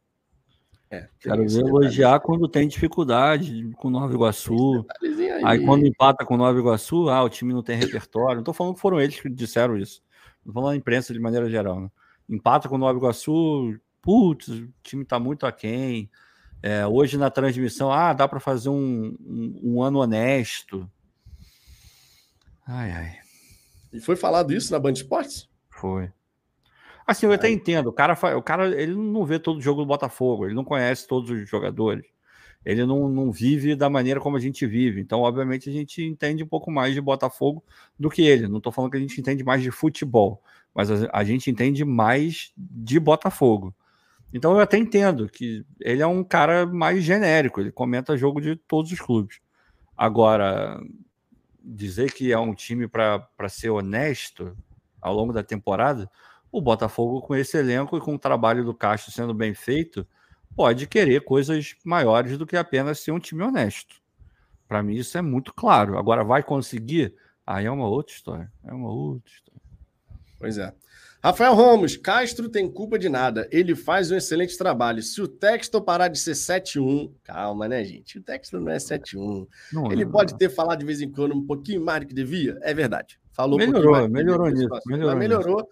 É, 0.90 1.06
Quero 1.20 1.47
ver 1.47 1.66
elogiar 1.66 2.19
quando 2.20 2.48
tem 2.48 2.66
dificuldade 2.66 3.70
com 3.77 3.90
Nova 3.90 4.12
Iguaçu. 4.12 4.86
Aí. 5.02 5.43
aí. 5.44 5.65
quando 5.65 5.86
empata 5.86 6.24
com 6.24 6.36
Nova 6.36 6.59
Iguaçu, 6.59 7.10
ah, 7.10 7.23
o 7.23 7.28
time 7.28 7.52
não 7.52 7.62
tem 7.62 7.77
repertório. 7.77 8.36
Não 8.36 8.40
estou 8.40 8.55
falando 8.55 8.74
que 8.74 8.81
foram 8.81 8.98
eles 8.98 9.20
que 9.20 9.28
disseram 9.28 9.77
isso. 9.77 10.02
Estou 10.39 10.55
falando 10.55 10.70
da 10.70 10.77
imprensa 10.77 11.12
de 11.12 11.20
maneira 11.20 11.48
geral. 11.51 11.81
Né? 11.81 11.90
Empata 12.28 12.69
com 12.69 12.78
Nova 12.78 12.98
Iguaçu, 12.98 13.78
putz, 14.01 14.48
o 14.48 14.73
time 14.82 15.02
está 15.02 15.19
muito 15.19 15.44
aquém. 15.44 16.10
É, 16.62 16.86
hoje 16.86 17.19
na 17.19 17.31
transmissão, 17.31 17.93
ah, 17.93 18.12
dá 18.12 18.27
para 18.27 18.40
fazer 18.40 18.70
um, 18.70 19.15
um, 19.20 19.60
um, 19.62 19.82
ano 19.82 19.98
honesto. 19.98 20.90
Ai, 22.66 22.90
ai. 22.90 23.19
E 23.93 24.01
foi 24.01 24.16
falado 24.16 24.52
isso 24.52 24.73
na 24.73 24.78
Band 24.78 24.93
Esportes? 24.93 25.48
Foi. 25.70 26.10
Assim, 27.09 27.24
eu 27.24 27.32
até 27.32 27.48
entendo. 27.48 27.86
O 27.86 27.93
cara, 27.93 28.12
o 28.36 28.43
cara 28.43 28.68
ele 28.78 28.94
não 28.94 29.24
vê 29.24 29.39
todo 29.39 29.56
o 29.56 29.62
jogo 29.62 29.80
do 29.80 29.86
Botafogo, 29.86 30.44
ele 30.44 30.55
não 30.55 30.62
conhece 30.62 31.09
todos 31.09 31.30
os 31.30 31.48
jogadores. 31.48 32.05
Ele 32.66 32.85
não, 32.85 33.09
não 33.09 33.32
vive 33.32 33.74
da 33.74 33.89
maneira 33.89 34.20
como 34.20 34.36
a 34.36 34.40
gente 34.40 34.66
vive. 34.66 35.01
Então, 35.01 35.20
obviamente, 35.20 35.70
a 35.70 35.72
gente 35.72 36.02
entende 36.05 36.44
um 36.44 36.47
pouco 36.47 36.70
mais 36.70 36.93
de 36.93 37.01
Botafogo 37.01 37.64
do 37.98 38.10
que 38.10 38.20
ele. 38.20 38.47
Não 38.47 38.59
estou 38.59 38.70
falando 38.70 38.90
que 38.90 38.98
a 38.98 39.01
gente 39.01 39.18
entende 39.18 39.43
mais 39.43 39.62
de 39.62 39.70
futebol, 39.70 40.43
mas 40.74 40.90
a, 40.90 41.09
a 41.10 41.24
gente 41.24 41.51
entende 41.51 41.82
mais 41.82 42.52
de 42.55 43.01
Botafogo. 43.01 43.74
Então, 44.30 44.52
eu 44.52 44.60
até 44.60 44.76
entendo 44.76 45.30
que 45.30 45.64
ele 45.80 46.02
é 46.02 46.06
um 46.06 46.22
cara 46.22 46.66
mais 46.66 47.02
genérico, 47.02 47.59
ele 47.59 47.72
comenta 47.72 48.18
jogo 48.18 48.39
de 48.39 48.55
todos 48.55 48.93
os 48.93 49.01
clubes. 49.01 49.40
Agora, 49.97 50.78
dizer 51.64 52.12
que 52.12 52.32
é 52.32 52.39
um 52.39 52.55
time 52.55 52.86
para 52.86 53.48
ser 53.48 53.70
honesto 53.70 54.55
ao 55.01 55.14
longo 55.14 55.32
da 55.32 55.43
temporada, 55.43 56.10
o 56.51 56.61
Botafogo, 56.61 57.20
com 57.20 57.35
esse 57.35 57.57
elenco 57.57 57.97
e 57.97 58.01
com 58.01 58.15
o 58.15 58.19
trabalho 58.19 58.65
do 58.65 58.75
Castro 58.75 59.12
sendo 59.12 59.35
bem 59.35 59.55
feito, 59.55 60.07
pode 60.57 60.87
querer 60.87 61.23
coisas 61.23 61.77
maiores 61.85 62.37
do 62.39 62.47
que 62.47 62.57
apenas 62.57 63.01
ser 63.01 63.12
um 63.12 63.19
time 63.19 63.43
honesto. 63.43 63.97
Para 64.66 64.83
mim, 64.83 64.95
isso 64.95 65.16
é 65.16 65.23
muito 65.23 65.53
claro. 65.55 65.99
Agora, 65.99 66.25
vai 66.25 66.43
conseguir? 66.43 67.15
Aí 67.47 67.65
é 67.65 67.70
uma 67.70 67.89
outra 67.89 68.15
história. 68.15 68.53
É 68.66 68.73
uma 68.73 68.91
outra 68.91 69.31
história. 69.31 69.62
Pois 70.39 70.59
é. 70.59 70.73
Rafael 71.23 71.55
Ramos, 71.55 71.97
Castro 71.97 72.49
tem 72.49 72.70
culpa 72.70 72.99
de 72.99 73.09
nada. 73.09 73.49
Ele 73.51 73.75
faz 73.75 74.11
um 74.11 74.16
excelente 74.16 74.57
trabalho. 74.57 75.03
Se 75.03 75.20
o 75.20 75.27
texto 75.27 75.81
parar 75.81 76.09
de 76.09 76.19
ser 76.19 76.33
7-1, 76.33 77.11
calma, 77.25 77.66
né, 77.66 77.83
gente? 77.85 78.19
O 78.19 78.23
texto 78.23 78.61
não 78.61 78.70
é 78.70 78.77
7-1. 78.77 79.47
Ele 79.91 80.05
não, 80.05 80.12
pode 80.12 80.33
não. 80.33 80.39
ter 80.39 80.49
falado 80.49 80.79
de 80.79 80.85
vez 80.85 81.01
em 81.01 81.11
quando 81.11 81.35
um 81.35 81.45
pouquinho 81.45 81.85
mais 81.85 82.01
do 82.01 82.07
que 82.07 82.15
devia. 82.15 82.57
É 82.62 82.73
verdade. 82.73 83.19
Falou 83.33 83.59
melhorou, 83.59 83.97
um 83.97 84.09
melhorou 84.09 84.49
nisso. 84.49 84.69
Melhorou, 84.87 85.16
melhorou. 85.16 85.69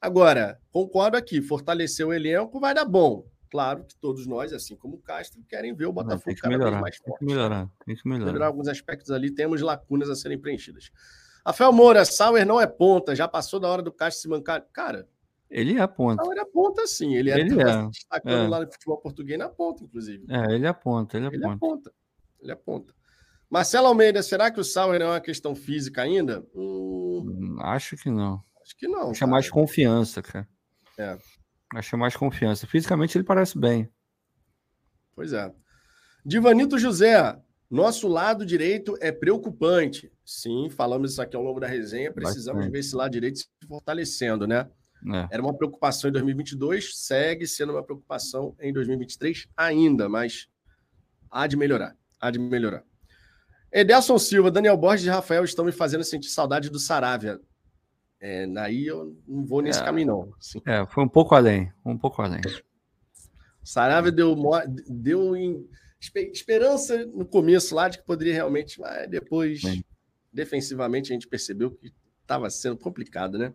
Agora, 0.00 0.58
concordo 0.72 1.16
aqui, 1.16 1.42
fortalecer 1.42 2.06
o 2.06 2.12
elenco 2.12 2.58
vai 2.58 2.72
dar 2.72 2.84
bom. 2.84 3.26
claro 3.50 3.84
que 3.84 3.96
todos 3.96 4.26
nós, 4.26 4.52
assim 4.52 4.76
como 4.76 4.94
o 4.96 4.98
Castro, 4.98 5.42
querem 5.48 5.74
ver 5.74 5.86
o 5.86 5.92
Botafogo 5.92 6.24
tem 6.24 6.34
que 6.34 6.48
melhorar, 6.48 6.80
mais 6.80 6.96
forte. 6.96 7.18
Tem 7.18 7.28
que 7.28 7.34
melhorar, 7.34 7.68
tem 7.84 7.96
que 7.96 8.08
melhorar. 8.08 8.26
melhorar 8.26 8.46
alguns 8.46 8.68
aspectos 8.68 9.10
ali, 9.10 9.30
temos 9.30 9.60
lacunas 9.60 10.08
a 10.08 10.14
serem 10.14 10.38
preenchidas. 10.38 10.90
Rafael 11.44 11.72
Moura, 11.72 12.04
Sauer 12.04 12.46
não 12.46 12.60
é 12.60 12.66
ponta, 12.66 13.14
já 13.14 13.26
passou 13.26 13.58
da 13.60 13.68
hora 13.68 13.82
do 13.82 13.92
Castro 13.92 14.22
se 14.22 14.28
mancar. 14.28 14.64
Cara, 14.72 15.06
ele 15.50 15.78
é 15.78 15.86
ponta. 15.86 16.22
Sauer 16.22 16.38
é 16.38 16.44
ponta, 16.44 16.86
sim. 16.86 17.14
Ele, 17.14 17.30
é 17.30 17.40
ele 17.40 17.60
é, 17.60 17.88
destacando 17.88 18.46
é. 18.46 18.48
lá 18.48 18.60
no 18.60 18.72
futebol 18.72 18.98
português 18.98 19.38
na 19.38 19.48
ponta, 19.48 19.82
inclusive. 19.82 20.24
É, 20.28 20.54
ele 20.54 20.66
é 20.66 20.72
ponta, 20.72 21.16
ele 21.16 21.26
é 21.26 21.30
ele 21.32 21.58
ponta. 21.58 21.90
É. 21.90 22.44
Ele 22.44 22.52
é 22.52 22.56
ponta. 22.56 22.94
Marcelo 23.50 23.88
Almeida, 23.88 24.22
será 24.22 24.50
que 24.50 24.60
o 24.60 24.64
Sauer 24.64 25.02
é 25.02 25.06
uma 25.06 25.20
questão 25.20 25.56
física 25.56 26.02
ainda? 26.02 26.46
Hum... 26.54 27.26
hum 27.26 27.56
acho 27.60 27.96
que 27.96 28.08
não. 28.08 28.40
Acho 28.70 28.76
que 28.76 28.86
não. 28.86 29.10
Acho 29.10 29.26
mais 29.26 29.50
confiança, 29.50 30.22
cara. 30.22 30.48
É. 30.96 31.18
Acho 31.74 31.98
mais 31.98 32.14
confiança. 32.14 32.68
Fisicamente 32.68 33.18
ele 33.18 33.24
parece 33.24 33.58
bem. 33.58 33.90
Pois 35.12 35.32
é. 35.32 35.52
Divanito 36.24 36.78
José, 36.78 37.36
nosso 37.68 38.06
lado 38.06 38.46
direito 38.46 38.96
é 39.00 39.10
preocupante. 39.10 40.12
Sim, 40.24 40.70
falamos 40.70 41.12
isso 41.12 41.22
aqui 41.22 41.34
ao 41.34 41.42
longo 41.42 41.58
da 41.58 41.66
resenha. 41.66 42.12
Precisamos 42.12 42.58
Bastante. 42.60 42.72
ver 42.72 42.78
esse 42.78 42.94
lado 42.94 43.10
direito 43.10 43.40
se 43.40 43.48
fortalecendo, 43.66 44.46
né? 44.46 44.70
É. 45.12 45.34
Era 45.34 45.42
uma 45.42 45.56
preocupação 45.56 46.08
em 46.08 46.12
2022, 46.12 46.96
segue 46.96 47.48
sendo 47.48 47.72
uma 47.72 47.82
preocupação 47.82 48.54
em 48.60 48.72
2023 48.72 49.48
ainda, 49.56 50.08
mas 50.08 50.46
há 51.28 51.46
de 51.48 51.56
melhorar. 51.56 51.96
Há 52.20 52.30
de 52.30 52.38
melhorar. 52.38 52.84
Edelson 53.72 54.18
Silva, 54.18 54.50
Daniel 54.50 54.76
Borges 54.76 55.06
e 55.06 55.10
Rafael 55.10 55.42
estão 55.42 55.64
me 55.64 55.72
fazendo 55.72 56.04
sentir 56.04 56.28
saudade 56.28 56.70
do 56.70 56.78
Saravia. 56.78 57.40
É, 58.20 58.46
daí 58.46 58.86
eu 58.86 59.16
não 59.26 59.46
vou 59.46 59.62
nesse 59.62 59.80
é, 59.80 59.84
caminho, 59.84 60.06
não. 60.08 60.34
Assim. 60.38 60.60
É, 60.66 60.86
foi 60.86 61.02
um 61.02 61.08
pouco 61.08 61.34
além, 61.34 61.72
um 61.84 61.96
pouco 61.96 62.20
além. 62.20 62.40
Saravia 63.64 64.12
deu, 64.12 64.36
deu 64.88 65.34
em, 65.34 65.66
esperança 66.32 67.06
no 67.06 67.24
começo 67.24 67.74
lá 67.74 67.88
de 67.88 67.98
que 67.98 68.04
poderia 68.04 68.34
realmente, 68.34 68.78
mas 68.78 69.08
depois, 69.08 69.62
Bem. 69.62 69.84
defensivamente, 70.32 71.12
a 71.12 71.14
gente 71.14 71.28
percebeu 71.28 71.70
que 71.70 71.92
estava 72.20 72.48
sendo 72.50 72.76
complicado, 72.76 73.38
né? 73.38 73.54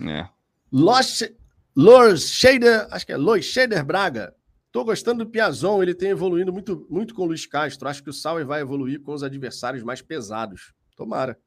É. 0.00 0.28
Lois 0.70 2.30
Shader, 2.30 2.86
acho 2.90 3.06
que 3.06 3.12
é 3.12 3.16
Lois 3.16 3.44
Shader 3.44 3.84
Braga. 3.84 4.34
Tô 4.70 4.84
gostando 4.84 5.24
do 5.24 5.30
Piazon, 5.30 5.82
ele 5.82 5.94
tem 5.94 6.10
evoluído 6.10 6.50
muito, 6.50 6.86
muito 6.88 7.14
com 7.14 7.22
o 7.22 7.26
Luiz 7.26 7.44
Castro. 7.44 7.88
Acho 7.88 8.02
que 8.02 8.08
o 8.08 8.12
Sauer 8.12 8.46
vai 8.46 8.62
evoluir 8.62 9.02
com 9.02 9.12
os 9.12 9.22
adversários 9.22 9.82
mais 9.82 10.00
pesados. 10.00 10.72
Tomara. 10.96 11.38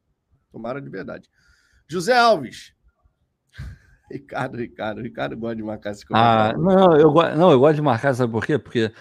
Tomara 0.51 0.79
de 0.79 0.89
verdade. 0.89 1.27
José 1.87 2.17
Alves. 2.17 2.73
Ricardo, 4.11 4.57
Ricardo, 4.57 5.01
Ricardo 5.01 5.37
gosta 5.37 5.55
de 5.55 5.63
marcar 5.63 5.91
esse 5.91 6.05
Ah, 6.11 6.53
não 6.57 6.97
eu, 6.97 7.13
não, 7.35 7.51
eu 7.51 7.59
gosto 7.59 7.75
de 7.75 7.81
marcar, 7.81 8.13
sabe 8.13 8.31
por 8.31 8.45
quê? 8.45 8.57
Porque 8.57 8.91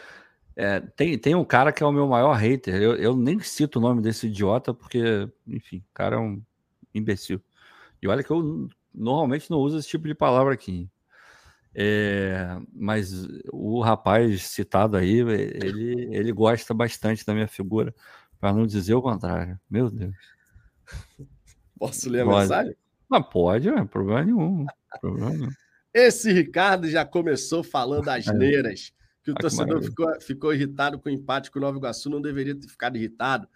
é, 0.57 0.81
tem, 0.81 1.19
tem 1.19 1.35
um 1.35 1.45
cara 1.45 1.73
que 1.73 1.83
é 1.83 1.87
o 1.87 1.93
meu 1.93 2.07
maior 2.07 2.33
hater. 2.35 2.75
Eu, 2.81 2.95
eu 2.97 3.17
nem 3.17 3.41
cito 3.41 3.79
o 3.79 3.83
nome 3.83 4.01
desse 4.01 4.29
idiota, 4.29 4.73
porque, 4.73 5.29
enfim, 5.47 5.79
o 5.79 5.95
cara 5.95 6.17
é 6.17 6.19
um 6.19 6.43
imbecil. 6.95 7.41
E 8.01 8.09
olha 8.09 8.23
que 8.23 8.31
eu 8.31 8.69
normalmente 8.95 9.51
não 9.51 9.59
uso 9.59 9.79
esse 9.79 9.89
tipo 9.89 10.07
de 10.07 10.15
palavra 10.15 10.55
aqui. 10.55 10.89
É, 11.75 12.57
mas 12.73 13.27
o 13.53 13.81
rapaz 13.81 14.43
citado 14.45 14.97
aí, 14.97 15.19
ele, 15.19 16.09
ele 16.15 16.33
gosta 16.33 16.73
bastante 16.73 17.27
da 17.27 17.35
minha 17.35 17.49
figura, 17.49 17.93
para 18.39 18.53
não 18.53 18.65
dizer 18.65 18.95
o 18.95 19.03
contrário. 19.03 19.59
Meu 19.69 19.91
Deus. 19.91 20.15
Posso 21.79 22.09
ler 22.09 22.23
a 22.23 22.25
pode. 22.25 22.41
mensagem? 22.41 22.77
Não, 23.11 23.23
pode, 23.23 23.69
é 23.69 23.85
problema 23.85 24.25
nenhum. 24.25 24.67
Problema 25.01 25.31
nenhum. 25.31 25.49
Esse 25.93 26.33
Ricardo 26.33 26.89
já 26.89 27.05
começou 27.05 27.63
falando 27.63 28.09
as 28.09 28.27
neiras, 28.27 28.93
que 29.23 29.31
o 29.31 29.35
ah, 29.37 29.41
torcedor 29.41 29.81
que 29.81 29.87
ficou, 29.87 30.21
ficou 30.21 30.55
irritado 30.55 30.99
com 30.99 31.09
o 31.09 31.13
empate 31.13 31.51
com 31.51 31.59
o 31.59 31.63
Nova 31.63 31.79
Iguaçu, 31.79 32.11
não 32.11 32.21
deveria 32.21 32.55
ter 32.55 32.69
ficado 32.69 32.97
irritado. 32.97 33.47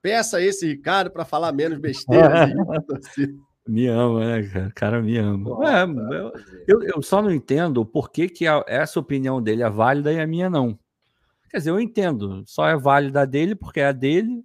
Peça 0.00 0.36
a 0.36 0.42
esse 0.42 0.66
Ricardo 0.66 1.10
para 1.10 1.24
falar 1.24 1.52
menos 1.52 1.78
besteiras. 1.78 2.50
me 3.66 3.88
ama, 3.88 4.24
né, 4.24 4.48
cara? 4.48 4.68
O 4.68 4.74
cara 4.74 5.02
me 5.02 5.18
ama. 5.18 5.50
é, 5.68 5.84
eu, 6.68 6.82
eu, 6.82 7.02
só 7.02 7.20
não 7.20 7.32
entendo 7.32 7.84
por 7.84 8.10
que, 8.10 8.28
que 8.28 8.46
a, 8.46 8.64
essa 8.68 9.00
opinião 9.00 9.42
dele 9.42 9.64
é 9.64 9.68
válida 9.68 10.12
e 10.12 10.20
a 10.20 10.26
minha 10.26 10.48
não. 10.48 10.78
Quer 11.50 11.58
dizer, 11.58 11.70
eu 11.70 11.80
entendo, 11.80 12.44
só 12.46 12.68
é 12.68 12.76
válida 12.76 13.22
a 13.22 13.24
dele 13.24 13.54
porque 13.54 13.80
é 13.80 13.86
a 13.86 13.92
dele, 13.92 14.44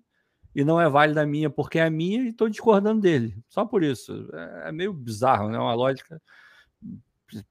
e 0.55 0.63
não 0.63 0.79
é 0.79 0.87
válida 0.87 1.21
a 1.21 1.25
minha 1.25 1.49
porque 1.49 1.79
é 1.79 1.83
a 1.83 1.89
minha 1.89 2.21
e 2.23 2.29
estou 2.29 2.47
discordando 2.47 3.01
dele. 3.01 3.35
Só 3.49 3.65
por 3.65 3.83
isso. 3.83 4.29
É, 4.33 4.69
é, 4.69 4.71
meio 4.71 4.93
bizarro, 4.93 5.49
né? 5.49 5.57
Uma 5.57 5.73
lógica 5.73 6.21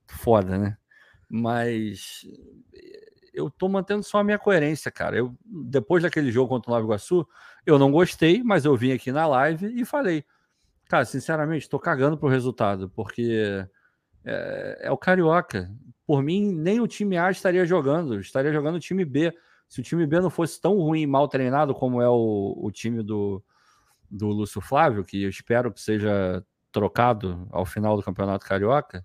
foda, 0.07 0.57
né? 0.59 0.77
Mas 1.29 2.27
eu 3.33 3.49
estou 3.49 3.69
mantendo 3.69 4.03
só 4.03 4.19
a 4.19 4.25
minha 4.25 4.39
coerência, 4.39 4.91
cara. 4.91 5.17
Eu, 5.17 5.35
depois 5.45 6.03
daquele 6.03 6.31
jogo 6.31 6.49
contra 6.49 6.71
o 6.71 6.75
Nova 6.75 6.87
Iguaçu, 6.87 7.27
eu 7.67 7.79
não 7.79 7.91
gostei, 7.91 8.43
mas 8.43 8.65
eu 8.65 8.77
vim 8.77 8.93
aqui 8.93 9.11
na 9.11 9.27
live 9.27 9.81
e 9.81 9.85
falei, 9.85 10.25
cara, 10.89 11.05
sinceramente, 11.05 11.63
estou 11.63 11.81
cagando 11.81 12.19
pro 12.19 12.29
resultado, 12.29 12.91
porque 12.91 13.67
é, 14.25 14.79
é 14.83 14.91
o 14.91 14.97
Carioca. 14.97 15.71
Por 16.07 16.23
mim, 16.23 16.53
nem 16.53 16.81
o 16.81 16.87
time 16.87 17.17
A 17.17 17.31
estaria 17.31 17.65
jogando, 17.65 18.21
estaria 18.21 18.53
jogando 18.53 18.77
o 18.77 18.81
time 18.81 19.05
B 19.05 19.33
se 19.73 19.81
o 19.81 19.83
time 19.83 20.07
B 20.07 20.21
não 20.21 20.29
fosse 20.29 20.61
tão 20.61 20.77
ruim 20.77 21.01
e 21.01 21.07
mal 21.07 21.27
treinado 21.27 21.75
como 21.75 22.03
é 22.03 22.07
o, 22.07 22.55
o 22.59 22.71
time 22.71 23.03
do, 23.03 23.43
do 24.11 24.27
Lúcio 24.27 24.61
Flávio, 24.61 25.03
que 25.03 25.23
eu 25.23 25.31
espero 25.31 25.73
que 25.73 25.81
seja 25.81 26.45
trocado 26.71 27.49
ao 27.51 27.65
final 27.65 27.97
do 27.97 28.03
Campeonato 28.03 28.45
Carioca, 28.45 29.03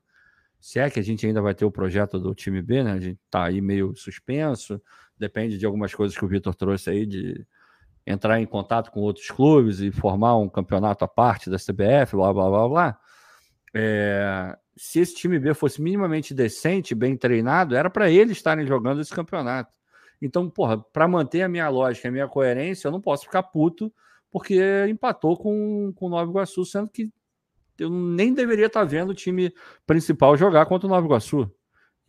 se 0.59 0.77
é 0.77 0.89
que 0.89 0.99
a 0.99 1.01
gente 1.01 1.25
ainda 1.25 1.41
vai 1.41 1.55
ter 1.55 1.63
o 1.63 1.71
projeto 1.71 2.19
do 2.19 2.35
time 2.35 2.61
B, 2.61 2.83
né? 2.83 2.91
A 2.91 2.99
gente 2.99 3.17
tá 3.29 3.45
aí 3.45 3.61
meio 3.61 3.95
suspenso, 3.95 4.81
depende 5.17 5.57
de 5.57 5.65
algumas 5.65 5.95
coisas 5.95 6.17
que 6.17 6.25
o 6.25 6.27
Vitor 6.27 6.53
trouxe 6.53 6.89
aí 6.89 7.05
de 7.05 7.47
entrar 8.05 8.37
em 8.41 8.45
contato 8.45 8.91
com 8.91 8.99
outros 8.99 9.31
clubes 9.31 9.79
e 9.79 9.89
formar 9.89 10.35
um 10.35 10.49
campeonato 10.49 11.05
à 11.05 11.07
parte 11.07 11.49
da 11.49 11.55
CBF, 11.55 12.17
blá 12.17 12.33
blá 12.33 12.49
blá 12.49 12.67
blá. 12.67 12.99
É, 13.73 14.57
se 14.75 14.99
esse 14.99 15.15
time 15.15 15.39
B 15.39 15.53
fosse 15.53 15.81
minimamente 15.81 16.33
decente, 16.33 16.93
bem 16.93 17.15
treinado, 17.15 17.73
era 17.73 17.89
para 17.89 18.11
eles 18.11 18.35
estarem 18.35 18.67
jogando 18.67 18.99
esse 18.99 19.15
campeonato. 19.15 19.76
Então, 20.21 20.49
porra, 20.49 20.77
para 20.77 21.07
manter 21.07 21.41
a 21.43 21.49
minha 21.49 21.69
lógica, 21.69 22.07
a 22.07 22.11
minha 22.11 22.27
coerência, 22.27 22.87
eu 22.87 22.91
não 22.91 23.01
posso 23.01 23.23
ficar 23.23 23.43
puto 23.43 23.93
porque 24.31 24.59
empatou 24.89 25.37
com, 25.37 25.93
com 25.95 26.05
o 26.07 26.09
Nova 26.09 26.29
Iguaçu, 26.29 26.65
sendo 26.65 26.89
que 26.89 27.11
eu 27.79 27.89
nem 27.89 28.33
deveria 28.33 28.65
estar 28.65 28.81
tá 28.81 28.85
vendo 28.85 29.09
o 29.11 29.15
time 29.15 29.53
principal 29.85 30.35
jogar 30.35 30.65
contra 30.65 30.87
o 30.87 30.89
Nova 30.89 31.05
Iguaçu. 31.05 31.49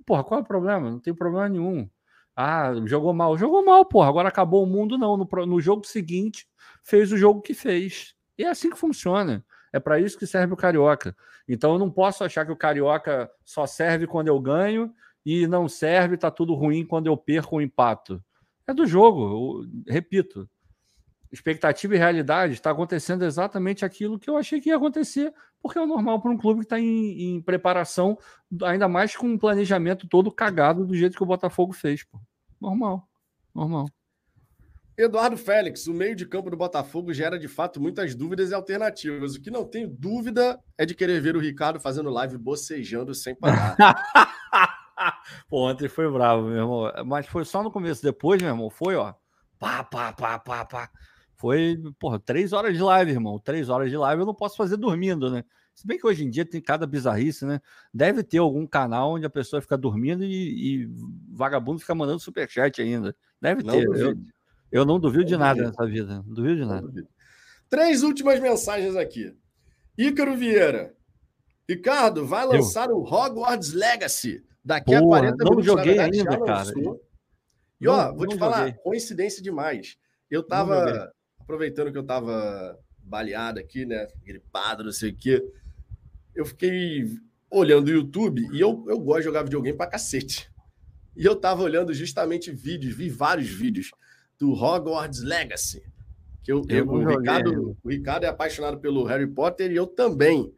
Porra, 0.04 0.24
qual 0.24 0.40
é 0.40 0.42
o 0.42 0.46
problema? 0.46 0.90
Não 0.90 1.00
tem 1.00 1.14
problema 1.14 1.48
nenhum. 1.48 1.88
Ah, 2.34 2.72
jogou 2.86 3.12
mal. 3.12 3.36
Jogou 3.36 3.64
mal, 3.64 3.84
porra. 3.84 4.08
Agora 4.08 4.28
acabou 4.28 4.62
o 4.62 4.66
mundo, 4.66 4.96
não. 4.96 5.16
No, 5.16 5.28
no 5.46 5.60
jogo 5.60 5.86
seguinte, 5.86 6.48
fez 6.82 7.12
o 7.12 7.16
jogo 7.16 7.42
que 7.42 7.52
fez. 7.52 8.14
E 8.38 8.44
é 8.44 8.48
assim 8.48 8.70
que 8.70 8.78
funciona. 8.78 9.44
É 9.72 9.78
para 9.78 10.00
isso 10.00 10.18
que 10.18 10.26
serve 10.26 10.54
o 10.54 10.56
Carioca. 10.56 11.14
Então 11.46 11.72
eu 11.72 11.78
não 11.78 11.90
posso 11.90 12.24
achar 12.24 12.46
que 12.46 12.52
o 12.52 12.56
Carioca 12.56 13.30
só 13.44 13.66
serve 13.66 14.06
quando 14.06 14.28
eu 14.28 14.40
ganho 14.40 14.94
e 15.28 15.46
não 15.46 15.68
serve, 15.68 16.16
tá 16.16 16.30
tudo 16.30 16.54
ruim 16.54 16.86
quando 16.86 17.06
eu 17.06 17.14
perco 17.14 17.56
o 17.56 17.60
empato. 17.60 18.24
É 18.66 18.72
do 18.72 18.86
jogo, 18.86 19.60
eu, 19.66 19.92
repito. 19.92 20.48
Expectativa 21.30 21.94
e 21.94 21.98
realidade 21.98 22.54
está 22.54 22.70
acontecendo 22.70 23.26
exatamente 23.26 23.84
aquilo 23.84 24.18
que 24.18 24.30
eu 24.30 24.38
achei 24.38 24.58
que 24.58 24.70
ia 24.70 24.76
acontecer, 24.76 25.30
porque 25.60 25.78
é 25.78 25.82
o 25.82 25.86
normal 25.86 26.22
para 26.22 26.30
um 26.30 26.38
clube 26.38 26.60
que 26.60 26.64
está 26.64 26.80
em, 26.80 27.34
em, 27.34 27.42
preparação, 27.42 28.16
ainda 28.62 28.88
mais 28.88 29.14
com 29.14 29.26
um 29.26 29.36
planejamento 29.36 30.08
todo 30.08 30.32
cagado 30.32 30.86
do 30.86 30.94
jeito 30.94 31.14
que 31.14 31.22
o 31.22 31.26
Botafogo 31.26 31.74
fez. 31.74 32.02
Pô. 32.04 32.18
Normal, 32.58 33.06
normal. 33.54 33.86
Eduardo 34.96 35.36
Félix, 35.36 35.86
o 35.86 35.92
meio 35.92 36.16
de 36.16 36.24
campo 36.24 36.48
do 36.48 36.56
Botafogo 36.56 37.12
gera 37.12 37.38
de 37.38 37.48
fato 37.48 37.78
muitas 37.78 38.14
dúvidas 38.14 38.50
e 38.50 38.54
alternativas. 38.54 39.34
O 39.34 39.42
que 39.42 39.50
não 39.50 39.66
tenho 39.66 39.88
dúvida 39.88 40.58
é 40.78 40.86
de 40.86 40.94
querer 40.94 41.20
ver 41.20 41.36
o 41.36 41.40
Ricardo 41.40 41.78
fazendo 41.78 42.08
live 42.08 42.38
bocejando 42.38 43.14
sem 43.14 43.34
parar. 43.34 43.76
Pô, 45.48 45.68
ontem 45.68 45.88
foi 45.88 46.10
bravo, 46.10 46.48
meu 46.48 46.56
irmão. 46.56 46.92
Mas 47.06 47.26
foi 47.26 47.44
só 47.44 47.62
no 47.62 47.70
começo. 47.70 48.02
Depois, 48.02 48.40
meu 48.40 48.50
irmão, 48.50 48.70
foi, 48.70 48.96
ó. 48.96 49.14
Pá, 49.58 49.82
pá, 49.84 50.12
pá, 50.12 50.38
pá, 50.38 50.64
pá. 50.64 50.90
Foi, 51.36 51.80
porra, 51.98 52.18
três 52.18 52.52
horas 52.52 52.74
de 52.74 52.82
live, 52.82 53.12
irmão. 53.12 53.38
Três 53.38 53.68
horas 53.68 53.90
de 53.90 53.96
live 53.96 54.22
eu 54.22 54.26
não 54.26 54.34
posso 54.34 54.56
fazer 54.56 54.76
dormindo, 54.76 55.30
né? 55.30 55.44
Se 55.74 55.86
bem 55.86 55.96
que 55.96 56.06
hoje 56.06 56.24
em 56.24 56.30
dia 56.30 56.44
tem 56.44 56.60
cada 56.60 56.84
bizarrice, 56.88 57.46
né? 57.46 57.60
Deve 57.94 58.24
ter 58.24 58.38
algum 58.38 58.66
canal 58.66 59.12
onde 59.12 59.24
a 59.24 59.30
pessoa 59.30 59.62
fica 59.62 59.78
dormindo 59.78 60.24
e, 60.24 60.82
e 60.82 60.90
vagabundo 61.30 61.78
fica 61.78 61.94
mandando 61.94 62.18
superchat 62.18 62.82
ainda. 62.82 63.14
Deve 63.40 63.62
não 63.62 63.74
ter. 63.74 63.84
Eu, 63.84 64.16
eu, 64.72 64.84
não 64.84 64.98
duvido 64.98 65.22
não 65.22 65.28
de 65.28 65.36
nada 65.36 65.54
duvido. 65.54 65.70
nessa 65.70 65.86
vida. 65.88 66.14
Não 66.26 66.34
duvido 66.34 66.56
de 66.56 66.64
nada. 66.64 66.80
Duvido. 66.80 67.08
Três 67.70 68.02
últimas 68.02 68.40
mensagens 68.40 68.96
aqui. 68.96 69.32
Ícaro 69.96 70.36
Vieira. 70.36 70.96
Ricardo, 71.68 72.26
vai 72.26 72.44
lançar 72.44 72.88
eu. 72.88 72.96
o 72.96 73.02
Hogwarts 73.04 73.72
Legacy. 73.72 74.44
Daqui 74.68 74.94
a 74.94 75.00
40 75.00 75.36
não 75.38 75.50
minutos, 75.52 75.64
joguei 75.64 75.94
verdade, 75.94 76.18
ainda, 76.18 76.44
cara. 76.44 76.70
E 77.80 77.88
ó, 77.88 78.08
não, 78.08 78.16
vou 78.18 78.26
te 78.26 78.36
falar, 78.36 78.66
joguei. 78.66 78.72
coincidência 78.74 79.42
demais. 79.42 79.96
Eu 80.30 80.42
tava 80.42 81.10
aproveitando 81.40 81.90
que 81.90 81.96
eu 81.96 82.04
tava 82.04 82.78
baleado 82.98 83.58
aqui, 83.58 83.86
né? 83.86 84.06
Gripado, 84.22 84.84
não 84.84 84.92
sei 84.92 85.10
o 85.10 85.16
quê. 85.16 85.42
Eu 86.34 86.44
fiquei 86.44 87.16
olhando 87.50 87.88
o 87.88 87.92
YouTube 87.92 88.46
e 88.52 88.60
eu, 88.60 88.84
eu 88.88 88.98
gosto 89.00 89.20
de 89.20 89.24
jogar 89.24 89.42
videogame 89.42 89.74
pra 89.74 89.86
cacete. 89.86 90.50
E 91.16 91.24
eu 91.24 91.34
tava 91.34 91.62
olhando 91.62 91.94
justamente 91.94 92.52
vídeos, 92.52 92.94
vi 92.94 93.08
vários 93.08 93.48
vídeos 93.48 93.90
do 94.38 94.52
Hogwarts 94.52 95.22
Legacy. 95.22 95.82
Que 96.42 96.52
eu, 96.52 96.62
eu, 96.68 96.86
o, 96.86 97.08
Ricardo, 97.08 97.74
o 97.82 97.88
Ricardo 97.88 98.24
é 98.24 98.28
apaixonado 98.28 98.78
pelo 98.78 99.02
Harry 99.04 99.28
Potter 99.28 99.72
e 99.72 99.76
eu 99.76 99.86
também. 99.86 100.52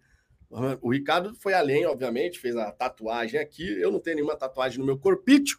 O 0.80 0.90
Ricardo 0.90 1.32
foi 1.36 1.54
além, 1.54 1.86
obviamente, 1.86 2.40
fez 2.40 2.56
a 2.56 2.72
tatuagem 2.72 3.38
aqui. 3.38 3.68
Eu 3.80 3.92
não 3.92 4.00
tenho 4.00 4.16
nenhuma 4.16 4.36
tatuagem 4.36 4.80
no 4.80 4.84
meu 4.84 4.98
corpício. 4.98 5.58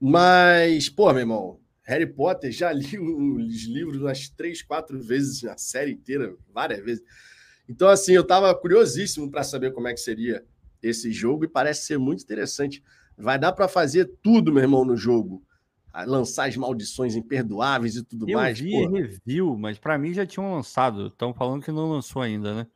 Mas, 0.00 0.88
pô, 0.88 1.12
meu 1.12 1.20
irmão, 1.20 1.60
Harry 1.82 2.06
Potter, 2.06 2.50
já 2.50 2.72
li 2.72 2.98
os 2.98 3.64
livros 3.64 4.00
umas 4.00 4.30
três, 4.30 4.62
quatro 4.62 4.98
vezes, 4.98 5.44
a 5.44 5.58
série 5.58 5.92
inteira, 5.92 6.34
várias 6.52 6.82
vezes. 6.82 7.04
Então, 7.68 7.88
assim, 7.88 8.12
eu 8.12 8.22
estava 8.22 8.54
curiosíssimo 8.54 9.30
para 9.30 9.44
saber 9.44 9.72
como 9.72 9.86
é 9.86 9.92
que 9.92 10.00
seria 10.00 10.44
esse 10.82 11.12
jogo 11.12 11.44
e 11.44 11.48
parece 11.48 11.84
ser 11.86 11.98
muito 11.98 12.22
interessante. 12.22 12.82
Vai 13.18 13.38
dar 13.38 13.52
para 13.52 13.68
fazer 13.68 14.10
tudo, 14.22 14.50
meu 14.50 14.62
irmão, 14.62 14.82
no 14.82 14.96
jogo. 14.96 15.44
Lançar 16.06 16.48
as 16.48 16.56
maldições 16.56 17.14
imperdoáveis 17.14 17.96
e 17.96 18.02
tudo 18.02 18.28
eu 18.28 18.38
mais. 18.38 18.58
Eu 18.58 18.64
vi 18.64 18.70
porra. 18.70 18.98
review, 18.98 19.56
mas 19.58 19.78
para 19.78 19.98
mim 19.98 20.14
já 20.14 20.24
tinham 20.24 20.54
lançado. 20.54 21.08
Estão 21.08 21.34
falando 21.34 21.62
que 21.62 21.70
não 21.70 21.90
lançou 21.90 22.22
ainda, 22.22 22.54
né? 22.54 22.66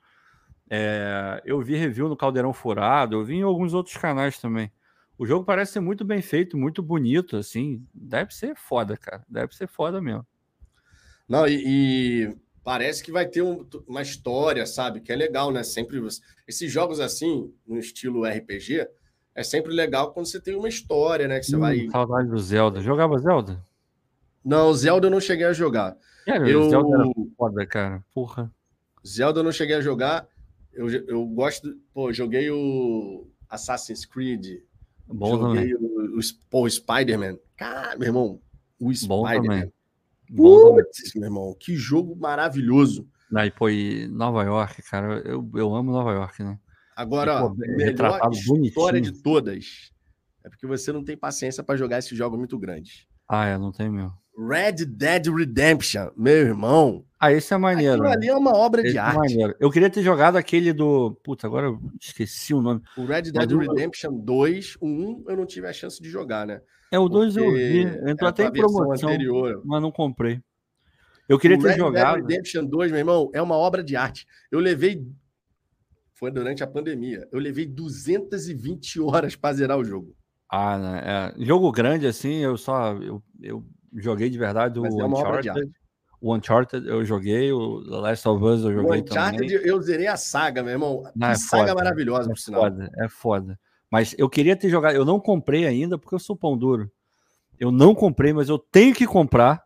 É, 0.70 1.42
eu 1.44 1.60
vi 1.60 1.76
review 1.76 2.08
no 2.08 2.16
Caldeirão 2.16 2.52
Furado, 2.52 3.16
eu 3.16 3.24
vi 3.24 3.36
em 3.36 3.42
alguns 3.42 3.74
outros 3.74 3.96
canais 3.96 4.38
também. 4.38 4.72
O 5.16 5.26
jogo 5.26 5.44
parece 5.44 5.72
ser 5.72 5.80
muito 5.80 6.04
bem 6.04 6.20
feito, 6.20 6.56
muito 6.56 6.82
bonito, 6.82 7.36
assim. 7.36 7.86
Deve 7.94 8.34
ser 8.34 8.56
foda, 8.56 8.96
cara. 8.96 9.24
Deve 9.28 9.54
ser 9.54 9.68
foda 9.68 10.00
mesmo. 10.00 10.26
Não, 11.28 11.46
e, 11.46 11.62
e 11.64 12.36
parece 12.64 13.02
que 13.02 13.12
vai 13.12 13.26
ter 13.26 13.42
um, 13.42 13.66
uma 13.86 14.02
história, 14.02 14.66
sabe? 14.66 15.00
Que 15.00 15.12
é 15.12 15.16
legal, 15.16 15.52
né? 15.52 15.62
Sempre 15.62 16.00
esses 16.48 16.72
jogos 16.72 16.98
assim, 16.98 17.52
no 17.66 17.78
estilo 17.78 18.24
RPG, 18.24 18.88
é 19.34 19.42
sempre 19.42 19.72
legal 19.72 20.12
quando 20.12 20.26
você 20.26 20.40
tem 20.40 20.56
uma 20.56 20.68
história, 20.68 21.28
né? 21.28 21.38
Que 21.38 21.46
você 21.46 21.56
hum, 21.56 21.60
vai. 21.60 21.88
Saudade 21.90 22.28
do 22.28 22.38
Zelda. 22.38 22.80
Jogava 22.80 23.18
Zelda? 23.18 23.64
Não, 24.44 24.72
Zelda 24.74 25.06
eu 25.06 25.10
não 25.10 25.20
cheguei 25.20 25.46
a 25.46 25.52
jogar. 25.52 25.96
É, 26.26 26.38
eu... 26.38 26.70
Zelda 26.70 26.94
era 26.94 27.10
foda, 27.36 27.66
cara. 27.66 28.04
Porra. 28.12 28.50
Zelda 29.06 29.40
eu 29.40 29.44
não 29.44 29.52
cheguei 29.52 29.76
a 29.76 29.80
jogar. 29.80 30.26
Eu, 30.74 30.88
eu 30.88 31.26
gosto. 31.26 31.76
Pô, 31.92 32.12
joguei 32.12 32.50
o 32.50 33.28
Assassin's 33.48 34.04
Creed 34.04 34.62
Bom 35.06 35.30
Joguei 35.38 35.70
também. 35.70 35.74
o, 35.74 36.16
o, 36.16 36.62
o 36.62 36.70
Spider-Man. 36.70 37.38
Cara, 37.56 37.96
meu 37.96 38.08
irmão, 38.08 38.40
o 38.78 38.92
Spider-Man. 38.92 39.70
Putz, 40.34 41.14
meu 41.14 41.24
irmão, 41.24 41.54
que 41.58 41.76
jogo 41.76 42.16
maravilhoso. 42.16 43.06
Aí, 43.34 43.50
pô, 43.50 43.68
e 43.68 44.06
Nova 44.08 44.42
York, 44.42 44.82
cara, 44.82 45.20
eu, 45.24 45.48
eu 45.54 45.74
amo 45.74 45.92
Nova 45.92 46.12
York, 46.12 46.42
né? 46.42 46.58
Agora, 46.96 47.36
e, 47.36 47.40
pô, 47.40 47.54
melhor 47.54 48.32
história 48.32 49.00
bonitinho. 49.00 49.02
de 49.02 49.22
todas 49.22 49.92
é 50.44 50.48
porque 50.48 50.66
você 50.66 50.92
não 50.92 51.04
tem 51.04 51.16
paciência 51.16 51.62
para 51.62 51.76
jogar 51.76 51.98
esse 51.98 52.14
jogo 52.14 52.36
muito 52.36 52.58
grande. 52.58 53.08
Ah, 53.28 53.46
é, 53.46 53.58
não 53.58 53.72
tem 53.72 53.90
mesmo. 53.90 54.12
Red 54.36 54.84
Dead 54.86 55.26
Redemption, 55.28 56.10
meu 56.16 56.34
irmão. 56.34 57.04
Ah, 57.18 57.32
esse 57.32 57.54
é 57.54 57.56
maneiro. 57.56 58.02
Aquilo 58.02 58.08
ali 58.08 58.28
é 58.28 58.34
uma 58.34 58.54
obra 58.54 58.82
esse 58.82 58.92
de 58.92 58.98
é 58.98 59.00
arte. 59.00 59.16
Maneiro. 59.16 59.54
Eu 59.60 59.70
queria 59.70 59.88
ter 59.88 60.02
jogado 60.02 60.36
aquele 60.36 60.72
do. 60.72 61.18
Puta, 61.22 61.46
agora 61.46 61.66
eu 61.66 61.80
esqueci 62.00 62.52
o 62.52 62.60
nome. 62.60 62.82
O 62.96 63.04
Red 63.04 63.22
Dead 63.22 63.34
Mas 63.34 63.68
Redemption 63.68 64.12
eu... 64.12 64.18
2, 64.18 64.76
o 64.80 64.86
1 64.86 65.24
eu 65.28 65.36
não 65.36 65.46
tive 65.46 65.66
a 65.66 65.72
chance 65.72 66.02
de 66.02 66.10
jogar, 66.10 66.46
né? 66.46 66.60
É, 66.90 66.98
o 66.98 67.08
2 67.08 67.36
eu 67.36 67.52
vi. 67.52 67.82
Entrou 68.08 68.28
até 68.28 68.46
em 68.46 68.52
promoção, 68.52 69.08
anterior. 69.08 69.62
mas 69.64 69.80
não 69.80 69.90
comprei. 69.90 70.40
Eu 71.28 71.38
queria 71.38 71.56
o 71.56 71.60
ter 71.60 71.70
Red 71.70 71.76
jogado. 71.78 72.16
Red 72.16 72.22
Dead 72.22 72.30
Redemption 72.30 72.66
2, 72.66 72.90
meu 72.90 72.98
irmão, 72.98 73.30
é 73.32 73.40
uma 73.40 73.56
obra 73.56 73.82
de 73.82 73.96
arte. 73.96 74.26
Eu 74.50 74.58
levei. 74.58 75.06
Foi 76.12 76.30
durante 76.30 76.62
a 76.62 76.66
pandemia. 76.66 77.26
Eu 77.32 77.38
levei 77.38 77.66
220 77.66 79.00
horas 79.00 79.34
para 79.36 79.54
zerar 79.54 79.78
o 79.78 79.84
jogo. 79.84 80.14
Ah, 80.50 80.78
né? 80.78 81.02
É. 81.04 81.44
Jogo 81.44 81.72
grande 81.72 82.06
assim, 82.06 82.40
eu 82.40 82.56
só. 82.56 82.92
Eu, 82.94 83.22
eu 83.40 83.64
joguei 83.94 84.28
de 84.30 84.38
verdade 84.38 84.78
o 84.78 84.86
é 84.86 84.88
Uncharted. 84.88 85.72
O 86.20 86.34
Uncharted 86.34 86.88
eu 86.88 87.04
joguei, 87.04 87.52
o 87.52 87.84
The 87.84 87.96
Last 87.96 88.28
of 88.28 88.44
Us 88.44 88.62
eu 88.62 88.72
joguei 88.72 89.00
o 89.00 89.02
Uncharted, 89.02 89.52
também. 89.52 89.68
eu 89.68 89.80
zerei 89.82 90.06
a 90.06 90.16
saga, 90.16 90.62
meu 90.62 90.72
irmão. 90.72 91.04
Não, 91.14 91.28
é 91.28 91.34
saga 91.34 91.68
foda, 91.68 91.74
maravilhosa, 91.74 92.30
é 92.30 92.32
por 92.32 92.38
sinal. 92.38 92.62
Foda, 92.62 92.90
é 92.96 93.08
foda. 93.08 93.60
Mas 93.90 94.14
eu 94.18 94.28
queria 94.28 94.56
ter 94.56 94.68
jogado, 94.68 94.94
eu 94.94 95.04
não 95.04 95.20
comprei 95.20 95.66
ainda 95.66 95.98
porque 95.98 96.14
eu 96.14 96.18
sou 96.18 96.34
pão 96.34 96.56
duro. 96.56 96.90
Eu 97.58 97.70
não 97.70 97.94
comprei, 97.94 98.32
mas 98.32 98.48
eu 98.48 98.58
tenho 98.58 98.94
que 98.94 99.06
comprar. 99.06 99.62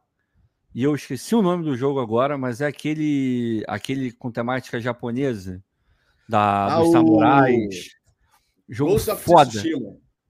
E 0.75 0.83
eu 0.83 0.95
esqueci 0.95 1.35
o 1.35 1.43
nome 1.43 1.65
do 1.65 1.77
jogo 1.77 1.99
agora, 1.99 2.37
mas 2.37 2.61
é 2.61 2.67
aquele 2.67 3.65
aquele 3.67 4.13
com 4.13 4.31
temática 4.31 4.81
japonesa 4.81 5.63
da 6.29 6.67
ah, 6.67 6.79
dos 6.81 6.93
samurais. 6.93 7.91
Jogo 8.69 8.93
Ghost 8.93 9.17
foda. 9.17 9.63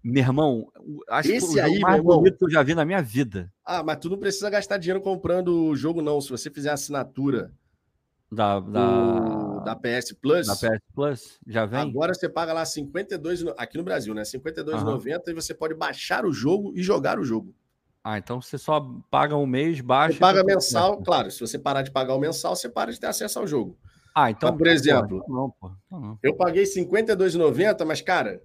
Meu 0.02 0.22
irmão, 0.22 0.72
acho 1.08 1.32
Esse 1.32 1.54
que 1.54 1.60
o 1.60 1.64
aí, 1.64 1.80
mais 1.80 2.02
bonito 2.02 2.38
que 2.38 2.44
eu 2.44 2.50
já 2.50 2.62
vi 2.62 2.74
na 2.74 2.84
minha 2.84 3.02
vida. 3.02 3.52
Ah, 3.64 3.82
mas 3.82 3.98
tu 3.98 4.08
não 4.08 4.18
precisa 4.18 4.48
gastar 4.48 4.78
dinheiro 4.78 5.00
comprando 5.00 5.48
o 5.48 5.76
jogo, 5.76 6.00
não. 6.00 6.20
Se 6.20 6.30
você 6.30 6.50
fizer 6.50 6.70
assinatura 6.70 7.52
da, 8.30 8.60
da... 8.60 9.58
da 9.60 9.76
PS 9.76 10.12
Plus. 10.12 10.46
Da 10.46 10.54
PS 10.54 10.82
Plus, 10.94 11.40
já 11.46 11.66
vem. 11.66 11.80
Agora 11.80 12.14
você 12.14 12.28
paga 12.28 12.52
lá 12.52 12.64
52 12.64 13.46
aqui 13.56 13.76
no 13.76 13.84
Brasil, 13.84 14.14
né? 14.14 14.22
52,90 14.22 14.84
uhum. 14.84 15.22
e 15.28 15.34
você 15.34 15.52
pode 15.52 15.74
baixar 15.74 16.24
o 16.24 16.32
jogo 16.32 16.72
e 16.74 16.82
jogar 16.82 17.18
o 17.18 17.24
jogo. 17.24 17.54
Ah, 18.04 18.16
então 18.16 18.40
você 18.40 18.56
só 18.56 18.80
paga 19.10 19.36
um 19.36 19.46
mês, 19.46 19.80
baixa. 19.80 20.14
Você 20.14 20.20
paga 20.20 20.44
mensal, 20.44 21.02
claro. 21.02 21.30
Se 21.30 21.40
você 21.40 21.58
parar 21.58 21.82
de 21.82 21.90
pagar 21.90 22.14
o 22.14 22.20
mensal, 22.20 22.54
você 22.54 22.68
para 22.68 22.92
de 22.92 23.00
ter 23.00 23.06
acesso 23.06 23.38
ao 23.38 23.46
jogo. 23.46 23.76
Ah, 24.14 24.30
então. 24.30 24.50
Mas, 24.50 24.58
por 24.58 24.66
exemplo, 24.66 25.24
não, 25.28 25.50
pô, 25.50 25.70
não. 25.90 26.18
eu 26.22 26.34
paguei 26.34 26.64
52,90, 26.64 27.84
mas, 27.84 28.00
cara, 28.00 28.40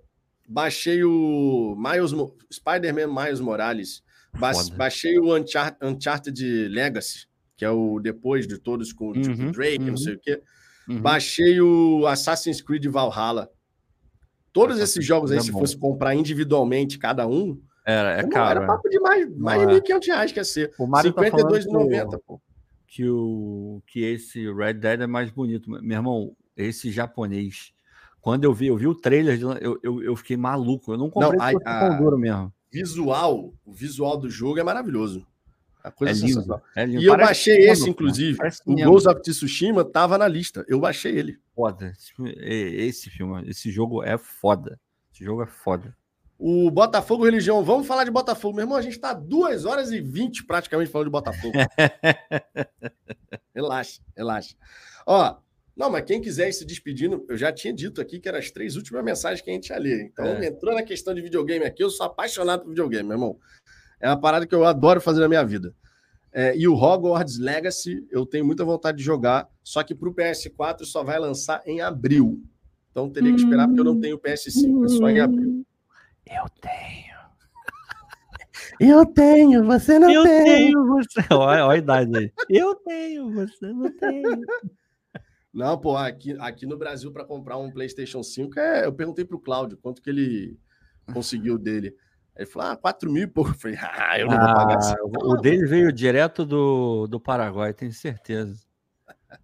baixei 0.47 1.03
o 1.03 1.75
Miles, 1.77 2.11
Spider-Man 2.51 3.07
Miles 3.07 3.39
Morales, 3.39 4.03
ba 4.38 4.53
Foda. 4.53 4.75
baixei 4.75 5.17
o 5.19 5.35
Uncharted, 5.35 5.77
Uncharted 5.81 6.67
Legacy, 6.69 7.27
que 7.55 7.65
é 7.65 7.69
o 7.69 7.99
depois 7.99 8.47
de 8.47 8.57
todos 8.57 8.91
com 8.91 9.09
o 9.09 9.13
tipo, 9.13 9.41
uhum, 9.41 9.51
Drake, 9.51 9.83
uhum. 9.83 9.89
não 9.91 9.97
sei 9.97 10.15
o 10.15 10.19
quê. 10.19 10.41
Uhum. 10.88 11.01
Baixei 11.01 11.61
o 11.61 12.05
Assassin's 12.07 12.61
Creed 12.61 12.85
Valhalla. 12.88 13.49
Todos 14.51 14.77
Assassin's 14.77 14.97
esses 14.97 15.05
jogos 15.05 15.31
aí, 15.31 15.38
é 15.38 15.41
se 15.41 15.51
bom. 15.51 15.59
fosse 15.59 15.77
comprar 15.77 16.13
individualmente 16.13 16.99
cada 16.99 17.27
um, 17.27 17.59
era, 17.85 18.19
é 18.19 18.27
caro. 18.27 18.59
Era 18.59 18.67
papo 18.67 18.89
de 18.89 18.99
mais, 18.99 19.38
mais 19.38 19.61
de 19.67 19.73
1.500 19.81 20.05
reais 20.07 20.31
que 20.31 20.39
ia 20.39 20.43
ser. 20.43 20.73
O 20.80 20.88
Mário 20.88 21.13
52,90, 21.13 22.09
tá 22.09 22.19
pô. 22.25 22.41
Que, 22.88 23.09
o, 23.09 23.81
que 23.88 24.03
esse 24.03 24.51
Red 24.53 24.75
Dead 24.75 25.01
é 25.01 25.07
mais 25.07 25.31
bonito. 25.31 25.69
Meu 25.69 25.97
irmão, 25.97 26.35
esse 26.55 26.91
japonês 26.91 27.73
quando 28.24 28.45
eu 28.45 28.53
vi, 28.53 28.68
eu 28.68 28.77
vi 28.77 28.88
o 28.88 28.95
trailer, 28.95 29.38
eu, 29.38 29.77
eu, 29.84 30.02
eu 30.02 30.16
fiquei 30.16 30.38
maluco. 30.38 30.93
Eu 30.93 30.98
não 30.98 31.10
comprei 31.10 31.38
não, 31.38 31.61
a, 31.66 31.88
a, 31.88 31.90
duro 31.90 32.18
mesmo. 32.18 32.53
Visual, 32.72 33.53
o 33.66 33.74
visual 33.74 34.18
do 34.18 34.30
jogo 34.30 34.58
é 34.58 34.64
maravilhoso. 34.64 35.27
A 35.84 35.92
coisa 35.92 36.26
é 36.26 36.30
lindo, 36.30 36.61
é 36.74 36.85
lindo. 36.85 37.02
E 37.02 37.06
eu 37.06 37.18
baixei 37.18 37.69
esse, 37.69 37.90
inclusive. 37.90 38.40
O 38.66 38.76
Ghost 38.76 39.10
of 39.10 39.22
Tsushima 39.22 39.84
tava 39.84 40.18
na 40.18 40.26
lista. 40.26 40.64
Eu 40.69 40.80
baixei 40.80 41.18
ele. 41.18 41.38
Foda. 41.53 41.92
Esse 42.40 43.10
filme, 43.10 43.43
esse 43.50 43.69
jogo 43.69 44.02
é 44.02 44.18
foda. 44.18 44.80
Esse 45.14 45.26
jogo 45.26 45.43
é 45.43 45.48
foda. 45.48 45.93
O 46.40 46.72
Botafogo 46.72 47.26
Religião. 47.26 47.61
Vamos 47.61 47.85
falar 47.85 48.06
de 48.06 48.11
Botafogo. 48.11 48.56
Meu 48.56 48.64
irmão, 48.64 48.77
a 48.77 48.82
gente 48.82 48.98
tá 48.98 49.14
duas 49.14 49.66
horas 49.66 49.92
e 49.92 50.00
vinte 50.00 50.45
praticamente 50.45 50.90
falando 50.90 51.08
de 51.08 51.11
Botafogo. 51.11 51.58
relaxa, 53.53 54.02
relaxa. 54.16 54.56
Ó, 55.06 55.42
não, 55.76 55.90
mas 55.90 56.06
quem 56.06 56.22
quiser 56.22 56.50
ir 56.50 56.53
se 56.53 56.66
despedindo, 56.66 57.26
eu 57.27 57.35
já 57.35 57.52
tinha 57.52 57.74
dito 57.74 58.00
aqui 58.00 58.19
que 58.19 58.30
eram 58.30 58.38
as 58.38 58.52
três 58.52 58.76
últimas 58.76 59.03
mensagens 59.03 59.42
que 59.42 59.50
a 59.50 59.53
gente 59.53 59.69
ia 59.69 59.80
ler. 59.80 60.03
Então, 60.03 60.26
é. 60.26 60.48
entrou 60.48 60.74
na 60.74 60.84
questão 60.84 61.14
de 61.14 61.22
videogame 61.22 61.66
aqui, 61.66 61.84
eu 61.84 61.90
sou 61.90 62.06
apaixonado 62.06 62.61
por 62.61 62.69
videogame, 62.69 63.03
meu 63.03 63.16
irmão. 63.18 63.40
É 64.00 64.08
uma 64.08 64.19
parada 64.19 64.45
que 64.45 64.53
eu 64.53 64.66
adoro 64.66 65.02
fazer 65.02 65.22
na 65.22 65.27
minha 65.27 65.43
vida. 65.43 65.74
É, 66.32 66.56
e 66.58 66.68
o 66.68 66.76
Hogwarts 66.76 67.38
Legacy, 67.38 68.08
eu 68.11 68.26
tenho 68.26 68.45
muita 68.45 68.66
vontade 68.66 68.98
de 68.98 69.03
jogar, 69.03 69.48
só 69.64 69.84
que 69.84 69.93
para 69.95 70.10
o 70.10 70.14
PS4 70.14 70.84
só 70.84 71.03
vai 71.03 71.19
lançar 71.19 71.61
em 71.66 71.82
abril. 71.82 72.42
Então 72.92 73.10
teria 73.10 73.34
que 73.34 73.42
esperar, 73.42 73.68
porque 73.68 73.80
eu 73.80 73.85
não 73.85 74.00
tenho 74.00 74.19
PS5, 74.19 74.85
é 74.85 74.88
só 74.90 75.10
em 75.10 75.19
abril. 75.19 75.66
Eu 76.26 76.45
tenho. 76.61 77.14
Eu 78.80 79.06
tenho, 79.06 79.64
você 79.66 80.00
não 80.00 80.10
eu 80.10 80.24
tem. 80.24 80.40
Eu 80.40 80.45
tenho, 80.45 80.88
você. 80.88 81.22
Olha, 81.32 81.66
olha 81.66 81.68
a 81.68 81.77
idade 81.77 82.18
aí. 82.18 82.32
Eu 82.50 82.76
tenho, 82.76 83.32
você 83.32 83.68
não 83.68 83.92
tem. 83.98 84.24
Não, 85.53 85.77
pô, 85.77 85.95
aqui, 85.95 86.35
aqui 86.40 86.65
no 86.65 86.77
Brasil, 86.77 87.11
para 87.11 87.23
comprar 87.23 87.57
um 87.57 87.72
PlayStation 87.72 88.23
5, 88.23 88.59
é, 88.59 88.85
eu 88.85 88.93
perguntei 88.93 89.23
para 89.23 89.38
o 89.38 89.40
Cláudio 89.40 89.77
quanto 89.77 90.01
que 90.01 90.09
ele 90.09 90.57
conseguiu 91.14 91.59
dele. 91.59 91.95
Ele 92.35 92.48
falou, 92.48 92.69
ah, 92.69 92.75
4 92.75 93.11
mil 93.11 93.30
pouco. 93.30 93.51
Eu 93.53 93.59
falei, 93.59 93.77
ah, 93.80 94.19
eu 94.19 94.27
não 94.27 94.38
ah, 94.38 94.45
vou 94.45 94.53
pagar 94.56 94.77
assim. 94.77 94.95
O 95.03 95.38
dele 95.38 95.67
veio 95.67 95.91
direto 95.91 96.43
do, 96.43 97.06
do 97.06 97.19
Paraguai, 97.19 97.73
tenho 97.73 97.93
certeza. 97.93 98.59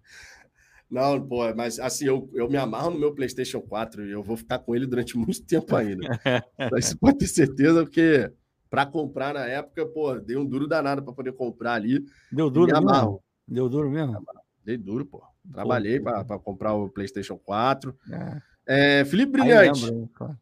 Não, 0.89 1.21
pô, 1.21 1.53
mas 1.53 1.79
assim, 1.79 2.07
eu, 2.07 2.27
eu 2.33 2.49
me 2.49 2.57
amarro 2.57 2.89
no 2.89 2.99
meu 2.99 3.13
PlayStation 3.13 3.61
4 3.61 4.07
e 4.07 4.11
eu 4.11 4.23
vou 4.23 4.35
ficar 4.35 4.57
com 4.57 4.75
ele 4.75 4.87
durante 4.87 5.15
muito 5.15 5.45
tempo 5.45 5.75
ainda. 5.75 6.01
Você 6.71 6.95
pode 6.95 7.19
ter 7.19 7.27
certeza, 7.27 7.83
porque 7.83 8.33
para 8.71 8.87
comprar 8.87 9.35
na 9.35 9.45
época, 9.45 9.85
pô, 9.85 10.15
dei 10.15 10.35
um 10.35 10.43
duro 10.43 10.67
danado 10.67 11.03
para 11.03 11.13
poder 11.13 11.33
comprar 11.33 11.73
ali. 11.73 12.03
Deu 12.31 12.49
duro 12.49 12.71
mesmo? 12.81 13.23
Deu 13.47 13.69
duro 13.69 13.91
mesmo? 13.91 14.25
Dei 14.65 14.77
duro, 14.77 15.05
pô. 15.05 15.21
Trabalhei 15.51 15.99
para 15.99 16.23
comprar 16.39 16.73
o 16.73 16.89
PlayStation 16.89 17.37
4. 17.37 17.97
É. 18.11 18.99
É, 19.01 19.05
Felipe 19.05 19.31
Brilhante. 19.31 19.85
Lembro, 19.85 20.39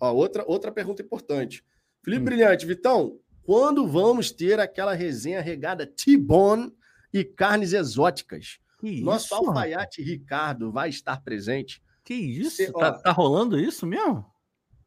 Ó, 0.00 0.12
outra, 0.12 0.44
outra 0.46 0.72
pergunta 0.72 1.02
importante. 1.02 1.64
Felipe 2.02 2.22
hum. 2.22 2.24
Brilhante, 2.24 2.66
Vitão, 2.66 3.18
quando 3.42 3.86
vamos 3.86 4.30
ter 4.30 4.60
aquela 4.60 4.94
resenha 4.94 5.40
regada 5.40 5.86
T-Bone 5.86 6.72
e 7.12 7.24
carnes 7.24 7.72
exóticas? 7.72 8.58
Que 8.78 9.00
Nosso 9.00 9.26
isso, 9.26 9.34
alfaiate 9.34 10.00
mano? 10.00 10.12
Ricardo 10.12 10.72
vai 10.72 10.88
estar 10.88 11.22
presente. 11.22 11.82
Que 12.04 12.14
isso? 12.14 12.56
Você, 12.56 12.72
tá, 12.72 12.90
ó, 12.90 12.92
tá 12.92 13.12
rolando 13.12 13.58
isso 13.58 13.86
mesmo? 13.86 14.24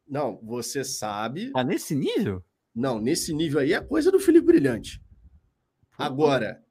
Não, 0.08 0.40
você 0.42 0.82
sabe. 0.84 1.50
Tá 1.50 1.62
nesse 1.62 1.94
nível? 1.94 2.44
Não, 2.74 3.00
nesse 3.00 3.34
nível 3.34 3.60
aí 3.60 3.72
é 3.72 3.80
coisa 3.80 4.10
do 4.10 4.20
Felipe 4.20 4.46
Brilhante. 4.46 5.02
Agora, 5.98 6.62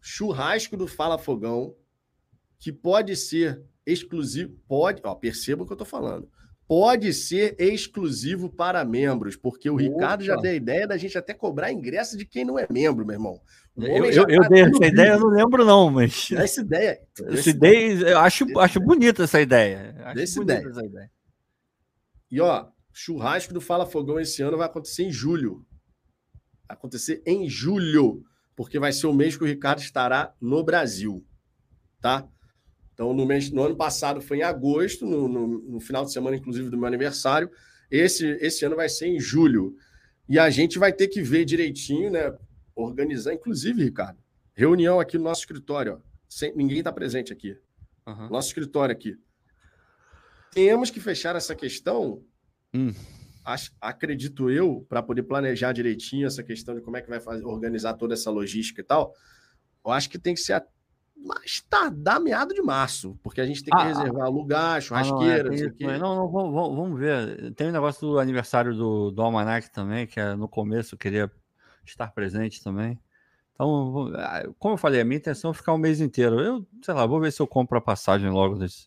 churrasco 0.00 0.76
do 0.76 0.86
Fala 0.86 1.18
Fogão, 1.18 1.74
que 2.58 2.72
pode 2.72 3.14
ser 3.16 3.62
exclusivo, 3.86 4.54
pode, 4.66 5.00
ó, 5.04 5.14
perceba 5.14 5.62
o 5.62 5.66
que 5.66 5.72
eu 5.72 5.76
tô 5.76 5.84
falando. 5.84 6.28
Pode 6.66 7.14
ser 7.14 7.56
exclusivo 7.58 8.50
para 8.50 8.84
membros, 8.84 9.36
porque 9.36 9.70
o 9.70 9.74
Opa. 9.74 9.82
Ricardo 9.82 10.24
já 10.24 10.36
deu 10.36 10.50
a 10.50 10.54
ideia 10.54 10.86
da 10.86 10.98
gente 10.98 11.16
até 11.16 11.32
cobrar 11.32 11.72
ingresso 11.72 12.18
de 12.18 12.26
quem 12.26 12.44
não 12.44 12.58
é 12.58 12.66
membro, 12.70 13.06
meu 13.06 13.14
irmão. 13.14 13.40
Eu, 13.74 14.04
eu, 14.04 14.28
eu 14.28 14.42
tá 14.42 14.48
dei 14.48 14.62
essa 14.62 14.86
ideia, 14.86 15.12
eu 15.12 15.20
não 15.20 15.28
lembro, 15.28 15.64
não, 15.64 15.88
mas. 15.88 16.30
Essa 16.36 16.60
ideia. 16.60 17.00
Essa 17.28 17.50
ideia, 17.50 18.08
eu 18.08 18.18
acho, 18.18 18.58
acho 18.58 18.80
bonita 18.80 19.22
essa 19.22 19.40
ideia. 19.40 19.94
Acho 20.04 20.16
Desse 20.16 20.40
ideia. 20.40 20.68
Essa 20.68 20.84
ideia. 20.84 21.10
E 22.30 22.40
ó, 22.40 22.66
churrasco 22.92 23.54
do 23.54 23.60
Fala 23.60 23.86
Fogão 23.86 24.18
esse 24.18 24.42
ano 24.42 24.58
vai 24.58 24.66
acontecer 24.66 25.04
em 25.04 25.12
julho. 25.12 25.64
Vai 26.66 26.76
acontecer 26.76 27.22
em 27.24 27.48
julho, 27.48 28.24
porque 28.56 28.80
vai 28.80 28.92
ser 28.92 29.06
o 29.06 29.14
mês 29.14 29.36
que 29.36 29.44
o 29.44 29.46
Ricardo 29.46 29.78
estará 29.78 30.34
no 30.40 30.64
Brasil. 30.64 31.24
Tá? 32.00 32.28
Então, 32.98 33.14
no, 33.14 33.24
mês, 33.24 33.48
no 33.52 33.62
ano 33.62 33.76
passado 33.76 34.20
foi 34.20 34.38
em 34.38 34.42
agosto, 34.42 35.06
no, 35.06 35.28
no, 35.28 35.46
no, 35.46 35.78
final 35.80 36.04
de 36.04 36.12
semana, 36.12 36.36
inclusive, 36.36 36.68
do 36.68 36.76
meu 36.76 36.88
aniversário. 36.88 37.48
Esse, 37.88 38.26
esse 38.40 38.64
ano 38.64 38.74
vai 38.74 38.88
ser 38.88 39.06
em 39.06 39.20
julho. 39.20 39.76
E 40.28 40.36
a 40.36 40.50
gente 40.50 40.80
vai 40.80 40.92
ter 40.92 41.06
que 41.06 41.22
ver 41.22 41.44
direitinho, 41.44 42.10
né? 42.10 42.36
Organizar, 42.74 43.32
inclusive, 43.32 43.84
Ricardo, 43.84 44.18
reunião 44.52 44.98
aqui 44.98 45.16
no 45.16 45.22
nosso 45.22 45.42
escritório. 45.42 45.94
Ó. 45.94 45.98
Sem, 46.28 46.52
ninguém 46.56 46.78
está 46.78 46.92
presente 46.92 47.32
aqui. 47.32 47.56
Uhum. 48.04 48.30
Nosso 48.30 48.48
escritório 48.48 48.92
aqui. 48.92 49.16
Temos 50.50 50.90
que 50.90 50.98
fechar 50.98 51.36
essa 51.36 51.54
questão, 51.54 52.20
hum. 52.74 52.92
acredito 53.80 54.50
eu, 54.50 54.84
para 54.88 55.04
poder 55.04 55.22
planejar 55.22 55.72
direitinho 55.72 56.26
essa 56.26 56.42
questão 56.42 56.74
de 56.74 56.80
como 56.80 56.96
é 56.96 57.00
que 57.00 57.08
vai 57.08 57.20
fazer, 57.20 57.44
organizar 57.44 57.94
toda 57.94 58.14
essa 58.14 58.28
logística 58.28 58.80
e 58.80 58.84
tal. 58.84 59.14
Eu 59.86 59.92
acho 59.92 60.10
que 60.10 60.18
tem 60.18 60.34
que 60.34 60.40
ser 60.40 60.60
mas 61.24 61.60
tardar 61.68 62.20
meado 62.20 62.54
de 62.54 62.62
março, 62.62 63.18
porque 63.22 63.40
a 63.40 63.46
gente 63.46 63.62
tem 63.64 63.74
que 63.74 63.82
ah, 63.82 63.86
reservar 63.86 64.30
lugar, 64.30 64.80
churrasqueira, 64.80 65.48
ah, 65.48 65.56
não, 65.56 65.66
é, 65.66 65.70
tem, 65.70 65.98
não, 65.98 66.16
não, 66.16 66.30
vamos, 66.30 66.76
vamos 66.76 66.98
ver. 66.98 67.52
Tem 67.54 67.66
o 67.66 67.70
um 67.70 67.72
negócio 67.72 68.00
do 68.00 68.18
aniversário 68.18 68.74
do, 68.74 69.10
do 69.10 69.22
Almanac 69.22 69.70
também, 69.70 70.06
que 70.06 70.20
é 70.20 70.34
no 70.34 70.48
começo 70.48 70.94
eu 70.94 70.98
queria 70.98 71.30
estar 71.84 72.08
presente 72.12 72.62
também. 72.62 72.98
Então, 73.52 74.12
ah, 74.14 74.44
como 74.58 74.74
eu 74.74 74.78
falei, 74.78 75.00
a 75.00 75.04
minha 75.04 75.18
intenção 75.18 75.50
é 75.50 75.54
ficar 75.54 75.74
um 75.74 75.78
mês 75.78 76.00
inteiro. 76.00 76.40
Eu, 76.40 76.66
sei 76.82 76.94
lá, 76.94 77.04
vou 77.04 77.20
ver 77.20 77.32
se 77.32 77.42
eu 77.42 77.46
compro 77.46 77.76
a 77.76 77.80
passagem 77.80 78.30
logo 78.30 78.54
desse, 78.54 78.86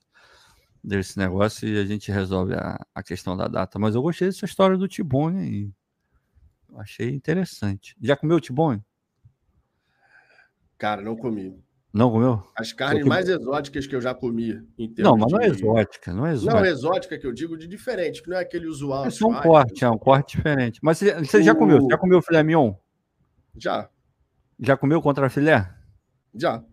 desse 0.82 1.18
negócio 1.18 1.68
e 1.68 1.78
a 1.78 1.86
gente 1.86 2.12
resolve 2.12 2.54
a, 2.54 2.80
a 2.96 3.04
questão 3.04 3.36
da 3.36 3.48
data. 3.50 3.78
Mas 3.78 3.96
eu 3.96 4.02
gostei 4.02 4.30
dessa 4.30 4.46
história 4.46 4.78
do 4.78 4.88
Tibone 4.88 5.46
e 5.46 5.74
achei 6.78 7.10
interessante. 7.10 7.96
Já 8.02 8.16
comeu 8.16 8.38
o 8.38 8.42
Tibone? 8.42 8.82
Cara, 10.78 11.02
não 11.02 11.18
comi. 11.18 11.62
Não 11.94 12.10
comeu? 12.10 12.42
As 12.56 12.72
carnes 12.72 13.06
mais 13.06 13.28
exóticas 13.28 13.86
que 13.86 13.94
eu 13.94 14.00
já 14.00 14.14
comi. 14.16 14.66
não, 14.98 15.18
mas 15.18 15.32
não 15.32 15.42
é 15.42 15.48
exótica, 15.48 16.14
não 16.14 16.26
é 16.26 16.32
exótica. 16.32 16.62
Não, 16.62 16.66
exótica 16.66 17.20
que 17.20 17.28
eu 17.28 17.34
digo 17.34 17.58
de 17.58 17.68
diferente, 17.68 18.24
que 18.24 18.30
não 18.30 18.38
é 18.38 18.42
aquele 18.42 18.68
usual. 18.68 19.06
É 19.06 19.10
só 19.10 19.28
um 19.28 19.42
corte, 19.42 19.84
é 19.84 19.90
um 19.90 19.98
corte 19.98 20.38
diferente. 20.38 20.80
Mas 20.82 21.00
você, 21.00 21.14
você 21.16 21.40
o... 21.40 21.44
já 21.44 21.54
comeu? 21.54 21.82
Você 21.82 21.90
já 21.90 21.98
comeu 21.98 22.22
filé 22.22 22.44
mignon? 22.44 22.74
Já. 23.58 23.90
Já 24.58 24.78
comeu 24.78 25.02
contra 25.02 25.30
filé? 25.30 25.70
Já. 26.34 26.64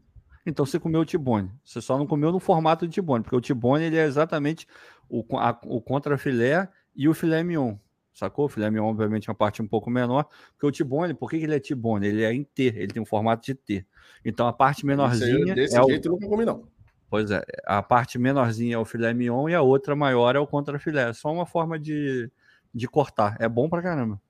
Então 0.47 0.65
você 0.65 0.79
comeu 0.79 1.01
o 1.01 1.05
tibone. 1.05 1.51
Você 1.65 1.81
só 1.81 1.99
não 1.99 2.07
comeu 2.07 2.31
no 2.31 2.39
formato 2.39 2.87
de 2.87 2.95
tibone, 2.95 3.25
porque 3.25 3.37
o 3.37 3.41
tibone 3.41 3.85
ele 3.85 3.97
é 3.97 4.05
exatamente 4.05 4.69
o, 5.09 5.25
a, 5.37 5.59
o 5.65 5.83
contra 5.83 6.17
filé 6.17 6.69
e 6.95 7.09
o 7.09 7.15
filé 7.15 7.43
mignon 7.43 7.77
sacou? 8.13 8.47
O 8.47 8.49
filé 8.49 8.71
mignon, 8.71 8.89
obviamente, 8.89 9.29
é 9.29 9.31
uma 9.31 9.37
parte 9.37 9.63
um 9.63 9.69
pouco 9.69 9.91
menor, 9.91 10.27
porque 10.53 10.67
o 10.67 10.71
tibone, 10.71 11.15
por 11.15 11.31
que 11.31 11.37
ele 11.37 11.55
é 11.55 11.61
tibone? 11.61 12.07
Ele 12.07 12.23
é 12.23 12.33
em 12.33 12.45
T, 12.45 12.65
ele 12.65 12.89
tem 12.89 13.03
um 13.03 13.07
formato 13.07 13.47
de 13.47 13.55
T. 13.55 13.87
Então 14.25 14.47
a 14.47 14.53
parte 14.53 14.85
menorzinha. 14.85 15.55
desse 15.55 15.79
é 15.79 15.85
jeito 15.85 16.07
o... 16.07 16.09
eu 16.09 16.13
nunca 16.13 16.29
comi, 16.29 16.45
não. 16.45 16.69
Pois 17.11 17.31
é, 17.31 17.43
a 17.65 17.83
parte 17.83 18.19
menorzinha 18.19 18.75
é 18.75 18.79
o 18.79 18.85
filé 18.85 19.15
mignon 19.15 19.49
e 19.49 19.55
a 19.55 19.63
outra 19.63 19.97
maior 19.97 20.37
é 20.37 20.39
o 20.39 20.47
contrafilé. 20.47 21.09
É 21.09 21.13
só 21.13 21.33
uma 21.33 21.47
forma 21.47 21.79
de, 21.79 22.31
de 22.75 22.87
cortar. 22.87 23.37
É 23.41 23.49
bom 23.49 23.69
pra 23.69 23.83
caramba. 23.83 24.21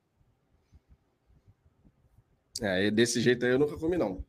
É, 2.61 2.91
desse 2.91 3.21
jeito 3.21 3.45
aí 3.45 3.53
eu 3.53 3.59
nunca 3.59 3.77
comi, 3.77 3.97
não. 3.97 4.25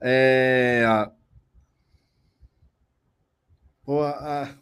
É... 0.00 0.84
Pô, 3.84 4.02
a... 4.02 4.54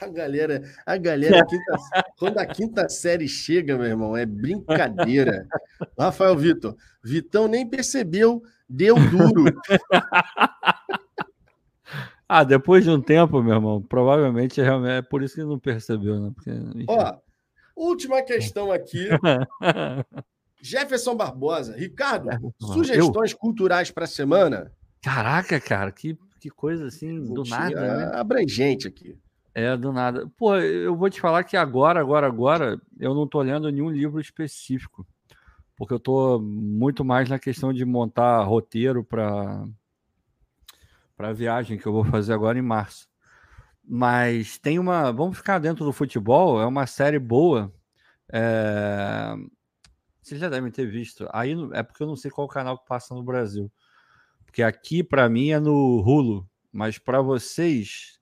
A 0.00 0.08
galera, 0.08 0.62
a 0.86 0.96
galera, 0.96 1.40
a 1.40 1.46
quinta, 1.46 1.72
quando 2.18 2.38
a 2.38 2.46
quinta 2.46 2.88
série 2.88 3.28
chega, 3.28 3.76
meu 3.76 3.86
irmão, 3.86 4.16
é 4.16 4.24
brincadeira. 4.24 5.46
Rafael 5.98 6.36
Vitor, 6.36 6.74
Vitão 7.04 7.46
nem 7.46 7.68
percebeu, 7.68 8.42
deu 8.68 8.94
duro. 8.94 9.44
ah, 12.26 12.44
depois 12.44 12.84
de 12.84 12.90
um 12.90 13.00
tempo, 13.00 13.42
meu 13.42 13.54
irmão, 13.54 13.82
provavelmente 13.82 14.60
é, 14.60 14.98
é 14.98 15.02
por 15.02 15.22
isso 15.22 15.34
que 15.34 15.44
não 15.44 15.58
percebeu, 15.58 16.18
né? 16.18 16.32
Porque, 16.34 16.50
Ó, 16.88 17.18
última 17.76 18.22
questão 18.22 18.72
aqui. 18.72 19.08
Jefferson 20.62 21.14
Barbosa, 21.14 21.76
Ricardo, 21.76 22.28
sugestões 22.58 23.32
Eu? 23.32 23.38
culturais 23.38 23.90
para 23.90 24.04
a 24.04 24.08
semana? 24.08 24.72
Caraca, 25.02 25.58
cara, 25.60 25.90
que, 25.90 26.18
que 26.38 26.50
coisa 26.50 26.86
assim, 26.86 27.32
do 27.32 27.42
nada. 27.44 27.96
Né? 27.96 28.10
Abrangente 28.14 28.86
aqui. 28.86 29.16
É, 29.54 29.76
do 29.76 29.92
nada. 29.92 30.30
Pô, 30.36 30.56
eu 30.56 30.96
vou 30.96 31.10
te 31.10 31.20
falar 31.20 31.44
que 31.44 31.56
agora, 31.56 32.00
agora, 32.00 32.26
agora, 32.26 32.80
eu 32.98 33.14
não 33.14 33.26
tô 33.26 33.40
lendo 33.42 33.70
nenhum 33.70 33.90
livro 33.90 34.20
específico. 34.20 35.06
Porque 35.76 35.94
eu 35.94 35.98
tô 36.00 36.38
muito 36.40 37.04
mais 37.04 37.28
na 37.28 37.38
questão 37.38 37.72
de 37.72 37.84
montar 37.84 38.42
roteiro 38.44 39.02
para 39.02 39.64
para 41.16 41.34
viagem 41.34 41.76
que 41.78 41.86
eu 41.86 41.92
vou 41.92 42.04
fazer 42.04 42.32
agora 42.32 42.58
em 42.58 42.62
março. 42.62 43.08
Mas 43.84 44.58
tem 44.58 44.78
uma. 44.78 45.10
Vamos 45.10 45.36
ficar 45.36 45.58
dentro 45.58 45.84
do 45.84 45.92
futebol, 45.92 46.60
é 46.60 46.66
uma 46.66 46.86
série 46.86 47.18
boa. 47.18 47.72
É... 48.32 49.34
Vocês 50.22 50.40
já 50.40 50.48
devem 50.48 50.70
ter 50.70 50.86
visto. 50.86 51.28
Aí 51.32 51.54
é 51.72 51.82
porque 51.82 52.02
eu 52.02 52.06
não 52.06 52.16
sei 52.16 52.30
qual 52.30 52.46
canal 52.46 52.78
que 52.78 52.86
passa 52.86 53.14
no 53.14 53.22
Brasil. 53.22 53.70
Porque 54.44 54.62
aqui, 54.62 55.02
para 55.02 55.28
mim, 55.28 55.50
é 55.50 55.58
no 55.58 56.00
Hulu. 56.06 56.48
Mas 56.72 56.98
para 56.98 57.20
vocês, 57.20 58.19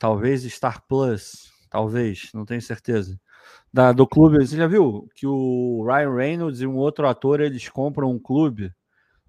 talvez 0.00 0.42
Star 0.44 0.82
Plus, 0.88 1.52
talvez, 1.68 2.30
não 2.34 2.46
tenho 2.46 2.62
certeza. 2.62 3.20
Da, 3.72 3.92
do 3.92 4.06
clube, 4.06 4.38
você 4.44 4.56
já 4.56 4.66
viu 4.66 5.06
que 5.14 5.26
o 5.26 5.84
Ryan 5.86 6.14
Reynolds 6.14 6.60
e 6.60 6.66
um 6.66 6.76
outro 6.76 7.06
ator 7.06 7.40
eles 7.40 7.68
compram 7.68 8.10
um 8.10 8.18
clube 8.18 8.72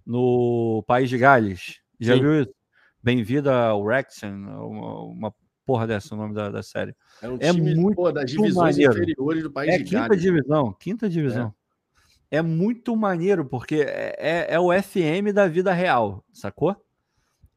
no 0.06 0.84
País 0.88 1.10
de 1.10 1.18
Gales? 1.18 1.80
Já 2.00 2.16
Sim. 2.16 2.22
viu 2.22 2.42
isso? 2.42 2.54
Bem-vinda 3.04 3.54
ao 3.54 3.84
Wrexham, 3.84 4.34
uma, 4.34 5.04
uma 5.04 5.36
porra 5.66 5.86
dessa 5.86 6.16
o 6.16 6.18
nome 6.18 6.34
da, 6.34 6.50
da 6.50 6.64
série. 6.64 6.96
É 7.22 7.28
um 7.28 7.36
é 7.36 7.52
time 7.52 7.76
muito 7.76 7.98
pô, 7.98 8.12
das 8.12 8.32
divisões 8.32 8.78
maneiro. 8.78 8.94
inferiores 8.94 9.44
do 9.44 9.52
País 9.52 9.74
é 9.74 9.78
de 9.78 9.84
quinta 9.84 10.08
Gales. 10.08 10.22
divisão, 10.22 10.74
quinta 10.80 11.10
divisão. 11.10 11.54
É. 12.32 12.38
é 12.38 12.42
muito 12.42 12.96
maneiro 12.96 13.46
porque 13.46 13.76
é, 13.76 14.16
é, 14.18 14.54
é 14.54 14.60
o 14.60 14.72
FM 14.72 15.34
da 15.34 15.48
vida 15.48 15.74
real, 15.74 16.24
sacou? 16.32 16.76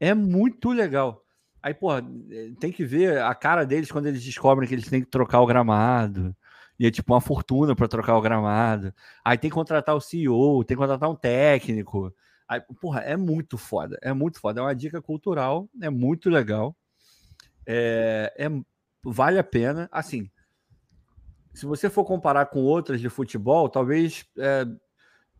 É 0.01 0.13
muito 0.13 0.73
legal. 0.73 1.24
Aí, 1.65 1.73
pô, 1.73 1.89
tem 2.61 2.71
que 2.71 2.85
ver 2.85 3.23
a 3.23 3.35
cara 3.35 3.65
deles 3.65 3.91
quando 3.91 4.05
eles 4.05 4.23
descobrem 4.23 4.69
que 4.69 4.75
eles 4.75 4.87
têm 4.87 5.01
que 5.01 5.09
trocar 5.09 5.41
o 5.41 5.47
gramado. 5.47 6.37
E 6.79 6.87
é 6.87 6.91
tipo 6.91 7.15
uma 7.15 7.23
fortuna 7.23 7.75
para 7.75 7.89
trocar 7.89 8.19
o 8.19 8.21
gramado. 8.21 8.93
Aí 9.25 9.39
tem 9.39 9.49
que 9.49 9.55
contratar 9.55 9.97
o 9.97 10.01
CEO, 10.01 10.63
tem 10.63 10.77
que 10.77 10.83
contratar 10.83 11.09
um 11.09 11.17
técnico. 11.17 12.15
Aí, 12.47 12.61
porra, 12.83 13.01
é 13.01 13.17
muito 13.17 13.57
foda. 13.57 13.99
É 14.03 14.13
muito 14.13 14.39
foda. 14.39 14.61
É 14.61 14.63
uma 14.63 14.75
dica 14.75 15.01
cultural, 15.01 15.67
é 15.81 15.89
muito 15.89 16.29
legal. 16.29 16.77
É, 17.67 18.31
é, 18.37 18.47
vale 19.03 19.39
a 19.39 19.45
pena. 19.45 19.89
Assim, 19.91 20.31
se 21.55 21.65
você 21.65 21.89
for 21.89 22.05
comparar 22.05 22.45
com 22.45 22.61
outras 22.61 23.01
de 23.01 23.09
futebol, 23.09 23.71
talvez 23.71 24.27
é, 24.37 24.67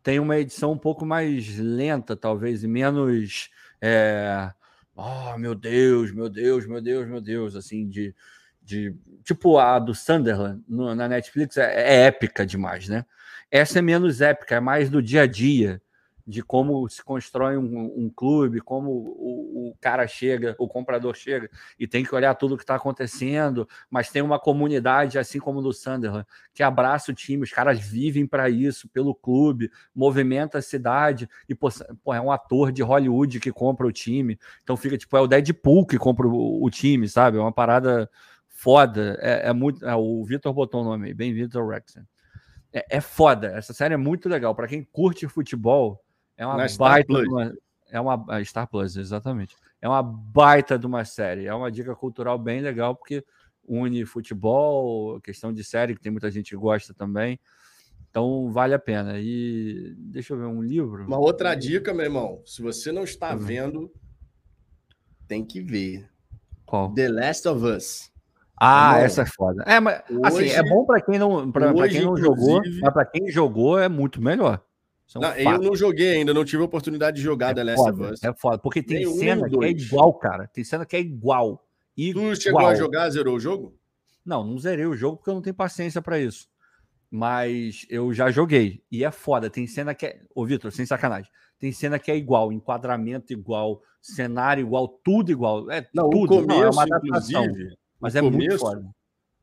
tenha 0.01 0.23
uma 0.23 0.39
edição 0.39 0.71
um 0.71 0.77
pouco 0.79 1.05
mais 1.05 1.59
lenta, 1.59 2.15
talvez, 2.15 2.63
e 2.63 2.67
menos. 2.67 3.51
É, 3.79 4.51
oh, 4.95 5.37
meu 5.37 5.53
Deus, 5.53 6.11
meu 6.11 6.29
Deus, 6.29 6.65
meu 6.65 6.81
Deus, 6.81 7.07
meu 7.07 7.21
Deus, 7.21 7.55
assim, 7.55 7.87
de, 7.87 8.15
de 8.63 8.95
tipo 9.23 9.57
a 9.57 9.77
do 9.79 9.93
Sunderland 9.93 10.63
no, 10.67 10.95
na 10.95 11.07
Netflix 11.07 11.57
é, 11.57 11.73
é, 11.73 12.05
épica 12.05 12.45
demais, 12.45 12.87
né? 12.87 13.05
Essa 13.51 13.79
é 13.79 13.81
menos 13.81 14.21
épica, 14.21 14.55
é 14.55 14.59
mais 14.59 14.89
do 14.89 15.01
dia 15.01 15.21
a 15.23 15.27
dia 15.27 15.81
de 16.25 16.41
como 16.41 16.87
se 16.89 17.03
constrói 17.03 17.55
um, 17.57 17.93
um 17.95 18.09
clube, 18.09 18.59
como 18.59 18.89
o, 18.89 19.69
o, 19.69 19.75
cara 19.79 20.07
chega, 20.07 20.55
o 20.57 20.67
comprador 20.67 21.15
chega 21.15 21.49
e 21.79 21.87
tem 21.87 22.03
que 22.03 22.15
olhar 22.15 22.33
tudo 22.35 22.55
o 22.55 22.57
que 22.57 22.63
está 22.63 22.75
acontecendo, 22.75 23.67
mas 23.89 24.09
tem 24.09 24.21
uma 24.21 24.39
comunidade, 24.39 25.19
assim 25.19 25.39
como 25.39 25.61
do 25.61 25.71
Sunderland, 25.71 26.25
que 26.53 26.63
abraça 26.63 27.11
o 27.11 27.15
time, 27.15 27.43
os 27.43 27.51
caras 27.51 27.79
vivem 27.79 28.25
para 28.25 28.49
isso, 28.49 28.89
pelo 28.89 29.13
clube, 29.13 29.71
movimenta 29.93 30.57
a 30.57 30.61
cidade, 30.61 31.29
e 31.47 31.53
pô, 31.53 31.69
é 32.13 32.21
um 32.21 32.31
ator 32.31 32.71
de 32.71 32.81
Hollywood 32.81 33.39
que 33.39 33.51
compra 33.51 33.85
o 33.85 33.91
time, 33.91 34.39
então 34.63 34.75
fica 34.75 34.97
tipo, 34.97 35.15
é 35.15 35.21
o 35.21 35.27
Deadpool 35.27 35.85
que 35.85 35.97
compra 35.97 36.27
o, 36.27 36.63
o 36.63 36.69
time, 36.71 37.07
sabe? 37.07 37.37
É 37.37 37.41
uma 37.41 37.51
parada 37.51 38.09
foda, 38.49 39.17
é, 39.21 39.49
é 39.49 39.53
muito. 39.53 39.85
É, 39.85 39.95
o 39.95 40.23
Vitor 40.23 40.53
botou 40.53 40.81
o 40.81 40.83
nome 40.83 41.07
aí, 41.07 41.13
bem-vindo 41.13 41.59
ao 41.59 41.67
Rexon. 41.67 42.01
É, 42.73 42.97
é 42.97 43.01
foda, 43.01 43.47
essa 43.47 43.73
série 43.73 43.93
é 43.93 43.97
muito 43.97 44.27
legal. 44.27 44.55
Para 44.55 44.67
quem 44.67 44.83
curte 44.83 45.27
futebol, 45.27 46.04
é 46.37 46.45
uma 46.45 46.57
Na 46.57 46.65
baita. 46.77 47.13
Uma, 47.13 47.57
é 47.89 47.99
uma 47.99 48.43
Star 48.43 48.67
Plus, 48.67 48.95
exatamente. 48.97 49.55
É 49.81 49.87
uma 49.87 50.01
baita 50.01 50.77
de 50.77 50.85
uma 50.85 51.05
série. 51.05 51.45
É 51.45 51.53
uma 51.53 51.71
dica 51.71 51.95
cultural 51.95 52.37
bem 52.37 52.61
legal, 52.61 52.95
porque 52.95 53.23
une 53.67 54.05
futebol, 54.05 55.19
questão 55.21 55.53
de 55.53 55.63
série, 55.63 55.95
que 55.95 56.01
tem 56.01 56.11
muita 56.11 56.29
gente 56.29 56.49
que 56.49 56.55
gosta 56.55 56.93
também. 56.93 57.39
Então 58.09 58.51
vale 58.51 58.73
a 58.73 58.79
pena. 58.79 59.19
E 59.19 59.93
deixa 59.97 60.33
eu 60.33 60.37
ver 60.37 60.45
um 60.45 60.61
livro. 60.61 61.05
Uma 61.05 61.19
outra 61.19 61.53
dica, 61.55 61.93
meu 61.93 62.05
irmão. 62.05 62.41
Se 62.45 62.61
você 62.61 62.91
não 62.91 63.03
está 63.03 63.33
uhum. 63.33 63.39
vendo, 63.39 63.93
tem 65.27 65.43
que 65.43 65.61
ver. 65.61 66.09
Qual? 66.65 66.93
The 66.93 67.09
Last 67.09 67.47
of 67.47 67.65
Us. 67.65 68.11
Ah, 68.57 68.99
essa 68.99 69.23
é 69.23 69.25
foda. 69.25 69.63
É, 69.67 69.79
mas 69.81 70.01
hoje, 70.09 70.49
assim, 70.49 70.59
é 70.59 70.63
bom 70.63 70.85
para 70.85 71.01
quem 71.01 71.19
não, 71.19 71.51
para 71.51 71.73
quem 71.89 72.01
não 72.01 72.15
jogou, 72.15 72.61
mas 72.81 72.93
para 72.93 73.05
quem 73.05 73.29
jogou 73.29 73.77
é 73.77 73.89
muito 73.89 74.21
melhor. 74.21 74.64
É 75.13 75.17
um 75.17 75.21
não, 75.21 75.35
eu 75.35 75.61
não 75.61 75.75
joguei 75.75 76.17
ainda, 76.17 76.33
não 76.33 76.43
tive 76.43 76.63
a 76.63 76.65
oportunidade 76.65 77.17
de 77.17 77.23
jogar 77.23 77.51
é 77.51 77.53
The 77.53 77.63
Last 77.63 77.83
foda, 77.83 78.03
of 78.03 78.13
Us. 78.13 78.23
É 78.23 78.33
foda, 78.33 78.57
porque 78.57 78.81
tem 78.81 79.05
cena 79.17 79.45
um 79.45 79.49
que 79.49 79.65
é 79.65 79.69
igual, 79.69 80.13
cara. 80.13 80.47
Tem 80.47 80.63
cena 80.63 80.85
que 80.85 80.95
é 80.95 80.99
igual. 80.99 81.63
igual. 81.95 82.33
Tu 82.33 82.41
chegou 82.41 82.65
a 82.65 82.75
jogar, 82.75 83.09
zerou 83.09 83.35
o 83.35 83.39
jogo? 83.39 83.77
Não, 84.25 84.43
não 84.43 84.57
zerei 84.57 84.85
o 84.85 84.95
jogo 84.95 85.17
porque 85.17 85.29
eu 85.29 85.35
não 85.35 85.41
tenho 85.41 85.55
paciência 85.55 86.01
para 86.01 86.19
isso. 86.19 86.47
Mas 87.09 87.85
eu 87.89 88.11
já 88.13 88.31
joguei. 88.31 88.83
E 88.91 89.05
é 89.05 89.11
foda. 89.11 89.49
Tem 89.49 89.67
cena 89.67 89.93
que 89.93 90.07
é. 90.07 90.21
Ô, 90.33 90.45
Vitor, 90.45 90.71
sem 90.71 90.85
sacanagem. 90.85 91.31
Tem 91.59 91.71
cena 91.71 91.97
que 91.97 92.11
é 92.11 92.17
igual, 92.17 92.51
enquadramento 92.51 93.31
igual, 93.31 93.81
cenário 94.01 94.61
igual, 94.61 94.87
tudo 94.87 95.31
igual. 95.31 95.69
É 95.71 95.87
não, 95.93 96.09
tudo. 96.09 96.39
O 96.39 96.41
começo, 96.41 96.47
não, 96.47 96.63
é 96.63 96.69
uma 96.69 96.83
adaptação, 96.83 97.43
inclusive, 97.45 97.77
mas 97.99 98.15
é 98.15 98.21
começo, 98.21 98.37
muito 98.37 98.59
foda. 98.59 98.95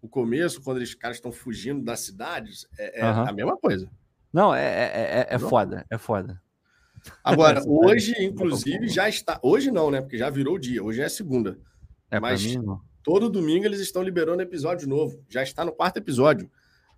O 0.03 0.09
começo, 0.09 0.63
quando 0.63 0.79
os 0.79 0.95
caras 0.95 1.17
estão 1.17 1.33
fugindo 1.33 1.83
das 1.83 2.01
cidades, 2.01 2.67
é, 2.79 3.01
é 3.01 3.03
a 3.03 3.33
mesma 3.33 3.57
coisa. 3.57 3.89
Não, 4.33 4.55
é, 4.55 4.65
é, 4.65 5.27
é, 5.31 5.35
é 5.35 5.39
foda, 5.39 5.85
é 5.91 5.99
foda. 5.99 6.41
Agora, 7.23 7.63
hoje, 7.67 8.15
inclusive, 8.21 8.89
já 8.89 9.09
está. 9.09 9.39
Hoje 9.43 9.71
não, 9.71 9.91
né? 9.91 10.01
Porque 10.01 10.17
já 10.17 10.31
virou 10.31 10.55
o 10.55 10.59
dia. 10.59 10.83
Hoje 10.83 11.03
é 11.03 11.09
segunda. 11.09 11.59
É, 12.11 12.21
Mas 12.21 12.45
mim, 12.45 12.65
todo 13.03 13.29
domingo 13.29 13.65
eles 13.65 13.81
estão 13.81 14.03
liberando 14.03 14.43
episódio 14.43 14.89
novo. 14.89 15.21
Já 15.29 15.43
está 15.43 15.65
no 15.65 15.73
quarto 15.73 15.97
episódio. 15.97 16.51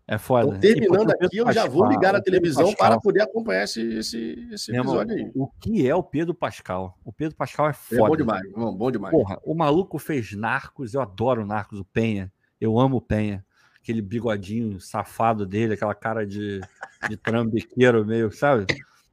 É 0.07 0.19
foda. 0.19 0.49
Então, 0.49 0.61
terminando 0.61 1.11
aqui, 1.11 1.39
eu 1.39 1.51
já 1.51 1.67
vou 1.67 1.89
ligar 1.89 2.15
a 2.15 2.21
televisão 2.21 2.67
Pascal. 2.67 2.89
para 2.89 3.01
poder 3.01 3.23
acompanhar 3.23 3.65
esse, 3.65 3.81
esse, 3.95 4.49
esse 4.53 4.77
episódio 4.77 5.17
aí. 5.17 5.33
O 5.35 5.49
que 5.49 5.89
é 5.89 5.95
o 5.95 6.03
Pedro 6.03 6.35
Pascal? 6.35 6.99
O 7.03 7.11
Pedro 7.11 7.35
Pascal 7.35 7.71
é 7.71 7.73
foda. 7.73 8.03
É 8.03 8.09
bom 8.09 8.17
demais, 8.17 8.45
irmão, 8.45 8.77
bom 8.77 8.91
demais. 8.91 9.15
Porra, 9.15 9.41
o 9.43 9.55
maluco 9.55 9.99
fez 9.99 10.33
Narcos, 10.33 10.93
eu 10.93 11.01
adoro 11.01 11.47
Narcos, 11.47 11.81
o 11.81 11.85
Penha. 11.87 12.31
Eu 12.61 12.79
amo 12.79 12.99
o 12.99 13.01
Penha 13.01 13.45
aquele 13.85 14.01
bigodinho 14.01 14.81
safado 14.81 15.45
dele, 15.45 15.75
aquela 15.75 15.95
cara 15.95 16.27
de, 16.27 16.59
de 17.07 17.19
trambiqueiro 17.19 18.03
meio, 18.05 18.33
sabe? 18.33 18.65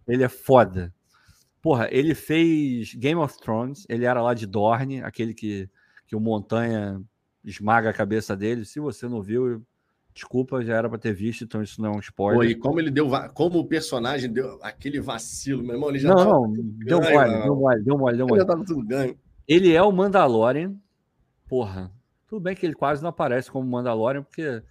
Ele 0.08 0.24
é 0.24 0.30
foda. 0.30 0.94
Porra, 1.62 1.90
ele 1.92 2.16
fez 2.16 2.96
Game 2.96 3.20
of 3.20 3.38
Thrones, 3.38 3.86
ele 3.90 4.06
era 4.06 4.22
lá 4.22 4.34
de 4.34 4.48
Dorne, 4.48 5.04
aquele 5.04 5.34
que, 5.34 5.70
que 6.08 6.16
o 6.16 6.22
Montanha 6.22 7.02
esmaga 7.44 7.90
a 7.90 7.94
cabeça 7.94 8.34
dele. 8.34 8.64
Se 8.64 8.80
você 8.80 9.10
não 9.10 9.22
viu, 9.22 9.62
desculpa, 10.14 10.64
já 10.64 10.78
era 10.78 10.88
para 10.88 10.98
ter 10.98 11.14
visto, 11.14 11.44
então 11.44 11.62
isso 11.62 11.82
não 11.82 11.92
é 11.92 11.96
um 11.98 12.00
spoiler. 12.00 12.40
Pô, 12.40 12.44
e 12.46 12.56
como 12.56 12.80
ele 12.80 12.90
deu, 12.90 13.10
como 13.34 13.60
o 13.60 13.68
personagem 13.68 14.32
deu 14.32 14.58
aquele 14.64 15.02
vacilo, 15.02 15.62
meu 15.62 15.74
irmão, 15.74 15.90
ele 15.90 16.00
já 16.00 16.08
Não, 16.16 16.24
não, 16.24 16.54
deu 16.54 17.02
mole, 17.02 17.44
deu 17.44 17.56
mole, 17.56 17.84
deu 17.84 17.98
mole, 17.98 18.18
deu 18.18 18.28
mole. 18.28 18.40
Ele 18.40 18.48
já 18.48 18.54
tava 18.54 18.64
tudo 18.64 18.88
ganho. 18.88 19.20
Ele 19.46 19.74
é 19.74 19.84
o 19.84 19.92
Mandalorian, 19.92 20.76
porra, 21.46 21.92
tudo 22.32 22.44
bem 22.44 22.56
que 22.56 22.66
ele 22.66 22.74
quase 22.74 23.04
não 23.04 23.10
aparece 23.10 23.52
como 23.52 23.70
Mandalorian, 23.70 24.24
porque 24.24 24.64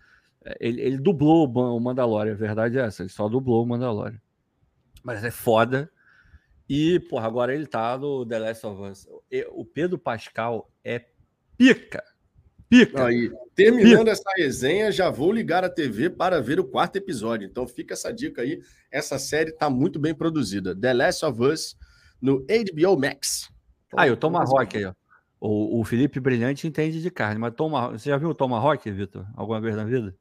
é, 0.43 0.57
ele, 0.59 0.81
ele 0.81 0.97
dublou 0.97 1.47
o 1.47 1.79
Mandalorian, 1.79 2.33
a 2.33 2.37
verdade 2.37 2.79
é 2.79 2.87
essa, 2.87 3.03
ele 3.03 3.11
só 3.11 3.29
dublou 3.29 3.63
o 3.63 3.67
Mandalorian. 3.69 4.19
Mas 5.05 5.23
é 5.23 5.31
foda. 5.31 5.93
E, 6.67 6.99
porra, 7.01 7.27
agora 7.27 7.55
ele 7.55 7.67
tá 7.67 7.99
no 7.99 8.25
The 8.25 8.39
Last 8.39 8.67
of 8.67 8.83
Us. 8.83 9.09
O 9.51 9.63
Pedro 9.63 9.99
Pascal 9.99 10.71
é 10.83 11.05
pica. 11.59 12.03
Pica. 12.67 13.05
Aí, 13.05 13.31
terminando 13.55 14.07
pica. 14.07 14.13
essa 14.13 14.31
resenha, 14.39 14.91
já 14.91 15.11
vou 15.11 15.31
ligar 15.31 15.63
a 15.63 15.69
TV 15.69 16.09
para 16.09 16.41
ver 16.41 16.59
o 16.59 16.65
quarto 16.65 16.97
episódio. 16.97 17.47
Então 17.47 17.67
fica 17.67 17.93
essa 17.93 18.11
dica 18.11 18.41
aí. 18.41 18.63
Essa 18.91 19.19
série 19.19 19.53
tá 19.53 19.69
muito 19.69 19.99
bem 19.99 20.15
produzida. 20.15 20.75
The 20.75 20.95
Last 20.95 21.27
of 21.27 21.43
Us 21.43 21.77
no 22.23 22.39
HBO 22.39 22.99
Max. 22.99 23.51
Ah, 23.95 24.09
e 24.09 24.11
o 24.11 24.17
Tomahawk 24.17 24.79
aí, 24.79 24.87
ó. 24.87 24.95
O, 25.41 25.81
o 25.81 25.85
Felipe 25.85 26.20
Brilhante 26.20 26.67
entende 26.67 27.01
de 27.01 27.10
carne, 27.10 27.41
mas 27.41 27.55
Toma, 27.55 27.93
você 27.93 28.10
já 28.10 28.19
viu 28.19 28.28
o 28.28 28.35
Tomahawk, 28.35 28.91
Vitor? 28.91 29.27
Alguma 29.35 29.60
vez 29.60 29.75
na 29.75 29.85
vida? 29.85 30.15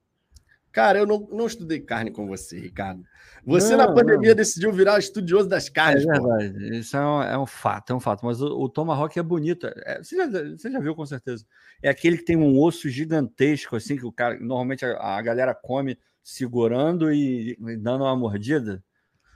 Cara, 0.71 0.99
eu 0.99 1.05
não, 1.05 1.27
não 1.31 1.47
estudei 1.47 1.79
carne 1.79 2.11
com 2.11 2.27
você, 2.27 2.59
Ricardo. 2.59 3.03
Você, 3.43 3.75
não, 3.75 3.87
na 3.87 3.93
pandemia, 3.93 4.29
não. 4.29 4.35
decidiu 4.35 4.71
virar 4.71 4.99
estudioso 4.99 5.49
das 5.49 5.67
carnes. 5.67 6.05
É 6.05 6.11
verdade, 6.11 6.53
pô. 6.53 6.75
isso 6.75 6.95
é 6.95 7.01
um, 7.01 7.23
é 7.23 7.37
um, 7.39 7.45
fato, 7.45 7.91
é 7.91 7.95
um 7.95 7.99
fato. 7.99 8.25
Mas 8.25 8.39
o, 8.39 8.47
o 8.47 8.69
Tomahawk 8.69 9.17
é 9.17 9.23
bonito. 9.23 9.67
É, 9.67 10.01
você, 10.01 10.15
já, 10.15 10.27
você, 10.27 10.71
já, 10.71 10.79
viu 10.79 10.95
com 10.95 11.05
certeza. 11.05 11.43
É 11.81 11.89
aquele 11.89 12.17
que 12.17 12.25
tem 12.25 12.37
um 12.37 12.59
osso 12.59 12.87
gigantesco, 12.87 13.75
assim, 13.75 13.97
que 13.97 14.05
o 14.05 14.11
cara 14.11 14.39
normalmente 14.39 14.85
a, 14.85 15.17
a 15.17 15.21
galera 15.21 15.55
come 15.55 15.97
segurando 16.23 17.11
e, 17.11 17.57
e, 17.59 17.77
dando 17.77 18.03
uma 18.03 18.15
mordida. 18.15 18.83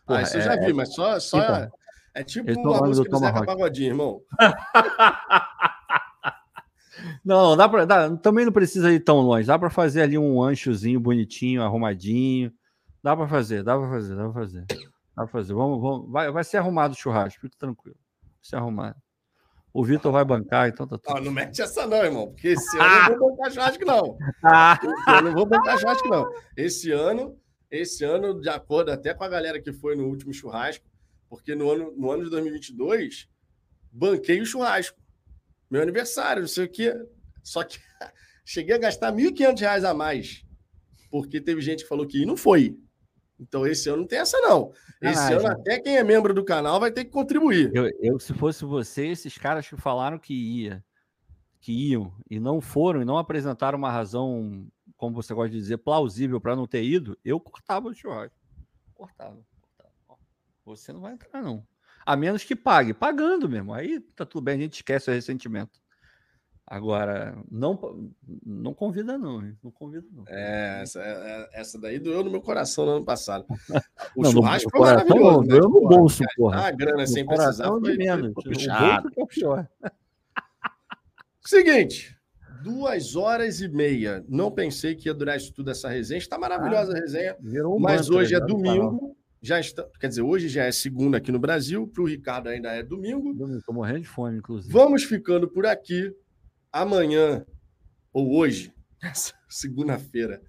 Porra, 0.06 0.20
ah, 0.20 0.22
isso 0.22 0.38
eu 0.38 0.42
já 0.42 0.56
vi, 0.56 0.72
mas 0.72 0.94
só. 0.94 1.20
só 1.20 1.38
então, 1.40 1.72
é 2.14 2.24
tipo 2.24 2.74
a 2.74 2.86
música 2.86 3.10
do 3.10 3.18
Zeca 3.18 3.44
Pagodinho, 3.44 3.90
irmão. 3.90 4.22
Não, 7.24 7.56
dá 7.56 7.70
para, 7.70 7.86
dá, 7.86 8.18
também 8.18 8.46
não 8.46 8.52
precisa 8.52 8.92
ir 8.92 9.00
tão 9.00 9.22
longe. 9.22 9.48
Dá 9.48 9.58
para 9.58 9.70
fazer 9.70 10.02
ali 10.02 10.18
um 10.18 10.44
anchozinho 10.44 11.00
bonitinho, 11.00 11.64
arrumadinho. 11.64 12.52
Dá 13.02 13.16
para 13.16 13.28
fazer, 13.28 13.64
dá 13.64 13.78
para 13.78 13.90
fazer, 13.90 14.16
dá 14.16 14.24
para 14.24 14.34
fazer. 14.34 14.66
Dá 14.68 14.76
para 15.16 15.28
fazer. 15.28 15.54
Vamos, 15.54 15.82
vamos, 15.82 16.12
vai, 16.12 16.32
vai 16.32 16.44
ser 16.44 16.58
arrumado 16.58 16.94
o 16.94 16.98
churrasco, 16.98 17.40
fica 17.40 17.56
tranquilo. 17.58 17.98
Vai 18.22 18.32
ser 18.42 18.56
arrumado. 18.58 18.96
O 19.74 19.84
Vitor 19.84 20.12
vai 20.12 20.24
bancar, 20.24 20.70
então 20.70 20.86
tá 20.86 20.98
tudo. 20.98 21.16
Não, 21.16 21.24
não 21.26 21.32
mete 21.32 21.62
essa 21.62 21.88
não, 21.88 21.98
irmão, 21.98 22.28
porque 22.28 22.50
esse 22.50 22.78
ano 22.78 22.94
eu 22.94 23.12
não 23.12 23.20
vou 23.20 23.36
bancar 23.36 23.52
churrasco 23.52 23.86
não. 23.86 24.18
eu 25.16 25.22
não 25.24 25.34
vou 25.34 25.46
bancar 25.46 25.80
churrasco 25.80 26.08
não. 26.10 26.32
Esse 26.56 26.92
ano, 26.92 27.40
esse 27.72 28.04
ano, 28.04 28.40
de 28.40 28.50
acordo 28.50 28.92
até 28.92 29.14
com 29.14 29.24
a 29.24 29.30
galera 29.30 29.62
que 29.62 29.74
foi 29.74 29.96
no 29.96 30.06
último 30.06 30.34
churrasco, 30.34 30.86
porque 31.28 31.56
no 31.56 31.72
ano, 31.72 31.94
no 31.98 32.12
ano 32.12 32.26
de 32.26 32.30
2022 32.30 33.28
banquei 33.92 34.42
o 34.42 34.46
churrasco 34.46 35.03
meu 35.74 35.82
aniversário, 35.82 36.44
não 36.44 36.48
sei 36.48 36.66
o 36.66 36.70
quê. 36.70 36.94
Só 37.42 37.64
que 37.64 37.80
cheguei 38.46 38.76
a 38.76 38.78
gastar 38.78 39.12
R$ 39.12 39.32
1.500 39.32 39.90
a 39.90 39.94
mais, 39.94 40.46
porque 41.10 41.42
teve 41.42 41.62
gente 41.62 41.82
que 41.82 41.90
falou 41.90 42.06
que 42.06 42.24
não 42.28 42.38
foi. 42.38 42.78
Então, 43.40 43.66
esse 43.66 43.90
ano 43.90 44.02
não 44.02 44.08
tem 44.08 44.20
essa, 44.20 44.40
não. 44.40 44.72
Esse 45.02 45.34
ano, 45.34 45.48
até 45.48 45.80
quem 45.80 45.98
é 45.98 46.04
membro 46.04 46.32
do 46.32 46.46
canal 46.46 46.80
vai 46.80 46.92
ter 46.92 47.04
que 47.04 47.10
contribuir. 47.10 47.72
Eu, 47.74 47.90
eu, 48.00 48.20
se 48.20 48.34
fosse 48.36 48.64
você, 48.64 49.08
esses 49.08 49.36
caras 49.36 49.68
que 49.68 49.76
falaram 49.76 50.20
que 50.20 50.34
ia, 50.34 50.86
que 51.60 51.74
iam 51.74 52.14
e 52.30 52.40
não 52.40 52.62
foram 52.62 53.02
e 53.02 53.06
não 53.06 53.18
apresentaram 53.18 53.78
uma 53.78 53.92
razão, 53.92 54.68
como 54.96 55.16
você 55.16 55.34
gosta 55.34 55.50
de 55.50 55.58
dizer, 55.58 55.80
plausível 55.80 56.40
para 56.40 56.56
não 56.56 56.68
ter 56.68 56.84
ido, 56.84 57.18
eu 57.26 57.40
cortava 57.40 57.90
o 57.90 57.94
churrasco. 57.94 58.38
Cortava, 58.94 59.44
cortava. 59.60 60.22
Você 60.64 60.94
não 60.94 61.02
vai 61.02 61.14
entrar, 61.14 61.42
não. 61.42 61.66
A 62.06 62.16
menos 62.16 62.44
que 62.44 62.56
pague. 62.56 62.94
Pagando 62.94 63.48
mesmo. 63.48 63.74
Aí 63.74 64.00
tá 64.00 64.26
tudo 64.26 64.44
bem, 64.44 64.56
a 64.56 64.62
gente 64.62 64.76
esquece 64.76 65.10
o 65.10 65.14
ressentimento. 65.14 65.84
Agora, 66.66 67.38
não, 67.52 68.10
não 68.46 68.74
convida, 68.74 69.18
não. 69.18 69.42
Não 69.62 69.70
convida, 69.70 70.08
não. 70.12 70.24
É, 70.28 70.82
essa, 70.82 71.02
é, 71.02 71.12
é, 71.12 71.50
essa 71.62 71.80
daí 71.80 72.00
doeu 72.00 72.24
no 72.24 72.32
meu 72.32 72.42
coração 72.42 72.86
no 72.86 72.92
ano 72.94 73.06
passado. 73.06 73.46
O 74.16 74.24
não, 74.24 74.32
churrasco 74.32 74.72
foi 74.72 74.80
maravilhoso. 74.80 75.42
Né? 75.42 75.48
Doeu 75.48 75.70
no 75.70 75.88
bolso, 75.88 76.24
porra. 76.38 76.68
A 76.68 76.72
grana 76.72 77.06
sem 77.06 77.26
precisar 77.26 77.68
foi, 77.68 77.98
menos. 77.98 78.32
Foi 78.34 78.44
puxado. 78.44 79.08
O 79.10 79.12
bolso 79.12 79.32
é 79.32 79.40
pior. 79.40 79.68
Seguinte, 81.46 82.18
duas 82.64 83.16
horas 83.18 83.60
e 83.60 83.68
meia. 83.68 84.24
Não 84.30 84.50
pensei 84.50 84.96
que 84.96 85.10
ia 85.10 85.14
durar 85.14 85.36
isso 85.36 85.54
tudo 85.54 85.70
essa 85.70 85.90
resenha. 85.90 86.18
Está 86.18 86.40
maravilhosa 86.40 86.94
ah, 86.94 86.96
a 86.96 87.00
resenha. 87.00 87.38
Um 87.68 87.78
mas 87.78 88.10
hoje 88.10 88.34
é 88.34 88.40
né? 88.40 88.46
domingo 88.46 89.16
já 89.44 89.60
está, 89.60 89.86
quer 90.00 90.08
dizer, 90.08 90.22
hoje 90.22 90.48
já 90.48 90.64
é 90.64 90.72
segunda 90.72 91.18
aqui 91.18 91.30
no 91.30 91.38
Brasil, 91.38 91.86
para 91.86 92.02
o 92.02 92.08
Ricardo 92.08 92.48
ainda 92.48 92.70
é 92.70 92.82
domingo. 92.82 93.30
Estou 93.58 93.76
morrendo 93.76 94.00
de 94.00 94.08
fome, 94.08 94.38
inclusive. 94.38 94.72
Vamos 94.72 95.04
ficando 95.04 95.50
por 95.50 95.66
aqui. 95.66 96.16
Amanhã, 96.72 97.46
ou 98.14 98.38
hoje, 98.38 98.74
segunda-feira, 99.50 100.42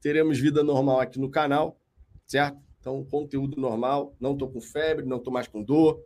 teremos 0.00 0.40
vida 0.40 0.64
normal 0.64 0.98
aqui 0.98 1.20
no 1.20 1.30
canal, 1.30 1.80
certo? 2.26 2.58
Então, 2.80 3.04
conteúdo 3.04 3.60
normal. 3.60 4.16
Não 4.18 4.32
estou 4.32 4.50
com 4.50 4.60
febre, 4.60 5.06
não 5.06 5.18
estou 5.18 5.32
mais 5.32 5.46
com 5.46 5.62
dor. 5.62 6.02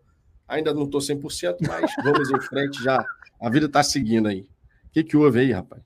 Ainda 0.46 0.74
não 0.74 0.84
estou 0.84 1.00
100%, 1.00 1.56
mas 1.66 1.90
vamos 2.04 2.30
em 2.30 2.40
frente 2.42 2.82
já. 2.82 3.02
A 3.40 3.48
vida 3.48 3.66
está 3.66 3.82
seguindo 3.82 4.28
aí. 4.28 4.42
O 4.42 4.90
que, 4.92 5.02
que 5.02 5.16
houve 5.16 5.40
aí, 5.40 5.50
rapaz? 5.50 5.82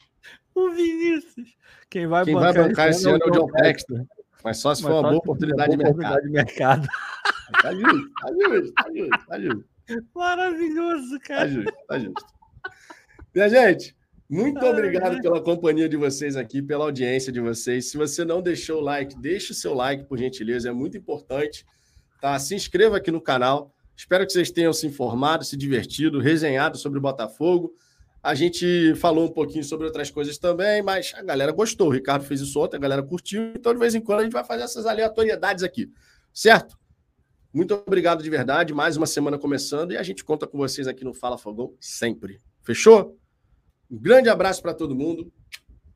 O 0.53 0.71
Vinícius. 0.71 1.57
Quem 1.89 2.09
vai 2.09 2.25
Quem 2.25 2.35
bancar, 2.35 2.53
vai 2.53 2.69
bancar 2.69 2.89
esse 2.89 3.09
ano 3.09 3.21
é 3.23 3.29
o 3.29 3.31
John 3.31 3.47
Textor. 3.53 4.05
Mas 4.45 4.59
só 4.59 4.75
se 4.75 4.83
for 4.83 4.93
uma 4.93 5.03
boa 5.03 5.17
oportunidade, 5.17 5.71
de, 5.71 5.77
mercado. 5.77 6.23
de 6.23 6.31
mercado. 6.31 6.89
Tá 7.63 7.73
justo, 7.73 8.11
tá 8.21 8.33
justo, 8.33 8.73
tá 8.73 8.93
justo, 8.93 9.27
tá 9.27 9.41
justo. 9.41 9.65
Maravilhoso, 10.15 11.21
cara. 11.21 11.41
Tá 11.41 11.49
justo, 11.49 11.73
tá 11.89 11.99
justo. 11.99 12.27
Minha 13.35 13.49
gente, 13.49 13.97
muito 14.29 14.65
obrigado 14.67 15.21
pela 15.23 15.41
companhia 15.41 15.89
de 15.89 15.97
vocês 15.97 16.37
aqui, 16.37 16.61
pela 16.61 16.85
audiência 16.85 17.33
de 17.33 17.41
vocês. 17.41 17.91
Se 17.91 17.97
você 17.97 18.25
não 18.25 18.43
deixou 18.43 18.79
o 18.79 18.85
like, 18.85 19.19
deixe 19.19 19.53
o 19.53 19.55
seu 19.55 19.73
like, 19.73 20.05
por 20.05 20.19
gentileza, 20.19 20.69
é 20.69 20.73
muito 20.73 20.99
importante. 20.99 21.65
Tá? 22.21 22.39
Se 22.39 22.55
inscreva 22.55 22.99
aqui 22.99 23.11
no 23.11 23.21
canal. 23.21 23.73
Espero 23.97 24.27
que 24.27 24.33
vocês 24.33 24.51
tenham 24.51 24.73
se 24.73 24.87
informado, 24.87 25.45
se 25.45 25.57
divertido, 25.57 26.21
resenhado 26.21 26.77
sobre 26.77 26.99
o 26.99 27.03
Botafogo. 27.03 27.73
A 28.23 28.35
gente 28.35 28.95
falou 28.97 29.27
um 29.27 29.33
pouquinho 29.33 29.63
sobre 29.63 29.87
outras 29.87 30.11
coisas 30.11 30.39
também, 30.39 30.83
mas 30.83 31.13
a 31.15 31.23
galera 31.23 31.53
gostou. 31.53 31.89
O 31.89 31.93
Ricardo 31.93 32.25
fez 32.25 32.41
isso 32.41 32.61
ontem, 32.61 32.77
a 32.77 32.81
galera 32.81 33.03
curtiu. 33.03 33.53
Então, 33.55 33.73
de 33.73 33.79
vez 33.79 33.95
em 33.95 34.01
quando, 34.01 34.21
a 34.21 34.23
gente 34.25 34.33
vai 34.33 34.45
fazer 34.45 34.65
essas 34.65 34.87
aleatoriedades 34.87 35.63
aqui. 35.63 35.91
Certo? 36.33 36.77
Muito 37.53 37.75
obrigado 37.75 38.23
de 38.23 38.29
verdade. 38.29 38.75
Mais 38.75 38.97
uma 38.97 39.07
semana 39.07 39.39
começando 39.39 39.93
e 39.93 39.97
a 39.97 40.03
gente 40.03 40.25
conta 40.25 40.47
com 40.47 40.59
vocês 40.59 40.87
aqui 40.87 41.05
no 41.05 41.15
Fala 41.15 41.39
Fogão 41.39 41.75
sempre. 41.81 42.41
Fechou? 42.63 43.19
Um 43.91 43.99
grande 43.99 44.29
abraço 44.29 44.61
para 44.61 44.75
todo 44.75 44.95
mundo. 44.95 45.33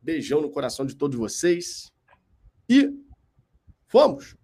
Beijão 0.01 0.41
no 0.41 0.51
coração 0.51 0.87
de 0.87 0.97
todos 0.97 1.19
vocês. 1.19 1.93
E 2.69 2.91
fomos! 3.87 4.35